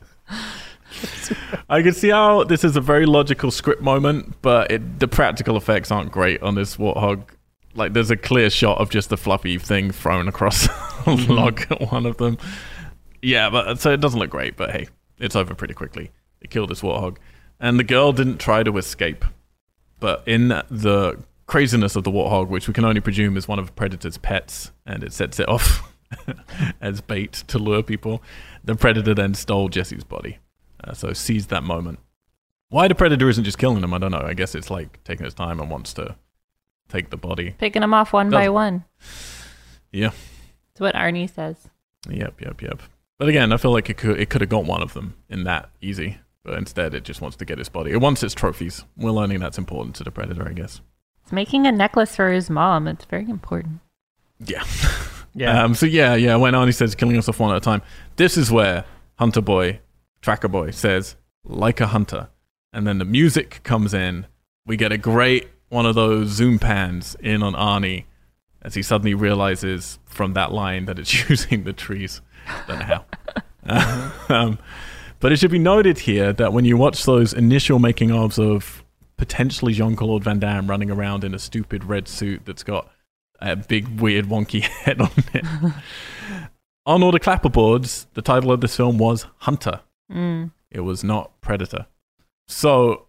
I 1.70 1.82
can 1.82 1.94
see 1.94 2.10
how 2.10 2.44
this 2.44 2.62
is 2.62 2.76
a 2.76 2.82
very 2.82 3.06
logical 3.06 3.50
script 3.50 3.80
moment, 3.80 4.34
but 4.42 4.70
it, 4.70 5.00
the 5.00 5.08
practical 5.08 5.56
effects 5.56 5.90
aren't 5.90 6.12
great 6.12 6.42
on 6.42 6.54
this 6.54 6.76
warthog. 6.76 7.22
Like, 7.74 7.92
there's 7.92 8.10
a 8.10 8.16
clear 8.16 8.50
shot 8.50 8.78
of 8.78 8.90
just 8.90 9.08
the 9.08 9.16
fluffy 9.16 9.58
thing 9.58 9.90
thrown 9.90 10.28
across 10.28 10.68
a 11.06 11.10
log 11.10 11.60
at 11.70 11.90
one 11.90 12.06
of 12.06 12.16
them. 12.18 12.38
Yeah, 13.20 13.50
but 13.50 13.80
so 13.80 13.92
it 13.92 14.00
doesn't 14.00 14.18
look 14.18 14.30
great, 14.30 14.56
but 14.56 14.70
hey, 14.70 14.88
it's 15.18 15.34
over 15.34 15.54
pretty 15.54 15.74
quickly. 15.74 16.10
It 16.40 16.50
killed 16.50 16.70
this 16.70 16.82
warthog. 16.82 17.16
And 17.58 17.78
the 17.78 17.84
girl 17.84 18.12
didn't 18.12 18.38
try 18.38 18.62
to 18.62 18.76
escape. 18.76 19.24
But 19.98 20.22
in 20.26 20.48
the 20.48 21.22
craziness 21.46 21.96
of 21.96 22.04
the 22.04 22.10
warthog, 22.10 22.48
which 22.48 22.68
we 22.68 22.74
can 22.74 22.84
only 22.84 23.00
presume 23.00 23.36
is 23.36 23.48
one 23.48 23.58
of 23.58 23.74
Predator's 23.74 24.18
pets, 24.18 24.72
and 24.86 25.02
it 25.02 25.12
sets 25.12 25.40
it 25.40 25.48
off 25.48 25.94
as 26.80 27.00
bait 27.00 27.32
to 27.48 27.58
lure 27.58 27.82
people, 27.82 28.22
the 28.62 28.74
Predator 28.74 29.14
then 29.14 29.34
stole 29.34 29.68
Jesse's 29.68 30.04
body. 30.04 30.38
Uh, 30.82 30.92
so 30.92 31.12
seized 31.12 31.50
that 31.50 31.62
moment. 31.62 31.98
Why 32.68 32.88
the 32.88 32.94
Predator 32.94 33.28
isn't 33.28 33.44
just 33.44 33.58
killing 33.58 33.80
them, 33.80 33.94
I 33.94 33.98
don't 33.98 34.10
know. 34.10 34.24
I 34.24 34.34
guess 34.34 34.54
it's 34.54 34.70
like 34.70 35.02
taking 35.04 35.24
its 35.24 35.34
time 35.34 35.60
and 35.60 35.70
wants 35.70 35.92
to 35.94 36.16
take 36.88 37.10
the 37.10 37.16
body. 37.16 37.54
Picking 37.58 37.80
them 37.82 37.94
off 37.94 38.12
one 38.12 38.30
by 38.30 38.42
Doesn't- 38.42 38.54
one. 38.54 38.84
Yeah. 39.92 40.10
It's 40.72 40.80
what 40.80 40.94
Arnie 40.94 41.30
says. 41.32 41.68
Yep, 42.08 42.40
yep, 42.40 42.60
yep. 42.62 42.82
But 43.18 43.28
again, 43.28 43.52
I 43.52 43.56
feel 43.56 43.70
like 43.72 43.88
it 43.88 43.96
could 43.96 44.18
it 44.18 44.28
could 44.28 44.40
have 44.40 44.50
got 44.50 44.64
one 44.64 44.82
of 44.82 44.92
them 44.92 45.14
in 45.28 45.44
that 45.44 45.70
easy. 45.80 46.18
But 46.42 46.58
instead, 46.58 46.92
it 46.94 47.04
just 47.04 47.20
wants 47.22 47.36
to 47.38 47.44
get 47.46 47.58
his 47.58 47.68
body. 47.70 47.92
It 47.92 48.00
wants 48.00 48.22
its 48.22 48.34
trophies. 48.34 48.84
We're 48.98 49.12
learning 49.12 49.40
that's 49.40 49.56
important 49.56 49.96
to 49.96 50.04
the 50.04 50.10
Predator, 50.10 50.46
I 50.46 50.52
guess. 50.52 50.80
It's 51.22 51.32
making 51.32 51.66
a 51.66 51.72
necklace 51.72 52.14
for 52.16 52.30
his 52.30 52.50
mom. 52.50 52.86
It's 52.86 53.06
very 53.06 53.30
important. 53.30 53.80
Yeah. 54.40 54.62
yeah, 55.34 55.62
Um, 55.64 55.74
so 55.74 55.86
yeah, 55.86 56.14
yeah. 56.16 56.36
When 56.36 56.52
Arnie 56.52 56.74
says 56.74 56.94
killing 56.94 57.16
us 57.16 57.28
off 57.30 57.40
one 57.40 57.50
at 57.52 57.56
a 57.56 57.60
time, 57.60 57.80
this 58.16 58.36
is 58.36 58.50
where 58.50 58.84
Hunter 59.14 59.40
Boy, 59.40 59.80
Tracker 60.20 60.48
Boy 60.48 60.70
says 60.72 61.16
like 61.44 61.80
a 61.80 61.86
hunter, 61.86 62.28
and 62.74 62.86
then 62.86 62.98
the 62.98 63.04
music 63.06 63.60
comes 63.62 63.94
in. 63.94 64.26
We 64.66 64.76
get 64.76 64.92
a 64.92 64.98
great 64.98 65.48
one 65.68 65.86
of 65.86 65.94
those 65.94 66.28
zoom 66.28 66.58
pans 66.58 67.16
in 67.20 67.42
on 67.42 67.54
Arnie 67.54 68.04
as 68.62 68.74
he 68.74 68.82
suddenly 68.82 69.14
realizes 69.14 69.98
from 70.06 70.32
that 70.34 70.52
line 70.52 70.86
that 70.86 70.98
it's 70.98 71.28
using 71.28 71.64
the 71.64 71.72
trees. 71.72 72.20
Don't 72.66 72.78
know 72.78 72.84
how. 72.84 73.04
Uh, 73.66 74.10
um, 74.28 74.58
but 75.20 75.32
it 75.32 75.38
should 75.38 75.50
be 75.50 75.58
noted 75.58 76.00
here 76.00 76.32
that 76.32 76.52
when 76.52 76.64
you 76.64 76.76
watch 76.76 77.04
those 77.04 77.32
initial 77.32 77.78
making 77.78 78.10
ofs 78.10 78.38
of 78.38 78.84
potentially 79.16 79.72
Jean 79.72 79.96
Claude 79.96 80.24
Van 80.24 80.38
Damme 80.38 80.68
running 80.68 80.90
around 80.90 81.24
in 81.24 81.34
a 81.34 81.38
stupid 81.38 81.84
red 81.84 82.08
suit 82.08 82.42
that's 82.44 82.62
got 82.62 82.90
a 83.40 83.56
big, 83.56 84.00
weird, 84.00 84.26
wonky 84.26 84.60
head 84.84 85.00
on 85.00 85.10
it. 85.32 85.44
on 86.86 87.02
all 87.02 87.12
the 87.12 87.20
clapperboards, 87.20 88.06
the 88.14 88.22
title 88.22 88.52
of 88.52 88.60
this 88.60 88.76
film 88.76 88.98
was 88.98 89.26
Hunter. 89.38 89.80
Mm. 90.12 90.52
It 90.70 90.80
was 90.80 91.04
not 91.04 91.40
Predator. 91.40 91.86
So 92.48 93.06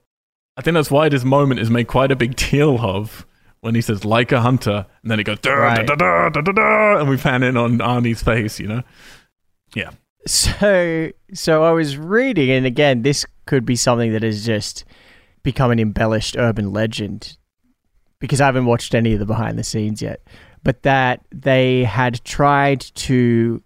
I 0.57 0.61
think 0.61 0.75
that's 0.75 0.91
why 0.91 1.09
this 1.09 1.23
moment 1.23 1.59
is 1.59 1.69
made 1.69 1.87
quite 1.87 2.11
a 2.11 2.15
big 2.15 2.35
deal 2.35 2.79
of 2.79 3.25
when 3.61 3.75
he 3.75 3.81
says 3.81 4.05
like 4.05 4.31
a 4.31 4.41
hunter, 4.41 4.85
and 5.01 5.11
then 5.11 5.17
he 5.17 5.23
goes 5.23 5.39
da 5.39 5.51
da 5.51 5.57
Right. 5.61 5.87
da 5.87 5.95
da 5.95 6.29
da 6.29 6.41
da 6.41 6.51
da, 6.51 6.99
and 6.99 7.09
we 7.09 7.17
pan 7.17 7.43
in 7.43 7.57
on 7.57 7.79
Arnie's 7.79 8.21
face. 8.23 8.59
You 8.59 8.67
know, 8.67 8.83
Yeah. 9.73 9.91
So, 10.27 11.11
so 11.33 11.63
I 11.63 11.71
was 11.71 11.97
reading, 11.97 12.49
and 12.49 12.65
again, 12.65 13.03
this 13.03 13.25
could 13.45 13.63
be 13.65 13.75
something 13.75 14.11
that 14.13 14.23
has 14.23 14.43
just 14.45 14.83
become 15.43 15.69
an 15.69 15.79
embellished 15.79 16.35
urban 16.37 16.71
legend 16.73 17.37
because 18.19 18.41
I 18.41 18.47
haven't 18.47 18.65
watched 18.65 18.95
any 18.95 19.13
of 19.13 19.19
the 19.19 19.25
behind 19.27 19.59
the 19.59 19.63
scenes 19.63 20.01
yet. 20.01 20.21
But 20.63 20.81
that 20.81 21.21
they 21.31 21.83
had 21.83 22.23
tried 22.23 22.81
to 22.81 23.61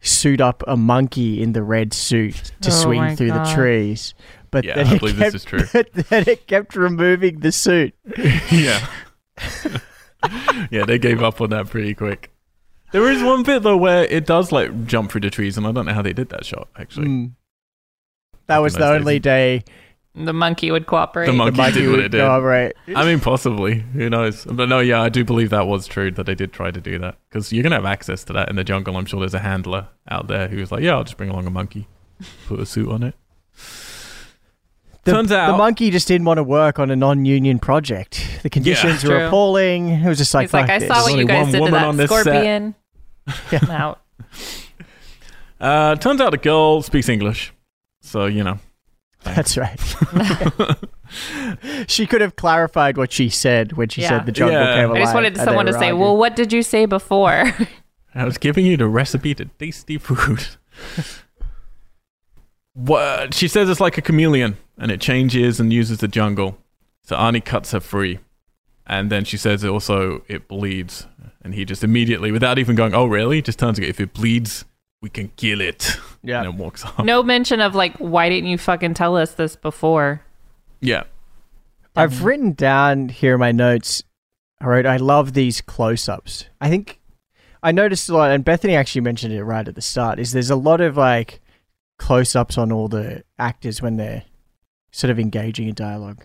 suit 0.00 0.40
up 0.40 0.62
a 0.68 0.76
monkey 0.76 1.42
in 1.42 1.54
the 1.54 1.62
red 1.64 1.92
suit 1.92 2.52
to 2.60 2.68
Oh 2.70 2.72
swing 2.72 3.16
through 3.16 3.28
God. 3.30 3.46
the 3.46 3.52
trees, 3.54 4.14
but 4.50 4.64
Yeah, 4.64 4.76
that 4.76 4.86
I 4.86 4.94
it 4.94 4.98
believe 5.00 5.16
kept, 5.18 5.32
this 5.32 5.42
is 5.42 5.44
true. 5.44 5.60
that 6.10 6.28
it 6.28 6.46
kept 6.46 6.74
removing 6.76 7.40
the 7.40 7.52
suit. 7.52 7.94
yeah, 8.50 8.86
yeah. 10.70 10.84
They 10.84 10.98
gave 10.98 11.22
up 11.22 11.40
on 11.40 11.50
that 11.50 11.68
pretty 11.68 11.94
quick. 11.94 12.30
There 12.92 13.10
is 13.10 13.22
one 13.22 13.42
bit 13.42 13.62
though 13.62 13.76
where 13.76 14.04
it 14.04 14.26
does 14.26 14.52
like 14.52 14.86
jump 14.86 15.10
through 15.10 15.22
the 15.22 15.30
trees, 15.30 15.56
and 15.58 15.66
I 15.66 15.72
don't 15.72 15.86
know 15.86 15.92
how 15.94 16.02
they 16.02 16.12
did 16.12 16.28
that 16.30 16.44
shot 16.44 16.68
actually. 16.78 17.08
Mm. 17.08 17.32
That 18.46 18.58
was 18.58 18.74
the 18.74 18.80
those 18.80 18.90
days. 18.92 19.00
only 19.00 19.18
day 19.18 19.64
The 20.14 20.32
monkey 20.32 20.70
would 20.70 20.86
cooperate. 20.86 21.26
The 21.26 21.32
the 21.32 21.38
monkey 21.38 21.56
monkey 21.56 21.80
did 21.80 21.88
what 21.88 21.96
would 21.96 22.04
it 22.06 22.08
did. 22.10 22.20
cooperate. 22.20 22.74
I 22.94 23.04
mean, 23.04 23.18
possibly. 23.20 23.80
Who 23.92 24.08
knows? 24.08 24.44
But 24.44 24.68
no, 24.68 24.78
yeah, 24.78 25.02
I 25.02 25.08
do 25.08 25.24
believe 25.24 25.50
that 25.50 25.66
was 25.66 25.86
true 25.88 26.10
that 26.12 26.24
they 26.26 26.34
did 26.36 26.52
try 26.52 26.70
to 26.70 26.80
do 26.80 26.98
that 27.00 27.16
because 27.28 27.52
you're 27.52 27.64
gonna 27.64 27.74
have 27.74 27.84
access 27.84 28.22
to 28.24 28.32
that 28.34 28.48
in 28.48 28.56
the 28.56 28.64
jungle. 28.64 28.96
I'm 28.96 29.04
sure 29.04 29.18
there's 29.20 29.34
a 29.34 29.40
handler 29.40 29.88
out 30.08 30.28
there 30.28 30.46
who's 30.48 30.70
like, 30.72 30.82
"Yeah, 30.82 30.94
I'll 30.94 31.04
just 31.04 31.16
bring 31.16 31.28
along 31.28 31.46
a 31.46 31.50
monkey, 31.50 31.88
put 32.46 32.60
a 32.60 32.66
suit 32.66 32.88
on 32.88 33.02
it." 33.02 33.14
The, 35.06 35.12
Turns 35.12 35.32
out- 35.32 35.52
the 35.52 35.56
monkey 35.56 35.90
just 35.90 36.06
didn't 36.08 36.26
want 36.26 36.36
to 36.38 36.42
work 36.42 36.78
on 36.78 36.90
a 36.90 36.96
non-union 36.96 37.58
project. 37.60 38.40
The 38.42 38.50
conditions 38.50 39.02
were 39.04 39.10
True. 39.10 39.26
appalling. 39.28 39.88
It 39.88 40.06
was 40.08 40.18
just 40.18 40.34
like, 40.34 40.48
He's 40.48 40.52
like, 40.52 40.66
"Fuck 40.66 40.70
I 40.74 40.78
this." 40.80 40.88
saw 40.88 40.94
what 41.02 41.10
Only 41.12 41.20
you 41.22 41.26
guys 41.28 41.42
one 41.44 41.52
did 41.52 41.58
to 41.58 41.62
woman 41.62 41.82
on 41.84 41.96
that 41.96 42.08
this 42.08 42.10
set." 42.10 42.20
scorpion. 42.32 42.74
I'm 43.52 43.70
out. 43.70 44.00
Uh, 45.60 45.94
turns 45.96 46.20
out 46.20 46.30
the 46.32 46.36
girl 46.38 46.82
speaks 46.82 47.08
English, 47.08 47.52
so 48.02 48.26
you 48.26 48.44
know. 48.44 48.58
That's 49.24 49.56
right. 49.56 49.80
she 51.88 52.06
could 52.06 52.20
have 52.20 52.36
clarified 52.36 52.96
what 52.96 53.10
she 53.12 53.28
said 53.28 53.72
when 53.72 53.88
she 53.88 54.02
Yeah. 54.02 54.08
said 54.10 54.26
the 54.26 54.32
jungle 54.32 54.60
Yeah. 54.60 54.74
came 54.76 54.90
alive. 54.90 54.96
I 54.96 55.04
just 55.04 55.14
wanted 55.14 55.26
and 55.28 55.36
they 55.36 55.44
someone 55.44 55.66
to 55.66 55.72
were 55.72 55.78
say, 55.78 55.84
arguing. 55.86 56.00
"Well, 56.02 56.16
what 56.16 56.36
did 56.36 56.52
you 56.52 56.62
say 56.62 56.86
before?" 56.86 57.52
I 58.14 58.24
was 58.24 58.38
giving 58.38 58.64
you 58.66 58.76
the 58.76 58.86
recipe 58.88 59.34
to 59.34 59.44
tasty 59.58 59.98
food. 59.98 60.46
What 62.76 63.32
she 63.32 63.48
says 63.48 63.70
it's 63.70 63.80
like 63.80 63.96
a 63.96 64.02
chameleon, 64.02 64.58
and 64.78 64.90
it 64.90 65.00
changes 65.00 65.58
and 65.58 65.72
uses 65.72 65.98
the 65.98 66.08
jungle. 66.08 66.58
So 67.02 67.16
Arnie 67.16 67.44
cuts 67.44 67.72
her 67.72 67.80
free, 67.80 68.18
and 68.86 69.10
then 69.10 69.24
she 69.24 69.36
says 69.36 69.64
it 69.64 69.68
also 69.68 70.22
it 70.28 70.46
bleeds, 70.46 71.06
and 71.42 71.54
he 71.54 71.64
just 71.64 71.82
immediately, 71.82 72.30
without 72.30 72.58
even 72.58 72.76
going, 72.76 72.94
"Oh, 72.94 73.06
really?" 73.06 73.40
just 73.40 73.58
turns 73.58 73.76
to 73.76 73.82
go, 73.82 73.88
"If 73.88 73.98
it 73.98 74.12
bleeds, 74.12 74.66
we 75.00 75.08
can 75.08 75.28
kill 75.36 75.62
it," 75.62 75.96
yeah. 76.22 76.42
and 76.42 76.52
then 76.52 76.58
walks 76.58 76.84
off. 76.84 77.02
no 77.04 77.22
mention 77.22 77.60
of 77.60 77.74
like, 77.74 77.96
why 77.96 78.28
didn't 78.28 78.50
you 78.50 78.58
fucking 78.58 78.94
tell 78.94 79.16
us 79.16 79.32
this 79.32 79.56
before? 79.56 80.20
Yeah, 80.80 81.04
I've 81.96 82.24
written 82.24 82.52
down 82.52 83.08
here 83.08 83.34
in 83.34 83.40
my 83.40 83.52
notes. 83.52 84.02
I 84.60 84.66
wrote, 84.66 84.86
I 84.86 84.96
love 84.96 85.32
these 85.32 85.60
close-ups. 85.60 86.46
I 86.60 86.68
think 86.68 87.00
I 87.62 87.72
noticed 87.72 88.08
a 88.08 88.14
lot, 88.14 88.30
and 88.30 88.44
Bethany 88.44 88.74
actually 88.74 89.00
mentioned 89.00 89.32
it 89.32 89.44
right 89.44 89.66
at 89.66 89.74
the 89.74 89.82
start. 89.82 90.18
Is 90.18 90.32
there's 90.32 90.50
a 90.50 90.56
lot 90.56 90.80
of 90.80 90.96
like 90.96 91.40
close-ups 91.98 92.58
on 92.58 92.72
all 92.72 92.88
the 92.88 93.24
actors 93.38 93.80
when 93.80 93.96
they're 93.96 94.24
sort 94.90 95.10
of 95.10 95.18
engaging 95.18 95.68
in 95.68 95.74
dialogue, 95.74 96.24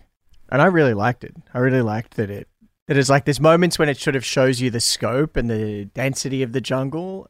and 0.49 0.61
I 0.61 0.65
really 0.65 0.93
liked 0.93 1.23
it. 1.23 1.35
I 1.53 1.59
really 1.59 1.81
liked 1.81 2.15
that 2.15 2.29
it 2.29 2.47
that 2.87 2.97
it's 2.97 3.09
like 3.09 3.25
there's 3.25 3.39
moments 3.39 3.79
when 3.79 3.89
it 3.89 3.97
sort 3.97 4.15
of 4.15 4.25
shows 4.25 4.59
you 4.59 4.69
the 4.69 4.79
scope 4.79 5.37
and 5.37 5.49
the 5.49 5.85
density 5.93 6.43
of 6.43 6.51
the 6.51 6.61
jungle, 6.61 7.29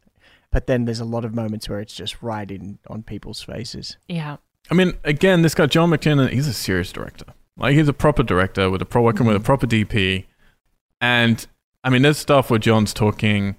but 0.51 0.65
then 0.65 0.85
there's 0.85 0.99
a 0.99 1.05
lot 1.05 1.23
of 1.23 1.35
moments 1.35 1.69
where 1.69 1.80
it's 1.80 1.93
just 1.93 2.22
right 2.22 2.49
in 2.49 2.80
on 2.88 3.03
people's 3.03 3.41
faces. 3.41 3.97
Yeah. 4.07 4.38
I 4.69 4.73
mean, 4.73 4.97
again, 5.03 5.41
this 5.41 5.53
guy 5.53 5.65
John 5.68 5.89
McTiernan, 5.89 6.31
he's 6.31 6.47
a 6.47 6.53
serious 6.53 6.91
director. 6.91 7.26
Like 7.57 7.76
he's 7.76 7.88
a 7.88 7.93
proper 7.93 8.23
director 8.23 8.69
with 8.69 8.81
a 8.81 8.85
pro 8.85 9.01
working 9.03 9.26
with 9.26 9.35
a 9.35 9.39
mm-hmm. 9.39 9.45
proper 9.45 9.68
DP, 9.68 10.26
and 10.99 11.45
I 11.84 11.89
mean, 11.89 12.01
there's 12.01 12.18
stuff 12.18 12.49
where 12.49 12.59
John's 12.59 12.93
talking 12.93 13.55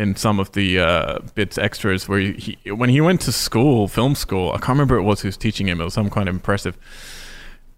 in 0.00 0.16
some 0.16 0.40
of 0.40 0.52
the 0.52 0.78
uh, 0.80 1.18
bits 1.34 1.58
extras 1.58 2.08
where 2.08 2.18
he, 2.18 2.56
he 2.64 2.70
when 2.72 2.88
he 2.88 3.00
went 3.02 3.20
to 3.22 3.32
school, 3.32 3.86
film 3.86 4.14
school. 4.14 4.50
I 4.52 4.56
can't 4.56 4.70
remember 4.70 4.96
it 4.96 5.02
was 5.02 5.20
who 5.20 5.28
was 5.28 5.36
teaching 5.36 5.68
him. 5.68 5.80
It 5.80 5.84
was 5.84 5.94
some 5.94 6.08
kind 6.08 6.28
of 6.28 6.34
impressive, 6.34 6.76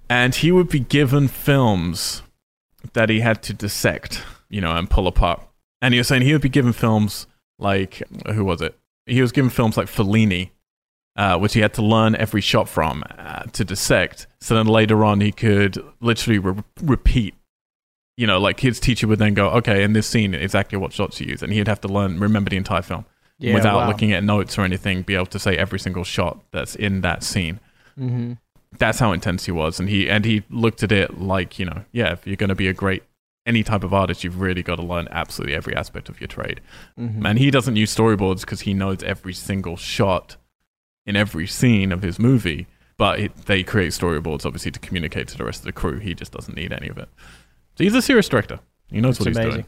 and 0.09 0.33
he 0.33 0.53
would 0.53 0.69
be 0.69 0.79
given 0.79 1.27
films 1.27 2.23
that 2.93 3.09
he 3.09 3.21
had 3.21 3.43
to 3.43 3.53
dissect, 3.53 4.23
you 4.49 4.61
know, 4.61 4.77
and 4.77 4.89
pull 4.89 5.09
apart. 5.09 5.43
And 5.81 5.93
he 5.93 5.99
was 5.99 6.07
saying 6.07 6.23
he 6.23 6.33
would 6.33 6.43
be 6.43 6.49
given 6.49 6.73
films 6.73 7.27
like 7.59 8.03
who 8.33 8.45
was 8.45 8.63
it? 8.63 8.79
He 9.07 9.21
was 9.21 9.33
given 9.33 9.51
films 9.51 9.77
like 9.77 9.89
Fellini, 9.89 10.51
uh, 11.17 11.39
which 11.39 11.55
he 11.55 11.61
had 11.61 11.75
to 11.75 11.83
learn 11.83 12.15
every 12.15 12.41
shot 12.41 12.69
from 12.69 13.03
uh, 13.19 13.43
to 13.53 13.65
dissect. 13.65 14.29
So 14.41 14.55
then 14.55 14.67
later 14.67 15.05
on, 15.05 15.21
he 15.21 15.33
could 15.33 15.83
literally 16.01 16.39
re- 16.39 16.63
repeat. 16.81 17.35
You 18.17 18.27
know, 18.27 18.39
like 18.39 18.61
his 18.61 18.79
teacher 18.79 19.07
would 19.07 19.19
then 19.19 19.35
go, 19.35 19.49
"Okay, 19.51 19.83
in 19.83 19.95
this 19.95 20.07
scene, 20.07 20.35
exactly 20.35 20.79
what 20.79 20.93
shots 20.93 21.21
you 21.21 21.29
use," 21.29 21.43
and 21.43 21.53
he'd 21.53 21.69
have 21.69 21.81
to 21.81 21.89
learn, 21.89 22.21
remember 22.21 22.51
the 22.51 22.57
entire 22.57 22.83
film 22.83 23.07
without 23.41 23.77
wow. 23.77 23.89
looking 23.89 24.13
at 24.13 24.23
notes 24.23 24.57
or 24.57 24.63
anything, 24.63 25.03
be 25.03 25.15
able 25.15 25.27
to 25.27 25.39
say 25.39 25.57
every 25.57 25.79
single 25.79 26.05
shot 26.05 26.39
that's 26.53 26.77
in 26.77 27.01
that 27.01 27.23
scene. 27.25 27.59
Mm-hmm. 27.99 28.35
That's 28.79 28.99
how 28.99 29.13
intense 29.13 29.47
he 29.47 29.53
was, 29.53 29.81
and 29.81 29.89
he 29.89 30.09
and 30.09 30.25
he 30.25 30.45
looked 30.51 30.83
at 30.83 30.93
it 30.93 31.19
like, 31.19 31.59
you 31.59 31.65
know, 31.65 31.85
yeah, 31.93 32.13
if 32.13 32.27
you're 32.27 32.37
going 32.37 32.49
to 32.49 32.55
be 32.55 32.69
a 32.69 32.73
great 32.73 33.03
any 33.45 33.63
type 33.63 33.83
of 33.83 33.93
artist, 33.93 34.23
you've 34.25 34.41
really 34.41 34.63
got 34.63 34.77
to 34.77 34.83
learn 34.83 35.09
absolutely 35.11 35.57
every 35.57 35.75
aspect 35.75 36.09
of 36.09 36.21
your 36.21 36.29
trade. 36.29 36.61
Mm-hmm. 36.99 37.27
And 37.27 37.39
he 37.39 37.51
doesn't 37.51 37.77
use 37.77 37.95
storyboards 37.95 38.41
because 38.41 38.61
he 38.61 38.73
knows 38.73 39.03
every 39.03 39.35
single 39.35 39.77
shot 39.77 40.37
in 41.05 41.17
every 41.17 41.47
scene 41.47 41.93
of 41.93 42.03
his 42.03 42.19
movie. 42.19 42.67
But 42.97 43.19
it, 43.19 43.37
they 43.47 43.65
create 43.65 43.93
storyboards, 43.93 44.47
obviously, 44.47 44.71
to 44.71 44.79
communicate 44.79 45.27
to 45.29 45.39
the 45.39 45.45
rest 45.45 45.61
of 45.61 45.65
the 45.65 45.73
crew. 45.73 45.99
He 45.99 46.15
just 46.15 46.31
doesn't 46.31 46.55
need 46.55 46.73
any 46.73 46.89
of 46.89 46.99
it. 46.99 47.09
So 47.77 47.85
he's 47.85 47.95
a 47.95 48.03
serious 48.03 48.29
director. 48.29 48.61
He 48.91 49.01
knows 49.01 49.13
It's 49.17 49.21
what 49.21 49.29
he's 49.29 49.37
amazing. 49.37 49.53
doing. 49.53 49.67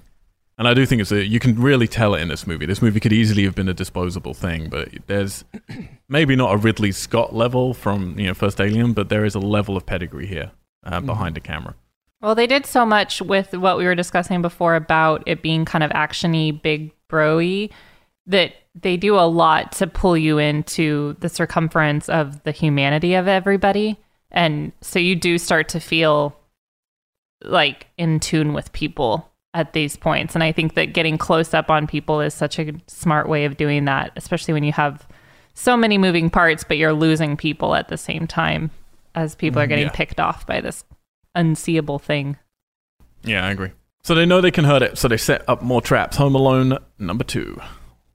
And 0.57 0.69
I 0.69 0.75
do 0.75 0.87
think 0.87 1.01
it's 1.03 1.11
a, 1.11 1.25
you 1.25 1.41
can 1.41 1.61
really 1.61 1.89
tell 1.89 2.15
it 2.15 2.21
in 2.21 2.29
this 2.29 2.47
movie. 2.47 2.65
This 2.65 2.81
movie 2.81 3.01
could 3.01 3.13
easily 3.13 3.43
have 3.45 3.57
been 3.57 3.69
a 3.69 3.75
disposable 3.75 4.35
thing, 4.35 4.69
but 4.69 4.89
there's 5.09 5.45
maybe 6.09 6.37
not 6.37 6.55
a 6.55 6.57
Ridley 6.57 6.93
Scott 6.93 7.35
level 7.35 7.75
from 7.75 8.17
you 8.19 8.27
know 8.29 8.35
First 8.35 8.61
Alien, 8.61 8.93
but 8.93 9.09
there 9.09 9.25
is 9.25 9.35
a 9.35 9.41
level 9.41 9.77
of 9.77 9.85
pedigree 9.85 10.27
here 10.27 10.53
uh, 10.85 11.01
Mhm. 11.01 11.07
behind 11.07 11.35
the 11.35 11.41
camera. 11.41 11.75
Well, 12.21 12.35
they 12.37 12.47
did 12.47 12.67
so 12.67 12.87
much 12.87 13.21
with 13.21 13.53
what 13.53 13.77
we 13.79 13.85
were 13.85 13.95
discussing 13.97 14.43
before 14.43 14.77
about 14.77 15.23
it 15.27 15.43
being 15.43 15.65
kind 15.65 15.83
of 15.83 15.91
actiony, 15.91 16.63
big 16.63 16.93
broy, 17.11 17.71
that 18.27 18.55
they 18.81 18.97
do 18.97 19.17
a 19.19 19.27
lot 19.29 19.73
to 19.73 19.87
pull 19.87 20.17
you 20.17 20.39
into 20.39 21.17
the 21.21 21.29
circumference 21.29 22.09
of 22.09 22.43
the 22.45 22.53
humanity 22.53 23.15
of 23.15 23.27
everybody, 23.29 23.99
and 24.31 24.73
so 24.81 24.99
you 25.01 25.17
do 25.17 25.37
start 25.37 25.69
to 25.71 25.81
feel 25.81 26.35
like 27.45 27.87
in 27.97 28.21
tune 28.21 28.53
with 28.53 28.73
people 28.73 29.31
at 29.53 29.73
these 29.73 29.97
points. 29.97 30.35
And 30.35 30.43
I 30.43 30.51
think 30.53 30.75
that 30.75 30.93
getting 30.93 31.17
close 31.19 31.55
up 31.55 31.71
on 31.71 31.87
people 31.87 32.21
is 32.21 32.35
such 32.35 32.59
a 32.59 32.73
smart 32.89 33.29
way 33.29 33.45
of 33.45 33.57
doing 33.57 33.85
that, 33.85 34.13
especially 34.17 34.53
when 34.55 34.65
you 34.65 34.73
have 34.73 35.07
so 35.55 35.77
many 35.77 35.97
moving 35.99 36.31
parts, 36.31 36.65
but 36.65 36.77
you're 36.77 36.93
losing 36.93 37.37
people 37.37 37.75
at 37.77 37.89
the 37.89 37.97
same 37.97 38.27
time 38.27 38.71
as 39.15 39.37
people 39.37 39.61
are 39.61 39.67
getting 39.69 39.85
Yeah. 39.87 39.93
picked 39.93 40.19
off 40.19 40.45
by 40.47 40.61
this 40.61 40.85
unseeable 41.37 42.01
thing. 42.01 42.37
Yeah, 43.23 43.47
I 43.47 43.51
agree. 43.53 43.71
So 44.03 44.15
they 44.15 44.27
know 44.27 44.41
they 44.41 44.51
can 44.51 44.65
hurt 44.65 44.83
it, 44.83 44.99
so 44.99 45.07
they 45.09 45.17
set 45.17 45.49
up 45.49 45.63
more 45.63 45.81
traps. 45.81 46.17
Home 46.17 46.35
Alone 46.35 46.77
number 46.99 47.25
two, 47.25 47.61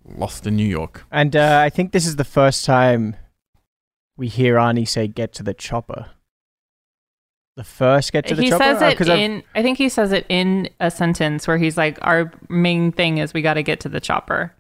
Lost 0.06 0.46
in 0.46 0.56
New 0.56 0.68
York. 0.68 1.06
And 1.12 1.36
uh, 1.36 1.62
I 1.64 1.70
think 1.70 1.94
this 1.94 2.06
is 2.06 2.18
the 2.18 2.24
first 2.26 2.66
time 2.66 3.16
we 4.18 4.28
hear 4.28 4.56
Arnie 4.56 4.88
say 4.88 5.08
"get 5.08 5.32
to 5.34 5.44
the 5.44 5.54
chopper." 5.54 6.08
The 7.60 7.66
first 7.66 8.14
"get 8.14 8.26
to 8.28 8.36
the 8.36 8.44
he 8.44 8.50
chopper." 8.52 8.64
says 8.64 8.82
Uh, 8.82 8.86
it 8.86 8.98
'cause 8.98 9.10
I've- 9.10 9.22
in 9.22 9.44
I 9.54 9.62
think 9.62 9.78
he 9.78 9.90
says 9.90 10.14
it 10.14 10.26
in 10.30 10.70
a 10.80 10.90
sentence 10.90 11.46
where 11.46 11.58
he's 11.58 11.76
like 11.76 11.98
our 12.02 12.32
main 12.48 12.94
thing 12.94 13.18
is 13.18 13.34
we 13.34 13.42
got 13.42 13.56
to 13.56 13.64
get 13.64 13.82
to 13.82 13.90
the 13.90 14.00
chopper 14.00 14.54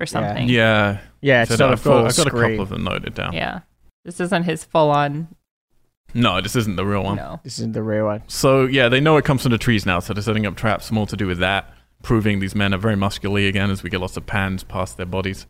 or 0.00 0.06
something. 0.06 0.48
Yeah, 0.48 0.98
yeah, 1.20 1.42
it's 1.42 1.52
so 1.54 1.56
not 1.56 1.68
a 1.68 1.72
I've 1.74 1.80
full 1.80 1.92
got, 2.02 2.06
I've 2.10 2.16
got 2.16 2.26
a 2.26 2.30
couple 2.30 2.60
of 2.60 2.68
them 2.70 2.82
noted 2.82 3.14
down. 3.14 3.32
Yeah. 3.32 3.60
This 4.04 4.18
isn't 4.18 4.42
his 4.42 4.64
full 4.64 4.90
on 4.90 5.28
No, 6.14 6.40
this 6.40 6.56
isn't 6.56 6.74
the 6.74 6.84
real 6.84 7.04
one. 7.04 7.16
no. 7.16 7.38
This 7.44 7.60
isn't 7.60 7.74
the 7.74 7.82
real 7.84 8.06
one. 8.06 8.22
So 8.26 8.64
yeah, 8.64 8.88
they 8.88 8.98
know 8.98 9.16
it 9.18 9.24
comes 9.24 9.42
from 9.42 9.52
the 9.52 9.58
trees 9.58 9.86
now, 9.86 10.00
so 10.00 10.12
they're 10.12 10.22
setting 10.24 10.44
up 10.44 10.56
traps 10.56 10.90
more 10.90 11.06
to 11.06 11.16
do 11.16 11.28
with 11.28 11.38
that, 11.38 11.72
proving 12.02 12.40
these 12.40 12.56
men 12.56 12.74
are 12.74 12.78
very 12.78 12.96
muscular 12.96 13.38
again 13.40 13.70
as 13.70 13.84
we 13.84 13.90
get 13.90 14.00
lots 14.00 14.16
of 14.16 14.26
pans 14.26 14.64
past 14.64 14.96
their 14.96 15.06
bodies. 15.06 15.46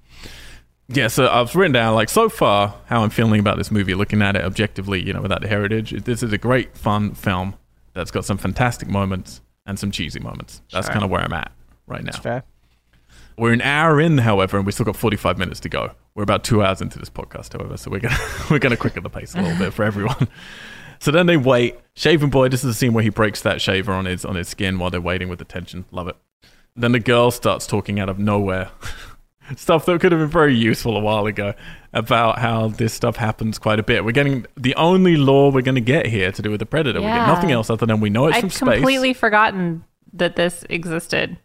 Yeah, 0.88 1.08
so 1.08 1.28
I've 1.28 1.54
written 1.54 1.72
down 1.72 1.94
like 1.94 2.08
so 2.08 2.28
far 2.28 2.74
how 2.86 3.02
I'm 3.02 3.10
feeling 3.10 3.40
about 3.40 3.56
this 3.56 3.70
movie, 3.70 3.94
looking 3.94 4.20
at 4.22 4.36
it 4.36 4.44
objectively, 4.44 5.02
you 5.02 5.12
know, 5.12 5.22
without 5.22 5.40
the 5.40 5.48
heritage. 5.48 5.90
This 6.04 6.22
is 6.22 6.32
a 6.32 6.38
great 6.38 6.76
fun 6.76 7.14
film 7.14 7.54
that's 7.94 8.10
got 8.10 8.24
some 8.24 8.36
fantastic 8.38 8.88
moments 8.88 9.40
and 9.64 9.78
some 9.78 9.90
cheesy 9.90 10.20
moments. 10.20 10.60
That's 10.72 10.86
Sure. 10.86 10.92
kind 10.92 11.04
of 11.04 11.10
where 11.10 11.20
I'm 11.22 11.32
at 11.32 11.52
right 11.86 12.02
now. 12.02 12.08
It's 12.08 12.18
fair. 12.18 12.42
We're 13.38 13.52
an 13.54 13.62
hour 13.62 14.00
in, 14.00 14.18
however, 14.18 14.58
and 14.58 14.66
we 14.66 14.72
still 14.72 14.84
got 14.84 14.96
45 14.96 15.38
minutes 15.38 15.60
to 15.60 15.68
go. 15.70 15.92
We're 16.14 16.22
about 16.24 16.44
two 16.44 16.62
hours 16.62 16.82
into 16.82 16.98
this 16.98 17.08
podcast, 17.08 17.54
however, 17.54 17.76
so 17.78 17.90
we're 17.90 18.00
gonna 18.00 18.18
we're 18.50 18.58
gonna 18.58 18.76
quicken 18.76 19.02
the 19.02 19.08
pace 19.10 19.34
a 19.34 19.40
little 19.40 19.58
bit 19.58 19.72
for 19.72 19.84
everyone. 19.84 20.28
So 20.98 21.10
then 21.10 21.26
they 21.26 21.36
wait. 21.38 21.76
Shaving 21.94 22.28
boy. 22.30 22.48
This 22.48 22.62
is 22.62 22.66
the 22.68 22.74
scene 22.74 22.92
where 22.92 23.02
he 23.02 23.08
breaks 23.08 23.40
that 23.42 23.60
shaver 23.60 23.92
on 23.92 24.04
his 24.04 24.24
on 24.24 24.34
his 24.36 24.48
skin 24.48 24.78
while 24.78 24.90
they're 24.90 25.00
waiting 25.00 25.28
with 25.28 25.38
the 25.38 25.44
tension. 25.44 25.84
Love 25.90 26.08
it. 26.08 26.16
Then 26.76 26.92
the 26.92 27.00
girl 27.00 27.30
starts 27.30 27.66
talking 27.66 27.98
out 27.98 28.08
of 28.08 28.18
nowhere. 28.18 28.70
stuff 29.56 29.84
that 29.86 30.00
could 30.00 30.12
have 30.12 30.20
been 30.20 30.28
very 30.28 30.54
useful 30.54 30.96
a 30.96 31.00
while 31.00 31.26
ago 31.26 31.54
about 31.92 32.38
how 32.38 32.68
this 32.68 32.94
stuff 32.94 33.16
happens 33.16 33.58
quite 33.58 33.78
a 33.78 33.82
bit. 33.82 34.04
We're 34.04 34.12
getting 34.12 34.46
the 34.56 34.74
only 34.76 35.16
lore 35.16 35.50
we're 35.52 35.62
going 35.62 35.74
to 35.74 35.80
get 35.80 36.06
here 36.06 36.32
to 36.32 36.42
do 36.42 36.50
with 36.50 36.60
the 36.60 36.66
predator. 36.66 37.00
We 37.00 37.06
get 37.06 37.26
nothing 37.26 37.50
else 37.50 37.68
other 37.70 37.84
than 37.86 38.00
we 38.00 38.08
know 38.10 38.26
it's 38.28 38.38
I'd 38.38 38.52
space. 38.52 38.58
completely 38.58 39.12
forgotten 39.14 39.84
that 40.14 40.36
this 40.36 40.64
existed 40.70 41.36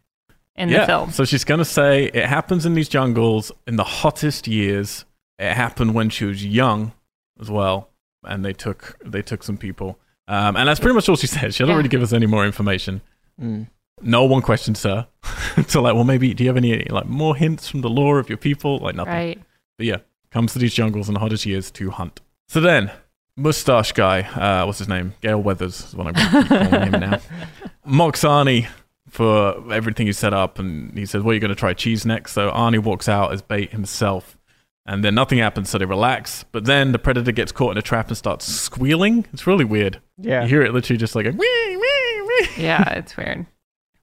in 0.56 0.70
the 0.70 0.86
film. 0.86 1.12
So 1.12 1.26
she's 1.26 1.44
going 1.44 1.60
to 1.60 1.66
say 1.66 2.06
it 2.06 2.26
happens 2.26 2.66
in 2.66 2.74
these 2.76 2.90
jungles 2.90 3.52
in 3.68 3.76
the 3.76 3.84
hottest 3.84 4.48
years. 4.48 5.06
It 5.40 5.54
happened 5.54 5.94
when 5.94 6.10
she 6.10 6.26
was 6.26 6.44
young 6.46 6.94
as 7.40 7.52
well, 7.52 7.90
and 8.24 8.44
they 8.44 8.54
took 8.54 8.98
they 9.06 9.22
took 9.22 9.44
some 9.44 9.58
people. 9.58 10.00
Um, 10.28 10.56
and 10.58 10.68
that's 10.68 10.80
pretty 10.80 10.96
much 10.96 11.08
all 11.08 11.16
she 11.16 11.28
said. 11.28 11.54
She 11.54 11.64
doesn't 11.64 11.70
Yeah. 11.70 11.76
really 11.78 11.90
give 11.90 12.02
us 12.02 12.12
any 12.14 12.26
more 12.26 12.46
information. 12.46 13.02
Mm. 13.42 13.68
No 14.02 14.26
one 14.26 14.42
questions 14.42 14.84
her. 14.84 15.08
so 15.68 15.82
like, 15.82 15.96
well, 15.96 16.04
maybe 16.04 16.34
do 16.34 16.44
you 16.44 16.50
have 16.50 16.58
any 16.58 16.84
like 16.86 17.08
more 17.08 17.36
hints 17.36 17.68
from 17.68 17.82
the 17.82 17.90
lore 17.90 18.20
of 18.20 18.30
your 18.30 18.38
people? 18.38 18.78
Like 18.80 18.96
nothing. 18.96 19.14
Right. 19.14 19.42
But 19.78 19.88
yeah, 19.88 19.98
comes 20.32 20.54
to 20.54 20.60
these 20.60 20.74
jungles 20.74 21.08
in 21.08 21.14
the 21.14 21.20
hottest 21.20 21.46
years 21.46 21.72
to 21.72 21.90
hunt. 21.92 22.22
So 22.48 22.60
then, 22.60 22.92
mustache 23.36 23.92
guy, 23.94 24.22
uh, 24.22 24.66
what's 24.66 24.80
his 24.80 24.88
name? 24.88 25.14
Gale 25.22 25.42
Weathers 25.42 25.82
is 25.82 25.96
what 25.96 26.08
I'm 26.08 26.14
calling 26.14 26.94
him 26.94 27.00
now. 27.00 27.20
Mocks 27.86 28.22
Arnie 28.24 28.68
for 29.10 29.74
everything 29.74 30.08
he 30.08 30.14
set 30.14 30.34
up, 30.34 30.60
and 30.60 30.98
he 30.98 31.06
says, 31.06 31.24
"Well, 31.24 31.34
you're 31.34 31.40
going 31.40 31.50
to 31.50 31.56
try 31.56 31.74
cheese 31.74 32.06
next." 32.06 32.34
So 32.34 32.52
Arnie 32.52 32.80
walks 32.84 33.08
out 33.08 33.34
as 33.34 33.42
bait 33.42 33.72
himself, 33.72 34.38
and 34.86 35.04
then 35.04 35.16
nothing 35.16 35.40
happens. 35.40 35.70
So 35.70 35.78
they 35.78 35.86
relax, 35.86 36.44
but 36.52 36.66
then 36.66 36.92
the 36.92 37.00
predator 37.00 37.32
gets 37.32 37.52
caught 37.52 37.72
in 37.72 37.78
a 37.78 37.82
trap 37.82 38.10
and 38.10 38.18
starts 38.18 38.46
squealing. 38.46 39.26
It's 39.34 39.48
really 39.48 39.66
weird. 39.66 40.02
Yeah. 40.18 40.44
You 40.44 40.50
hear 40.50 40.62
it 40.64 40.74
literally 40.74 40.98
just 40.98 41.16
like 41.16 41.26
a 41.26 41.32
wee 41.32 41.78
wee 41.78 42.22
wee. 42.22 42.50
Yeah, 42.58 42.90
it's 42.90 43.16
weird. 43.16 43.46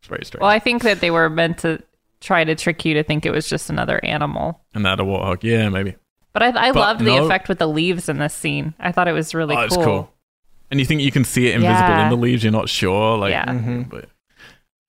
It's 0.05 0.09
very 0.11 0.23
strange. 0.27 0.43
Well, 0.43 0.51
I 0.51 0.59
think 0.59 0.83
that 0.83 1.01
they 1.01 1.11
were 1.11 1.31
meant 1.31 1.57
to 1.61 1.83
try 2.21 2.45
to 2.45 2.55
trick 2.55 2.85
you 2.85 2.93
to 2.93 3.03
think 3.03 3.25
it 3.25 3.31
was 3.31 3.49
just 3.49 3.71
another 3.71 3.99
animal. 4.05 4.61
and 4.75 4.85
that 4.85 5.01
a 5.01 5.03
warthog, 5.03 5.43
yeah, 5.43 5.71
maybe. 5.71 5.97
But 6.35 6.43
I, 6.43 6.49
I 6.69 6.73
But 6.73 6.81
loved 6.81 7.01
the 7.05 7.17
effect 7.17 7.49
with 7.49 7.59
the 7.59 7.67
leaves 7.67 8.09
in 8.11 8.19
this 8.19 8.35
scene. 8.35 8.75
I 8.79 8.93
thought 8.93 9.09
it 9.09 9.13
was 9.13 9.35
really 9.35 9.55
oh, 9.57 9.59
cool. 9.59 9.65
it's 9.67 9.77
cool. 9.77 10.11
And 10.71 10.79
you 10.79 10.85
think 10.85 11.01
you 11.01 11.11
can 11.11 11.25
see 11.25 11.47
it 11.49 11.55
invisible 11.55 11.89
Yeah. 11.89 12.05
in 12.05 12.11
the 12.11 12.17
leaves? 12.17 12.43
You're 12.45 12.53
not 12.53 12.69
sure, 12.69 13.17
like. 13.17 13.31
Yeah. 13.31 13.47
Mhm. 13.47 13.89
but 13.89 14.09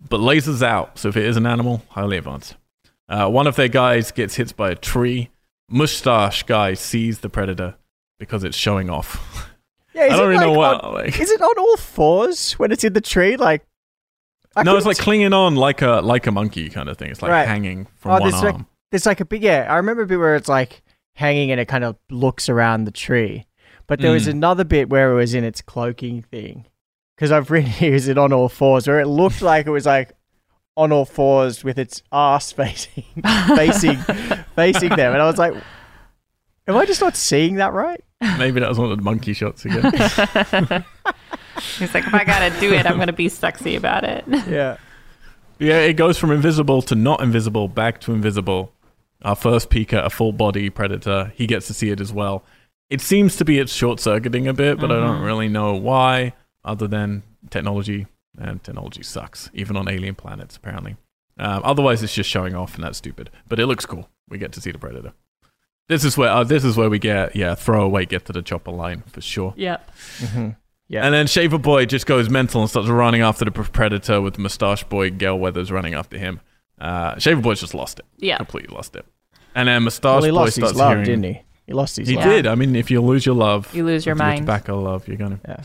but 0.09 0.19
lasers 0.19 0.61
out. 0.61 0.97
So 0.99 1.07
if 1.09 1.15
it 1.15 1.23
is 1.23 1.37
an 1.37 1.45
animal, 1.47 1.81
highly 1.89 2.17
advanced. 2.17 2.55
Uh, 3.07 3.29
one 3.29 3.47
of 3.47 3.55
their 3.55 3.69
guys 3.69 4.11
gets 4.11 4.35
hit 4.35 4.55
by 4.57 4.71
a 4.71 4.75
tree. 4.75 5.29
Mustache 5.69 6.43
guy 6.43 6.73
sees 6.73 7.19
the 7.19 7.29
predator 7.29 7.75
because 8.19 8.43
it's 8.43 8.57
showing 8.57 8.89
off. 8.89 9.51
Yeah, 9.93 10.05
is 10.07 10.13
I 10.13 10.17
don't 10.17 10.25
it 10.25 10.29
really 10.29 10.45
know 10.45 10.51
like 10.53 10.81
what. 10.81 10.83
on- 10.83 10.93
like, 10.95 11.19
is 11.19 11.31
it 11.31 11.41
on 11.41 11.57
all 11.57 11.77
fours 11.77 12.53
when 12.53 12.71
it's 12.71 12.83
in 12.83 12.93
the 12.93 13.01
tree? 13.01 13.37
Like, 13.37 13.63
I 14.56 14.64
no, 14.64 14.77
it's 14.77 14.86
like 14.86 14.98
clinging 14.98 15.34
on 15.34 15.56
like 15.56 15.82
a 15.82 16.02
like 16.02 16.27
a 16.27 16.32
monkey 16.32 16.69
kind 16.69 16.88
of 16.90 16.98
thing. 16.98 17.11
It's 17.11 17.22
like 17.22 17.32
Right. 17.32 17.48
hanging 17.48 17.88
from 17.98 18.11
Oh, 18.11 18.14
one 18.19 18.22
there's 18.30 18.44
like- 18.44 18.53
arm. 18.53 18.68
There's 18.91 19.06
like 19.06 19.19
a 19.19 19.26
bit, 19.26 19.41
yeah. 19.41 19.68
I 19.69 19.76
remember 19.77 20.03
a 20.03 20.07
bit 20.07 20.18
where 20.19 20.36
it's 20.36 20.48
like 20.48 20.82
hanging 21.15 21.52
and 21.52 21.60
it 21.60 21.68
kind 21.68 21.84
of 21.84 21.98
looks 22.10 22.48
around 22.49 22.86
the 22.86 22.91
tree. 22.91 23.45
But 23.88 23.99
there 23.99 24.11
was 24.11 24.27
Mm. 24.27 24.32
another 24.32 24.64
bit 24.64 24.90
where 24.90 25.11
it 25.11 25.15
was 25.15 25.34
in 25.34 25.44
its 25.44 25.61
cloaking 25.61 26.22
thing. 26.23 26.65
Because 27.15 27.32
I've 27.32 27.52
written 27.52 27.69
here, 27.72 27.94
is 27.99 28.07
it 28.07 28.18
on 28.18 28.32
all 28.32 28.48
fours? 28.49 28.88
Where 28.88 28.99
it 28.99 29.07
looked 29.07 29.41
like 29.52 29.65
it 29.68 29.72
was 29.72 29.86
like 29.86 30.14
on 30.77 30.91
all 30.91 31.06
fours 31.06 31.64
with 31.64 31.77
its 31.80 32.03
ass 32.11 32.52
facing, 32.53 33.03
facing, 33.56 33.98
facing 34.56 34.90
them. 34.90 35.14
And 35.14 35.22
I 35.22 35.26
was 35.26 35.38
like, 35.38 35.53
am 36.68 36.77
I 36.77 36.86
just 36.86 37.02
not 37.02 37.15
seeing 37.18 37.56
that 37.56 37.73
right? 37.73 38.02
Maybe 38.38 38.60
that 38.61 38.69
was 38.69 38.80
one 38.80 38.91
of 38.91 38.98
the 38.98 39.03
monkey 39.03 39.34
shots 39.34 39.65
again. 39.65 39.84
He's 41.77 41.94
like, 41.94 42.06
if 42.07 42.14
I 42.14 42.23
gotta 42.23 42.57
do 42.60 42.73
it, 42.73 42.86
I'm 42.86 42.98
gonna 42.98 43.14
be 43.14 43.30
sexy 43.30 43.76
about 43.76 44.03
it. 44.03 44.23
Yeah. 44.27 44.77
yeah, 45.60 45.80
it 45.80 45.94
goes 45.94 46.18
from 46.18 46.32
invisible 46.32 46.82
to 46.84 46.95
not 46.95 47.22
invisible, 47.22 47.68
back 47.68 47.99
to 48.02 48.14
invisible. 48.14 48.72
Our 49.23 49.36
first 49.36 49.69
peek 49.69 49.94
at 49.94 50.06
a 50.06 50.10
full 50.10 50.32
body 50.34 50.69
predator. 50.69 51.32
He 51.36 51.48
gets 51.48 51.68
to 51.68 51.73
see 51.73 51.90
it 51.90 51.99
as 52.02 52.11
well. 52.14 52.44
It 52.90 53.02
seems 53.02 53.36
to 53.38 53.45
be 53.45 53.57
it's 53.60 53.73
short 53.73 53.99
circuiting 53.99 54.48
a 54.48 54.53
bit, 54.53 54.80
but 54.80 54.91
I 54.91 54.95
don't 54.99 55.22
Mhm. 55.22 55.26
really 55.26 55.48
know 55.48 55.73
why, 55.73 56.34
other 56.64 56.88
than 56.88 57.23
technology. 57.49 58.07
And 58.38 58.61
technology 58.64 59.02
sucks, 59.02 59.49
even 59.53 59.77
on 59.77 59.88
alien 59.88 60.14
planets, 60.15 60.57
apparently. 60.57 60.98
Um, 61.40 61.61
otherwise, 61.64 62.03
it's 62.03 62.14
just 62.14 62.30
showing 62.30 62.53
off, 62.53 62.76
and 62.76 62.84
that's 62.84 62.98
stupid. 62.98 63.30
But 63.48 63.60
it 63.60 63.65
looks 63.68 63.86
cool. 63.86 64.10
We 64.30 64.38
get 64.38 64.52
to 64.53 64.61
see 64.61 64.72
the 64.72 64.77
predator. 64.77 65.14
This 65.88 66.03
is 66.03 66.18
where 66.18 66.30
uh, 66.30 66.44
this 66.44 66.64
is 66.65 66.76
where 66.76 66.90
we 66.90 66.99
get 66.99 67.36
yeah 67.36 67.56
throwaway 67.56 68.06
get 68.06 68.26
to 68.26 68.34
the 68.34 68.41
chopper 68.41 68.72
line 68.72 69.03
for 69.07 69.22
sure. 69.22 69.53
Yep. 69.56 69.91
hmm 70.32 70.49
Yeah. 70.87 71.03
And 71.05 71.13
then 71.13 71.25
Shaver 71.27 71.57
Boy 71.57 71.85
just 71.85 72.05
goes 72.05 72.29
mental 72.29 72.61
and 72.61 72.69
starts 72.69 72.87
running 72.89 73.21
after 73.21 73.43
the 73.45 73.51
predator 73.51 74.21
with 74.21 74.37
Mustache 74.37 74.83
Boy 74.83 75.09
Gale 75.09 75.37
Weathers 75.37 75.71
running 75.71 75.93
after 75.95 76.17
him. 76.17 76.39
Uh, 76.79 77.17
Shaver 77.17 77.41
Boy's 77.41 77.59
just 77.59 77.73
lost 77.73 77.99
it, 77.99 78.05
Yeah. 78.17 78.37
completely 78.37 78.75
lost 78.75 78.95
it. 78.95 79.05
And 79.55 79.67
then 79.67 79.83
Mustache 79.83 80.21
well, 80.21 80.21
Mustache 80.21 80.25
he 80.25 80.31
Boy 80.31 80.35
lost 80.41 80.53
starts 80.55 80.71
his 80.71 80.79
love, 80.79 80.89
hearing. 80.91 81.05
didn't 81.05 81.23
he? 81.23 81.41
He 81.67 81.73
lost 81.73 81.95
his 81.97 82.07
He 82.07 82.15
love. 82.15 82.25
Yeah. 82.25 82.31
did. 82.33 82.47
I 82.47 82.55
mean, 82.55 82.75
if 82.75 82.91
you 82.91 83.01
lose 83.01 83.25
your 83.25 83.33
love, 83.35 83.73
You 83.73 83.83
lose 83.85 84.05
your 84.05 84.13
with 84.15 84.19
mind. 84.19 84.39
tobacco 84.41 84.79
love, 84.79 85.07
you're 85.07 85.17
gonna. 85.17 85.39
Yeah. 85.47 85.63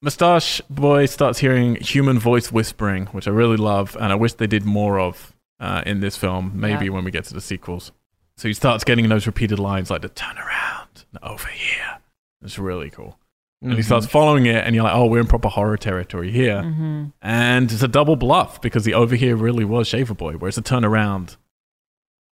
Mustache 0.00 0.60
Boy 0.70 1.06
starts 1.06 1.40
hearing 1.40 1.74
human 1.76 2.18
voice 2.20 2.52
whispering, 2.52 3.06
which 3.06 3.26
I 3.26 3.32
really 3.32 3.56
love, 3.56 3.96
and 4.00 4.12
I 4.12 4.14
wish 4.14 4.34
they 4.34 4.46
did 4.46 4.64
more 4.64 5.00
of 5.00 5.34
uh, 5.60 5.82
in 5.84 5.98
this 6.00 6.16
film. 6.16 6.52
Maybe 6.54 6.84
Yeah. 6.86 6.92
when 6.92 7.02
we 7.04 7.10
get 7.10 7.24
to 7.24 7.34
the 7.34 7.40
sequels. 7.40 7.90
So 8.36 8.46
he 8.46 8.54
starts 8.54 8.84
getting 8.84 9.08
those 9.08 9.26
repeated 9.26 9.58
lines 9.58 9.90
like 9.90 10.02
the 10.02 10.08
turn 10.08 10.38
around, 10.38 11.04
over 11.20 11.48
here. 11.48 11.98
It's 12.44 12.56
really 12.60 12.90
cool. 12.90 13.18
And 13.60 13.72
he 13.72 13.80
Mhm. 13.80 13.84
starts 13.84 14.06
following 14.06 14.46
it, 14.46 14.64
and 14.64 14.74
you're 14.74 14.84
like, 14.84 14.94
oh, 14.94 15.06
we're 15.06 15.20
in 15.20 15.26
proper 15.26 15.48
horror 15.48 15.76
territory 15.76 16.30
here. 16.30 16.62
hmm 16.62 17.06
And 17.20 17.72
it's 17.72 17.82
a 17.82 17.88
double 17.88 18.14
bluff 18.16 18.60
because 18.62 18.84
the 18.84 18.94
over 18.94 19.16
here 19.16 19.34
really 19.34 19.64
was 19.64 19.88
Shaver 19.88 20.14
Boy, 20.14 20.34
whereas 20.34 20.54
the 20.54 20.62
turn 20.62 20.84
around 20.84 21.36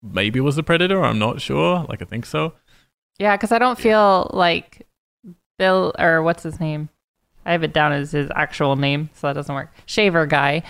maybe 0.02 0.40
was 0.40 0.56
the 0.56 0.64
Predator. 0.64 1.04
I'm 1.04 1.20
not 1.20 1.40
sure. 1.42 1.86
Like, 1.88 2.02
I 2.02 2.06
think 2.06 2.26
so. 2.26 2.54
Yeah, 3.20 3.36
because 3.38 3.52
I 3.52 3.60
don't 3.60 3.78
feel 3.78 4.32
like 4.34 4.88
Bill 5.60 5.94
or 6.00 6.24
what's 6.24 6.42
his 6.42 6.60
name. 6.60 6.90
I 7.46 7.52
have 7.52 7.64
it 7.64 7.74
down 7.74 7.92
as 7.92 8.12
his 8.12 8.30
actual 8.36 8.76
name, 8.76 9.12
so 9.14 9.28
that 9.28 9.34
doesn't 9.34 9.54
work. 9.54 9.72
Shaver 9.86 10.26
guy. 10.26 10.64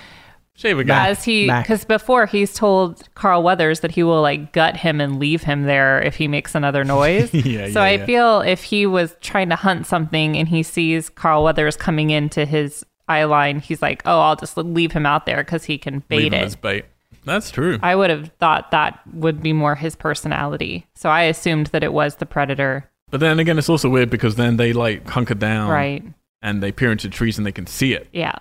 Shaver 0.61 0.83
guy. 0.83 1.07
As 1.09 1.23
he, 1.23 1.47
because 1.47 1.85
before 1.85 2.27
he's 2.27 2.53
told 2.53 3.09
Carl 3.15 3.41
Weathers 3.41 3.79
that 3.79 3.91
he 3.91 4.03
will 4.03 4.21
like 4.21 4.53
gut 4.53 4.77
him 4.77 5.01
and 5.01 5.19
leave 5.19 5.41
him 5.41 5.63
there 5.63 6.01
if 6.01 6.15
he 6.15 6.27
makes 6.27 6.53
another 6.53 6.83
noise. 6.83 7.33
yeah, 7.33 7.67
so 7.71 7.79
yeah, 7.79 7.85
I 7.85 7.91
yeah. 7.93 8.05
feel 8.05 8.41
if 8.41 8.63
he 8.63 8.85
was 8.85 9.15
trying 9.21 9.49
to 9.49 9.55
hunt 9.55 9.87
something 9.87 10.37
and 10.37 10.47
he 10.47 10.61
sees 10.63 11.09
Carl 11.09 11.43
Weathers 11.43 11.75
coming 11.75 12.11
into 12.11 12.45
his 12.45 12.85
eye 13.07 13.23
line, 13.23 13.59
he's 13.59 13.81
like, 13.81 14.03
"Oh, 14.05 14.19
I'll 14.19 14.35
just 14.35 14.55
leave 14.55 14.91
him 14.91 15.05
out 15.05 15.25
there 15.25 15.43
because 15.43 15.65
he 15.65 15.77
can 15.77 16.03
bait 16.07 16.17
Leave 16.17 16.33
him 16.33 16.41
it." 16.41 16.45
as 16.45 16.55
bait. 16.55 16.85
That's 17.25 17.51
true. 17.51 17.77
I 17.81 17.95
would 17.95 18.09
have 18.09 18.29
thought 18.39 18.71
that 18.71 18.99
would 19.13 19.41
be 19.43 19.53
more 19.53 19.75
his 19.75 19.95
personality. 19.95 20.87
So 20.95 21.09
I 21.09 21.23
assumed 21.23 21.67
that 21.67 21.83
it 21.83 21.93
was 21.93 22.15
the 22.15 22.25
predator, 22.25 22.89
But 23.09 23.19
then 23.19 23.39
again, 23.39 23.57
it's 23.59 23.69
also 23.69 23.89
weird 23.89 24.09
because 24.09 24.35
then 24.35 24.57
they 24.57 24.73
like 24.73 25.07
hunker 25.07 25.35
down 25.35 25.69
right? 25.69 26.03
and 26.41 26.63
they 26.63 26.71
peer 26.71 26.91
into 26.91 27.09
trees 27.09 27.37
and 27.37 27.45
they 27.45 27.51
can 27.51 27.67
see 27.67 27.93
it. 27.93 28.07
Yeah. 28.13 28.35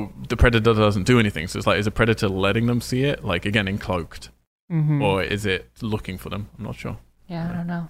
But 0.00 0.28
the 0.28 0.36
predator 0.36 0.74
doesn't 0.74 1.04
do 1.04 1.18
anything. 1.18 1.46
So 1.48 1.58
it's 1.58 1.66
like, 1.66 1.78
is 1.78 1.86
a 1.86 1.90
predator 1.90 2.28
letting 2.28 2.66
them 2.66 2.80
see 2.80 3.04
it? 3.04 3.24
Like, 3.24 3.44
again, 3.46 3.68
in 3.68 3.78
cloaked? 3.78 4.30
hmm 4.70 5.02
Or 5.02 5.22
is 5.22 5.44
it 5.46 5.68
looking 5.80 6.18
for 6.18 6.28
them? 6.30 6.48
I'm 6.58 6.64
not 6.64 6.76
sure. 6.76 6.98
yeah, 7.28 7.48
I 7.50 7.56
don't 7.56 7.66
know. 7.66 7.88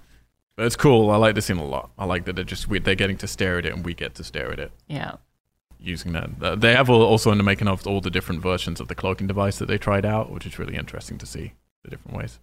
But 0.55 0.65
it's 0.67 0.75
cool. 0.75 1.09
I 1.09 1.15
like 1.17 1.33
this 1.35 1.45
scene 1.47 1.57
a 1.57 1.65
lot. 1.65 1.89
I 1.97 2.05
like 2.05 2.25
that 2.25 2.35
they're 2.35 2.45
just, 2.45 2.67
we, 2.67 2.77
they're 2.79 2.93
getting 2.95 3.17
to 3.17 3.27
stare 3.27 3.57
at 3.57 3.65
it 3.65 3.73
and 3.73 3.83
we 3.85 3.93
get 3.95 4.13
to 4.15 4.23
stare 4.23 4.51
at 4.51 4.59
it. 4.59 4.71
Yeah. 4.87 5.13
using 5.79 6.13
that. 6.13 6.29
Uh, 6.41 6.55
they 6.55 6.73
have 6.75 6.89
all, 6.89 7.01
also 7.01 7.31
in 7.31 7.37
the 7.39 7.43
making 7.43 7.67
of 7.67 7.85
all 7.87 8.01
the 8.01 8.11
different 8.11 8.41
versions 8.41 8.79
of 8.79 8.87
the 8.87 8.95
cloaking 8.95 9.27
device 9.27 9.57
that 9.59 9.67
they 9.67 9.77
tried 9.79 10.05
out, 10.05 10.29
which 10.31 10.45
is 10.45 10.59
really 10.59 10.75
interesting 10.75 11.17
to 11.17 11.25
see 11.25 11.53
the 11.83 11.89
different 11.89 12.15
ways. 12.17 12.39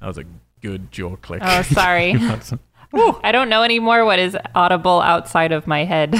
That 0.00 0.06
was 0.06 0.18
a 0.18 0.24
good 0.62 0.90
jaw 0.92 1.16
click. 1.16 1.40
Oh, 1.44 1.62
sorry. 1.62 2.14
I 3.22 3.32
don't 3.32 3.48
know 3.48 3.62
anymore 3.64 4.04
what 4.04 4.18
is 4.18 4.36
audible 4.54 5.00
outside 5.00 5.52
of 5.52 5.66
my 5.66 5.84
head. 5.84 6.14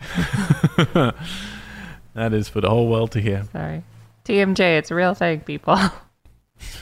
that 2.18 2.32
is 2.34 2.48
for 2.48 2.60
the 2.60 2.68
whole 2.68 2.88
world 2.88 3.12
to 3.12 3.20
hear. 3.20 3.44
Sorry. 3.52 3.82
TMJ, 4.24 4.78
it's 4.78 4.90
a 4.90 4.94
real 4.94 5.14
thing, 5.14 5.40
people. 5.40 5.78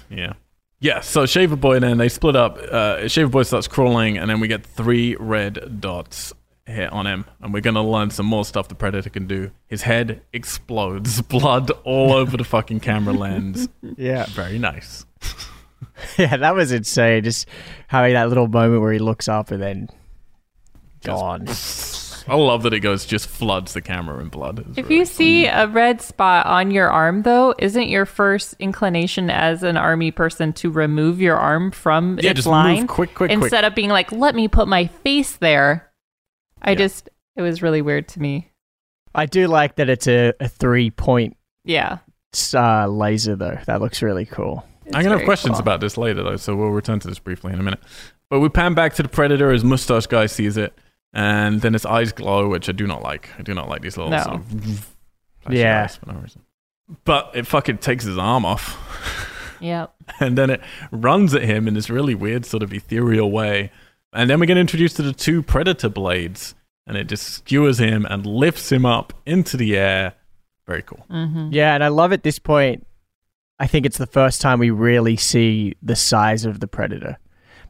Yeah. 0.08 0.32
Yeah, 0.80 1.00
so 1.00 1.26
Shaver 1.26 1.56
Boy 1.56 1.80
then 1.80 1.98
they 1.98 2.08
split 2.08 2.34
up. 2.34 2.56
Uh, 2.58 3.08
Shaver 3.08 3.28
Boy 3.30 3.42
starts 3.42 3.68
crawling, 3.68 4.16
and 4.16 4.30
then 4.30 4.40
we 4.40 4.48
get 4.48 4.64
three 4.64 5.16
red 5.16 5.80
dots 5.80 6.32
here 6.66 6.88
on 6.92 7.06
him, 7.06 7.26
and 7.42 7.52
we're 7.52 7.60
gonna 7.60 7.84
learn 7.86 8.08
some 8.10 8.24
more 8.24 8.44
stuff 8.46 8.68
the 8.68 8.74
Predator 8.74 9.10
can 9.10 9.26
do. 9.26 9.50
His 9.66 9.82
head 9.82 10.22
explodes, 10.32 11.20
blood 11.28 11.70
all 11.84 12.12
over 12.14 12.36
the 12.38 12.44
fucking 12.44 12.80
camera 12.80 13.12
lens. 13.14 13.68
Yeah. 13.96 14.24
Very 14.30 14.58
nice. 14.58 15.04
Yeah, 16.18 16.36
that 16.38 16.54
was 16.54 16.72
insane. 16.72 17.22
Just 17.24 17.46
having 17.88 18.14
that 18.14 18.28
little 18.30 18.48
moment 18.48 18.80
where 18.80 18.92
he 18.92 18.98
looks 18.98 19.28
up 19.28 19.50
and 19.50 19.62
then 19.62 19.88
Just- 21.00 21.06
gone. 21.06 21.46
I 22.28 22.34
love 22.34 22.62
that 22.64 22.72
it 22.74 22.80
goes 22.80 23.04
just 23.06 23.28
floods 23.28 23.72
the 23.72 23.80
camera 23.80 24.20
in 24.20 24.28
blood. 24.28 24.58
It's 24.58 24.78
If 24.78 24.84
really 24.88 24.98
you 25.00 25.04
see 25.04 25.46
a 25.46 25.66
red 25.66 26.00
spot 26.02 26.46
on 26.46 26.70
your 26.70 26.90
arm, 26.90 27.22
though, 27.22 27.54
isn't 27.58 27.88
your 27.88 28.04
first 28.06 28.54
inclination 28.58 29.30
as 29.30 29.62
an 29.62 29.76
army 29.76 30.10
person 30.10 30.52
to 30.54 30.70
remove 30.70 31.20
your 31.20 31.36
arm 31.36 31.70
from 31.70 32.18
Yeah, 32.20 32.30
its 32.30 32.38
just 32.38 32.48
line 32.48 32.80
move 32.80 32.88
quick, 32.88 33.14
quick, 33.14 33.30
quick. 33.30 33.42
instead 33.42 33.64
of 33.64 33.74
being 33.74 33.90
like, 33.90 34.10
"Let 34.12 34.34
me 34.34 34.48
put 34.48 34.66
my 34.68 34.86
face 34.86 35.36
there"? 35.36 35.90
I 36.62 36.70
Yeah. 36.70 36.76
just 36.78 37.08
It 37.36 37.42
was 37.42 37.62
really 37.62 37.82
weird 37.82 38.08
to 38.08 38.20
me. 38.20 38.50
I 39.14 39.26
do 39.26 39.46
like 39.46 39.76
that 39.76 39.88
it's 39.88 40.08
a, 40.08 40.32
a 40.40 40.48
three 40.48 40.90
point 40.90 41.36
Yeah. 41.64 41.98
uh, 42.54 42.86
laser 42.86 43.36
though. 43.36 43.58
That 43.66 43.80
looks 43.80 44.02
really 44.02 44.24
cool. 44.26 44.64
It's 44.86 44.94
I'm 44.96 45.02
gonna 45.02 45.16
have 45.18 45.24
questions 45.26 45.52
cool. 45.54 45.60
about 45.60 45.80
this 45.80 45.96
later 45.98 46.22
though, 46.22 46.36
so 46.36 46.56
we'll 46.56 46.68
return 46.70 46.98
to 47.00 47.08
this 47.08 47.18
briefly 47.18 47.52
in 47.52 47.60
a 47.60 47.62
minute. 47.62 47.80
But 48.30 48.40
we 48.40 48.48
pan 48.48 48.74
back 48.74 48.94
to 48.94 49.02
the 49.02 49.08
predator 49.08 49.52
as 49.52 49.62
mustache 49.64 50.06
guy 50.06 50.26
sees 50.26 50.56
it, 50.56 50.72
and 51.12 51.60
then 51.62 51.72
his 51.72 51.86
eyes 51.86 52.12
glow, 52.12 52.48
which 52.48 52.68
I 52.68 52.72
do 52.72 52.86
not 52.86 53.02
like. 53.02 53.30
I 53.38 53.42
do 53.42 53.54
not 53.54 53.68
like 53.68 53.82
these 53.82 53.96
little 53.96 54.10
No. 54.10 54.22
sort 54.22 54.36
of 54.36 54.86
Yeah. 55.50 55.84
eyes 55.84 55.96
for 55.96 56.12
no 56.12 56.18
reason. 56.20 56.42
But 57.04 57.30
it 57.34 57.46
fucking 57.46 57.78
takes 57.78 58.04
his 58.04 58.18
arm 58.18 58.44
off. 58.44 58.76
Yep. 59.60 59.94
and 60.20 60.36
then 60.36 60.50
it 60.50 60.60
runs 60.90 61.34
at 61.34 61.42
him 61.42 61.66
in 61.66 61.74
this 61.74 61.88
really 61.90 62.14
weird 62.14 62.44
sort 62.44 62.62
of 62.62 62.72
ethereal 62.72 63.30
way. 63.30 63.70
And 64.12 64.30
then 64.30 64.38
we 64.40 64.46
get 64.46 64.56
introduced 64.56 64.96
to 64.96 65.02
the 65.02 65.12
two 65.12 65.42
predator 65.42 65.88
blades, 65.88 66.54
and 66.86 66.96
it 66.96 67.04
just 67.08 67.24
skewers 67.24 67.78
him 67.78 68.06
and 68.08 68.24
lifts 68.24 68.70
him 68.70 68.86
up 68.86 69.12
into 69.26 69.56
the 69.56 69.76
air. 69.76 70.14
Very 70.66 70.82
cool. 70.82 71.04
Mm-hmm. 71.10 71.48
Yeah, 71.52 71.74
and 71.74 71.82
I 71.84 71.88
love 71.88 72.12
at 72.12 72.22
this 72.22 72.38
point. 72.38 72.86
I 73.58 73.66
think 73.66 73.86
it's 73.86 73.98
the 73.98 74.06
first 74.06 74.40
time 74.42 74.58
we 74.58 74.70
really 74.70 75.16
see 75.16 75.74
the 75.82 75.96
size 75.96 76.44
of 76.44 76.60
the 76.60 76.66
predator 76.68 77.16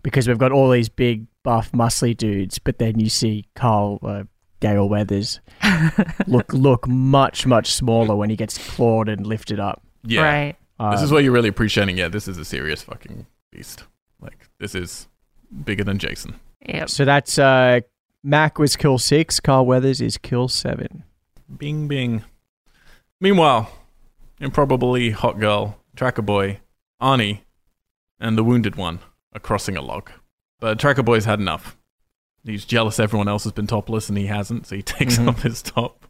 because 0.02 0.26
we've 0.26 0.38
got 0.38 0.50
all 0.52 0.68
these 0.70 0.88
big, 0.88 1.26
buff, 1.46 1.70
muscly 1.70 2.14
dudes, 2.16 2.58
but 2.58 2.78
then 2.78 2.98
you 2.98 3.08
see 3.08 3.46
Carl 3.54 4.00
uh, 4.02 4.24
Gale 4.58 4.88
Weathers 4.88 5.38
look 6.26 6.52
look 6.52 6.88
much 6.88 7.46
much 7.46 7.70
smaller 7.72 8.16
when 8.16 8.30
he 8.30 8.36
gets 8.36 8.58
clawed 8.58 9.08
and 9.08 9.24
lifted 9.26 9.60
up. 9.60 9.80
Yeah. 10.02 10.22
Right. 10.22 10.56
This 10.90 11.02
is 11.02 11.10
Um, 11.10 11.14
what 11.14 11.24
you're 11.24 11.32
really 11.32 11.48
appreciating. 11.48 11.96
Yeah, 11.98 12.08
this 12.08 12.26
is 12.26 12.36
a 12.36 12.44
serious 12.44 12.82
fucking 12.82 13.26
beast. 13.52 13.84
Like, 14.20 14.48
this 14.58 14.74
is 14.74 15.06
bigger 15.64 15.84
than 15.84 15.98
Jason. 15.98 16.34
Yeah. 16.68 16.86
So 16.86 17.04
that's 17.04 17.38
uh, 17.38 17.80
Mac 18.24 18.58
was 18.58 18.74
kill 18.76 18.98
six. 18.98 19.38
Carl 19.38 19.64
Weathers 19.66 20.00
is 20.00 20.18
kill 20.18 20.48
seven. 20.48 21.04
Bing, 21.58 21.86
bing. 21.86 22.24
Meanwhile, 23.20 23.70
improbably 24.40 25.10
hot 25.10 25.38
girl, 25.38 25.78
tracker 25.94 26.22
boy, 26.22 26.58
Arnie, 27.00 27.40
and 28.18 28.36
the 28.36 28.42
wounded 28.44 28.74
one 28.76 28.98
are 29.32 29.40
crossing 29.40 29.76
a 29.76 29.80
log. 29.82 30.10
But 30.60 30.78
tracker 30.78 31.02
boy's 31.02 31.24
had 31.24 31.38
enough. 31.40 31.76
He's 32.44 32.64
jealous 32.64 32.98
everyone 33.00 33.28
else 33.28 33.44
has 33.44 33.52
been 33.52 33.66
topless 33.66 34.08
and 34.08 34.16
he 34.16 34.26
hasn't, 34.26 34.66
so 34.66 34.76
he 34.76 34.82
takes 34.96 35.18
Mhm. 35.18 35.28
off 35.28 35.42
his 35.42 35.62
top. 35.62 36.06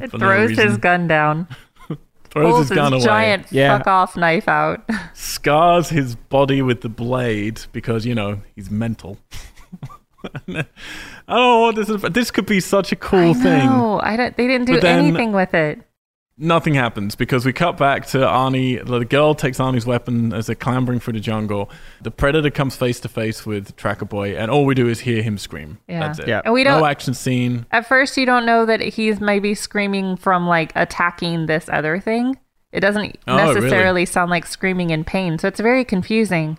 It 0.00 0.10
for 0.10 0.18
no 0.18 0.26
throws 0.26 0.56
his 0.58 0.76
gun 0.76 1.06
down. 1.08 1.48
Throws 2.30 2.52
pulls 2.52 2.68
his 2.68 2.76
gun 2.76 2.92
away. 2.92 3.02
giant 3.04 3.46
Yeah. 3.50 3.78
fuck 3.78 3.86
off 3.86 4.16
knife 4.16 4.48
out. 4.48 4.82
scars 5.14 5.88
his 5.88 6.14
body 6.14 6.60
with 6.60 6.82
the 6.82 6.90
blade 6.90 7.62
because 7.72 8.04
you 8.04 8.14
know 8.14 8.40
he's 8.54 8.70
mental. 8.70 9.16
I 10.24 10.40
don't 10.46 10.66
know 11.28 11.60
what 11.60 11.76
this 11.76 11.88
is. 11.88 12.02
This 12.02 12.30
could 12.30 12.44
be 12.46 12.60
such 12.60 12.92
a 12.92 12.96
cool 12.96 13.30
I 13.30 13.34
thing. 13.34 13.66
know. 13.66 14.00
I 14.02 14.16
don't. 14.16 14.36
They 14.36 14.46
didn't 14.46 14.66
do 14.66 14.78
then- 14.80 15.06
anything 15.06 15.32
with 15.32 15.54
it. 15.54 15.80
Nothing 16.40 16.74
happens 16.74 17.16
because 17.16 17.44
we 17.44 17.52
cut 17.52 17.76
back 17.76 18.06
to 18.08 18.18
Arnie. 18.18 18.84
The 18.86 19.04
girl 19.04 19.34
takes 19.34 19.58
Arnie's 19.58 19.84
weapon 19.86 20.32
as 20.32 20.46
they're 20.46 20.54
clambering 20.54 21.00
through 21.00 21.14
the 21.14 21.20
jungle. 21.20 21.68
The 22.00 22.12
predator 22.12 22.50
comes 22.50 22.76
face 22.76 23.00
to 23.00 23.08
face 23.08 23.44
with 23.44 23.74
Tracker 23.74 24.04
Boy, 24.04 24.36
and 24.36 24.48
all 24.48 24.64
we 24.64 24.76
do 24.76 24.86
is 24.88 25.00
hear 25.00 25.20
him 25.22 25.36
scream. 25.36 25.78
Yeah. 25.88 25.98
That's 26.00 26.20
it. 26.20 26.28
Yeah. 26.28 26.42
And 26.44 26.54
we 26.54 26.62
don't. 26.62 26.78
No 26.78 26.86
action 26.86 27.12
scene. 27.14 27.66
At 27.72 27.88
first, 27.88 28.16
you 28.16 28.24
don't 28.24 28.46
know 28.46 28.64
that 28.66 28.80
he's 28.80 29.20
maybe 29.20 29.54
screaming 29.56 30.16
from 30.16 30.46
like 30.46 30.70
attacking 30.76 31.46
this 31.46 31.68
other 31.68 31.98
thing. 31.98 32.38
It 32.70 32.80
doesn't 32.80 33.18
Oh, 33.26 33.36
really? 33.36 33.54
necessarily 33.60 34.06
sound 34.06 34.30
like 34.30 34.46
screaming 34.46 34.90
in 34.90 35.02
pain. 35.02 35.38
So 35.38 35.48
it's 35.48 35.58
very 35.58 35.84
confusing 35.84 36.58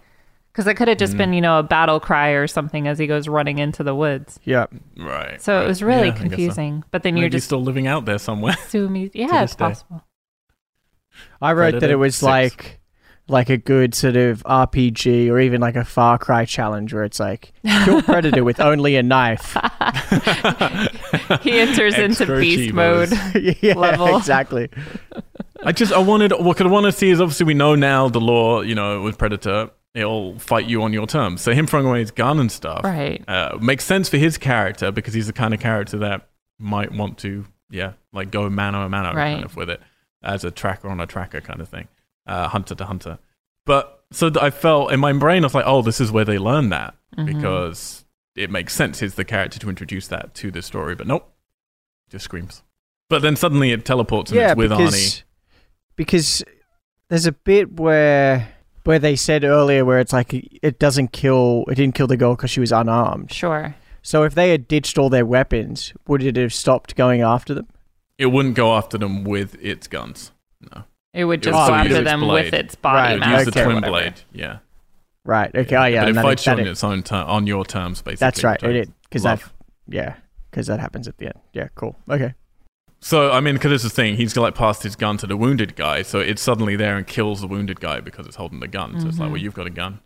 because 0.60 0.68
it 0.70 0.76
could 0.76 0.90
have 0.90 0.98
Mm. 0.98 1.00
just 1.00 1.16
been, 1.16 1.32
you 1.32 1.40
know, 1.40 1.60
a 1.60 1.64
battle 1.64 2.02
cry 2.02 2.32
or 2.32 2.46
something 2.46 2.86
as 2.86 3.00
he 3.00 3.08
goes 3.08 3.30
running 3.30 3.60
into 3.60 3.82
the 3.82 3.96
woods. 3.96 4.42
Yeah, 4.44 4.66
Right. 4.98 5.42
So 5.42 5.56
right. 5.56 5.64
it 5.64 5.68
was 5.68 5.82
really 5.82 6.08
Yeah, 6.08 6.14
I 6.14 6.16
guess 6.16 6.18
so. 6.24 6.28
confusing. 6.28 6.84
But 6.92 7.04
then 7.04 7.14
Maybe 7.14 7.22
you're 7.22 7.30
just 7.30 7.46
still 7.46 7.62
living 7.64 7.88
out 7.88 8.04
there 8.04 8.18
somewhere. 8.20 8.56
assuming, 8.66 9.10
yeah, 9.14 9.44
it's 9.44 9.56
day. 9.56 9.66
possible. 9.70 10.04
I 11.42 11.54
wrote 11.54 11.80
that 11.80 11.90
it 11.90 11.96
was 11.96 12.16
six. 12.18 12.24
like 12.24 12.76
like 13.30 13.50
a 13.52 13.58
good 13.58 13.94
sort 13.94 14.16
of 14.16 14.42
RPG 14.44 15.30
or 15.30 15.40
even 15.40 15.62
like 15.62 15.76
a 15.76 15.86
Far 15.86 16.18
Cry 16.18 16.46
challenge 16.46 16.94
where 16.94 17.04
it's 17.04 17.20
like 17.20 17.54
kill 17.86 18.02
predator 18.12 18.44
with 18.44 18.60
only 18.60 18.96
a 18.98 19.04
knife. 19.04 19.56
He 21.42 21.60
enters 21.60 21.96
into 21.98 22.26
beast 22.26 22.74
mode. 22.74 23.12
yeah, 23.62 23.76
Level. 23.76 24.18
exactly. 24.18 24.70
I 25.64 25.72
just 25.72 25.94
I 25.94 26.00
wanted 26.00 26.32
what 26.34 26.60
I 26.60 26.66
want 26.68 26.86
to 26.88 26.92
see 26.92 27.10
is 27.12 27.22
obviously 27.22 27.46
we 27.46 27.54
know 27.54 27.76
now 27.76 28.10
the 28.10 28.20
lore 28.20 28.66
you 28.66 28.74
know 28.76 29.02
with 29.02 29.18
Predator 29.18 29.70
he'll 29.94 30.38
fight 30.40 30.66
you 30.68 30.84
on 30.84 30.94
your 30.94 31.08
terms. 31.08 31.42
So 31.42 31.54
him 31.54 31.66
throwing 31.68 31.86
away 31.88 32.00
his 32.00 32.12
gun 32.12 32.40
and 32.40 32.52
stuff 32.52 32.84
Right. 32.84 33.24
uh, 33.28 33.58
makes 33.62 33.84
sense 33.86 34.08
for 34.10 34.18
his 34.18 34.38
character 34.38 34.92
because 34.92 35.14
he's 35.14 35.28
the 35.28 35.34
kind 35.34 35.54
of 35.54 35.60
character 35.60 35.98
that 36.00 36.30
might 36.60 36.92
want 36.92 37.18
to 37.20 37.46
yeah 37.72 37.94
like 38.14 38.32
go 38.32 38.50
mano 38.50 38.86
a 38.86 38.90
mano 38.90 39.14
Right. 39.14 39.34
kind 39.36 39.46
of 39.46 39.56
with 39.56 39.70
it 39.70 39.82
as 40.22 40.44
a 40.44 40.52
tracker 40.52 40.90
on 40.90 41.00
a 41.00 41.06
tracker 41.08 41.40
kind 41.42 41.62
of 41.62 41.70
thing, 41.70 41.88
uh, 42.28 42.48
hunter 42.50 42.76
to 42.76 42.86
hunter. 42.86 43.20
But 43.66 44.04
so 44.12 44.30
th- 44.30 44.44
I 44.44 44.50
felt 44.50 44.92
in 44.92 45.00
my 45.00 45.14
brain 45.14 45.44
I 45.44 45.48
was 45.48 45.54
like 45.56 45.66
oh 45.68 45.82
this 45.82 46.02
is 46.02 46.12
where 46.12 46.26
they 46.26 46.38
learn 46.38 46.70
that 46.70 46.96
Mhm. 47.18 47.26
because 47.26 48.06
it 48.36 48.50
makes 48.50 48.74
sense. 48.74 49.00
He's 49.00 49.16
the 49.16 49.26
character 49.26 49.60
to 49.60 49.70
introduce 49.70 50.08
that 50.08 50.34
to 50.36 50.50
the 50.52 50.62
story, 50.62 50.96
but 50.96 51.08
nope, 51.08 51.32
just 52.10 52.26
screams. 52.26 52.64
But 53.10 53.22
then 53.22 53.36
suddenly 53.36 53.72
it 53.72 53.86
teleports 53.86 54.32
and 54.32 54.40
yeah, 54.40 54.52
it's 54.52 54.58
with 54.58 54.70
because 54.70 54.94
Arnie. 54.96 55.24
because 55.96 56.44
there's 57.10 57.26
a 57.26 57.32
bit 57.32 57.80
where 57.80 58.48
where 58.90 58.98
they 58.98 59.16
said 59.16 59.44
earlier 59.44 59.86
where 59.86 60.00
it's 60.00 60.12
like 60.12 60.34
it 60.64 60.80
doesn't 60.80 61.12
kill 61.12 61.64
it 61.68 61.76
didn't 61.76 61.94
kill 61.94 62.08
the 62.08 62.18
girl 62.18 62.36
because 62.36 62.50
she 62.50 62.60
was 62.60 62.72
unarmed. 62.72 63.32
Sure. 63.32 63.76
So 64.02 64.24
if 64.24 64.34
they 64.34 64.50
had 64.50 64.68
ditched 64.68 64.98
all 64.98 65.10
their 65.12 65.28
weapons, 65.28 65.94
would 66.08 66.24
it 66.24 66.36
have 66.38 66.52
stopped 66.54 66.96
going 66.96 67.22
after 67.22 67.54
them? 67.54 67.68
It 68.18 68.28
wouldn't 68.28 68.56
go 68.56 68.76
after 68.76 68.98
them 68.98 69.24
with 69.24 69.56
its 69.64 69.88
guns. 69.88 70.32
No, 70.74 70.86
It 71.14 71.26
would 71.26 71.42
It 71.42 71.52
just 71.52 71.56
would 71.56 71.68
go 71.68 71.74
after 71.76 72.02
them 72.04 72.22
blade. 72.22 72.46
with 72.46 72.54
its 72.56 72.74
body 72.74 72.96
Right, 72.98 73.12
it 73.14 73.20
mass. 73.20 73.30
would 73.30 73.38
use 73.40 73.48
okay, 73.50 73.60
the 73.60 73.64
twin 73.66 73.76
whatever. 73.76 73.92
blade. 73.92 74.14
Yeah, 74.34 74.58
Right. 75.24 75.52
Okay. 75.54 75.76
Oh, 75.76 75.86
yeah. 75.86 76.00
but 76.02 76.06
it 76.06 76.08
and 76.10 76.18
then 76.18 76.24
fights 76.24 76.46
you 76.48 76.52
on 76.54 76.60
it- 76.60 76.68
its 76.68 76.84
own 76.84 77.04
ter- 77.04 77.16
on 77.36 77.46
your 77.46 77.66
terms, 77.66 78.02
basically. 78.02 78.26
That's 78.26 78.44
right. 78.44 78.60
which 78.64 78.76
I 78.76 78.80
It 78.80 78.90
because 79.04 79.22
that 79.24 79.44
yeah 79.88 80.16
because 80.50 80.66
that 80.66 80.80
happens 80.80 81.08
at 81.08 81.18
the 81.20 81.28
end. 81.28 81.40
Yeah. 81.54 81.68
Cool. 81.76 81.96
Okay. 82.10 82.34
So 83.02 83.32
I 83.32 83.40
mean, 83.40 83.56
because 83.56 83.72
this 83.72 83.86
is 83.86 83.92
the 83.92 83.96
thing, 83.96 84.16
he's 84.16 84.36
like 84.36 84.56
passed 84.56 84.84
his 84.84 84.96
gun 84.96 85.18
to 85.18 85.28
the 85.28 85.38
wounded 85.38 85.76
guy, 85.76 86.02
so 86.02 86.20
it's 86.20 86.42
suddenly 86.42 86.76
there 86.76 86.98
and 86.98 87.08
kills 87.08 87.42
the 87.42 87.48
wounded 87.48 87.80
guy 87.80 88.02
because 88.02 88.28
it's 88.28 88.36
holding 88.36 88.60
the 88.60 88.68
gun. 88.68 89.00
So 89.00 89.08
it's 89.08 89.18
like, 89.18 89.28
well, 89.28 89.36
mm-hmm. 89.36 89.46
you've 89.46 89.54
got 89.54 89.68
a 89.68 89.72
gun, 89.72 90.00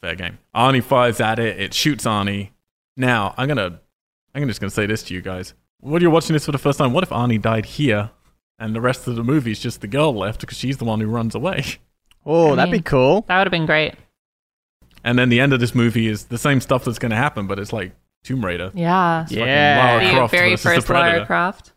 fair 0.00 0.14
game. 0.14 0.38
Arnie 0.54 0.82
fires 0.82 1.20
at 1.20 1.38
it, 1.38 1.60
it 1.60 1.74
shoots 1.74 2.04
Arnie. 2.04 2.50
Now 2.96 3.34
I'm 3.36 3.48
gonna, 3.48 3.80
I'm 4.34 4.48
just 4.48 4.60
gonna 4.60 4.70
say 4.70 4.86
this 4.86 5.02
to 5.04 5.14
you 5.14 5.20
guys: 5.20 5.54
when 5.80 6.00
you're 6.00 6.10
watching 6.10 6.32
this 6.32 6.46
for 6.46 6.52
the 6.52 6.58
first 6.58 6.78
time, 6.78 6.92
what 6.92 7.04
if 7.04 7.10
Arnie 7.10 7.40
died 7.40 7.66
here, 7.66 8.10
and 8.58 8.74
the 8.74 8.80
rest 8.80 9.06
of 9.06 9.16
the 9.16 9.24
movie 9.24 9.50
is 9.50 9.60
just 9.60 9.82
the 9.82 9.86
girl 9.86 10.14
left 10.14 10.40
because 10.40 10.56
she's 10.56 10.78
the 10.78 10.84
one 10.84 11.00
who 11.00 11.06
runs 11.06 11.34
away? 11.34 11.64
Oh, 12.26 12.52
I 12.52 12.56
that'd 12.56 12.72
be 12.72 12.80
mm. 12.80 12.84
cool. 12.84 13.24
That 13.28 13.38
would 13.38 13.46
have 13.46 13.52
been 13.52 13.64
great. 13.64 13.94
And 15.02 15.18
then 15.18 15.30
the 15.30 15.40
end 15.40 15.54
of 15.54 15.60
this 15.60 15.74
movie 15.74 16.08
is 16.08 16.24
the 16.24 16.36
same 16.36 16.60
stuff 16.60 16.84
that's 16.84 16.98
gonna 16.98 17.16
happen, 17.16 17.46
but 17.46 17.58
it's 17.58 17.72
like 17.72 17.92
Tomb 18.22 18.44
Raider. 18.44 18.70
Yeah. 18.74 19.22
It's 19.22 19.32
Yeah. 19.32 19.82
Lara 19.82 20.04
The 20.04 20.10
Croft 20.10 20.30
very 20.32 20.50
versus 20.50 20.62
the 20.62 20.74
first 20.74 20.86
Predator. 20.86 21.16
Lara 21.16 21.26
Croft. 21.26 21.72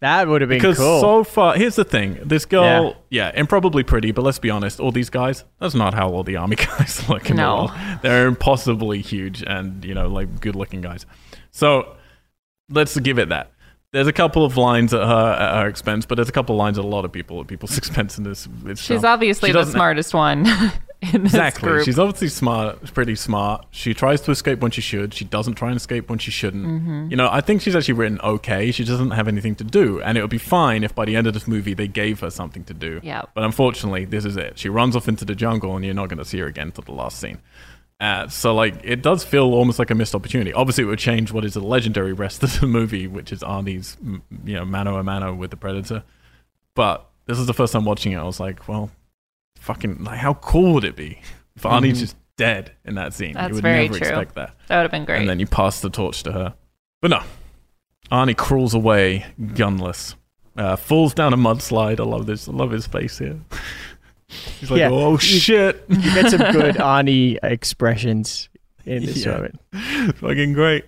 That 0.00 0.28
would 0.28 0.42
have 0.42 0.48
been 0.50 0.58
Because 0.58 0.76
cool. 0.76 1.00
so 1.00 1.24
far, 1.24 1.54
here's 1.56 1.76
the 1.76 1.84
thing: 1.84 2.18
this 2.22 2.44
girl, 2.44 2.96
yeah. 3.10 3.32
improbably 3.34 3.82
pretty, 3.82 4.12
but 4.12 4.22
let's 4.22 4.38
be 4.38 4.50
honest, 4.50 4.78
all 4.78 4.92
these 4.92 5.08
guys, 5.08 5.44
that's 5.58 5.74
not 5.74 5.94
how 5.94 6.10
all 6.10 6.22
the 6.22 6.36
army 6.36 6.56
guys 6.78 7.08
look 7.08 7.30
in 7.30 7.36
No. 7.36 7.68
the. 7.68 7.98
They're 8.02 8.26
impossibly 8.26 9.00
huge 9.00 9.42
and 9.42 9.84
you 9.84 9.94
know, 9.94 10.08
like 10.08 10.40
good-looking 10.40 10.82
guys. 10.82 11.06
So 11.50 11.96
let's 12.68 12.98
give 13.00 13.18
it 13.18 13.30
that. 13.30 13.52
There's 13.92 14.06
a 14.08 14.12
couple 14.12 14.44
of 14.44 14.58
lines 14.58 14.92
at 14.92 15.00
her 15.06 15.32
at 15.40 15.62
her 15.62 15.66
expense, 15.68 16.04
but 16.04 16.16
there's 16.16 16.28
a 16.28 16.32
couple 16.32 16.54
of 16.54 16.58
lines 16.58 16.78
at 16.78 16.84
a 16.84 16.88
lot 16.88 17.06
of 17.06 17.12
people 17.12 17.40
at 17.40 17.46
people's 17.46 17.78
expense 17.82 18.18
in 18.18 18.24
this. 18.24 18.46
this 18.62 18.78
She's 18.80 18.88
film. 19.00 19.04
obviously 19.06 19.48
She 19.48 19.52
the 19.54 19.64
smartest 19.64 20.12
one 20.12 20.44
in 21.12 21.22
this 21.24 21.32
Exactly. 21.34 21.68
group. 21.68 21.84
She's 21.84 21.98
obviously 21.98 22.28
smart, 22.28 22.92
pretty 22.94 23.14
smart. 23.16 23.66
She 23.70 23.92
tries 23.94 24.20
to 24.22 24.30
escape 24.30 24.60
when 24.60 24.70
she 24.70 24.80
should. 24.80 25.12
She 25.12 25.24
doesn't 25.24 25.54
try 25.54 25.68
and 25.68 25.76
escape 25.76 26.08
when 26.08 26.18
she 26.18 26.30
shouldn't. 26.30 26.64
Mm-hmm. 26.66 27.10
You 27.10 27.16
know, 27.16 27.28
I 27.30 27.40
think 27.42 27.60
she's 27.62 27.76
actually 27.76 27.94
written 27.94 28.20
okay. 28.22 28.70
She 28.72 28.84
doesn't 28.84 29.10
have 29.10 29.28
anything 29.28 29.54
to 29.56 29.64
do, 29.64 30.00
and 30.00 30.16
it 30.16 30.22
would 30.22 30.30
be 30.30 30.38
fine 30.38 30.84
if 30.84 30.94
by 30.94 31.04
the 31.04 31.14
end 31.16 31.26
of 31.26 31.34
this 31.34 31.46
movie 31.46 31.74
they 31.74 31.88
gave 31.88 32.20
her 32.20 32.30
something 32.30 32.64
to 32.64 32.74
do. 32.74 33.00
yeah. 33.02 33.22
But 33.34 33.44
unfortunately, 33.44 34.04
this 34.06 34.24
is 34.24 34.36
it. 34.36 34.58
She 34.58 34.68
runs 34.68 34.96
off 34.96 35.06
into 35.08 35.24
the 35.24 35.34
jungle, 35.34 35.76
and 35.76 35.84
you're 35.84 35.94
not 35.94 36.08
going 36.08 36.18
to 36.18 36.24
see 36.24 36.38
her 36.38 36.46
again 36.46 36.72
till 36.72 36.84
the 36.84 36.92
last 36.92 37.18
scene. 37.20 37.38
Uh, 37.98 38.28
so, 38.28 38.54
like, 38.54 38.74
it 38.84 39.00
does 39.02 39.24
feel 39.24 39.44
almost 39.54 39.78
like 39.78 39.90
a 39.90 39.94
missed 39.94 40.14
opportunity. 40.14 40.52
Obviously, 40.52 40.84
it 40.84 40.86
would 40.86 40.98
change 40.98 41.32
what 41.32 41.44
is 41.46 41.56
a 41.56 41.60
legendary 41.60 42.12
rest 42.12 42.42
of 42.42 42.60
the 42.60 42.66
movie, 42.66 43.06
which 43.06 43.32
is 43.32 43.40
Arnie's, 43.42 43.96
you 44.44 44.54
know, 44.54 44.64
mano 44.64 44.96
a 44.96 45.02
mano 45.02 45.34
with 45.34 45.50
the 45.50 45.56
Predator. 45.56 46.02
But 46.74 47.06
this 47.24 47.38
is 47.38 47.46
the 47.46 47.54
first 47.54 47.72
time 47.72 47.84
watching 47.86 48.12
it. 48.12 48.16
I 48.18 48.24
was 48.24 48.38
like, 48.38 48.68
well, 48.68 48.90
fucking, 49.66 50.04
like, 50.04 50.18
how 50.18 50.34
cool 50.34 50.74
would 50.74 50.84
it 50.84 50.96
be 50.96 51.20
if 51.56 51.62
Arnie's 51.62 51.98
Mhm. 51.98 52.00
just 52.00 52.16
dead 52.36 52.72
in 52.84 52.94
that 52.94 53.12
scene? 53.12 53.34
That's 53.34 53.48
you 53.48 53.54
would 53.56 53.62
very 53.62 53.86
never 53.88 53.98
true. 53.98 54.08
expect 54.08 54.34
that. 54.36 54.54
That 54.68 54.76
would 54.78 54.82
have 54.82 54.90
been 54.90 55.04
great. 55.04 55.20
And 55.20 55.28
then 55.28 55.40
you 55.40 55.46
pass 55.46 55.80
the 55.80 55.90
torch 55.90 56.22
to 56.22 56.32
her. 56.32 56.54
But 57.02 57.10
no. 57.10 57.20
Arnie 58.10 58.36
crawls 58.36 58.72
away 58.74 59.26
gunless. 59.40 60.14
Uh, 60.56 60.76
falls 60.76 61.12
down 61.12 61.34
a 61.34 61.36
mudslide. 61.36 62.00
I 62.00 62.04
love 62.04 62.26
this. 62.26 62.48
I 62.48 62.52
love 62.52 62.70
his 62.70 62.86
face 62.86 63.18
here. 63.18 63.38
He's 64.60 64.70
like, 64.70 64.78
Yeah. 64.80 64.90
oh 64.90 65.12
You- 65.12 65.18
shit. 65.18 65.84
you 65.88 65.96
get 66.14 66.30
some 66.30 66.52
good 66.52 66.74
Arnie 66.92 67.38
expressions 67.42 68.48
in 68.84 69.04
this 69.04 69.24
Yeah. 69.24 69.32
moment. 69.32 69.60
Fucking 70.18 70.52
great. 70.52 70.84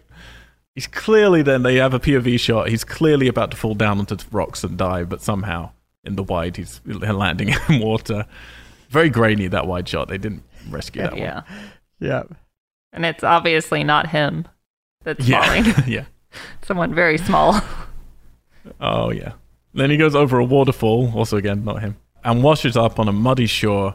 He's 0.75 0.87
clearly 0.87 1.43
then 1.43 1.65
they 1.65 1.77
have 1.77 1.93
a 1.93 1.99
POV 1.99 2.39
shot. 2.39 2.69
He's 2.69 2.85
clearly 2.85 3.27
about 3.27 3.51
to 3.51 3.57
fall 3.57 3.75
down 3.75 3.99
onto 3.99 4.15
the 4.15 4.25
rocks 4.31 4.63
and 4.63 4.77
die, 4.79 5.03
but 5.05 5.21
somehow 5.21 5.71
in 6.05 6.15
the 6.15 6.23
wide 6.23 6.57
he's 6.57 6.81
landing 6.87 7.53
in 7.69 7.81
water. 7.81 8.25
Very 8.89 9.11
grainy 9.11 9.49
that 9.49 9.67
wide 9.67 9.89
shot. 9.89 10.09
They 10.09 10.19
didn't 10.19 10.43
rescue 10.71 11.03
that 11.03 11.13
one. 11.13 11.21
Yeah. 11.21 11.43
Yeah. 12.01 12.23
And 12.93 13.05
it's 13.05 13.23
obviously 13.25 13.85
not 13.85 14.09
him 14.09 14.47
that's 15.05 15.27
Yeah. 15.29 15.45
falling. 15.45 15.75
yeah. 15.87 16.05
Someone 16.63 16.95
very 16.95 17.19
small. 17.19 17.61
Oh 18.81 19.11
yeah. 19.11 19.33
Then 19.75 19.91
he 19.91 19.97
goes 19.97 20.15
over 20.15 20.39
a 20.39 20.45
waterfall, 20.45 21.13
also 21.15 21.37
again 21.37 21.65
not 21.65 21.81
him, 21.81 21.97
and 22.25 22.43
washes 22.43 22.77
up 22.77 22.99
on 22.99 23.09
a 23.09 23.13
muddy 23.13 23.47
shore. 23.47 23.95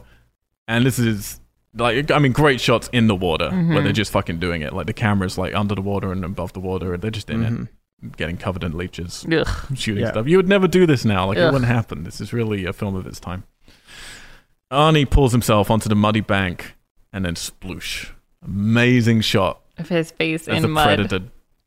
And 0.68 0.86
this 0.86 0.98
is 0.98 1.40
like 1.76 2.10
I 2.10 2.18
mean, 2.18 2.32
great 2.32 2.60
shots 2.60 2.88
in 2.92 3.06
the 3.08 3.14
water 3.16 3.50
where 3.50 3.82
they're 3.82 3.92
just 3.92 4.12
fucking 4.12 4.38
doing 4.38 4.62
it. 4.62 4.72
Like 4.72 4.86
the 4.86 4.92
camera's 4.92 5.36
like 5.38 5.54
under 5.54 5.74
the 5.74 5.82
water 5.82 6.12
and 6.12 6.24
above 6.24 6.52
the 6.52 6.60
water, 6.60 6.94
and 6.94 7.02
they're 7.02 7.10
just 7.10 7.30
in 7.30 7.40
Mhm. 7.42 7.68
it, 8.04 8.16
getting 8.16 8.36
covered 8.36 8.62
in 8.64 8.76
leeches, 8.76 9.26
Ugh. 9.32 9.48
shooting 9.74 10.04
Yeah. 10.04 10.10
stuff. 10.10 10.28
You 10.28 10.36
would 10.36 10.48
never 10.48 10.68
do 10.68 10.86
this 10.86 11.04
now. 11.04 11.26
Like 11.26 11.38
it 11.38 11.46
wouldn't 11.46 11.64
happen. 11.70 12.04
This 12.04 12.20
is 12.20 12.32
really 12.32 12.64
a 12.64 12.72
film 12.72 12.94
of 12.94 13.06
its 13.06 13.18
time. 13.20 13.44
Arnie 14.72 15.08
pulls 15.08 15.32
himself 15.32 15.70
onto 15.70 15.88
the 15.88 15.94
muddy 15.94 16.20
bank 16.20 16.74
and 17.12 17.24
then 17.24 17.34
sploosh. 17.34 18.10
Amazing 18.44 19.20
shot 19.22 19.60
Of 19.78 19.88
his 19.88 20.10
face 20.10 20.48
as 20.48 20.56
in 20.56 20.62
the 20.62 20.68
mud. 20.68 20.86
predator. 20.98 21.24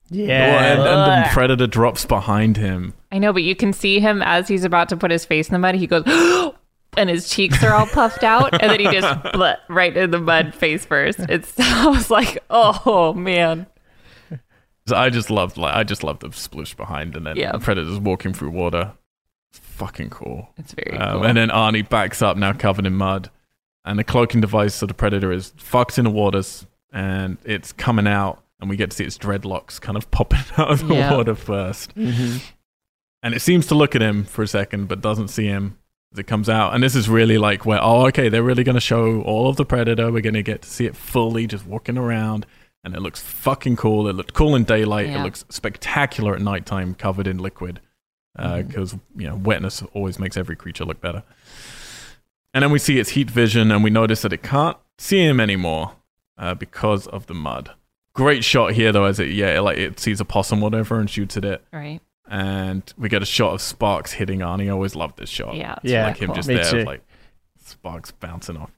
Yeah. 0.10 0.72
and, 0.74 0.82
and 0.82 1.26
the 1.26 1.30
predator 1.34 1.68
drops 1.68 2.06
behind 2.06 2.58
him. 2.58 2.94
I 3.12 3.20
know, 3.20 3.34
but 3.34 3.44
you 3.44 3.56
can 3.56 3.74
see 3.74 4.00
him 4.00 4.22
as 4.22 4.48
he's 4.48 4.64
about 4.64 4.90
to 4.90 4.98
put 4.98 5.12
his 5.12 5.26
face 5.26 5.48
in 5.50 5.54
the 5.54 5.60
mud. 5.60 5.76
He 5.76 5.88
goes, 5.88 6.04
and 6.98 7.10
his 7.10 7.30
cheeks 7.30 7.64
are 7.64 7.74
all 7.74 7.88
puffed 7.88 8.24
out, 8.24 8.54
and 8.62 8.72
then 8.72 8.80
he 8.80 8.86
just 8.86 9.08
bleh, 9.34 9.58
right 9.70 9.96
in 9.96 10.12
the 10.12 10.20
mud 10.20 10.54
face 10.56 10.86
first. 10.86 11.20
It's 11.20 11.54
I 11.60 11.88
was 11.88 12.10
like, 12.10 12.38
oh 12.50 13.14
man, 13.14 13.68
So 14.88 14.96
I 14.96 15.10
just 15.10 15.30
loved 15.30 15.58
like 15.58 15.76
I 15.76 15.84
just 15.84 16.04
loved 16.04 16.22
the 16.22 16.30
sploosh 16.30 16.76
behind 16.78 17.16
and 17.16 17.26
then 17.26 17.36
Yeah. 17.36 17.52
the 17.52 17.60
predators 17.60 18.00
walking 18.00 18.34
through 18.34 18.52
water. 18.52 18.94
It's 19.52 19.60
fucking 19.60 20.10
cool. 20.10 20.50
it's 20.58 20.74
very 20.74 20.98
Um, 20.98 21.20
cool. 21.20 21.26
And 21.26 21.38
then 21.38 21.50
Arnie 21.50 21.88
backs 21.88 22.22
up 22.22 22.38
now 22.38 22.54
covered 22.54 22.86
in 22.86 22.96
mud. 22.96 23.30
And 23.86 23.98
the 23.98 24.04
cloaking 24.04 24.42
device 24.42 24.82
of 24.82 24.90
the 24.90 24.94
predator 24.94 25.32
is 25.32 25.54
fucked 25.58 25.98
in 25.98 26.04
the 26.04 26.12
waters 26.12 26.66
and 26.92 27.38
it's 27.46 27.72
coming 27.72 28.08
out 28.08 28.44
and 28.60 28.70
we 28.70 28.76
get 28.76 28.90
to 28.92 28.98
see 28.98 29.06
its 29.06 29.18
dreadlocks 29.18 29.80
kind 29.80 29.96
of 29.98 30.10
popping 30.12 30.40
out 30.58 30.72
of 30.72 30.88
the 30.88 30.96
Yeah. 30.96 31.14
water 31.14 31.36
first. 31.36 31.96
Mhm. 31.96 32.42
And 33.24 33.34
it 33.34 33.42
seems 33.42 33.66
to 33.68 33.76
look 33.76 33.96
at 33.96 34.02
him 34.02 34.26
for 34.26 34.44
a 34.44 34.48
second 34.48 34.88
but 34.90 35.00
doesn't 35.02 35.30
see 35.30 35.46
him 35.46 35.78
as 36.12 36.20
it 36.20 36.28
comes 36.28 36.50
out. 36.50 36.74
And 36.74 36.84
this 36.84 36.96
is 36.96 37.08
really 37.08 37.38
like 37.38 37.66
where 37.66 37.80
oh 37.82 38.06
okay, 38.08 38.28
they're 38.28 38.44
really 38.44 38.66
gonna 38.66 38.82
show 38.82 39.22
all 39.22 39.48
of 39.48 39.56
the 39.56 39.66
predator. 39.66 40.12
We're 40.12 40.22
gonna 40.22 40.44
get 40.44 40.64
to 40.64 40.70
see 40.70 40.86
it 40.86 40.96
fully 40.96 41.48
just 41.48 41.66
walking 41.66 41.98
around. 41.98 42.46
And 42.84 42.94
it 42.96 43.02
looks 43.02 43.22
fucking 43.22 43.76
cool. 43.78 44.08
It 44.10 44.14
looked 44.14 44.34
cool 44.34 44.56
in 44.56 44.64
daylight. 44.66 45.08
It 45.08 45.22
looks 45.24 45.44
spectacular 45.50 46.36
at 46.36 46.42
nighttime, 46.42 46.94
covered 46.94 47.28
in 47.28 47.38
liquid. 47.38 47.80
Because 48.38 48.94
you 49.16 49.28
know 49.28 49.36
wetness 49.36 49.82
always 49.94 50.20
makes 50.20 50.38
every 50.38 50.56
creature 50.56 50.86
look 50.86 51.02
better. 51.02 51.24
And 52.54 52.64
then 52.64 52.72
we 52.72 52.80
see 52.80 52.98
its 53.00 53.10
heat 53.12 53.30
vision, 53.30 53.72
and 53.72 53.84
we 53.84 53.90
notice 53.90 54.22
that 54.22 54.34
it 54.34 54.42
can't 54.44 54.78
see 54.98 55.20
him 55.24 55.40
anymore 55.40 55.94
uh, 56.38 56.54
because 56.56 57.08
of 57.08 57.28
the 57.28 57.34
mud. 57.34 57.72
Great 58.14 58.44
shot 58.44 58.74
here, 58.74 58.92
though, 58.92 59.06
as 59.06 59.20
it 59.20 59.30
yeah, 59.30 59.58
it, 59.58 59.62
like 59.62 59.78
it 59.78 60.00
sees 60.00 60.20
a 60.20 60.26
possum, 60.26 60.62
whatever, 60.62 61.00
and 61.00 61.10
shoots 61.10 61.38
at 61.38 61.46
it. 61.46 61.64
right? 61.72 62.00
And 62.30 62.92
we 62.98 63.10
get 63.10 63.22
a 63.22 63.26
shot 63.26 63.54
of 63.54 63.62
Sparks 63.62 64.12
hitting 64.14 64.40
Arnie. 64.40 64.66
I 64.68 64.70
always 64.70 64.96
loved 64.96 65.18
this 65.18 65.30
shot. 65.30 65.56
Yeah, 65.56 65.76
it's 65.84 65.92
Yeah, 65.92 66.08
like 66.08 66.18
him 66.18 66.28
cool. 66.28 66.36
just 66.36 66.48
Me 66.50 66.56
there, 66.56 66.72
too. 66.72 66.84
like 66.84 67.02
Sparks 67.64 68.12
bouncing 68.12 68.58
off. 68.58 68.72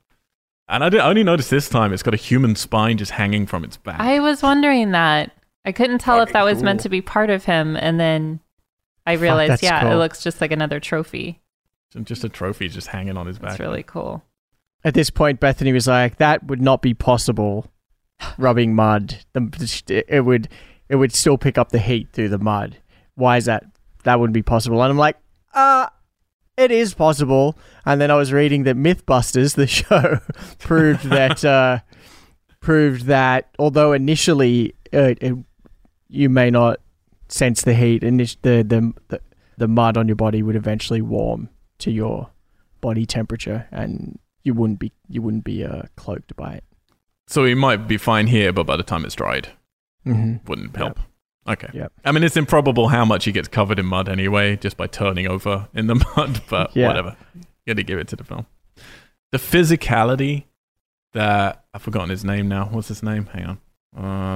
And 0.68 0.84
I, 0.84 0.90
did, 0.90 1.00
I 1.00 1.10
only 1.10 1.24
noticed 1.24 1.50
this 1.50 1.68
time 1.68 1.92
it's 1.94 2.04
got 2.04 2.14
a 2.14 2.18
human 2.18 2.56
spine 2.56 2.98
just 3.00 3.12
hanging 3.12 3.48
from 3.48 3.64
its 3.64 3.76
back. 3.78 4.00
I 4.00 4.20
was 4.20 4.44
wondering 4.44 4.92
that. 4.92 5.32
I 5.66 5.72
couldn't 5.72 5.98
tell 6.00 6.22
if 6.22 6.32
that 6.34 6.44
was 6.46 6.62
meant 6.62 6.82
to 6.82 6.90
be 6.90 7.02
part 7.02 7.30
of 7.32 7.46
him, 7.46 7.76
and 7.76 8.00
then 8.00 8.40
I 9.06 9.14
realized, 9.14 9.54
that's 9.54 9.64
yeah, 9.64 9.92
it 9.92 9.96
looks 9.96 10.22
just 10.22 10.42
like 10.42 10.52
another 10.52 10.80
trophy. 10.80 11.42
just 12.04 12.24
a 12.24 12.30
trophy 12.30 12.70
just 12.70 12.88
hanging 12.88 13.18
on 13.18 13.28
his 13.28 13.40
back. 13.40 13.52
That's 13.52 13.60
really 13.60 13.84
cool. 13.84 14.24
At 14.84 14.94
this 14.94 15.10
point, 15.10 15.40
Bethany 15.40 15.74
was 15.74 15.88
like, 15.88 16.18
"That 16.18 16.46
would 16.46 16.62
not 16.62 16.82
be 16.82 16.94
possible." 16.94 17.72
Rubbing 18.38 18.76
mud, 18.76 19.26
the, 19.34 20.04
it 20.08 20.22
would 20.22 20.50
it 20.90 20.96
would 20.96 21.14
still 21.14 21.38
pick 21.38 21.58
up 21.58 21.70
the 21.70 21.80
heat 21.80 22.10
through 22.14 22.30
the 22.30 22.38
mud. 22.38 22.78
Why 23.16 23.38
is 23.38 23.46
that? 23.46 23.66
That 24.04 24.20
wouldn't 24.20 24.34
be 24.34 24.44
possible. 24.44 24.82
And 24.82 24.92
I'm 24.92 24.98
like, 24.98 25.18
uh 25.54 25.88
it 26.60 26.72
is 26.72 26.94
possible. 26.94 27.58
And 27.86 28.02
then 28.02 28.12
I 28.12 28.16
was 28.16 28.34
reading 28.34 28.64
that 28.64 28.76
MythBusters, 28.76 29.56
the 29.56 29.68
show, 29.68 30.20
proved 30.60 31.04
that 31.10 31.44
uh, 31.46 31.80
proved 32.60 33.06
that 33.06 33.50
although 33.58 33.94
initially 33.94 34.76
uh, 34.94 35.16
it, 35.22 35.36
you 36.10 36.30
may 36.30 36.52
not 36.52 36.82
sense 37.30 37.62
the 37.62 37.74
heat, 37.74 38.04
and 38.04 38.20
the, 38.20 38.36
the 38.42 38.94
the 39.08 39.22
the 39.58 39.68
mud 39.68 39.98
on 39.98 40.08
your 40.08 40.16
body 40.16 40.42
would 40.44 40.56
eventually 40.56 41.02
warm 41.02 41.50
to 41.80 41.92
your 41.92 42.30
body 42.82 43.06
temperature, 43.06 43.68
and 43.72 44.20
you 44.44 44.54
wouldn't 44.54 44.80
be 44.80 44.92
you 45.08 45.22
wouldn't 45.22 45.44
be 45.44 45.64
uh, 45.64 45.84
cloaked 45.96 46.36
by 46.36 46.54
it. 46.54 46.64
So 47.28 47.46
he 47.46 47.54
might 47.56 47.88
be 47.88 47.98
fine 47.98 48.28
here, 48.28 48.52
but 48.52 48.66
by 48.66 48.76
the 48.78 48.84
time 48.84 49.06
it's 49.06 49.16
dried, 49.16 49.50
Mm-hmm. 50.06 50.48
wouldn't 50.48 50.76
help. 50.76 51.00
Okay. 51.48 51.68
Yep. 51.74 51.92
I 52.06 52.12
mean, 52.12 52.24
it's 52.24 52.38
improbable 52.38 52.88
how 52.90 53.06
much 53.06 53.26
he 53.26 53.32
gets 53.32 53.48
covered 53.48 53.80
in 53.80 53.86
mud 53.86 54.08
anyway, 54.10 54.56
just 54.56 54.78
by 54.78 54.88
turning 54.88 55.28
over 55.28 55.68
in 55.74 55.88
the 55.88 55.96
mud, 56.18 56.42
but 56.50 56.76
Yeah. 56.76 56.88
whatever. 56.88 57.16
Got 57.68 57.78
to 57.78 57.84
give 57.84 58.00
it 58.00 58.08
to 58.10 58.16
the 58.16 58.24
film. 58.24 58.46
The 59.32 59.38
physicality 59.40 60.46
that 61.14 61.66
I've 61.74 61.82
forgotten 61.82 62.10
his 62.10 62.24
name 62.24 62.48
now. 62.48 62.66
What's 62.66 62.88
his 62.88 63.04
name? 63.04 63.26
Hang 63.28 63.46
on. 63.46 63.60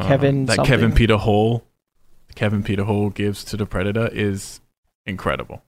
Uh, 0.01 0.07
Kevin 0.07 0.45
That 0.45 0.55
something. 0.57 0.69
Kevin 0.71 0.91
Peter 0.91 1.17
Hall. 1.17 1.63
Kevin 2.35 2.63
Peter 2.63 2.83
Hall 2.83 3.09
gives 3.09 3.43
to 3.45 3.57
the 3.57 3.65
Predator 3.65 4.09
is 4.11 4.59
incredible. 5.05 5.63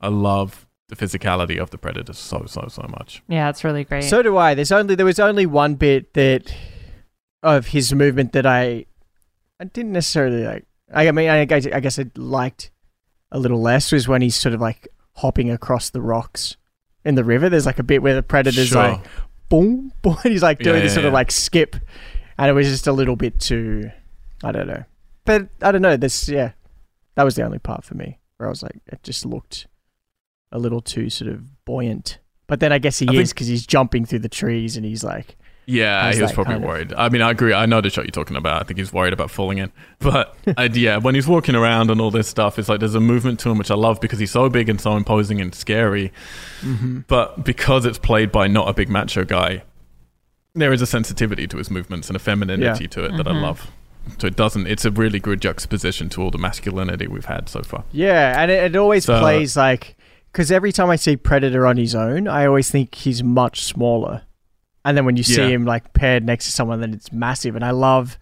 I 0.00 0.08
love 0.08 0.66
the 0.88 0.96
physicality 0.96 1.58
of 1.58 1.70
the 1.70 1.78
Predator 1.78 2.12
so 2.12 2.44
so 2.46 2.66
so 2.68 2.82
much. 2.88 3.22
Yeah, 3.28 3.48
it's 3.50 3.62
really 3.64 3.84
great. 3.84 4.04
So 4.04 4.22
do 4.22 4.36
I. 4.36 4.54
There's 4.54 4.72
only 4.72 4.94
there 4.94 5.06
was 5.06 5.20
only 5.20 5.46
one 5.46 5.74
bit 5.74 6.14
that 6.14 6.52
of 7.42 7.68
his 7.68 7.92
movement 7.94 8.32
that 8.32 8.46
I 8.46 8.86
I 9.60 9.64
didn't 9.64 9.92
necessarily 9.92 10.44
like. 10.44 10.64
I 10.92 11.10
mean, 11.12 11.28
I 11.28 11.44
guess, 11.44 11.66
I 11.66 11.78
guess 11.80 11.98
I 12.00 12.06
liked 12.16 12.70
a 13.30 13.38
little 13.38 13.60
less 13.62 13.92
was 13.92 14.08
when 14.08 14.22
he's 14.22 14.34
sort 14.34 14.54
of 14.54 14.60
like 14.60 14.88
hopping 15.16 15.50
across 15.50 15.90
the 15.90 16.00
rocks 16.00 16.56
in 17.04 17.14
the 17.14 17.22
river. 17.22 17.48
There's 17.48 17.66
like 17.66 17.78
a 17.78 17.84
bit 17.84 18.02
where 18.02 18.14
the 18.16 18.22
predator's 18.24 18.68
Sure. 18.68 18.82
like 18.82 19.00
boom, 19.48 19.92
boom, 20.02 20.16
and 20.24 20.32
he's 20.32 20.42
like 20.42 20.58
doing 20.58 20.76
Yeah, 20.76 20.82
this 20.82 20.92
yeah, 20.92 20.94
sort 20.96 21.06
of 21.06 21.12
like 21.12 21.30
skip, 21.30 21.76
and 22.38 22.50
it 22.50 22.52
was 22.54 22.66
just 22.66 22.86
a 22.88 22.92
little 22.92 23.14
bit 23.16 23.38
too. 23.38 23.90
I 24.42 24.50
don't 24.50 24.66
know, 24.66 24.82
but 25.38 25.48
I 25.66 25.70
don't 25.72 25.82
know. 25.82 25.96
This 25.96 26.28
yeah, 26.28 26.52
that 27.14 27.22
was 27.24 27.34
the 27.36 27.42
only 27.42 27.58
part 27.58 27.84
for 27.84 27.94
me 27.94 28.18
where 28.36 28.48
I 28.48 28.50
was 28.50 28.62
like, 28.62 28.80
it 28.86 29.02
just 29.02 29.24
looked 29.24 29.66
a 30.52 30.58
little 30.58 30.80
too 30.80 31.10
sort 31.10 31.30
of 31.30 31.64
buoyant. 31.64 32.18
But 32.46 32.58
then 32.60 32.72
I 32.72 32.78
guess 32.78 32.98
he 32.98 33.06
I 33.06 33.12
is 33.12 33.16
think- 33.16 33.34
because 33.34 33.46
he's 33.46 33.66
jumping 33.66 34.04
through 34.04 34.18
the 34.20 34.28
trees 34.28 34.76
and 34.76 34.84
he's 34.84 35.04
like, 35.04 35.36
Yeah, 35.66 36.02
How's 36.02 36.16
he 36.16 36.22
was 36.22 36.30
that 36.30 36.34
probably 36.34 36.54
kind 36.54 36.64
of- 36.64 36.68
worried. 36.68 36.92
I 36.94 37.08
mean, 37.10 37.22
I 37.22 37.30
agree. 37.30 37.52
I 37.52 37.66
know 37.66 37.80
the 37.80 37.90
shot 37.90 38.04
you're 38.06 38.10
talking 38.10 38.36
about. 38.36 38.60
I 38.60 38.64
think 38.64 38.78
he's 38.78 38.92
worried 38.92 39.12
about 39.12 39.30
falling 39.30 39.58
in. 39.58 39.70
But 40.00 40.34
I, 40.56 40.64
yeah, 40.64 40.96
when 40.96 41.14
he's 41.14 41.28
walking 41.28 41.54
around 41.54 41.90
and 41.92 42.00
all 42.00 42.10
this 42.10 42.26
stuff, 42.26 42.58
it's 42.58 42.68
like 42.68 42.80
there's 42.80 42.96
a 42.96 43.00
movement 43.00 43.38
to 43.40 43.50
him 43.50 43.58
which 43.58 43.70
I 43.70 43.76
love 43.76 44.00
because 44.00 44.18
he's 44.18 44.32
so 44.32 44.48
big 44.48 44.68
and 44.68 44.80
so 44.80 44.96
imposing 44.96 45.40
and 45.40 45.54
scary. 45.54 46.12
But 47.06 47.44
because 47.44 47.84
it's 47.86 47.98
played 47.98 48.32
by 48.32 48.48
not 48.48 48.68
a 48.68 48.72
big 48.72 48.88
macho 48.88 49.24
guy, 49.24 49.62
there 50.54 50.72
is 50.72 50.82
a 50.82 50.86
sensitivity 50.86 51.46
to 51.46 51.58
his 51.58 51.70
movements 51.70 52.08
and 52.08 52.16
a 52.16 52.18
femininity 52.18 52.84
Yeah. 52.84 52.88
to 52.88 53.04
it 53.04 53.16
that 53.16 53.28
I 53.28 53.32
Mhm. 53.32 53.42
love. 53.42 53.70
So 54.18 54.26
it 54.26 54.36
doesn't. 54.36 54.66
It's 54.66 54.84
a 54.84 54.90
really 54.90 55.18
good 55.20 55.40
juxtaposition 55.40 56.08
to 56.10 56.22
all 56.22 56.30
the 56.30 56.38
masculinity 56.38 57.06
we've 57.06 57.24
had 57.26 57.48
so 57.48 57.62
far. 57.62 57.84
yeah, 57.92 58.40
and 58.40 58.50
it, 58.50 58.64
it 58.64 58.76
always 58.76 59.04
So- 59.04 59.18
plays 59.20 59.56
like 59.56 59.96
because 60.32 60.52
every 60.52 60.72
time 60.72 60.90
I 60.90 60.96
see 60.96 61.16
Predator 61.16 61.66
on 61.66 61.76
his 61.76 61.94
own, 61.94 62.28
I 62.28 62.46
always 62.46 62.70
think 62.70 62.94
he's 62.94 63.22
much 63.22 63.64
smaller, 63.64 64.22
and 64.84 64.96
then 64.96 65.04
when 65.04 65.16
you 65.16 65.22
see 65.22 65.52
him 65.52 65.64
like 65.64 65.92
paired 65.92 66.24
next 66.24 66.44
to 66.46 66.52
someone, 66.52 66.80
then 66.80 66.94
it's 66.94 67.10
massive, 67.12 67.56
and 67.56 67.64
I 67.64 67.70
love, 67.72 68.18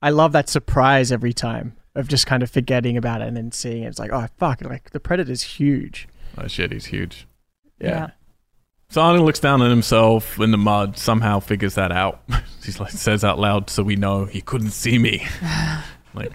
I 0.00 0.10
love 0.10 0.32
that 0.32 0.48
surprise 0.48 1.10
every 1.12 1.32
time 1.32 1.74
of 1.94 2.08
just 2.08 2.26
kind 2.26 2.42
of 2.42 2.50
forgetting 2.50 2.96
about 2.96 3.20
it 3.22 3.28
and 3.28 3.36
then 3.36 3.50
seeing 3.52 3.82
it. 3.82 3.88
It's 3.88 3.98
like, 3.98 4.12
oh 4.12 4.26
fuck, 4.38 4.62
like 4.62 4.90
the 4.90 5.00
Predator's 5.00 5.42
huge. 5.42 6.08
Oh 6.36 6.46
shit, 6.46 6.72
he's 6.72 6.86
huge. 6.86 7.26
yeah. 7.80 8.06
So 8.06 8.12
Arnold 8.96 9.26
looks 9.26 9.38
down 9.38 9.60
at 9.60 9.68
himself 9.68 10.40
in 10.40 10.50
the 10.50 10.56
mud, 10.56 10.96
somehow 10.96 11.40
figures 11.40 11.74
that 11.74 11.92
out. 11.92 12.22
he 12.64 12.72
like 12.72 12.90
says 12.90 13.22
out 13.22 13.38
loud, 13.38 13.68
so 13.68 13.82
we 13.82 13.96
know 13.96 14.24
he 14.24 14.40
couldn't 14.40 14.70
see 14.70 14.98
me. 14.98 15.26
like 16.14 16.32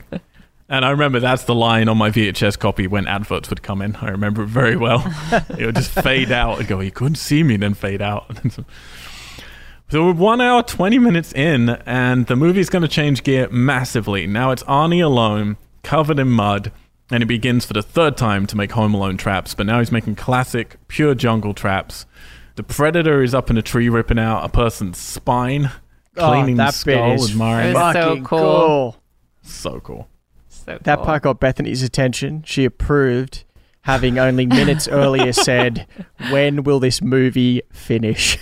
and 0.70 0.86
I 0.86 0.92
remember 0.92 1.20
that's 1.20 1.46
the 1.46 1.56
line 1.56 1.90
on 1.90 1.98
my 1.98 2.12
VHS 2.12 2.60
copy 2.60 2.86
when 2.86 3.08
adverts 3.08 3.50
would 3.50 3.64
come 3.64 3.82
in. 3.82 3.96
I 3.96 4.10
remember 4.10 4.44
it 4.44 4.50
very 4.50 4.78
well. 4.78 5.04
it 5.58 5.66
would 5.66 5.76
just 5.76 5.92
fade 5.92 6.32
out 6.32 6.60
and 6.60 6.68
go, 6.68 6.80
he 6.80 6.92
couldn't 6.92 7.16
see 7.16 7.42
me, 7.42 7.58
then 7.58 7.74
fade 7.74 8.04
out. 8.04 8.32
so 9.90 10.06
we're 10.06 10.14
one 10.14 10.40
hour, 10.40 10.62
20 10.62 11.00
minutes 11.00 11.34
in, 11.34 11.70
and 11.70 12.28
the 12.28 12.36
movie's 12.36 12.70
going 12.70 12.84
to 12.84 12.88
change 12.88 13.24
gear 13.24 13.50
massively. 13.50 14.28
Now 14.28 14.52
it's 14.52 14.64
Arnie 14.64 15.04
alone, 15.04 15.58
covered 15.82 16.20
in 16.20 16.30
mud, 16.30 16.72
and 17.10 17.22
he 17.22 17.26
begins 17.26 17.66
for 17.66 17.74
the 17.74 17.84
third 17.84 18.16
time 18.16 18.46
to 18.46 18.56
make 18.56 18.72
Home 18.74 18.94
Alone 18.94 19.18
traps, 19.18 19.56
but 19.56 19.66
now 19.66 19.80
he's 19.80 19.92
making 19.92 20.16
classic, 20.16 20.78
pure 20.88 21.16
jungle 21.16 21.56
traps. 21.56 22.06
The 22.56 22.64
predator 22.64 23.24
is 23.24 23.34
up 23.34 23.50
in 23.50 23.58
a 23.58 23.62
tree 23.62 23.90
ripping 23.90 24.20
out 24.20 24.44
a 24.46 24.50
person's 24.50 24.98
spine, 24.98 25.72
Oh, 26.16 26.30
cleaning 26.30 26.58
that 26.58 26.74
the 26.76 26.86
bit 26.86 26.96
skull, 26.98 27.14
is 27.14 27.32
admiring. 27.32 27.70
It 27.70 27.74
was 27.74 27.94
so 27.96 28.16
cool. 28.18 28.26
cool. 28.26 28.96
So 29.42 29.80
cool. 29.80 30.08
So 30.50 30.78
That 30.84 30.98
cool. 30.98 31.06
part 31.06 31.24
got 31.24 31.40
Bethany's 31.40 31.82
attention. 31.82 32.44
She 32.46 32.64
approved, 32.66 33.44
having 33.82 34.20
only 34.20 34.46
minutes 34.46 34.88
earlier 34.88 35.34
said, 35.34 35.88
"When 36.30 36.64
will 36.64 36.80
this 36.80 37.02
movie 37.02 37.62
finish?" 37.72 38.38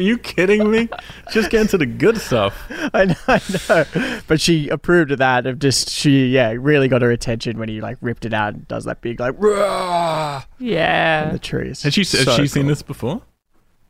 Are 0.00 0.02
you 0.02 0.16
kidding 0.16 0.70
me? 0.70 0.88
Just 1.30 1.50
get 1.50 1.60
into 1.60 1.76
the 1.76 1.84
good 1.84 2.16
stuff. 2.16 2.58
I 2.94 3.04
know, 3.04 3.14
I 3.28 3.40
know, 3.68 4.20
but 4.26 4.40
she 4.40 4.70
approved 4.70 5.10
of 5.12 5.18
that. 5.18 5.46
Of 5.46 5.58
just 5.58 5.90
she, 5.90 6.28
yeah, 6.28 6.54
really 6.58 6.88
got 6.88 7.02
her 7.02 7.10
attention 7.10 7.58
when 7.58 7.68
he 7.68 7.82
like 7.82 7.98
ripped 8.00 8.24
it 8.24 8.32
out 8.32 8.54
and 8.54 8.66
does 8.66 8.84
that 8.86 9.02
big 9.02 9.20
like 9.20 9.34
"Roar!" 9.38 10.42
in 10.58 10.66
Yeah. 10.66 11.30
the 11.30 11.38
trees. 11.38 11.82
Has 11.82 11.92
she, 11.92 12.00
has 12.00 12.24
So 12.24 12.34
she 12.36 12.46
seen 12.46 12.66
this 12.66 12.80
before? 12.82 13.20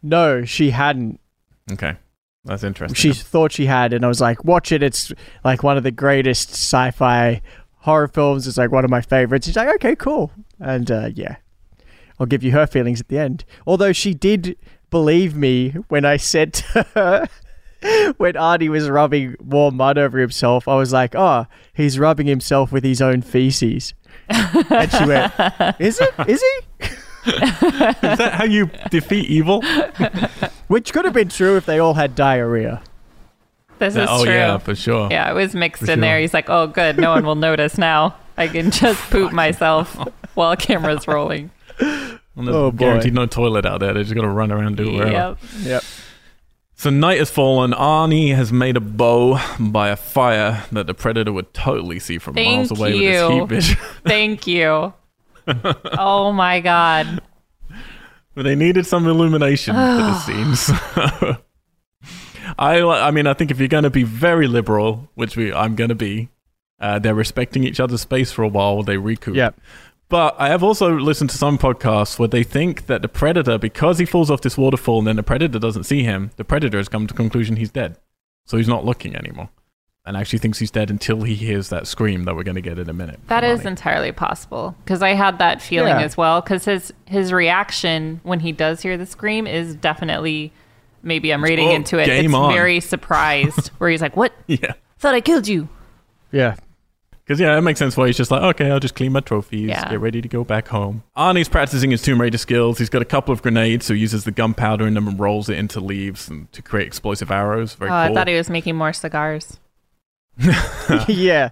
No, 0.02 0.44
she 0.44 0.70
hadn't. 0.70 1.20
Okay. 1.70 1.94
That's 2.44 2.64
interesting. 2.64 2.96
She 2.96 3.12
thought 3.12 3.52
she 3.52 3.66
had, 3.66 3.92
and 3.92 4.04
I 4.04 4.08
was 4.08 4.20
like, 4.20 4.44
"Watch 4.44 4.72
it! 4.72 4.82
It's 4.82 5.12
like 5.44 5.62
one 5.62 5.76
of 5.76 5.84
the 5.84 5.90
greatest 5.92 6.50
sci-fi 6.54 7.40
horror 7.82 8.08
films. 8.08 8.48
It's 8.48 8.56
like 8.58 8.72
one 8.72 8.84
of 8.84 8.90
my 8.90 9.00
favorites." 9.02 9.46
She's 9.46 9.54
like, 9.56 9.68
"Okay, 9.76 9.94
cool," 9.94 10.32
and 10.58 10.90
uh, 10.90 11.10
yeah, 11.14 11.36
I'll 12.18 12.26
give 12.26 12.42
you 12.42 12.50
her 12.50 12.66
feelings 12.66 13.00
at 13.00 13.06
the 13.08 13.18
end. 13.18 13.44
Although 13.64 13.92
she 13.92 14.12
did 14.14 14.56
believe 14.90 15.34
me 15.36 15.70
when 15.88 16.04
I 16.04 16.16
said 16.16 16.52
to 16.54 16.82
her 16.94 17.28
when 18.18 18.34
Arnie 18.34 18.68
was 18.68 18.88
rubbing 18.88 19.36
warm 19.40 19.76
mud 19.76 19.98
over 19.98 20.18
himself, 20.18 20.68
I 20.68 20.76
was 20.76 20.92
like, 20.92 21.14
"Oh, 21.14 21.46
he's 21.72 21.98
rubbing 21.98 22.26
himself 22.26 22.72
with 22.72 22.84
his 22.84 23.00
own 23.00 23.22
feces," 23.22 23.94
and 24.28 24.92
she 24.92 25.04
went, 25.06 25.32
"Is 25.80 26.00
it? 26.00 26.14
Is 26.28 26.42
he?" 26.42 26.86
Is 27.26 28.18
that 28.18 28.32
how 28.34 28.44
you 28.44 28.70
defeat 28.90 29.28
evil? 29.28 29.62
Which 30.68 30.92
could 30.92 31.04
have 31.04 31.12
been 31.12 31.28
true 31.28 31.56
if 31.58 31.66
they 31.66 31.78
all 31.78 31.92
had 31.92 32.14
diarrhea. 32.14 32.82
This 33.78 33.94
is 33.94 34.06
oh 34.10 34.24
true. 34.24 34.32
yeah, 34.32 34.56
for 34.58 34.74
sure. 34.74 35.08
Yeah, 35.10 35.30
it 35.30 35.34
was 35.34 35.54
mixed 35.54 35.84
For 35.84 35.92
in 35.92 36.00
there. 36.00 36.18
He's 36.18 36.34
like, 36.34 36.48
"Oh, 36.48 36.66
good, 36.66 36.98
no 36.98 37.10
one 37.10 37.24
will 37.24 37.34
notice 37.34 37.78
now. 37.78 38.14
I 38.36 38.48
can 38.48 38.70
just 38.70 39.00
poop 39.10 39.32
myself 39.32 39.96
while 40.34 40.56
camera's 40.56 41.08
rolling." 41.08 41.50
And 42.36 42.46
there's 42.46 42.56
Oh, 42.56 42.70
boy. 42.70 42.78
guaranteed 42.78 43.14
no 43.14 43.26
toilet 43.26 43.66
out 43.66 43.80
there. 43.80 43.92
They 43.92 44.02
just 44.02 44.14
got 44.14 44.22
to 44.22 44.28
run 44.28 44.50
around 44.52 44.66
and 44.68 44.76
do 44.76 44.88
it 44.90 44.92
wherever. 44.94 45.12
Yep. 45.12 45.38
Yep. 45.62 45.84
So 46.74 46.88
night 46.88 47.18
has 47.18 47.30
fallen. 47.30 47.72
Arnie 47.72 48.34
has 48.34 48.52
made 48.52 48.76
a 48.76 48.80
bow 48.80 49.38
by 49.58 49.90
a 49.90 49.96
fire 49.96 50.64
that 50.72 50.86
the 50.86 50.94
predator 50.94 51.32
would 51.32 51.52
totally 51.52 51.98
see 51.98 52.16
from 52.18 52.36
miles 52.36 52.68
Thank 52.68 52.78
away 52.78 52.92
with 52.94 53.00
his 53.02 53.28
heat 53.30 53.48
vision. 53.48 53.76
Thank 54.06 54.46
you. 54.46 54.94
oh 55.46 56.32
my 56.32 56.60
god. 56.60 57.20
but 58.34 58.42
they 58.44 58.54
needed 58.54 58.86
some 58.86 59.06
illumination 59.06 59.74
for 59.74 59.80
the 59.80 60.18
scenes. 60.20 60.70
I, 62.58 62.80
I 62.82 63.10
mean, 63.10 63.26
I 63.26 63.34
think 63.34 63.50
if 63.50 63.58
you're 63.58 63.68
going 63.68 63.84
to 63.84 63.90
be 63.90 64.02
very 64.02 64.46
liberal, 64.46 65.08
which 65.14 65.36
we, 65.36 65.52
I'm 65.52 65.74
going 65.76 65.88
to 65.90 65.94
be, 65.94 66.28
uh, 66.80 66.98
they're 66.98 67.14
respecting 67.14 67.64
each 67.64 67.78
other's 67.80 68.00
space 68.00 68.32
for 68.32 68.42
a 68.42 68.48
while 68.48 68.76
while 68.76 68.82
they 68.84 68.96
recoup. 68.96 69.34
Yep. 69.36 69.60
But 70.10 70.34
I 70.38 70.48
have 70.48 70.62
also 70.62 70.94
listened 70.98 71.30
to 71.30 71.38
some 71.38 71.56
podcasts 71.56 72.18
where 72.18 72.28
they 72.28 72.42
think 72.42 72.86
that 72.86 73.00
the 73.00 73.08
predator, 73.08 73.56
because 73.56 73.98
he 73.98 74.04
falls 74.04 74.30
off 74.30 74.42
this 74.42 74.58
waterfall 74.58 74.98
and 74.98 75.06
then 75.06 75.16
the 75.16 75.22
predator 75.22 75.58
doesn't 75.58 75.84
see 75.84 76.02
him, 76.02 76.32
the 76.36 76.44
predator 76.44 76.76
has 76.78 76.88
come 76.88 77.06
to 77.06 77.14
the 77.14 77.16
conclusion 77.16 77.56
he's 77.56 77.70
dead. 77.70 77.96
So 78.44 78.56
he's 78.58 78.68
not 78.68 78.84
looking 78.84 79.14
anymore. 79.16 79.48
And 80.04 80.16
actually 80.16 80.40
thinks 80.40 80.58
he's 80.58 80.70
dead 80.72 80.90
until 80.90 81.22
he 81.22 81.34
hears 81.36 81.68
that 81.68 81.86
scream 81.86 82.24
that 82.24 82.34
we're 82.34 82.42
going 82.42 82.54
to 82.56 82.60
get 82.60 82.78
in 82.78 82.90
a 82.90 82.92
minute. 82.92 83.20
That 83.28 83.44
from 83.44 83.50
is 83.52 83.60
Arnie. 83.60 83.66
entirely 83.66 84.12
possible 84.12 84.74
because 84.84 85.02
I 85.02 85.10
had 85.10 85.38
that 85.38 85.62
feeling 85.62 85.88
Yeah. 85.96 86.00
as 86.02 86.16
well. 86.16 86.40
Because 86.40 86.64
his 86.64 86.92
his 87.06 87.32
reaction 87.32 88.20
when 88.24 88.40
he 88.40 88.50
does 88.50 88.82
hear 88.82 88.96
the 88.96 89.06
scream 89.06 89.46
is 89.46 89.74
definitely 89.76 90.52
maybe 91.02 91.32
I'm 91.32 91.44
reading 91.44 91.68
Oh, 91.68 91.74
into 91.74 91.98
it. 91.98 92.06
game 92.06 92.24
it's 92.24 92.34
on. 92.34 92.52
very 92.52 92.80
surprised 92.80 93.68
where 93.78 93.90
he's 93.90 94.00
like, 94.02 94.16
"What? 94.16 94.32
Yeah. 94.48 94.72
Thought 94.98 95.14
I 95.14 95.20
killed 95.20 95.46
you." 95.46 95.68
Yeah. 96.32 96.56
Because, 97.30 97.38
yeah, 97.38 97.56
it 97.56 97.60
makes 97.60 97.78
sense 97.78 97.96
why 97.96 98.08
he's 98.08 98.16
just 98.16 98.32
like, 98.32 98.42
okay, 98.42 98.72
I'll 98.72 98.80
just 98.80 98.96
clean 98.96 99.12
my 99.12 99.20
trophies, 99.20 99.68
Yeah. 99.68 99.88
get 99.88 100.00
ready 100.00 100.20
to 100.20 100.26
go 100.26 100.42
back 100.42 100.66
home. 100.66 101.04
Arnie's 101.16 101.48
practicing 101.48 101.92
his 101.92 102.02
Tomb 102.02 102.20
Raider 102.20 102.38
skills. 102.38 102.78
He's 102.78 102.88
got 102.88 103.02
a 103.02 103.04
couple 103.04 103.32
of 103.32 103.40
grenades, 103.40 103.86
so 103.86 103.94
he 103.94 104.00
uses 104.00 104.24
the 104.24 104.32
gunpowder 104.32 104.84
in 104.84 104.94
them 104.94 105.06
and 105.06 105.16
rolls 105.16 105.48
it 105.48 105.56
into 105.56 105.78
leaves 105.78 106.28
and 106.28 106.50
to 106.50 106.60
create 106.60 106.88
explosive 106.88 107.30
arrows. 107.30 107.76
Very 107.76 107.92
oh, 107.92 107.94
I 107.94 108.12
thought 108.12 108.26
he 108.26 108.34
was 108.34 108.50
making 108.50 108.74
more 108.74 108.92
cigars. 108.92 109.60
yeah. 111.06 111.50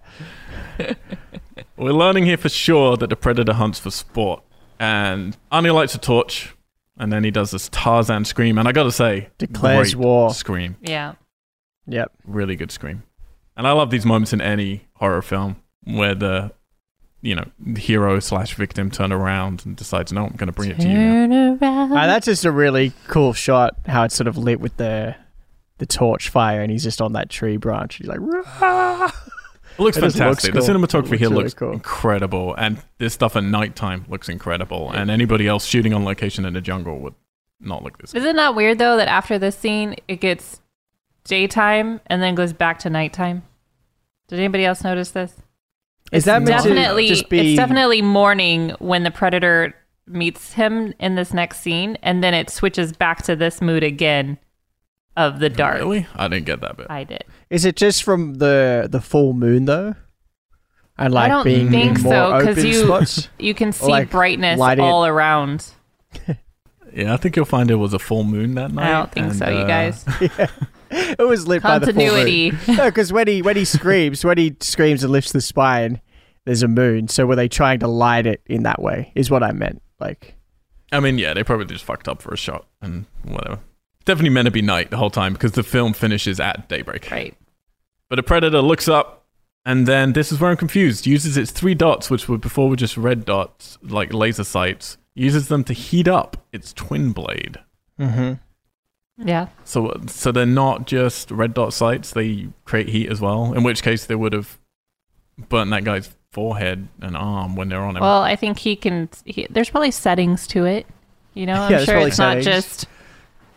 We're 1.77 1.93
learning 1.93 2.27
here 2.27 2.39
for 2.39 2.49
sure 2.49 2.97
that 2.97 3.09
the 3.09 3.15
predator 3.15 3.53
hunts 3.53 3.79
for 3.79 3.93
sport. 3.93 4.43
And 4.81 5.37
Arnie 5.53 5.73
lights 5.73 5.95
a 5.95 5.99
torch, 5.99 6.57
and 6.97 7.13
then 7.13 7.23
he 7.23 7.31
does 7.31 7.53
this 7.53 7.69
Tarzan 7.69 8.25
scream. 8.25 8.59
And 8.59 8.67
I 8.67 8.73
gotta 8.73 8.91
say, 8.91 9.29
Declares 9.39 9.95
war. 9.95 10.35
Scream. 10.35 10.75
Yeah. 10.81 11.15
Yep. 11.87 12.11
Really 12.25 12.57
good 12.57 12.73
scream. 12.73 13.05
And 13.57 13.65
I 13.65 13.71
love 13.71 13.91
these 13.91 14.05
moments 14.05 14.33
in 14.33 14.41
any 14.41 14.89
horror 14.95 15.23
film 15.23 15.55
where 15.89 16.15
the, 16.15 16.52
you 17.23 17.35
know, 17.35 17.44
hero 17.77 18.20
slash 18.20 18.55
victim 18.55 18.90
turn 18.90 19.12
around 19.12 19.62
and 19.66 19.74
decides, 19.77 20.12
no, 20.12 20.27
I'm 20.27 20.36
gonna 20.36 20.52
bring 20.52 20.70
it 20.70 20.78
to 20.81 20.89
you 20.89 21.27
now. 21.27 21.59
Around. 21.60 21.93
Uh, 21.93 22.06
that's 22.06 22.27
just 22.27 22.44
a 22.44 22.51
really 22.52 22.93
cool 23.09 23.32
shot. 23.32 23.74
How 23.86 24.05
it's 24.05 24.15
sort 24.15 24.28
of 24.28 24.36
lit 24.36 24.60
with 24.60 24.77
the 24.77 25.16
the 25.78 25.86
torch 25.86 26.28
fire, 26.28 26.60
and 26.60 26.70
he's 26.73 26.82
just 26.82 27.01
on 27.01 27.12
that 27.12 27.31
tree 27.31 27.56
branch. 27.56 27.97
He's 27.97 28.06
like, 28.09 28.19
"Rah!" 28.20 29.06
It 29.06 29.12
looks 29.82 29.97
It 29.97 30.01
just 30.02 30.16
looks 30.19 30.44
fantastic. 30.44 30.52
cool. 30.55 30.62
The 30.62 30.73
cinematography 30.73 31.05
It 31.05 31.10
looks 31.10 31.19
here 31.20 31.28
really 31.31 31.43
looks 31.44 31.55
cool. 31.55 31.73
incredible, 31.73 32.55
and 32.56 32.78
this 32.98 33.15
stuff 33.15 33.36
at 33.36 33.44
nighttime 33.44 34.05
looks 34.09 34.28
incredible. 34.28 34.90
And 34.90 35.10
anybody 35.10 35.47
else 35.47 35.65
shooting 35.65 35.94
on 35.94 36.05
location 36.05 36.44
in 36.44 36.55
the 36.55 36.60
jungle 36.60 36.98
would 37.01 37.15
not 37.60 37.82
look 37.85 37.98
this. 37.98 38.12
Isn't 38.15 38.36
that 38.36 38.55
weird 38.55 38.78
though 38.78 38.97
that 38.97 39.09
after 39.09 39.39
this 39.39 39.56
scene 39.56 39.94
it 40.09 40.20
gets 40.20 40.60
daytime 41.24 42.01
and 42.06 42.23
then 42.23 42.35
goes 42.35 42.52
back 42.52 42.78
to 42.81 42.90
nighttime? 42.90 43.43
Did 44.28 44.39
anybody 44.40 44.65
else 44.65 44.82
notice 44.85 45.10
this? 45.12 45.35
Is 46.12 46.24
that 46.24 46.43
meant 46.43 46.62
to 46.62 46.68
definitely 46.70 47.09
just 47.09 47.28
be? 47.28 47.52
it's 47.52 47.56
definitely 47.59 48.02
morning 48.02 48.70
when 48.78 49.02
the 49.02 49.10
predator 49.10 49.74
meets 50.06 50.52
him 50.55 50.94
in 50.98 51.14
this 51.16 51.35
next 51.35 51.60
scene 51.60 51.97
and 52.02 52.22
then 52.24 52.32
it 52.35 52.48
switches 52.51 52.93
back 52.93 53.22
to 53.24 53.36
this 53.36 53.60
mood 53.60 53.82
again 53.85 54.39
of 55.16 55.39
the 55.40 55.51
dark. 55.51 55.78
Really? 55.78 56.06
I 56.16 56.28
didn't 56.28 56.47
get 56.47 56.60
that 56.62 56.76
bit. 56.76 56.86
I 56.89 57.05
did. 57.05 57.24
Is 57.51 57.64
it 57.64 57.76
just 57.76 58.02
from 58.05 58.35
the 58.35 58.89
the 58.90 59.01
full 59.01 59.32
moon 59.35 59.64
though? 59.66 59.94
And 60.97 61.12
like 61.14 61.30
don't 61.30 61.44
being 61.44 61.70
think 61.70 61.98
in 61.98 62.02
more 62.05 62.12
so, 62.12 62.30
'cause 62.44 62.48
open 62.59 62.66
you- 62.66 62.85
spots. 62.85 63.28
You 63.39 63.55
can 63.55 63.72
see 63.72 63.86
like, 63.90 64.10
brightness 64.10 64.59
lighting 64.59 64.85
all 64.85 65.05
around. 65.06 65.64
Yeah, 66.94 67.15
I 67.15 67.16
think 67.16 67.36
you'll 67.36 67.44
find 67.44 67.70
it 67.70 67.77
was 67.77 67.93
a 67.94 67.98
full 67.98 68.24
moon 68.24 68.55
that 68.55 68.73
night. 68.73 68.89
I 68.89 68.93
don't 68.93 69.12
think 69.12 69.27
and, 69.28 69.36
so, 69.36 69.48
you 69.48 69.56
uh, 69.59 69.66
guys. 69.66 70.05
it 70.90 71.27
was 71.27 71.47
lit 71.47 71.62
by 71.62 71.78
the 71.78 71.86
full 71.86 71.94
Continuity. 71.94 72.52
moon. 72.52 72.60
No, 72.77 72.85
because 72.86 73.12
when 73.12 73.27
he 73.27 73.43
when 73.43 73.56
he 73.56 73.65
screams, 73.65 74.24
when 74.24 74.39
he 74.39 74.56
screams 74.60 75.02
and 75.02 75.12
lifts 75.12 75.32
the 75.32 75.40
spine, 75.40 76.01
there's 76.44 76.62
a 76.62 76.69
moon. 76.69 77.09
So 77.09 77.27
were 77.27 77.36
they 77.36 77.48
trying 77.48 77.81
to 77.81 77.89
light 77.89 78.27
it 78.27 78.43
in 78.47 78.62
that 78.62 78.81
way? 78.81 79.12
Is 79.15 79.31
what 79.31 79.43
I 79.43 79.52
meant. 79.52 79.82
Like, 80.01 80.35
I 80.93 81.01
mean, 81.01 81.19
yeah, 81.19 81.35
they 81.35 81.44
probably 81.44 81.66
just 81.66 81.85
fucked 81.85 82.09
up 82.09 82.23
for 82.23 82.32
a 82.32 82.36
shot 82.36 82.66
and 82.81 83.05
whatever. 83.23 83.60
Definitely 84.05 84.31
meant 84.31 84.47
to 84.47 84.52
be 84.52 84.62
night 84.62 84.90
the 84.90 84.97
whole 84.97 85.10
time 85.10 85.35
because 85.35 85.52
the 85.52 85.62
film 85.62 85.93
finishes 85.93 86.40
at 86.40 86.69
daybreak. 86.69 87.10
right. 87.10 87.35
But 88.09 88.16
the 88.16 88.23
predator 88.23 88.62
looks 88.62 88.89
up, 88.89 89.27
and 89.66 89.86
then 89.86 90.15
this 90.15 90.32
is 90.32 90.40
where 90.40 90.51
I'm 90.51 90.56
confused. 90.56 91.06
Uses 91.06 91.36
its 91.36 91.51
three 91.51 91.74
dots, 91.74 92.09
which 92.09 92.27
were 92.27 92.39
before 92.39 92.70
were 92.70 92.77
just 92.77 92.97
red 92.97 93.27
dots, 93.27 93.77
like 93.82 94.15
laser 94.15 94.44
sights. 94.44 94.97
Uses 95.19 95.49
them 95.49 95.65
to 95.65 95.73
heat 95.73 96.07
up 96.09 96.36
its 96.53 96.73
twin 96.73 97.12
blade. 97.12 97.59
mm-hmm. 97.99 98.35
Yeah. 99.27 99.49
So, 99.65 100.01
so 100.07 100.31
they're 100.31 100.47
not 100.47 100.86
just 100.86 101.32
red 101.32 101.53
dot 101.55 101.73
sights; 101.74 102.12
they 102.12 102.49
create 102.65 102.89
heat 102.89 103.11
as 103.11 103.20
well. 103.20 103.53
In 103.53 103.65
which 103.65 103.82
case, 103.82 104.07
they 104.07 104.15
would 104.15 104.32
have 104.32 104.59
burnt 105.49 105.70
that 105.73 105.82
guy's 105.82 106.15
forehead 106.31 106.86
and 107.01 107.16
arm 107.16 107.57
when 107.57 107.69
they're 107.69 107.81
on 107.81 107.97
him. 107.97 108.03
Well, 108.03 108.23
I 108.23 108.36
think 108.36 108.59
he 108.59 108.77
can. 108.77 109.09
He, 109.24 109.49
there's 109.51 109.70
probably 109.70 109.90
settings 109.90 110.47
to 110.49 110.66
it. 110.66 110.86
You 111.35 111.47
know, 111.47 111.55
I'm 111.62 111.73
Yeah, 111.73 111.78
sure 111.78 111.95
probably 111.95 112.09
it's 112.11 112.19
not 112.19 112.39
just 112.43 112.86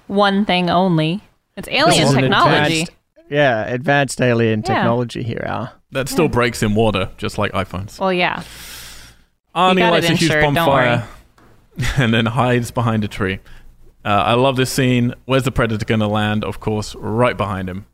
one 0.07 0.45
thing 0.45 0.71
only. 0.71 1.21
It's 1.55 1.67
This 1.67 1.77
alien 1.77 2.13
technology. 2.15 2.81
advanced- 2.81 2.91
yeah, 3.29 3.65
advanced 3.67 4.19
alien 4.19 4.63
Yeah. 4.65 4.73
technology 4.75 5.21
here. 5.21 5.43
Al. 5.45 5.71
that 5.91 6.09
still 6.09 6.25
yeah. 6.25 6.31
breaks 6.31 6.63
in 6.63 6.73
water, 6.73 7.11
just 7.17 7.37
like 7.37 7.51
iPhones. 7.51 7.99
Well, 7.99 8.11
yeah. 8.13 8.41
Arnie 9.55 9.77
got 9.79 9.91
lights 9.91 10.05
it 10.07 10.11
a 10.13 10.15
huge 10.15 10.21
insured, 10.31 10.41
don't 10.43 10.53
bonfire 10.55 11.07
and 11.97 12.13
then 12.13 12.27
hides 12.27 12.71
behind 12.71 13.03
a 13.03 13.07
tree. 13.07 13.39
Uh, 14.03 14.09
I 14.09 14.33
love 14.33 14.55
this 14.55 14.71
scene. 14.71 15.13
Where's 15.25 15.43
the 15.43 15.51
predator 15.51 15.85
going 15.85 15.99
to 15.99 16.07
land? 16.07 16.43
Of 16.43 16.59
course, 16.59 16.95
right 16.95 17.37
behind 17.37 17.69
him. 17.69 17.85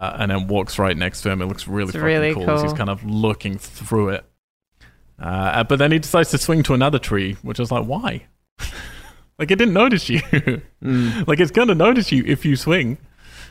Uh, 0.00 0.16
and 0.18 0.30
then 0.30 0.48
walks 0.48 0.78
right 0.78 0.96
next 0.96 1.22
to 1.22 1.30
him. 1.30 1.40
It 1.40 1.46
looks 1.46 1.68
really 1.68 1.84
It's 1.84 1.92
fucking 1.92 2.04
really 2.04 2.34
cool, 2.34 2.50
as 2.50 2.62
he's 2.62 2.72
kind 2.72 2.90
of 2.90 3.04
looking 3.04 3.56
through 3.58 4.10
it. 4.10 4.24
Uh, 5.18 5.62
but 5.64 5.78
then 5.78 5.92
he 5.92 5.98
decides 6.00 6.30
to 6.30 6.38
swing 6.38 6.62
to 6.64 6.74
another 6.74 6.98
tree, 6.98 7.34
which 7.42 7.60
is 7.60 7.70
like, 7.70 7.86
why? 7.86 8.26
like, 9.38 9.50
it 9.50 9.56
didn't 9.56 9.74
notice 9.74 10.08
you. 10.08 10.20
Mm. 10.82 11.26
like, 11.26 11.40
it's 11.40 11.50
going 11.50 11.68
to 11.68 11.74
notice 11.74 12.12
you 12.12 12.24
if 12.26 12.44
you 12.44 12.56
swing. 12.56 12.98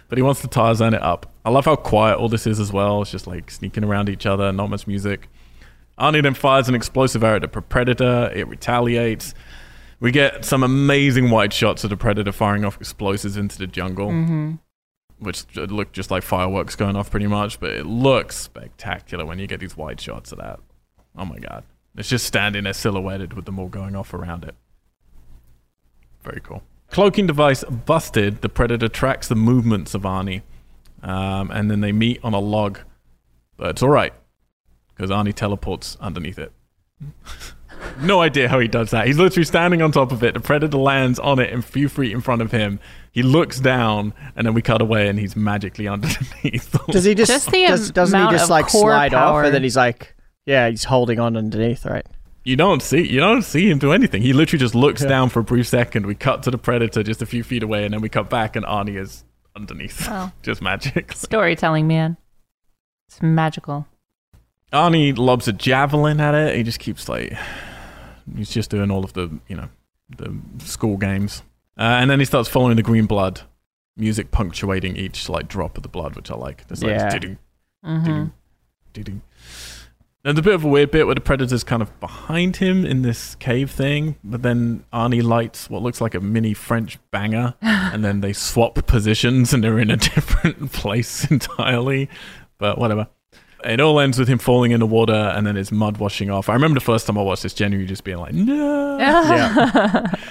But 0.07 0.19
he 0.19 0.21
wants 0.21 0.41
to 0.41 0.47
Tarzan 0.47 0.93
it 0.93 1.01
up. 1.01 1.33
I 1.43 1.49
love 1.49 1.65
how 1.65 1.75
quiet 1.75 2.19
all 2.19 2.29
this 2.29 2.45
is 2.45 2.59
as 2.59 2.71
well. 2.71 3.01
It's 3.01 3.09
just 3.09 3.25
like 3.25 3.49
sneaking 3.49 3.83
around 3.83 4.09
each 4.09 4.27
other, 4.27 4.51
not 4.51 4.69
much 4.69 4.85
music. 4.85 5.29
Arnie 5.97 6.21
then 6.21 6.35
fires 6.35 6.69
an 6.69 6.75
explosive 6.75 7.23
arrow 7.23 7.37
at 7.37 7.41
the 7.41 7.47
predator. 7.47 8.31
It 8.35 8.47
retaliates. 8.47 9.33
We 10.03 10.11
get 10.11 10.43
some 10.43 10.63
amazing 10.63 11.29
wide 11.29 11.53
shots 11.53 11.85
of 11.85 11.89
the 11.89 11.95
predator 11.95 12.33
firing 12.33 12.65
off 12.65 12.75
explosives 12.75 13.37
into 13.37 13.57
the 13.57 13.67
jungle. 13.67 14.11
hmm 14.11 14.55
which 15.19 15.45
look 15.55 15.93
just 15.93 16.11
like 16.11 16.21
fireworks 16.21 16.75
going 16.75 16.97
off 16.97 17.09
pretty 17.09 17.27
much, 17.27 17.57
but 17.57 17.69
it 17.69 17.85
looks 17.85 18.35
spectacular 18.35 19.25
when 19.25 19.39
you 19.39 19.47
get 19.47 19.61
these 19.61 19.77
wide 19.77 20.01
shots 20.01 20.33
of 20.33 20.39
that. 20.39 20.59
Oh 21.17 21.23
my 21.23 21.39
god. 21.39 21.63
It's 21.95 22.09
just 22.09 22.25
standing 22.25 22.65
there 22.65 22.73
silhouetted 22.73 23.31
with 23.31 23.45
them 23.45 23.57
all 23.57 23.69
going 23.69 23.95
off 23.95 24.13
around 24.13 24.43
it. 24.43 24.53
Very 26.25 26.41
cool. 26.41 26.61
Cloaking 26.89 27.27
device 27.27 27.63
busted. 27.63 28.41
The 28.41 28.49
predator 28.49 28.89
tracks 28.89 29.29
the 29.29 29.35
movements 29.35 29.93
of 29.93 30.01
Arnie, 30.01 30.41
um, 31.01 31.49
and 31.51 31.71
then 31.71 31.79
they 31.79 31.93
meet 31.93 32.19
on 32.21 32.33
a 32.33 32.39
log. 32.39 32.79
But 33.55 33.69
it's 33.69 33.83
all 33.83 33.89
right 33.89 34.13
because 34.93 35.09
Arnie 35.09 35.33
teleports 35.33 35.95
underneath 36.01 36.37
it. 36.37 36.51
no 38.01 38.21
idea 38.21 38.49
how 38.49 38.59
he 38.59 38.67
does 38.67 38.91
that. 38.91 39.07
He's 39.07 39.17
literally 39.17 39.45
standing 39.45 39.81
on 39.81 39.91
top 39.91 40.11
of 40.11 40.23
it. 40.23 40.33
The 40.33 40.39
predator 40.39 40.77
lands 40.77 41.19
on 41.19 41.39
it 41.39 41.53
a 41.53 41.61
few 41.61 41.89
feet 41.89 42.11
in 42.11 42.21
front 42.21 42.41
of 42.41 42.51
him. 42.51 42.79
He 43.11 43.21
looks 43.23 43.59
down, 43.59 44.13
and 44.35 44.45
then 44.47 44.53
we 44.53 44.61
cut 44.61 44.81
away, 44.81 45.07
and 45.07 45.19
he's 45.19 45.35
magically 45.35 45.87
underneath. 45.89 46.75
Does 46.89 47.03
he 47.03 47.15
just, 47.15 47.31
Just 47.31 47.51
the 47.51 47.65
does, 47.67 47.91
doesn't 47.91 48.19
he 48.19 48.29
just 48.31 48.49
like 48.49 48.67
core 48.67 48.89
slide 48.91 49.13
off 49.13 49.31
power. 49.31 49.43
and 49.43 49.53
then 49.53 49.63
he's 49.63 49.77
like, 49.77 50.15
yeah, 50.45 50.69
he's 50.69 50.83
holding 50.85 51.19
on 51.19 51.37
underneath, 51.37 51.85
right? 51.85 52.05
you 52.45 52.57
don't 52.57 52.81
see 52.83 53.01
you 53.09 53.21
don't 53.21 53.43
see 53.43 53.69
him 53.71 53.79
do 53.79 53.93
anything. 53.93 54.21
He 54.21 54.33
literally 54.33 54.59
just 54.59 54.75
looks 54.75 55.01
Yeah. 55.01 55.07
down 55.07 55.29
for 55.29 55.39
a 55.39 55.43
brief 55.45 55.65
second. 55.65 56.05
We 56.05 56.13
cut 56.13 56.43
to 56.43 56.51
the 56.51 56.57
predator 56.57 57.01
just 57.01 57.21
a 57.21 57.25
few 57.25 57.41
feet 57.41 57.63
away, 57.63 57.85
and 57.85 57.93
then 57.93 58.01
we 58.01 58.09
cut 58.09 58.29
back, 58.29 58.57
and 58.57 58.65
Arnie 58.65 58.99
is 58.99 59.23
underneath. 59.55 60.07
Wow. 60.09 60.25
Oh. 60.27 60.31
just 60.41 60.61
magic. 60.61 61.13
Storytelling, 61.13 61.87
man. 61.87 62.17
It's 63.07 63.21
magical. 63.21 63.87
Arnie 64.73 65.15
lobs 65.17 65.47
a 65.47 65.53
javelin 65.53 66.19
at 66.19 66.33
it. 66.35 66.55
He 66.57 66.63
just 66.63 66.79
keeps 66.79 67.07
like 67.07 67.31
he's 68.35 68.49
just 68.51 68.69
doing 68.69 68.91
all 68.91 69.03
of 69.03 69.13
the 69.13 69.29
you 69.47 69.55
know 69.55 69.69
the 70.17 70.33
school 70.59 70.97
games, 70.97 71.41
uh, 71.77 71.81
and 71.83 72.09
then 72.09 72.19
he 72.19 72.25
starts 72.25 72.49
following 72.49 72.75
the 72.75 72.83
green 72.83 73.05
blood, 73.05 73.41
music 73.97 74.31
punctuating 74.31 74.95
each 74.95 75.29
like 75.29 75.47
drop 75.47 75.77
of 75.77 75.83
the 75.83 75.89
blood, 75.89 76.15
which 76.15 76.29
I 76.31 76.35
like. 76.35 76.67
There's 76.67 76.83
like 76.83 76.91
Yeah. 76.91 77.09
doo-doo, 77.17 77.37
hmm 77.83 78.03
doo-doo, 78.05 78.31
doo-doo. 78.93 79.21
There's 80.23 80.37
a 80.37 80.41
bit 80.41 80.53
of 80.55 80.63
a 80.63 80.67
weird 80.69 80.89
bit 80.91 81.05
where 81.05 81.15
the 81.15 81.19
predator's 81.21 81.65
kind 81.65 81.81
of 81.81 81.99
behind 81.99 82.55
him 82.57 82.85
in 82.85 83.01
this 83.01 83.35
cave 83.35 83.69
thing, 83.71 84.15
but 84.23 84.41
then 84.41 84.85
Arnie 84.93 85.21
lights 85.21 85.69
what 85.69 85.81
looks 85.81 85.99
like 85.99 86.15
a 86.15 86.21
mini 86.21 86.53
French 86.53 86.97
banger, 87.11 87.55
and 87.61 88.05
then 88.05 88.21
they 88.21 88.31
swap 88.31 88.75
positions 88.87 89.53
and 89.53 89.61
they're 89.61 89.79
in 89.79 89.91
a 89.91 89.97
different 90.15 90.71
place 90.71 91.29
entirely. 91.29 92.07
But 92.57 92.77
whatever. 92.77 93.07
It 93.65 93.79
all 93.79 93.99
ends 93.99 94.19
with 94.19 94.27
him 94.27 94.37
falling 94.39 94.71
in 94.71 94.79
the 94.79 94.85
water 94.85 95.13
and 95.13 95.45
then 95.47 95.55
his 95.55 95.71
mud 95.71 95.97
washing 95.97 96.29
off. 96.29 96.49
I 96.49 96.53
remember 96.53 96.79
the 96.79 96.85
first 96.85 97.07
time 97.07 97.17
I 97.17 97.21
watched 97.21 97.43
this, 97.43 97.53
genuinely 97.53 97.87
just 97.87 98.03
being 98.03 98.17
like, 98.17 98.33
no. 98.33 98.97
Yeah. 98.99 100.13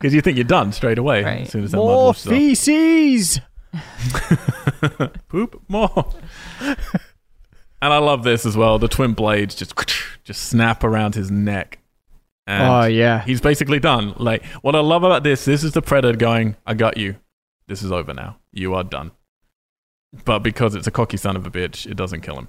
Because 0.00 0.14
you 0.14 0.20
think 0.20 0.36
you're 0.36 0.44
done 0.44 0.70
straight 0.70 0.96
away 0.96 1.24
Right. 1.24 1.40
as 1.40 1.50
soon 1.50 1.64
as 1.64 1.72
that 1.72 1.78
mud 1.78 1.86
More 1.86 2.06
washes 2.06 2.26
off. 2.28 2.32
feces. 2.32 3.40
Poop 5.28 5.60
more. 5.66 6.12
and 6.60 7.92
I 7.92 7.98
love 7.98 8.22
this 8.22 8.46
as 8.46 8.56
well. 8.56 8.78
The 8.78 8.86
twin 8.86 9.12
blades 9.14 9.56
just 9.56 9.74
just 10.24 10.42
snap 10.42 10.84
around 10.84 11.16
his 11.16 11.32
neck. 11.32 11.78
And 12.46 12.62
oh 12.72 12.86
yeah. 12.86 13.22
he's 13.24 13.40
basically 13.40 13.80
done. 13.80 14.14
Like 14.18 14.44
what 14.62 14.76
I 14.76 14.80
love 14.80 15.02
about 15.02 15.24
this, 15.24 15.44
this 15.44 15.64
is 15.64 15.72
the 15.72 15.82
predator 15.82 16.16
going, 16.16 16.54
I 16.64 16.74
got 16.74 16.96
you. 16.96 17.16
This 17.66 17.82
is 17.82 17.90
over 17.90 18.14
now. 18.14 18.36
You 18.52 18.74
are 18.74 18.84
done. 18.84 19.10
But 20.24 20.38
because 20.40 20.74
it's 20.76 20.86
a 20.86 20.90
cocky 20.92 21.16
son 21.16 21.34
of 21.36 21.44
a 21.44 21.50
bitch, 21.50 21.86
it 21.90 21.96
doesn't 21.96 22.20
kill 22.22 22.38
him. 22.38 22.48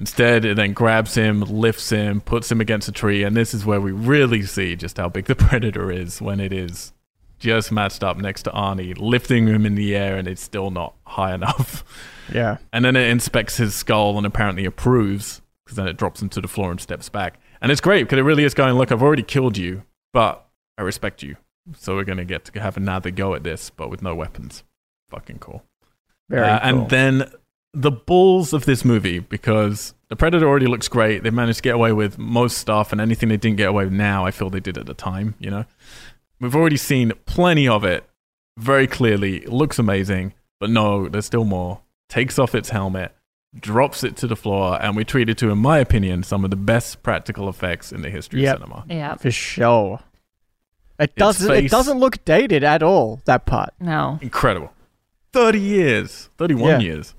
Instead, 0.00 0.46
it 0.46 0.56
then 0.56 0.72
grabs 0.72 1.14
him, 1.14 1.42
lifts 1.42 1.90
him, 1.90 2.22
puts 2.22 2.50
him 2.50 2.58
against 2.58 2.88
a 2.88 2.92
tree, 2.92 3.22
and 3.22 3.36
this 3.36 3.52
is 3.52 3.66
where 3.66 3.82
we 3.82 3.92
really 3.92 4.40
see 4.42 4.74
just 4.74 4.96
how 4.96 5.10
big 5.10 5.26
the 5.26 5.34
predator 5.46 5.92
is 5.92 6.22
when 6.22 6.40
it 6.40 6.54
is 6.54 6.94
just 7.38 7.70
matched 7.70 8.02
up 8.02 8.16
next 8.16 8.44
to 8.44 8.50
Arnie, 8.50 8.96
lifting 8.98 9.46
him 9.46 9.66
in 9.66 9.74
the 9.74 9.94
air, 9.94 10.16
and 10.16 10.26
it's 10.26 10.40
still 10.42 10.70
not 10.70 10.94
high 11.06 11.34
enough. 11.34 11.84
Yeah. 12.32 12.58
And 12.72 12.84
then 12.84 12.94
it 12.94 13.08
inspects 13.08 13.56
his 13.56 13.74
skull 13.74 14.16
and 14.16 14.24
apparently 14.24 14.64
approves 14.64 15.42
because 15.64 15.74
then 15.76 15.88
it 15.88 15.96
drops 15.96 16.22
him 16.22 16.28
to 16.28 16.40
the 16.40 16.46
floor 16.46 16.70
and 16.70 16.80
steps 16.80 17.08
back. 17.08 17.40
And 17.60 17.72
it's 17.72 17.80
great 17.80 18.04
because 18.04 18.20
it 18.20 18.22
really 18.22 18.44
is 18.44 18.54
going, 18.54 18.74
look, 18.74 18.92
I've 18.92 19.02
already 19.02 19.24
killed 19.24 19.56
you, 19.56 19.82
but 20.12 20.46
I 20.78 20.82
respect 20.82 21.24
you. 21.24 21.34
So 21.76 21.96
we're 21.96 22.04
going 22.04 22.18
to 22.18 22.24
get 22.24 22.44
to 22.44 22.60
have 22.60 22.76
another 22.76 23.10
go 23.10 23.34
at 23.34 23.42
this, 23.42 23.70
but 23.70 23.90
with 23.90 24.00
no 24.00 24.14
weapons. 24.14 24.62
Fucking 25.08 25.40
cool. 25.40 25.64
Very 26.28 26.46
Uh, 26.46 26.60
cool. 26.60 26.68
And 26.82 26.90
then 26.90 27.32
the 27.72 27.90
balls 27.90 28.52
of 28.52 28.64
this 28.64 28.84
movie 28.84 29.20
because 29.20 29.94
the 30.08 30.16
Predator 30.16 30.46
already 30.48 30.66
looks 30.66 30.88
great. 30.88 31.22
They 31.22 31.30
managed 31.30 31.58
to 31.58 31.62
get 31.62 31.74
away 31.76 31.92
with 31.92 32.18
most 32.18 32.58
stuff, 32.58 32.90
and 32.92 33.00
anything 33.00 33.28
they 33.28 33.36
didn't 33.36 33.58
get 33.58 33.68
away 33.68 33.84
with 33.84 33.92
now, 33.92 34.26
I 34.26 34.30
feel 34.32 34.50
they 34.50 34.60
did 34.60 34.76
at 34.76 34.86
the 34.86 34.94
time. 34.94 35.34
You 35.38 35.50
know, 35.50 35.64
we've 36.40 36.56
already 36.56 36.76
seen 36.76 37.12
plenty 37.26 37.68
of 37.68 37.84
it. 37.84 38.04
Very 38.58 38.86
clearly, 38.86 39.38
it 39.38 39.52
looks 39.52 39.78
amazing, 39.78 40.34
but 40.58 40.68
no, 40.70 41.08
there's 41.08 41.26
still 41.26 41.44
more. 41.44 41.80
Takes 42.08 42.38
off 42.40 42.54
its 42.56 42.70
helmet, 42.70 43.14
drops 43.58 44.02
it 44.02 44.16
to 44.16 44.26
the 44.26 44.34
floor, 44.36 44.82
and 44.82 44.96
we 44.96 45.04
treated 45.04 45.38
to, 45.38 45.50
in 45.50 45.58
my 45.58 45.78
opinion, 45.78 46.24
some 46.24 46.44
of 46.44 46.50
the 46.50 46.56
best 46.56 47.02
practical 47.04 47.48
effects 47.48 47.92
in 47.92 48.02
the 48.02 48.10
history 48.10 48.42
Yep. 48.42 48.56
of 48.56 48.62
cinema. 48.62 48.84
Yeah. 48.88 49.14
for 49.14 49.30
sure. 49.30 50.00
It 50.98 51.14
doesn't. 51.14 51.48
face- 51.48 51.64
It 51.66 51.70
doesn't 51.70 51.98
look 51.98 52.22
dated 52.26 52.62
at 52.64 52.82
all. 52.82 53.22
That 53.24 53.46
part. 53.46 53.70
No. 53.80 54.18
Incredible. 54.20 54.72
30 55.32 55.60
years, 55.60 56.28
31 56.36 56.68
Yeah. 56.72 56.78
years. 56.80 57.14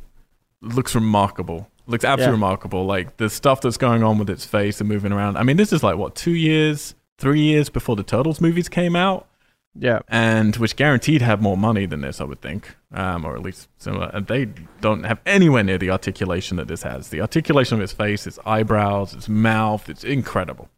Looks 0.61 0.93
remarkable. 0.95 1.67
Looks 1.87 2.05
absolutely 2.05 2.25
Yeah. 2.27 2.31
remarkable. 2.45 2.85
Like 2.85 3.17
the 3.17 3.29
stuff 3.29 3.61
that's 3.61 3.77
going 3.77 4.03
on 4.03 4.17
with 4.17 4.29
its 4.29 4.45
face 4.45 4.79
and 4.79 4.87
moving 4.89 5.11
around. 5.11 5.37
I 5.37 5.43
mean, 5.43 5.57
this 5.57 5.73
is 5.73 5.83
like 5.83 5.97
what, 5.97 6.15
two 6.15 6.31
years, 6.35 6.95
three 7.17 7.41
years 7.41 7.69
before 7.69 7.95
the 7.95 8.03
Turtles 8.03 8.39
movies 8.39 8.69
came 8.69 8.95
out, 8.95 9.27
Yeah. 9.75 9.99
and 10.07 10.55
which 10.57 10.75
guaranteed 10.75 11.21
have 11.21 11.41
more 11.41 11.57
money 11.57 11.85
than 11.85 12.01
this, 12.01 12.21
I 12.21 12.25
would 12.25 12.41
think, 12.41 12.75
um, 12.93 13.25
or 13.25 13.35
at 13.35 13.41
least 13.41 13.67
similar. 13.77 14.11
And 14.13 14.27
they 14.27 14.45
don't 14.81 15.03
have 15.03 15.19
anywhere 15.25 15.63
near 15.63 15.77
the 15.79 15.89
articulation 15.89 16.57
that 16.57 16.67
this 16.67 16.83
has. 16.83 17.09
The 17.09 17.21
articulation 17.21 17.75
of 17.77 17.81
its 17.81 17.93
face, 17.93 18.27
its 18.27 18.37
eyebrows, 18.45 19.13
its 19.13 19.27
mouth, 19.27 19.89
it's 19.89 20.03
incredible. 20.03 20.69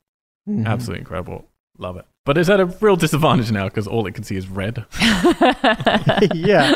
Mhm. 0.49 0.65
Absolutely 0.65 0.99
incredible. 1.01 1.45
Love 1.77 1.97
it. 1.97 2.05
But 2.25 2.37
it's 2.37 2.49
at 2.49 2.59
a 2.61 2.65
real 2.65 2.95
disadvantage 2.95 3.51
now 3.51 3.65
because 3.65 3.87
all 3.87 4.05
it 4.07 4.13
can 4.13 4.23
see 4.23 4.37
is 4.37 4.47
red. 4.47 4.85
yeah. 6.33 6.73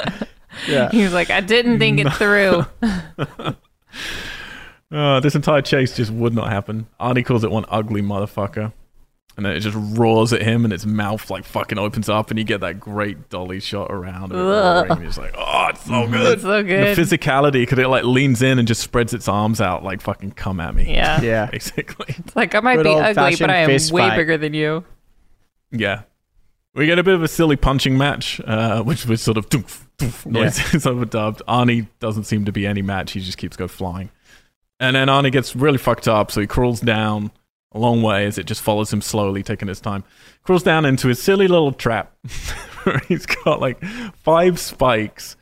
Yeah. 0.68 0.90
He 0.92 1.04
was 1.04 1.14
like, 1.14 1.30
I 1.30 1.42
didn't 1.42 1.80
think 1.80 2.00
it 2.00 2.12
through. 2.14 2.66
Uh, 4.90 5.20
this 5.20 5.36
entire 5.36 5.62
chase 5.62 5.98
just 5.98 6.12
would 6.12 6.34
not 6.34 6.50
happen. 6.50 6.88
Arnie 6.98 7.26
calls 7.26 7.44
it 7.44 7.52
one 7.52 7.66
ugly 7.68 8.02
motherfucker. 8.02 8.72
And 9.36 9.46
then 9.46 9.54
it 9.54 9.60
just 9.60 9.76
roars 10.00 10.32
at 10.32 10.42
him 10.42 10.64
and 10.64 10.74
its 10.74 10.86
mouth 10.86 11.30
like 11.30 11.44
fucking 11.44 11.78
opens 11.78 12.08
up 12.08 12.30
and 12.32 12.40
you 12.40 12.46
get 12.46 12.62
that 12.62 12.80
great 12.80 13.28
dolly 13.30 13.60
shot 13.60 13.92
around 13.92 14.32
of 14.32 14.40
it 14.40 14.42
roaring. 14.42 14.92
And 14.94 15.04
it's 15.06 15.18
like, 15.18 15.36
oh, 15.38 15.68
it's 15.72 15.84
so 15.86 16.08
good. 16.08 16.34
It's 16.34 16.42
so 16.44 16.60
And 16.60 16.68
good. 16.70 16.96
The 16.98 17.02
physicality, 17.02 17.52
because 17.64 17.78
it 17.80 17.88
like 17.88 18.06
leans 18.06 18.42
in 18.42 18.58
and 18.60 18.68
just 18.68 18.82
spreads 18.82 19.14
its 19.14 19.28
arms 19.28 19.60
out 19.60 19.84
like 19.84 20.00
fucking 20.02 20.32
come 20.32 20.62
at 20.62 20.74
me. 20.74 20.92
yeah. 20.92 21.20
Yeah. 21.22 21.46
Basically. 21.52 22.16
It's 22.18 22.36
like, 22.36 22.56
I 22.56 22.62
might 22.62 22.78
Good 22.78 22.84
be 22.86 22.90
ugly, 22.92 23.08
old-fashioned 23.10 23.40
but 23.40 23.50
I 23.50 23.58
am 23.58 23.70
way 23.70 23.78
fight. 24.10 24.16
bigger 24.16 24.38
than 24.38 24.54
you. 24.54 24.86
Yeah. 25.72 26.04
We 26.78 26.86
get 26.86 27.00
a 27.00 27.04
bit 27.04 27.16
of 27.16 27.24
a 27.24 27.28
silly 27.28 27.56
punching 27.56 27.98
match, 27.98 28.40
uh, 28.46 28.84
which 28.84 29.08
was 29.08 29.20
sort 29.20 29.38
of 29.38 29.50
doof, 29.50 29.88
doof 29.98 30.28
noises 30.28 30.86
overdubbed. 30.86 31.42
Arnie 31.48 31.88
doesn't 32.00 32.26
seem 32.26 32.46
to 32.46 32.52
be 32.52 32.68
any 32.68 32.84
match. 32.84 33.14
He 33.14 33.20
just 33.20 33.40
keeps 33.40 33.58
go 33.58 33.68
flying. 33.68 34.12
And 34.80 34.96
then 34.96 35.08
Arnie 35.08 35.32
gets 35.32 35.56
really 35.56 35.80
fucked 35.80 36.08
up, 36.08 36.30
so 36.30 36.40
he 36.40 36.46
crawls 36.46 36.80
down 36.80 37.32
a 37.72 37.80
long 37.80 38.04
way 38.04 38.28
as 38.28 38.38
it 38.38 38.46
just 38.46 38.62
follows 38.62 38.94
him 38.94 39.02
slowly, 39.02 39.42
taking 39.42 39.68
his 39.68 39.82
time. 39.82 40.04
Crawls 40.44 40.62
down 40.62 40.86
into 40.86 41.08
his 41.08 41.20
silly 41.20 41.48
little 41.48 41.72
trap 41.72 42.16
where 42.84 43.00
he's 43.08 43.26
got 43.26 43.60
like 43.60 43.84
five 44.24 44.60
spikes 44.60 45.36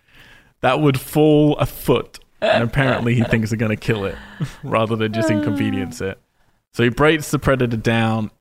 that 0.62 0.80
would 0.80 0.98
fall 0.98 1.58
a 1.58 1.66
foot. 1.66 2.18
And 2.40 2.64
apparently 2.64 3.14
he 3.14 3.24
thinks 3.24 3.50
they're 3.50 3.58
going 3.58 3.76
to 3.76 3.76
kill 3.76 4.06
it 4.06 4.16
rather 4.64 4.96
than 4.96 5.12
just 5.12 5.30
inconvenience 5.30 6.00
it. 6.00 6.18
So 6.74 6.84
he 6.84 6.90
breaks 6.90 7.30
the 7.32 7.40
predator 7.40 7.76
down. 7.78 8.32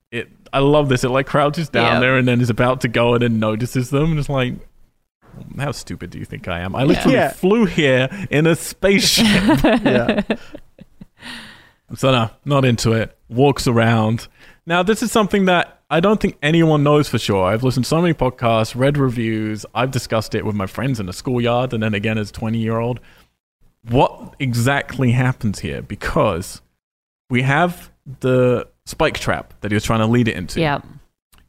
It 0.54 0.56
I 0.56 0.60
love 0.60 0.88
this. 0.88 1.04
It 1.04 1.10
like 1.10 1.26
crouches 1.26 1.68
down 1.68 1.94
Yeah. 1.94 2.00
there 2.00 2.16
and 2.16 2.26
then 2.28 2.40
is 2.40 2.50
about 2.50 2.80
to 2.82 2.88
go 2.88 3.14
and 3.14 3.22
then 3.22 3.38
notices 3.38 3.90
them 3.90 4.10
and 4.12 4.18
it's 4.18 4.28
like 4.28 4.54
how 5.58 5.72
stupid 5.72 6.10
do 6.10 6.18
you 6.18 6.24
think 6.24 6.46
I 6.46 6.60
am? 6.60 6.76
I 6.76 6.84
literally 6.84 7.14
Yeah. 7.16 7.30
flew 7.32 7.64
here 7.66 8.08
in 8.30 8.46
a 8.46 8.54
spaceship. 8.54 9.26
Yeah. 9.84 10.22
so 11.96 12.10
no, 12.12 12.30
not 12.44 12.64
into 12.64 12.92
it. 12.92 13.16
Walks 13.28 13.66
around. 13.66 14.28
Now 14.66 14.82
this 14.82 15.02
is 15.02 15.10
something 15.12 15.44
that 15.46 15.80
I 15.90 16.00
don't 16.00 16.20
think 16.20 16.38
anyone 16.42 16.82
knows 16.82 17.08
for 17.08 17.18
sure. 17.18 17.44
I've 17.46 17.62
listened 17.62 17.84
to 17.84 17.88
so 17.88 18.00
many 18.00 18.14
podcasts, 18.14 18.74
read 18.74 18.96
reviews, 18.96 19.66
I've 19.74 19.90
discussed 19.90 20.34
it 20.34 20.44
with 20.44 20.54
my 20.56 20.66
friends 20.66 20.98
in 21.00 21.06
the 21.06 21.12
schoolyard 21.12 21.72
and 21.72 21.82
then 21.82 21.94
again 21.94 22.16
as 22.18 22.30
a 22.30 22.32
20 22.32 22.58
year 22.58 22.78
old. 22.78 23.00
What 23.88 24.34
exactly 24.38 25.10
happens 25.12 25.58
here? 25.58 25.82
Because 25.82 26.62
we 27.28 27.42
have 27.42 27.90
the 28.20 28.66
spike 28.86 29.18
trap 29.18 29.54
that 29.60 29.70
he 29.70 29.74
was 29.74 29.84
trying 29.84 30.00
to 30.00 30.06
lead 30.06 30.28
it 30.28 30.36
into. 30.36 30.60
Yeah. 30.60 30.80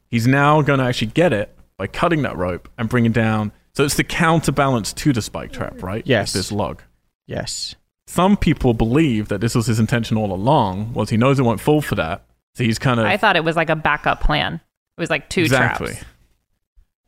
He's 0.08 0.26
now 0.26 0.62
going 0.62 0.78
to 0.78 0.84
actually 0.84 1.08
get 1.08 1.32
it 1.32 1.54
by 1.76 1.86
cutting 1.86 2.22
that 2.22 2.36
rope 2.36 2.68
and 2.78 2.88
bringing 2.88 3.10
it 3.10 3.14
down. 3.14 3.52
So 3.74 3.84
it's 3.84 3.94
the 3.96 4.04
counterbalance 4.04 4.92
to 4.94 5.12
the 5.12 5.20
spike 5.20 5.52
trap, 5.52 5.82
right? 5.82 6.02
Yes. 6.06 6.32
This 6.32 6.50
log. 6.50 6.82
Yes. 7.26 7.74
Some 8.06 8.36
people 8.36 8.72
believe 8.72 9.28
that 9.28 9.40
this 9.40 9.54
was 9.54 9.66
his 9.66 9.80
intention 9.80 10.16
all 10.16 10.32
along. 10.32 10.94
Was 10.94 11.10
he 11.10 11.16
knows 11.16 11.38
it 11.38 11.42
won't 11.42 11.60
fall 11.60 11.82
for 11.82 11.96
that, 11.96 12.24
so 12.54 12.62
he's 12.62 12.78
kind 12.78 13.00
of 13.00 13.06
I 13.06 13.16
thought 13.16 13.34
it 13.34 13.42
was 13.42 13.56
like 13.56 13.68
a 13.68 13.74
backup 13.74 14.20
plan. 14.20 14.54
It 14.54 15.00
was 15.00 15.10
like 15.10 15.28
two 15.28 15.42
exactly. 15.42 15.88
traps. 15.88 16.04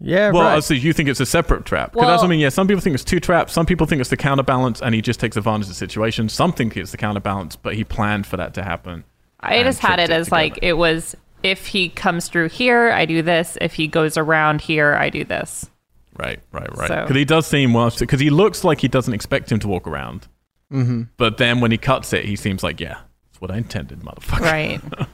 Yeah, 0.01 0.31
Well, 0.33 0.43
right. 0.43 0.63
so 0.63 0.75
you 0.75 0.93
think 0.93 1.09
it's 1.09 1.21
a 1.21 1.27
separate 1.27 1.65
trap? 1.65 1.93
Because 1.93 2.03
that's 2.03 2.09
Well- 2.11 2.19
what 2.19 2.25
I 2.27 2.31
mean. 2.31 2.41
Yeah, 2.41 2.51
some 2.51 2.67
people 2.67 2.81
think 2.81 2.95
it's 2.95 3.05
two 3.05 3.21
traps. 3.21 3.53
Some 3.53 3.65
people 3.67 3.87
think 3.87 4.01
it's 4.01 4.11
the 4.11 4.17
counterbalance, 4.17 4.81
and 4.83 4.95
he 4.95 5.01
just 5.01 5.19
takes 5.21 5.37
advantage 5.37 5.65
of 5.67 5.69
the 5.71 5.75
situation. 5.75 6.29
Some 6.29 6.53
think 6.53 6.77
it's 6.77 6.91
the 6.91 6.97
counterbalance, 6.97 7.57
but 7.57 7.75
he 7.75 7.85
planned 7.85 8.27
for 8.27 8.37
that 8.37 8.55
to 8.55 8.63
happen. 8.65 9.05
I 9.41 9.63
just 9.63 9.81
had 9.81 10.01
it 10.01 10.11
it 10.11 10.15
as 10.15 10.33
like 10.33 10.59
it 10.63 10.75
was 10.75 11.17
if 11.43 11.67
he 11.67 11.89
comes 11.89 12.29
through 12.29 12.49
here, 12.49 12.91
I 12.91 13.05
do 13.05 13.23
this. 13.23 13.57
If 13.61 13.75
he 13.75 13.87
goes 13.87 14.17
around 14.17 14.61
here, 14.61 14.95
I 14.95 15.11
do 15.11 15.25
this. 15.25 15.71
Right, 16.17 16.41
right, 16.53 16.77
right. 16.77 16.89
So- 16.89 17.03
Because 17.03 17.17
he 17.17 17.25
does 17.25 17.47
seem 17.47 17.73
well, 17.73 17.93
because 17.97 18.21
he 18.21 18.31
looks 18.31 18.65
like 18.65 18.81
he 18.81 18.89
doesn't 18.89 19.15
expect 19.15 19.53
him 19.53 19.61
to 19.61 19.69
walk 19.69 19.87
around, 19.87 20.27
mm-hmm. 20.73 21.03
but 21.17 21.39
then 21.39 21.61
when 21.61 21.71
he 21.71 21.79
cuts 21.79 22.13
it, 22.13 22.25
he 22.25 22.35
seems 22.35 22.63
like, 22.63 22.81
yeah, 22.81 23.03
that's 23.27 23.41
what 23.41 23.51
I 23.51 23.57
intended, 23.59 24.01
motherfucker. 24.01 24.41
Right. 24.41 24.81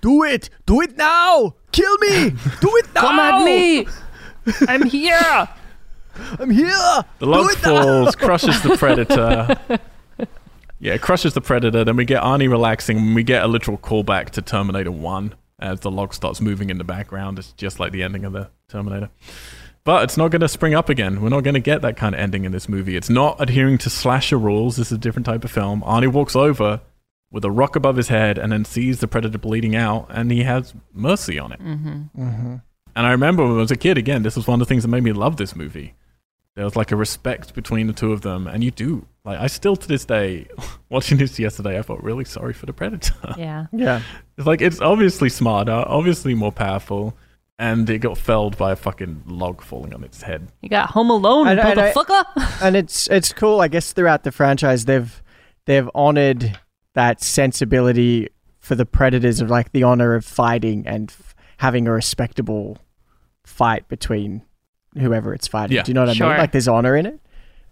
Do 0.00 0.22
it! 0.22 0.50
Do 0.66 0.82
it 0.82 0.98
now! 0.98 1.54
Kill 1.72 1.96
me! 1.98 2.30
Do 2.60 2.76
it 2.76 2.94
now! 2.94 3.00
Come 3.00 3.18
at 3.18 3.44
me. 3.44 3.86
I'm 4.68 4.84
here. 4.84 5.48
I'm 6.38 6.50
here! 6.50 7.04
The 7.18 7.26
log 7.26 7.46
Do 7.46 7.50
it 7.50 7.62
now! 7.62 7.82
falls, 7.82 8.14
crushes 8.14 8.62
the 8.62 8.76
predator. 8.76 9.80
Yeah, 10.84 10.92
it 10.92 11.00
crushes 11.00 11.32
the 11.32 11.40
predator. 11.40 11.82
Then 11.82 11.96
we 11.96 12.04
get 12.04 12.22
Arnie 12.22 12.50
relaxing. 12.50 12.98
and 12.98 13.14
We 13.14 13.22
get 13.22 13.42
a 13.42 13.48
literal 13.48 13.78
callback 13.78 14.30
to 14.30 14.42
Terminator 14.42 14.92
1 14.92 15.34
as 15.58 15.80
the 15.80 15.90
log 15.90 16.12
starts 16.12 16.42
moving 16.42 16.68
in 16.68 16.76
the 16.76 16.84
background. 16.84 17.38
It's 17.38 17.52
just 17.52 17.80
like 17.80 17.90
the 17.92 18.02
ending 18.02 18.26
of 18.26 18.34
the 18.34 18.50
Terminator. 18.68 19.08
But 19.84 20.04
it's 20.04 20.18
not 20.18 20.30
going 20.30 20.40
to 20.42 20.48
spring 20.48 20.74
up 20.74 20.90
again. 20.90 21.22
We're 21.22 21.30
not 21.30 21.42
going 21.42 21.54
to 21.54 21.60
get 21.60 21.80
that 21.80 21.96
kind 21.96 22.14
of 22.14 22.20
ending 22.20 22.44
in 22.44 22.52
this 22.52 22.68
movie. 22.68 22.96
It's 22.96 23.08
not 23.08 23.40
adhering 23.40 23.78
to 23.78 23.88
slasher 23.88 24.36
rules. 24.36 24.76
This 24.76 24.88
is 24.88 24.92
a 24.92 24.98
different 24.98 25.24
type 25.24 25.42
of 25.42 25.50
film. 25.50 25.80
Arnie 25.86 26.12
walks 26.12 26.36
over 26.36 26.82
with 27.30 27.46
a 27.46 27.50
rock 27.50 27.76
above 27.76 27.96
his 27.96 28.08
head 28.08 28.36
and 28.36 28.52
then 28.52 28.66
sees 28.66 29.00
the 29.00 29.08
predator 29.08 29.38
bleeding 29.38 29.74
out, 29.74 30.06
and 30.10 30.30
he 30.30 30.42
has 30.42 30.74
mercy 30.92 31.38
on 31.38 31.52
it. 31.52 31.60
hmm 31.60 32.02
Mm-hmm. 32.16 32.56
And 32.96 33.06
I 33.06 33.10
remember 33.10 33.42
when 33.42 33.52
I 33.56 33.56
was 33.56 33.70
a 33.70 33.76
kid, 33.76 33.96
again, 33.98 34.22
this 34.22 34.36
was 34.36 34.46
one 34.46 34.60
of 34.60 34.66
the 34.66 34.70
things 34.70 34.84
that 34.84 34.88
made 34.88 35.02
me 35.02 35.12
love 35.12 35.38
this 35.38 35.56
movie. 35.56 35.94
There 36.54 36.64
was 36.64 36.76
like 36.76 36.92
a 36.92 36.96
respect 36.96 37.54
between 37.54 37.86
the 37.86 37.92
two 37.92 38.12
of 38.12 38.20
them, 38.20 38.46
and 38.46 38.62
you 38.62 38.70
do. 38.70 39.06
Like, 39.24 39.38
I 39.40 39.46
still 39.46 39.74
to 39.76 39.88
this 39.88 40.04
day, 40.04 40.46
watching 40.90 41.16
this 41.18 41.38
yesterday, 41.38 41.78
I 41.78 41.82
felt 41.82 42.02
really 42.02 42.24
sorry 42.24 42.52
for 42.52 42.66
the 42.66 42.72
Predator. 42.72 43.14
Yeah. 43.38 43.66
Yeah. 43.72 44.02
it's 44.36 44.46
like, 44.46 44.60
it's 44.60 44.80
obviously 44.80 45.28
smarter, 45.30 45.72
obviously 45.86 46.34
more 46.34 46.52
powerful, 46.52 47.16
and 47.58 47.88
it 47.88 47.98
got 48.00 48.18
felled 48.18 48.58
by 48.58 48.72
a 48.72 48.76
fucking 48.76 49.22
log 49.26 49.62
falling 49.62 49.94
on 49.94 50.04
its 50.04 50.20
head. 50.22 50.48
You 50.60 50.68
got 50.68 50.90
Home 50.90 51.08
Alone, 51.10 51.48
And- 51.48 51.58
and 51.60 51.80
I- 51.80 51.92
motherfucker. 51.92 52.24
and 52.62 52.76
it's 52.76 53.06
it's 53.08 53.32
cool. 53.32 53.60
I 53.60 53.68
guess 53.68 53.92
throughout 53.92 54.24
the 54.24 54.32
franchise, 54.32 54.84
they've 54.84 55.22
they've 55.66 55.88
honored 55.94 56.58
that 56.94 57.22
sensibility 57.22 58.28
for 58.58 58.74
the 58.74 58.84
predators 58.86 59.40
of 59.40 59.50
like 59.50 59.72
the 59.72 59.82
honor 59.84 60.14
of 60.14 60.24
fighting 60.24 60.86
and 60.86 61.10
f- 61.10 61.34
having 61.58 61.86
a 61.88 61.92
respectable 61.92 62.78
fight 63.44 63.88
between 63.88 64.42
whoever 64.98 65.32
it's 65.34 65.46
fighting. 65.48 65.76
Yeah. 65.76 65.82
Do 65.82 65.90
you 65.90 65.94
know 65.94 66.02
what 66.02 66.10
I 66.10 66.14
Sure. 66.14 66.28
mean? 66.28 66.38
Like 66.38 66.52
there's 66.52 66.68
honor 66.68 66.96
in 66.96 67.06
it. 67.06 67.20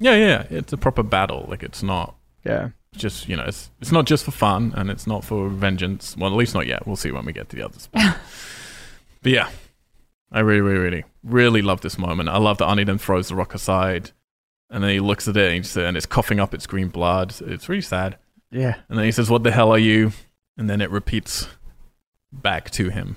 Yeah, 0.02 0.16
yeah, 0.16 0.46
it's 0.50 0.72
a 0.72 0.76
proper 0.76 1.02
battle. 1.02 1.46
Like, 1.48 1.62
it's 1.62 1.82
not 1.82 2.16
Yeah. 2.44 2.70
just, 2.96 3.28
you 3.28 3.36
know, 3.36 3.44
it's, 3.44 3.70
it's 3.80 3.92
not 3.92 4.04
just 4.04 4.24
for 4.24 4.32
fun, 4.32 4.72
and 4.76 4.90
it's 4.90 5.06
not 5.06 5.24
for 5.24 5.48
vengeance. 5.48 6.16
Well, 6.16 6.30
at 6.30 6.36
least 6.36 6.54
not 6.54 6.66
yet. 6.66 6.86
We'll 6.86 6.96
see 6.96 7.12
when 7.12 7.24
we 7.24 7.32
get 7.32 7.48
to 7.50 7.56
the 7.56 7.62
others. 7.62 7.88
but 7.92 8.18
yeah, 9.32 9.48
I 10.32 10.40
really, 10.40 10.60
really, 10.60 10.78
really, 10.80 11.04
really 11.22 11.62
love 11.62 11.80
this 11.82 11.98
moment. 11.98 12.28
I 12.28 12.38
love 12.38 12.58
that 12.58 12.66
Arnie 12.68 12.86
then 12.86 12.98
throws 12.98 13.28
the 13.28 13.36
rock 13.36 13.54
aside, 13.54 14.10
and 14.70 14.82
then 14.82 14.90
he 14.90 15.00
looks 15.00 15.28
at 15.28 15.36
it 15.36 15.52
and, 15.52 15.84
and 15.86 15.96
it's 15.96 16.06
coughing 16.06 16.40
up 16.40 16.52
its 16.54 16.66
green 16.66 16.88
blood. 16.88 17.34
It's 17.40 17.68
really 17.68 17.82
sad. 17.82 18.18
Yeah. 18.50 18.76
And 18.88 18.98
then 18.98 19.04
he 19.04 19.12
says, 19.12 19.30
"What 19.30 19.44
the 19.44 19.52
hell 19.52 19.70
are 19.70 19.78
you?" 19.78 20.12
And 20.56 20.68
then 20.68 20.80
it 20.80 20.90
repeats 20.90 21.48
back 22.32 22.70
to 22.70 22.88
him 22.90 23.16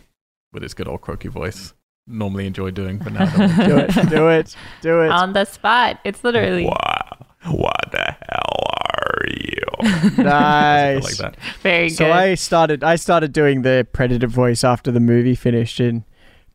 with 0.54 0.64
its 0.64 0.74
good 0.74 0.88
old 0.88 1.02
croaky 1.02 1.28
voice. 1.30 1.74
Normally 2.08 2.46
enjoy 2.46 2.72
doing, 2.72 3.00
but 3.00 3.14
now 3.14 3.24
I 3.24 3.38
don't. 3.38 3.68
Do 3.68 3.78
it. 3.78 4.10
Do 4.10 4.28
it. 4.30 4.56
Do 4.82 5.02
it. 5.02 5.10
On 5.10 5.34
the 5.34 5.46
spot. 5.46 6.00
It's 6.04 6.24
literally 6.24 6.66
wow, 6.66 7.26
what 7.48 7.92
the 7.92 8.16
hell 8.30 8.64
are 8.68 9.28
you? 9.28 10.24
nice. 10.24 11.04
like 11.04 11.18
that. 11.18 11.38
very 11.62 11.90
So 11.90 12.06
good. 12.06 12.12
I 12.12 12.36
started 12.36 12.84
I 12.84 12.96
started 12.96 13.34
doing 13.34 13.64
the 13.64 13.88
predator 13.92 14.28
voice 14.28 14.64
after 14.64 14.92
the 14.92 15.00
movie 15.00 15.36
finished 15.36 15.80
and 15.80 16.04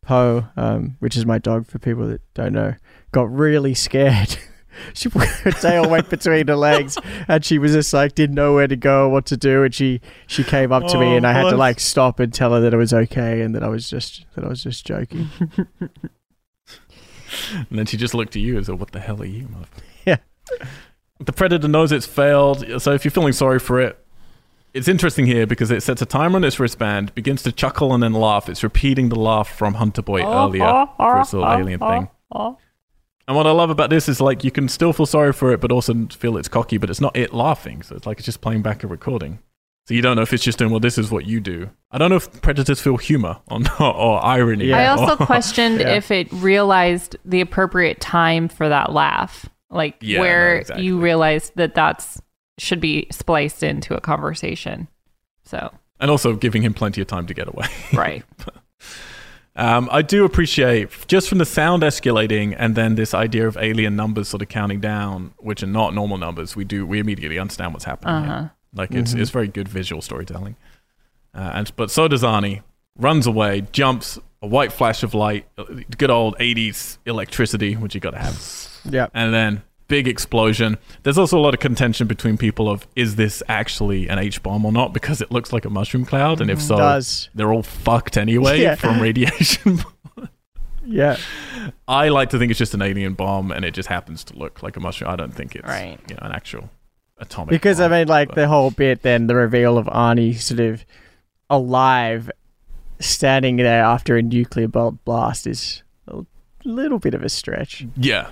Poe, 0.03 0.47
um, 0.57 0.97
which 1.01 1.17
is 1.17 1.27
my 1.27 1.39
dog 1.39 1.67
for 1.67 1.79
people 1.79 2.07
that 2.09 2.21
don't 2.35 2.53
know, 2.53 2.75
got 3.13 3.31
really 3.31 3.75
scared. 3.75 4.37
she 4.95 5.09
put 5.09 5.29
her 5.29 5.51
tail 5.51 5.89
went 5.89 6.09
between 6.11 6.49
her 6.49 6.57
legs 6.57 6.99
and 7.29 7.45
she 7.45 7.59
was 7.59 7.73
just 7.73 7.93
like 7.93 8.15
didn't 8.15 8.35
know 8.35 8.55
where 8.55 8.69
to 8.69 8.77
go, 8.77 9.09
what 9.09 9.27
to 9.27 9.37
do, 9.37 9.65
and 9.65 9.75
she 9.75 10.01
she 10.27 10.45
came 10.45 10.73
up 10.73 10.87
to 10.89 10.99
me 10.99 11.07
Oh, 11.07 11.17
and 11.17 11.27
I 11.27 11.33
had 11.33 11.51
to 11.51 11.55
oh, 11.55 11.59
like 11.59 11.81
stop 11.81 12.21
and 12.21 12.33
tell 12.33 12.53
her 12.55 12.61
that 12.61 12.75
it 12.75 12.77
was 12.77 12.93
okay 12.93 13.41
and 13.41 13.55
that 13.55 13.63
I 13.63 13.69
was 13.69 13.89
just 13.89 14.25
that 14.35 14.45
I 14.45 14.49
was 14.49 14.63
just 14.63 14.87
joking. 14.87 15.29
And 17.71 17.79
then 17.79 17.87
she 17.87 17.97
just 17.97 18.15
looked 18.15 18.37
at 18.37 18.43
you 18.43 18.57
and 18.57 18.67
said, 18.67 18.79
What 18.79 18.93
the 18.93 19.01
hell 19.01 19.21
are 19.23 19.27
you. 19.27 19.49
Yeah. 20.05 20.19
The 21.19 21.33
predator 21.33 21.69
knows 21.69 21.93
it's 21.93 22.07
failed, 22.07 22.65
so 22.81 22.93
if 22.93 23.05
you're 23.05 23.13
feeling 23.13 23.33
sorry 23.33 23.59
for 23.59 23.81
it, 23.81 24.03
it's 24.73 24.89
interesting 24.89 25.27
here 25.27 25.47
because 25.47 25.71
it 25.71 25.83
sets 25.83 26.01
a 26.01 26.07
timer 26.07 26.37
on 26.37 26.45
its 26.45 26.59
wristband, 26.59 27.15
begins 27.15 27.43
to 27.43 27.53
chuckle 27.53 27.93
and 27.93 28.03
then 28.03 28.13
laugh. 28.13 28.49
It's 28.49 28.63
repeating 28.63 29.09
the 29.09 29.19
laugh 29.19 29.49
from 29.49 29.75
Hunter 29.75 30.03
Boy 30.03 30.23
Oh, 30.23 30.47
earlier 30.47 30.65
ah, 30.65 30.87
for 30.97 31.21
its 31.21 31.35
ah, 31.35 31.39
little 31.39 31.53
alien 31.53 31.81
thing. 31.81 32.09
And 33.31 33.37
what 33.37 33.47
I 33.47 33.53
love 33.53 33.71
about 33.71 33.91
this 33.91 34.09
is 34.09 34.21
like 34.21 34.43
you 34.43 34.51
can 34.51 34.67
still 34.67 34.93
feel 34.93 35.07
sorry 35.07 35.33
for 35.33 35.53
it, 35.53 35.61
but 35.61 35.71
also 35.71 35.95
feel 36.11 36.37
it's 36.37 36.49
cocky, 36.49 36.79
but 36.79 36.91
it's 36.91 37.01
not 37.01 37.17
it 37.17 37.33
laughing. 37.33 37.81
So 37.83 37.95
it's 37.95 38.05
like 38.05 38.19
it's 38.19 38.27
just 38.27 38.41
playing 38.41 38.63
back 38.63 38.83
a 38.83 38.89
recording. 38.89 39.39
So 39.87 39.95
you 39.95 40.03
don't 40.03 40.17
know 40.17 40.23
if 40.23 40.33
it's 40.33 40.43
just 40.43 40.59
doing, 40.59 40.73
well, 40.73 40.81
this 40.81 40.99
is 40.99 41.13
what 41.13 41.27
you 41.27 41.39
do. 41.39 41.71
I 41.93 41.99
don't 41.99 42.11
know 42.11 42.17
if 42.17 42.43
predators 42.43 42.81
feel 42.81 42.97
humor 42.97 43.39
or, 43.47 43.61
not, 43.61 43.81
or 43.81 44.25
irony. 44.25 44.65
Yeah. 44.65 44.79
I 44.79 44.87
also 44.97 45.13
or- 45.15 45.27
questioned 45.27 45.79
Yeah. 45.79 45.91
if 45.95 46.11
it 46.11 46.27
realized 46.33 47.17
the 47.25 47.41
appropriate 47.41 48.01
time 48.01 48.49
for 48.49 48.69
that 48.69 48.91
laugh, 48.93 49.49
like 49.71 49.95
Yeah, 50.01 50.17
no, 50.19 50.23
where 50.25 50.57
exactly. 50.57 50.87
you 50.87 50.99
realized 50.99 51.53
that 51.55 51.77
that's 51.77 52.21
should 52.59 52.81
be 52.81 53.07
spliced 53.13 53.63
into 53.63 53.95
a 53.95 54.01
conversation. 54.01 54.89
So 55.45 55.73
and 56.01 56.11
also 56.11 56.35
giving 56.35 56.63
him 56.63 56.75
plenty 56.75 57.01
of 57.01 57.07
time 57.07 57.27
to 57.29 57.35
get 57.35 57.47
away. 57.47 57.69
right, 57.93 58.25
Um, 59.57 59.89
I 59.93 60.03
do 60.03 60.25
appreciate 60.25 60.89
just 61.09 61.29
from 61.29 61.39
the 61.39 61.45
sound 61.45 61.83
escalating 61.83 62.55
and 62.59 62.75
then 62.77 62.95
this 62.95 63.13
idea 63.15 63.47
of 63.49 63.57
alien 63.57 63.97
numbers 63.97 64.29
sort 64.29 64.43
of 64.43 64.49
counting 64.49 64.81
down, 64.81 65.33
which 65.39 65.63
are 65.63 65.67
not 65.67 65.93
normal 65.95 66.19
numbers. 66.19 66.55
We 66.57 66.65
do 66.65 66.87
we 66.87 66.99
immediately 67.01 67.39
understand 67.39 67.73
what's 67.75 67.85
happening. 67.85 68.15
uh 68.15 68.23
here. 68.23 68.31
huh, 68.33 68.49
Like 68.75 68.93
it's 68.93 69.13
Mhm. 69.15 69.21
it's 69.21 69.31
very 69.31 69.49
good 69.49 69.69
visual 69.69 70.01
storytelling. 70.03 70.57
Uh, 71.35 71.51
and 71.55 71.73
but 71.77 71.91
so 71.91 72.09
does 72.09 72.23
Arnie. 72.23 72.63
Runs 72.99 73.27
away, 73.27 73.63
jumps, 73.73 74.19
a 74.43 74.47
white 74.47 74.73
flash 74.73 75.03
of 75.03 75.15
light, 75.15 75.47
uh, 75.59 75.65
good 75.97 76.11
old 76.11 76.37
'80s 76.39 76.99
electricity, 77.07 77.75
which 77.75 77.95
you 77.95 78.01
got 78.01 78.11
to 78.11 78.19
have, 78.19 78.39
yeah. 78.85 79.07
and 79.15 79.33
then 79.33 79.63
big 79.91 80.09
explosion. 80.09 80.79
There's 81.03 81.19
also 81.19 81.39
a 81.39 81.43
lot 81.43 81.53
of 81.53 81.61
contention 81.61 82.07
between 82.07 82.39
people 82.39 82.71
of 82.71 82.87
is 82.97 83.17
this 83.17 83.43
actually 83.49 84.09
an 84.09 84.19
H 84.19 84.43
bomb 84.43 84.65
or 84.65 84.73
not 84.73 84.95
because 84.95 85.21
it 85.21 85.31
looks 85.31 85.53
like 85.53 85.67
a 85.67 85.71
mushroom 85.71 86.07
cloud, 86.07 86.41
and 86.41 86.51
if 86.51 86.59
mm-hmm. 86.59 86.69
so, 86.69 86.77
Does. 86.79 87.29
they're 87.35 87.53
all 87.53 87.63
fucked 87.63 88.17
anyway 88.17 88.61
Yeah. 88.63 88.77
from 88.77 89.01
radiation. 89.03 89.81
Yeah. 90.83 91.19
I 91.87 92.09
like 92.09 92.31
to 92.31 92.39
think 92.39 92.51
it's 92.51 92.59
just 92.59 92.75
an 92.75 92.83
alien 92.83 93.13
bomb, 93.13 93.53
and 93.53 93.65
it 93.65 93.75
just 93.75 93.89
happens 93.89 94.25
to 94.25 94.37
look 94.37 94.63
like 94.63 94.77
a 94.77 94.81
mushroom. 94.81 95.11
I 95.11 95.15
don't 95.15 95.33
think 95.33 95.55
it's 95.55 95.69
Right. 95.69 95.99
you 96.09 96.15
know 96.17 96.23
an 96.27 96.33
actual 96.33 96.71
atomic. 97.19 97.51
Because 97.51 97.81
I 97.81 97.87
mean, 97.87 98.09
like 98.09 98.29
but- 98.29 98.37
the 98.37 98.49
whole 98.49 98.71
bit, 98.71 99.03
then 99.03 99.27
the 99.27 99.37
reveal 99.37 99.79
of 99.79 99.87
Arnie 99.87 100.41
sort 100.41 100.59
of 100.59 100.85
alive, 101.49 102.31
standing 102.99 103.57
there 103.57 103.85
after 103.85 104.17
a 104.17 104.23
nuclear 104.23 104.67
bl- 104.69 104.97
blast 105.05 105.47
is 105.47 105.83
a 106.09 106.25
little 106.65 106.99
bit 106.99 107.15
of 107.15 107.23
a 107.23 107.29
stretch. 107.29 107.87
Yeah. 107.97 108.31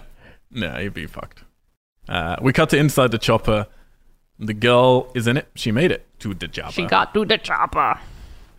No, 0.51 0.79
you'd 0.79 0.95
be 0.95 1.07
fucked. 1.07 1.45
Uh, 2.09 2.37
we 2.41 2.53
cut 2.53 2.71
to 2.71 2.77
inside 2.79 3.11
the 3.11 3.19
chopper. 3.19 3.67
The 4.39 4.55
girl 4.55 5.11
is 5.15 5.27
in 5.27 5.37
it. 5.37 5.49
She 5.55 5.73
made 5.73 5.91
it 5.91 6.07
to 6.21 6.33
the 6.35 6.49
chopper. 6.49 6.73
she 6.73 6.87
got 6.87 7.13
to 7.15 7.25
the 7.25 7.39
chopper. 7.39 7.99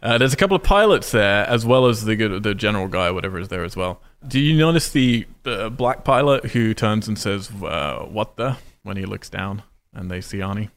Uh, 0.02 0.18
there's 0.18 0.34
a 0.34 0.38
couple 0.38 0.56
of 0.56 0.64
pilots 0.64 1.12
there, 1.12 1.46
as 1.48 1.66
well 1.66 1.86
as 1.88 2.06
the 2.06 2.16
the 2.40 2.54
general 2.56 2.88
guy, 2.88 3.12
whatever 3.12 3.40
is 3.40 3.48
there 3.50 3.64
as 3.64 3.76
well. 3.76 4.02
Do 4.28 4.40
you 4.40 4.58
notice 4.58 4.92
the, 4.92 5.26
the 5.44 5.70
black 5.70 6.04
pilot 6.04 6.46
who 6.52 6.74
turns 6.74 7.08
and 7.08 7.18
says, 7.18 7.50
uh, 7.64 8.06
"What 8.10 8.36
the?" 8.38 8.58
when 8.84 8.96
he 8.98 9.06
looks 9.06 9.30
down 9.30 9.64
and 9.94 10.10
they 10.10 10.22
see 10.22 10.38
Arnie? 10.38 10.70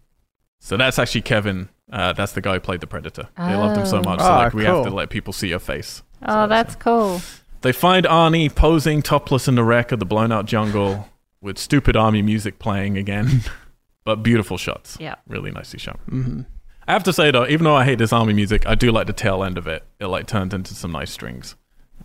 So 0.61 0.77
that's 0.77 0.99
actually 0.99 1.23
Kevin. 1.23 1.69
Uh, 1.91 2.13
that's 2.15 2.33
the 2.33 2.41
guy 2.41 2.55
who 2.55 2.61
played 2.61 2.81
the 2.81 2.87
Predator. 2.87 3.29
They 3.37 3.55
loved 3.55 3.79
him 3.79 3.87
so 3.87 3.99
Oh. 3.99 4.03
much, 4.03 4.19
so 4.21 4.27
Ah, 4.27 4.39
like 4.39 4.55
we 4.55 4.65
have 4.65 4.85
to 4.85 4.91
let 4.91 5.09
people 5.11 5.33
see 5.33 5.51
her 5.53 5.59
face. 5.61 6.03
Oh, 6.27 6.45
So- 6.45 6.47
that's 6.49 6.73
so- 6.75 6.79
cool. 6.81 7.23
They 7.61 7.71
find 7.73 8.07
Arnie 8.07 8.53
posing 8.53 9.03
topless 9.03 9.47
in 9.47 9.55
the 9.55 9.63
wreck 9.63 9.93
of 9.93 10.01
the 10.01 10.05
blown 10.05 10.33
out 10.33 10.47
jungle 10.47 11.09
with 11.43 11.59
stupid 11.59 11.97
army 11.97 12.23
music 12.23 12.59
playing 12.59 12.97
again. 12.97 13.43
but 14.05 14.23
beautiful 14.23 14.57
shots. 14.57 14.97
Yeah. 14.99 15.17
Really 15.29 15.51
nicely 15.51 15.79
shot. 15.79 16.01
hmm 16.09 16.43
I 16.89 16.93
have 16.95 17.05
to 17.05 17.13
say 17.13 17.31
though, 17.31 17.47
even 17.47 17.65
though 17.65 17.77
I 17.77 17.85
hate 17.85 17.99
this 17.99 18.13
army 18.13 18.33
music, 18.33 18.67
I 18.67 18.75
do 18.75 18.91
like 18.91 19.07
the 19.07 19.13
tail 19.13 19.45
end 19.45 19.57
of 19.59 19.67
it. 19.69 19.85
It 20.01 20.07
like 20.07 20.27
turns 20.27 20.53
into 20.55 20.75
some 20.75 20.91
nice 20.91 21.13
strings. 21.13 21.55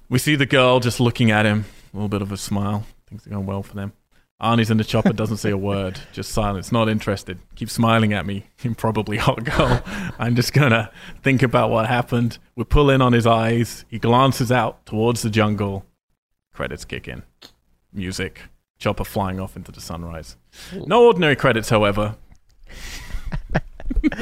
We 0.10 0.20
see 0.20 0.36
the 0.36 0.46
girl 0.46 0.80
just 0.80 1.00
looking 1.00 1.32
at 1.32 1.46
him, 1.48 1.66
a 1.94 1.98
little 1.98 2.10
bit 2.10 2.22
of 2.22 2.32
a 2.32 2.38
smile. 2.38 2.86
Things 3.08 3.26
are 3.26 3.32
going 3.32 3.46
well 3.48 3.64
for 3.64 3.74
them. 3.76 3.94
Arnie's 4.40 4.70
in 4.70 4.78
the 4.78 4.84
chopper, 4.84 5.14
doesn't 5.14 5.38
say 5.38 5.50
a 5.50 5.58
word, 5.58 6.00
just 6.14 6.32
silence, 6.32 6.72
not 6.72 6.90
interested. 6.90 7.40
Keeps 7.56 7.74
smiling 7.74 8.14
at 8.14 8.28
me, 8.28 8.46
improbably 8.64 9.18
hot 9.18 9.44
girl. 9.44 9.82
I'm 10.20 10.36
just 10.36 10.54
gonna 10.54 10.92
think 11.24 11.42
about 11.42 11.72
what 11.72 11.88
happened. 11.88 12.38
We 12.56 12.64
pull 12.64 12.92
in 12.92 13.02
on 13.02 13.14
his 13.14 13.26
eyes. 13.26 13.84
He 13.90 13.98
glances 13.98 14.52
out 14.52 14.86
towards 14.86 15.24
the 15.24 15.32
jungle, 15.32 15.86
Credits 16.54 16.86
kick 16.86 17.08
in. 17.08 17.24
Music. 17.92 18.42
Chopper 18.80 19.04
flying 19.04 19.40
off 19.40 19.56
into 19.56 19.72
the 19.72 19.82
sunrise. 19.82 20.36
No 20.74 21.06
ordinary 21.06 21.36
credits, 21.36 21.70
however. 21.70 22.16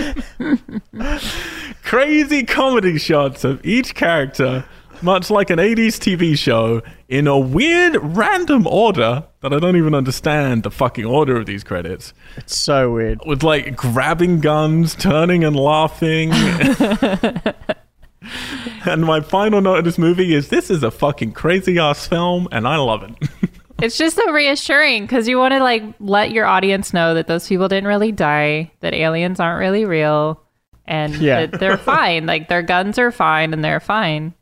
Crazy 1.83 2.43
comedy 2.43 2.97
shots 2.97 3.43
of 3.43 3.63
each 3.65 3.95
character, 3.95 4.65
much 5.01 5.29
like 5.29 5.49
an 5.49 5.59
80s 5.59 5.99
TV 5.99 6.37
show, 6.37 6.81
in 7.09 7.27
a 7.27 7.37
weird 7.37 7.97
random 8.01 8.65
order 8.65 9.25
that 9.41 9.53
I 9.53 9.59
don't 9.59 9.75
even 9.75 9.93
understand 9.93 10.63
the 10.63 10.71
fucking 10.71 11.05
order 11.05 11.37
of 11.37 11.45
these 11.45 11.63
credits. 11.63 12.13
It's 12.37 12.57
so 12.57 12.93
weird. 12.93 13.19
With 13.25 13.43
like 13.43 13.75
grabbing 13.75 14.39
guns, 14.39 14.95
turning 14.95 15.43
and 15.43 15.55
laughing. 15.55 16.31
and 18.85 19.05
my 19.05 19.21
final 19.21 19.61
note 19.61 19.79
of 19.79 19.85
this 19.85 19.97
movie 19.97 20.33
is 20.33 20.49
this 20.49 20.69
is 20.69 20.81
a 20.81 20.91
fucking 20.91 21.33
crazy 21.33 21.77
ass 21.77 22.07
film 22.07 22.47
and 22.51 22.67
I 22.67 22.77
love 22.77 23.03
it. 23.03 23.51
It's 23.85 23.97
just 23.97 24.15
so 24.15 24.31
reassuring 24.31 25.03
because 25.03 25.27
you 25.27 25.37
want 25.37 25.53
to 25.53 25.59
like 25.59 25.83
let 25.99 26.31
your 26.31 26.45
audience 26.45 26.93
know 26.93 27.13
that 27.13 27.27
those 27.27 27.47
people 27.47 27.67
didn't 27.67 27.87
really 27.87 28.11
die, 28.11 28.71
that 28.81 28.93
aliens 28.93 29.39
aren't 29.39 29.59
really 29.59 29.85
real, 29.85 30.41
and 30.85 31.15
Yeah. 31.15 31.45
that 31.45 31.59
they're 31.59 31.77
fine. 31.95 32.25
Like 32.25 32.47
their 32.49 32.61
guns 32.63 32.97
are 32.99 33.11
fine 33.11 33.53
and 33.53 33.63
they're 33.63 33.79
fine. 33.79 34.33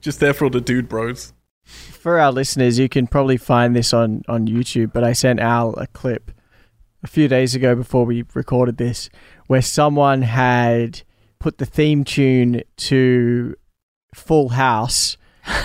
Just 0.00 0.20
there 0.20 0.32
for 0.34 0.44
all 0.44 0.50
the 0.50 0.60
dude 0.60 0.88
bros. 0.88 1.32
For 1.64 2.18
our 2.18 2.32
listeners, 2.32 2.78
you 2.78 2.88
can 2.88 3.06
probably 3.06 3.36
find 3.36 3.76
this 3.76 3.92
on, 3.94 4.22
on 4.28 4.46
YouTube, 4.48 4.92
but 4.92 5.04
I 5.04 5.12
sent 5.12 5.38
Al 5.38 5.74
a 5.74 5.86
clip 5.86 6.32
a 7.04 7.06
few 7.06 7.28
days 7.28 7.54
ago 7.54 7.74
before 7.76 8.04
we 8.04 8.24
recorded 8.34 8.76
this 8.78 9.08
where 9.46 9.62
someone 9.62 10.22
had 10.22 11.02
put 11.38 11.58
the 11.58 11.66
theme 11.66 12.02
tune 12.04 12.62
to 12.76 13.54
Full 14.14 14.50
House, 14.50 15.16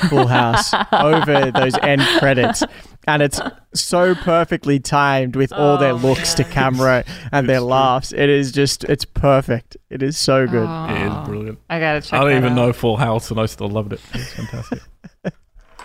Full 0.10 0.28
House 0.28 0.72
over 0.92 1.52
those 1.52 1.76
end 1.80 2.02
credits. 2.20 2.64
And 3.08 3.22
it's 3.22 3.40
so 3.74 4.14
perfectly 4.16 4.80
timed 4.80 5.36
with 5.38 5.54
all 5.54 5.78
their 5.78 5.94
Oh, 5.94 5.96
looks 5.96 6.34
to 6.36 6.44
camera 6.44 7.06
and 7.32 7.48
their 7.48 7.60
true. 7.60 7.68
laughs. 7.68 8.12
It 8.12 8.30
is 8.30 8.52
just, 8.52 8.84
it's 8.84 9.06
perfect. 9.06 9.78
It 9.90 10.04
is 10.04 10.18
so 10.18 10.46
good. 10.46 10.68
It 10.92 11.08
is 11.08 11.28
brilliant. 11.28 11.60
I 11.70 11.80
gotta 11.80 12.02
check. 12.02 12.20
I 12.20 12.24
don't 12.24 12.38
even 12.38 12.52
out. 12.54 12.56
know 12.56 12.74
Full 12.74 12.98
House 12.98 13.32
and 13.32 13.40
I 13.40 13.46
still 13.46 13.70
loved 13.70 13.94
it. 13.94 14.02
It's 14.14 14.34
fantastic. 14.34 14.82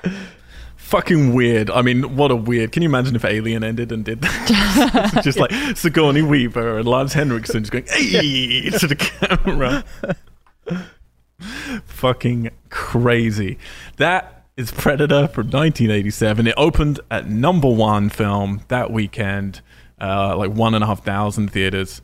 Fucking 0.77 1.33
weird. 1.33 1.71
I 1.71 1.81
mean, 1.81 2.17
what 2.17 2.31
a 2.31 2.37
weird. 2.37 2.73
Can 2.73 2.83
you 2.83 2.89
imagine 2.89 3.17
if 3.17 3.25
Alien 3.25 3.65
ended 3.65 3.93
and 3.93 4.05
did 4.05 4.21
that? 4.21 5.21
just 5.25 5.39
like 5.39 5.51
Sigourney 5.77 6.21
Weaver 6.23 6.79
and 6.79 6.87
Lance 6.87 7.15
Henriksen 7.15 7.63
just 7.63 7.73
going, 7.73 7.87
hey, 7.87 8.69
to 8.79 8.87
the 8.87 8.97
camera. 8.97 9.85
Fucking 11.87 12.51
crazy. 12.69 13.59
That 13.97 14.42
is 14.57 14.71
Predator 14.71 15.29
from 15.29 15.47
1987. 15.47 16.47
It 16.47 16.55
opened 16.57 17.01
at 17.11 17.29
number 17.29 17.69
one 17.69 18.09
film 18.11 18.63
that 18.69 18.91
weekend, 18.93 19.61
uh, 20.01 20.37
like 20.37 20.51
one 20.51 20.75
and 20.75 20.85
a 20.85 20.87
half 20.87 21.05
thousand 21.05 21.49
theaters. 21.53 22.03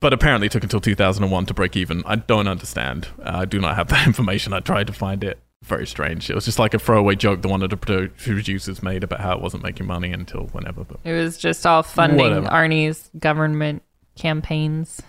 But 0.00 0.12
apparently 0.12 0.46
it 0.46 0.52
took 0.52 0.62
until 0.62 0.80
2001 0.80 1.46
to 1.46 1.54
break 1.54 1.76
even. 1.76 2.02
I 2.06 2.16
don't 2.16 2.46
understand. 2.48 3.08
Uh, 3.20 3.30
I 3.34 3.44
do 3.44 3.60
not 3.60 3.76
have 3.76 3.88
that 3.90 4.06
information. 4.06 4.52
I 4.52 4.60
tried 4.60 4.86
to 4.88 4.92
find 4.92 5.24
it. 5.24 5.38
Very 5.62 5.86
strange. 5.86 6.28
It 6.28 6.34
was 6.34 6.44
just 6.44 6.58
like 6.58 6.74
a 6.74 6.78
throwaway 6.78 7.14
joke 7.14 7.40
the 7.40 7.48
one 7.48 7.62
of 7.62 7.70
the 7.70 7.76
producers 7.78 8.82
made 8.82 9.02
about 9.02 9.20
how 9.20 9.32
it 9.34 9.40
wasn't 9.40 9.62
making 9.62 9.86
money 9.86 10.12
until 10.12 10.42
whenever. 10.48 10.84
But 10.84 10.98
It 11.04 11.12
was 11.14 11.38
just 11.38 11.64
all 11.66 11.82
funding 11.82 12.18
Whatever. 12.18 12.48
Arnie's 12.48 13.08
government 13.18 13.82
campaigns. 14.14 15.00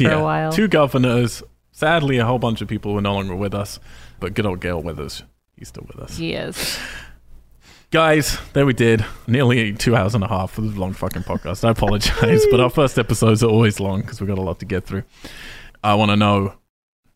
a 0.00 0.22
while. 0.22 0.52
two 0.52 0.68
governors. 0.68 1.42
Sadly, 1.70 2.16
a 2.16 2.24
whole 2.24 2.38
bunch 2.38 2.62
of 2.62 2.68
people 2.68 2.94
were 2.94 3.02
no 3.02 3.12
longer 3.14 3.36
with 3.36 3.52
us. 3.54 3.78
But 4.20 4.32
good 4.32 4.46
old 4.46 4.62
Carl 4.62 4.82
Weathers, 4.82 5.22
he's 5.58 5.68
still 5.68 5.84
with 5.86 5.98
us. 5.98 6.16
He 6.16 6.34
is. 6.34 6.78
Guys, 7.90 8.38
there 8.52 8.66
we 8.66 8.74
did. 8.74 9.04
Nearly 9.26 9.72
two 9.72 9.96
hours 9.96 10.14
and 10.14 10.22
a 10.22 10.28
half 10.28 10.50
for 10.52 10.60
this 10.60 10.76
long 10.76 10.92
fucking 10.92 11.22
podcast. 11.22 11.64
I 11.64 11.70
apologize, 11.70 12.44
but 12.50 12.60
our 12.60 12.68
first 12.70 12.98
episodes 12.98 13.42
are 13.42 13.48
always 13.48 13.80
long 13.80 14.02
because 14.02 14.20
we've 14.20 14.28
got 14.28 14.38
a 14.38 14.42
lot 14.42 14.58
to 14.60 14.66
get 14.66 14.84
through. 14.84 15.04
I 15.82 15.94
want 15.94 16.10
to 16.10 16.16
know 16.16 16.54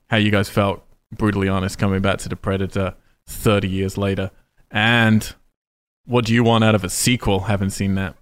how 0.08 0.16
you 0.16 0.30
guys 0.30 0.48
felt, 0.48 0.82
brutally 1.14 1.48
honest, 1.48 1.78
coming 1.78 2.00
back 2.00 2.18
to 2.18 2.28
The 2.28 2.36
Predator 2.36 2.94
30 3.26 3.68
years 3.68 3.98
later. 3.98 4.30
And 4.70 5.34
what 6.06 6.24
do 6.24 6.32
you 6.32 6.42
want 6.42 6.64
out 6.64 6.74
of 6.74 6.84
a 6.84 6.88
sequel? 6.88 7.40
Haven't 7.40 7.70
seen 7.70 7.94
that. 7.96 8.16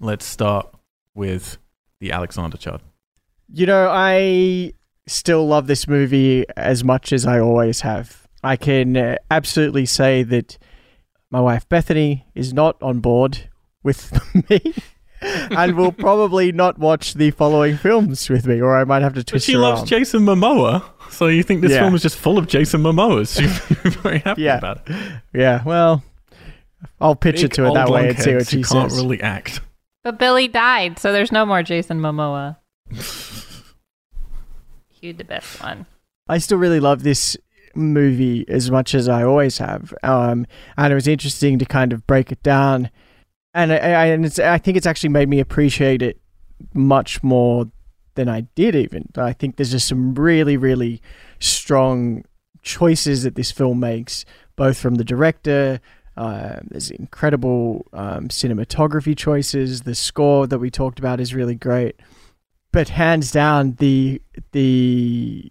Let's 0.00 0.24
start 0.24 0.74
with 1.14 1.58
the 2.00 2.10
Alexander 2.12 2.56
Chud. 2.56 2.80
You 3.52 3.66
know, 3.66 3.88
I 3.90 4.72
still 5.06 5.46
love 5.46 5.66
this 5.66 5.86
movie 5.86 6.46
as 6.56 6.82
much 6.82 7.12
as 7.12 7.26
I 7.26 7.38
always 7.38 7.82
have. 7.82 8.21
I 8.42 8.56
can 8.56 8.96
uh, 8.96 9.16
absolutely 9.30 9.86
say 9.86 10.22
that 10.24 10.58
my 11.30 11.40
wife 11.40 11.68
Bethany 11.68 12.26
is 12.34 12.52
not 12.52 12.76
on 12.82 13.00
board 13.00 13.48
with 13.82 14.12
me 14.50 14.74
and 15.22 15.76
will 15.76 15.92
probably 15.92 16.50
not 16.52 16.78
watch 16.78 17.14
the 17.14 17.30
following 17.30 17.76
films 17.76 18.28
with 18.28 18.46
me, 18.46 18.60
or 18.60 18.76
I 18.76 18.84
might 18.84 19.02
have 19.02 19.14
to 19.14 19.20
But 19.20 19.26
twist 19.28 19.46
she 19.46 19.52
her 19.52 19.58
loves 19.60 19.80
arm. 19.82 19.86
Jason 19.88 20.22
Momoa. 20.22 20.82
So 21.10 21.28
you 21.28 21.42
think 21.42 21.60
this 21.62 21.70
Yeah. 21.72 21.80
film 21.80 21.94
is 21.94 22.02
just 22.02 22.16
full 22.16 22.38
of 22.38 22.46
Jason 22.48 22.82
Momoas? 22.82 23.38
She's 23.84 23.94
very 23.96 24.18
happy 24.18 24.42
Yeah. 24.42 24.58
about 24.58 24.82
it. 24.88 24.96
yeah, 25.32 25.62
well, 25.64 26.02
I'll 27.00 27.14
pitch 27.14 27.42
it 27.44 27.52
to 27.52 27.64
her 27.64 27.72
that 27.74 27.88
way 27.90 28.08
and 28.08 28.18
see 28.18 28.34
what 28.34 28.48
she 28.48 28.62
can't 28.62 28.90
says. 28.90 28.96
really 29.00 29.20
act. 29.22 29.60
But 30.02 30.18
Billy 30.18 30.48
died, 30.48 30.98
so 30.98 31.12
there's 31.12 31.30
no 31.30 31.46
more 31.46 31.62
Jason 31.62 32.00
Momoa. 32.00 32.56
He 34.88 35.10
the 35.12 35.24
best 35.24 35.60
one. 35.60 35.86
I 36.28 36.38
still 36.38 36.58
really 36.58 36.78
love 36.78 37.02
this 37.02 37.36
movie 37.74 38.44
as 38.48 38.70
much 38.70 38.94
as 38.94 39.08
I 39.08 39.22
always 39.22 39.58
have. 39.58 39.94
Um, 40.02 40.46
and 40.76 40.92
it 40.92 40.94
was 40.94 41.08
interesting 41.08 41.58
to 41.58 41.64
kind 41.64 41.92
of 41.92 42.06
break 42.06 42.32
it 42.32 42.42
down. 42.42 42.90
And 43.54 43.72
I, 43.72 43.76
I, 43.76 44.04
and 44.06 44.40
I 44.40 44.58
think 44.58 44.76
it's 44.76 44.86
actually 44.86 45.10
made 45.10 45.28
me 45.28 45.40
appreciate 45.40 46.02
it 46.02 46.20
much 46.74 47.22
more 47.22 47.70
than 48.14 48.28
I 48.28 48.42
did 48.54 48.74
even. 48.74 49.08
I 49.16 49.32
think 49.32 49.56
there's 49.56 49.72
just 49.72 49.88
some 49.88 50.14
really, 50.14 50.56
really 50.56 51.00
strong 51.38 52.24
choices 52.62 53.22
that 53.24 53.34
this 53.34 53.50
film 53.50 53.80
makes, 53.80 54.24
both 54.56 54.78
from 54.78 54.96
the 54.96 55.04
director. 55.04 55.80
Uh, 56.16 56.56
there's 56.70 56.90
incredible 56.90 57.86
um, 57.92 58.28
cinematography 58.28 59.16
choices. 59.16 59.82
The 59.82 59.94
score 59.94 60.46
that 60.46 60.58
we 60.58 60.70
talked 60.70 60.98
about 60.98 61.20
is 61.20 61.34
really 61.34 61.54
great, 61.54 61.96
but 62.70 62.90
hands 62.90 63.30
down, 63.30 63.76
the 63.78 64.20
the 64.52 65.50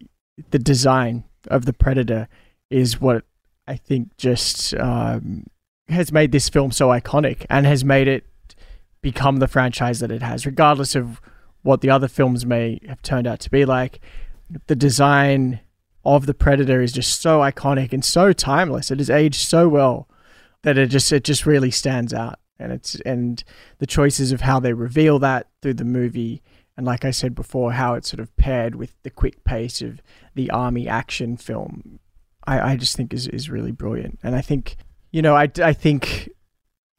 the 0.52 0.60
design 0.60 1.24
of 1.48 1.66
the 1.66 1.74
predator 1.74 2.28
is 2.70 3.00
what 3.00 3.24
I 3.68 3.76
think 3.76 4.16
just 4.18 4.74
um, 4.76 5.46
has 5.90 6.12
made 6.12 6.32
this 6.32 6.50
film 6.50 6.72
so 6.72 6.90
iconic 6.90 7.46
and 7.50 7.66
has 7.66 7.84
made 7.84 8.08
it 8.08 8.26
become 9.02 9.38
the 9.38 9.48
franchise 9.48 10.00
that 10.00 10.12
it 10.12 10.22
has, 10.22 10.46
regardless 10.46 10.96
of 10.96 11.22
what 11.64 11.82
the 11.82 11.90
other 11.90 12.08
films 12.08 12.46
may 12.46 12.80
have 12.88 13.02
turned 13.02 13.28
out 13.28 13.40
to 13.42 13.50
be 13.50 13.66
like. 13.66 14.00
The 14.68 14.76
design 14.76 15.62
of 16.04 16.26
the 16.26 16.34
predator 16.34 16.82
is 16.82 16.92
just 16.92 17.22
so 17.22 17.40
iconic 17.40 17.94
and 17.94 18.04
so 18.04 18.34
timeless. 18.34 18.92
It 18.92 18.98
has 18.98 19.10
aged 19.10 19.48
so 19.48 19.70
well 19.70 20.08
that 20.64 20.78
it 20.78 20.88
just 20.88 21.12
it 21.12 21.24
just 21.24 21.46
really 21.46 21.72
stands 21.72 22.14
out. 22.14 22.40
And 22.60 22.72
it's 22.72 22.96
and 23.02 23.44
the 23.80 23.88
choices 23.88 24.32
of 24.32 24.42
how 24.42 24.60
they 24.60 24.74
reveal 24.74 25.20
that 25.20 25.48
through 25.62 25.76
the 25.76 25.86
movie 25.86 26.42
and 26.82 26.88
like 26.88 27.06
I 27.06 27.12
said 27.12 27.36
before, 27.36 27.74
how 27.74 27.94
it's 27.94 28.10
sort 28.10 28.20
of 28.20 28.36
paired 28.38 28.74
with 28.74 28.96
the 29.04 29.12
quick 29.12 29.44
pace 29.44 29.84
of 29.84 30.02
the 30.34 30.50
army 30.50 30.88
action 30.88 31.38
film, 31.38 32.00
I, 32.48 32.72
I 32.72 32.76
just 32.76 32.98
think 32.98 33.14
is, 33.14 33.28
is 33.28 33.52
really 33.52 33.72
brilliant. 33.72 34.18
And 34.24 34.36
I 34.36 34.42
think, 34.42 34.78
you 35.12 35.22
know, 35.22 35.36
I, 35.36 35.48
I 35.64 35.74
think, 35.74 36.32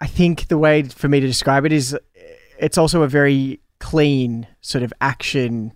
I 0.01 0.07
think 0.07 0.47
the 0.47 0.57
way 0.57 0.85
for 0.85 1.09
me 1.09 1.19
to 1.19 1.27
describe 1.27 1.67
it 1.67 1.73
is 1.73 1.99
it's 2.61 2.79
also 2.79 3.03
a 3.03 3.09
very 3.09 3.59
clean 3.81 4.47
sort 4.61 4.85
of 4.85 4.95
action, 5.01 5.73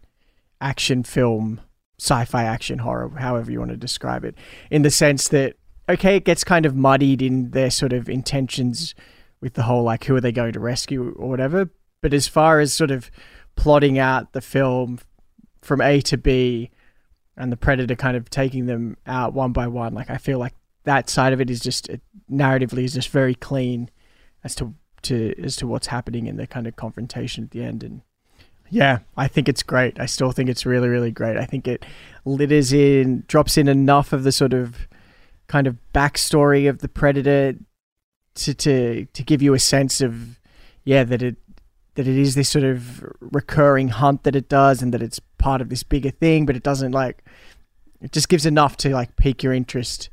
action 0.60 1.02
film, 1.02 1.60
sci-fi 1.98 2.44
action 2.44 2.78
horror, 2.78 3.08
however 3.18 3.50
you 3.50 3.58
want 3.58 3.72
to 3.72 3.76
describe 3.76 4.24
it, 4.24 4.36
in 4.70 4.82
the 4.82 4.90
sense 4.90 5.26
that, 5.30 5.56
okay, 5.88 6.14
it 6.14 6.24
gets 6.24 6.44
kind 6.44 6.64
of 6.64 6.76
muddied 6.76 7.22
in 7.22 7.50
their 7.50 7.72
sort 7.72 7.92
of 7.92 8.08
intentions 8.08 8.94
with 9.40 9.54
the 9.54 9.64
whole, 9.64 9.82
like, 9.82 10.04
who 10.04 10.14
are 10.14 10.20
they 10.20 10.30
going 10.30 10.52
to 10.52 10.60
rescue 10.60 11.12
or 11.16 11.28
whatever. 11.28 11.70
But 12.02 12.14
as 12.14 12.28
far 12.28 12.60
as 12.60 12.72
sort 12.72 12.92
of 12.92 13.10
plotting 13.56 13.98
out 13.98 14.32
the 14.32 14.40
film 14.40 15.00
from 15.62 15.80
A 15.80 16.00
to 16.02 16.16
B 16.16 16.70
and 17.36 17.52
the 17.52 17.56
predator 17.56 17.94
kind 17.94 18.16
of 18.16 18.30
taking 18.30 18.66
them 18.66 18.96
out 19.06 19.34
one 19.34 19.52
by 19.52 19.66
one. 19.66 19.94
Like 19.94 20.10
I 20.10 20.16
feel 20.16 20.38
like 20.38 20.54
that 20.84 21.10
side 21.10 21.32
of 21.32 21.40
it 21.40 21.50
is 21.50 21.60
just 21.60 21.88
it, 21.88 22.00
narratively 22.30 22.84
is 22.84 22.94
just 22.94 23.10
very 23.10 23.34
clean 23.34 23.90
as 24.44 24.54
to 24.56 24.74
to 25.02 25.34
as 25.42 25.56
to 25.56 25.66
what's 25.66 25.88
happening 25.88 26.26
in 26.26 26.36
the 26.36 26.46
kind 26.46 26.66
of 26.66 26.76
confrontation 26.76 27.44
at 27.44 27.50
the 27.50 27.62
end. 27.62 27.82
And 27.82 28.02
yeah 28.70 29.00
I 29.16 29.28
think 29.28 29.48
it's 29.48 29.62
great. 29.62 30.00
I 30.00 30.06
still 30.06 30.32
think 30.32 30.48
it's 30.48 30.64
really 30.64 30.88
really 30.88 31.10
great. 31.10 31.36
I 31.36 31.44
think 31.44 31.68
it 31.68 31.84
litters 32.24 32.72
in 32.72 33.24
drops 33.26 33.58
in 33.58 33.68
enough 33.68 34.12
of 34.12 34.22
the 34.22 34.32
sort 34.32 34.54
of 34.54 34.88
kind 35.48 35.66
of 35.66 35.76
backstory 35.94 36.68
of 36.68 36.78
the 36.78 36.88
predator 36.88 37.54
to 38.34 38.54
to 38.54 39.04
to 39.06 39.22
give 39.22 39.42
you 39.42 39.54
a 39.54 39.58
sense 39.58 40.00
of 40.00 40.40
yeah 40.84 41.04
that 41.04 41.22
it 41.22 41.36
that 41.96 42.08
it 42.08 42.16
is 42.16 42.34
this 42.34 42.48
sort 42.48 42.64
of 42.64 43.04
recurring 43.20 43.88
hunt 43.88 44.22
that 44.22 44.36
it 44.36 44.48
does 44.48 44.82
and 44.82 44.94
that 44.94 45.02
it's 45.02 45.20
part 45.38 45.60
of 45.60 45.68
this 45.68 45.82
bigger 45.82 46.10
thing 46.10 46.46
but 46.46 46.56
it 46.56 46.62
doesn't 46.62 46.92
like 46.92 47.24
it 48.00 48.12
just 48.12 48.28
gives 48.28 48.46
enough 48.46 48.76
to 48.76 48.90
like 48.90 49.16
pique 49.16 49.42
your 49.42 49.52
interest 49.52 50.10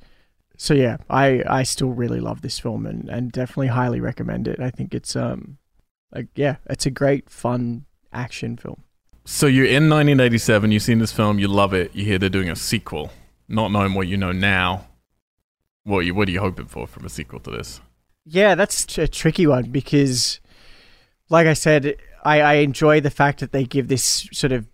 so 0.57 0.73
yeah, 0.73 0.97
I 1.09 1.43
I 1.47 1.63
still 1.63 1.89
really 1.89 2.19
love 2.19 2.41
this 2.41 2.59
film 2.59 2.85
and 2.85 3.09
and 3.09 3.31
definitely 3.31 3.67
highly 3.67 3.99
recommend 3.99 4.47
it. 4.47 4.59
I 4.59 4.69
think 4.69 4.93
it's 4.93 5.15
um 5.15 5.57
like 6.13 6.27
yeah, 6.35 6.57
it's 6.69 6.85
a 6.85 6.91
great 6.91 7.29
fun 7.29 7.85
action 8.11 8.57
film. 8.57 8.83
So 9.25 9.47
you're 9.47 9.65
in 9.65 9.89
1987. 9.89 10.71
You've 10.71 10.81
seen 10.81 10.99
this 10.99 11.11
film. 11.11 11.39
You 11.39 11.47
love 11.47 11.73
it. 11.73 11.95
You 11.95 12.05
hear 12.05 12.19
they're 12.19 12.29
doing 12.29 12.49
a 12.49 12.55
sequel, 12.55 13.11
not 13.47 13.71
knowing 13.71 13.93
what 13.93 14.07
you 14.07 14.17
know 14.17 14.31
now. 14.31 14.87
What 15.83 16.05
you 16.05 16.13
what 16.13 16.27
are 16.27 16.31
you 16.31 16.39
hoping 16.39 16.67
for 16.67 16.87
from 16.87 17.05
a 17.05 17.09
sequel 17.09 17.39
to 17.41 17.51
this? 17.51 17.81
Yeah, 18.25 18.55
that's 18.55 18.97
a 18.97 19.05
tricky 19.05 19.45
one 19.45 19.65
because, 19.69 20.39
like 21.33 21.47
I 21.47 21.53
said, 21.53 21.97
I, 22.23 22.41
I 22.41 22.53
enjoy 22.57 23.01
the 23.01 23.09
fact 23.09 23.39
that 23.39 23.51
they 23.51 23.63
give 23.63 23.87
this 23.87 24.29
sort 24.31 24.51
of 24.51 24.67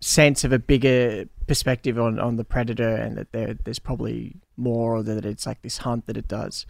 sense 0.00 0.42
of 0.42 0.52
a 0.52 0.58
bigger 0.58 1.26
perspective 1.46 1.96
on, 1.96 2.18
on 2.18 2.34
the 2.34 2.44
predator 2.44 2.96
and 2.96 3.16
that 3.16 3.30
there 3.30 3.54
there's 3.64 3.78
probably 3.78 4.40
more 4.56 4.96
or 4.96 5.02
that 5.04 5.24
it's 5.24 5.46
like 5.46 5.62
this 5.62 5.78
hunt 5.78 6.08
that 6.08 6.16
it 6.16 6.26
does. 6.26 6.66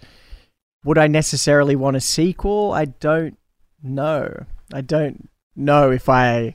Would 0.84 0.98
I 0.98 1.06
necessarily 1.06 1.74
want 1.74 1.96
a 1.96 2.00
sequel? 2.00 2.72
I 2.72 2.84
don't 2.84 3.38
know. 3.82 4.44
I 4.70 4.82
don't 4.82 5.30
know 5.56 5.90
if 5.90 6.10
I 6.10 6.54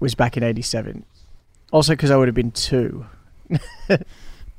was 0.00 0.16
back 0.16 0.36
in 0.36 0.42
87. 0.42 1.04
Also 1.70 1.92
because 1.92 2.10
I 2.10 2.16
would 2.16 2.26
have 2.26 2.34
been 2.34 2.50
2. 2.50 3.06
no, 3.88 3.98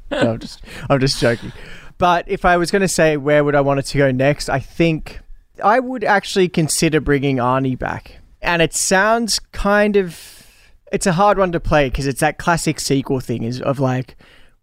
I'm 0.09 0.39
just 0.39 0.61
I'm 0.89 1.01
just 1.01 1.19
joking. 1.19 1.51
But 1.97 2.30
if 2.30 2.45
I 2.45 2.55
was 2.55 2.71
going 2.71 2.81
to 2.81 2.88
say 2.88 3.17
where 3.17 3.43
would 3.43 3.55
I 3.55 3.61
want 3.61 3.81
it 3.81 3.88
to 3.88 3.97
go 3.97 4.09
next, 4.09 4.47
I 4.47 4.59
think 4.59 5.19
I 5.63 5.80
would 5.80 6.03
actually 6.03 6.49
consider 6.49 6.99
bringing 6.99 7.38
Arnie 7.38 7.77
back. 7.77 8.19
And 8.41 8.61
it 8.61 8.73
sounds 8.73 9.39
kind 9.39 9.95
of 9.95 10.47
it's 10.91 11.07
a 11.07 11.13
hard 11.13 11.38
one 11.38 11.51
to 11.53 11.59
play 11.59 11.89
because 11.89 12.05
it's 12.05 12.19
that 12.19 12.38
classic 12.38 12.80
sequel 12.80 13.19
thing 13.19 13.43
is 13.43 13.61
of 13.61 13.80
like, 13.80 14.17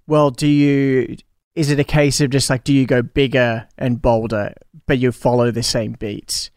well, 0.06 0.30
do 0.30 0.46
you 0.46 1.16
is 1.54 1.70
it 1.70 1.80
a 1.80 1.84
case 1.84 2.20
of 2.20 2.30
just 2.30 2.50
like 2.50 2.64
do 2.64 2.72
you 2.72 2.86
go 2.86 3.02
bigger 3.02 3.66
and 3.76 4.00
bolder, 4.00 4.54
but 4.86 4.98
you 4.98 5.10
follow 5.12 5.50
the 5.50 5.62
same 5.62 5.92
beats? 5.92 6.50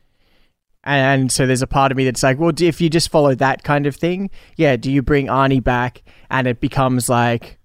And 0.84 1.32
so 1.32 1.46
there's 1.46 1.62
a 1.62 1.68
part 1.68 1.92
of 1.92 1.98
me 1.98 2.06
that's 2.06 2.24
like, 2.24 2.40
well, 2.40 2.52
if 2.60 2.82
you 2.82 2.90
just 2.90 3.12
follow 3.12 3.36
that 3.36 3.64
kind 3.64 3.86
of 3.86 3.96
thing, 3.96 4.32
yeah, 4.58 4.76
do 4.78 4.92
you 4.92 5.04
bring 5.04 5.28
Arnie 5.28 5.64
back 5.64 6.02
and 6.30 6.48
it 6.48 6.60
becomes 6.60 7.08
like 7.08 7.60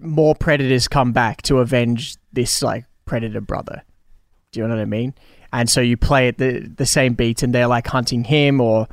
more 0.00 0.34
predators 0.34 0.88
come 0.88 1.12
back 1.12 1.42
to 1.42 1.58
avenge 1.58 2.16
this 2.32 2.60
like 2.62 2.86
predator 3.04 3.40
brother? 3.40 3.82
Do 4.50 4.60
you 4.60 4.66
know 4.66 4.74
what 4.74 4.82
I 4.82 4.86
mean? 4.86 5.14
And 5.52 5.68
so 5.68 5.80
you 5.80 5.96
play 5.96 6.28
it 6.28 6.38
the 6.38 6.60
the 6.60 6.86
same 6.86 7.14
beat, 7.14 7.42
and 7.42 7.54
they're 7.54 7.66
like 7.66 7.86
hunting 7.86 8.24
him 8.24 8.60
or 8.60 8.88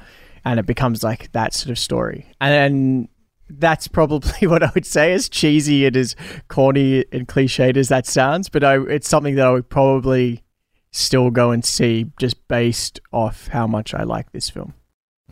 and 0.45 0.59
it 0.59 0.65
becomes 0.65 1.03
like 1.03 1.31
that 1.33 1.53
sort 1.53 1.71
of 1.71 1.77
story. 1.77 2.25
And 2.39 3.09
that's 3.49 3.87
probably 3.87 4.47
what 4.47 4.63
I 4.63 4.71
would 4.73 4.85
say, 4.85 5.13
as 5.13 5.29
cheesy 5.29 5.85
and 5.85 5.95
as 5.97 6.15
corny 6.47 7.05
and 7.11 7.27
cliched 7.27 7.77
as 7.77 7.89
that 7.89 8.05
sounds. 8.05 8.49
But 8.49 8.63
I, 8.63 8.81
it's 8.83 9.07
something 9.07 9.35
that 9.35 9.45
I 9.45 9.51
would 9.51 9.69
probably 9.69 10.43
still 10.91 11.29
go 11.29 11.51
and 11.51 11.63
see 11.63 12.11
just 12.19 12.47
based 12.47 12.99
off 13.11 13.47
how 13.47 13.67
much 13.67 13.93
I 13.93 14.03
like 14.03 14.31
this 14.31 14.49
film. 14.49 14.73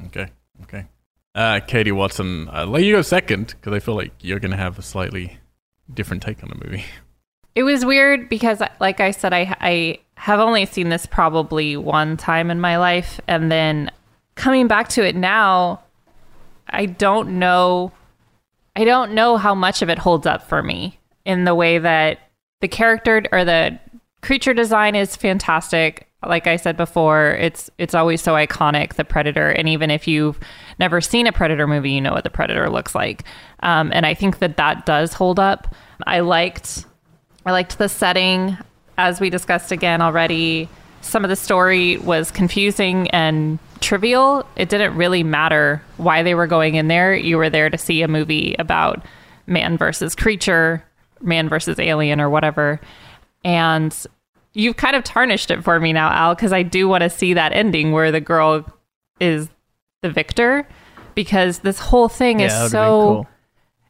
Okay, 0.07 0.27
okay. 0.63 0.85
Uh, 1.33 1.59
Katie 1.59 1.91
Watson, 1.91 2.47
I'll 2.51 2.67
let 2.67 2.83
you 2.83 2.95
go 2.95 3.01
second 3.01 3.47
because 3.47 3.73
I 3.73 3.79
feel 3.79 3.95
like 3.95 4.13
you're 4.21 4.39
going 4.39 4.51
to 4.51 4.57
have 4.57 4.79
a 4.79 4.81
slightly 4.81 5.37
different 5.93 6.23
take 6.23 6.43
on 6.43 6.49
the 6.49 6.65
movie. 6.65 6.85
It 7.55 7.63
was 7.63 7.85
weird 7.85 8.27
because, 8.27 8.61
like 8.79 8.99
I 8.99 9.11
said, 9.11 9.33
I 9.33 9.55
I 9.59 9.99
have 10.17 10.39
only 10.39 10.65
seen 10.65 10.89
this 10.89 11.05
probably 11.05 11.77
one 11.77 12.17
time 12.17 12.51
in 12.51 12.59
my 12.59 12.77
life, 12.77 13.19
and 13.27 13.51
then 13.51 13.91
coming 14.35 14.67
back 14.67 14.89
to 14.89 15.05
it 15.05 15.15
now, 15.15 15.81
I 16.69 16.85
don't 16.85 17.39
know. 17.39 17.91
I 18.75 18.83
don't 18.83 19.13
know 19.13 19.37
how 19.37 19.55
much 19.55 19.81
of 19.81 19.89
it 19.89 19.97
holds 19.97 20.27
up 20.27 20.43
for 20.43 20.61
me 20.61 20.99
in 21.23 21.45
the 21.45 21.55
way 21.55 21.77
that 21.79 22.19
the 22.59 22.67
character 22.67 23.23
or 23.31 23.45
the 23.45 23.79
creature 24.21 24.53
design 24.53 24.95
is 24.95 25.15
fantastic. 25.15 26.09
Like 26.25 26.47
I 26.47 26.55
said 26.55 26.75
before, 26.75 27.37
it's 27.39 27.69
it's 27.77 27.93
always 27.93 28.21
so 28.21 28.33
iconic, 28.33 28.95
the 28.95 29.05
predator, 29.05 29.49
and 29.49 29.69
even 29.69 29.91
if 29.91 30.07
you've 30.07 30.39
never 30.79 30.99
seen 30.99 31.27
a 31.27 31.31
predator 31.31 31.67
movie, 31.67 31.91
you 31.91 32.01
know 32.01 32.13
what 32.13 32.23
the 32.23 32.29
predator 32.29 32.69
looks 32.69 32.95
like. 32.95 33.23
Um, 33.61 33.91
and 33.93 34.05
I 34.05 34.13
think 34.13 34.39
that 34.39 34.57
that 34.57 34.85
does 34.85 35.13
hold 35.13 35.39
up. 35.39 35.73
I 36.05 36.19
liked 36.21 36.85
I 37.45 37.51
liked 37.51 37.77
the 37.77 37.89
setting, 37.89 38.57
as 38.97 39.19
we 39.19 39.29
discussed 39.29 39.71
again 39.71 40.01
already. 40.01 40.67
Some 41.01 41.23
of 41.23 41.29
the 41.29 41.35
story 41.35 41.97
was 41.97 42.31
confusing 42.31 43.09
and 43.11 43.59
trivial. 43.81 44.47
It 44.55 44.69
didn't 44.69 44.95
really 44.95 45.21
matter 45.21 45.83
why 45.97 46.23
they 46.23 46.33
were 46.33 46.47
going 46.47 46.75
in 46.75 46.87
there. 46.87 47.15
You 47.15 47.37
were 47.37 47.49
there 47.49 47.69
to 47.69 47.77
see 47.77 48.01
a 48.01 48.07
movie 48.07 48.55
about 48.57 49.05
man 49.45 49.77
versus 49.77 50.15
creature, 50.15 50.83
man 51.21 51.47
versus 51.47 51.77
alien, 51.77 52.19
or 52.19 52.29
whatever. 52.29 52.81
And 53.43 53.95
you've 54.53 54.77
kind 54.77 54.95
of 54.95 55.03
tarnished 55.03 55.51
it 55.51 55.63
for 55.63 55.79
me 55.79 55.93
now, 55.93 56.09
Al, 56.11 56.33
because 56.33 56.51
I 56.51 56.63
do 56.63 56.87
want 56.87 57.03
to 57.03 57.09
see 57.11 57.35
that 57.35 57.53
ending 57.53 57.91
where 57.91 58.11
the 58.11 58.21
girl 58.21 58.65
is 59.19 59.49
the 60.01 60.09
victor, 60.09 60.67
because 61.13 61.59
this 61.59 61.77
whole 61.77 62.09
thing 62.09 62.39
Yeah, 62.39 62.47
is 62.47 62.53
that 62.53 62.61
would've 62.63 62.71
been 62.71 62.71
so 62.71 63.13
cool. 63.13 63.27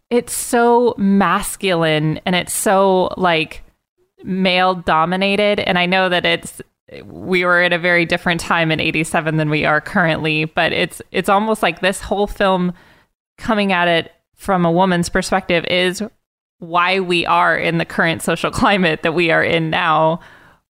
It's 0.09 0.35
so 0.35 0.93
masculine 0.97 2.19
and 2.25 2.35
it's 2.35 2.53
so 2.53 3.13
like 3.17 3.63
male 4.23 4.75
dominated 4.75 5.59
and 5.59 5.77
i 5.77 5.85
know 5.85 6.09
that 6.09 6.25
it's 6.25 6.61
we 7.05 7.43
were 7.43 7.61
in 7.61 7.73
a 7.73 7.79
very 7.79 8.05
different 8.05 8.39
time 8.39 8.71
in 8.71 8.79
87 8.79 9.37
than 9.37 9.49
we 9.49 9.65
are 9.65 9.81
currently 9.81 10.45
but 10.45 10.71
it's 10.71 11.01
it's 11.11 11.29
almost 11.29 11.63
like 11.63 11.81
this 11.81 12.01
whole 12.01 12.27
film 12.27 12.73
coming 13.37 13.71
at 13.71 13.87
it 13.87 14.11
from 14.35 14.65
a 14.65 14.71
woman's 14.71 15.09
perspective 15.09 15.65
is 15.65 16.03
why 16.59 16.99
we 16.99 17.25
are 17.25 17.57
in 17.57 17.77
the 17.77 17.85
current 17.85 18.21
social 18.21 18.51
climate 18.51 19.03
that 19.03 19.13
we 19.13 19.31
are 19.31 19.43
in 19.43 19.69
now 19.69 20.19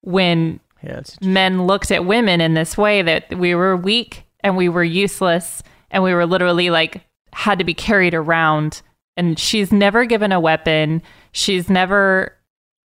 when 0.02 0.60
Yeah, 0.82 1.00
men 1.22 1.66
looked 1.66 1.90
at 1.90 2.04
women 2.04 2.40
in 2.40 2.54
this 2.54 2.76
way 2.76 3.02
that 3.02 3.36
we 3.38 3.54
were 3.54 3.76
weak 3.76 4.24
and 4.40 4.56
we 4.56 4.68
were 4.68 4.84
useless 4.84 5.62
and 5.90 6.02
we 6.02 6.12
were 6.12 6.26
literally 6.26 6.70
like 6.70 7.02
had 7.32 7.58
to 7.58 7.64
be 7.64 7.74
carried 7.74 8.14
around 8.14 8.82
and 9.16 9.38
she's 9.38 9.72
never 9.72 10.04
given 10.04 10.32
a 10.32 10.40
weapon 10.40 11.02
she's 11.32 11.68
never 11.68 12.36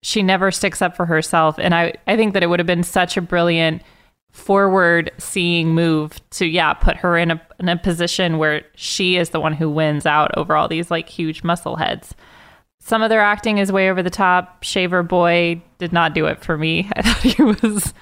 she 0.03 0.23
never 0.23 0.51
sticks 0.51 0.81
up 0.81 0.97
for 0.97 1.07
herself 1.07 1.59
and 1.59 1.75
i 1.75 1.93
i 2.07 2.17
think 2.17 2.35
that 2.35 2.43
it 2.43 2.47
would 2.47 2.61
have 2.61 2.67
been 2.67 2.83
such 2.83 3.17
a 3.17 3.23
brilliant 3.23 3.83
forward 4.31 5.11
seeing 5.19 5.75
move 5.75 6.19
to 6.31 6.47
yeah 6.47 6.73
put 6.75 6.97
her 6.97 7.17
in 7.17 7.31
a 7.31 7.43
in 7.59 7.69
a 7.69 7.77
position 7.77 8.39
where 8.39 8.63
she 8.75 9.17
is 9.17 9.31
the 9.31 9.41
one 9.41 9.55
who 9.55 9.71
wins 9.71 10.07
out 10.07 10.31
over 10.37 10.55
all 10.55 10.69
these 10.69 10.91
like 10.91 11.09
huge 11.09 11.43
muscle 11.43 11.77
heads 11.77 12.15
some 12.89 13.03
of 13.03 13.11
their 13.11 13.21
acting 13.21 13.59
is 13.59 13.71
way 13.71 13.91
over 13.91 14.03
the 14.03 14.11
top. 14.11 14.63
Shaver 14.63 15.03
Boy 15.03 15.63
did 15.77 15.93
not 15.93 16.15
do 16.15 16.25
it 16.25 16.43
for 16.43 16.57
me. 16.57 16.89
I 16.97 17.03
thought 17.03 17.23
he 17.23 17.43
was 17.43 17.93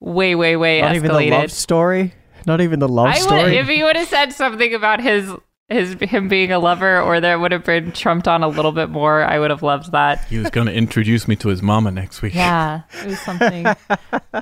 way, 0.00 0.34
way, 0.34 0.56
way 0.56 0.82
not 0.82 0.92
escalated. 0.92 0.96
even 0.96 1.10
the 1.10 1.30
love 1.30 1.50
story. 1.52 2.14
Not 2.46 2.60
even 2.60 2.78
the 2.80 2.88
love 2.88 3.06
I 3.06 3.14
would, 3.14 3.22
story. 3.22 3.56
if 3.56 3.68
he 3.68 3.82
would 3.82 3.96
have 3.96 4.08
said 4.08 4.32
something 4.32 4.74
about 4.74 5.00
his 5.00 5.32
his 5.72 5.94
him 6.00 6.28
being 6.28 6.52
a 6.52 6.58
lover, 6.58 7.00
or 7.00 7.20
there 7.20 7.38
would 7.38 7.52
have 7.52 7.64
been 7.64 7.92
trumped 7.92 8.28
on 8.28 8.42
a 8.42 8.48
little 8.48 8.72
bit 8.72 8.88
more, 8.90 9.22
I 9.24 9.38
would 9.38 9.50
have 9.50 9.62
loved 9.62 9.92
that. 9.92 10.24
He 10.26 10.38
was 10.38 10.50
going 10.50 10.66
to 10.66 10.72
introduce 10.72 11.26
me 11.26 11.36
to 11.36 11.48
his 11.48 11.62
mama 11.62 11.90
next 11.90 12.22
week. 12.22 12.34
Yeah, 12.34 12.82
it 13.00 13.06
was 13.06 13.20
something. 13.20 13.66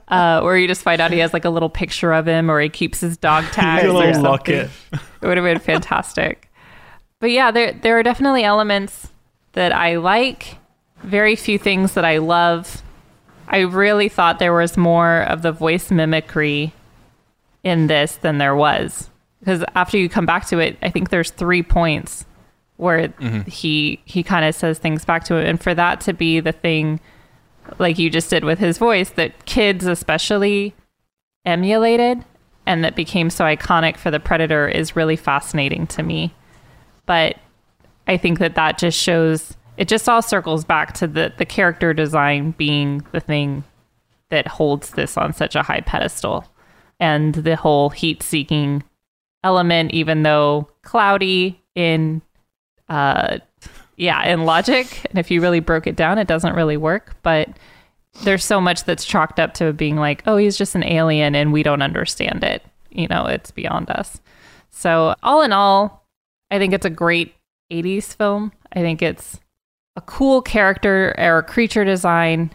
uh, 0.09 0.41
or 0.43 0.59
you 0.59 0.67
just 0.69 0.83
find 0.83 1.01
out 1.01 1.13
he 1.13 1.19
has 1.21 1.33
like 1.33 1.45
a 1.45 1.51
little 1.51 1.71
picture 1.71 2.13
of 2.13 2.27
him, 2.27 2.51
or 2.51 2.61
he 2.61 2.69
keeps 2.69 3.01
his 3.01 3.17
dog 3.17 3.45
tags 3.53 3.85
or 3.87 4.03
something. 4.03 4.23
locket. 4.23 4.71
It 4.93 5.27
would 5.27 5.37
have 5.37 5.45
been 5.45 5.59
fantastic. 5.61 6.51
But 7.21 7.31
yeah, 7.31 7.51
there 7.51 7.73
there 7.73 7.99
are 7.99 8.03
definitely 8.03 8.45
elements 8.45 9.09
that 9.53 9.73
I 9.73 9.97
like, 9.97 10.57
very 11.03 11.37
few 11.37 11.59
things 11.59 11.95
that 11.95 12.05
I 12.05 12.19
love. 12.19 12.83
I 13.49 13.61
really 13.61 14.09
thought 14.09 14.39
there 14.39 14.55
was 14.55 14.77
more 14.77 15.23
of 15.23 15.43
the 15.43 15.53
voice 15.53 15.91
mimicry 15.91 16.73
in 17.65 17.89
this 17.89 18.17
than 18.17 18.39
there 18.39 18.55
was. 18.55 19.11
Because 19.41 19.65
after 19.75 19.97
you 19.97 20.09
come 20.09 20.27
back 20.27 20.47
to 20.49 20.59
it, 20.59 20.77
I 20.83 20.91
think 20.91 21.11
there's 21.11 21.31
three 21.31 21.63
points 21.63 22.27
where 22.77 23.09
mm-hmm. 23.09 23.49
he 23.49 24.01
he 24.05 24.23
kind 24.23 24.45
of 24.45 24.55
says 24.55 24.79
things 24.79 25.05
back 25.05 25.25
to 25.25 25.37
him. 25.37 25.47
And 25.47 25.61
for 25.61 25.75
that 25.75 26.01
to 26.03 26.13
be 26.13 26.41
the 26.41 26.53
thing 26.53 27.01
like 27.79 27.99
you 27.99 28.11
just 28.11 28.31
did 28.31 28.45
with 28.45 28.59
his 28.59 28.79
voice 28.79 29.11
that 29.11 29.47
kids 29.47 29.87
especially 29.87 30.75
emulated 31.45 32.25
and 32.67 32.85
that 32.85 32.97
became 32.97 33.31
so 33.31 33.45
iconic 33.45 33.97
for 33.97 34.11
the 34.11 34.21
predator 34.21 34.69
is 34.69 34.97
really 34.97 35.17
fascinating 35.17 35.87
to 35.89 36.03
me. 36.03 36.35
But 37.07 37.37
i 38.07 38.17
think 38.17 38.39
that 38.39 38.55
that 38.55 38.79
just 38.79 38.99
shows 38.99 39.57
it 39.77 39.87
just 39.87 40.09
all 40.09 40.23
circles 40.23 40.65
back 40.65 40.95
to 40.95 41.07
the 41.07 41.33
the 41.37 41.45
character 41.45 41.93
design 41.93 42.53
being 42.53 43.05
the 43.13 43.21
thing 43.21 43.63
that 44.31 44.47
holds 44.47 44.91
this 44.91 45.17
on 45.17 45.33
such 45.33 45.55
a 45.55 45.63
high 45.63 45.81
pedestal. 45.81 46.47
And 46.99 47.35
the 47.35 47.57
whole 47.57 47.91
heat 47.91 48.23
seeking 48.23 48.83
element 49.45 49.93
even 49.93 50.23
though 50.23 50.69
cloudy 50.83 51.61
in 51.75 52.21
uh 52.89 53.39
yeah 53.97 54.25
in 54.25 54.45
logic 54.45 55.07
and 55.09 55.19
if 55.19 55.31
you 55.31 55.41
really 55.41 55.61
broke 55.61 55.87
it 55.87 55.97
down 55.97 56.19
it 56.19 56.29
doesn't 56.29 56.55
really 56.55 56.77
work 56.77 57.17
but 57.23 57.49
there's 58.23 58.45
so 58.45 58.61
much 58.61 58.85
that's 58.85 59.05
chalked 59.05 59.39
up 59.39 59.55
to 59.55 59.73
being 59.73 59.97
like, 59.97 60.23
oh, 60.27 60.37
he's 60.37 60.57
just 60.57 60.75
an 60.75 60.85
alien 60.85 61.35
and 61.35 61.53
we 61.53 61.63
don't 61.63 61.83
understand 61.83 62.45
it. 62.45 62.65
You 62.91 63.07
know, 63.09 63.27
it's 63.27 63.51
beyond 63.51 63.91
us. 63.91 64.21
So, 64.71 65.15
all 65.23 65.43
in 65.43 65.53
all, 65.53 66.07
I 66.51 66.59
think 66.59 66.73
it's 66.73 66.87
a 66.87 66.91
great 66.91 67.35
80s 67.71 68.15
film. 68.15 68.53
I 68.73 68.81
think 68.81 69.03
it's 69.03 69.39
a 69.97 70.01
cool 70.01 70.43
character 70.43 71.15
or 71.19 71.43
creature 71.43 71.85
design 71.85 72.51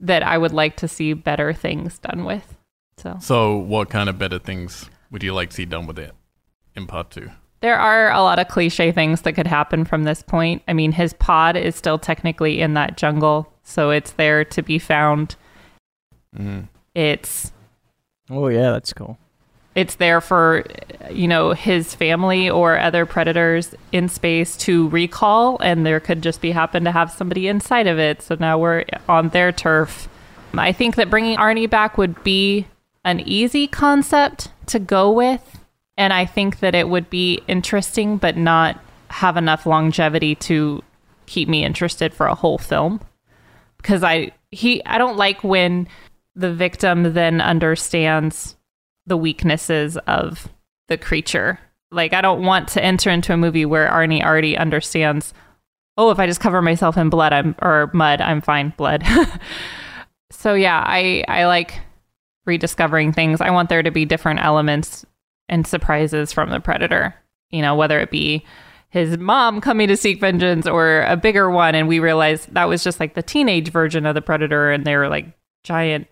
that 0.00 0.22
I 0.22 0.38
would 0.38 0.52
like 0.52 0.76
to 0.76 0.88
see 0.88 1.12
better 1.12 1.52
things 1.52 1.98
done 1.98 2.24
with. 2.24 2.56
So 2.98 3.16
So, 3.20 3.56
what 3.56 3.90
kind 3.90 4.08
of 4.08 4.18
better 4.18 4.38
things 4.38 4.88
would 5.14 5.22
you 5.22 5.32
like 5.32 5.48
to 5.50 5.56
see 5.56 5.64
done 5.64 5.86
with 5.86 5.98
it 5.98 6.12
in 6.74 6.86
part 6.86 7.10
two? 7.12 7.30
there 7.60 7.78
are 7.78 8.12
a 8.12 8.20
lot 8.20 8.38
of 8.38 8.46
cliche 8.48 8.92
things 8.92 9.22
that 9.22 9.32
could 9.32 9.46
happen 9.46 9.86
from 9.86 10.04
this 10.04 10.22
point. 10.22 10.62
I 10.68 10.74
mean, 10.74 10.92
his 10.92 11.14
pod 11.14 11.56
is 11.56 11.74
still 11.74 11.98
technically 11.98 12.60
in 12.60 12.74
that 12.74 12.98
jungle, 12.98 13.50
so 13.62 13.88
it's 13.88 14.10
there 14.12 14.44
to 14.44 14.60
be 14.62 14.78
found. 14.78 15.36
Mm. 16.36 16.68
It's 16.94 17.52
Oh 18.28 18.48
yeah, 18.48 18.72
that's 18.72 18.92
cool. 18.92 19.16
it's 19.74 19.94
there 19.94 20.20
for 20.20 20.64
you 21.10 21.26
know 21.26 21.52
his 21.52 21.94
family 21.94 22.50
or 22.50 22.78
other 22.78 23.06
predators 23.06 23.74
in 23.92 24.08
space 24.10 24.56
to 24.58 24.88
recall 24.90 25.58
and 25.60 25.86
there 25.86 26.00
could 26.00 26.22
just 26.22 26.40
be 26.42 26.50
happen 26.50 26.84
to 26.84 26.92
have 26.92 27.10
somebody 27.10 27.48
inside 27.48 27.86
of 27.86 27.98
it 27.98 28.20
so 28.22 28.36
now 28.38 28.56
we're 28.58 28.84
on 29.08 29.30
their 29.30 29.50
turf 29.52 30.08
i 30.54 30.70
think 30.70 30.94
that 30.96 31.10
bringing 31.10 31.36
arnie 31.38 31.68
back 31.68 31.98
would 31.98 32.22
be 32.22 32.66
an 33.04 33.20
easy 33.20 33.66
concept 33.66 34.48
to 34.66 34.78
go 34.78 35.10
with 35.10 35.58
and 35.96 36.12
i 36.12 36.24
think 36.24 36.60
that 36.60 36.74
it 36.74 36.88
would 36.88 37.08
be 37.10 37.40
interesting 37.48 38.16
but 38.16 38.36
not 38.36 38.80
have 39.10 39.36
enough 39.36 39.66
longevity 39.66 40.34
to 40.34 40.82
keep 41.26 41.48
me 41.48 41.64
interested 41.64 42.12
for 42.12 42.26
a 42.26 42.34
whole 42.34 42.58
film 42.58 43.00
because 43.76 44.02
i 44.02 44.30
he 44.50 44.84
i 44.86 44.98
don't 44.98 45.16
like 45.16 45.42
when 45.44 45.88
the 46.36 46.52
victim 46.52 47.14
then 47.14 47.40
understands 47.40 48.56
the 49.06 49.16
weaknesses 49.16 49.96
of 50.06 50.48
the 50.88 50.98
creature. 50.98 51.58
Like 51.90 52.12
I 52.12 52.20
don't 52.20 52.42
want 52.42 52.68
to 52.70 52.84
enter 52.84 53.10
into 53.10 53.32
a 53.32 53.36
movie 53.36 53.64
where 53.64 53.88
Arnie 53.88 54.24
already 54.24 54.56
understands, 54.56 55.32
oh, 55.96 56.10
if 56.10 56.18
I 56.18 56.26
just 56.26 56.40
cover 56.40 56.60
myself 56.60 56.96
in 56.96 57.10
blood, 57.10 57.32
I'm 57.32 57.54
or 57.60 57.90
mud, 57.92 58.20
I'm 58.20 58.40
fine, 58.40 58.72
blood. 58.76 59.04
so 60.30 60.54
yeah, 60.54 60.82
I 60.84 61.24
I 61.28 61.46
like 61.46 61.80
rediscovering 62.46 63.12
things. 63.12 63.40
I 63.40 63.50
want 63.50 63.68
there 63.68 63.82
to 63.82 63.90
be 63.90 64.04
different 64.04 64.40
elements 64.40 65.04
and 65.48 65.66
surprises 65.66 66.32
from 66.32 66.50
the 66.50 66.60
predator. 66.60 67.14
You 67.50 67.62
know, 67.62 67.74
whether 67.74 68.00
it 68.00 68.10
be 68.10 68.44
his 68.88 69.18
mom 69.18 69.60
coming 69.60 69.88
to 69.88 69.96
seek 69.96 70.20
vengeance 70.20 70.66
or 70.66 71.02
a 71.02 71.16
bigger 71.16 71.50
one 71.50 71.74
and 71.74 71.88
we 71.88 71.98
realized 71.98 72.52
that 72.54 72.68
was 72.68 72.84
just 72.84 73.00
like 73.00 73.14
the 73.14 73.22
teenage 73.22 73.70
version 73.70 74.06
of 74.06 74.14
the 74.14 74.22
predator 74.22 74.70
and 74.70 74.84
they 74.84 74.96
were 74.96 75.08
like 75.08 75.26
giant 75.64 76.06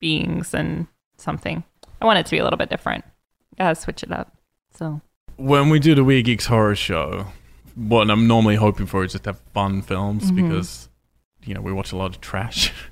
beings 0.00 0.52
and 0.54 0.86
something. 1.16 1.64
I 2.00 2.04
want 2.04 2.18
it 2.18 2.26
to 2.26 2.30
be 2.32 2.38
a 2.38 2.44
little 2.44 2.58
bit 2.58 2.68
different. 2.68 3.04
Gotta 3.58 3.74
switch 3.74 4.02
it 4.02 4.12
up. 4.12 4.34
So 4.74 5.00
When 5.36 5.70
we 5.70 5.78
do 5.78 5.94
the 5.94 6.04
Weird 6.04 6.26
Geeks 6.26 6.46
horror 6.46 6.74
show, 6.76 7.26
what 7.74 8.10
I'm 8.10 8.26
normally 8.26 8.56
hoping 8.56 8.86
for 8.86 9.04
is 9.04 9.12
just 9.12 9.24
to 9.24 9.30
have 9.30 9.40
fun 9.54 9.80
films 9.82 10.30
Mhm. 10.30 10.36
because, 10.36 10.88
you 11.44 11.54
know, 11.54 11.60
we 11.62 11.72
watch 11.72 11.92
a 11.92 11.96
lot 11.96 12.06
of 12.14 12.20
trash. 12.20 12.72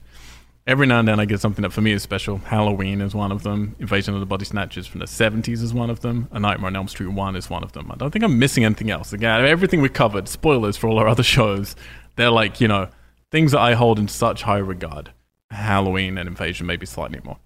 Every 0.67 0.87
now 0.87 0.99
and 0.99 1.07
then 1.07 1.21
I 1.21 1.27
get 1.27 1.41
something 1.41 1.63
that 1.63 1.75
for 1.75 1.83
me 1.83 1.93
is 1.93 2.03
special. 2.03 2.39
Halloween 2.39 3.03
is 3.03 3.15
one 3.15 3.31
of 3.31 3.43
them. 3.43 3.77
Invasion 3.81 4.15
of 4.15 4.21
the 4.21 4.27
Body 4.27 4.47
Snatchers 4.47 4.87
from 4.87 5.01
the 5.01 5.05
70s 5.05 5.63
is 5.63 5.75
one 5.75 5.91
of 5.91 6.01
them. 6.01 6.27
A 6.33 6.41
Nightmare 6.41 6.69
on 6.69 6.77
Elm 6.77 6.89
Street 6.89 7.09
1 7.09 7.37
is 7.37 7.51
one 7.51 7.63
of 7.63 7.73
them. 7.73 7.93
I 7.93 7.97
don't 7.97 8.11
think 8.11 8.25
I'm 8.25 8.39
missing 8.39 8.65
anything 8.65 8.91
else. 8.91 9.13
Again, 9.13 9.45
everything 9.45 9.83
we 9.83 9.91
covered, 9.91 10.27
spoilers 10.27 10.79
for 10.79 10.89
all 10.89 10.99
our 10.99 11.07
other 11.07 11.23
shows, 11.23 11.77
they're 12.17 12.31
like, 12.31 12.63
you 12.63 12.69
know, 12.69 12.89
things 13.31 13.53
that 13.53 13.61
I 13.61 13.75
hold 13.75 13.99
in 13.99 14.09
such 14.09 14.45
high 14.45 14.57
regard. 14.57 15.13
Halloween 15.51 16.17
and 16.17 16.27
Invasion, 16.27 16.67
maybe 16.67 16.87
slightly 16.87 17.21
more. 17.25 17.37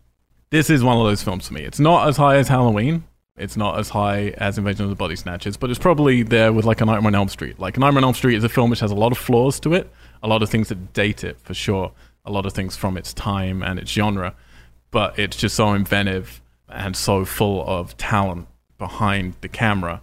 This 0.50 0.70
is 0.70 0.84
one 0.84 0.96
of 0.96 1.04
those 1.04 1.22
films 1.22 1.48
for 1.48 1.54
me. 1.54 1.62
It's 1.62 1.80
not 1.80 2.06
as 2.06 2.18
high 2.18 2.36
as 2.36 2.46
Halloween. 2.46 3.02
It's 3.36 3.56
not 3.56 3.80
as 3.80 3.88
high 3.88 4.28
as 4.38 4.58
Invasion 4.58 4.84
of 4.84 4.90
the 4.90 4.96
Body 4.96 5.16
Snatchers, 5.16 5.56
but 5.56 5.70
it's 5.70 5.78
probably 5.78 6.22
there 6.22 6.52
with 6.52 6.64
like 6.64 6.80
a 6.80 6.84
Nightmare 6.84 7.08
on 7.08 7.14
Elm 7.16 7.28
Street. 7.28 7.58
Like 7.58 7.76
Nightmare 7.78 7.98
on 7.98 8.04
Elm 8.04 8.14
Street 8.14 8.36
is 8.36 8.44
a 8.44 8.48
film 8.48 8.70
which 8.70 8.80
has 8.80 8.92
a 8.92 8.96
lot 8.96 9.10
of 9.10 9.18
flaws 9.18 9.58
to 9.60 9.74
it, 9.74 9.90
a 10.22 10.28
lot 10.28 10.44
of 10.44 10.50
things 10.50 10.68
that 10.68 10.92
date 10.92 11.24
it 11.24 11.36
for 11.40 11.54
sure, 11.54 11.92
a 12.28 12.32
lot 12.32 12.46
of 12.46 12.52
things 12.52 12.76
from 12.76 12.96
its 12.96 13.12
time 13.12 13.62
and 13.62 13.78
its 13.78 13.90
genre, 13.90 14.34
but 14.90 15.18
it's 15.18 15.36
just 15.36 15.56
so 15.56 15.72
inventive 15.72 16.40
and 16.68 16.96
so 16.96 17.24
full 17.24 17.66
of 17.66 17.96
talent 17.96 18.46
behind 18.76 19.34
the 19.40 19.48
camera 19.48 20.00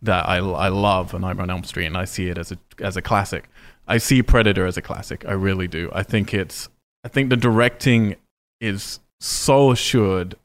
that 0.00 0.28
I, 0.28 0.36
I 0.36 0.68
love 0.68 1.12
A 1.12 1.18
Nightmare 1.18 1.42
on 1.42 1.50
Elm 1.50 1.64
Street 1.64 1.86
and 1.86 1.96
I 1.96 2.04
see 2.04 2.28
it 2.28 2.38
as 2.38 2.52
a 2.52 2.58
as 2.80 2.96
a 2.96 3.02
classic. 3.02 3.48
I 3.86 3.98
see 3.98 4.22
Predator 4.22 4.66
as 4.66 4.76
a 4.76 4.82
classic. 4.82 5.24
I 5.26 5.32
really 5.32 5.66
do. 5.66 5.90
I 5.92 6.02
think 6.02 6.32
it's 6.32 6.68
I 7.04 7.08
think 7.08 7.30
the 7.30 7.36
directing 7.36 8.16
is 8.60 9.00
so 9.20 9.72
assured, 9.72 10.36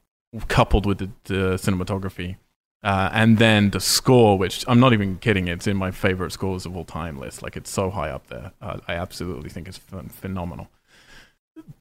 coupled 0.48 0.86
with 0.86 0.98
the, 0.98 1.10
the 1.24 1.54
cinematography, 1.54 2.36
uh, 2.82 3.10
and 3.12 3.38
then 3.38 3.70
the 3.70 3.80
score, 3.80 4.36
which 4.36 4.64
I'm 4.66 4.80
not 4.80 4.92
even 4.92 5.16
kidding. 5.18 5.48
It's 5.48 5.66
in 5.66 5.76
my 5.76 5.90
favorite 5.90 6.32
scores 6.32 6.66
of 6.66 6.76
all 6.76 6.84
time 6.84 7.18
list. 7.18 7.42
Like 7.42 7.56
it's 7.56 7.70
so 7.70 7.90
high 7.90 8.10
up 8.10 8.26
there. 8.26 8.52
Uh, 8.60 8.78
I 8.88 8.94
absolutely 8.94 9.50
think 9.50 9.68
it's 9.68 9.78
ph- 9.78 10.04
phenomenal. 10.10 10.68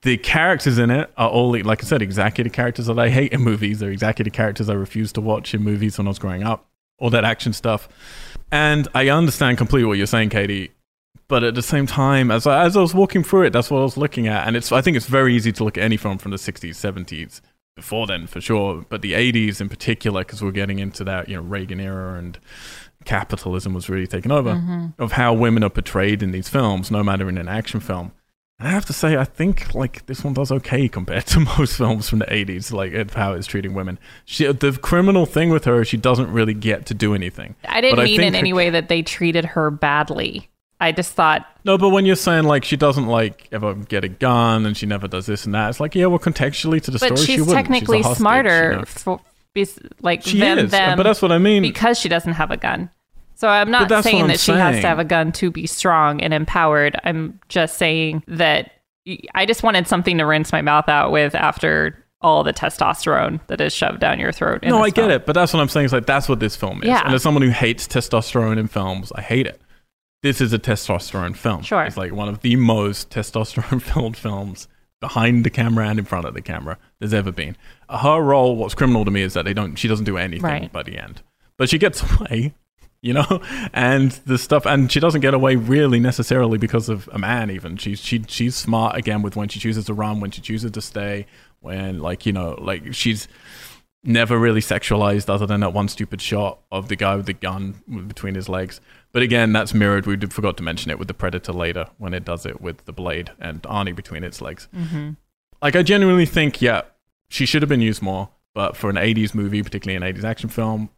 The 0.02 0.18
characters 0.18 0.78
in 0.78 0.92
it 0.92 1.12
are 1.18 1.30
all, 1.30 1.58
like 1.64 1.84
I 1.84 1.88
said, 1.88 2.02
exactly 2.02 2.44
the 2.44 2.50
characters 2.50 2.88
that 2.88 3.00
I 3.00 3.10
hate 3.10 3.32
in 3.32 3.42
movies. 3.42 3.80
They're 3.80 3.92
exactly 3.92 4.24
the 4.24 4.30
characters 4.30 4.70
I 4.70 4.74
refused 4.74 5.16
to 5.16 5.22
watch 5.22 5.54
in 5.54 5.64
movies 5.64 5.98
when 5.98 6.08
I 6.08 6.10
was 6.10 6.20
growing 6.20 6.44
up. 6.44 6.68
All 7.00 7.10
that 7.10 7.26
action 7.26 7.54
stuff, 7.54 7.90
and 8.52 8.88
I 8.94 9.10
understand 9.10 9.58
completely 9.58 9.88
what 9.88 9.98
you're 9.98 10.08
saying, 10.08 10.30
Katie 10.30 10.72
but 11.28 11.44
at 11.44 11.56
the 11.56 11.62
same 11.62 11.88
time, 11.88 12.30
as 12.32 12.46
I, 12.46 12.64
as 12.64 12.78
I 12.78 12.82
was 12.82 12.94
walking 12.94 13.24
through 13.24 13.44
it, 13.44 13.54
that's 13.54 13.72
what 13.72 13.80
I 13.80 13.84
was 13.84 13.98
looking 13.98 14.28
at, 14.28 14.48
and 14.48 14.56
it's 14.56 14.72
I 14.72 14.82
think 14.82 14.98
it's 14.98 15.08
very 15.08 15.36
easy 15.36 15.52
to 15.54 15.64
look 15.64 15.78
at 15.78 15.84
any 15.84 15.98
film 15.98 16.18
from 16.18 16.32
the 16.32 16.38
'60s, 16.38 16.76
'70s, 16.76 17.42
before 17.76 18.08
then 18.08 18.28
for 18.28 18.42
sure, 18.42 18.86
but 18.90 19.02
the 19.02 19.14
'80s 19.14 19.62
in 19.62 19.70
particular, 19.70 20.22
because 20.22 20.44
we're 20.44 20.52
getting 20.52 20.80
into 20.80 21.04
that 21.06 21.30
you 21.30 21.36
know 21.36 21.42
Reagan 21.42 21.80
era 21.80 22.20
and 22.20 22.38
capitalism 23.06 23.74
was 23.74 23.90
really 23.90 24.08
taking 24.08 24.32
over 24.32 24.54
mm-hmm. 24.54 25.02
of 25.02 25.14
how 25.14 25.34
women 25.34 25.64
are 25.64 25.70
portrayed 25.70 26.22
in 26.22 26.32
these 26.32 26.50
films, 26.50 26.92
no 26.92 27.04
matter 27.04 27.28
in 27.28 27.38
an 27.38 27.48
action 27.48 27.80
film. 27.80 28.12
I 28.60 28.70
have 28.70 28.86
to 28.86 28.94
say, 28.94 29.18
I 29.18 29.26
think 29.26 29.74
like 29.76 30.06
this 30.06 30.24
one 30.24 30.34
does 30.34 30.52
okay 30.52 30.88
compared 30.88 31.26
to 31.28 31.40
most 31.42 31.76
films 31.78 32.10
from 32.10 32.20
the 32.20 32.26
'80s, 32.26 32.72
like 32.72 32.94
of 32.94 33.14
how 33.14 33.34
it's 33.34 33.48
treating 33.48 33.74
women. 33.74 34.00
She, 34.26 34.46
the 34.52 34.72
criminal 34.82 35.26
thing 35.26 35.50
with 35.50 35.66
her, 35.66 35.84
she 35.84 35.98
doesn't 35.98 36.32
really 36.32 36.54
get 36.54 36.86
to 36.88 36.94
do 36.94 37.14
anything. 37.14 37.56
I 37.68 37.82
didn't 37.82 37.98
But 37.98 38.06
mean 38.06 38.18
think 38.20 38.28
in 38.28 38.34
her- 38.34 38.40
any 38.40 38.54
way 38.54 38.70
that 38.70 38.88
they 38.90 39.02
treated 39.02 39.46
her 39.46 39.70
badly. 39.72 40.50
I 40.80 40.92
just 40.92 41.14
thought 41.14 41.46
No, 41.64 41.78
but 41.78 41.90
when 41.90 42.06
you're 42.06 42.16
saying 42.18 42.44
like 42.44 42.66
she 42.66 42.76
doesn't 42.76 43.08
like 43.08 43.48
ever 43.54 43.74
get 43.74 44.04
a 44.04 44.10
gun 44.10 44.66
and 44.66 44.76
she 44.76 44.86
never 44.86 45.08
does 45.08 45.26
this 45.26 45.46
and 45.46 45.54
that, 45.56 45.70
it's 45.70 45.80
like 45.80 45.96
yeah, 45.96 46.08
well, 46.08 46.20
contextually 46.20 46.82
to 46.82 46.92
the 46.92 47.00
but 47.00 47.06
story, 47.18 47.20
she 47.22 47.26
she's 47.34 47.40
wouldn't. 47.42 47.56
technically 47.56 47.98
she's 48.00 48.06
hostage, 48.06 48.18
smarter 48.20 48.72
you 48.72 48.78
know? 48.80 48.86
for 48.86 49.22
like 50.02 50.24
She 50.24 50.40
than 50.40 50.60
is, 50.60 50.72
them 50.72 50.98
but 50.98 51.04
that's 51.04 51.22
what 51.22 51.32
I 51.32 51.38
mean. 51.38 51.62
because 51.62 51.98
she 52.00 52.10
doesn't 52.10 52.34
have 52.34 52.52
a 52.52 52.58
gun. 52.58 52.90
So 53.44 53.50
I'm 53.50 53.70
not 53.70 53.90
saying 54.06 54.22
I'm 54.22 54.28
that 54.30 54.40
she 54.40 54.54
has 54.54 54.80
to 54.80 54.88
have 54.88 55.00
a 55.00 55.04
gun 55.04 55.34
to 55.34 55.52
be 55.52 55.68
strong 55.68 56.22
and 56.22 56.34
empowered. 56.34 56.98
I'm 57.04 57.42
just 57.50 57.78
saying 57.78 58.24
that 58.26 58.72
I 59.36 59.46
just 59.46 59.64
wanted 59.64 59.86
something 59.86 60.18
to 60.18 60.26
rinse 60.26 60.54
my 60.54 60.62
mouth 60.62 60.88
out 60.88 61.12
with 61.12 61.36
after 61.36 62.06
all 62.22 62.46
the 62.46 62.54
testosterone 62.54 63.46
that 63.48 63.60
is 63.60 63.74
shoved 63.74 64.00
down 64.00 64.18
your 64.18 64.32
throat. 64.32 64.64
in 64.64 64.70
no, 64.70 64.82
I 64.82 64.92
get 64.92 64.96
film. 64.96 65.12
it, 65.12 65.26
but 65.26 65.34
that's 65.34 65.52
what 65.54 65.60
I'm 65.60 65.68
saying. 65.68 65.84
It's 65.84 65.94
like 65.94 66.06
that's 66.06 66.30
what 66.30 66.40
this 66.40 66.56
film 66.56 66.84
is. 66.84 66.88
Yeah. 66.88 67.04
And 67.04 67.14
as 67.14 67.22
someone 67.22 67.44
who 67.44 67.50
hates 67.50 67.86
testosterone 67.86 68.58
in 68.58 68.68
films, 68.70 69.12
I 69.14 69.20
hate 69.22 69.46
it. 69.46 69.60
This 70.22 70.40
is 70.40 70.54
a 70.54 70.58
testosterone 70.58 71.36
film. 71.36 71.64
Sure. 71.64 71.84
it's 71.84 71.98
like 71.98 72.14
one 72.14 72.30
of 72.30 72.40
the 72.40 72.56
most 72.56 73.10
testosterone-filled 73.10 74.16
films 74.26 74.70
behind 75.02 75.44
the 75.44 75.50
camera 75.50 75.90
and 75.90 76.00
in 76.00 76.06
front 76.06 76.26
of 76.26 76.34
the 76.34 76.42
camera 76.42 76.78
there's 77.00 77.14
ever 77.14 77.34
been. 77.34 77.58
Her 77.90 78.22
role, 78.22 78.56
what's 78.56 78.74
criminal 78.74 79.04
to 79.04 79.12
me, 79.12 79.22
is 79.22 79.34
that 79.34 79.44
they 79.44 79.54
don't. 79.54 79.76
She 79.76 79.90
doesn't 79.90 80.06
do 80.06 80.16
anything 80.18 80.44
Right. 80.44 80.72
by 80.72 80.84
the 80.84 80.98
end, 80.98 81.22
but 81.58 81.68
she 81.70 81.78
gets 81.78 82.02
away. 82.22 82.54
You 83.04 83.14
know, 83.14 83.42
and 83.74 84.12
the 84.26 84.40
stuff, 84.40 84.66
and 84.66 84.92
she 84.92 85.00
doesn't 85.00 85.22
get 85.22 85.36
away 85.36 85.58
really 85.58 86.00
necessarily 86.00 86.58
because 86.58 86.90
of 86.90 87.08
a 87.12 87.20
man. 87.20 87.52
Even 87.52 87.78
she's 87.78 88.00
she 88.00 88.24
she's 88.28 88.56
smart 88.56 88.96
again 88.96 89.22
with 89.22 89.36
when 89.36 89.50
she 89.50 89.60
chooses 89.60 89.86
to 89.86 89.94
run, 89.94 90.22
when 90.22 90.32
she 90.32 90.42
chooses 90.42 90.72
to 90.72 90.82
stay, 90.82 91.28
when 91.60 92.00
like 92.00 92.26
you 92.26 92.32
know, 92.32 92.58
like 92.60 92.96
she's 92.96 93.28
never 94.04 94.38
really 94.38 94.62
sexualized 94.62 95.30
other 95.30 95.46
than 95.46 95.62
that 95.62 95.74
one 95.74 95.88
stupid 95.88 96.22
shot 96.22 96.60
of 96.72 96.90
the 96.90 96.96
guy 96.96 97.16
with 97.16 97.26
the 97.26 97.34
gun 97.34 97.76
between 98.08 98.36
his 98.36 98.50
legs. 98.50 98.82
But 99.12 99.22
again, 99.22 99.54
that's 99.54 99.74
mirrored. 99.74 100.06
We 100.06 100.18
forgot 100.18 100.58
to 100.58 100.64
mention 100.64 100.92
it 100.92 101.00
with 101.00 101.08
the 101.08 101.14
Predator 101.14 101.54
later 101.54 101.88
when 101.98 102.14
it 102.14 102.26
does 102.26 102.46
it 102.46 102.60
with 102.60 102.86
the 102.86 102.94
blade 102.94 103.32
and 103.40 103.62
Arnie 103.64 103.96
between 103.96 104.24
its 104.24 104.42
legs. 104.42 104.68
Mm-hmm. 104.76 105.12
Like, 105.62 105.76
I 105.76 105.84
genuinely 105.84 106.26
think, 106.26 106.62
yeah, 106.62 106.82
she 107.30 107.46
should 107.46 107.62
have 107.62 107.70
been 107.70 107.82
used 107.82 108.02
more. 108.02 108.30
But 108.54 108.76
for 108.76 108.90
an 108.90 108.98
80s 108.98 109.34
movie, 109.34 109.64
particularly 109.64 110.06
an 110.06 110.16
80s 110.16 110.24
action 110.24 110.50
film, 110.50 110.90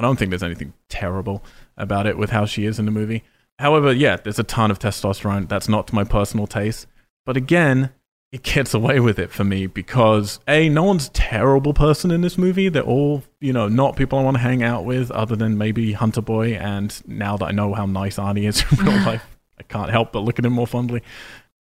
I 0.00 0.02
don't 0.02 0.18
think 0.18 0.30
there's 0.30 0.42
anything 0.42 0.72
terrible 0.88 1.44
about 1.76 2.06
it 2.06 2.16
with 2.16 2.30
how 2.30 2.46
she 2.46 2.64
is 2.64 2.78
in 2.78 2.86
the 2.86 2.90
movie. 2.90 3.22
However, 3.58 3.92
yeah, 3.92 4.16
there's 4.16 4.38
a 4.38 4.42
ton 4.42 4.70
of 4.70 4.78
testosterone. 4.78 5.46
That's 5.46 5.68
not 5.68 5.88
to 5.88 5.94
my 5.94 6.04
personal 6.04 6.46
taste. 6.46 6.86
But 7.26 7.36
again, 7.36 7.90
it 8.32 8.42
gets 8.42 8.72
away 8.72 8.98
with 8.98 9.18
it 9.18 9.30
for 9.30 9.44
me 9.44 9.66
because 9.66 10.40
A, 10.48 10.70
no 10.70 10.84
one's 10.84 11.08
a 11.08 11.10
terrible 11.10 11.74
person 11.74 12.10
in 12.10 12.22
this 12.22 12.38
movie. 12.38 12.70
They're 12.70 12.82
all, 12.82 13.24
you 13.42 13.52
know, 13.52 13.68
not 13.68 13.94
people 13.94 14.18
I 14.18 14.22
want 14.22 14.38
to 14.38 14.42
hang 14.42 14.62
out 14.62 14.86
with 14.86 15.10
other 15.10 15.36
than 15.36 15.58
maybe 15.58 15.92
Hunter 15.92 16.22
Boy. 16.22 16.54
And 16.54 16.98
now 17.06 17.36
that 17.36 17.44
I 17.44 17.50
know 17.50 17.74
how 17.74 17.84
nice 17.84 18.16
Arnie 18.16 18.48
is 18.48 18.64
in 18.72 18.86
real 18.86 18.96
life, 19.04 19.36
I 19.58 19.64
can't 19.64 19.90
help 19.90 20.12
but 20.12 20.20
look 20.20 20.38
at 20.38 20.46
him 20.46 20.54
more 20.54 20.66
fondly. 20.66 21.02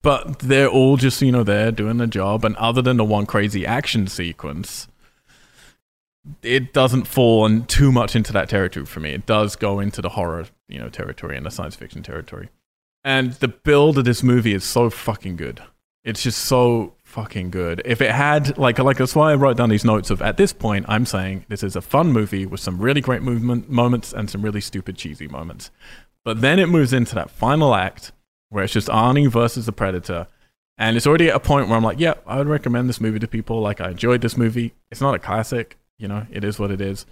But 0.01 0.39
they're 0.39 0.69
all 0.69 0.97
just, 0.97 1.21
you 1.23 1.33
know, 1.33 1.43
there 1.43 1.73
doing 1.73 1.97
their 1.97 2.07
job. 2.07 2.45
And 2.45 2.55
other 2.57 2.83
than 2.83 2.99
the 2.99 3.05
one 3.05 3.27
crazy 3.27 3.67
action 3.67 4.07
sequence, 4.07 4.87
it 6.43 6.73
doesn't 6.73 7.05
fall 7.05 7.43
on 7.43 7.65
too 7.67 7.93
much 7.93 8.17
into 8.17 8.33
that 8.33 8.49
territory 8.49 8.87
for 8.87 9.01
me. 9.01 9.11
It 9.11 9.27
does 9.27 9.57
go 9.57 9.81
into 9.81 10.03
the 10.03 10.11
horror, 10.11 10.47
you 10.69 10.79
know, 10.79 10.89
territory 10.89 11.37
and 11.37 11.47
the 11.47 11.51
science 11.51 11.77
fiction 11.77 12.03
territory. 12.03 12.49
And 13.05 13.33
the 13.35 13.49
build 13.49 13.99
of 13.99 14.05
this 14.05 14.23
movie 14.23 14.55
is 14.55 14.65
so 14.65 14.91
fucking 14.91 15.37
good. 15.37 15.63
It's 16.05 16.23
just 16.23 16.45
so 16.45 16.95
fucking 17.05 17.51
good. 17.51 17.83
If 17.85 18.01
it 18.01 18.13
had 18.13 18.57
like 18.59 18.79
like 18.79 18.99
that's 18.99 19.15
why 19.15 19.33
I 19.33 19.35
wrote 19.35 19.57
down 19.57 19.69
these 19.69 19.85
notes 19.85 20.11
of 20.11 20.23
at 20.23 20.37
this 20.37 20.53
point 20.53 20.87
I'm 20.89 21.07
saying 21.07 21.45
this 21.49 21.63
is 21.63 21.77
a 21.77 21.81
fun 21.81 22.13
movie 22.13 22.47
with 22.47 22.61
some 22.61 22.79
really 22.79 23.01
great 23.01 23.23
movement 23.23 23.69
moments 23.69 24.13
and 24.13 24.31
some 24.31 24.43
really 24.43 24.61
stupid 24.61 24.97
cheesy 24.97 25.29
moments. 25.29 25.71
But 26.25 26.41
then 26.41 26.59
it 26.59 26.69
moves 26.69 26.93
into 26.93 27.15
that 27.15 27.31
final 27.31 27.75
act 27.75 28.13
where 28.51 28.65
it's 28.65 28.73
just 28.73 28.89
Arnie 28.89 29.31
versus 29.31 29.67
the 29.67 29.73
Predator. 29.73 30.27
And 30.77 30.97
it's 30.97 31.07
already 31.07 31.29
at 31.29 31.37
a 31.37 31.41
point 31.41 31.69
where 31.69 31.77
I'm 31.77 31.83
like, 31.83 31.99
yeah, 31.99 32.15
I 32.27 32.39
would 32.39 32.47
recommend 32.47 32.89
this 32.89 33.01
movie 33.01 33.19
to 33.19 33.27
people. 33.27 33.61
Like, 33.61 33.81
I 33.81 33.91
enjoyed 33.91 34.21
this 34.21 34.37
movie. 34.37 34.75
It's 34.91 35.01
not 35.01 35.15
a 35.15 35.19
classic, 35.19 35.77
you 35.99 36.09
know, 36.09 36.27
it 36.31 36.45
is 36.45 36.59
what 36.59 36.71
it 36.71 36.81
is. 36.81 37.07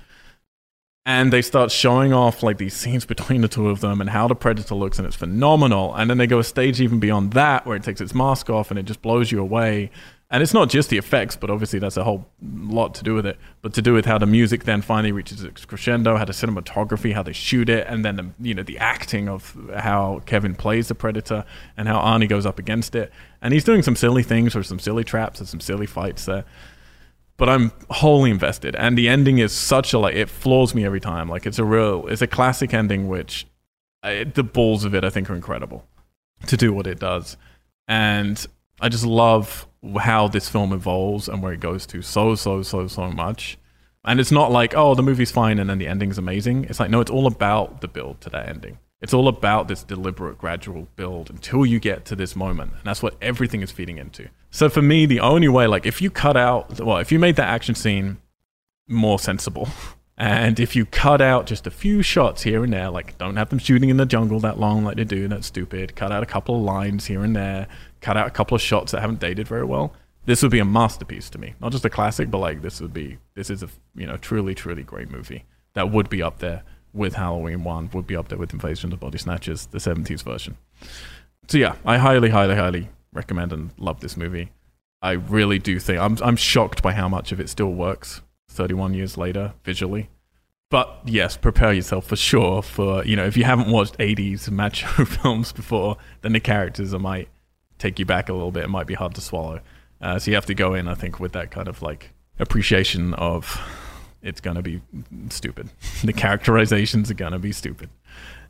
And 1.04 1.32
they 1.32 1.42
start 1.42 1.70
showing 1.70 2.12
off 2.12 2.42
like 2.42 2.58
these 2.58 2.74
scenes 2.74 3.04
between 3.04 3.40
the 3.40 3.48
two 3.48 3.68
of 3.68 3.80
them 3.80 4.00
and 4.00 4.10
how 4.10 4.26
the 4.26 4.34
Predator 4.34 4.74
looks, 4.74 4.98
and 4.98 5.06
it's 5.06 5.16
phenomenal. 5.16 5.94
And 5.94 6.10
then 6.10 6.18
they 6.18 6.26
go 6.26 6.40
a 6.40 6.44
stage 6.44 6.80
even 6.80 6.98
beyond 6.98 7.32
that 7.34 7.64
where 7.64 7.76
it 7.76 7.84
takes 7.84 8.00
its 8.00 8.14
mask 8.14 8.50
off 8.50 8.70
and 8.70 8.78
it 8.78 8.84
just 8.84 9.02
blows 9.02 9.30
you 9.30 9.40
away. 9.40 9.90
And 10.28 10.42
it's 10.42 10.52
not 10.52 10.68
just 10.68 10.90
the 10.90 10.98
effects, 10.98 11.36
but 11.36 11.50
obviously 11.50 11.78
that's 11.78 11.96
a 11.96 12.02
whole 12.02 12.26
lot 12.42 12.96
to 12.96 13.04
do 13.04 13.14
with 13.14 13.24
it. 13.24 13.38
But 13.62 13.74
to 13.74 13.82
do 13.82 13.92
with 13.92 14.04
how 14.04 14.18
the 14.18 14.26
music 14.26 14.64
then 14.64 14.82
finally 14.82 15.12
reaches 15.12 15.44
its 15.44 15.64
crescendo, 15.64 16.16
how 16.16 16.24
the 16.24 16.32
cinematography, 16.32 17.14
how 17.14 17.22
they 17.22 17.32
shoot 17.32 17.68
it, 17.68 17.86
and 17.86 18.04
then 18.04 18.16
the 18.16 18.30
you 18.40 18.54
know 18.54 18.64
the 18.64 18.78
acting 18.78 19.28
of 19.28 19.56
how 19.76 20.22
Kevin 20.26 20.56
plays 20.56 20.88
the 20.88 20.96
predator 20.96 21.44
and 21.76 21.86
how 21.86 22.00
Arnie 22.00 22.28
goes 22.28 22.44
up 22.44 22.58
against 22.58 22.96
it. 22.96 23.12
And 23.40 23.54
he's 23.54 23.62
doing 23.62 23.82
some 23.82 23.94
silly 23.94 24.24
things 24.24 24.56
or 24.56 24.64
some 24.64 24.80
silly 24.80 25.04
traps 25.04 25.38
and 25.38 25.48
some 25.48 25.60
silly 25.60 25.86
fights 25.86 26.24
there. 26.24 26.44
But 27.36 27.50
I'm 27.50 27.72
wholly 27.90 28.30
invested, 28.30 28.74
and 28.76 28.96
the 28.96 29.08
ending 29.08 29.38
is 29.38 29.52
such 29.52 29.92
a 29.92 29.98
like 29.98 30.14
it 30.14 30.30
floors 30.30 30.74
me 30.74 30.84
every 30.84 31.00
time. 31.00 31.28
Like 31.28 31.46
it's 31.46 31.58
a 31.58 31.64
real, 31.64 32.06
it's 32.06 32.22
a 32.22 32.26
classic 32.26 32.72
ending, 32.72 33.08
which 33.08 33.46
I, 34.02 34.24
the 34.24 34.42
balls 34.42 34.84
of 34.84 34.94
it 34.94 35.04
I 35.04 35.10
think 35.10 35.28
are 35.28 35.34
incredible 35.34 35.86
to 36.46 36.56
do 36.56 36.72
what 36.72 36.86
it 36.86 36.98
does, 36.98 37.36
and 37.86 38.44
I 38.80 38.88
just 38.88 39.04
love 39.04 39.66
how 39.98 40.28
this 40.28 40.48
film 40.48 40.72
evolves 40.72 41.28
and 41.28 41.42
where 41.42 41.52
it 41.52 41.60
goes 41.60 41.86
to 41.86 42.02
so 42.02 42.34
so 42.34 42.62
so 42.62 42.86
so 42.86 43.10
much. 43.10 43.58
And 44.04 44.20
it's 44.20 44.32
not 44.32 44.50
like 44.50 44.74
oh 44.74 44.94
the 44.94 45.02
movie's 45.02 45.30
fine 45.30 45.58
and 45.58 45.68
then 45.68 45.78
the 45.78 45.88
ending's 45.88 46.18
amazing. 46.18 46.64
It's 46.64 46.80
like 46.80 46.90
no, 46.90 47.00
it's 47.00 47.10
all 47.10 47.26
about 47.26 47.82
the 47.82 47.88
build 47.88 48.20
to 48.22 48.30
that 48.30 48.48
ending. 48.48 48.78
It's 49.02 49.12
all 49.12 49.28
about 49.28 49.68
this 49.68 49.82
deliberate, 49.82 50.38
gradual 50.38 50.88
build 50.96 51.28
until 51.28 51.66
you 51.66 51.78
get 51.78 52.04
to 52.06 52.16
this 52.16 52.34
moment, 52.34 52.72
and 52.72 52.84
that's 52.84 53.02
what 53.02 53.16
everything 53.20 53.60
is 53.60 53.70
feeding 53.70 53.98
into. 53.98 54.28
So 54.50 54.68
for 54.68 54.80
me, 54.82 55.04
the 55.04 55.20
only 55.20 55.48
way, 55.48 55.66
like 55.66 55.84
if 55.84 56.00
you 56.00 56.10
cut 56.10 56.36
out, 56.36 56.80
well, 56.80 56.98
if 56.98 57.12
you 57.12 57.18
made 57.18 57.36
that 57.36 57.48
action 57.48 57.74
scene 57.74 58.18
more 58.88 59.18
sensible. 59.18 59.68
And 60.18 60.58
if 60.58 60.74
you 60.74 60.86
cut 60.86 61.20
out 61.20 61.44
just 61.44 61.66
a 61.66 61.70
few 61.70 62.00
shots 62.00 62.42
here 62.42 62.64
and 62.64 62.72
there, 62.72 62.88
like 62.88 63.18
don't 63.18 63.36
have 63.36 63.50
them 63.50 63.58
shooting 63.58 63.90
in 63.90 63.98
the 63.98 64.06
jungle 64.06 64.40
that 64.40 64.58
long 64.58 64.82
like 64.82 64.96
they 64.96 65.04
do, 65.04 65.28
that's 65.28 65.46
stupid. 65.46 65.94
Cut 65.94 66.10
out 66.10 66.22
a 66.22 66.26
couple 66.26 66.56
of 66.56 66.62
lines 66.62 67.04
here 67.04 67.22
and 67.22 67.36
there 67.36 67.66
cut 68.00 68.16
out 68.16 68.26
a 68.26 68.30
couple 68.30 68.54
of 68.54 68.62
shots 68.62 68.92
that 68.92 69.00
haven't 69.00 69.18
dated 69.18 69.48
very 69.48 69.64
well, 69.64 69.92
this 70.26 70.40
would 70.42 70.52
be 70.52 70.58
a 70.58 70.64
masterpiece 70.64 71.28
to 71.30 71.38
me. 71.38 71.54
Not 71.60 71.72
just 71.72 71.84
a 71.84 71.90
classic, 71.90 72.30
but 72.30 72.38
like 72.38 72.62
this 72.62 72.80
would 72.80 72.92
be 72.92 73.18
this 73.34 73.50
is 73.50 73.62
a 73.62 73.68
you 73.94 74.06
know 74.06 74.16
truly 74.16 74.54
truly 74.54 74.82
great 74.82 75.10
movie 75.10 75.44
that 75.74 75.90
would 75.90 76.08
be 76.08 76.22
up 76.22 76.38
there 76.38 76.62
with 76.96 77.14
Halloween 77.14 77.62
One, 77.62 77.90
would 77.92 78.06
be 78.06 78.16
up 78.16 78.28
there 78.28 78.38
with 78.38 78.52
Invasion 78.52 78.92
of 78.92 78.98
the 78.98 79.04
Body 79.04 79.18
Snatchers, 79.18 79.66
the 79.66 79.78
'70s 79.78 80.22
version. 80.22 80.56
So 81.48 81.58
yeah, 81.58 81.76
I 81.84 81.98
highly 81.98 82.30
highly 82.30 82.56
highly 82.56 82.88
recommend 83.12 83.52
and 83.52 83.70
love 83.78 84.00
this 84.00 84.16
movie. 84.16 84.50
I 85.02 85.12
really 85.12 85.58
do 85.58 85.78
think 85.78 86.00
I'm 86.00 86.18
I'm 86.22 86.36
shocked 86.36 86.82
by 86.82 86.92
how 86.92 87.08
much 87.08 87.32
of 87.32 87.40
it 87.40 87.48
still 87.48 87.72
works 87.72 88.22
31 88.50 88.94
years 88.94 89.16
later 89.16 89.54
visually. 89.64 90.08
But 90.68 91.00
yes, 91.04 91.36
prepare 91.36 91.72
yourself 91.72 92.06
for 92.06 92.16
sure 92.16 92.62
for 92.62 93.04
you 93.04 93.14
know 93.14 93.26
if 93.26 93.36
you 93.36 93.44
haven't 93.44 93.70
watched 93.70 93.98
80s 93.98 94.50
macho 94.50 95.04
films 95.04 95.52
before, 95.52 95.96
then 96.22 96.32
the 96.32 96.40
characters 96.40 96.92
might 96.94 97.28
take 97.78 97.98
you 97.98 98.06
back 98.06 98.28
a 98.28 98.32
little 98.32 98.50
bit. 98.50 98.64
It 98.64 98.70
might 98.70 98.86
be 98.86 98.94
hard 98.94 99.14
to 99.14 99.20
swallow. 99.20 99.60
Uh, 100.00 100.18
so 100.18 100.30
you 100.30 100.34
have 100.34 100.46
to 100.46 100.54
go 100.54 100.74
in, 100.74 100.88
I 100.88 100.94
think, 100.94 101.20
with 101.20 101.32
that 101.32 101.50
kind 101.50 101.68
of 101.68 101.82
like 101.82 102.12
appreciation 102.38 103.14
of 103.14 103.60
it's 104.26 104.40
going 104.40 104.56
to 104.56 104.62
be 104.62 104.80
stupid. 105.30 105.70
the 106.04 106.12
characterizations 106.12 107.10
are 107.10 107.14
going 107.14 107.32
to 107.32 107.38
be 107.38 107.52
stupid, 107.52 107.90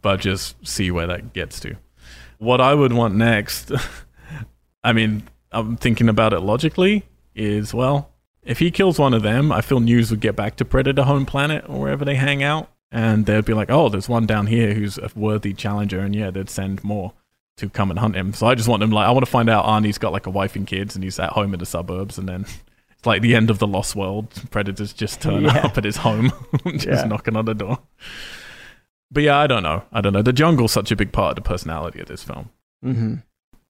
but 0.03 0.21
just 0.21 0.67
see 0.67 0.91
where 0.91 1.07
that 1.07 1.33
gets 1.33 1.61
to. 1.61 1.77
What 2.39 2.61
I 2.61 2.75
would 2.75 2.93
want 2.93 3.15
next, 3.15 3.73
I 4.85 4.93
mean, 4.93 5.29
I'm 5.53 5.77
thinking 5.77 6.09
about 6.09 6.33
it 6.33 6.41
logically, 6.41 7.05
is 7.35 7.75
well, 7.75 8.11
if 8.43 8.59
he 8.59 8.71
kills 8.71 8.99
one 8.99 9.13
of 9.13 9.23
them, 9.23 9.53
I 9.53 9.61
feel 9.61 9.81
news 9.81 10.11
would 10.11 10.21
get 10.21 10.37
back 10.37 10.57
to 10.57 10.65
Predator 10.65 11.03
home 11.03 11.27
planet 11.27 11.65
or 11.69 11.81
wherever 11.81 12.05
they 12.05 12.15
hang 12.15 12.43
out. 12.43 12.71
And 12.93 13.27
they'd 13.27 13.45
be 13.45 13.53
like, 13.53 13.71
oh, 13.71 13.89
there's 13.89 14.09
one 14.09 14.27
down 14.27 14.47
here 14.47 14.73
who's 14.73 14.97
a 14.97 15.11
worthy 15.17 15.53
challenger. 15.53 15.99
And 15.99 16.15
yeah, 16.15 16.31
they'd 16.31 16.49
send 16.49 16.85
more 16.85 17.13
to 17.57 17.69
come 17.69 17.91
and 17.91 17.99
hunt 17.99 18.15
him. 18.15 18.33
So 18.33 18.47
I 18.47 18.55
just 18.55 18.69
want 18.69 18.83
him 18.83 18.91
like 18.91 19.07
I 19.07 19.11
want 19.11 19.25
to 19.25 19.31
find 19.31 19.51
out 19.51 19.65
Arnie's 19.65 19.99
got 19.99 20.13
like 20.13 20.27
a 20.27 20.31
wife 20.31 20.57
and 20.57 20.67
kids 20.67 20.95
and 20.95 21.03
he's 21.03 21.19
at 21.19 21.31
home 21.31 21.53
in 21.53 21.61
the 21.61 21.67
suburbs 21.67 22.19
and 22.19 22.29
then 22.29 22.47
like 23.07 23.23
the 23.23 23.35
end 23.35 23.51
of 23.51 23.59
the 23.59 23.67
Lost 23.67 23.97
World. 23.97 24.31
Predators 24.51 24.93
just 24.93 25.21
turn 25.21 25.45
yeah. 25.45 25.59
up 25.59 25.79
at 25.79 25.85
his 25.85 25.97
home, 25.97 26.33
just 26.67 26.87
yeah. 26.87 27.05
knocking 27.05 27.37
on 27.37 27.45
the 27.45 27.55
door. 27.55 27.79
But 29.11 29.23
yeah, 29.23 29.39
I 29.39 29.47
don't 29.47 29.63
know. 29.63 29.85
I 29.93 30.01
don't 30.01 30.13
know. 30.13 30.23
The 30.23 30.33
jungle's 30.33 30.73
such 30.73 30.91
a 30.91 30.97
big 30.97 31.13
part 31.13 31.31
of 31.39 31.45
the 31.45 31.49
personality 31.49 32.01
of 32.01 32.09
this 32.09 32.23
film. 32.23 32.51
Mm-hmm. 32.85 33.15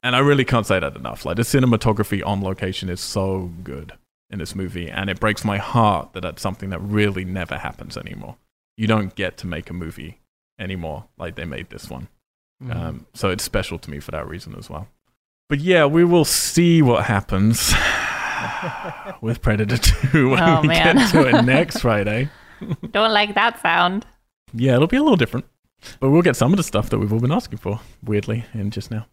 And 0.02 0.16
I 0.16 0.20
really 0.20 0.44
can't 0.44 0.66
say 0.66 0.78
that 0.78 0.96
enough. 0.96 1.24
Like 1.24 1.36
the 1.36 1.42
cinematography 1.42 2.24
on 2.24 2.40
location 2.40 2.88
is 2.88 3.00
so 3.00 3.50
good 3.62 3.92
in 4.30 4.38
this 4.38 4.54
movie, 4.54 4.88
and 4.90 5.08
it 5.10 5.20
breaks 5.20 5.44
my 5.44 5.58
heart 5.58 6.12
that 6.14 6.22
that's 6.22 6.42
something 6.42 6.70
that 6.70 6.80
really 6.80 7.24
never 7.24 7.58
happens 7.58 7.96
anymore. 7.96 8.36
You 8.76 8.86
don't 8.86 9.14
get 9.14 9.36
to 9.38 9.46
make 9.46 9.70
a 9.70 9.74
movie 9.74 10.20
anymore 10.58 11.04
like 11.18 11.34
they 11.34 11.44
made 11.44 11.70
this 11.70 11.90
one. 11.90 12.08
Mm. 12.62 12.74
Um, 12.74 13.06
so 13.14 13.30
it's 13.30 13.44
special 13.44 13.78
to 13.78 13.90
me 13.90 14.00
for 14.00 14.10
that 14.12 14.26
reason 14.28 14.54
as 14.56 14.70
well. 14.70 14.88
But 15.48 15.60
yeah, 15.60 15.86
we 15.86 16.04
will 16.04 16.24
see 16.24 16.82
what 16.82 17.04
happens 17.04 17.72
with 19.20 19.42
Predator 19.42 19.76
2 19.76 20.30
when 20.30 20.42
oh, 20.42 20.60
we 20.62 20.68
man. 20.68 20.96
get 20.96 21.10
to 21.10 21.28
it 21.28 21.42
next 21.42 21.80
Friday. 21.80 22.30
Don't 22.90 23.12
like 23.12 23.34
that 23.34 23.60
sound. 23.60 24.06
Yeah, 24.52 24.76
it'll 24.76 24.86
be 24.86 24.96
a 24.96 25.02
little 25.02 25.16
different. 25.16 25.46
But 26.00 26.10
we'll 26.10 26.22
get 26.22 26.36
some 26.36 26.52
of 26.52 26.56
the 26.56 26.62
stuff 26.62 26.88
that 26.90 26.98
we've 26.98 27.12
all 27.12 27.20
been 27.20 27.30
asking 27.30 27.58
for, 27.58 27.80
weirdly, 28.02 28.46
in 28.54 28.70
just 28.70 28.90
now. 28.90 29.06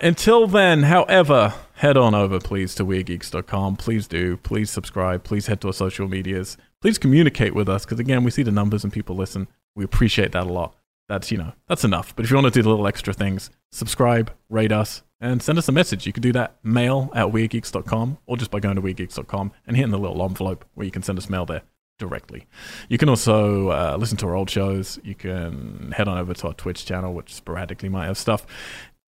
Until 0.00 0.46
then, 0.46 0.84
however, 0.84 1.54
head 1.74 1.96
on 1.96 2.14
over, 2.14 2.38
please, 2.38 2.74
to 2.76 2.84
WeirdGeeks.com. 2.84 3.76
Please 3.76 4.06
do. 4.06 4.36
Please 4.36 4.70
subscribe. 4.70 5.24
Please 5.24 5.46
head 5.46 5.60
to 5.62 5.68
our 5.68 5.72
social 5.72 6.06
medias. 6.06 6.58
Please 6.80 6.98
communicate 6.98 7.54
with 7.54 7.68
us, 7.68 7.84
because 7.84 7.98
again, 7.98 8.24
we 8.24 8.30
see 8.30 8.42
the 8.42 8.52
numbers 8.52 8.84
and 8.84 8.92
people 8.92 9.16
listen. 9.16 9.48
We 9.74 9.84
appreciate 9.84 10.32
that 10.32 10.46
a 10.46 10.52
lot 10.52 10.76
that's 11.12 11.30
you 11.30 11.36
know 11.36 11.52
that's 11.68 11.84
enough 11.84 12.14
but 12.16 12.24
if 12.24 12.30
you 12.30 12.36
want 12.36 12.46
to 12.46 12.50
do 12.50 12.62
the 12.62 12.68
little 12.70 12.86
extra 12.86 13.12
things 13.12 13.50
subscribe 13.70 14.32
rate 14.48 14.72
us 14.72 15.02
and 15.22 15.42
send 15.42 15.56
us 15.56 15.68
a 15.68 15.72
message. 15.72 16.06
You 16.06 16.12
can 16.12 16.22
do 16.22 16.32
that. 16.32 16.56
Mail 16.62 17.10
at 17.14 17.28
weirdgeeks.com 17.28 18.18
or 18.26 18.36
just 18.36 18.50
by 18.50 18.60
going 18.60 18.76
to 18.76 18.82
weirdgeeks.com 18.82 19.52
and 19.66 19.76
hitting 19.76 19.92
the 19.92 19.98
little 19.98 20.22
envelope 20.22 20.66
where 20.74 20.84
you 20.84 20.90
can 20.90 21.02
send 21.02 21.16
us 21.16 21.30
mail 21.30 21.46
there 21.46 21.62
directly. 21.98 22.46
You 22.88 22.98
can 22.98 23.08
also 23.08 23.68
uh, 23.68 23.96
listen 23.98 24.18
to 24.18 24.26
our 24.26 24.34
old 24.34 24.50
shows. 24.50 24.98
You 25.02 25.14
can 25.14 25.92
head 25.96 26.08
on 26.08 26.18
over 26.18 26.34
to 26.34 26.48
our 26.48 26.54
twitch 26.54 26.84
channel 26.84 27.14
which 27.14 27.32
sporadically 27.32 27.88
might 27.88 28.06
have 28.06 28.18
stuff. 28.18 28.44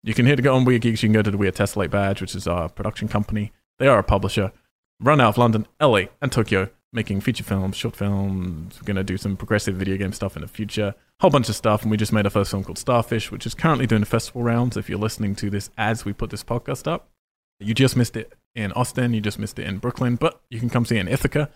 You 0.04 0.14
can 0.14 0.26
hit 0.26 0.36
to 0.36 0.42
go 0.42 0.54
on 0.54 0.64
weird 0.64 0.82
geeks. 0.82 1.02
You 1.02 1.08
can 1.08 1.14
go 1.14 1.22
to 1.22 1.30
the 1.30 1.38
weird 1.38 1.56
tessellate 1.56 1.90
badge 1.90 2.20
which 2.20 2.34
is 2.34 2.46
our 2.46 2.68
production 2.68 3.08
company. 3.08 3.52
They 3.78 3.88
are 3.88 3.98
a 3.98 4.04
publisher 4.04 4.52
run 5.00 5.20
out 5.20 5.30
of 5.30 5.38
london 5.38 5.66
la 5.80 6.02
and 6.20 6.30
tokyo 6.30 6.70
making 6.92 7.20
feature 7.20 7.44
films, 7.44 7.76
short 7.76 7.96
films. 7.96 8.78
We're 8.80 8.86
going 8.86 8.96
to 8.96 9.04
do 9.04 9.16
some 9.16 9.36
progressive 9.36 9.74
video 9.76 9.96
game 9.96 10.12
stuff 10.12 10.36
in 10.36 10.42
the 10.42 10.48
future. 10.48 10.94
Whole 11.20 11.30
bunch 11.30 11.48
of 11.48 11.56
stuff. 11.56 11.82
And 11.82 11.90
we 11.90 11.96
just 11.96 12.12
made 12.12 12.26
our 12.26 12.30
first 12.30 12.50
film 12.50 12.64
called 12.64 12.78
Starfish, 12.78 13.30
which 13.30 13.46
is 13.46 13.54
currently 13.54 13.86
doing 13.86 14.00
the 14.00 14.06
festival 14.06 14.42
rounds. 14.42 14.76
If 14.76 14.88
you're 14.88 14.98
listening 14.98 15.34
to 15.36 15.50
this 15.50 15.70
as 15.78 16.04
we 16.04 16.12
put 16.12 16.30
this 16.30 16.44
podcast 16.44 16.86
up, 16.86 17.08
you 17.58 17.74
just 17.74 17.96
missed 17.96 18.16
it 18.16 18.32
in 18.54 18.72
Austin. 18.72 19.14
You 19.14 19.20
just 19.20 19.38
missed 19.38 19.58
it 19.58 19.66
in 19.66 19.78
Brooklyn, 19.78 20.16
but 20.16 20.40
you 20.50 20.60
can 20.60 20.68
come 20.68 20.84
see 20.84 20.96
it 20.96 21.00
in 21.00 21.08
Ithaca. 21.08 21.48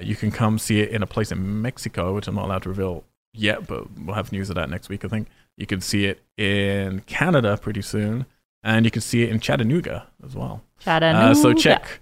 You 0.00 0.16
can 0.16 0.30
come 0.30 0.58
see 0.58 0.80
it 0.80 0.90
in 0.90 1.02
a 1.02 1.06
place 1.06 1.30
in 1.30 1.62
Mexico, 1.62 2.14
which 2.14 2.26
I'm 2.26 2.34
not 2.34 2.46
allowed 2.46 2.62
to 2.64 2.70
reveal 2.70 3.04
yet, 3.32 3.66
but 3.66 3.86
we'll 3.98 4.14
have 4.14 4.32
news 4.32 4.50
of 4.50 4.56
that 4.56 4.68
next 4.68 4.88
week, 4.88 5.04
I 5.04 5.08
think. 5.08 5.28
You 5.56 5.66
can 5.66 5.80
see 5.80 6.06
it 6.06 6.22
in 6.36 7.00
Canada 7.00 7.58
pretty 7.60 7.82
soon, 7.82 8.26
and 8.62 8.84
you 8.84 8.90
can 8.90 9.02
see 9.02 9.22
it 9.22 9.30
in 9.30 9.40
Chattanooga 9.40 10.08
as 10.24 10.34
well. 10.34 10.62
Chattanooga. 10.80 11.30
Uh, 11.30 11.34
so 11.34 11.52
check 11.52 12.00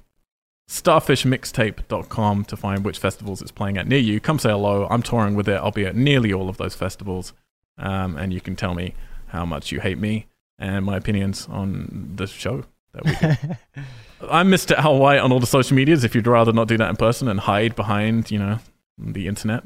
starfishmixtape.com 0.70 2.44
to 2.44 2.56
find 2.56 2.84
which 2.84 3.00
festivals 3.00 3.42
it's 3.42 3.50
playing 3.50 3.76
at 3.76 3.88
near 3.88 3.98
you. 3.98 4.20
Come 4.20 4.38
say 4.38 4.50
hello. 4.50 4.86
I'm 4.88 5.02
touring 5.02 5.34
with 5.34 5.48
it. 5.48 5.56
I'll 5.56 5.72
be 5.72 5.84
at 5.84 5.96
nearly 5.96 6.32
all 6.32 6.48
of 6.48 6.58
those 6.58 6.76
festivals. 6.76 7.32
Um, 7.76 8.16
and 8.16 8.32
you 8.32 8.40
can 8.40 8.54
tell 8.54 8.74
me 8.74 8.94
how 9.28 9.44
much 9.44 9.72
you 9.72 9.80
hate 9.80 9.98
me 9.98 10.26
and 10.60 10.84
my 10.84 10.96
opinions 10.96 11.48
on 11.50 12.12
the 12.14 12.26
show 12.28 12.64
that 12.92 13.04
we 13.04 13.82
I'm 14.30 14.48
Mr. 14.48 14.76
Al 14.76 14.98
White 14.98 15.18
on 15.18 15.32
all 15.32 15.40
the 15.40 15.46
social 15.46 15.74
medias 15.74 16.04
if 16.04 16.14
you'd 16.14 16.26
rather 16.26 16.52
not 16.52 16.68
do 16.68 16.76
that 16.76 16.88
in 16.88 16.96
person 16.96 17.26
and 17.26 17.40
hide 17.40 17.74
behind, 17.74 18.30
you 18.30 18.38
know, 18.38 18.58
the 18.96 19.26
internet. 19.26 19.64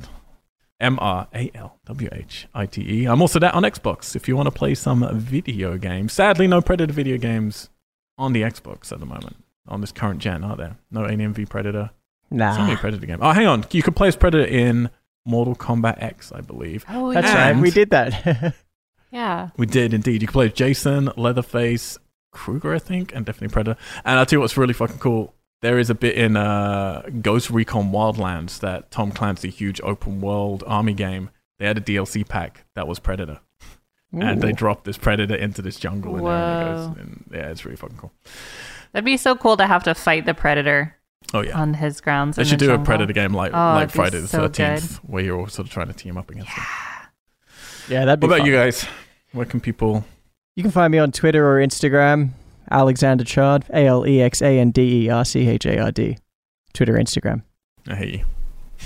M 0.81 0.99
R 1.01 1.29
A 1.35 1.51
L 1.55 1.79
W 1.87 2.09
H 2.13 2.47
I 2.55 2.67
T 2.67 2.83
E. 2.83 3.05
I'm 3.07 3.21
also 3.21 3.39
that 3.39 3.55
on 3.55 3.63
Xbox 3.63 4.17
if 4.17 4.27
you 4.27 4.37
want 4.37 4.47
to 4.47 4.51
play 4.51 4.75
some 4.75 5.07
video 5.19 5.77
games. 5.77 6.13
Sadly, 6.13 6.47
no 6.47 6.61
Predator 6.61 6.93
video 6.93 7.19
games 7.19 7.69
on 8.19 8.33
the 8.33 8.43
Xbox 8.43 8.91
at 8.91 9.01
the 9.01 9.07
moment 9.07 9.44
on 9.69 9.81
this 9.81 9.93
current 9.93 10.21
gen, 10.21 10.45
are 10.45 10.57
there? 10.57 10.77
No 10.91 11.07
Alien 11.07 11.33
v 11.33 11.47
Predator. 11.47 11.91
Nah. 12.31 12.57
So 12.57 12.63
many 12.63 12.77
Predator 12.77 13.07
game. 13.07 13.19
Oh, 13.21 13.33
hang 13.33 13.47
on. 13.47 13.65
You 13.71 13.83
could 13.83 13.97
play 13.97 14.09
as 14.09 14.17
Predator 14.17 14.45
in 14.45 14.91
Mortal 15.25 15.55
Kombat 15.55 16.03
X, 16.03 16.33
I 16.33 16.41
believe. 16.41 16.85
Oh, 16.89 17.13
That's 17.13 17.33
right. 17.33 17.57
We 17.57 17.71
did 17.71 17.91
that. 17.91 18.55
Yeah. 19.11 19.51
We 19.57 19.67
did 19.67 19.95
indeed. 19.95 20.23
You 20.23 20.27
can 20.27 20.33
play 20.33 20.47
as 20.47 20.53
Jason, 20.55 21.09
Leatherface, 21.17 21.99
Krueger, 22.33 22.75
I 22.75 22.81
think, 22.81 23.15
and 23.15 23.25
definitely 23.25 23.53
Predator. 23.53 23.79
And 24.05 24.19
I'll 24.19 24.27
tell 24.27 24.39
you 24.39 24.41
what's 24.41 24.57
really 24.57 24.75
fucking 24.75 24.99
cool. 24.99 25.33
There 25.63 25.79
is 25.79 25.89
a 25.89 25.95
bit 25.95 26.17
in 26.17 26.37
uh, 26.37 27.03
Ghost 27.23 27.49
Recon 27.49 27.93
Wildlands 27.93 28.59
that 28.59 28.91
Tom 28.91 29.13
Clancy, 29.13 29.51
huge 29.51 29.81
open 29.85 30.21
world 30.21 30.65
army 30.67 30.95
game. 30.95 31.31
They 31.61 31.67
had 31.67 31.79
a 31.79 31.81
DLC 31.81 32.27
pack 32.29 32.65
that 32.75 32.89
was 32.89 32.99
Predator, 32.99 33.39
and 34.13 34.43
they 34.43 34.51
dropped 34.51 34.85
this 34.85 34.99
Predator 34.99 35.37
into 35.37 35.63
this 35.63 35.79
jungle 35.79 36.17
in 36.17 36.25
there. 36.25 36.35
And 36.35 36.63
it 36.69 36.75
goes, 36.75 36.99
and 36.99 37.25
yeah, 37.33 37.51
it's 37.51 37.65
really 37.65 37.77
fucking 37.77 37.97
cool. 37.97 38.13
That'd 38.95 39.05
be 39.05 39.19
so 39.19 39.35
cool 39.37 39.57
to 39.59 39.67
have 39.67 39.83
to 39.85 39.95
fight 39.95 40.25
the 40.25 40.33
predator 40.33 40.97
Oh 41.35 41.43
yeah, 41.43 41.61
on 41.61 41.75
his 41.75 42.01
grounds. 42.01 42.37
they 42.37 42.45
should 42.45 42.59
the 42.61 42.67
do 42.67 42.73
a. 42.75 42.79
Predator 42.79 43.13
game 43.13 43.35
like 43.35 43.53
Oh, 43.53 43.57
like 43.75 43.91
Friday 43.91 44.21
the 44.21 44.29
so 44.29 44.39
Thirteenth, 44.49 44.97
where 45.05 45.23
you're 45.23 45.39
all 45.39 45.49
sort 45.49 45.67
of 45.69 45.73
trying 45.73 45.89
to 45.89 45.93
team 45.93 46.17
up 46.17 46.31
against 46.31 46.55
them. 46.55 46.65
yeah, 47.89 48.05
that'd 48.07 48.21
be 48.21 48.27
What 48.27 48.35
about 48.37 48.39
fun. 48.45 48.47
you 48.51 48.55
guys? 48.57 48.87
Where 49.33 49.45
can 49.47 49.61
people? 49.61 50.05
You 50.57 50.63
can 50.63 50.71
find 50.73 50.91
me 50.93 50.99
on 50.99 51.11
Twitter 51.13 51.45
or 51.47 51.61
Instagram, 51.67 52.31
Alexander 52.71 53.25
Chard, 53.25 53.65
A 53.71 53.87
L 53.87 54.07
E 54.07 54.23
X 54.23 54.41
A 54.43 54.59
N 54.61 54.71
D 54.71 55.07
E 55.07 55.11
R 55.11 55.25
C 55.25 55.49
H 55.49 55.67
A 55.67 55.81
R 55.83 55.91
D. 55.91 56.17
Twitter, 56.73 56.93
Instagram. 56.95 57.43
I 57.89 57.97
hate 57.97 58.25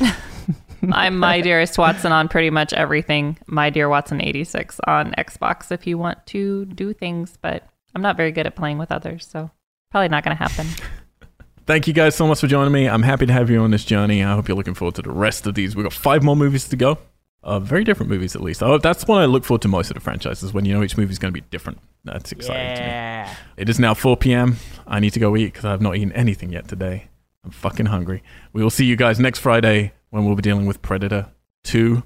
you. 0.01 0.07
I'm 0.93 1.19
my 1.19 1.41
dearest 1.41 1.77
Watson 1.77 2.13
on 2.13 2.29
pretty 2.29 2.51
much 2.51 2.73
everything. 2.73 3.37
My 3.47 3.69
dear 3.69 3.89
Watson 3.89 4.23
86 4.23 4.81
on 4.87 5.13
Xbox 5.19 5.73
if 5.73 5.87
you 5.87 5.99
want 5.99 6.25
to 6.29 6.65
do 6.67 6.93
things, 6.93 7.37
but 7.43 7.65
I'm 7.95 8.03
not 8.03 8.17
very 8.17 8.31
good 8.33 8.47
at 8.47 8.55
playing 8.57 8.79
with 8.79 8.93
others, 8.93 9.27
so 9.27 9.51
probably 9.91 10.09
not 10.09 10.25
going 10.25 10.37
to 10.37 10.43
happen. 10.43 10.67
Thank 11.67 11.87
you 11.87 11.93
guys 11.93 12.15
so 12.15 12.27
much 12.27 12.41
for 12.41 12.47
joining 12.47 12.73
me. 12.73 12.89
I'm 12.89 13.03
happy 13.03 13.27
to 13.27 13.33
have 13.33 13.51
you 13.51 13.61
on 13.61 13.71
this 13.71 13.85
journey. 13.85 14.25
I 14.25 14.35
hope 14.35 14.49
you're 14.49 14.57
looking 14.57 14.75
forward 14.75 14.95
to 14.95 15.03
the 15.03 15.13
rest 15.13 15.47
of 15.47 15.55
these. 15.55 15.77
We've 15.77 15.85
got 15.85 15.93
five 15.93 16.23
more 16.23 16.35
movies 16.35 16.67
to 16.69 16.77
go. 16.77 16.99
Uh, 17.43 17.61
very 17.61 17.85
different 17.85 18.11
movies, 18.11 18.35
at 18.35 18.41
least. 18.41 18.63
Oh, 18.63 18.79
that's 18.79 19.07
what 19.07 19.21
I 19.21 19.27
look 19.27 19.45
forward 19.45 19.63
to 19.63 19.69
most 19.69 19.91
of 19.91 19.95
the 19.95 20.01
franchises 20.01 20.53
when 20.53 20.65
you 20.65 20.73
know 20.73 20.83
each 20.83 20.97
movie 20.97 21.13
is 21.13 21.19
going 21.19 21.33
to 21.33 21.41
be 21.41 21.47
different. 21.51 21.79
That's 22.05 22.33
exciting 22.33 22.77
to 22.77 22.83
me. 22.83 22.89
Yeah. 22.89 23.35
It 23.57 23.69
is 23.69 23.79
now 23.79 23.95
4 23.95 24.17
p.m. 24.17 24.57
I 24.87 24.99
need 24.99 25.13
to 25.13 25.21
go 25.21 25.37
eat 25.37 25.47
because 25.47 25.65
I 25.65 25.71
have 25.71 25.83
not 25.83 25.97
eaten 25.97 26.13
anything 26.13 26.53
yet 26.53 26.69
today. 26.69 27.09
I'm 27.45 27.51
fucking 27.51 27.87
hungry. 27.87 28.23
We 28.53 28.63
will 28.63 28.71
see 28.71 28.87
you 28.87 28.97
guys 28.97 29.21
next 29.21 29.41
Friday 29.41 29.93
when 30.11 30.25
we'll 30.25 30.37
be 30.37 30.43
dealing 30.43 30.67
with 30.67 30.83
Predator 30.83 31.27
2. 31.65 32.03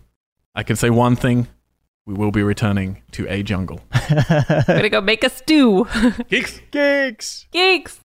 I 0.55 0.63
can 0.65 0.77
say 0.77 0.91
one 0.91 1.17
thing 1.17 1.47
we 2.07 2.15
will 2.15 2.33
be 2.33 2.43
returning 2.43 3.03
to 3.13 3.27
a 3.29 3.43
jungle. 3.43 3.81
I'm 3.93 4.65
going 4.67 4.83
to 4.83 4.89
go 4.89 5.01
make 5.01 5.23
a 5.23 5.31
stew. 5.31 5.87
Geeks! 6.29 6.61
Gigs. 6.71 7.47
Geeks! 7.53 8.01